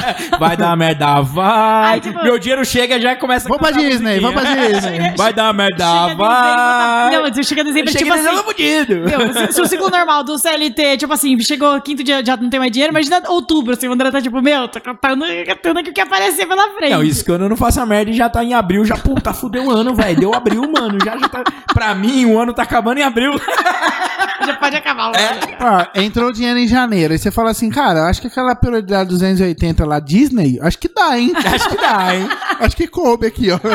Vai 0.39 0.57
dar 0.57 0.67
uma 0.69 0.77
merda, 0.77 1.21
vai. 1.23 1.93
Ai, 1.93 2.01
tipo- 2.01 2.23
Meu 2.23 2.39
dinheiro 2.39 2.65
chega 2.65 2.97
e 2.97 3.01
já 3.01 3.17
começa 3.17 3.47
a 3.47 3.49
Vamos 3.49 3.69
pra 3.69 3.71
Disney, 3.77 4.21
musiquinha. 4.21 4.21
vamos 4.21 4.41
pra 4.43 4.55
Disney. 4.69 5.15
Vai 5.17 5.33
dar 5.33 5.45
uma 5.45 5.53
merda, 5.53 5.85
Chega 5.85 6.15
vai. 6.17 7.13
Não, 7.15 7.23
mas 7.23 7.35
você 7.37 7.43
chega 7.43 7.61
em 7.63 7.65
dezembro, 7.65 7.91
Chega 7.93 8.05
tipo 8.05 8.17
dezembro, 8.17 8.39
assim. 8.41 8.45
fudido. 8.49 8.95
Meu, 9.05 9.33
se, 9.49 9.53
se 9.53 9.61
o 9.61 9.67
ciclo 9.67 9.91
normal 9.91 10.23
do 10.25 10.39
CLT, 10.39 10.97
tipo 10.99 11.13
assim, 11.13 11.39
chegou 11.41 11.81
quinto 11.81 12.03
dia, 12.05 12.25
já 12.25 12.37
não 12.37 12.49
tem 12.51 12.61
mais 12.61 12.71
dinheiro, 12.73 12.93
imagina 12.93 13.23
outubro, 13.29 13.73
assim, 13.75 13.89
o 13.89 13.93
André 13.93 14.11
tá 14.11 14.21
tipo, 14.21 14.41
meu, 14.41 14.69
tô 14.69 14.81
cantando, 14.81 15.25
cantando 15.47 15.79
aqui 15.81 15.91
o 15.91 15.93
que 15.93 16.01
aparecer 16.01 16.47
pela 16.47 16.69
frente. 16.75 16.93
Não, 16.93 17.03
isso 17.03 17.25
quando 17.25 17.43
eu 17.43 17.49
não 17.49 17.57
faço 17.57 17.81
a 17.81 17.87
merda 17.87 18.11
e 18.11 18.15
já 18.15 18.29
tá 18.29 18.43
em 18.45 18.55
abril, 18.55 18.78
já, 18.85 18.97
puta, 18.97 19.33
fudeu 19.33 19.67
o 19.67 19.71
ano, 19.71 19.95
velho. 19.95 20.19
Deu 20.21 20.35
abril, 20.35 20.63
mano. 20.71 20.99
Já, 21.05 21.17
já 21.17 21.29
tá. 21.29 21.45
Pra 21.73 21.95
mim, 21.95 22.25
o 22.27 22.39
ano 22.39 22.53
tá 22.53 22.63
acabando 22.63 22.99
em 22.99 23.03
abril. 23.03 23.33
já 24.47 24.57
pode 24.57 24.77
acabar. 24.77 25.13
É. 25.15 25.39
Ó, 25.61 26.01
entrou 26.01 26.33
dinheiro 26.33 26.59
em 26.59 26.67
janeiro. 26.67 27.13
Aí 27.13 27.19
você 27.19 27.31
fala 27.31 27.51
assim, 27.51 27.71
cara, 27.71 28.09
acho 28.09 28.21
que 28.21 28.27
aquela 28.27 28.55
prioridade 28.55 29.11
280 29.11 29.85
lá, 29.85 30.01
Disney, 30.01 30.59
acho 30.63 30.79
que 30.79 30.89
dá, 30.89 31.19
hein? 31.19 31.33
Acho 31.35 31.69
que 31.69 31.77
dá, 31.77 32.15
hein? 32.15 32.29
acho 32.61 32.77
que 32.77 32.87
coube 32.87 33.27
aqui, 33.27 33.51
ó. 33.51 33.59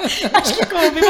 Acho 0.00 0.54
que 0.56 0.66
coube. 0.66 1.00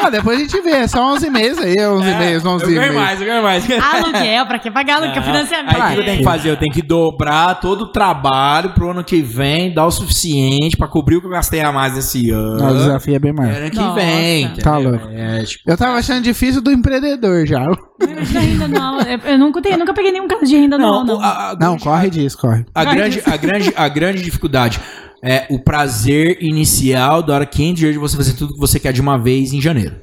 ah, 0.00 0.10
depois 0.10 0.38
a 0.38 0.42
gente 0.42 0.60
vê, 0.60 0.70
é 0.70 0.86
só 0.86 1.02
11 1.14 1.30
meses 1.30 1.58
aí, 1.58 1.74
11 1.80 2.14
meses, 2.16 2.44
11 2.44 2.64
É, 2.64 2.68
Eu 2.68 2.74
ganho 2.74 2.80
meses. 2.80 2.96
mais, 2.96 3.20
eu 3.20 3.26
ganho 3.26 3.42
mais. 3.42 3.64
Aluguel, 3.70 4.46
pra 4.46 4.58
que 4.58 4.70
pagar 4.70 4.96
aluguel? 4.96 5.22
Financiamento. 5.22 5.80
Aí 5.80 5.92
o 5.92 5.94
que 5.94 6.00
eu 6.00 6.04
tenho 6.04 6.18
que 6.18 6.24
fazer? 6.24 6.50
Eu 6.50 6.56
tenho 6.56 6.72
que 6.72 6.82
dobrar 6.82 7.54
todo 7.60 7.82
o 7.82 7.86
trabalho 7.88 8.70
pro 8.70 8.90
ano 8.90 9.04
que 9.04 9.22
vem, 9.22 9.72
dar 9.72 9.86
o 9.86 9.90
suficiente 9.90 10.76
pra 10.76 10.88
cobrir 10.88 11.16
o 11.16 11.20
que 11.20 11.26
eu 11.26 11.30
gastei 11.30 11.60
a 11.60 11.70
mais 11.72 11.96
esse 11.96 12.30
ano. 12.30 12.67
Não, 12.68 12.76
o 12.80 12.84
desafio 12.84 13.14
é 13.14 13.18
bem 13.18 13.32
mais. 13.32 13.56
ano 13.56 13.70
que 13.70 13.76
Nossa. 13.76 13.94
vem. 14.00 14.48
Tá 14.54 14.78
louco. 14.78 15.08
É, 15.12 15.42
tipo, 15.44 15.70
Eu 15.70 15.76
tava 15.76 15.94
achando 15.98 16.22
difícil 16.22 16.60
do 16.60 16.70
empreendedor 16.70 17.46
já. 17.46 17.64
Mas 18.00 18.28
de 18.28 18.38
renda 18.38 18.64
anual, 18.66 19.00
eu, 19.02 19.18
eu 19.32 19.38
nunca, 19.38 19.60
tenho, 19.62 19.74
eu 19.74 19.78
nunca 19.78 19.94
peguei 19.94 20.12
nenhum 20.12 20.28
caso 20.28 20.44
de 20.44 20.56
renda 20.56 20.76
anual, 20.76 21.04
não, 21.04 21.16
não. 21.18 21.22
a, 21.24 21.50
a 21.50 21.52
Não, 21.54 21.58
grande- 21.70 21.82
corre 21.84 22.10
disso, 22.10 22.38
corre. 22.38 22.64
A 22.74 22.84
grande, 22.84 23.22
a, 23.26 23.36
grande, 23.36 23.72
a 23.76 23.88
grande 23.88 24.22
dificuldade 24.22 24.80
é 25.22 25.46
o 25.50 25.58
prazer 25.58 26.38
inicial 26.40 27.22
da 27.22 27.34
hora 27.34 27.46
que 27.46 27.62
entra 27.64 27.90
de 27.92 27.98
você 27.98 28.16
fazer 28.16 28.34
tudo 28.34 28.54
que 28.54 28.60
você 28.60 28.78
quer 28.78 28.92
de 28.92 29.00
uma 29.00 29.18
vez 29.18 29.52
em 29.52 29.60
janeiro. 29.60 29.96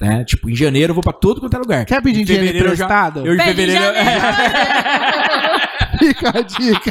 Né? 0.00 0.24
Tipo, 0.24 0.48
em 0.48 0.54
janeiro 0.56 0.92
eu 0.92 0.94
vou 0.94 1.02
pra 1.04 1.12
todo 1.12 1.40
quanto 1.40 1.54
é 1.54 1.58
lugar. 1.58 1.84
Quer 1.84 2.02
pedir 2.02 2.22
Em 2.22 2.24
dinheiro 2.24 2.46
fevereiro 2.46 2.72
eu 2.72 2.76
já- 2.76 2.84
emprestado? 2.86 3.26
Eu 3.26 3.34
em 3.34 3.36
Pede 3.36 3.50
em 3.50 3.54
fevereiro. 3.54 3.82
janeiro. 3.84 4.20
Fica 6.00 6.28
a 6.38 6.40
dica. 6.42 6.90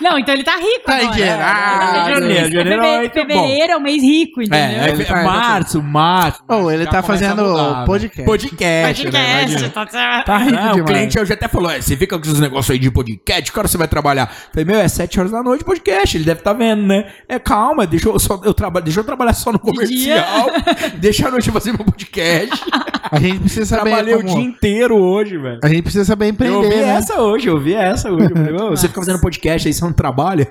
Não, 0.00 0.18
então 0.18 0.34
ele 0.34 0.44
tá 0.44 0.56
rico 0.56 0.84
Tá 0.86 0.92
agora. 0.96 1.04
endinheirado. 1.06 2.10
Janeiro, 2.14 2.52
janeiro 2.52 2.82
é 2.84 2.98
muito 2.98 3.12
fevereiro 3.12 3.72
é 3.72 3.76
o 3.76 3.80
mês 3.80 4.02
rico, 4.02 4.42
entendeu? 4.42 4.82
É, 4.82 4.90
Ele 4.90 5.02
é 5.02 5.06
tá- 5.06 5.22
março, 5.24 5.82
março. 5.82 6.42
Ô, 6.48 6.70
ele 6.70 6.84
Já 6.84 6.90
tá 6.90 7.02
começa 7.02 7.24
a 7.24 7.28
fazendo 7.28 7.48
mudar, 7.48 7.80
né? 7.80 7.86
podcast. 7.86 8.24
Podcast. 8.24 9.04
né? 9.10 9.40
Podcast, 9.40 9.68
tá 9.70 9.86
certo. 9.86 10.26
Tá 10.26 10.38
rico 10.38 10.56
Ah, 10.58 10.70
o 10.70 10.74
demais. 10.74 10.84
cliente 10.90 11.18
hoje 11.18 11.32
até 11.32 11.48
falou: 11.48 11.70
"É, 11.70 11.80
você 11.80 11.96
fica 11.96 12.18
com 12.18 12.24
esses 12.24 12.38
negócios 12.40 12.70
aí 12.70 12.78
de 12.78 12.90
podcast, 12.90 13.50
que 13.52 13.58
hora 13.58 13.68
você 13.68 13.78
vai 13.78 13.88
trabalhar? 13.88 14.30
Eu 14.30 14.50
Falei, 14.52 14.64
meu, 14.64 14.78
é 14.80 14.88
7 14.88 15.18
horas 15.18 15.32
da 15.32 15.42
noite 15.42 15.64
podcast, 15.64 16.16
ele 16.16 16.24
deve 16.24 16.40
estar 16.40 16.52
vendo, 16.52 16.82
né? 16.82 17.06
É 17.28 17.38
calma, 17.38 17.86
deixa 17.86 18.08
eu, 18.08 18.18
só, 18.18 18.40
eu, 18.44 18.52
traba, 18.54 18.80
deixa 18.80 19.00
eu 19.00 19.04
trabalhar 19.04 19.32
só 19.34 19.50
no 19.52 19.58
comercial, 19.58 20.46
deixa 20.98 21.28
a 21.28 21.30
noite 21.30 21.48
eu 21.48 21.52
fazer 21.54 21.72
meu 21.72 21.84
podcast. 21.84 22.62
A 23.10 23.18
gente 23.18 23.40
precisa 23.40 23.66
saber 23.66 23.90
Trabalhei 23.90 24.14
o 24.14 24.22
como... 24.22 24.34
dia 24.36 24.44
inteiro 24.44 24.96
hoje, 24.96 25.36
velho. 25.36 25.58
A 25.62 25.68
gente 25.68 25.82
precisa 25.82 26.04
saber 26.04 26.26
Eu 26.26 26.30
empreender, 26.30 26.56
ouvi 26.56 26.76
né? 26.76 26.88
essa 26.96 27.20
hoje, 27.20 27.46
eu 27.48 27.54
ouvi 27.54 27.74
essa 27.74 28.10
hoje. 28.10 28.28
Eu 28.50 28.56
falei, 28.56 28.70
"Ô, 28.72 28.76
você 28.76 28.88
fica 28.88 29.00
fazendo 29.00 29.20
podcast 29.20 29.68
aí, 29.68 29.74
você 29.74 29.84
não 29.84 29.92
trabalha? 29.92 30.48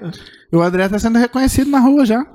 O 0.51 0.61
André 0.61 0.87
tá 0.89 0.99
sendo 0.99 1.17
reconhecido 1.19 1.69
na 1.69 1.79
rua 1.79 2.05
já. 2.05 2.25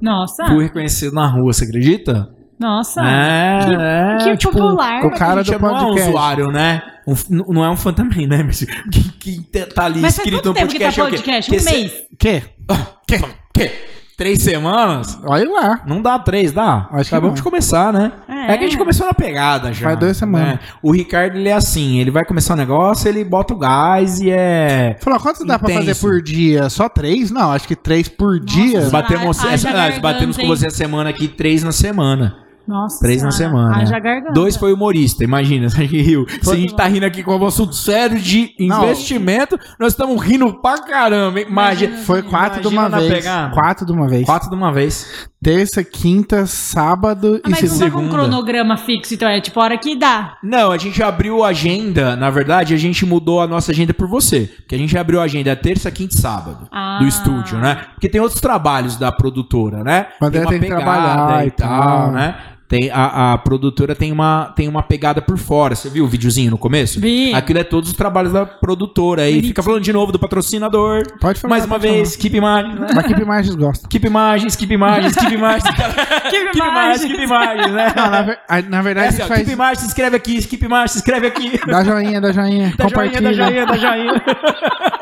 Nossa, 0.00 0.46
Fui 0.46 0.64
reconhecido 0.64 1.14
na 1.14 1.26
rua, 1.26 1.52
você 1.52 1.64
acredita? 1.64 2.28
nossa. 2.58 3.02
É, 3.02 3.58
que 3.64 3.74
é, 3.74 4.30
que 4.32 4.36
tipo, 4.38 4.52
popular. 4.52 5.04
o 5.04 5.10
cara 5.10 5.42
do 5.42 5.58
não 5.58 5.68
é 5.68 5.72
um 5.72 5.84
podcast. 5.84 6.08
usuário, 6.08 6.46
né? 6.48 6.82
Um 7.06 7.52
não 7.52 7.64
é 7.64 7.70
um 7.70 7.76
fã 7.76 7.92
também, 7.92 8.26
né? 8.26 8.42
Mas 8.42 8.64
quem, 8.90 9.02
quem 9.20 9.42
tá 9.42 9.84
ali 9.84 10.00
Mas 10.00 10.16
faz 10.16 10.26
escrito 10.26 10.42
quanto 10.42 10.48
no 10.48 10.54
tempo 10.54 10.72
que 10.72 10.78
tá 10.78 10.86
podcast 10.86 11.00
é 11.00 11.02
o 11.02 11.06
quê? 11.06 11.16
podcast? 11.16 11.50
Que 11.50 11.60
Um 11.60 11.64
mês. 11.64 11.92
Quê? 12.18 12.42
Ah, 12.68 12.86
que? 13.06 13.95
Três 14.16 14.40
semanas? 14.42 15.18
Olha 15.24 15.50
lá. 15.50 15.80
Não 15.86 16.00
dá 16.00 16.18
três, 16.18 16.50
dá? 16.50 16.88
Acho 16.90 17.08
Acabamos 17.14 17.32
não. 17.32 17.34
de 17.34 17.42
começar, 17.42 17.92
né? 17.92 18.12
É. 18.26 18.52
É. 18.52 18.56
que 18.56 18.64
a 18.64 18.66
gente 18.68 18.78
começou 18.78 19.06
na 19.06 19.12
pegada 19.12 19.74
já. 19.74 19.88
Faz 19.88 19.98
duas 19.98 20.16
semanas. 20.16 20.54
né? 20.54 20.60
O 20.82 20.90
Ricardo, 20.90 21.36
ele 21.36 21.50
é 21.50 21.52
assim, 21.52 21.98
ele 22.00 22.10
vai 22.10 22.24
começar 22.24 22.54
um 22.54 22.56
negócio, 22.56 23.08
ele 23.08 23.22
bota 23.24 23.52
o 23.52 23.58
gás 23.58 24.18
e 24.20 24.30
é... 24.30 24.96
Falou, 25.00 25.20
quanto 25.20 25.44
dá 25.44 25.58
pra 25.58 25.68
fazer 25.68 25.94
por 25.96 26.22
dia? 26.22 26.70
Só 26.70 26.88
três? 26.88 27.30
Não, 27.30 27.52
acho 27.52 27.68
que 27.68 27.76
três 27.76 28.08
por 28.08 28.40
dia. 28.40 28.78
Nossa, 28.78 28.90
Batemos, 28.90 29.38
haja 29.40 29.52
essa, 29.52 29.72
garganta, 29.72 30.00
batemos 30.00 30.36
com 30.38 30.46
você 30.46 30.68
a 30.68 30.70
semana 30.70 31.10
aqui, 31.10 31.28
três 31.28 31.62
na 31.62 31.72
semana. 31.72 32.45
Nossa. 32.66 32.98
Três 33.00 33.22
na 33.22 33.30
semana. 33.30 33.76
Haja 33.76 33.98
garganta. 33.98 34.32
Dois 34.32 34.56
foi 34.56 34.72
humorista, 34.72 35.22
imagina. 35.24 35.66
A 35.68 35.70
gente 35.70 36.00
riu. 36.02 36.26
Se 36.42 36.50
a 36.50 36.56
gente 36.56 36.74
tá 36.74 36.86
rindo 36.86 37.06
aqui 37.06 37.22
com 37.22 37.36
um 37.36 37.46
assunto 37.46 37.74
sério 37.74 38.18
de 38.18 38.50
Não. 38.60 38.82
investimento, 38.84 39.58
nós 39.78 39.92
estamos 39.92 40.20
rindo 40.22 40.52
pra 40.60 40.78
caramba. 40.78 41.40
hein? 41.40 41.46
Imagina. 41.48 41.96
Foi 41.98 42.22
quatro 42.22 42.60
de 42.60 42.68
uma 42.68 42.88
vez. 42.88 43.12
pegada. 43.12 43.54
Quatro 43.54 43.86
de 43.86 43.92
uma 43.92 44.08
vez. 44.08 44.24
Quatro 44.26 44.48
de 44.50 44.54
uma 44.56 44.72
vez. 44.72 45.28
Terça, 45.42 45.84
quinta, 45.84 46.44
sábado 46.46 47.40
Ah, 47.44 47.48
e 47.48 47.50
mas 47.50 47.62
não 47.62 47.68
tá 47.68 47.74
segunda. 47.84 47.92
com 47.92 48.02
um 48.02 48.08
cronograma 48.10 48.76
fixo, 48.76 49.14
então 49.14 49.28
é 49.28 49.40
tipo 49.40 49.60
a 49.60 49.64
hora 49.64 49.78
que 49.78 49.94
dá. 49.94 50.36
Não, 50.42 50.72
a 50.72 50.78
gente 50.78 51.00
abriu 51.02 51.44
a 51.44 51.48
agenda. 51.48 52.16
Na 52.16 52.30
verdade, 52.30 52.74
a 52.74 52.76
gente 52.76 53.06
mudou 53.06 53.40
a 53.40 53.46
nossa 53.46 53.70
agenda 53.70 53.94
por 53.94 54.08
você. 54.08 54.50
Porque 54.56 54.74
a 54.74 54.78
gente 54.78 54.96
abriu 54.98 55.20
a 55.20 55.24
agenda 55.24 55.54
terça, 55.54 55.88
quinta 55.90 56.14
e 56.14 56.18
sábado 56.18 56.66
Ah. 56.72 56.98
do 57.00 57.06
estúdio, 57.06 57.58
né? 57.58 57.80
Porque 57.94 58.08
tem 58.08 58.20
outros 58.20 58.40
trabalhos 58.40 58.96
da 58.96 59.12
produtora, 59.12 59.84
né? 59.84 60.06
O 60.20 60.24
André 60.24 60.40
uma 60.40 60.50
tem 60.50 60.58
que 60.60 60.66
pegada 60.66 60.82
trabalhar 60.82 61.44
e 61.44 61.48
e 61.48 61.50
tal, 61.52 61.68
tal. 61.82 62.12
né? 62.12 62.34
Tem, 62.68 62.90
a, 62.90 63.34
a 63.34 63.38
produtora 63.38 63.94
tem 63.94 64.10
uma, 64.10 64.52
tem 64.56 64.66
uma 64.66 64.82
pegada 64.82 65.22
por 65.22 65.38
fora. 65.38 65.74
Você 65.76 65.88
viu 65.88 66.04
o 66.04 66.08
videozinho 66.08 66.50
no 66.50 66.58
começo? 66.58 67.00
Vi. 67.00 67.32
Aquilo 67.32 67.60
é 67.60 67.64
todos 67.64 67.90
os 67.90 67.96
trabalhos 67.96 68.32
da 68.32 68.44
produtora. 68.44 69.22
Aí 69.22 69.40
fica 69.40 69.62
falando 69.62 69.82
de 69.82 69.92
novo 69.92 70.10
do 70.10 70.18
patrocinador. 70.18 71.04
Pode 71.20 71.40
falar, 71.40 71.50
Mais 71.50 71.64
uma 71.64 71.78
vez, 71.78 72.16
Keep 72.16 72.36
Imagens, 72.36 72.78
né? 72.78 72.88
Mas 72.94 73.06
que 73.06 73.12
imagens 73.12 73.54
gosta. 73.54 73.86
Keep 73.88 74.06
Imagens, 74.06 74.56
Keep 74.56 74.74
Imagens, 74.74 75.14
Keep 75.14 75.34
Imagens. 75.34 75.64
Keep 76.30 76.56
Imagens, 76.56 77.04
Keep 77.04 77.22
Imagens, 77.22 77.72
né? 77.72 77.92
Não, 77.96 78.10
na, 78.10 78.22
ver- 78.22 78.38
na 78.68 78.78
É 78.78 78.82
verdade, 78.82 79.08
assim, 79.08 79.22
a 79.22 79.24
ó, 79.24 79.28
faz. 79.28 79.40
Keep 79.40 79.52
Imagens, 79.52 79.78
se 79.80 79.86
inscreve 79.86 80.16
aqui, 80.16 80.46
Keep 80.46 80.64
Imagens, 80.64 80.90
se 80.92 80.98
inscreve 80.98 81.26
aqui. 81.28 81.60
Dá 81.66 81.84
joinha, 81.84 82.20
dá 82.20 82.32
joinha. 82.32 82.46
Joinha, 82.46 82.74
compartilha. 82.76 83.20
da 83.20 83.32
joinha, 83.32 83.66
da 83.66 83.76
joinha. 83.76 84.22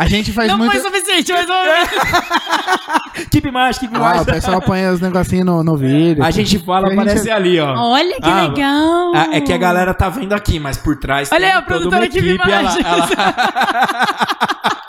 A 0.00 0.06
gente 0.06 0.32
faz 0.32 0.48
Não 0.48 0.56
muito. 0.56 0.72
foi 0.72 0.80
suficiente, 0.80 1.30
mas. 1.30 1.46
Keep 3.30 3.48
Imagens, 3.48 3.78
Keep 3.78 3.94
Ah, 3.94 3.98
Imagens. 3.98 4.22
o 4.22 4.24
pessoal 4.24 4.62
põe 4.62 4.86
os 4.88 4.98
negocinhos 4.98 5.44
no, 5.44 5.62
no 5.62 5.76
vídeo. 5.76 6.24
A 6.24 6.30
gente 6.30 6.58
fala, 6.58 6.86
A 6.86 6.90
gente- 6.90 7.00
aparece 7.00 7.30
ali, 7.30 7.60
ó. 7.60 7.74
Olha 7.76 8.16
que 8.16 8.24
Ah, 8.30 8.42
legal. 8.46 9.12
Ah, 9.14 9.28
É 9.32 9.42
que 9.42 9.52
a 9.52 9.58
galera 9.58 9.92
tá 9.92 10.08
vendo 10.08 10.32
aqui, 10.32 10.58
mas 10.58 10.78
por 10.78 10.96
trás 10.96 11.30
Olha 11.30 11.48
aí, 11.48 11.52
a 11.52 11.60
toda 11.60 11.86
uma 11.88 12.00
Keep 12.08 12.16
equipe. 12.16 12.50
Ela, 12.50 12.62
Imagens. 12.62 12.86
ela 12.86 13.08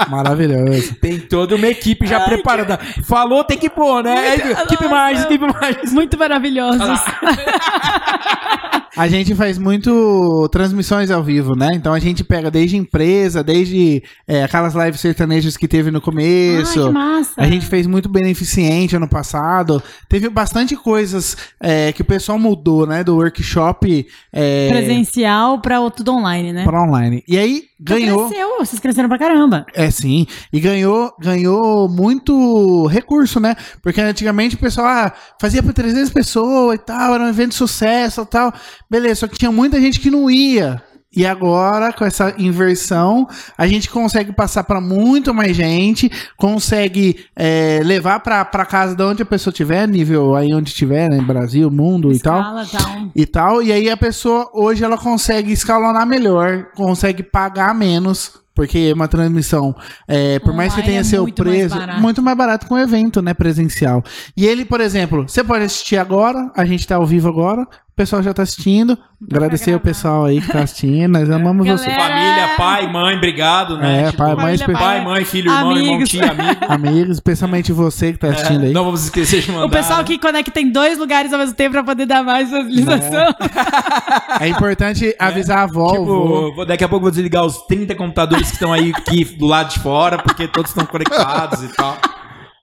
Maravilhoso. 0.07 0.95
tem 0.95 1.19
toda 1.19 1.55
uma 1.57 1.67
equipe 1.67 2.07
já 2.07 2.19
Ai, 2.19 2.25
preparada. 2.25 2.79
Falou, 3.03 3.43
tem 3.43 3.57
que 3.57 3.69
pôr, 3.69 4.01
né? 4.03 4.17
Aí, 4.17 4.45
Muito- 4.45 4.67
keep 4.67 4.87
mais, 4.87 5.25
keep 5.25 5.43
mais. 5.45 5.91
Muito 5.91 6.17
maravilhosos. 6.17 6.81
A 8.97 9.07
gente 9.07 9.33
faz 9.35 9.57
muito 9.57 10.49
transmissões 10.49 11.09
ao 11.09 11.23
vivo, 11.23 11.55
né? 11.55 11.69
Então 11.73 11.93
a 11.93 11.99
gente 11.99 12.23
pega 12.23 12.51
desde 12.51 12.75
empresa, 12.75 13.43
desde 13.43 14.03
é, 14.27 14.43
aquelas 14.43 14.73
lives 14.73 14.99
sertanejas 14.99 15.55
que 15.55 15.67
teve 15.67 15.91
no 15.91 16.01
começo. 16.01 16.79
Ai, 16.79 16.87
que 16.87 16.93
massa. 16.93 17.33
A 17.37 17.47
gente 17.47 17.65
fez 17.65 17.87
muito 17.87 18.09
beneficente 18.09 18.95
ano 18.95 19.07
passado. 19.07 19.81
Teve 20.09 20.29
bastante 20.29 20.75
coisas 20.75 21.37
é, 21.59 21.93
que 21.93 22.01
o 22.01 22.05
pessoal 22.05 22.37
mudou, 22.37 22.85
né? 22.85 23.03
Do 23.03 23.15
workshop 23.15 24.05
é, 24.33 24.69
Presencial 24.69 25.59
pra 25.61 25.79
o 25.79 25.89
tudo 25.89 26.13
online, 26.13 26.51
né? 26.51 26.65
para 26.65 26.83
online. 26.83 27.23
E 27.27 27.37
aí 27.37 27.63
ganhou. 27.79 28.27
Cresceu, 28.27 28.57
vocês 28.59 28.79
cresceram 28.79 29.09
pra 29.09 29.17
caramba. 29.17 29.65
É 29.73 29.89
sim, 29.89 30.27
e 30.51 30.59
ganhou, 30.59 31.13
ganhou 31.19 31.89
muito 31.89 32.85
recurso, 32.87 33.39
né? 33.39 33.55
Porque 33.81 33.99
antigamente 33.99 34.55
o 34.55 34.59
pessoal 34.59 34.87
ah, 34.87 35.13
fazia 35.39 35.63
para 35.63 35.73
300 35.73 36.09
pessoas 36.11 36.75
e 36.75 36.77
tal, 36.77 37.15
era 37.15 37.23
um 37.23 37.29
evento 37.29 37.49
de 37.49 37.55
sucesso 37.55 38.21
e 38.21 38.25
tal. 38.25 38.53
Beleza, 38.91 39.21
só 39.21 39.27
que 39.27 39.37
tinha 39.37 39.53
muita 39.53 39.79
gente 39.79 40.01
que 40.01 40.11
não 40.11 40.29
ia. 40.29 40.83
E 41.15 41.25
agora, 41.25 41.93
com 41.93 42.03
essa 42.03 42.35
inversão, 42.37 43.25
a 43.57 43.65
gente 43.65 43.89
consegue 43.89 44.33
passar 44.33 44.65
para 44.65 44.81
muito 44.81 45.33
mais 45.33 45.55
gente, 45.55 46.11
consegue 46.35 47.25
é, 47.33 47.79
levar 47.85 48.19
para 48.19 48.65
casa 48.65 48.93
de 48.93 49.01
onde 49.01 49.23
a 49.23 49.25
pessoa 49.25 49.51
estiver, 49.51 49.87
nível 49.87 50.35
aí 50.35 50.53
onde 50.53 50.71
estiver, 50.71 51.09
né? 51.09 51.21
Brasil, 51.21 51.71
mundo 51.71 52.11
e 52.11 52.19
tal 52.19 52.39
Escala, 52.39 52.65
tal. 52.65 53.11
e 53.15 53.25
tal. 53.25 53.63
E 53.63 53.71
aí 53.71 53.89
a 53.89 53.95
pessoa 53.95 54.49
hoje 54.53 54.83
ela 54.83 54.97
consegue 54.97 55.53
escalonar 55.53 56.05
melhor, 56.05 56.67
consegue 56.75 57.23
pagar 57.23 57.73
menos. 57.73 58.41
Porque 58.53 58.89
é 58.91 58.93
uma 58.93 59.07
transmissão, 59.07 59.73
é, 60.05 60.37
por 60.39 60.53
mais 60.53 60.75
que 60.75 60.83
tenha 60.83 60.99
é 60.99 61.03
seu 61.05 61.23
mais 61.23 61.33
preço, 61.33 61.75
muito 62.01 62.21
mais 62.21 62.37
barato 62.37 62.67
que 62.67 62.73
um 62.73 62.77
evento, 62.77 63.21
né, 63.21 63.33
presencial. 63.33 64.03
E 64.35 64.45
ele, 64.45 64.65
por 64.65 64.81
exemplo, 64.81 65.23
você 65.25 65.41
pode 65.41 65.63
assistir 65.63 65.95
agora, 65.95 66.51
a 66.53 66.65
gente 66.65 66.85
tá 66.85 66.97
ao 66.97 67.05
vivo 67.05 67.29
agora, 67.29 67.65
o 67.91 67.95
pessoal 68.01 68.23
já 68.23 68.33
tá 68.33 68.41
assistindo. 68.43 68.97
Agradecer 69.29 69.75
o 69.75 69.79
pessoal 69.79 70.25
aí 70.25 70.41
que 70.41 70.47
tá 70.51 70.63
assistindo, 70.63 71.11
nós 71.11 71.29
amamos 71.29 71.67
Galera, 71.67 71.83
você. 71.83 71.91
Família, 71.95 72.47
pai, 72.57 72.91
mãe, 72.91 73.15
obrigado, 73.17 73.77
né? 73.77 74.05
É, 74.07 74.11
pai, 74.11 74.33
mãe, 74.35 74.57
Família, 74.57 74.79
pai, 74.81 75.03
mãe, 75.05 75.25
filho, 75.25 75.51
irmão, 75.51 75.71
irmão, 75.77 75.93
Amigos. 75.93 76.09
tia, 76.09 76.31
amigo. 76.31 76.59
Amigos, 76.67 77.17
especialmente 77.17 77.71
você 77.71 78.13
que 78.13 78.17
tá 78.17 78.29
assistindo 78.29 78.63
aí. 78.63 78.73
Não 78.73 78.85
vamos 78.85 79.03
esquecer 79.03 79.41
de 79.41 79.51
mandar. 79.51 79.65
O 79.65 79.69
pessoal 79.69 80.03
que 80.03 80.17
conecta 80.17 80.59
em 80.59 80.71
dois 80.71 80.97
lugares 80.97 81.31
ao 81.31 81.37
mesmo 81.37 81.53
tempo 81.53 81.73
pra 81.73 81.83
poder 81.83 82.07
dar 82.07 82.23
mais 82.23 82.49
facilitação. 82.49 83.35
É 84.39 84.47
importante 84.47 85.15
avisar 85.19 85.59
a 85.59 85.63
avó. 85.63 85.91
Tipo, 85.91 86.55
vou- 86.55 86.65
daqui 86.65 86.83
a 86.83 86.89
pouco 86.89 87.01
eu 87.05 87.07
vou 87.07 87.11
desligar 87.11 87.45
os 87.45 87.57
30 87.67 87.93
computadores 87.93 88.47
que 88.47 88.53
estão 88.53 88.73
aí 88.73 88.91
aqui 88.95 89.23
do 89.25 89.45
lado 89.45 89.69
de 89.73 89.79
fora, 89.79 90.17
porque 90.17 90.47
todos 90.47 90.71
estão 90.71 90.85
conectados 90.85 91.61
e 91.63 91.67
tal. 91.75 91.95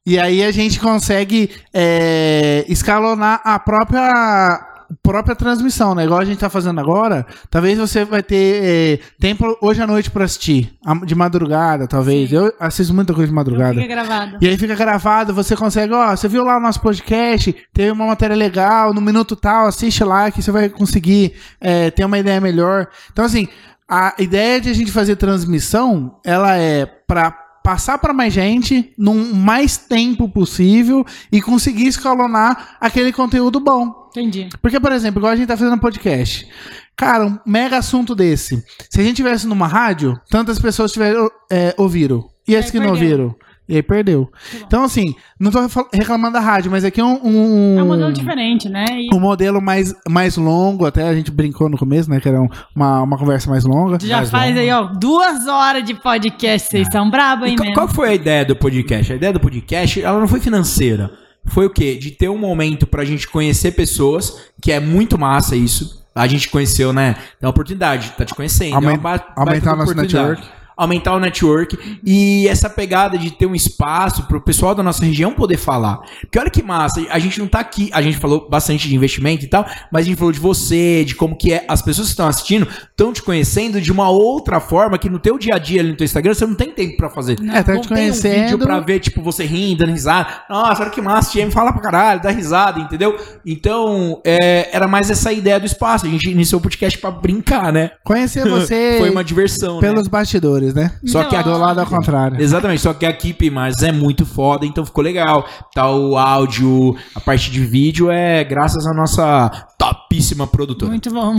E 0.04 0.18
aí 0.18 0.42
a 0.42 0.50
gente 0.50 0.80
consegue 0.80 1.50
é, 1.72 2.64
escalonar 2.66 3.40
a 3.44 3.58
própria 3.58 4.58
própria 5.02 5.36
transmissão, 5.36 5.94
né? 5.94 6.04
Igual 6.04 6.20
a 6.20 6.24
gente 6.24 6.38
tá 6.38 6.48
fazendo 6.48 6.80
agora. 6.80 7.26
Talvez 7.50 7.78
você 7.78 8.04
vai 8.04 8.22
ter 8.22 8.60
é, 8.62 8.98
tempo 9.18 9.56
hoje 9.60 9.82
à 9.82 9.86
noite 9.86 10.10
pra 10.10 10.24
assistir. 10.24 10.72
De 11.04 11.14
madrugada, 11.14 11.86
talvez. 11.86 12.30
Sim. 12.30 12.36
Eu 12.36 12.52
assisto 12.58 12.94
muita 12.94 13.12
coisa 13.12 13.28
de 13.28 13.34
madrugada. 13.34 13.74
Fica 13.74 13.86
gravado. 13.86 14.38
E 14.40 14.48
aí 14.48 14.56
fica 14.56 14.74
gravado, 14.74 15.34
você 15.34 15.56
consegue, 15.56 15.92
ó, 15.92 16.14
você 16.14 16.28
viu 16.28 16.44
lá 16.44 16.56
o 16.56 16.60
nosso 16.60 16.80
podcast, 16.80 17.54
teve 17.72 17.90
uma 17.90 18.06
matéria 18.06 18.36
legal, 18.36 18.94
no 18.94 19.00
minuto 19.00 19.36
tal, 19.36 19.66
assiste 19.66 20.02
lá 20.04 20.30
que 20.30 20.42
você 20.42 20.50
vai 20.50 20.68
conseguir 20.68 21.34
é, 21.60 21.90
ter 21.90 22.04
uma 22.04 22.18
ideia 22.18 22.40
melhor. 22.40 22.88
Então, 23.12 23.24
assim, 23.24 23.48
a 23.88 24.14
ideia 24.18 24.60
de 24.60 24.70
a 24.70 24.74
gente 24.74 24.92
fazer 24.92 25.16
transmissão, 25.16 26.18
ela 26.24 26.56
é 26.56 26.84
pra 26.86 27.47
passar 27.68 27.98
pra 27.98 28.14
mais 28.14 28.32
gente 28.32 28.94
num 28.96 29.34
mais 29.34 29.76
tempo 29.76 30.26
possível 30.26 31.04
e 31.30 31.38
conseguir 31.42 31.86
escalonar 31.86 32.78
aquele 32.80 33.12
conteúdo 33.12 33.60
bom. 33.60 34.08
Entendi. 34.08 34.48
Porque, 34.62 34.80
por 34.80 34.90
exemplo, 34.90 35.20
igual 35.20 35.34
a 35.34 35.36
gente 35.36 35.48
tá 35.48 35.54
fazendo 35.54 35.78
podcast. 35.78 36.48
Cara, 36.96 37.26
um 37.26 37.38
mega 37.44 37.76
assunto 37.76 38.14
desse. 38.14 38.64
Se 38.88 39.02
a 39.02 39.04
gente 39.04 39.16
tivesse 39.16 39.46
numa 39.46 39.66
rádio, 39.66 40.18
tantas 40.30 40.58
pessoas 40.58 40.92
tiveram, 40.92 41.30
é, 41.52 41.74
ouviram. 41.76 42.30
E 42.48 42.56
as 42.56 42.64
aí 42.64 42.70
que 42.72 42.80
não 42.80 42.88
ouviram? 42.88 43.36
E 43.68 43.76
aí 43.76 43.82
perdeu. 43.82 44.30
Então, 44.66 44.82
assim, 44.82 45.14
não 45.38 45.50
tô 45.50 45.58
reclamando 45.92 46.32
da 46.32 46.40
rádio, 46.40 46.70
mas 46.70 46.84
aqui 46.84 47.00
é 47.00 47.04
um. 47.04 47.20
um 47.22 47.78
É 47.78 47.82
um 47.82 47.86
modelo 47.86 48.12
diferente, 48.12 48.68
né? 48.68 48.86
E 48.90 49.14
um 49.14 49.20
modelo 49.20 49.60
mais, 49.60 49.94
mais 50.08 50.36
longo, 50.38 50.86
até 50.86 51.06
a 51.06 51.14
gente 51.14 51.30
brincou 51.30 51.68
no 51.68 51.76
começo, 51.76 52.08
né? 52.08 52.18
Que 52.18 52.28
era 52.28 52.40
um- 52.40 52.48
uma, 52.74 53.02
uma 53.02 53.18
conversa 53.18 53.50
mais 53.50 53.64
longa. 53.64 53.98
já 54.00 54.16
mais 54.18 54.30
faz 54.30 54.48
longo. 54.54 54.60
aí, 54.60 54.70
ó, 54.72 54.84
duas 54.84 55.46
horas 55.46 55.84
de 55.84 55.92
podcast. 55.94 56.68
Vocês 56.70 56.88
são 56.90 57.10
brabos, 57.10 57.46
E 57.46 57.50
hein, 57.50 57.56
qual, 57.56 57.66
mesmo? 57.66 57.74
qual 57.74 57.88
foi 57.88 58.08
a 58.08 58.14
ideia 58.14 58.44
do 58.44 58.56
podcast? 58.56 59.12
A 59.12 59.16
ideia 59.16 59.32
do 59.34 59.40
podcast, 59.40 60.02
ela 60.02 60.18
não 60.18 60.28
foi 60.28 60.40
financeira. 60.40 61.10
Foi 61.46 61.66
o 61.66 61.70
quê? 61.70 61.94
De 61.96 62.10
ter 62.10 62.28
um 62.30 62.38
momento 62.38 62.86
pra 62.86 63.04
gente 63.04 63.28
conhecer 63.28 63.72
pessoas, 63.72 64.50
que 64.62 64.72
é 64.72 64.80
muito 64.80 65.18
massa 65.18 65.54
isso. 65.56 66.06
A 66.14 66.26
gente 66.26 66.48
conheceu, 66.50 66.92
né? 66.92 67.16
É 67.40 67.44
uma 67.46 67.50
oportunidade, 67.50 68.12
tá 68.16 68.24
te 68.24 68.34
conhecendo. 68.34 68.74
Aumen- 68.74 68.98
é 69.04 69.22
aumentar 69.36 69.76
nosso 69.76 69.94
network. 69.94 70.42
Aumentar 70.78 71.14
o 71.14 71.20
network 71.20 71.98
e 72.04 72.46
essa 72.48 72.70
pegada 72.70 73.18
de 73.18 73.32
ter 73.32 73.46
um 73.46 73.54
espaço 73.54 74.22
pro 74.28 74.40
pessoal 74.40 74.74
da 74.74 74.82
nossa 74.82 75.04
região 75.04 75.32
poder 75.32 75.56
falar. 75.56 75.98
Porque 76.20 76.38
olha 76.38 76.50
que 76.50 76.62
massa, 76.62 77.04
a 77.10 77.18
gente 77.18 77.38
não 77.40 77.48
tá 77.48 77.58
aqui, 77.58 77.90
a 77.92 78.00
gente 78.00 78.16
falou 78.16 78.48
bastante 78.48 78.88
de 78.88 78.94
investimento 78.94 79.44
e 79.44 79.48
tal, 79.48 79.66
mas 79.92 80.02
a 80.02 80.08
gente 80.08 80.16
falou 80.16 80.32
de 80.32 80.38
você, 80.40 81.04
de 81.04 81.14
como 81.14 81.36
que 81.36 81.52
é, 81.52 81.64
as 81.68 81.82
pessoas 81.82 82.08
que 82.08 82.12
estão 82.12 82.28
assistindo 82.28 82.66
estão 82.90 83.12
te 83.12 83.22
conhecendo 83.22 83.80
de 83.80 83.90
uma 83.90 84.08
outra 84.08 84.60
forma 84.60 84.96
que 84.98 85.08
no 85.10 85.18
teu 85.18 85.36
dia 85.38 85.56
a 85.56 85.58
dia 85.58 85.80
ali 85.80 85.90
no 85.90 85.96
teu 85.96 86.04
Instagram 86.04 86.34
você 86.34 86.46
não 86.46 86.54
tem 86.54 86.70
tempo 86.70 86.96
pra 86.96 87.10
fazer. 87.10 87.36
É, 87.52 87.62
tá 87.62 87.74
não 87.74 87.80
te 87.80 87.88
tem 87.88 87.96
um 87.96 88.00
conhecendo. 88.00 88.42
vídeo 88.42 88.58
pra 88.58 88.80
ver, 88.80 89.00
tipo, 89.00 89.20
você 89.22 89.44
rindo, 89.44 89.78
dando 89.78 89.92
risada. 89.92 90.28
Nossa, 90.48 90.82
olha 90.82 90.90
que 90.90 91.00
massa, 91.00 91.32
TM 91.32 91.50
fala 91.50 91.72
pra 91.72 91.82
caralho, 91.82 92.22
dá 92.22 92.30
risada, 92.30 92.80
entendeu? 92.80 93.16
Então, 93.44 94.20
é, 94.24 94.68
era 94.74 94.86
mais 94.86 95.10
essa 95.10 95.32
ideia 95.32 95.58
do 95.58 95.66
espaço. 95.66 96.06
A 96.06 96.08
gente 96.08 96.30
iniciou 96.30 96.58
o 96.60 96.62
podcast 96.62 96.98
pra 96.98 97.10
brincar, 97.10 97.72
né? 97.72 97.90
Conhecer 98.04 98.46
você 98.48 98.96
Foi 98.98 99.10
uma 99.10 99.24
diversão, 99.24 99.80
pelos 99.80 100.04
né? 100.04 100.10
bastidores, 100.10 100.67
né? 100.74 100.92
Só 101.06 101.24
que 101.24 101.34
a, 101.36 101.42
Do 101.42 101.56
lado 101.56 101.80
ao 101.80 101.86
contrário. 101.86 102.40
Exatamente, 102.40 102.80
só 102.82 102.92
que 102.94 103.04
a 103.06 103.10
equipe 103.10 103.50
mas 103.50 103.82
é 103.82 103.90
muito 103.92 104.24
foda, 104.26 104.64
então 104.66 104.84
ficou 104.84 105.02
legal. 105.02 105.46
Tá 105.74 105.90
o 105.90 106.16
áudio, 106.16 106.96
a 107.14 107.20
parte 107.20 107.50
de 107.50 107.64
vídeo 107.64 108.10
é 108.10 108.44
graças 108.44 108.86
à 108.86 108.92
nossa 108.94 109.50
topíssima 109.78 110.46
produtora, 110.46 110.90
Muito 110.90 111.10
bom. 111.10 111.34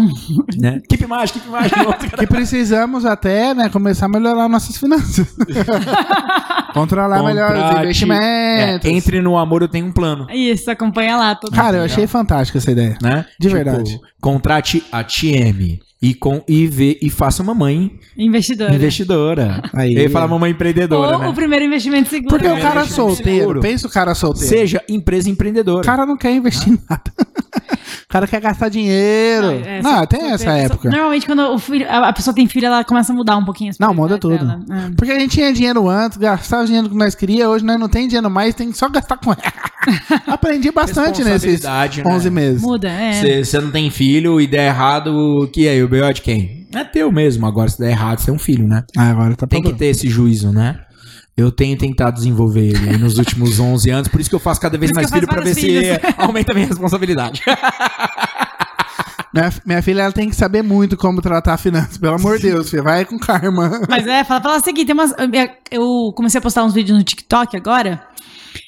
né? 0.58 0.78
Equipe 0.84 1.06
mais, 1.06 1.30
equipe 1.30 1.48
mais. 1.50 1.72
Que 2.18 2.28
precisamos 2.28 3.06
até, 3.06 3.54
né, 3.54 3.70
começar 3.70 4.06
a 4.06 4.10
melhorar 4.10 4.48
nossas 4.48 4.78
finanças. 4.78 5.28
Controlar 6.74 7.24
melhor 7.24 7.52
os 7.52 7.62
Contrate- 7.62 7.84
investimentos. 7.84 8.86
É, 8.86 8.90
entre 8.92 9.22
no 9.22 9.38
amor 9.38 9.62
eu 9.62 9.68
tenho 9.68 9.88
um 9.88 9.92
plano, 9.92 10.28
Isso, 10.32 10.70
acompanha 10.70 11.18
lá. 11.18 11.36
Todo 11.36 11.52
Cara, 11.54 11.78
eu 11.78 11.84
achei 11.84 12.06
fantástica 12.08 12.58
essa 12.60 12.72
ideia. 12.72 12.98
né? 13.02 13.26
De 13.40 13.50
verdade. 13.50 14.00
Contrate 14.22 14.84
a 14.92 15.04
TM 15.04 15.80
e, 16.02 16.14
com, 16.14 16.42
e, 16.48 16.66
vê, 16.68 16.98
e 17.02 17.10
faça 17.10 17.44
uma 17.44 17.54
mãe 17.54 17.92
Investidor. 18.18 18.72
investidora. 18.74 19.62
Aí. 19.74 19.94
Eu 19.94 20.04
ia 20.04 20.10
falar 20.10 20.28
mamãe 20.28 20.52
empreendedora, 20.52 21.14
Ou 21.18 21.20
né? 21.20 21.28
o 21.28 21.34
primeiro 21.34 21.66
investimento 21.66 22.10
seguro. 22.10 22.30
Porque 22.30 22.48
o 22.48 22.60
cara 22.62 22.86
solteiro, 22.86 23.40
seguro. 23.40 23.60
pensa 23.60 23.88
o 23.88 23.90
cara 23.90 24.16
solteiro. 24.16 24.48
Seja 24.48 24.82
empresa 24.88 25.30
empreendedora. 25.30 25.82
O 25.82 25.86
cara 25.86 26.06
não 26.06 26.16
quer 26.18 26.32
investir 26.34 26.74
em 26.74 26.80
nada. 26.90 27.04
O 28.04 28.12
cara 28.12 28.26
quer 28.26 28.42
gastar 28.42 28.70
dinheiro. 28.70 29.48
é, 29.64 29.82
Não, 29.84 30.04
tem 30.08 30.32
essa 30.32 30.50
época. 30.52 30.90
Normalmente, 30.90 31.28
quando 31.28 31.42
o 31.54 31.60
filho- 31.60 31.86
a 31.88 32.12
pessoa 32.12 32.34
tem 32.34 32.48
filho, 32.48 32.66
ela 32.66 32.84
começa 32.84 33.14
a 33.14 33.16
mudar 33.16 33.38
um 33.38 33.46
pouquinho 33.46 33.70
as 33.70 33.78
Não, 33.78 33.94
muda 33.94 34.18
tudo. 34.18 34.36
É. 34.36 34.92
Porque 34.98 35.12
a 35.12 35.20
gente 35.20 35.34
tinha 35.34 35.54
dinheiro 35.54 35.88
antes, 35.88 36.18
gastava 36.18 36.64
o 36.64 36.66
dinheiro 36.66 36.90
que 36.90 36.96
nós 36.96 37.14
queríamos, 37.14 37.56
hoje 37.58 37.66
nós 37.66 37.80
não 37.80 37.88
tem 37.88 38.08
dinheiro 38.08 38.28
mais, 38.30 38.56
tem 38.56 38.72
que 38.72 38.78
só 38.80 38.90
gastar 38.90 39.18
com 39.18 39.32
ela. 39.32 40.22
Aprendi 40.26 40.72
bastante 40.72 41.24
nesses 41.24 41.44
Responsabilidade, 41.64 42.04
né? 42.04 42.12
11 42.12 42.30
meses. 42.32 42.62
Muda, 42.64 42.90
é. 42.90 43.14
Se 43.14 43.46
você 43.46 43.60
não 43.62 43.70
tem 43.70 43.92
filho 43.92 44.42
e 44.42 44.48
der 44.48 44.68
errado, 44.70 45.48
que 45.54 45.68
aí? 45.68 45.80
O 45.90 45.92
B.O. 45.92 46.14
de 46.14 46.22
quem? 46.22 46.68
É 46.72 46.84
teu 46.84 47.12
mesmo. 47.12 47.48
Agora, 47.48 47.68
se 47.68 47.80
der 47.80 47.90
errado, 47.90 48.20
você 48.20 48.30
é 48.30 48.34
um 48.34 48.38
filho, 48.38 48.68
né? 48.68 48.84
Ah, 48.96 49.10
agora 49.10 49.36
tá 49.36 49.48
Tem 49.48 49.64
que 49.64 49.74
ter 49.74 49.88
esse 49.88 50.08
juízo, 50.08 50.52
né? 50.52 50.80
Eu 51.36 51.52
tenho 51.52 51.76
tentado 51.76 52.16
desenvolver 52.16 52.62
ele 52.62 52.90
aí 52.90 52.98
nos 52.98 53.18
últimos 53.18 53.58
11 53.60 53.90
anos, 53.90 54.08
por 54.08 54.22
isso 54.22 54.30
que 54.30 54.36
eu 54.36 54.40
faço 54.40 54.62
cada 54.62 54.78
vez 54.78 54.92
mais 54.92 55.10
filho 55.10 55.26
pra 55.26 55.42
ver 55.42 55.56
faço 55.56 55.62
se 55.62 56.00
aumenta 56.22 56.52
a 56.52 56.56
minha 56.56 56.68
responsabilidade. 56.68 57.42
Minha, 59.32 59.54
minha 59.64 59.82
filha 59.84 60.02
ela 60.02 60.12
tem 60.12 60.28
que 60.28 60.36
saber 60.36 60.64
muito 60.64 60.98
como 60.98 61.22
tratar 61.22 61.56
finanças, 61.60 62.00
pelo 62.00 62.16
amor 62.16 62.40
de 62.40 62.50
Deus, 62.50 62.68
filha. 62.68 62.82
Vai 62.82 63.06
com 63.06 63.20
karma. 63.20 63.82
Mas 63.88 64.08
é, 64.08 64.24
fala, 64.24 64.42
fala 64.42 64.58
o 64.58 64.60
seguinte, 64.60 64.88
tem 64.88 64.96
umas, 64.96 65.14
eu 65.70 66.12
comecei 66.16 66.40
a 66.40 66.42
postar 66.42 66.64
uns 66.64 66.74
vídeos 66.74 66.98
no 66.98 67.04
TikTok 67.04 67.56
agora. 67.56 68.04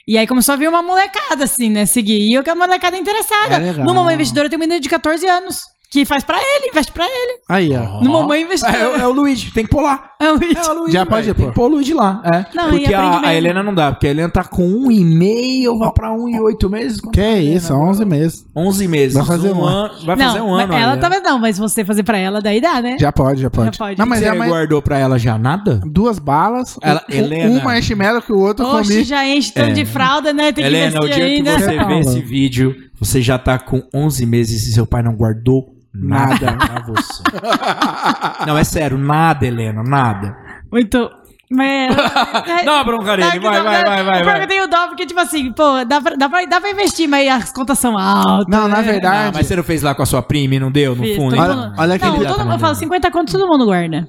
E 0.07 0.19
aí 0.19 0.27
começou 0.27 0.53
a 0.53 0.56
vir 0.56 0.69
uma 0.69 0.84
molecada, 0.84 1.45
assim, 1.45 1.68
né? 1.68 1.88
Seguir. 1.88 2.30
E 2.30 2.34
eu 2.34 2.43
que 2.43 2.49
a 2.52 2.53
molecada 2.53 2.95
interessada. 2.95 3.56
É 3.56 3.72
legal. 3.72 3.85
Mamãe 3.88 4.14
Investidora 4.14 4.49
tem 4.49 4.57
um 4.57 4.60
menino 4.60 4.80
de 4.80 4.88
14 4.88 5.26
anos. 5.27 5.64
Que 5.92 6.06
faz 6.06 6.24
pra 6.24 6.38
ele, 6.38 6.70
investe 6.70 6.90
pra 6.90 7.04
ele. 7.04 7.40
Aí, 7.50 7.76
ó. 7.76 8.02
No 8.02 8.14
Mamãe 8.14 8.44
Investidora. 8.44 8.78
É, 8.98 9.02
é 9.02 9.08
o 9.08 9.12
Luigi, 9.12 9.52
tem 9.52 9.66
que 9.66 9.70
pôr 9.70 9.82
lá. 9.82 10.12
É 10.18 10.32
o 10.32 10.38
Luigi. 10.38 10.56
É 10.58 10.70
o 10.70 10.74
Luigi, 10.74 10.94
Já 10.94 11.06
pode 11.06 11.26
Tem 11.26 11.34
pôr. 11.34 11.48
que 11.50 11.54
pôr 11.54 11.64
o 11.66 11.68
Luigi 11.68 11.94
lá. 11.94 12.22
É. 12.34 12.46
Não, 12.56 12.70
porque 12.70 12.94
a, 12.94 13.20
a. 13.28 13.36
Helena 13.36 13.62
não 13.62 13.76
dá, 13.76 13.92
porque 13.92 14.08
a 14.08 14.12
Helena 14.12 14.30
tá 14.30 14.42
com 14.46 14.66
um 14.66 14.90
e 14.90 15.04
meio, 15.04 15.78
vai 15.78 15.92
pra 15.92 16.14
um 16.14 16.30
e 16.30 16.40
oito 16.40 16.70
meses. 16.70 17.02
Que 17.12 17.20
é 17.20 17.42
isso, 17.42 17.74
11 17.74 18.06
meses. 18.06 18.46
11 18.56 18.88
meses. 18.88 19.14
Vai 19.16 19.26
fazer 19.26 19.52
um 19.52 19.66
ano. 19.66 19.94
Vai 20.06 20.16
fazer 20.16 20.40
não, 20.40 20.48
um 20.48 20.54
ano. 20.54 20.74
ela 20.74 20.82
Helena. 20.94 20.98
talvez 20.98 21.24
não, 21.24 21.38
mas 21.40 21.58
você 21.58 21.84
fazer 21.84 22.04
pra 22.04 22.18
ela, 22.18 22.40
daí 22.42 22.62
dá, 22.62 22.82
né? 22.82 22.96
Já 22.98 23.12
pode, 23.12 23.42
já 23.42 23.50
pode. 23.50 23.76
Já 23.76 23.84
pode. 23.86 24.00
Não, 24.00 24.06
mas 24.06 24.20
Você 24.20 24.26
é 24.28 24.34
mais 24.34 24.50
guardou 24.50 24.82
pra 24.82 24.98
ela 24.98 25.20
já 25.20 25.38
nada? 25.38 25.82
duas 25.86 26.20
balas. 26.20 26.78
Ela- 26.82 27.04
um, 27.12 27.14
Helena. 27.14 27.50
um 27.60 27.64
marshmallow 27.66 28.22
que 28.22 28.32
o 28.32 28.40
outro 28.40 28.66
Oxe, 28.66 28.94
comi. 28.94 29.04
já 29.04 29.28
enche 29.28 29.52
tanto 29.52 29.72
É. 29.72 29.74
de 29.74 29.84
fralda, 29.84 30.32
né? 30.32 30.54
Tem 30.54 30.64
que 30.64 30.70
Helena, 30.70 31.02
o 31.02 31.10
dia 31.10 31.26
ainda. 31.26 31.56
que 31.56 31.60
você 31.64 31.84
vê 31.84 32.00
esse 32.00 32.22
vídeo, 32.22 32.76
você 32.98 33.22
já 33.22 33.38
tá 33.38 33.60
com 33.60 33.84
11 33.94 34.26
meses 34.26 34.66
e 34.68 34.72
seu 34.72 34.86
pai 34.88 35.04
não 35.04 35.14
guardou 35.18 35.76
nada 35.94 36.54
pra 36.58 36.82
você. 36.88 37.24
não, 38.48 38.58
é 38.58 38.64
sério, 38.64 38.98
nada, 38.98 39.46
Helena, 39.46 39.84
nada. 39.84 40.36
Muito. 40.72 41.10
Mas, 41.54 41.94
Dá 42.64 42.76
uma 42.76 42.84
bronca 42.86 43.18
nele, 43.18 43.32
que 43.32 43.40
vai, 43.42 43.62
dá- 43.62 43.64
vai, 43.64 43.84
vai, 43.84 44.04
vai, 44.06 44.22
É 44.22 44.24
vai. 44.24 44.44
eu 44.44 44.48
tenho 44.48 44.68
dó, 44.70 44.88
porque, 44.88 45.06
tipo 45.06 45.20
assim, 45.20 45.52
pô, 45.52 45.84
dá 45.84 46.00
pra, 46.00 46.16
dá 46.16 46.30
pra, 46.30 46.46
dá 46.46 46.62
pra 46.62 46.72
investir, 46.72 47.10
mas 47.10 47.28
as 47.28 47.52
contas 47.52 47.78
são 47.78 47.98
altas. 47.98 48.46
Não, 48.48 48.70
na 48.70 48.78
né? 48.78 48.84
verdade. 48.84 49.28
Ah, 49.28 49.32
mas 49.36 49.48
você 49.48 49.58
não 49.58 49.64
fez 49.64 49.82
lá 49.82 49.94
com 49.94 50.02
a 50.02 50.06
sua 50.06 50.22
prima 50.22 50.56
e 50.56 50.60
não 50.62 50.72
deu 50.72 50.96
no 50.96 51.04
fundo? 51.16 51.36
todo 51.36 51.42
Olha- 51.52 51.74
olha 51.78 51.96
aquele- 51.96 52.20
Não, 52.20 52.26
todo 52.26 52.40
mundo, 52.46 52.54
eu 52.54 52.60
falo 52.60 52.76
50 52.76 53.12
contos, 53.12 53.34
todo 53.34 53.46
mundo 53.48 53.66
guarda. 53.66 54.08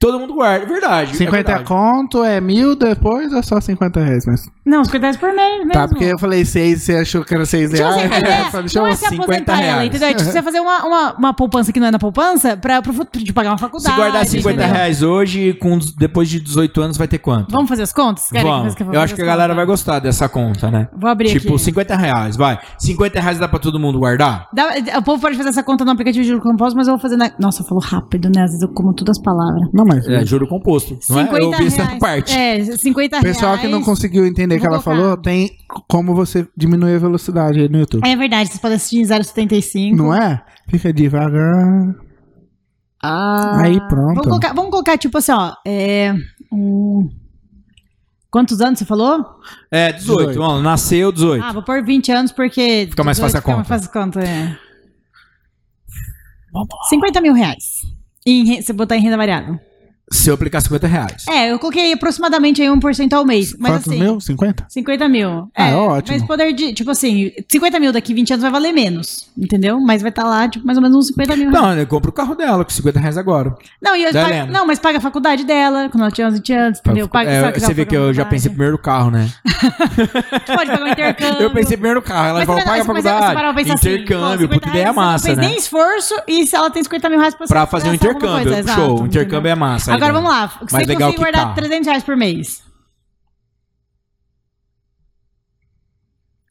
Todo 0.00 0.18
mundo 0.18 0.34
guarda, 0.34 0.64
é 0.64 0.68
verdade. 0.68 1.16
50 1.16 1.36
é 1.36 1.42
verdade. 1.54 1.64
conto 1.64 2.24
é 2.24 2.40
mil 2.40 2.74
depois 2.74 3.32
ou 3.32 3.42
só 3.44 3.60
50 3.60 4.00
reais? 4.00 4.24
Mas... 4.26 4.40
Não, 4.64 4.84
50 4.84 5.02
reais 5.02 5.16
por 5.16 5.34
mês 5.34 5.58
mesmo. 5.58 5.72
Tá, 5.72 5.86
porque 5.86 6.04
eu 6.04 6.18
falei 6.18 6.44
6 6.44 6.82
você 6.82 6.94
achou 6.96 7.22
que 7.24 7.34
era 7.34 7.44
6 7.44 7.70
Tipo 7.70 7.82
assim, 7.84 7.98
reais. 8.00 8.12
a 8.12 8.18
ideia 8.20 8.50
Só 8.50 8.60
deixou 8.60 8.82
não 8.82 8.88
é 8.88 8.94
se 8.96 9.04
50 9.08 9.22
aposentar 9.24 9.52
ela, 9.52 9.62
reais. 9.62 9.88
entendeu? 9.88 10.08
É 10.08 10.14
tipo 10.14 10.30
você 10.30 10.42
fazer 10.42 10.60
uma, 10.60 10.84
uma, 10.84 11.12
uma 11.18 11.34
poupança 11.34 11.72
que 11.72 11.78
não 11.80 11.86
é 11.88 11.90
na 11.90 11.98
poupança 11.98 12.56
pra, 12.56 12.80
pro 12.80 12.92
futuro, 12.92 13.24
de 13.24 13.32
pagar 13.32 13.50
uma 13.50 13.58
Se 13.58 13.62
faculdade. 13.64 13.96
guardar 13.96 14.24
50 14.26 14.58
entendeu? 14.58 14.74
reais 14.74 15.02
hoje, 15.02 15.52
com, 15.54 15.78
depois 15.98 16.28
de 16.28 16.40
18 16.40 16.80
anos 16.80 16.96
vai 16.96 17.06
ter 17.08 17.18
quanto? 17.18 17.50
Vamos 17.52 17.68
fazer 17.68 17.82
as 17.82 17.92
contas? 17.92 18.28
Querem 18.30 18.50
Vamos. 18.50 18.74
que 18.74 18.82
eu 18.82 18.92
Eu, 18.92 19.00
acho 19.00 19.14
que 19.14 19.22
a 19.22 19.26
galera 19.26 19.54
vai 19.54 19.64
contas? 19.66 19.80
gostar 19.80 19.98
dessa 19.98 20.28
conta, 20.28 20.70
né? 20.70 20.88
Vou 20.96 21.10
abrir 21.10 21.28
tipo, 21.30 21.54
aqui. 21.54 21.58
50 21.64 21.96
reais, 21.96 22.36
vai. 22.36 22.58
50 22.78 23.20
reais 23.20 23.38
dá 23.38 23.46
pra 23.48 23.58
todo 23.58 23.78
mundo 23.78 23.98
guardar? 23.98 24.48
Dá- 24.52 24.70
o 24.98 25.02
povo 25.02 25.20
pode 25.20 25.36
fazer 25.36 25.50
essa 25.50 25.62
conta 25.62 25.84
no 25.84 25.90
aplicativo 25.90 26.22
de 26.22 26.28
juros 26.28 26.42
compostos, 26.42 26.74
mas 26.74 26.86
eu 26.88 26.94
vou 26.94 27.00
fazer 27.00 27.16
na... 27.16 27.30
Nossa, 27.38 27.62
falou 27.64 27.82
rápido, 27.82 28.30
né? 28.34 28.42
Às 28.44 28.50
vezes 28.52 28.62
eu 28.62 28.68
como 28.68 28.94
todas 28.94 29.18
as 29.18 29.22
palavras. 29.22 29.68
Não, 29.72 29.84
mas. 29.84 30.06
É, 30.08 30.24
juro 30.24 30.46
composto. 30.46 30.98
Não 31.10 31.20
é? 31.20 31.28
Eu 31.38 31.50
vi 31.52 31.66
essa 31.66 31.86
parte. 31.98 32.34
É, 32.34 32.64
50 32.64 33.18
O 33.18 33.20
pessoal 33.22 33.56
que 33.58 33.64
não 33.64 33.72
reais. 33.72 33.84
conseguiu 33.84 34.24
entender 34.26 34.53
o 34.56 34.60
que 34.60 34.66
ela 34.66 34.80
falou, 34.80 35.16
tem 35.16 35.56
como 35.88 36.14
você 36.14 36.46
diminuir 36.56 36.96
a 36.96 36.98
velocidade 36.98 37.60
aí 37.60 37.68
no 37.68 37.78
YouTube. 37.78 38.06
É 38.06 38.16
verdade, 38.16 38.48
vocês 38.48 38.60
podem 38.60 38.76
assistir 38.76 38.98
em 38.98 39.04
0,75. 39.04 39.96
Não 39.96 40.14
é? 40.14 40.44
Fica 40.68 40.92
devagar. 40.92 41.94
Ah. 43.02 43.60
Aí, 43.60 43.78
pronto. 43.88 44.14
Vamos 44.14 44.24
colocar, 44.24 44.52
vamos 44.54 44.70
colocar, 44.70 44.98
tipo 44.98 45.18
assim, 45.18 45.32
ó. 45.32 45.52
É, 45.66 46.14
um... 46.50 47.08
Quantos 48.30 48.60
anos 48.60 48.78
você 48.80 48.84
falou? 48.84 49.24
É, 49.70 49.92
18. 49.92 50.18
18. 50.30 50.38
Vamos, 50.38 50.62
nasceu 50.62 51.12
18. 51.12 51.44
Ah, 51.44 51.52
vou 51.52 51.62
pôr 51.62 51.84
20 51.84 52.10
anos 52.10 52.32
porque. 52.32 52.88
Fica 52.90 53.04
mais 53.04 53.16
18 53.16 53.32
fácil 53.32 53.38
a 53.38 53.40
fica 53.42 53.54
conta. 53.54 53.68
mais 53.68 53.68
fácil 53.68 53.90
a 53.90 54.04
conta, 54.04 54.20
é. 54.20 54.58
50 56.88 57.20
mil 57.20 57.32
reais. 57.32 57.64
Em, 58.26 58.60
se 58.60 58.72
botar 58.72 58.96
em 58.96 59.00
renda 59.02 59.16
variável. 59.16 59.58
Se 60.14 60.30
eu 60.30 60.34
aplicar 60.34 60.60
50 60.60 60.86
reais. 60.86 61.24
É, 61.28 61.50
eu 61.50 61.58
coloquei 61.58 61.92
aproximadamente 61.92 62.62
aí 62.62 62.68
1% 62.68 63.12
ao 63.12 63.24
mês. 63.24 63.54
Mas 63.58 63.72
Quantos 63.72 63.88
assim. 63.92 64.00
mil? 64.00 64.20
50? 64.20 64.66
50 64.68 65.08
mil. 65.08 65.50
Ah, 65.56 65.68
é, 65.68 65.74
ótimo. 65.74 66.16
Mas 66.16 66.26
poder 66.26 66.52
de, 66.52 66.72
tipo 66.72 66.90
assim, 66.90 67.32
50 67.50 67.80
mil 67.80 67.92
daqui 67.92 68.14
20 68.14 68.32
anos 68.34 68.42
vai 68.42 68.50
valer 68.52 68.72
menos, 68.72 69.28
entendeu? 69.36 69.80
Mas 69.80 70.02
vai 70.02 70.10
estar 70.10 70.24
lá, 70.24 70.48
tipo, 70.48 70.64
mais 70.64 70.78
ou 70.78 70.82
menos 70.82 70.96
uns 70.96 71.06
50 71.08 71.36
mil. 71.36 71.50
Não, 71.50 71.76
eu 71.76 71.86
compro 71.86 72.10
o 72.10 72.12
carro 72.14 72.34
dela 72.34 72.64
com 72.64 72.70
50 72.70 73.00
reais 73.00 73.16
agora. 73.18 73.54
Não, 73.82 73.96
e 73.96 74.04
eu 74.04 74.12
pago- 74.12 74.52
não, 74.52 74.66
mas 74.66 74.78
paga 74.78 74.98
a 74.98 75.00
faculdade 75.00 75.44
dela, 75.44 75.88
quando 75.90 76.02
ela 76.02 76.10
tinha 76.12 76.28
11 76.28 76.52
anos, 76.52 76.78
entendeu? 76.78 77.08
Paga, 77.08 77.30
É, 77.30 77.52
você 77.52 77.74
vê 77.74 77.84
que 77.84 77.96
eu 77.96 78.12
já 78.14 78.24
pensei 78.24 78.50
primeiro 78.50 78.72
no 78.72 78.78
carro, 78.78 79.10
né? 79.10 79.28
Pode 80.46 80.70
pagar 80.70 80.82
um 80.82 80.88
intercâmbio. 80.88 81.42
Eu 81.42 81.50
pensei 81.50 81.76
primeiro 81.76 82.00
no 82.00 82.06
carro. 82.06 82.28
Ela 82.28 82.38
Mas 82.40 82.46
falou, 82.46 82.60
paga 82.62 82.70
a 82.72 82.76
mas 82.76 82.86
faculdade. 82.86 83.54
pensar 83.54 83.74
assim, 83.74 83.88
intercâmbio, 83.94 84.48
puta 84.48 84.66
50 84.66 84.68
ideia 84.68 84.82
reais, 84.92 84.94
você 84.94 85.00
massa, 85.00 85.28
não 85.28 85.34
né? 85.36 85.42
fez 85.42 85.48
nem 85.50 85.58
esforço 85.58 86.14
e 86.28 86.46
se 86.46 86.56
ela 86.56 86.70
tem 86.70 86.82
50 86.82 87.08
mil 87.10 87.18
reais 87.18 87.34
pra, 87.34 87.46
Pra 87.46 87.66
fazer 87.66 87.88
um 87.90 87.94
intercâmbio. 87.94 88.30
coisa, 88.30 88.74
Show, 88.74 89.06
intercâmbio 89.06 89.48
é 89.50 89.54
massa. 89.54 89.92
Agora 90.04 90.12
vamos 90.12 90.30
lá. 90.30 90.46
Mais 90.46 90.70
Você 90.70 90.76
legal 90.78 90.96
consegue 90.96 91.12
que 91.14 91.18
guardar 91.18 91.42
carro. 91.44 91.54
300 91.56 91.86
reais 91.86 92.02
por 92.04 92.16
mês. 92.16 92.62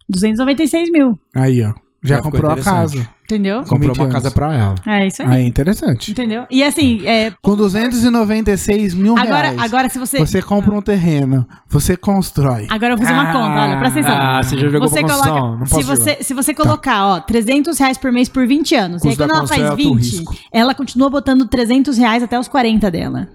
296 0.10 0.92
mil, 0.92 1.18
Aí, 1.36 1.64
ó. 1.64 1.74
Já 2.06 2.18
Já 2.18 2.22
comprou 2.22 2.52
a 2.52 2.58
casa. 2.58 3.10
entendeu? 3.24 3.62
Com 3.64 3.70
Comprou 3.70 3.94
20 3.94 4.00
uma 4.04 4.10
casa 4.10 4.30
pra 4.30 4.54
ela. 4.54 4.76
É 4.86 5.08
isso 5.08 5.22
aí. 5.22 5.28
Aí, 5.30 5.48
interessante. 5.48 6.12
Entendeu? 6.12 6.46
E 6.52 6.62
assim, 6.62 7.02
é, 7.08 7.32
Com 7.42 7.56
296 7.56 8.94
mil 8.94 9.18
agora, 9.18 9.52
reais. 9.52 9.62
agora 9.62 9.88
se 9.88 9.98
você. 9.98 10.20
Você 10.20 10.42
compra 10.42 10.76
um 10.76 10.82
terreno, 10.82 11.48
você 11.70 11.96
constrói. 11.96 12.68
Agora 12.70 12.92
eu 12.94 12.98
vou 12.98 13.08
fazer 13.08 13.18
uma 13.18 13.32
conta, 13.32 13.62
olha, 13.62 13.78
presta 13.80 14.00
atenção. 14.02 14.18
Ah, 14.20 14.44
você 14.44 14.58
já 14.58 14.68
jogou 14.68 14.90
você 14.90 15.02
coloca, 15.02 15.30
Não 15.32 15.66
se, 15.66 15.76
posso 15.76 15.88
você, 15.88 16.10
jogar. 16.12 16.24
se 16.26 16.34
você 16.34 16.54
colocar, 16.54 17.06
ó, 17.08 17.20
300 17.22 17.80
reais 17.80 17.98
por 17.98 18.12
mês 18.12 18.28
por 18.28 18.46
20 18.46 18.76
anos, 18.76 19.02
e 19.02 19.08
aí 19.08 19.16
Custo 19.16 19.24
quando 19.24 19.38
ela 19.38 19.48
faz 19.48 19.62
construção 19.62 19.66
é 19.66 19.70
alto 19.70 19.96
20, 19.96 20.12
risco. 20.18 20.36
ela 20.52 20.76
continua 20.76 21.10
botando 21.10 21.48
300 21.48 21.98
reais 21.98 22.22
até 22.22 22.38
os 22.38 22.50
40 22.50 22.92
dela. 22.92 23.30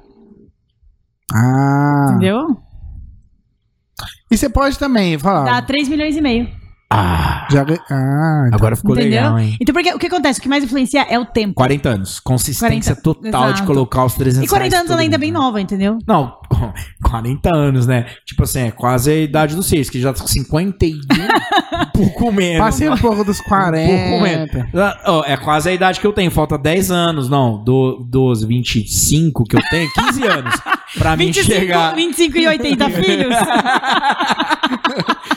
Ah. 1.35 2.07
Entendeu? 2.11 2.61
E 4.31 4.37
você 4.37 4.49
pode 4.49 4.79
também 4.79 5.19
falar. 5.19 5.45
Dá 5.45 5.63
3 5.63 5.89
milhões 5.89 6.17
e 6.17 6.21
meio. 6.21 6.49
Ah, 6.91 7.47
Já 7.51 7.63
Ah, 7.91 8.45
então. 8.47 8.59
agora 8.59 8.75
ficou 8.75 8.93
entendeu? 8.95 9.21
legal, 9.21 9.39
hein? 9.39 9.59
Então, 9.61 9.75
porque 9.75 9.93
o 9.93 9.99
que 9.99 10.07
acontece? 10.07 10.39
O 10.41 10.43
que 10.43 10.49
mais 10.49 10.65
influencia 10.65 11.03
é 11.03 11.19
o 11.19 11.27
tempo. 11.27 11.53
40 11.55 11.87
anos. 11.87 12.19
Consistência 12.19 12.97
40, 12.97 13.03
total 13.03 13.49
de 13.49 13.53
exato. 13.59 13.67
colocar 13.67 14.05
os 14.07 14.15
300 14.15 14.47
E 14.47 14.49
40 14.49 14.63
reais 14.71 14.81
anos 14.81 14.91
ela 14.93 15.01
ainda 15.03 15.17
é 15.17 15.19
bem 15.19 15.31
nova, 15.31 15.61
entendeu? 15.61 15.99
Não, 16.07 16.39
40 17.05 17.55
anos, 17.55 17.87
né? 17.87 18.07
Tipo 18.25 18.45
assim, 18.45 18.61
é 18.61 18.71
quase 18.71 19.11
a 19.11 19.17
idade 19.17 19.55
dos 19.55 19.67
seis, 19.67 19.91
que 19.91 20.01
já 20.01 20.15
tá 20.15 20.21
com 20.23 20.27
51, 20.27 20.97
um 20.97 21.29
pouco 22.05 22.33
menos. 22.33 22.59
Passei 22.65 22.89
um 22.89 22.97
pouco 22.97 23.25
dos 23.25 23.39
Um 23.41 23.43
pouco 23.45 24.23
menos. 24.23 24.51
40. 24.51 25.01
Ó, 25.07 25.25
É 25.27 25.37
quase 25.37 25.69
a 25.69 25.73
idade 25.73 26.01
que 26.01 26.07
eu 26.07 26.13
tenho, 26.13 26.31
falta 26.31 26.57
10 26.57 26.91
anos, 26.91 27.29
não, 27.29 27.63
do, 27.63 28.05
12, 28.09 28.47
25 28.47 29.45
que 29.45 29.57
eu 29.57 29.61
tenho, 29.71 29.89
15 29.93 30.27
anos, 30.27 30.55
pra 30.97 31.17
mim 31.17 31.27
25, 31.27 31.47
chegar... 31.53 31.95
25 31.95 32.39
e 32.39 32.47
80 32.47 32.91
filhos? 32.91 33.35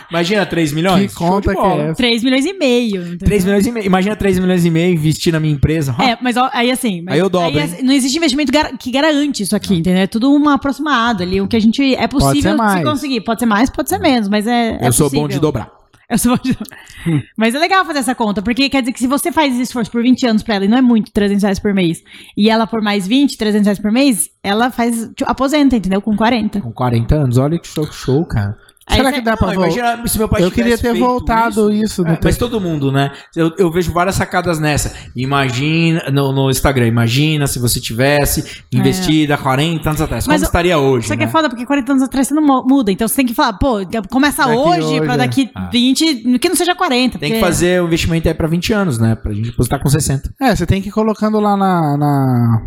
Imagina 0.09 0.45
3 0.45 0.73
milhões? 0.73 1.11
Que 1.13 1.17
conta 1.17 1.53
que 1.55 1.61
é 1.61 1.81
essa? 1.87 1.95
3 1.95 2.23
milhões 2.23 2.45
e 2.45 2.53
meio. 2.53 3.01
entendeu? 3.01 3.17
3 3.27 3.45
milhões 3.45 3.65
e 3.65 3.71
meio. 3.71 3.85
Imagina 3.85 4.15
3 4.15 4.39
milhões 4.39 4.65
e 4.65 4.69
meio 4.69 4.93
investir 4.93 5.31
na 5.31 5.39
minha 5.39 5.53
empresa. 5.53 5.95
É, 5.99 6.17
mas 6.21 6.35
ó, 6.35 6.49
aí 6.53 6.69
assim. 6.69 7.01
mas 7.01 7.13
Aí 7.13 7.19
eu 7.19 7.29
dobro, 7.29 7.57
hein? 7.57 7.63
assim, 7.63 7.81
não 7.83 7.93
existe 7.93 8.17
investimento 8.17 8.51
gar- 8.51 8.77
que 8.77 8.91
garante 8.91 9.43
isso 9.43 9.55
aqui, 9.55 9.73
entendeu? 9.75 10.01
É 10.03 10.07
tudo 10.07 10.31
um 10.33 10.49
aproximado 10.49 11.23
ali. 11.23 11.39
O 11.39 11.47
que 11.47 11.55
a 11.55 11.59
gente. 11.61 11.95
É 11.95 12.07
possível 12.07 12.51
ser 12.51 12.57
mais. 12.57 12.79
se 12.79 12.83
conseguir. 12.83 13.21
Pode 13.21 13.39
ser 13.39 13.45
mais, 13.45 13.69
pode 13.69 13.87
ser 13.89 13.99
menos, 13.99 14.27
mas 14.27 14.45
é. 14.47 14.77
é 14.81 14.87
eu 14.87 14.91
sou 14.93 15.09
bom 15.09 15.27
de 15.27 15.39
dobrar. 15.39 15.69
Eu 16.11 16.17
bom 16.29 16.37
de 16.43 16.57
Mas 17.37 17.55
é 17.55 17.59
legal 17.59 17.85
fazer 17.85 17.99
essa 17.99 18.13
conta, 18.13 18.41
porque 18.41 18.69
quer 18.69 18.81
dizer 18.81 18.91
que 18.91 18.99
se 18.99 19.07
você 19.07 19.31
faz 19.31 19.53
esse 19.53 19.63
esforço 19.63 19.89
por 19.89 20.03
20 20.03 20.27
anos 20.27 20.43
pra 20.43 20.55
ela, 20.55 20.65
e 20.65 20.67
não 20.67 20.77
é 20.77 20.81
muito, 20.81 21.11
300 21.11 21.43
reais 21.43 21.59
por 21.59 21.73
mês, 21.73 22.03
e 22.35 22.49
ela 22.49 22.67
por 22.67 22.81
mais 22.81 23.07
20, 23.07 23.37
300 23.37 23.65
reais 23.65 23.79
por 23.79 23.91
mês, 23.91 24.29
ela 24.43 24.69
faz. 24.69 25.09
tipo, 25.15 25.29
aposenta, 25.31 25.77
entendeu? 25.77 26.01
Com 26.01 26.15
40. 26.15 26.59
Com 26.59 26.73
40 26.73 27.15
anos, 27.15 27.37
olha 27.37 27.57
que 27.57 27.67
show, 27.67 27.87
que 27.87 27.95
show, 27.95 28.25
cara. 28.25 28.57
Será 28.95 29.11
que 29.11 29.21
dá 29.21 29.37
pra 29.37 29.47
Não, 29.47 29.53
voltar? 29.55 29.71
imagina 29.79 30.07
se 30.07 30.17
meu 30.17 30.27
pai 30.29 30.43
Eu 30.43 30.51
queria 30.51 30.77
ter 30.77 30.91
feito 30.91 30.99
voltado 30.99 31.71
isso. 31.71 32.01
no 32.03 32.09
É, 32.09 32.11
tempo. 32.13 32.25
mas 32.25 32.37
todo 32.37 32.59
mundo, 32.59 32.91
né? 32.91 33.11
Eu, 33.35 33.51
eu 33.57 33.71
vejo 33.71 33.91
várias 33.91 34.15
sacadas 34.15 34.59
nessa. 34.59 34.93
Imagina, 35.15 36.03
no, 36.11 36.31
no 36.31 36.49
Instagram, 36.49 36.87
imagina 36.87 37.47
se 37.47 37.59
você 37.59 37.79
tivesse 37.79 38.61
investido 38.71 39.33
há 39.33 39.37
40 39.37 39.89
anos 39.89 40.01
atrás. 40.01 40.23
Como 40.25 40.33
Mas 40.33 40.41
eu- 40.41 40.45
estaria 40.47 40.77
hoje? 40.77 41.07
Só 41.07 41.13
que 41.15 41.19
né? 41.19 41.25
é 41.25 41.27
foda, 41.27 41.49
porque 41.49 41.65
40 41.65 41.91
anos 41.93 42.03
atrás 42.03 42.27
você 42.27 42.33
não 42.33 42.43
mu- 42.45 42.63
muda. 42.67 42.91
Então 42.91 43.07
você 43.07 43.15
tem 43.15 43.25
que 43.25 43.33
falar, 43.33 43.53
pô, 43.53 43.77
começa 44.09 44.43
Daqui 44.45 44.55
hoje, 44.57 44.81
hoje, 44.81 45.01
pra 45.01 45.13
é. 45.13 45.17
daqui 45.17 45.49
Ah. 45.55 45.69
20, 45.71 46.37
que 46.39 46.49
não 46.49 46.55
seja 46.55 46.75
40. 46.75 47.17
Tem 47.19 47.33
que 47.33 47.39
fazer 47.39 47.81
o 47.81 47.85
investimento 47.87 48.27
aí 48.27 48.33
pra 48.33 48.47
20 48.47 48.73
anos, 48.73 48.97
né? 48.99 49.15
Pra 49.15 49.33
gente 49.33 49.49
depositar 49.51 49.79
com 49.81 49.89
60. 49.89 50.33
É, 50.41 50.55
você 50.55 50.65
tem 50.65 50.81
que 50.81 50.89
ir 50.89 50.91
colocando 50.91 51.39
lá 51.39 51.55
na, 51.57 51.97
na, 51.97 52.61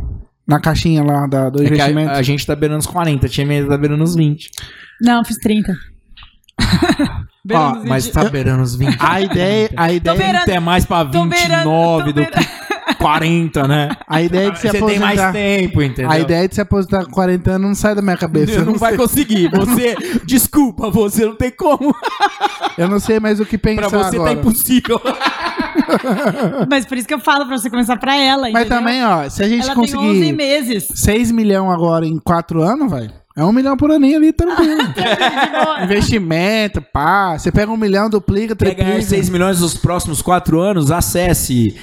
na 0.46 0.60
caixinha 0.60 1.02
lá 1.02 1.26
da, 1.26 1.48
do 1.50 1.62
É 1.62 1.66
investimento. 1.66 2.10
a, 2.10 2.14
a 2.16 2.22
gente 2.22 2.46
tá 2.46 2.54
beirando 2.54 2.80
os 2.80 2.86
40, 2.86 3.28
tinha 3.28 3.46
medo 3.46 3.68
tá 3.68 3.76
beirando 3.76 4.04
os 4.04 4.14
20. 4.14 4.50
Não, 5.00 5.24
fiz 5.24 5.38
30. 5.38 5.74
Ó, 7.52 7.74
Mas 7.86 8.08
tá 8.08 8.24
beirando 8.24 8.62
os 8.62 8.74
20. 8.74 8.96
A 8.98 9.20
ideia, 9.20 9.70
a 9.76 9.92
ideia 9.92 10.16
beirando- 10.16 10.50
é 10.50 10.60
mais 10.60 10.84
pra 10.86 11.04
Tô 11.04 11.24
beirando, 11.26 11.70
29 11.70 12.12
tô 12.14 12.20
do 12.20 12.26
que 12.26 12.94
40, 12.96 13.68
né? 13.68 13.90
A 14.08 14.22
ideia 14.22 14.50
de 14.50 14.58
se 14.60 14.68
Você 14.68 14.78
tem 14.80 14.98
mais 14.98 15.18
aposentar. 15.20 15.32
tempo, 15.32 15.82
entendeu? 15.82 16.10
A 16.10 16.18
ideia 16.18 16.48
de 16.48 16.54
se 16.54 16.60
aposentar 16.62 17.04
com 17.04 17.10
40 17.10 17.50
anos 17.52 17.68
não 17.68 17.74
sai 17.74 17.94
da 17.94 18.00
minha 18.00 18.16
cabeça. 18.16 18.52
Você 18.52 18.58
Eu 18.60 18.64
não 18.64 18.72
não, 18.72 18.78
vai 18.78 18.90
sei, 18.92 18.98
conseguir. 18.98 19.50
Você, 19.50 19.94
desculpa, 20.24 20.90
você 20.90 21.26
não 21.26 21.34
tem 21.36 21.50
como. 21.50 21.94
eu 22.78 22.88
não 22.88 22.98
sei 22.98 23.20
mais 23.20 23.38
o 23.40 23.44
que 23.44 23.58
pensar 23.58 23.90
Pra 23.90 23.98
você 24.04 24.16
agora. 24.16 24.34
tá 24.34 24.40
impossível. 24.40 25.00
Mas 26.70 26.86
por 26.86 26.96
isso 26.96 27.06
que 27.06 27.14
eu 27.14 27.20
falo 27.20 27.46
pra 27.46 27.58
você 27.58 27.68
começar 27.68 27.96
pra 27.98 28.16
ela. 28.16 28.42
Mas 28.50 28.64
entendeu? 28.66 28.78
também, 28.78 29.04
ó, 29.04 29.28
se 29.28 29.42
a 29.42 29.48
gente 29.48 29.64
Ela 29.64 29.74
tem 29.74 29.82
11 29.84 29.94
conseguir 29.96 30.32
meses. 30.32 30.86
6 30.94 31.30
milhões 31.30 31.70
agora 31.72 32.06
em 32.06 32.18
4 32.18 32.62
anos, 32.62 32.90
vai. 32.90 33.10
É 33.36 33.44
um 33.44 33.52
milhão 33.52 33.76
por 33.76 33.90
aninho 33.90 34.16
ali, 34.16 34.32
tranquilo. 34.32 34.80
Investimento, 35.82 36.80
pá. 36.80 37.36
Você 37.36 37.50
pega 37.50 37.70
um 37.72 37.76
milhão, 37.76 38.08
duplica, 38.08 38.54
Quer 38.54 38.74
ganhar 38.74 38.84
triplica. 38.92 39.08
6 39.08 39.28
milhões 39.28 39.60
nos 39.60 39.76
próximos 39.76 40.22
4 40.22 40.60
anos? 40.60 40.90
Acesse. 40.92 41.74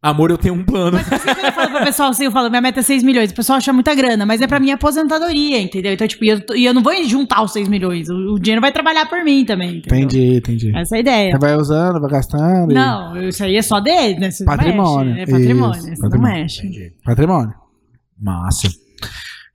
Amor, 0.00 0.30
eu 0.30 0.38
tenho 0.38 0.54
um 0.54 0.62
plano. 0.64 0.98
Mas 1.10 1.24
quando 1.24 1.38
eu 1.44 1.52
falo 1.52 1.70
pro 1.70 1.84
pessoal 1.84 2.10
assim, 2.10 2.26
eu 2.26 2.30
falo, 2.30 2.48
minha 2.48 2.60
meta 2.62 2.78
é 2.78 2.82
6 2.84 3.02
milhões. 3.02 3.32
O 3.32 3.34
pessoal 3.34 3.56
acha 3.56 3.72
muita 3.72 3.92
grana, 3.96 4.24
mas 4.24 4.40
é 4.40 4.46
pra 4.46 4.60
minha 4.60 4.76
aposentadoria, 4.76 5.60
entendeu? 5.60 5.92
Então, 5.92 6.06
tipo, 6.06 6.24
e 6.24 6.28
eu, 6.28 6.40
e 6.54 6.64
eu 6.64 6.72
não 6.72 6.80
vou 6.84 6.92
juntar 7.04 7.42
os 7.42 7.52
6 7.52 7.66
milhões. 7.66 8.08
O, 8.08 8.34
o 8.34 8.38
dinheiro 8.38 8.60
vai 8.60 8.70
trabalhar 8.70 9.06
por 9.08 9.24
mim 9.24 9.44
também, 9.44 9.78
entendeu? 9.78 9.98
Entendi, 10.04 10.36
entendi. 10.36 10.76
Essa 10.76 10.94
é 10.94 10.98
a 10.98 11.00
ideia. 11.00 11.32
Você 11.32 11.38
vai 11.38 11.56
usando, 11.56 12.00
vai 12.00 12.10
gastando. 12.10 12.70
e- 12.70 12.74
Não, 12.74 13.20
isso 13.28 13.42
aí 13.42 13.56
é 13.56 13.62
só 13.62 13.80
dele, 13.80 14.20
né? 14.20 14.30
Você 14.30 14.44
não 14.44 14.56
Patrimônio, 14.56 15.14
mexe. 15.14 15.22
É 15.22 15.26
patrimônio, 15.34 15.76
isso, 15.78 15.80
você 15.96 16.02
patrimônio. 16.02 16.32
não 16.32 16.40
mexe. 16.40 16.92
Patrimônio. 17.04 17.54
Massa. 18.22 18.68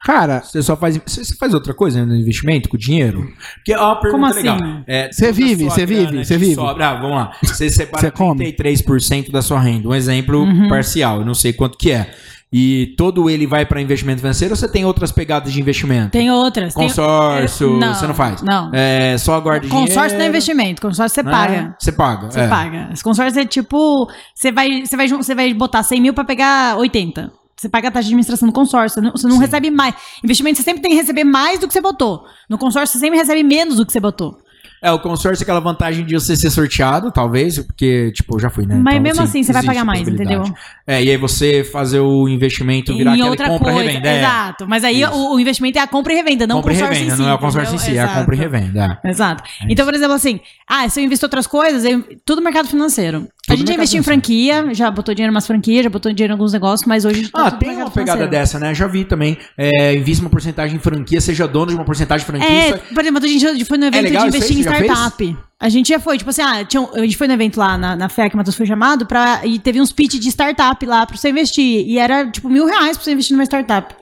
Cara, 0.03 0.41
Você 0.41 0.61
só 0.63 0.75
faz. 0.75 0.99
Você 1.05 1.35
faz 1.35 1.53
outra 1.53 1.73
coisa 1.73 1.99
né, 1.99 2.05
no 2.05 2.15
investimento 2.15 2.67
com 2.67 2.77
dinheiro? 2.77 3.31
Porque, 3.55 3.75
ó, 3.75 3.95
pergunta 3.95 4.11
Como 4.11 4.25
assim? 4.25 4.37
legal. 4.49 4.83
É, 4.87 5.11
Você 5.11 5.31
vive, 5.31 5.65
você 5.65 5.85
vive, 5.85 6.17
que 6.19 6.25
você 6.25 6.37
vive. 6.37 6.55
Sobra, 6.55 6.89
ah, 6.89 6.93
vamos 6.95 7.15
lá. 7.17 7.31
Você 7.43 7.69
separa 7.71 8.01
Você 8.01 8.11
come? 8.11 8.51
33% 8.53 9.31
da 9.31 9.41
sua 9.41 9.59
renda. 9.59 9.87
Um 9.87 9.93
exemplo 9.93 10.39
Uhum. 10.41 10.67
parcial. 10.67 11.19
Eu 11.19 11.25
não 11.25 11.35
sei 11.35 11.53
quanto 11.53 11.77
que 11.77 11.91
é. 11.91 12.11
E 12.53 12.95
todo 12.97 13.29
ele 13.29 13.47
vai 13.47 13.65
para 13.65 13.79
investimento 13.79 14.19
financeiro 14.19 14.51
ou 14.53 14.57
você 14.57 14.67
tem 14.67 14.83
outras 14.83 15.09
pegadas 15.09 15.53
de 15.53 15.61
investimento? 15.61 16.09
Tem 16.11 16.29
outras. 16.31 16.73
tem- 16.73 16.83
Consórcio, 16.87 17.77
Não, 17.77 17.93
você 17.95 18.05
não 18.07 18.13
faz? 18.13 18.41
Não. 18.41 18.69
É, 18.73 19.17
só 19.17 19.39
guarda 19.39 19.65
dinheiro. 19.65 19.87
Consórcio 19.87 20.17
não 20.17 20.25
é 20.25 20.27
investimento, 20.27 20.81
consórcio 20.81 21.15
você 21.15 21.23
né? 21.23 21.31
paga. 21.31 21.75
Você 21.79 21.91
paga. 21.93 22.29
Você 22.31 22.39
é. 22.41 22.47
paga. 22.49 22.89
Consórcio 23.01 23.39
é 23.39 23.45
tipo. 23.45 24.09
Você 24.35 24.51
vai, 24.51 24.85
você, 24.85 24.97
vai, 24.97 25.07
você 25.07 25.33
vai 25.33 25.53
botar 25.53 25.81
100 25.81 26.01
mil 26.01 26.13
pra 26.13 26.25
pegar 26.25 26.75
80. 26.77 27.31
Você 27.61 27.69
paga 27.69 27.89
a 27.89 27.91
taxa 27.91 28.05
de 28.05 28.07
administração 28.07 28.49
do 28.49 28.53
consórcio. 28.53 29.03
Você 29.11 29.27
não, 29.27 29.37
recebe 29.37 29.69
mais. 29.69 29.93
Investimento 30.23 30.57
você 30.57 30.63
sempre 30.63 30.81
tem 30.81 30.89
que 30.89 30.97
receber 30.97 31.23
mais 31.23 31.59
do 31.59 31.67
que 31.67 31.73
você 31.73 31.79
botou. 31.79 32.25
No 32.49 32.57
consórcio 32.57 32.97
você 32.97 33.05
sempre 33.05 33.19
recebe 33.19 33.43
menos 33.43 33.75
do 33.75 33.85
que 33.85 33.91
você 33.91 33.99
botou. 33.99 34.35
É, 34.83 34.91
o 34.91 34.97
consórcio 34.97 35.43
é 35.43 35.45
aquela 35.45 35.59
vantagem 35.59 36.03
de 36.03 36.15
você 36.15 36.35
ser 36.35 36.49
sorteado, 36.49 37.11
talvez, 37.11 37.59
porque, 37.59 38.11
tipo, 38.13 38.35
eu 38.35 38.39
já 38.39 38.49
fui, 38.49 38.65
né? 38.65 38.81
Mas 38.83 38.99
mesmo 38.99 39.21
assim, 39.21 39.43
você 39.43 39.53
vai 39.53 39.63
pagar 39.63 39.85
mais, 39.85 40.07
entendeu? 40.07 40.43
É, 40.87 41.03
e 41.03 41.11
aí 41.11 41.17
você 41.17 41.63
fazer 41.63 41.99
o 41.99 42.27
investimento 42.27 42.91
virar 42.97 43.11
em 43.11 43.13
aquela 43.13 43.29
outra 43.29 43.47
compra 43.47 43.69
e 43.69 43.73
coisa. 43.75 43.89
revenda. 43.89 44.09
é. 44.09 44.17
Exato. 44.17 44.67
Mas 44.67 44.83
aí 44.83 45.05
o, 45.05 45.35
o 45.35 45.39
investimento 45.39 45.77
é 45.77 45.83
a 45.83 45.87
compra 45.87 46.13
e 46.13 46.15
revenda, 46.15 46.47
não 46.47 46.55
compra 46.55 46.71
o 46.71 46.75
e 46.75 46.79
consórcio 46.79 46.95
revenda, 46.95 47.13
em 47.13 47.15
si. 47.15 47.21
não 47.21 47.29
é 47.29 47.33
o 47.35 47.37
consórcio 47.37 47.73
em 47.75 47.77
entendeu? 47.77 47.93
si, 47.93 47.99
é 47.99 48.01
a 48.01 48.07
compra 48.07 48.35
e 48.35 48.39
Exato. 48.39 48.55
revenda. 48.55 48.99
é. 49.03 49.09
Exato. 49.11 49.43
Então, 49.69 49.85
por 49.85 49.93
exemplo, 49.93 50.15
assim, 50.15 50.39
ah, 50.67 50.89
se 50.89 50.99
eu 50.99 51.03
investir 51.05 51.25
em 51.25 51.27
outras 51.27 51.45
coisas, 51.45 51.85
eu, 51.85 52.03
tudo 52.25 52.41
mercado 52.41 52.67
financeiro. 52.67 53.27
A 53.49 53.53
Tudo 53.53 53.59
gente 53.59 53.67
já 53.69 53.73
investiu 53.73 53.99
em 53.99 54.03
franquia, 54.03 54.73
já 54.73 54.91
botou 54.91 55.15
dinheiro 55.15 55.31
em 55.31 55.35
umas 55.35 55.47
franquias, 55.47 55.83
já 55.83 55.89
botou 55.89 56.13
dinheiro 56.13 56.31
em 56.31 56.35
alguns 56.35 56.53
negócios, 56.53 56.87
mas 56.87 57.05
hoje 57.05 57.27
tá 57.27 57.47
Ah, 57.47 57.51
tem 57.51 57.69
uma 57.71 57.89
pegada 57.89 58.11
financeiro. 58.19 58.29
dessa, 58.29 58.59
né? 58.59 58.73
Já 58.75 58.85
vi 58.85 59.03
também. 59.03 59.35
É, 59.57 59.95
invista 59.95 60.23
uma 60.23 60.29
porcentagem 60.29 60.75
em 60.75 60.79
franquia, 60.79 61.19
seja 61.19 61.47
dono 61.47 61.67
de 61.67 61.75
uma 61.75 61.83
porcentagem 61.83 62.23
de 62.25 62.31
franquia. 62.31 62.47
É, 62.47 62.69
isso 62.69 62.79
por 62.93 63.01
exemplo, 63.01 63.23
a 63.23 63.27
gente 63.27 63.65
foi 63.65 63.77
no 63.79 63.85
evento 63.85 64.03
legal 64.03 64.29
de 64.29 64.37
investir 64.37 64.57
em 64.57 64.61
startup. 64.61 65.37
A 65.59 65.69
gente 65.69 65.89
já 65.89 65.99
foi, 65.99 66.17
tipo 66.17 66.29
assim, 66.29 66.41
ah, 66.41 66.63
tinha 66.63 66.87
a 66.93 66.99
gente 66.99 67.17
foi 67.17 67.27
no 67.27 67.33
evento 67.33 67.57
lá 67.57 67.77
na, 67.77 67.95
na 67.95 68.09
FEA 68.09 68.29
que 68.29 68.35
o 68.35 68.37
Matheus 68.37 68.55
foi 68.55 68.65
chamado 68.65 69.05
pra, 69.05 69.41
e 69.43 69.59
teve 69.59 69.81
uns 69.81 69.91
pitch 69.91 70.15
de 70.15 70.29
startup 70.29 70.83
lá 70.85 71.05
pra 71.05 71.17
você 71.17 71.29
investir. 71.29 71.85
E 71.87 71.97
era 71.97 72.29
tipo 72.29 72.49
mil 72.49 72.65
reais 72.65 72.95
pra 72.95 73.03
você 73.03 73.11
investir 73.11 73.35
numa 73.35 73.43
startup. 73.43 73.93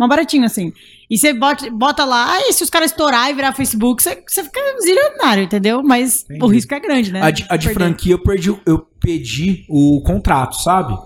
Mó 0.00 0.08
baratinho, 0.08 0.46
assim. 0.46 0.72
E 1.10 1.18
você 1.18 1.34
bota, 1.34 1.70
bota 1.70 2.06
lá, 2.06 2.40
e 2.48 2.54
se 2.54 2.64
os 2.64 2.70
caras 2.70 2.90
estourar 2.90 3.28
e 3.28 3.34
virar 3.34 3.52
Facebook, 3.52 4.02
você, 4.02 4.22
você 4.26 4.42
fica 4.42 4.58
zilionário, 4.82 5.42
entendeu? 5.42 5.82
Mas 5.82 6.24
o 6.40 6.46
risco 6.46 6.72
é 6.72 6.80
grande, 6.80 7.12
né? 7.12 7.20
A 7.20 7.30
de, 7.30 7.44
a 7.50 7.56
de 7.58 7.68
franquia 7.68 8.12
eu, 8.14 8.18
perdi, 8.22 8.56
eu 8.64 8.78
pedi 8.98 9.66
o 9.68 10.00
contrato, 10.02 10.54
sabe? 10.62 10.96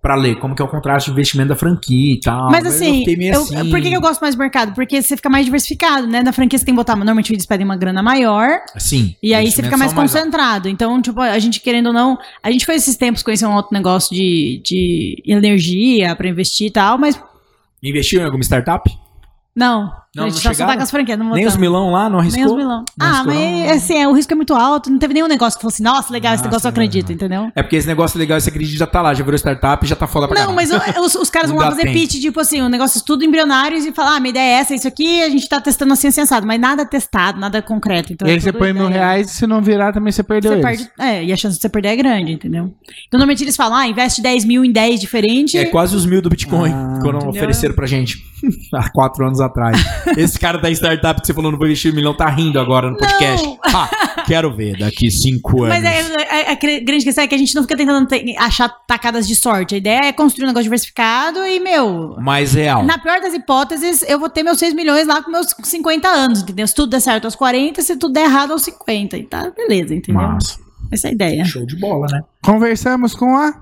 Pra 0.00 0.14
ler 0.14 0.38
como 0.38 0.54
que 0.54 0.60
é 0.60 0.64
o 0.64 0.68
contrato 0.68 1.06
de 1.06 1.10
investimento 1.10 1.48
da 1.48 1.56
franquia 1.56 2.14
e 2.14 2.20
tal. 2.20 2.50
Mas 2.50 2.64
eu 2.64 2.70
assim, 2.70 3.04
meio 3.16 3.34
eu- 3.34 3.40
assim. 3.40 3.70
por 3.70 3.80
que 3.80 3.90
eu 3.92 4.00
gosto 4.02 4.20
mais 4.20 4.34
do 4.36 4.38
mercado? 4.38 4.72
Porque 4.74 5.02
você 5.02 5.16
fica 5.16 5.30
mais 5.30 5.46
diversificado, 5.46 6.06
né? 6.06 6.22
Na 6.22 6.30
franquia 6.32 6.56
você 6.58 6.64
tem 6.64 6.74
que 6.74 6.76
botar, 6.76 6.94
normalmente 6.94 7.32
eles 7.32 7.46
pedem 7.46 7.64
uma 7.64 7.76
grana 7.76 8.02
maior, 8.02 8.60
Sim. 8.76 9.16
E 9.20 9.34
aí 9.34 9.50
você 9.50 9.62
fica 9.64 9.78
mais 9.78 9.92
concentrado. 9.94 10.68
Então, 10.68 11.00
tipo, 11.02 11.20
a 11.20 11.38
gente 11.40 11.58
querendo 11.58 11.86
ou 11.86 11.92
não. 11.92 12.18
A 12.42 12.50
gente 12.52 12.66
foi 12.66 12.76
esses 12.76 12.96
tempos 12.96 13.22
conhecer 13.22 13.46
um 13.46 13.54
outro 13.54 13.72
negócio 13.72 14.14
de, 14.14 14.60
de 14.62 15.22
energia 15.26 16.14
pra 16.14 16.28
investir 16.28 16.66
e 16.66 16.70
tal, 16.70 16.98
mas 16.98 17.18
Investiu 17.84 18.20
em 18.20 18.24
alguma 18.24 18.42
startup? 18.42 18.90
não. 19.54 20.03
Não, 20.16 20.24
a 20.24 20.28
gente 20.28 20.44
não 20.44 20.54
só, 20.54 20.66
tá 20.66 20.76
com 20.76 20.82
as 20.82 20.90
franquias. 20.90 21.18
Não 21.18 21.30
Nem 21.30 21.46
os 21.46 21.56
milão 21.56 21.90
lá, 21.90 22.08
não 22.08 22.18
arriscou? 22.20 22.44
Nem 22.44 22.52
os 22.54 22.58
milão. 22.58 22.84
Não 22.98 23.06
ah, 23.06 23.22
mas 23.24 23.36
não? 23.36 23.70
assim, 23.74 23.94
é, 23.98 24.08
o 24.08 24.12
risco 24.12 24.32
é 24.32 24.36
muito 24.36 24.54
alto. 24.54 24.90
Não 24.90 24.98
teve 24.98 25.14
nenhum 25.14 25.26
negócio 25.26 25.58
que 25.58 25.62
fosse, 25.62 25.82
nossa, 25.82 26.12
legal, 26.12 26.34
esse 26.34 26.42
Nossa, 26.42 26.48
negócio 26.50 26.66
eu 26.66 26.70
acredito, 26.70 27.08
não. 27.08 27.14
entendeu? 27.14 27.52
É 27.54 27.62
porque 27.62 27.76
esse 27.76 27.86
negócio 27.86 28.18
legal, 28.18 28.38
esse 28.38 28.48
acredita 28.48 28.78
já 28.78 28.86
tá 28.86 29.02
lá, 29.02 29.12
já 29.14 29.24
virou 29.24 29.36
startup, 29.36 29.86
já 29.86 29.96
tá 29.96 30.06
foda 30.06 30.28
pra 30.28 30.44
Não, 30.44 30.52
mas 30.54 30.70
os, 31.00 31.14
os 31.14 31.30
caras 31.30 31.50
vão 31.50 31.58
lá 31.58 31.66
fazer 31.70 31.82
tempo. 31.82 31.94
pitch, 31.98 32.20
tipo 32.20 32.38
assim, 32.40 32.62
um 32.62 32.68
negócio 32.68 33.02
tudo 33.04 33.24
embrionários 33.24 33.84
e 33.86 33.92
falar, 33.92 34.16
ah, 34.16 34.20
minha 34.20 34.30
ideia 34.30 34.56
é 34.56 34.60
essa, 34.60 34.74
isso 34.74 34.86
aqui, 34.88 35.22
a 35.22 35.28
gente 35.28 35.48
tá 35.48 35.60
testando 35.60 35.92
assim, 35.92 36.08
assim, 36.08 36.20
assado, 36.20 36.46
mas 36.46 36.60
nada 36.60 36.84
testado, 36.86 37.38
nada 37.40 37.60
concreto. 37.62 38.12
Então 38.12 38.26
e 38.28 38.30
é 38.30 38.34
aí 38.34 38.40
você 38.40 38.52
tudo 38.52 38.58
põe 38.60 38.72
mil 38.72 38.86
ideia. 38.86 39.00
reais 39.00 39.30
e 39.30 39.34
se 39.34 39.46
não 39.46 39.60
virar 39.62 39.92
também 39.92 40.12
você 40.12 40.22
perdeu 40.22 40.52
Você 40.52 40.58
eles. 40.58 40.82
perde, 40.86 40.90
é, 40.98 41.24
e 41.24 41.32
a 41.32 41.36
chance 41.36 41.56
de 41.56 41.62
você 41.62 41.68
perder 41.68 41.88
é 41.88 41.96
grande, 41.96 42.32
entendeu? 42.32 42.64
Então, 43.08 43.18
normalmente 43.18 43.42
eles 43.42 43.56
falam, 43.56 43.76
ah, 43.78 43.86
investe 43.86 44.22
10 44.22 44.44
mil 44.44 44.64
em 44.64 44.70
10 44.72 45.00
diferentes. 45.00 45.54
É 45.54 45.64
quase 45.66 45.96
os 45.96 46.06
mil 46.06 46.22
do 46.22 46.28
Bitcoin, 46.28 46.70
Ah. 46.72 46.98
quando 47.02 47.16
Entendeu? 47.16 47.30
ofereceram 47.30 47.74
pra 47.74 47.86
gente 47.86 48.18
há 48.74 48.88
quatro 48.90 49.26
anos 49.26 49.40
atrás. 49.40 49.76
Esse 50.16 50.38
cara 50.38 50.58
da 50.58 50.70
startup 50.70 51.20
que 51.20 51.26
você 51.26 51.34
falou 51.34 51.50
não 51.50 51.58
vou 51.58 51.66
investir 51.66 51.92
um 51.92 51.94
milhão 51.96 52.14
tá 52.16 52.28
rindo 52.28 52.58
agora 52.60 52.90
no 52.90 52.96
podcast. 52.96 53.46
Não. 53.46 53.58
Ah, 53.64 54.22
quero 54.26 54.54
ver 54.54 54.78
daqui 54.78 55.10
cinco 55.10 55.64
anos. 55.64 55.76
Mas 55.80 55.84
é, 55.84 56.22
é- 56.48 56.52
a 56.52 56.56
cre- 56.56 56.80
grande 56.80 57.04
questão 57.04 57.24
é 57.24 57.26
que 57.26 57.34
a 57.34 57.38
gente 57.38 57.54
não 57.54 57.62
fica 57.62 57.76
tentando 57.76 58.06
ter- 58.06 58.36
achar 58.38 58.68
tacadas 58.86 59.26
de 59.26 59.34
sorte. 59.34 59.74
A 59.74 59.78
ideia 59.78 60.04
é 60.06 60.12
construir 60.12 60.44
um 60.44 60.48
negócio 60.48 60.64
diversificado 60.64 61.38
e, 61.46 61.58
meu. 61.60 62.16
Mais 62.20 62.52
real. 62.54 62.84
Na 62.84 62.98
pior 62.98 63.20
das 63.20 63.34
hipóteses, 63.34 64.02
eu 64.08 64.18
vou 64.18 64.28
ter 64.28 64.42
meus 64.42 64.58
6 64.58 64.74
milhões 64.74 65.06
lá 65.06 65.22
com 65.22 65.30
meus 65.30 65.46
50 65.62 66.08
anos, 66.08 66.42
entendeu? 66.42 66.66
Se 66.66 66.74
tudo 66.74 66.90
der 66.90 67.00
certo 67.00 67.24
aos 67.24 67.34
40, 67.34 67.82
se 67.82 67.96
tudo 67.96 68.12
der 68.14 68.24
errado 68.26 68.52
aos 68.52 68.62
50. 68.62 69.16
E 69.16 69.24
tá, 69.24 69.50
beleza, 69.56 69.94
entendeu? 69.94 70.22
Massa. 70.22 70.58
Essa 70.92 71.08
é 71.08 71.10
a 71.10 71.14
ideia. 71.14 71.44
Show 71.44 71.66
de 71.66 71.76
bola, 71.76 72.06
né? 72.10 72.20
Conversamos 72.42 73.14
com 73.14 73.36
a. 73.36 73.52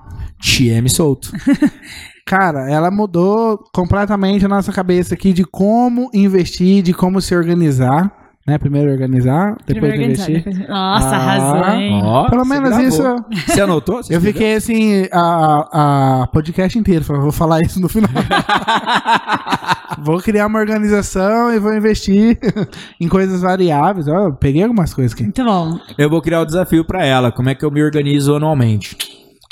TM 0.45 0.89
solto. 0.91 1.31
Cara, 2.27 2.71
ela 2.71 2.91
mudou 2.91 3.59
completamente 3.75 4.45
a 4.45 4.49
nossa 4.49 4.73
cabeça 4.73 5.15
aqui 5.15 5.33
de 5.33 5.45
como 5.45 6.09
investir, 6.15 6.83
de 6.83 6.93
como 6.95 7.21
se 7.21 7.35
organizar. 7.35 8.11
Né? 8.45 8.59
Primeiro 8.59 8.91
organizar, 8.91 9.51
depois 9.65 9.67
Primeiro 9.69 9.97
organizar, 9.99 10.29
investir. 10.31 10.53
depois- 10.53 10.69
Nossa, 10.69 11.07
Ah, 11.09 11.17
arrasou, 11.17 11.75
hein? 11.79 12.01
Ó, 12.03 12.29
Pelo 12.29 12.45
menos 12.45 12.71
gravou. 12.71 12.87
isso. 12.89 13.03
Você 13.47 13.61
anotou? 13.61 14.03
Você 14.03 14.15
Eu 14.15 14.19
escreveu? 14.19 14.33
fiquei 14.33 14.55
assim, 14.57 15.07
a, 15.13 16.23
a 16.23 16.27
podcast 16.27 16.77
inteiro. 16.77 17.05
falei, 17.05 17.23
Vou 17.23 17.31
falar 17.31 17.61
isso 17.61 17.81
no 17.81 17.89
final. 17.89 18.11
vou 20.03 20.19
criar 20.19 20.47
uma 20.49 20.59
organização 20.59 21.53
e 21.55 21.59
vou 21.61 21.73
investir 21.73 22.37
em 23.01 23.07
coisas 23.09 23.43
variáveis. 23.43 24.09
Ó, 24.09 24.27
eu 24.27 24.33
peguei 24.33 24.63
algumas 24.65 24.93
coisas 24.93 25.13
aqui. 25.13 25.23
Muito 25.23 25.45
bom. 25.45 25.79
Eu 25.97 26.11
vou 26.11 26.21
criar 26.21 26.41
o 26.41 26.45
desafio 26.45 26.85
pra 26.85 27.05
ela. 27.07 27.31
Como 27.31 27.49
é 27.49 27.55
que 27.55 27.65
eu 27.65 27.71
me 27.71 27.83
organizo 27.83 28.35
anualmente? 28.35 28.97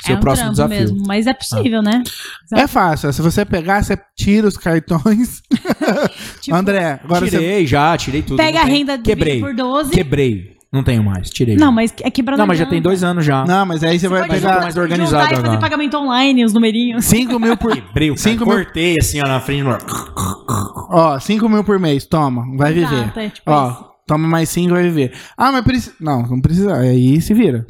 Seu 0.01 0.15
é 0.15 0.17
um 0.17 0.21
próximo 0.21 0.49
desafio. 0.51 0.77
mesmo, 0.79 1.03
mas 1.07 1.27
é 1.27 1.33
possível, 1.33 1.81
né? 1.81 2.03
É 2.53 2.67
fácil. 2.67 3.11
Se 3.13 3.21
você 3.21 3.45
pegar, 3.45 3.83
você 3.83 3.97
tira 4.17 4.47
os 4.47 4.57
cartões. 4.57 5.41
Tipo, 6.41 6.55
André, 6.57 6.99
agora 7.03 7.25
você. 7.25 7.37
tirei 7.37 7.65
já, 7.67 7.95
tirei 7.97 8.21
tudo. 8.21 8.37
Pega 8.37 8.61
a 8.61 8.63
renda 8.65 8.97
Quebrei. 8.97 9.39
por 9.39 9.53
12. 9.53 9.91
Quebrei. 9.91 10.57
Não 10.73 10.83
tenho 10.83 11.03
mais, 11.03 11.29
tirei. 11.29 11.57
Não, 11.57 11.69
mas 11.71 11.93
é 12.01 12.09
quebrado. 12.09 12.39
Não, 12.39 12.47
mas 12.47 12.57
já 12.57 12.65
tem 12.65 12.81
dois 12.81 13.03
anos 13.03 13.25
já. 13.25 13.43
Não, 13.45 13.65
mas 13.65 13.83
aí 13.83 13.99
você, 13.99 14.07
vai 14.07 14.21
Mas 14.21 14.29
eu 14.29 14.35
pegar 14.49 14.61
mais 14.61 14.77
organizado 14.77 15.11
juntar 15.23 15.33
e 15.33 15.35
fazer 15.35 15.47
agora. 15.47 15.59
pagamento 15.59 15.97
online, 15.97 16.45
os 16.45 16.53
numerinhos. 16.53 17.03
5 17.05 17.37
mil 17.39 17.57
por. 17.57 17.73
Quebrei 17.75 18.09
o 18.09 18.15
cara. 18.15 18.23
Cinco 18.29 18.45
mil- 18.45 18.55
Cortei 18.55 18.97
assim, 18.97 19.19
ó, 19.19 19.27
na 19.27 19.41
frente. 19.41 19.65
Ó, 20.89 21.19
5 21.19 21.49
mil 21.49 21.63
por 21.63 21.77
mês, 21.79 22.05
toma, 22.05 22.45
vai 22.57 22.77
Exato, 22.77 22.95
viver. 22.95 23.19
é 23.25 23.29
tipo 23.29 23.51
Ó, 23.51 23.69
isso. 23.71 23.85
toma 24.07 24.27
mais 24.27 24.49
5, 24.49 24.73
vai 24.73 24.83
viver. 24.83 25.11
Ah, 25.37 25.51
mas 25.51 25.63
precisa. 25.63 25.93
Não, 25.99 26.23
não 26.23 26.39
precisa. 26.41 26.73
Aí 26.77 27.19
se 27.21 27.33
vira. 27.33 27.65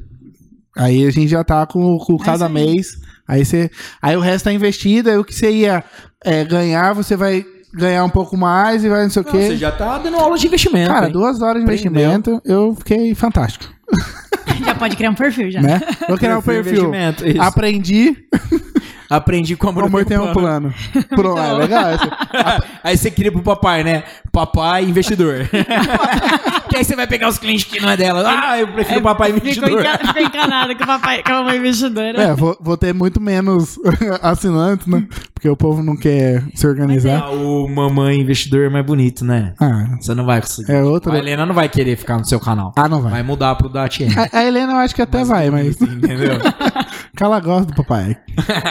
Aí 0.78 1.06
a 1.06 1.12
gente 1.12 1.28
já 1.28 1.44
tá 1.44 1.66
com, 1.66 1.98
com 1.98 2.18
cada 2.18 2.46
É 2.46 2.48
aí. 2.48 2.54
mês. 2.54 2.98
Aí 3.28 3.46
você. 3.46 3.70
Aí 4.02 4.16
o 4.16 4.20
resto 4.20 4.46
tá 4.46 4.54
investido, 4.54 5.10
aí 5.10 5.18
o 5.18 5.24
que 5.24 5.34
você 5.34 5.50
ia 5.52 5.84
é, 6.24 6.44
ganhar, 6.44 6.94
você 6.94 7.16
vai 7.16 7.46
ganhar 7.74 8.04
um 8.04 8.10
pouco 8.10 8.36
mais 8.36 8.84
e 8.84 8.90
vai 8.90 9.04
não 9.04 9.10
sei 9.10 9.22
o 9.22 9.26
quê. 9.26 9.48
Você 9.48 9.58
já 9.58 9.72
tá 9.72 9.98
dando 9.98 10.18
aula 10.18 10.38
de 10.38 10.48
investimento. 10.48 10.90
Cara, 10.92 11.08
hein? 11.08 11.12
duas 11.14 11.42
horas 11.42 11.64
de 11.64 11.70
Aprendeu. 11.70 11.90
investimento, 12.12 12.42
eu 12.46 12.76
fiquei 12.76 13.14
fantástico. 13.16 13.66
Já 14.66 14.76
pode 14.76 14.96
criar 14.96 15.10
um 15.10 15.16
perfil 15.16 15.50
já. 15.50 15.62
Né? 15.62 15.82
Vou 16.08 16.18
criar 16.18 16.38
um 16.38 16.42
Perfil. 16.42 16.92
Aprendi, 17.40 18.16
Aprendi 19.12 19.56
com 19.58 19.68
o 19.68 19.70
amor, 19.70 19.84
amor 19.84 20.06
tem 20.06 20.18
um 20.18 20.32
plano. 20.32 20.74
Pronto, 21.10 21.40
é 21.40 21.52
legal. 21.54 21.90
essa. 21.90 22.64
Aí 22.84 22.96
você 22.98 23.12
cria 23.12 23.32
pro 23.32 23.42
papai, 23.42 23.84
né? 23.84 24.04
papai 24.32 24.86
investidor. 24.86 25.48
que 26.70 26.78
aí 26.78 26.84
você 26.86 26.96
vai 26.96 27.06
pegar 27.06 27.28
os 27.28 27.38
clientes 27.38 27.66
que 27.66 27.80
não 27.82 27.90
é 27.90 27.98
dela. 27.98 28.24
Ah, 28.26 28.58
eu 28.60 28.68
prefiro 28.70 29.00
o 29.02 29.04
papai 29.04 29.32
investidor. 29.32 29.70
enca- 29.82 29.98
ficou 30.08 30.22
encanada 30.22 30.74
com 30.76 30.84
o 30.84 30.88
papai, 30.88 31.22
com 31.24 31.32
a 31.32 31.36
mamãe 31.36 31.58
investidora. 31.58 32.22
É, 32.24 32.34
vou, 32.34 32.58
vou 32.62 32.78
ter 32.78 32.94
muito 32.94 33.20
menos 33.20 33.78
assinantes, 34.24 34.88
né? 34.88 35.06
Porque 35.34 35.50
o 35.50 35.58
povo 35.58 35.84
não 35.84 35.98
quer 35.98 36.44
se 36.56 36.66
organizar. 36.66 37.24
Ah, 37.24 37.32
o 37.32 37.68
mamãe 37.68 38.22
investidor 38.22 38.66
é 38.66 38.70
mais 38.70 38.86
bonito, 38.86 39.26
né? 39.26 39.54
Ah, 39.60 39.98
Você 40.00 40.14
não 40.16 40.26
vai 40.26 40.40
conseguir. 40.40 40.72
É 40.72 40.82
outra- 40.84 41.14
A 41.14 41.18
Helena 41.18 41.46
não 41.46 41.54
vai 41.54 41.68
querer 41.68 41.98
ficar 41.98 42.18
no 42.18 42.26
seu 42.26 42.40
canal. 42.40 42.72
Ah, 42.78 42.88
não 42.88 43.02
vai. 43.02 43.12
Vai 43.12 43.24
mudar 43.24 43.56
pro 43.56 43.68
da 43.68 43.90
TN. 43.90 44.08
a, 44.32 44.38
a 44.40 44.46
Helena 44.46 44.72
eu 44.74 44.78
acho 44.78 44.96
que 44.96 45.02
até 45.02 45.26
vai, 45.26 45.50
mas 45.50 45.80
Entendeu? 45.82 46.40
que 47.22 47.26
ela 47.26 47.40
gosta 47.40 47.68
do 47.68 47.76
papai. 47.76 48.18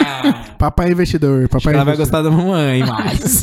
papai 0.59 0.91
investidor, 0.91 1.47
papai 1.47 1.73
Ela 1.73 1.85
vai 1.85 1.93
investidor. 1.93 2.21
gostar 2.21 2.21
da 2.21 2.29
mamãe 2.29 2.83
mais. 2.85 3.41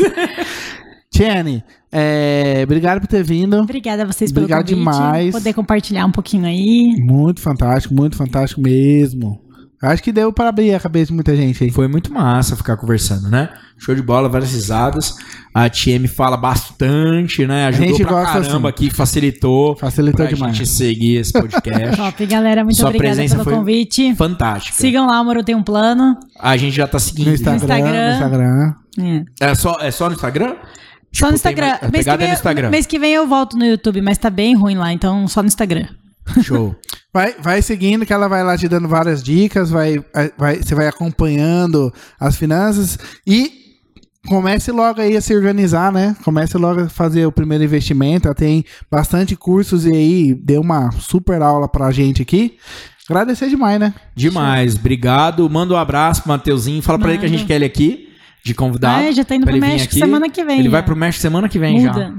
Tiene, 1.10 1.64
é, 1.90 2.60
obrigado 2.62 3.00
por 3.00 3.06
ter 3.06 3.24
vindo. 3.24 3.56
Obrigada 3.56 4.02
a 4.02 4.06
vocês 4.06 4.30
pelo 4.30 4.44
Obrigado 4.44 4.66
convite. 4.68 4.78
demais. 4.78 5.32
Poder 5.32 5.54
compartilhar 5.54 6.04
um 6.04 6.12
pouquinho 6.12 6.44
aí. 6.44 6.94
Muito 7.00 7.40
fantástico, 7.40 7.94
muito 7.94 8.16
fantástico 8.16 8.60
mesmo. 8.60 9.40
Acho 9.80 10.02
que 10.02 10.10
deu 10.10 10.32
para 10.32 10.48
abrir 10.48 10.74
a 10.74 10.80
cabeça 10.80 11.06
de 11.06 11.12
muita 11.12 11.36
gente 11.36 11.62
aí. 11.62 11.70
Foi 11.70 11.86
muito 11.86 12.12
massa 12.12 12.56
ficar 12.56 12.76
conversando, 12.76 13.28
né? 13.28 13.48
Show 13.78 13.94
de 13.94 14.02
bola, 14.02 14.28
várias 14.28 14.50
risadas. 14.52 15.14
A 15.54 15.70
TM 15.70 16.08
fala 16.08 16.36
bastante, 16.36 17.46
né? 17.46 17.66
Ajudou 17.66 17.86
gente 17.88 18.02
pra 18.02 18.10
gosta 18.12 18.32
caramba 18.40 18.68
assim. 18.70 18.86
aqui, 18.86 18.90
facilitou. 18.90 19.76
Facilitou 19.76 20.26
pra 20.26 20.34
demais. 20.34 20.56
gente 20.56 20.68
seguir 20.68 21.16
esse 21.18 21.32
podcast. 21.32 21.94
Top, 21.96 22.26
galera. 22.26 22.64
Muito 22.64 22.76
Sua 22.76 22.88
obrigada 22.88 23.14
presença 23.14 23.34
pelo 23.36 23.44
foi 23.44 23.54
convite. 23.54 24.14
Fantástica. 24.16 24.76
Sigam 24.76 25.06
lá, 25.06 25.20
o 25.20 25.24
Moro 25.24 25.44
tem 25.44 25.54
um 25.54 25.62
plano. 25.62 26.18
A 26.40 26.56
gente 26.56 26.74
já 26.74 26.88
tá 26.88 26.98
seguindo. 26.98 27.28
No 27.28 27.34
Instagram, 27.34 27.56
Instagram. 27.64 28.08
no 28.08 28.14
Instagram. 28.14 28.74
É. 29.40 29.46
É 29.50 29.54
só, 29.54 29.76
é 29.80 29.90
só 29.92 30.08
no 30.08 30.14
Instagram? 30.16 30.56
Só 30.56 30.56
Tipo, 31.10 31.24
no 31.26 31.28
tem 31.30 31.34
Instagram. 31.36 31.66
mais- 31.66 31.82
a 31.82 31.86
Mês 31.86 31.92
que, 31.92 31.98
pegada 31.98 32.16
é 32.16 32.18
vem, 32.18 32.28
no 32.28 32.34
Instagram. 32.34 32.70
mês 32.70 32.86
que 32.86 32.98
vem 32.98 33.12
eu 33.14 33.26
volto 33.28 33.56
no 33.56 33.64
YouTube, 33.64 34.00
mas 34.02 34.18
tá 34.18 34.28
bem 34.28 34.56
ruim 34.56 34.76
lá, 34.76 34.92
então 34.92 35.26
só 35.28 35.40
no 35.40 35.46
Instagram. 35.46 35.86
Show. 36.42 36.74
Vai, 37.12 37.34
vai 37.40 37.62
seguindo 37.62 38.04
que 38.04 38.12
ela 38.12 38.28
vai 38.28 38.44
lá 38.44 38.56
te 38.56 38.68
dando 38.68 38.86
várias 38.86 39.22
dicas, 39.22 39.70
vai, 39.70 40.04
vai, 40.36 40.56
você 40.56 40.74
vai 40.74 40.86
acompanhando 40.86 41.92
as 42.20 42.36
finanças 42.36 42.98
e 43.26 43.58
comece 44.26 44.70
logo 44.70 45.00
aí 45.00 45.16
a 45.16 45.20
se 45.20 45.34
organizar, 45.34 45.90
né? 45.90 46.14
Comece 46.22 46.58
logo 46.58 46.82
a 46.82 46.88
fazer 46.88 47.24
o 47.26 47.32
primeiro 47.32 47.64
investimento. 47.64 48.28
Ela 48.28 48.34
tem 48.34 48.64
bastante 48.90 49.34
cursos 49.34 49.86
e 49.86 49.92
aí 49.92 50.34
deu 50.34 50.60
uma 50.60 50.90
super 50.92 51.40
aula 51.40 51.66
pra 51.66 51.90
gente 51.90 52.20
aqui. 52.22 52.58
Agradecer 53.08 53.48
demais, 53.48 53.80
né? 53.80 53.94
Demais. 54.14 54.76
Obrigado. 54.76 55.48
Manda 55.48 55.72
um 55.72 55.78
abraço 55.78 56.22
pro 56.22 56.32
Mateuzinho. 56.32 56.82
Fala 56.82 56.98
pra 56.98 57.10
ele 57.10 57.18
que 57.18 57.26
a 57.26 57.28
gente 57.28 57.46
quer 57.46 57.54
ele 57.54 57.64
aqui, 57.64 58.10
de 58.44 58.54
convidado. 58.54 59.08
Ah, 59.08 59.10
já 59.10 59.24
tá 59.24 59.34
indo 59.34 59.46
pro 59.46 59.56
México 59.56 59.92
aqui. 59.92 59.98
semana 59.98 60.28
que 60.28 60.44
vem. 60.44 60.58
Ele 60.58 60.64
já. 60.64 60.72
vai 60.72 60.82
pro 60.82 60.94
México 60.94 61.22
semana 61.22 61.48
que 61.48 61.58
vem 61.58 61.80
já. 61.80 62.12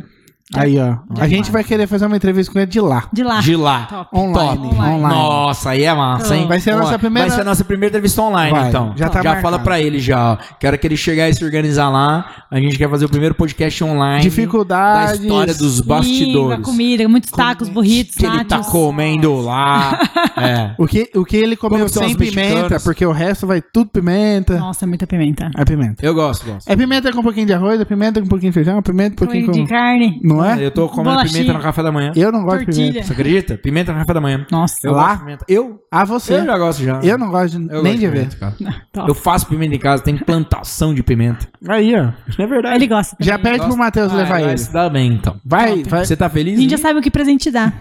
Aí, 0.56 0.78
ó. 0.80 0.98
A 1.20 1.28
gente 1.28 1.52
vai 1.52 1.64
querer 1.64 1.86
fazer 1.86 2.08
uma 2.08 2.18
entrevista 2.18 2.52
com 2.52 2.58
ele 2.60 2.66
de 2.72 2.80
lá. 2.82 3.08
De 3.14 3.24
lá. 3.24 3.40
De 3.40 3.56
lá. 3.56 3.84
Top. 3.86 4.10
Online. 4.18 4.68
Online. 4.68 4.96
online. 4.96 5.16
Nossa, 5.16 5.70
aí 5.70 5.84
é 5.84 5.94
massa, 5.94 6.36
hein? 6.36 6.48
Vai 6.48 6.60
ser 6.60 6.72
a 6.72 6.78
nossa 6.78 6.98
primeira- 6.98 7.28
Vai 7.28 7.36
ser 7.36 7.42
a 7.42 7.46
nossa 7.46 7.64
primeira 7.64 7.92
entrevista 7.92 8.22
online, 8.22 8.52
Vai, 8.52 8.70
então. 8.70 8.94
já 8.96 9.10
tá 9.10 9.20
já 9.22 9.30
marcado. 9.30 9.42
fala 9.42 9.60
pra 9.60 9.80
ele 9.80 10.00
já. 10.00 10.34
ó. 10.34 10.38
Quero 10.60 10.78
que 10.80 10.88
ele 10.88 10.98
chegar 10.98 11.30
e 11.30 11.34
se 11.36 11.46
organizar 11.46 11.90
lá. 11.90 12.46
A 12.50 12.60
gente 12.60 12.78
quer 12.78 12.90
fazer 12.90 13.06
o 13.06 13.10
primeiro 13.10 13.36
podcast 13.36 13.84
online. 13.84 14.24
Dificuldades. 14.24 15.20
Da 15.20 15.24
história 15.26 15.54
dos 15.54 15.82
bastidores. 15.82 16.60
a 16.60 16.62
comida, 16.64 17.08
muitos 17.08 17.30
tacos, 17.30 17.70
burritos, 17.70 18.16
que 18.16 18.26
ele 18.26 18.44
tá 18.46 18.60
comendo 18.64 19.36
lá. 19.42 20.00
é. 20.36 20.74
O 20.80 20.88
que, 20.88 21.10
o 21.16 21.24
que 21.24 21.38
ele 21.38 21.56
comeu 21.56 21.78
Como 21.80 21.90
são 21.90 22.04
sem 22.08 22.16
pimenta, 22.16 22.36
mexicanos. 22.42 22.84
porque 22.84 23.06
o 23.06 23.12
resto 23.12 23.46
vai 23.46 23.62
tudo 23.62 23.90
pimenta. 23.92 24.58
Nossa, 24.58 24.88
muita 24.88 25.06
pimenta. 25.06 25.52
É 25.56 25.64
pimenta. 25.64 26.04
Eu 26.04 26.14
gosto, 26.16 26.46
gosto. 26.46 26.68
É 26.68 26.76
pimenta 26.76 27.12
com 27.12 27.20
um 27.20 27.24
pouquinho 27.24 27.46
de 27.46 27.54
arroz, 27.54 27.80
é 27.80 27.86
pimenta 27.86 28.20
com 28.20 28.26
um 28.26 28.30
pouquinho 28.30 28.52
de 28.52 28.56
feijão, 28.56 28.80
é 28.80 28.82
pimenta 28.82 29.16
com 29.16 29.26
um 29.26 29.28
pouquinho 29.28 29.46
com... 29.46 29.52
de 29.52 29.68
carne. 29.68 30.20
Não 30.24 30.39
é? 30.46 30.66
Eu 30.66 30.72
tô 30.72 30.88
comendo 30.90 31.10
Bolachinha. 31.12 31.42
pimenta 31.42 31.58
no 31.58 31.64
café 31.64 31.84
da 31.84 31.92
manhã. 31.92 32.12
Eu 32.16 32.32
não 32.32 32.44
gosto 32.44 32.60
de 32.60 32.66
Tortilha. 32.66 32.88
pimenta. 32.92 33.08
Você 33.08 33.14
acredita? 33.14 33.58
Pimenta 33.58 33.94
no 33.94 34.00
café 34.00 34.14
da 34.14 34.22
manhã. 34.22 34.46
Nossa. 34.52 34.76
Eu 34.84 34.92
Lá? 34.94 35.02
gosto 35.04 35.18
de 35.18 35.24
pimenta. 35.26 35.46
Eu? 35.48 35.80
Ah, 35.92 36.06
você. 36.06 36.34
Eu 36.36 36.46
já 36.46 36.58
gosto 36.58 36.84
já. 36.84 37.00
Eu 37.04 37.18
não 37.18 37.30
gosto 37.30 37.60
de- 37.60 37.74
Eu 37.74 37.84
nem 37.84 37.94
gosto 37.94 38.00
de 38.00 38.08
ver. 38.08 38.28
pimenta, 38.30 38.36
cara. 38.38 38.56
Top. 38.94 39.08
Eu 39.10 39.16
faço 39.16 39.46
pimenta 39.48 39.76
em 39.76 39.80
casa, 39.80 40.04
tem 40.04 40.18
plantação 40.18 40.94
de 40.94 41.02
pimenta. 41.04 41.48
Aí, 41.68 41.94
ó. 41.96 42.10
É 42.42 42.48
verdade. 42.48 42.76
Ele 42.76 42.88
gosta. 42.88 43.16
Já 43.20 43.38
também. 43.38 43.54
pede 43.54 43.66
pro 43.66 43.78
Matheus 43.78 44.12
Ah, 44.14 44.16
levar 44.16 44.42
ele. 44.42 44.58
se 44.58 44.72
dar 44.72 44.90
bem, 44.90 45.14
então. 45.14 45.40
Vai, 45.46 45.84
vai. 45.84 46.06
Você 46.06 46.16
tá 46.16 46.30
feliz? 46.30 46.58
A 46.58 46.62
gente 46.62 46.72
já 46.72 46.78
sabe 46.78 47.00
o 47.00 47.02
que 47.02 47.12
presente 47.12 47.50
dar. 47.52 47.74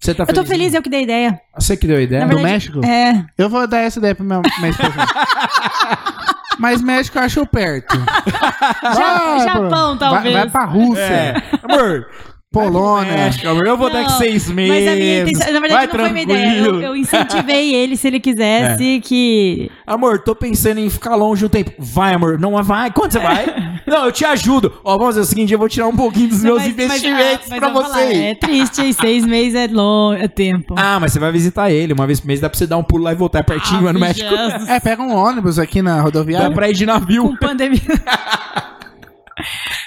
Você 0.00 0.14
tá 0.14 0.24
Eu 0.26 0.32
tô 0.34 0.44
feliz, 0.46 0.72
eu 0.72 0.80
que 0.80 0.88
dei 0.88 1.00
a 1.00 1.02
ideia. 1.02 1.40
Você 1.58 1.76
que 1.76 1.86
deu 1.86 1.98
a 1.98 2.00
ideia? 2.00 2.20
Na 2.20 2.26
Do 2.28 2.36
verdade, 2.36 2.52
México? 2.54 2.84
É. 2.86 3.26
Eu 3.36 3.50
vou 3.50 3.66
dar 3.66 3.80
essa 3.80 3.98
ideia 3.98 4.14
pro 4.14 4.24
meu, 4.24 4.40
minha 4.58 4.70
esposa. 4.70 4.92
Mas 6.60 6.82
México 6.82 7.18
eu 7.18 7.22
acho 7.22 7.46
perto. 7.46 7.96
Vai, 8.82 9.40
Japão, 9.40 9.96
talvez. 9.96 10.34
Vai, 10.34 10.42
vai 10.42 10.50
pra 10.50 10.64
Rússia, 10.66 11.00
É. 11.02 11.34
Amor, 11.62 12.06
Polônia. 12.52 13.12
México, 13.12 13.46
amor. 13.48 13.64
Eu 13.64 13.76
vou 13.76 13.88
dar 13.88 14.00
aqui 14.00 14.10
Não, 14.10 14.18
seis 14.18 14.50
meses. 14.50 14.74
Mas 14.84 14.88
a 14.92 14.96
minha 14.96 15.22
intenção, 15.22 15.52
na 15.52 15.60
verdade, 15.60 15.86
Vai 15.86 15.98
não 15.98 16.04
foi 16.04 16.12
minha 16.12 16.22
ideia. 16.24 16.56
Eu, 16.58 16.62
tranquilo. 16.64 16.82
eu 16.82 16.96
incentivei 16.96 17.74
ele, 17.76 17.96
se 17.96 18.08
ele 18.08 18.18
quisesse, 18.18 18.96
É. 18.96 19.00
que. 19.00 19.70
Amor, 19.86 20.18
tô 20.18 20.34
pensando 20.34 20.78
em 20.80 20.90
ficar 20.90 21.14
longe 21.14 21.44
um 21.44 21.48
tempo. 21.48 21.70
Vai, 21.78 22.12
amor. 22.12 22.40
Não 22.40 22.60
vai. 22.64 22.90
Quando 22.90 23.12
você 23.12 23.20
vai? 23.20 23.46
Não, 23.86 24.06
eu 24.06 24.10
te 24.10 24.24
ajudo. 24.24 24.72
Ó, 24.82 24.92
vamos 24.98 25.14
fazer 25.14 25.20
o 25.20 25.24
seguinte, 25.24 25.52
eu 25.52 25.60
vou 25.60 25.68
tirar 25.68 25.86
um 25.86 25.94
pouquinho 25.96 26.28
dos 26.28 26.42
meus 26.42 26.58
Mas- 26.58 26.74
mas- 26.74 26.84
investimentos 26.86 27.46
ah, 27.46 27.50
mas 27.50 27.58
pra 27.60 27.68
eu 27.68 27.72
vou 27.72 27.82
falar, 27.84 27.94
vocês. 27.98 28.18
É 28.18 28.34
triste, 28.34 28.82
hein? 28.82 28.92
Seis 28.94 29.24
meses 29.24 29.54
é 29.54 29.68
longo, 29.68 30.14
é 30.20 30.26
tempo. 30.26 30.74
Ah, 30.76 30.98
mas 31.00 31.12
você 31.12 31.20
vai 31.20 31.30
visitar 31.30 31.70
ele 31.70 31.92
uma 31.92 32.04
vez 32.04 32.18
por 32.18 32.26
mês. 32.26 32.40
Dá 32.40 32.50
pra 32.50 32.58
você 32.58 32.66
dar 32.66 32.78
um 32.78 32.82
pulo 32.82 33.04
lá 33.04 33.12
e 33.12 33.14
voltar. 33.14 33.38
É 33.38 33.42
pertinho, 33.44 33.86
é 33.88 33.92
no 33.92 33.98
Ah, 33.98 34.08
México. 34.08 34.28
Jesus. 34.28 34.68
É, 34.68 34.80
pega 34.80 35.00
um 35.00 35.14
ônibus 35.14 35.56
aqui 35.56 35.80
na 35.82 35.98
Dá 35.98 36.02
rodoviária, 36.02 36.50
pra 36.50 36.68
ir 36.68 36.74
de 36.74 36.84
navio. 36.84 37.28
Com 37.28 37.36
pandemia. 37.36 37.80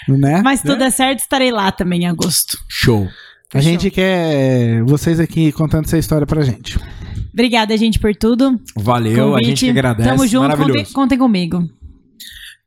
né? 0.07 0.41
Mas 0.43 0.59
se 0.59 0.67
tudo 0.67 0.79
der 0.79 0.91
certo, 0.91 1.19
estarei 1.19 1.51
lá 1.51 1.71
também 1.71 2.03
em 2.03 2.07
agosto. 2.07 2.57
Show. 2.67 3.07
A 3.53 3.61
gente 3.61 3.91
quer 3.91 4.81
vocês 4.83 5.19
aqui 5.19 5.51
contando 5.51 5.85
essa 5.85 5.97
história 5.97 6.25
pra 6.25 6.41
gente. 6.41 6.79
Obrigada, 7.31 7.75
gente, 7.77 7.99
por 7.99 8.15
tudo. 8.15 8.59
Valeu, 8.75 9.29
a 9.29 9.31
Convite. 9.31 9.47
gente 9.47 9.65
que 9.65 9.71
agradece. 9.71 10.09
Tamo 10.09 10.27
junto, 10.27 10.57
contem, 10.57 10.85
contem 10.85 11.17
comigo. 11.17 11.69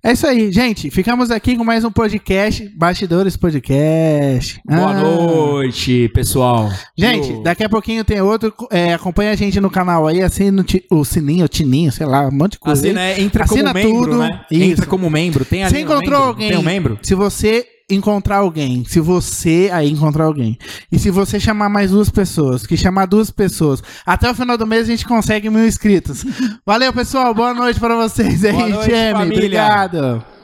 É 0.06 0.12
isso 0.12 0.24
aí, 0.24 0.52
gente. 0.52 0.88
Ficamos 0.88 1.32
aqui 1.32 1.56
com 1.56 1.64
mais 1.64 1.82
um 1.82 1.90
podcast, 1.90 2.68
Bastidores 2.76 3.36
Podcast. 3.36 4.60
Boa 4.64 4.90
Ah. 4.92 5.00
noite, 5.00 6.08
pessoal. 6.14 6.70
Gente, 6.96 7.30
Eu- 7.32 7.42
daqui 7.42 7.64
a 7.64 7.68
pouquinho 7.68 8.04
tem 8.04 8.20
outro. 8.20 8.54
É, 8.70 8.94
acompanha 8.94 9.32
a 9.32 9.34
gente 9.34 9.58
no 9.60 9.68
canal 9.68 10.06
aí, 10.06 10.22
assina 10.22 10.64
o, 10.92 11.04
sininho, 11.04 11.44
o 11.44 11.48
tininho, 11.48 11.90
sei 11.90 12.06
lá, 12.06 12.28
um 12.28 12.30
monte 12.30 12.52
de 12.52 12.58
coisa. 12.60 12.80
Assina, 12.86 13.00
aí. 13.00 13.12
é, 13.14 13.20
entra 13.20 13.42
Assina 13.42 13.72
como 13.72 13.84
membro, 13.84 14.04
tudo. 14.12 14.18
né? 14.18 14.40
Entra 14.52 14.86
como 14.86 15.10
membro. 15.10 15.44
Tem 15.44 15.64
ali 15.64 15.74
Você 15.74 15.80
encontrou 15.80 16.02
membro? 16.02 16.16
alguém? 16.24 16.48
Tem 16.50 16.58
um 16.58 16.62
membro? 16.62 16.98
Se 17.02 17.14
você 17.16 17.66
encontrar 17.88 18.38
alguém, 18.38 18.84
se 18.84 18.98
você 18.98 19.70
aí 19.72 19.90
encontrar 19.90 20.24
alguém, 20.24 20.58
e 20.90 20.98
se 20.98 21.10
você 21.10 21.38
chamar 21.38 21.68
mais 21.68 21.92
duas 21.92 22.10
pessoas, 22.10 22.66
que 22.66 22.76
chamar 22.76 23.06
duas 23.06 23.30
pessoas, 23.30 23.82
até 24.04 24.30
o 24.30 24.34
final 24.34 24.58
do 24.58 24.66
mês 24.66 24.82
a 24.82 24.90
gente 24.90 25.06
consegue 25.06 25.48
mil 25.48 25.66
inscritos. 25.66 26.24
Valeu, 26.64 26.92
pessoal. 26.92 27.32
Boa 27.32 27.54
noite 27.54 27.78
pra 27.78 27.96
vocês 27.96 28.44
aí, 28.44 28.72
Jamie. 28.84 29.32
Obrigado. 29.32 30.35